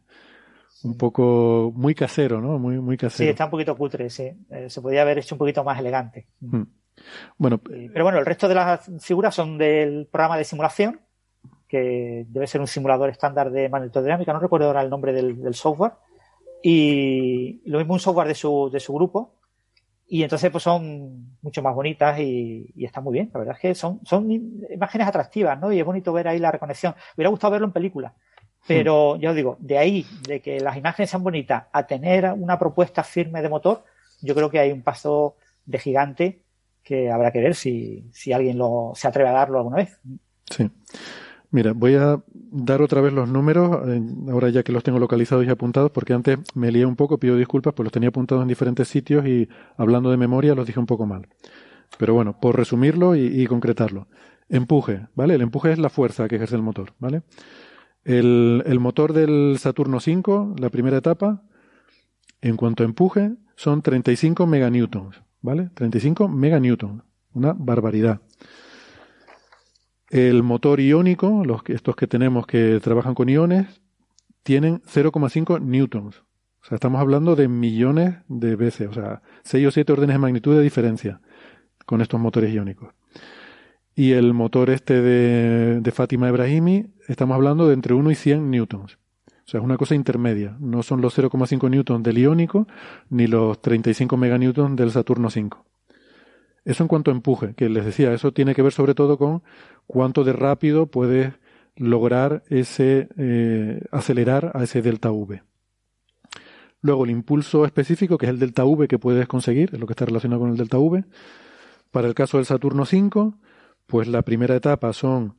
un 0.83 0.97
poco 0.97 1.73
muy 1.75 1.95
casero, 1.95 2.41
¿no? 2.41 2.59
Muy, 2.59 2.79
muy 2.79 2.97
casero. 2.97 3.27
Sí, 3.27 3.31
está 3.31 3.47
un 3.47 3.51
poquito 3.51 3.77
cutre, 3.77 4.09
sí. 4.09 4.31
Eh, 4.51 4.71
se 4.71 4.81
podría 4.81 5.03
haber 5.03 5.19
hecho 5.19 5.35
un 5.35 5.39
poquito 5.39 5.65
más 5.65 5.79
elegante. 5.79 6.27
Hmm. 6.41 6.63
Bueno, 7.39 7.59
pero 7.59 8.05
bueno, 8.05 8.19
el 8.19 8.27
resto 8.27 8.49
de 8.49 8.55
las 8.55 8.91
figuras 9.01 9.35
son 9.35 9.59
del 9.59 10.07
programa 10.11 10.37
de 10.37 10.45
simulación, 10.45 11.01
que 11.69 12.25
debe 12.29 12.47
ser 12.47 12.61
un 12.61 12.67
simulador 12.67 13.11
estándar 13.11 13.51
de 13.51 13.69
magnetodinámica, 13.69 14.33
no 14.33 14.39
recuerdo 14.39 14.67
ahora 14.67 14.83
el 14.83 14.91
nombre 14.91 15.13
del, 15.13 15.43
del 15.43 15.55
software. 15.55 15.93
Y 16.63 17.61
lo 17.67 17.79
mismo 17.79 17.95
un 17.95 18.01
software 18.01 18.29
de 18.29 18.35
su, 18.35 18.71
de 18.73 18.81
su 18.81 18.93
grupo, 18.95 19.35
y 20.09 20.23
entonces 20.23 20.51
pues 20.51 20.63
son 20.63 21.37
mucho 21.43 21.63
más 21.63 21.75
bonitas 21.75 22.19
y, 22.21 22.71
y 22.75 22.85
están 22.85 23.05
muy 23.05 23.13
bien. 23.13 23.31
La 23.33 23.41
verdad 23.41 23.57
es 23.57 23.61
que 23.61 23.75
son, 23.75 24.01
son 24.05 24.31
imágenes 24.31 25.07
atractivas, 25.09 25.61
¿no? 25.61 25.73
Y 25.73 25.81
es 25.81 25.85
bonito 25.85 26.13
ver 26.13 26.29
ahí 26.29 26.39
la 26.39 26.53
reconexión. 26.53 26.95
Me 26.95 27.23
hubiera 27.23 27.31
gustado 27.31 27.53
verlo 27.53 27.67
en 27.67 27.73
película. 27.73 28.15
Pero 28.67 29.17
ya 29.17 29.31
os 29.31 29.37
digo, 29.37 29.57
de 29.61 29.79
ahí, 29.79 30.07
de 30.27 30.41
que 30.41 30.61
las 30.61 30.77
imágenes 30.77 31.11
sean 31.11 31.23
bonitas 31.23 31.65
a 31.73 31.87
tener 31.87 32.33
una 32.33 32.59
propuesta 32.59 33.05
firme 33.05 33.43
de 33.43 33.49
motor, 33.49 33.85
yo 34.23 34.35
creo 34.35 34.51
que 34.51 34.59
hay 34.59 34.73
un 34.73 34.83
paso 34.83 35.37
de 35.67 35.79
gigante 35.79 36.43
que 36.87 37.11
habrá 37.11 37.33
que 37.33 37.41
ver 37.41 37.57
si, 37.57 38.09
si 38.13 38.33
alguien 38.33 38.57
lo, 38.59 38.93
se 38.95 39.09
atreve 39.09 39.29
a 39.29 39.33
darlo 39.33 39.59
alguna 39.59 39.79
vez. 39.79 39.99
Sí. 40.49 40.71
Mira, 41.51 41.73
voy 41.73 41.97
a 41.97 42.23
dar 42.33 42.81
otra 42.81 43.01
vez 43.01 43.13
los 43.13 43.29
números, 43.29 43.89
eh, 43.89 44.01
ahora 44.31 44.51
ya 44.51 44.63
que 44.63 44.71
los 44.71 44.85
tengo 44.85 45.01
localizados 45.01 45.45
y 45.45 45.51
apuntados, 45.51 45.91
porque 45.91 46.13
antes 46.13 46.39
me 46.55 46.71
lié 46.71 46.87
un 46.87 46.95
poco, 46.95 47.19
pido 47.19 47.37
disculpas, 47.37 47.75
pues 47.75 47.85
los 47.85 47.93
tenía 47.93 48.11
apuntados 48.11 48.43
en 48.43 48.49
diferentes 48.49 48.87
sitios 48.87 49.27
y 49.27 49.49
hablando 49.77 50.13
de 50.13 50.17
memoria 50.17 50.55
los 50.55 50.65
dije 50.65 50.79
un 50.79 50.87
poco 50.87 51.07
mal. 51.07 51.27
Pero 51.99 52.15
bueno, 52.15 52.39
por 52.39 52.57
resumirlo 52.57 53.17
y, 53.17 53.45
concretarlo. 53.47 54.07
Empuje, 54.49 55.09
¿vale? 55.17 55.35
El 55.35 55.43
empuje 55.43 55.73
es 55.73 55.79
la 55.79 55.89
fuerza 55.89 56.29
que 56.29 56.37
ejerce 56.37 56.55
el 56.55 56.63
motor, 56.63 56.93
¿vale? 57.01 57.23
El, 58.05 58.63
el 58.65 58.79
motor 58.79 59.13
del 59.13 59.57
Saturno 59.59 59.99
5, 59.99 60.55
la 60.59 60.71
primera 60.71 60.99
etapa, 60.99 61.43
en 62.43 62.57
cuanto 62.57 62.85
a 62.85 62.87
empuje, 62.87 63.33
son 63.57 63.83
35 63.83 64.47
meganewtons, 64.47 65.23
¿vale? 65.47 65.71
35 65.75 66.29
meganewtons, 66.29 67.05
una 67.33 67.55
barbaridad. 67.57 68.21
El 70.11 70.43
motor 70.43 70.81
iónico, 70.81 71.43
estos 71.67 71.95
que 71.95 72.09
tenemos 72.09 72.47
que 72.47 72.81
trabajan 72.83 73.15
con 73.15 73.29
iones, 73.29 73.81
tienen 74.43 74.83
0,5 74.83 75.61
newtons. 75.63 76.19
O 76.63 76.65
sea, 76.69 76.75
estamos 76.75 77.01
hablando 77.01 77.37
de 77.37 77.47
millones 77.47 78.17
de 78.29 78.57
veces, 78.57 78.89
o 78.89 78.93
sea, 78.93 79.23
6 79.45 79.69
o 79.69 79.71
7 79.71 79.93
órdenes 79.93 80.15
de 80.15 80.19
magnitud 80.19 80.57
de 80.57 80.63
diferencia 80.63 81.21
con 81.87 82.01
estos 82.01 82.21
motores 82.21 82.53
iónicos. 82.53 82.93
Y 83.95 84.13
el 84.13 84.35
motor 84.35 84.71
este 84.71 85.01
de, 85.01 85.81
de 85.81 85.93
Fátima 85.93 86.29
Ibrahimi, 86.29 86.93
estamos 87.07 87.37
hablando 87.37 87.69
de 87.69 87.75
entre 87.75 87.95
1 87.95 88.11
y 88.11 88.15
100 88.17 88.51
newtons. 88.51 88.99
O 89.47 89.49
sea, 89.49 89.61
es 89.61 89.65
una 89.65 89.77
cosa 89.77 89.95
intermedia. 89.95 90.57
No 90.59 90.83
son 90.83 91.01
los 91.01 91.17
0,5 91.17 91.71
newtons 91.71 92.03
del 92.03 92.19
iónico 92.19 92.67
ni 93.11 93.29
los 93.29 93.61
35 93.63 94.17
meganewtons 94.17 94.77
del 94.77 94.91
Saturno 94.91 95.31
5. 95.31 95.65
Eso 96.65 96.83
en 96.83 96.89
cuanto 96.89 97.13
a 97.13 97.15
empuje, 97.15 97.55
que 97.55 97.69
les 97.69 97.85
decía, 97.85 98.13
eso 98.13 98.33
tiene 98.33 98.57
que 98.57 98.63
ver 98.63 98.73
sobre 98.73 98.95
todo 98.95 99.17
con 99.17 99.45
cuánto 99.87 100.25
de 100.25 100.33
rápido 100.33 100.87
puedes 100.87 101.33
lograr 101.77 102.43
ese 102.49 103.09
eh, 103.17 103.83
acelerar 103.93 104.51
a 104.55 104.65
ese 104.65 104.83
delta 104.83 105.13
V. 105.13 105.45
Luego 106.81 107.05
el 107.05 107.11
impulso 107.13 107.65
específico, 107.65 108.19
que 108.19 108.27
es 108.27 108.31
el 108.31 108.41
delta 108.41 108.65
V 108.65 108.89
que 108.89 108.99
puedes 108.99 109.29
conseguir, 109.29 109.71
es 109.73 109.79
lo 109.79 109.87
que 109.87 109.93
está 109.93 110.07
relacionado 110.07 110.41
con 110.41 110.51
el 110.51 110.57
delta 110.57 110.79
V. 110.79 111.05
Para 111.93 112.09
el 112.09 112.15
caso 112.15 112.39
del 112.39 112.47
Saturno 112.47 112.85
5, 112.85 113.39
pues 113.87 114.09
la 114.09 114.23
primera 114.23 114.57
etapa 114.57 114.93
son 114.93 115.37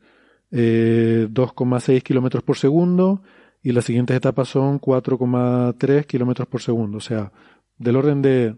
2,6 0.50 1.90
eh, 1.90 2.02
kilómetros 2.02 2.44
por 2.44 2.56
segundo 2.56 3.22
y 3.62 3.72
las 3.72 3.86
siguientes 3.86 4.16
etapas 4.16 4.48
son 4.48 4.80
4,3 4.80 6.06
kilómetros 6.06 6.48
por 6.48 6.62
segundo. 6.62 6.98
O 6.98 7.02
sea, 7.02 7.32
del 7.78 7.96
orden 7.96 8.22
de 8.22 8.56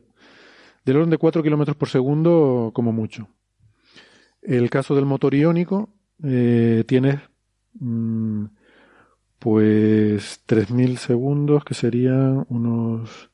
del 0.85 0.97
orden 0.97 1.09
de 1.09 1.17
4 1.17 1.43
kilómetros 1.43 1.77
por 1.77 1.89
segundo 1.89 2.71
como 2.73 2.91
mucho. 2.91 3.27
El 4.41 4.69
caso 4.69 4.95
del 4.95 5.05
motor 5.05 5.35
iónico 5.35 5.89
eh, 6.23 6.83
tiene 6.87 7.21
mm, 7.79 8.45
pues 9.37 10.43
3.000 10.47 10.97
segundos, 10.97 11.63
que 11.63 11.73
serían 11.73 12.45
unos, 12.49 13.29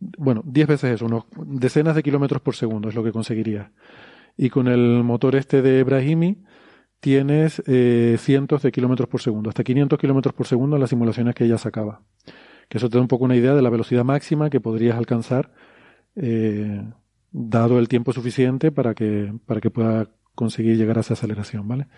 bueno, 0.00 0.42
10 0.44 0.68
veces 0.68 0.94
eso, 0.94 1.06
unos 1.06 1.24
decenas 1.46 1.94
de 1.94 2.02
kilómetros 2.02 2.42
por 2.42 2.54
segundo 2.54 2.88
es 2.88 2.94
lo 2.94 3.04
que 3.04 3.12
conseguiría. 3.12 3.72
Y 4.36 4.50
con 4.50 4.68
el 4.68 5.02
motor 5.04 5.36
este 5.36 5.62
de 5.62 5.84
Brahimi 5.84 6.42
tienes 7.02 7.60
eh, 7.66 8.16
cientos 8.16 8.62
de 8.62 8.70
kilómetros 8.70 9.08
por 9.08 9.20
segundo, 9.20 9.48
hasta 9.48 9.64
500 9.64 9.98
kilómetros 9.98 10.34
por 10.34 10.46
segundo 10.46 10.76
en 10.76 10.80
las 10.80 10.90
simulaciones 10.90 11.34
que 11.34 11.44
ella 11.44 11.58
sacaba. 11.58 12.02
Que 12.68 12.78
eso 12.78 12.88
te 12.88 12.96
da 12.96 13.02
un 13.02 13.08
poco 13.08 13.24
una 13.24 13.34
idea 13.34 13.56
de 13.56 13.60
la 13.60 13.70
velocidad 13.70 14.04
máxima 14.04 14.50
que 14.50 14.60
podrías 14.60 14.96
alcanzar 14.96 15.50
eh, 16.14 16.80
dado 17.32 17.80
el 17.80 17.88
tiempo 17.88 18.12
suficiente 18.12 18.70
para 18.70 18.94
que, 18.94 19.34
para 19.46 19.60
que 19.60 19.68
pueda 19.68 20.10
conseguir 20.36 20.76
llegar 20.76 20.96
a 20.96 21.00
esa 21.00 21.14
aceleración, 21.14 21.66
¿vale? 21.66 21.88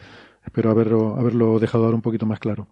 Espero 0.43 0.70
haberlo, 0.70 1.16
haberlo 1.18 1.59
dejado 1.59 1.85
ahora 1.85 1.97
un 1.97 2.02
poquito 2.02 2.24
más 2.24 2.40
claro. 2.40 2.68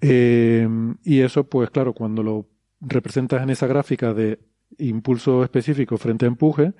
Eh, 0.00 0.66
y 1.04 1.20
eso, 1.20 1.44
pues 1.50 1.68
claro, 1.68 1.92
cuando 1.92 2.22
lo 2.22 2.48
representas 2.80 3.42
en 3.42 3.50
esa 3.50 3.66
gráfica 3.66 4.14
de 4.14 4.40
impulso 4.78 5.44
específico 5.44 5.98
frente 5.98 6.24
a 6.24 6.28
empuje, 6.28 6.72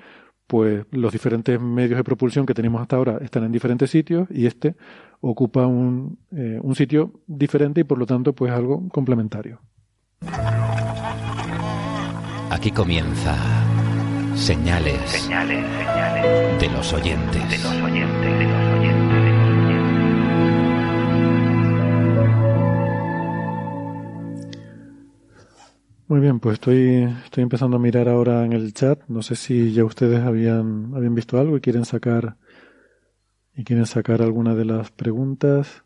pues 0.46 0.84
los 0.90 1.12
diferentes 1.12 1.60
medios 1.60 1.96
de 1.96 2.04
propulsión 2.04 2.46
que 2.46 2.54
tenemos 2.54 2.80
hasta 2.80 2.96
ahora 2.96 3.18
están 3.22 3.44
en 3.44 3.52
diferentes 3.52 3.90
sitios 3.90 4.28
y 4.30 4.46
este 4.46 4.74
ocupa 5.20 5.66
un, 5.66 6.18
eh, 6.32 6.58
un 6.62 6.74
sitio 6.74 7.12
diferente 7.26 7.80
y 7.80 7.84
por 7.84 7.98
lo 7.98 8.06
tanto 8.06 8.34
pues 8.34 8.52
algo 8.52 8.88
complementario. 8.88 9.60
Aquí 12.50 12.70
comienza 12.70 13.34
señales, 14.34 15.00
señales, 15.10 15.66
señales 15.82 16.60
de 16.60 16.68
los 16.68 16.92
oyentes. 16.92 17.50
De 17.50 17.58
los 17.58 17.82
oyentes, 17.82 18.30
de 18.30 18.44
los 18.44 18.54
oyentes. 18.54 18.73
Muy 26.06 26.20
bien, 26.20 26.38
pues 26.38 26.54
estoy, 26.54 27.08
estoy 27.24 27.42
empezando 27.42 27.78
a 27.78 27.80
mirar 27.80 28.10
ahora 28.10 28.44
en 28.44 28.52
el 28.52 28.74
chat. 28.74 29.00
No 29.08 29.22
sé 29.22 29.36
si 29.36 29.72
ya 29.72 29.84
ustedes 29.84 30.20
habían, 30.20 30.92
habían 30.94 31.14
visto 31.14 31.38
algo 31.38 31.56
y 31.56 31.62
quieren 31.62 31.86
sacar 31.86 32.36
y 33.56 33.64
quieren 33.64 33.86
sacar 33.86 34.20
alguna 34.20 34.54
de 34.54 34.66
las 34.66 34.90
preguntas. 34.90 35.82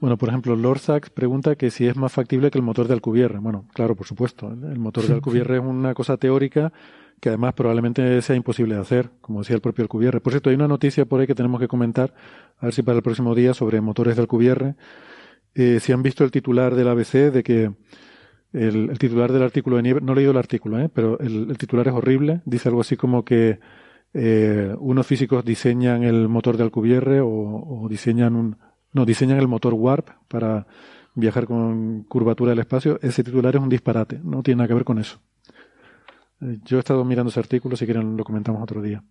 Bueno, 0.00 0.18
por 0.18 0.28
ejemplo, 0.28 0.56
Lord 0.56 0.80
Sachs 0.80 1.10
pregunta 1.10 1.54
que 1.54 1.70
si 1.70 1.86
es 1.86 1.94
más 1.94 2.12
factible 2.12 2.50
que 2.50 2.58
el 2.58 2.64
motor 2.64 2.88
de 2.88 2.94
Alcubierre. 2.94 3.38
Bueno, 3.38 3.68
claro, 3.72 3.94
por 3.94 4.08
supuesto. 4.08 4.50
El 4.50 4.80
motor 4.80 5.06
de 5.06 5.14
Alcubierre 5.14 5.58
es 5.58 5.62
una 5.62 5.94
cosa 5.94 6.16
teórica 6.16 6.72
que 7.20 7.28
además 7.28 7.54
probablemente 7.54 8.20
sea 8.22 8.34
imposible 8.34 8.74
de 8.74 8.80
hacer, 8.80 9.10
como 9.20 9.38
decía 9.38 9.54
el 9.54 9.62
propio 9.62 9.82
Alcubierre. 9.82 10.20
Por 10.20 10.32
cierto, 10.32 10.50
hay 10.50 10.56
una 10.56 10.66
noticia 10.66 11.04
por 11.04 11.20
ahí 11.20 11.28
que 11.28 11.34
tenemos 11.36 11.60
que 11.60 11.68
comentar, 11.68 12.12
a 12.58 12.66
ver 12.66 12.74
si 12.74 12.82
para 12.82 12.96
el 12.96 13.02
próximo 13.04 13.36
día, 13.36 13.54
sobre 13.54 13.80
motores 13.80 14.16
de 14.16 14.22
Alcubierre. 14.22 14.74
Eh, 15.54 15.78
si 15.80 15.92
han 15.92 16.02
visto 16.02 16.24
el 16.24 16.32
titular 16.32 16.74
del 16.74 16.88
ABC 16.88 17.30
de 17.32 17.42
que 17.44 17.70
el, 18.54 18.96
titular 18.98 19.32
del 19.32 19.42
artículo 19.42 19.76
de 19.76 19.82
Nieve, 19.82 20.00
no 20.00 20.12
he 20.12 20.16
leído 20.16 20.30
el 20.30 20.36
artículo, 20.36 20.78
¿eh? 20.78 20.88
pero 20.88 21.18
el, 21.18 21.58
titular 21.58 21.88
es 21.88 21.94
horrible. 21.94 22.40
Dice 22.44 22.68
algo 22.68 22.80
así 22.80 22.96
como 22.96 23.24
que 23.24 23.58
eh, 24.14 24.74
unos 24.78 25.06
físicos 25.06 25.44
diseñan 25.44 26.04
el 26.04 26.28
motor 26.28 26.56
de 26.56 26.62
Alcubierre 26.62 27.20
o, 27.20 27.86
diseñan 27.90 28.36
un, 28.36 28.56
no, 28.92 29.04
diseñan 29.04 29.38
el 29.38 29.48
motor 29.48 29.74
Warp 29.74 30.08
para 30.28 30.66
viajar 31.14 31.46
con 31.46 32.04
curvatura 32.04 32.50
del 32.50 32.60
espacio. 32.60 32.98
Ese 33.02 33.24
titular 33.24 33.56
es 33.56 33.60
un 33.60 33.68
disparate, 33.68 34.20
no 34.22 34.42
tiene 34.42 34.58
nada 34.58 34.68
que 34.68 34.74
ver 34.74 34.84
con 34.84 34.98
eso. 35.00 35.20
Eh, 36.40 36.58
yo 36.64 36.76
he 36.76 36.80
estado 36.80 37.04
mirando 37.04 37.30
ese 37.30 37.40
artículo, 37.40 37.76
si 37.76 37.86
quieren 37.86 38.16
lo 38.16 38.22
comentamos 38.22 38.62
otro 38.62 38.80
día. 38.80 39.02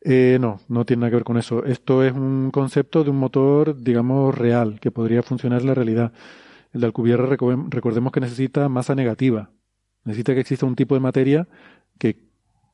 Eh, 0.00 0.38
no, 0.40 0.60
no 0.68 0.86
tiene 0.86 1.00
nada 1.00 1.10
que 1.10 1.16
ver 1.16 1.24
con 1.24 1.36
eso. 1.36 1.64
Esto 1.64 2.02
es 2.02 2.14
un 2.14 2.50
concepto 2.50 3.04
de 3.04 3.10
un 3.10 3.18
motor, 3.18 3.76
digamos, 3.76 4.34
real, 4.34 4.80
que 4.80 4.90
podría 4.90 5.22
funcionar 5.22 5.60
en 5.60 5.66
la 5.66 5.74
realidad. 5.74 6.12
El 6.76 6.80
de 6.82 6.86
Alcubierre 6.88 7.26
recordemos 7.26 8.12
que 8.12 8.20
necesita 8.20 8.68
masa 8.68 8.94
negativa. 8.94 9.50
Necesita 10.04 10.34
que 10.34 10.40
exista 10.40 10.66
un 10.66 10.76
tipo 10.76 10.94
de 10.94 11.00
materia 11.00 11.48
que 11.98 12.18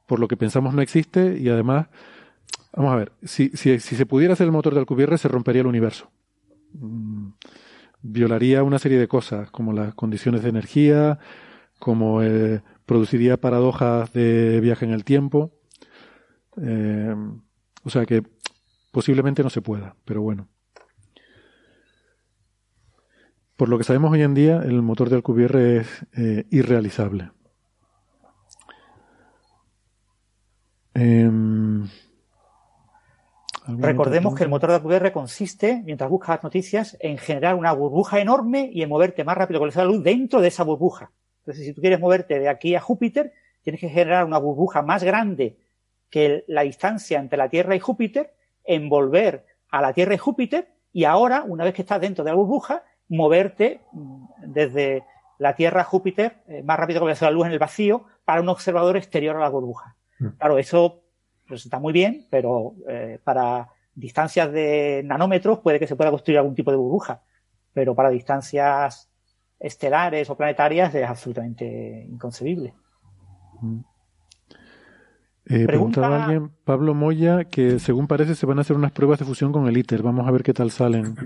por 0.09 0.19
lo 0.19 0.27
que 0.27 0.37
pensamos 0.37 0.75
no 0.75 0.83
existe 0.83 1.39
y 1.39 1.49
además, 1.49 1.87
vamos 2.75 2.93
a 2.93 2.97
ver, 2.97 3.13
si, 3.23 3.51
si, 3.51 3.79
se 3.79 4.05
pudiera 4.05 4.33
hacer 4.33 4.47
el 4.47 4.53
motor 4.53 4.75
de 4.75 4.81
Alcubierre 4.81 5.19
se 5.19 5.29
rompería 5.29 5.61
el 5.61 5.69
universo. 5.69 6.11
Mm, 6.73 7.29
violaría 8.03 8.65
una 8.65 8.81
serie 8.81 8.99
de 8.99 9.07
cosas 9.07 9.53
como 9.53 9.73
las 9.73 9.95
condiciones 9.95 10.43
de 10.43 10.49
energía, 10.49 11.21
como 11.79 12.25
eh, 12.25 12.61
produciría 12.85 13.37
paradojas 13.37 14.13
de 14.13 14.59
viaje 14.61 14.85
en 14.85 14.91
el 14.91 15.05
tiempo. 15.05 15.53
Eh, 16.61 17.15
o 17.85 17.89
sea 17.89 18.05
que 18.05 18.25
posiblemente 18.91 19.45
no 19.45 19.49
se 19.51 19.63
pueda, 19.63 19.95
pero 20.05 20.23
bueno. 20.23 20.49
Por 23.63 23.69
lo 23.69 23.79
que 23.79 23.85
sabemos 23.85 24.11
hoy 24.11 24.23
en 24.23 24.35
día, 24.35 24.61
el 24.65 24.83
motor 24.83 25.09
de 25.09 25.15
Alcubierre 25.15 25.77
es 25.77 26.07
eh, 26.17 26.47
irrealizable. 26.51 27.31
Em, 30.95 31.87
Recordemos 33.69 34.35
que 34.35 34.43
el 34.43 34.51
motor 34.51 34.71
de 34.71 34.75
Alcubierre 34.75 35.13
consiste, 35.13 35.81
mientras 35.85 36.11
buscas 36.11 36.43
noticias, 36.43 36.97
en 36.99 37.19
generar 37.19 37.55
una 37.55 37.73
burbuja 37.73 38.19
enorme 38.19 38.69
y 38.73 38.83
en 38.83 38.89
moverte 38.89 39.23
más 39.23 39.37
rápido 39.37 39.61
que 39.61 39.79
la 39.79 39.85
luz 39.85 40.03
dentro 40.03 40.41
de 40.41 40.49
esa 40.49 40.65
burbuja. 40.65 41.13
Entonces, 41.43 41.65
si 41.65 41.73
tú 41.73 41.81
quieres 41.81 42.01
moverte 42.01 42.41
de 42.41 42.49
aquí 42.49 42.75
a 42.75 42.81
Júpiter, 42.81 43.33
tienes 43.63 43.81
que 43.81 43.91
generar 43.91 44.25
una 44.25 44.39
burbuja 44.39 44.83
más 44.83 45.05
grande 45.05 45.57
que 46.11 46.43
la 46.49 46.63
distancia 46.63 47.21
entre 47.21 47.39
la 47.39 47.49
Tierra 47.49 47.77
y 47.77 47.79
Júpiter, 47.79 48.35
envolver 48.65 49.47
a 49.71 49.81
la 49.81 49.93
Tierra 49.93 50.15
y 50.15 50.19
Júpiter, 50.19 50.67
y 50.93 51.05
ahora, 51.05 51.45
una 51.47 51.63
vez 51.63 51.75
que 51.75 51.83
estás 51.83 52.01
dentro 52.01 52.25
de 52.25 52.33
la 52.33 52.37
burbuja, 52.37 52.83
moverte 53.13 53.83
desde 54.39 55.05
la 55.39 55.55
Tierra 55.55 55.83
a 55.83 55.85
Júpiter 55.85 56.43
eh, 56.47 56.63
más 56.63 56.79
rápido 56.79 57.05
que 57.05 57.15
la 57.21 57.31
luz 57.31 57.47
en 57.47 57.53
el 57.53 57.59
vacío 57.59 58.05
para 58.25 58.41
un 58.41 58.49
observador 58.49 58.97
exterior 58.97 59.37
a 59.37 59.41
la 59.41 59.49
burbuja. 59.49 59.97
Mm. 60.19 60.29
Claro, 60.39 60.59
eso 60.59 61.03
pues, 61.47 61.65
está 61.65 61.79
muy 61.79 61.93
bien, 61.93 62.27
pero 62.31 62.75
eh, 62.89 63.19
para 63.23 63.69
distancias 63.95 64.51
de 64.51 65.03
nanómetros 65.05 65.59
puede 65.59 65.79
que 65.79 65.87
se 65.87 65.97
pueda 65.97 66.11
construir 66.11 66.39
algún 66.39 66.55
tipo 66.55 66.71
de 66.71 66.79
burbuja, 66.79 67.23
pero 67.73 67.95
para 67.95 68.09
distancias 68.09 69.11
estelares 69.59 70.31
o 70.31 70.37
planetarias 70.37 70.95
es 70.95 71.07
absolutamente 71.07 72.07
inconcebible. 72.09 72.75
Mm. 73.61 73.81
Eh, 75.45 75.67
preguntaba 75.67 76.25
alguien, 76.25 76.51
Pablo 76.65 76.95
Moya, 76.95 77.45
que 77.45 77.79
según 77.79 78.07
parece 78.07 78.37
se 78.37 78.47
van 78.47 78.59
a 78.59 78.61
hacer 78.63 78.77
unas 78.77 78.93
pruebas 78.93 79.19
de 79.19 79.25
fusión 79.25 79.53
con 79.53 79.67
el 79.67 79.77
ITER. 79.77 80.03
Vamos 80.03 80.27
a 80.27 80.31
ver 80.31 80.43
qué 80.43 80.55
tal 80.55 80.71
salen. 80.71 81.17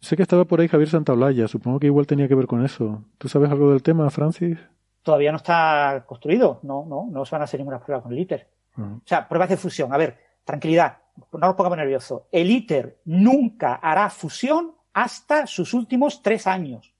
Sé 0.00 0.16
que 0.16 0.22
estaba 0.22 0.46
por 0.46 0.60
ahí 0.60 0.68
Javier 0.68 0.88
Santaolalla, 0.88 1.46
supongo 1.46 1.78
que 1.78 1.86
igual 1.86 2.06
tenía 2.06 2.26
que 2.26 2.34
ver 2.34 2.46
con 2.46 2.64
eso. 2.64 3.04
¿Tú 3.18 3.28
sabes 3.28 3.50
algo 3.50 3.70
del 3.70 3.82
tema, 3.82 4.08
Francis? 4.08 4.58
Todavía 5.02 5.30
no 5.30 5.36
está 5.36 6.04
construido, 6.06 6.58
no, 6.62 6.86
no, 6.88 7.08
no 7.10 7.24
se 7.26 7.32
van 7.32 7.42
a 7.42 7.44
hacer 7.44 7.60
ninguna 7.60 7.80
prueba 7.80 8.02
con 8.02 8.12
el 8.12 8.18
ITER. 8.18 8.48
Ah. 8.76 8.94
O 8.96 9.02
sea, 9.06 9.28
pruebas 9.28 9.50
de 9.50 9.58
fusión. 9.58 9.92
A 9.92 9.98
ver, 9.98 10.18
tranquilidad, 10.44 10.98
no 11.32 11.38
nos 11.38 11.54
pongamos 11.54 11.76
nerviosos. 11.76 12.22
El 12.32 12.50
ITER 12.50 13.00
nunca 13.04 13.74
hará 13.74 14.08
fusión 14.08 14.72
hasta 14.94 15.46
sus 15.46 15.74
últimos 15.74 16.22
tres 16.22 16.46
años, 16.46 16.94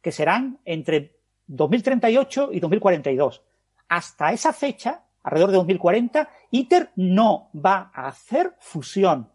que 0.00 0.10
serán 0.10 0.58
entre 0.64 1.16
2038 1.46 2.50
y 2.52 2.58
2042. 2.58 3.42
Hasta 3.88 4.32
esa 4.32 4.52
fecha, 4.52 5.04
alrededor 5.22 5.50
de 5.50 5.56
2040, 5.58 6.28
ITER 6.50 6.90
no 6.96 7.50
va 7.54 7.92
a 7.94 8.08
hacer 8.08 8.54
fusión 8.58 9.32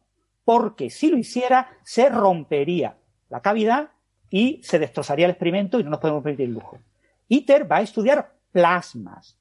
porque 0.47 0.89
si 0.89 1.09
lo 1.09 1.17
hiciera 1.17 1.77
se 1.83 2.07
rompería 2.07 2.95
la 3.29 3.41
cavidad 3.41 3.89
y 4.29 4.61
se 4.63 4.79
destrozaría 4.79 5.25
el 5.25 5.31
experimento 5.31 5.79
y 5.79 5.83
no 5.83 5.89
nos 5.89 5.99
podemos 5.99 6.23
permitir 6.23 6.47
el 6.47 6.53
lujo. 6.53 6.79
ITER 7.27 7.69
va 7.69 7.77
a 7.77 7.81
estudiar 7.81 8.33
plasmas 8.51 9.37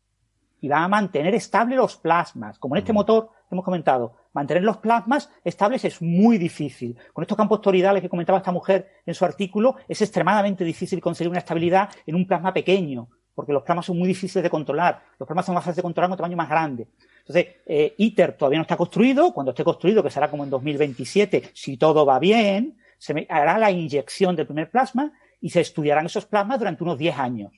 y 0.60 0.68
va 0.68 0.82
a 0.82 0.88
mantener 0.88 1.34
estables 1.34 1.76
los 1.76 1.96
plasmas. 1.96 2.58
Como 2.58 2.74
en 2.74 2.80
este 2.80 2.92
motor 2.92 3.30
hemos 3.50 3.64
comentado, 3.64 4.16
mantener 4.32 4.62
los 4.62 4.78
plasmas 4.78 5.30
estables 5.44 5.84
es 5.84 6.02
muy 6.02 6.38
difícil. 6.38 6.96
Con 7.12 7.22
estos 7.22 7.36
campos 7.36 7.60
toroidales 7.60 8.02
que 8.02 8.08
comentaba 8.08 8.38
esta 8.38 8.52
mujer 8.52 8.88
en 9.04 9.14
su 9.14 9.24
artículo, 9.24 9.76
es 9.88 10.00
extremadamente 10.02 10.64
difícil 10.64 11.00
conseguir 11.00 11.30
una 11.30 11.38
estabilidad 11.38 11.90
en 12.06 12.14
un 12.14 12.26
plasma 12.26 12.52
pequeño, 12.52 13.08
porque 13.34 13.52
los 13.52 13.62
plasmas 13.62 13.86
son 13.86 13.98
muy 13.98 14.08
difíciles 14.08 14.42
de 14.42 14.50
controlar. 14.50 15.02
Los 15.18 15.26
plasmas 15.26 15.46
son 15.46 15.54
más 15.54 15.64
fáciles 15.64 15.76
de 15.76 15.82
controlar 15.82 16.08
en 16.08 16.12
un 16.12 16.18
tamaño 16.18 16.36
más 16.36 16.48
grande. 16.48 16.88
Entonces, 17.20 17.46
eh, 17.66 17.94
ITER 17.98 18.36
todavía 18.36 18.58
no 18.58 18.62
está 18.62 18.76
construido. 18.76 19.32
Cuando 19.32 19.50
esté 19.50 19.62
construido, 19.62 20.02
que 20.02 20.10
será 20.10 20.30
como 20.30 20.44
en 20.44 20.50
2027, 20.50 21.50
si 21.52 21.76
todo 21.76 22.06
va 22.06 22.18
bien, 22.18 22.78
se 22.98 23.26
hará 23.28 23.58
la 23.58 23.70
inyección 23.70 24.36
del 24.36 24.46
primer 24.46 24.70
plasma 24.70 25.12
y 25.40 25.50
se 25.50 25.60
estudiarán 25.60 26.06
esos 26.06 26.26
plasmas 26.26 26.58
durante 26.58 26.82
unos 26.82 26.98
10 26.98 27.18
años. 27.18 27.52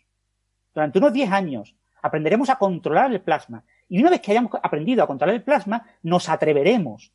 Durante 0.74 0.98
unos 0.98 1.12
10 1.12 1.30
años 1.32 1.76
aprenderemos 2.02 2.50
a 2.50 2.56
controlar 2.56 3.12
el 3.12 3.20
plasma. 3.20 3.64
Y 3.88 4.00
una 4.00 4.10
vez 4.10 4.20
que 4.20 4.32
hayamos 4.32 4.52
aprendido 4.62 5.02
a 5.02 5.06
controlar 5.06 5.34
el 5.34 5.42
plasma, 5.42 5.86
nos 6.02 6.28
atreveremos 6.28 7.12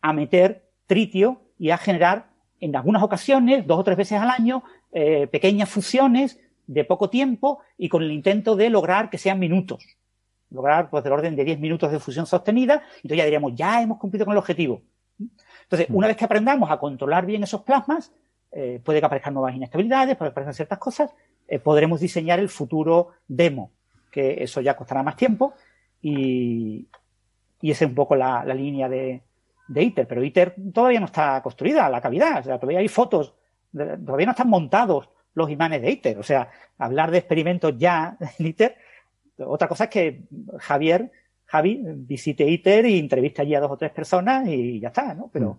a 0.00 0.12
meter 0.12 0.68
tritio 0.86 1.42
y 1.58 1.70
a 1.70 1.78
generar 1.78 2.30
en 2.60 2.74
algunas 2.76 3.02
ocasiones, 3.02 3.66
dos 3.66 3.78
o 3.78 3.84
tres 3.84 3.96
veces 3.96 4.20
al 4.20 4.30
año, 4.30 4.64
eh, 4.92 5.26
pequeñas 5.26 5.68
fusiones 5.68 6.40
de 6.66 6.84
poco 6.84 7.08
tiempo 7.08 7.60
y 7.76 7.88
con 7.88 8.02
el 8.02 8.12
intento 8.12 8.56
de 8.56 8.70
lograr 8.70 9.10
que 9.10 9.18
sean 9.18 9.38
minutos 9.38 9.98
lograr 10.50 10.90
pues 10.90 11.04
del 11.04 11.12
orden 11.12 11.36
de 11.36 11.44
10 11.44 11.60
minutos 11.60 11.90
de 11.90 11.98
fusión 11.98 12.26
sostenida, 12.26 12.82
entonces 12.96 13.18
ya 13.18 13.24
diríamos, 13.24 13.54
ya 13.54 13.82
hemos 13.82 13.98
cumplido 13.98 14.24
con 14.24 14.32
el 14.32 14.38
objetivo. 14.38 14.82
Entonces, 15.68 15.88
una 15.90 16.06
vez 16.06 16.16
que 16.16 16.24
aprendamos 16.24 16.70
a 16.70 16.78
controlar 16.78 17.26
bien 17.26 17.42
esos 17.42 17.62
plasmas, 17.62 18.12
eh, 18.50 18.80
puede 18.82 19.00
que 19.00 19.06
aparezcan 19.06 19.34
nuevas 19.34 19.54
inestabilidades, 19.54 20.16
puede 20.16 20.30
que 20.30 20.32
aparezcan 20.32 20.54
ciertas 20.54 20.78
cosas, 20.78 21.14
eh, 21.46 21.58
podremos 21.58 22.00
diseñar 22.00 22.38
el 22.38 22.48
futuro 22.48 23.10
demo, 23.26 23.72
que 24.10 24.42
eso 24.42 24.60
ya 24.60 24.74
costará 24.74 25.02
más 25.02 25.16
tiempo 25.16 25.52
y, 26.00 26.88
y 27.60 27.70
esa 27.70 27.84
es 27.84 27.90
un 27.90 27.94
poco 27.94 28.16
la, 28.16 28.42
línea 28.54 28.88
de, 28.88 29.22
ITER, 29.74 30.08
pero 30.08 30.24
ITER 30.24 30.54
todavía 30.72 31.00
no 31.00 31.06
está 31.06 31.42
construida, 31.42 31.90
la 31.90 32.00
cavidad, 32.00 32.40
o 32.40 32.42
sea, 32.44 32.58
todavía 32.58 32.78
hay 32.78 32.88
fotos, 32.88 33.34
todavía 33.70 34.26
no 34.26 34.32
están 34.32 34.48
montados 34.48 35.10
los 35.34 35.50
imanes 35.50 35.82
de 35.82 35.90
ITER, 35.90 36.18
o 36.18 36.22
sea, 36.22 36.50
hablar 36.78 37.10
de 37.10 37.18
experimentos 37.18 37.76
ya 37.76 38.16
en 38.38 38.46
ITER 38.46 38.76
otra 39.46 39.68
cosa 39.68 39.84
es 39.84 39.90
que 39.90 40.22
Javier, 40.58 41.10
Javi, 41.48 41.80
visite 41.82 42.44
ITER 42.46 42.86
y 42.86 42.98
entrevista 42.98 43.42
allí 43.42 43.54
a 43.54 43.60
dos 43.60 43.70
o 43.70 43.76
tres 43.76 43.90
personas 43.90 44.46
y 44.46 44.80
ya 44.80 44.88
está, 44.88 45.14
¿no? 45.14 45.30
Pero. 45.32 45.58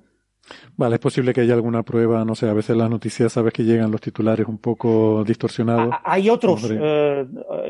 Vale, 0.78 0.96
es 0.96 1.02
posible 1.02 1.34
que 1.34 1.42
haya 1.42 1.54
alguna 1.54 1.84
prueba, 1.84 2.24
no 2.26 2.34
sé, 2.34 2.48
a 2.48 2.54
veces 2.54 2.76
las 2.76 2.90
noticias 2.90 3.34
sabes 3.34 3.54
que 3.54 3.64
llegan 3.64 3.92
los 3.92 4.02
titulares 4.02 4.48
un 4.48 4.58
poco 4.58 5.24
distorsionados. 5.24 5.94
Hay 6.04 6.30
otros, 6.30 6.68
eh, 6.72 7.28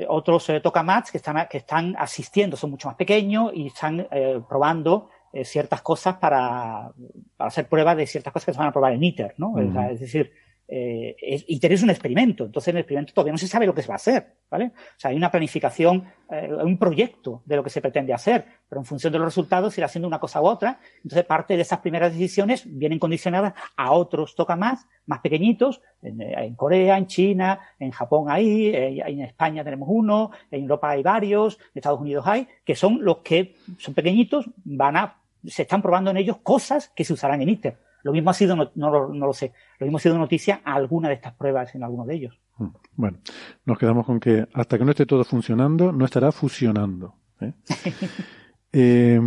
otros 0.07 0.49
eh, 0.49 0.61
tokamats 0.61 1.11
que 1.11 1.17
están, 1.17 1.47
que 1.49 1.57
están 1.57 1.95
asistiendo, 1.97 2.55
son 2.55 2.71
mucho 2.71 2.87
más 2.87 2.95
pequeños 2.95 3.51
y 3.53 3.67
están 3.67 4.07
eh, 4.11 4.39
probando 4.47 5.09
eh, 5.33 5.43
ciertas 5.43 5.81
cosas 5.81 6.17
para, 6.17 6.91
para, 7.37 7.47
hacer 7.47 7.67
pruebas 7.67 7.97
de 7.97 8.07
ciertas 8.07 8.31
cosas 8.31 8.45
que 8.45 8.53
se 8.53 8.59
van 8.59 8.69
a 8.69 8.71
probar 8.71 8.93
en 8.93 9.03
ITER, 9.03 9.33
¿no? 9.37 9.49
Uh 9.49 9.59
-huh. 9.59 9.91
es 9.91 9.99
decir, 9.99 10.31
eh, 10.71 11.15
es, 11.19 11.45
ITER 11.47 11.73
es 11.73 11.81
un 11.81 11.89
experimento, 11.89 12.45
entonces 12.45 12.67
en 12.67 12.77
el 12.77 12.81
experimento 12.81 13.11
todavía 13.11 13.31
no 13.31 13.39
se 13.39 13.47
sabe 13.47 13.65
lo 13.65 13.73
que 13.73 13.81
se 13.81 13.87
va 13.87 13.95
a 13.95 13.97
hacer, 13.97 14.35
¿vale? 14.51 14.65
O 14.65 14.99
sea, 14.99 15.09
hay 15.09 15.17
una 15.17 15.31
planificación, 15.31 16.05
eh, 16.29 16.47
un 16.53 16.77
proyecto 16.77 17.41
de 17.45 17.55
lo 17.55 17.63
que 17.63 17.71
se 17.71 17.81
pretende 17.81 18.13
hacer, 18.13 18.45
pero 18.69 18.79
en 18.79 18.85
función 18.85 19.11
de 19.11 19.17
los 19.17 19.25
resultados 19.25 19.73
se 19.73 19.81
irá 19.81 19.87
haciendo 19.87 20.07
una 20.07 20.19
cosa 20.19 20.39
u 20.39 20.45
otra, 20.45 20.79
entonces 20.97 21.25
parte 21.25 21.55
de 21.55 21.63
esas 21.63 21.79
primeras 21.79 22.13
decisiones 22.13 22.63
vienen 22.67 22.99
condicionadas 22.99 23.55
a 23.75 23.93
otros 23.93 24.35
tokamats 24.35 24.85
más 25.07 25.21
pequeñitos, 25.21 25.81
en, 26.03 26.21
en, 26.21 26.53
Corea, 26.53 26.99
en 26.99 27.07
China, 27.07 27.59
en 27.79 27.89
Japón 27.89 28.29
hay, 28.29 28.71
en 28.75 29.21
España 29.21 29.63
tenemos 29.63 29.89
uno, 29.91 30.29
en 30.51 30.61
Europa 30.61 30.91
hay 30.91 31.01
varios, 31.01 31.55
en 31.55 31.79
Estados 31.79 31.99
Unidos 31.99 32.25
hay, 32.27 32.47
que 32.63 32.75
son 32.75 33.03
los 33.03 33.17
que 33.17 33.55
son 33.79 33.95
pequeñitos, 33.95 34.47
van 34.65 34.97
a, 34.97 35.17
se 35.47 35.63
están 35.63 35.81
probando 35.81 36.11
en 36.11 36.17
ellos 36.17 36.37
cosas 36.43 36.89
que 36.89 37.03
se 37.03 37.13
usarán 37.13 37.41
en 37.41 37.49
ITER 37.49 37.88
lo 38.03 38.11
mismo 38.11 38.29
ha 38.29 38.33
sido, 38.33 38.55
no, 38.55 38.71
no, 38.75 39.07
no, 39.09 39.25
lo 39.25 39.33
sé, 39.33 39.53
lo 39.79 39.85
mismo 39.85 39.97
ha 39.97 40.01
sido 40.01 40.17
noticia 40.17 40.61
a 40.63 40.73
alguna 40.73 41.09
de 41.09 41.15
estas 41.15 41.33
pruebas 41.33 41.73
en 41.75 41.83
alguno 41.83 42.05
de 42.05 42.15
ellos. 42.15 42.39
Mm, 42.57 42.67
bueno, 42.95 43.17
nos 43.65 43.77
quedamos 43.77 44.05
con 44.05 44.19
que 44.19 44.47
hasta 44.53 44.77
que 44.77 44.85
no 44.85 44.91
esté 44.91 45.05
todo 45.05 45.23
funcionando, 45.23 45.91
no 45.91 46.05
estará 46.05 46.31
fusionando. 46.31 47.15
¿eh? 47.41 47.53
eh, 48.73 49.19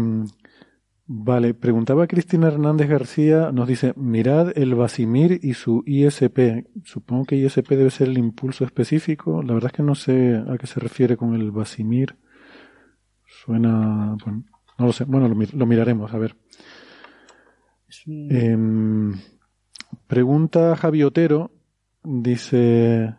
vale, 1.06 1.54
preguntaba 1.54 2.06
Cristina 2.06 2.48
Hernández 2.48 2.88
García, 2.88 3.52
nos 3.52 3.68
dice, 3.68 3.92
mirad 3.96 4.56
el 4.56 4.74
Basimir 4.74 5.38
y 5.42 5.54
su 5.54 5.82
ISP. 5.86 6.66
Supongo 6.84 7.26
que 7.26 7.36
ISP 7.36 7.70
debe 7.70 7.90
ser 7.90 8.08
el 8.08 8.18
impulso 8.18 8.64
específico. 8.64 9.42
La 9.42 9.54
verdad 9.54 9.70
es 9.72 9.76
que 9.76 9.82
no 9.82 9.94
sé 9.94 10.42
a 10.48 10.56
qué 10.58 10.66
se 10.66 10.80
refiere 10.80 11.16
con 11.16 11.34
el 11.34 11.50
Basimir. 11.50 12.16
Suena, 13.26 14.16
bueno, 14.24 14.44
no 14.78 14.86
lo 14.86 14.92
sé. 14.92 15.04
Bueno, 15.04 15.28
lo, 15.28 15.34
lo 15.34 15.66
miraremos, 15.66 16.12
a 16.14 16.18
ver. 16.18 16.36
Eh, 18.06 18.56
pregunta 20.06 20.76
Javi 20.76 21.02
Otero, 21.02 21.50
dice, 22.02 23.14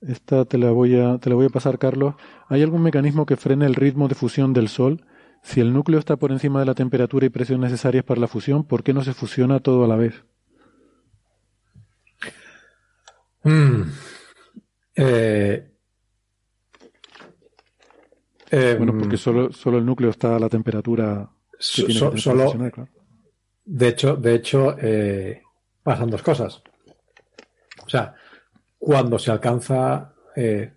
esta 0.00 0.44
te 0.44 0.58
la 0.58 0.70
voy 0.70 0.98
a, 0.98 1.18
te 1.18 1.30
la 1.30 1.36
voy 1.36 1.46
a 1.46 1.50
pasar, 1.50 1.78
Carlos. 1.78 2.14
¿Hay 2.48 2.62
algún 2.62 2.82
mecanismo 2.82 3.26
que 3.26 3.36
frene 3.36 3.66
el 3.66 3.74
ritmo 3.74 4.08
de 4.08 4.14
fusión 4.14 4.52
del 4.52 4.68
Sol? 4.68 5.04
Si 5.42 5.60
el 5.60 5.72
núcleo 5.72 5.98
está 5.98 6.16
por 6.16 6.32
encima 6.32 6.60
de 6.60 6.66
la 6.66 6.74
temperatura 6.74 7.26
y 7.26 7.30
presión 7.30 7.60
necesarias 7.60 8.04
para 8.04 8.20
la 8.20 8.28
fusión, 8.28 8.64
¿por 8.64 8.82
qué 8.82 8.92
no 8.92 9.02
se 9.02 9.14
fusiona 9.14 9.60
todo 9.60 9.84
a 9.84 9.88
la 9.88 9.96
vez? 9.96 10.24
Mm. 13.44 13.82
Eh, 14.96 15.70
eh, 18.50 18.74
bueno, 18.76 18.96
porque 18.98 19.16
solo, 19.16 19.52
solo 19.52 19.78
el 19.78 19.86
núcleo 19.86 20.10
está 20.10 20.36
a 20.36 20.40
la 20.40 20.48
temperatura 20.48 21.30
So, 21.58 21.90
so, 21.90 22.16
solo, 22.16 22.52
claro. 22.52 22.88
De 23.64 23.88
hecho, 23.88 24.16
de 24.16 24.34
hecho 24.34 24.76
eh, 24.78 25.42
pasan 25.82 26.10
dos 26.10 26.22
cosas. 26.22 26.62
O 27.84 27.88
sea, 27.88 28.14
cuando 28.78 29.18
se 29.18 29.30
alcanza 29.30 30.14
eh, 30.34 30.72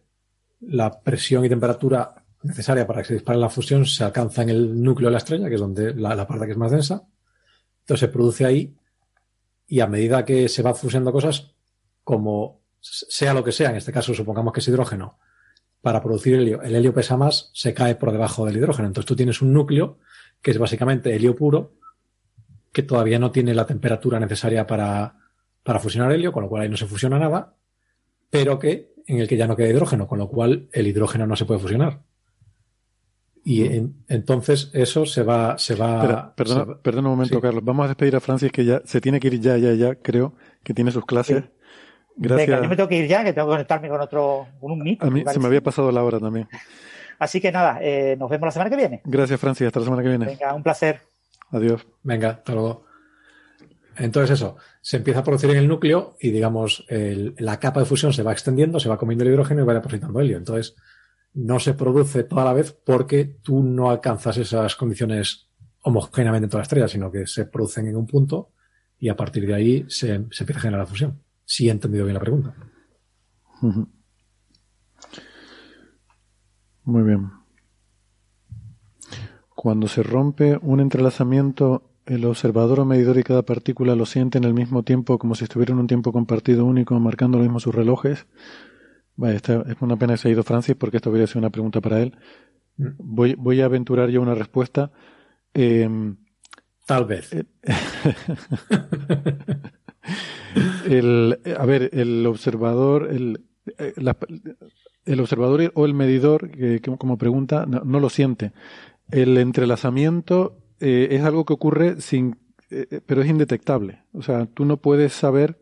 la 0.61 0.99
presión 1.01 1.45
y 1.45 1.49
temperatura 1.49 2.15
necesaria 2.43 2.87
para 2.87 3.01
que 3.01 3.09
se 3.09 3.13
dispare 3.15 3.37
la 3.37 3.49
fusión, 3.49 3.85
se 3.85 4.03
alcanza 4.03 4.41
en 4.41 4.49
el 4.49 4.81
núcleo 4.81 5.09
de 5.09 5.11
la 5.11 5.17
estrella, 5.19 5.49
que 5.49 5.55
es 5.55 5.61
donde 5.61 5.93
la, 5.93 6.15
la 6.15 6.25
parte 6.25 6.45
que 6.45 6.53
es 6.53 6.57
más 6.57 6.71
densa. 6.71 7.03
Entonces 7.81 7.99
se 7.99 8.07
produce 8.07 8.45
ahí 8.45 8.75
y 9.67 9.81
a 9.81 9.87
medida 9.87 10.25
que 10.25 10.49
se 10.49 10.63
va 10.63 10.73
fusionando 10.73 11.11
cosas, 11.11 11.53
como 12.03 12.61
sea 12.81 13.33
lo 13.33 13.43
que 13.43 13.51
sea, 13.51 13.69
en 13.69 13.75
este 13.75 13.91
caso 13.91 14.13
supongamos 14.13 14.53
que 14.53 14.61
es 14.61 14.67
hidrógeno, 14.67 15.19
para 15.81 16.01
producir 16.01 16.35
helio, 16.35 16.61
el 16.61 16.75
helio 16.75 16.93
pesa 16.93 17.17
más, 17.17 17.49
se 17.53 17.73
cae 17.73 17.95
por 17.95 18.11
debajo 18.11 18.45
del 18.45 18.57
hidrógeno. 18.57 18.87
Entonces 18.87 19.07
tú 19.07 19.15
tienes 19.15 19.41
un 19.41 19.53
núcleo 19.53 19.97
que 20.41 20.51
es 20.51 20.57
básicamente 20.57 21.15
helio 21.15 21.35
puro, 21.35 21.73
que 22.71 22.83
todavía 22.83 23.19
no 23.19 23.31
tiene 23.31 23.53
la 23.53 23.65
temperatura 23.65 24.19
necesaria 24.19 24.67
para, 24.67 25.15
para 25.63 25.79
fusionar 25.79 26.11
helio, 26.11 26.31
con 26.31 26.43
lo 26.43 26.49
cual 26.49 26.63
ahí 26.63 26.69
no 26.69 26.77
se 26.77 26.85
fusiona 26.85 27.19
nada, 27.19 27.55
pero 28.29 28.59
que 28.59 28.93
en 29.07 29.19
el 29.19 29.27
que 29.27 29.37
ya 29.37 29.47
no 29.47 29.55
queda 29.55 29.69
hidrógeno, 29.69 30.07
con 30.07 30.19
lo 30.19 30.29
cual 30.29 30.69
el 30.71 30.87
hidrógeno 30.87 31.25
no 31.25 31.35
se 31.35 31.45
puede 31.45 31.59
fusionar. 31.59 32.01
Y 33.43 33.63
en, 33.63 34.03
entonces 34.07 34.69
eso 34.73 35.05
se 35.05 35.23
va, 35.23 35.57
se 35.57 35.73
va. 35.75 36.01
Espera, 36.01 36.35
perdona, 36.35 36.61
se 36.61 36.69
va, 36.69 36.81
perdona 36.81 37.07
un 37.07 37.15
momento, 37.15 37.35
sí. 37.35 37.41
Carlos. 37.41 37.63
Vamos 37.63 37.85
a 37.85 37.87
despedir 37.87 38.15
a 38.15 38.19
Francis 38.19 38.51
que 38.51 38.65
ya 38.65 38.81
se 38.85 39.01
tiene 39.01 39.19
que 39.19 39.27
ir 39.27 39.39
ya, 39.39 39.57
ya, 39.57 39.73
ya, 39.73 39.95
creo 39.95 40.35
que 40.63 40.73
tiene 40.73 40.91
sus 40.91 41.05
clases. 41.05 41.43
Sí. 41.43 41.49
Gracias. 42.15 42.47
Venga, 42.47 42.63
yo 42.63 42.69
me 42.69 42.75
tengo 42.75 42.89
que 42.89 42.97
ir 42.97 43.07
ya, 43.07 43.23
que 43.23 43.33
tengo 43.33 43.47
que 43.47 43.53
conectarme 43.53 43.89
con 43.89 44.01
otro, 44.01 44.47
con 44.59 44.71
un 44.71 44.79
meet. 44.79 45.01
A 45.03 45.09
mí 45.09 45.23
se 45.25 45.39
me 45.39 45.47
había 45.47 45.61
pasado 45.61 45.91
la 45.91 46.03
hora 46.03 46.19
también. 46.19 46.47
Así 47.19 47.41
que 47.41 47.51
nada, 47.51 47.79
eh, 47.81 48.15
nos 48.17 48.29
vemos 48.29 48.47
la 48.47 48.51
semana 48.51 48.69
que 48.69 48.77
viene. 48.77 49.01
Gracias, 49.03 49.39
Francis. 49.39 49.67
Hasta 49.67 49.79
la 49.79 49.85
semana 49.85 50.03
que 50.03 50.09
viene. 50.09 50.25
Venga, 50.25 50.53
un 50.53 50.63
placer. 50.63 51.01
Adiós. 51.51 51.85
Venga, 52.03 52.29
hasta 52.29 52.53
luego. 52.53 52.85
Entonces 53.97 54.39
eso, 54.39 54.55
se 54.81 54.97
empieza 54.97 55.19
a 55.19 55.23
producir 55.23 55.49
en 55.49 55.57
el 55.57 55.67
núcleo 55.67 56.15
y 56.21 56.31
digamos 56.31 56.85
el, 56.87 57.35
la 57.37 57.59
capa 57.59 57.81
de 57.81 57.85
fusión 57.85 58.13
se 58.13 58.23
va 58.23 58.31
extendiendo, 58.31 58.79
se 58.79 58.87
va 58.87 58.97
comiendo 58.97 59.25
el 59.25 59.31
hidrógeno 59.31 59.61
y 59.61 59.65
va 59.65 59.73
depositando 59.73 60.21
helio. 60.21 60.37
Entonces 60.37 60.75
no 61.33 61.59
se 61.59 61.73
produce 61.73 62.23
toda 62.23 62.45
la 62.45 62.53
vez 62.53 62.71
porque 62.71 63.25
tú 63.25 63.61
no 63.61 63.89
alcanzas 63.89 64.37
esas 64.37 64.75
condiciones 64.77 65.49
homogéneamente 65.81 66.45
en 66.45 66.49
toda 66.49 66.61
la 66.61 66.63
estrella, 66.63 66.87
sino 66.87 67.11
que 67.11 67.27
se 67.27 67.45
producen 67.45 67.87
en 67.87 67.97
un 67.97 68.07
punto 68.07 68.51
y 68.97 69.09
a 69.09 69.17
partir 69.17 69.45
de 69.45 69.53
ahí 69.53 69.85
se, 69.89 70.07
se 70.31 70.43
empieza 70.43 70.59
a 70.59 70.61
generar 70.61 70.79
la 70.79 70.85
fusión. 70.85 71.21
Si 71.49 71.67
he 71.67 71.71
entendido 71.71 72.05
bien 72.05 72.13
la 72.13 72.19
pregunta. 72.19 72.53
Muy 76.83 77.01
bien. 77.01 77.31
Cuando 79.55 79.87
se 79.87 80.03
rompe 80.03 80.59
un 80.61 80.79
entrelazamiento, 80.79 81.89
el 82.05 82.25
observador 82.25 82.81
o 82.81 82.85
medidor 82.85 83.17
y 83.17 83.23
cada 83.23 83.41
partícula 83.41 83.95
lo 83.95 84.05
sienten 84.05 84.45
al 84.45 84.53
mismo 84.53 84.83
tiempo 84.83 85.17
como 85.17 85.33
si 85.33 85.45
estuvieran 85.45 85.77
en 85.77 85.81
un 85.81 85.87
tiempo 85.87 86.11
compartido 86.11 86.65
único, 86.65 86.99
marcando 86.99 87.39
lo 87.39 87.45
mismo 87.45 87.59
sus 87.59 87.73
relojes. 87.73 88.27
Vale, 89.15 89.37
esta 89.37 89.63
es 89.67 89.81
una 89.81 89.97
pena 89.97 90.13
que 90.13 90.17
se 90.17 90.27
ha 90.27 90.31
ido 90.31 90.43
Francis 90.43 90.75
porque 90.75 90.97
esto 90.97 91.09
hubiera 91.09 91.25
sido 91.25 91.39
una 91.39 91.49
pregunta 91.49 91.81
para 91.81 91.99
él. 91.99 92.15
Voy, 92.77 93.33
voy 93.33 93.61
a 93.61 93.65
aventurar 93.65 94.09
yo 94.09 94.21
una 94.21 94.35
respuesta. 94.35 94.91
Eh, 95.55 95.89
Tal 96.85 97.05
vez. 97.05 97.31
El, 100.85 101.39
a 101.57 101.65
ver, 101.65 101.89
el 101.93 102.25
observador, 102.25 103.09
el, 103.11 103.41
eh, 103.77 103.93
el 105.05 105.19
observador 105.19 105.71
o 105.75 105.85
el 105.85 105.93
medidor, 105.93 106.49
que, 106.51 106.81
como 106.81 107.17
pregunta, 107.17 107.65
no, 107.65 107.99
lo 107.99 108.09
siente. 108.09 108.51
El 109.11 109.37
entrelazamiento 109.37 110.57
eh, 110.79 111.09
es 111.11 111.23
algo 111.23 111.45
que 111.45 111.53
ocurre 111.53 112.01
sin, 112.01 112.37
eh, 112.69 113.01
pero 113.05 113.21
es 113.21 113.29
indetectable. 113.29 114.03
O 114.13 114.21
sea, 114.21 114.45
tú 114.45 114.65
no 114.65 114.77
puedes 114.77 115.13
saber, 115.13 115.59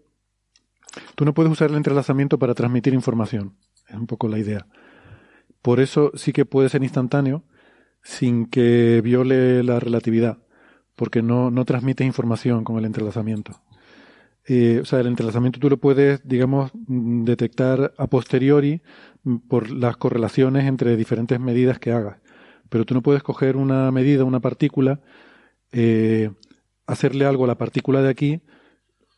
tú 1.16 1.26
no 1.26 1.34
puedes 1.34 1.51
usar 1.51 1.69
el 1.69 1.77
entrelazamiento 1.77 2.38
para 2.40 2.53
transmitir 2.53 2.93
información. 2.93 3.56
Es 3.88 3.95
un 3.95 4.08
poco 4.08 4.27
la 4.27 4.40
idea. 4.40 4.67
Por 5.61 5.80
eso 5.80 6.11
sí 6.16 6.34
que 6.34 6.45
puede 6.45 6.69
ser 6.69 6.84
instantáneo 6.84 7.43
sin 8.03 8.45
que 8.45 9.01
viole 9.03 9.64
la 9.64 9.80
relatividad, 9.80 10.38
porque 10.95 11.22
no, 11.22 11.51
no 11.51 11.66
información 12.00 12.64
con 12.64 12.77
el 12.77 12.85
entrelazamiento. 12.85 13.61
Eh, 14.50 14.80
o 14.82 14.85
sea, 14.85 15.01
el 15.01 15.08
entrelazamiento 15.08 15.59
tú 15.59 15.69
lo 15.69 15.77
puedes, 15.77 16.26
digamos, 16.26 16.72
detectar 16.74 17.93
a 17.98 18.08
posteriori 18.08 18.82
por 19.50 19.69
las 19.69 19.98
correlaciones 19.98 20.66
entre 20.66 20.95
diferentes 20.95 21.38
medidas 21.40 21.80
que 21.80 21.92
hagas. 21.92 22.17
Pero 22.69 22.85
tú 22.85 22.93
no 22.93 23.01
puedes 23.01 23.24
coger 23.24 23.58
una 23.58 23.92
medida, 23.92 24.24
una 24.24 24.40
partícula, 24.40 25.01
eh, 25.74 26.32
hacerle 26.85 27.26
algo 27.26 27.43
a 27.43 27.48
la 27.48 27.58
partícula 27.58 28.01
de 28.01 28.09
aquí, 28.09 28.42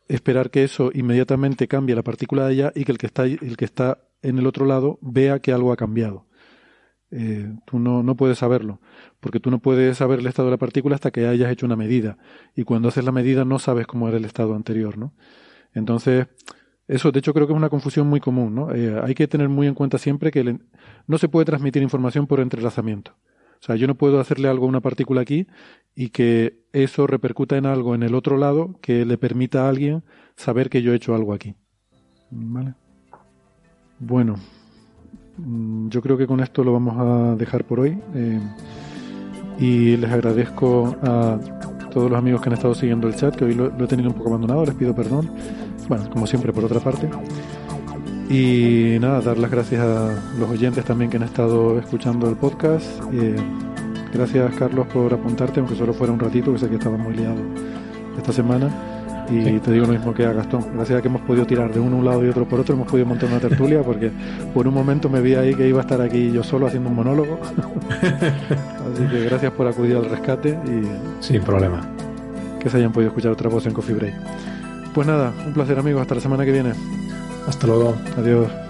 esperar 0.08 0.50
que 0.50 0.64
eso 0.64 0.90
inmediatamente 0.92 1.68
cambie 1.68 1.94
la 1.94 2.02
partícula 2.02 2.46
de 2.46 2.50
allá 2.50 2.72
y 2.74 2.84
que 2.84 2.92
el 2.92 2.98
que 2.98 3.06
está, 3.06 3.24
el 3.24 3.56
que 3.56 3.64
está 3.64 3.98
en 4.22 4.38
el 4.38 4.46
otro 4.48 4.66
lado 4.66 4.98
vea 5.00 5.38
que 5.38 5.52
algo 5.52 5.70
ha 5.72 5.76
cambiado. 5.76 6.26
Eh, 7.12 7.52
tú 7.64 7.78
no, 7.78 8.02
no 8.02 8.14
puedes 8.14 8.38
saberlo, 8.38 8.80
porque 9.18 9.40
tú 9.40 9.50
no 9.50 9.58
puedes 9.58 9.98
saber 9.98 10.20
el 10.20 10.26
estado 10.26 10.46
de 10.48 10.52
la 10.52 10.58
partícula 10.58 10.94
hasta 10.94 11.10
que 11.10 11.26
hayas 11.26 11.50
hecho 11.50 11.66
una 11.66 11.76
medida. 11.76 12.18
Y 12.54 12.64
cuando 12.64 12.88
haces 12.88 13.04
la 13.04 13.12
medida 13.12 13.44
no 13.44 13.58
sabes 13.58 13.86
cómo 13.86 14.08
era 14.08 14.16
el 14.16 14.24
estado 14.24 14.54
anterior, 14.54 14.96
¿no? 14.96 15.12
Entonces, 15.74 16.26
eso 16.86 17.12
de 17.12 17.18
hecho 17.20 17.34
creo 17.34 17.46
que 17.46 17.52
es 17.52 17.56
una 17.56 17.68
confusión 17.68 18.08
muy 18.08 18.20
común, 18.20 18.54
¿no? 18.54 18.74
Eh, 18.74 19.00
hay 19.02 19.14
que 19.14 19.28
tener 19.28 19.48
muy 19.48 19.66
en 19.66 19.74
cuenta 19.74 19.98
siempre 19.98 20.30
que 20.30 20.58
no 21.06 21.18
se 21.18 21.28
puede 21.28 21.46
transmitir 21.46 21.82
información 21.82 22.26
por 22.26 22.40
entrelazamiento. 22.40 23.16
O 23.60 23.62
sea, 23.62 23.76
yo 23.76 23.86
no 23.86 23.94
puedo 23.94 24.20
hacerle 24.20 24.48
algo 24.48 24.64
a 24.64 24.68
una 24.68 24.80
partícula 24.80 25.20
aquí 25.20 25.46
y 25.94 26.08
que 26.08 26.64
eso 26.72 27.06
repercuta 27.06 27.56
en 27.58 27.66
algo 27.66 27.94
en 27.94 28.02
el 28.02 28.14
otro 28.14 28.38
lado 28.38 28.78
que 28.80 29.04
le 29.04 29.18
permita 29.18 29.66
a 29.66 29.68
alguien 29.68 30.02
saber 30.34 30.70
que 30.70 30.80
yo 30.80 30.92
he 30.92 30.96
hecho 30.96 31.14
algo 31.14 31.34
aquí. 31.34 31.54
¿Vale? 32.30 32.74
Bueno, 33.98 34.36
yo 35.88 36.02
creo 36.02 36.16
que 36.16 36.26
con 36.26 36.40
esto 36.40 36.64
lo 36.64 36.72
vamos 36.72 36.94
a 36.98 37.34
dejar 37.36 37.64
por 37.64 37.80
hoy. 37.80 37.98
Eh, 38.14 38.40
y 39.58 39.96
les 39.96 40.10
agradezco 40.10 40.96
a 41.02 41.38
todos 41.90 42.10
los 42.10 42.18
amigos 42.18 42.40
que 42.40 42.48
han 42.48 42.54
estado 42.54 42.74
siguiendo 42.74 43.08
el 43.08 43.16
chat, 43.16 43.34
que 43.34 43.44
hoy 43.44 43.54
lo, 43.54 43.66
he 43.66 43.86
tenido 43.86 44.08
un 44.08 44.14
poco 44.14 44.30
abandonado, 44.30 44.64
les 44.64 44.74
pido 44.74 44.94
perdón. 44.94 45.30
Bueno, 45.88 46.08
como 46.10 46.26
siempre, 46.26 46.52
por 46.52 46.64
otra 46.64 46.80
parte. 46.80 47.08
Y 48.30 48.96
nada, 49.00 49.20
dar 49.20 49.38
las 49.38 49.50
gracias 49.50 49.82
a 49.82 50.14
los 50.38 50.48
oyentes 50.48 50.84
también 50.84 51.10
que 51.10 51.16
han 51.16 51.24
estado 51.24 51.78
escuchando 51.78 52.28
el 52.28 52.36
podcast. 52.36 52.86
Eh, 53.12 53.34
gracias, 54.14 54.54
Carlos, 54.54 54.86
por 54.86 55.12
apuntarte, 55.12 55.60
aunque 55.60 55.74
solo 55.74 55.92
fuera 55.92 56.12
un 56.12 56.20
ratito, 56.20 56.52
que 56.52 56.58
sé 56.58 56.68
que 56.68 56.76
estaba 56.76 56.96
muy 56.96 57.14
liado 57.14 57.40
esta 58.16 58.32
semana. 58.32 58.70
Y 59.30 59.58
te 59.60 59.72
digo 59.72 59.86
lo 59.86 59.92
mismo 59.92 60.12
que 60.12 60.26
a 60.26 60.32
Gastón. 60.32 60.64
Gracias 60.74 60.98
a 60.98 61.02
que 61.02 61.08
hemos 61.08 61.22
podido 61.22 61.46
tirar 61.46 61.72
de 61.72 61.80
uno 61.80 61.96
un 61.96 62.04
lado 62.04 62.24
y 62.24 62.28
otro 62.28 62.46
por 62.46 62.60
otro, 62.60 62.74
hemos 62.74 62.88
podido 62.88 63.06
montar 63.06 63.28
una 63.28 63.40
tertulia 63.40 63.82
porque 63.82 64.10
por 64.52 64.66
un 64.66 64.74
momento 64.74 65.08
me 65.08 65.20
vi 65.20 65.34
ahí 65.34 65.54
que 65.54 65.68
iba 65.68 65.78
a 65.78 65.82
estar 65.82 66.00
aquí 66.00 66.32
yo 66.32 66.42
solo 66.42 66.66
haciendo 66.66 66.88
un 66.90 66.96
monólogo. 66.96 67.38
Así 68.00 69.04
que 69.10 69.24
gracias 69.24 69.52
por 69.52 69.66
acudir 69.66 69.96
al 69.96 70.06
rescate 70.06 70.58
y. 70.66 71.22
Sin 71.22 71.42
problema. 71.42 71.80
Que 72.58 72.68
se 72.68 72.76
hayan 72.76 72.92
podido 72.92 73.08
escuchar 73.08 73.32
otra 73.32 73.48
voz 73.48 73.66
en 73.66 73.72
Coffee 73.72 73.94
Break. 73.94 74.14
Pues 74.94 75.06
nada, 75.06 75.32
un 75.46 75.52
placer 75.52 75.78
amigos, 75.78 76.02
hasta 76.02 76.16
la 76.16 76.20
semana 76.20 76.44
que 76.44 76.52
viene. 76.52 76.72
Hasta 77.46 77.66
luego. 77.66 77.94
Adiós. 78.18 78.69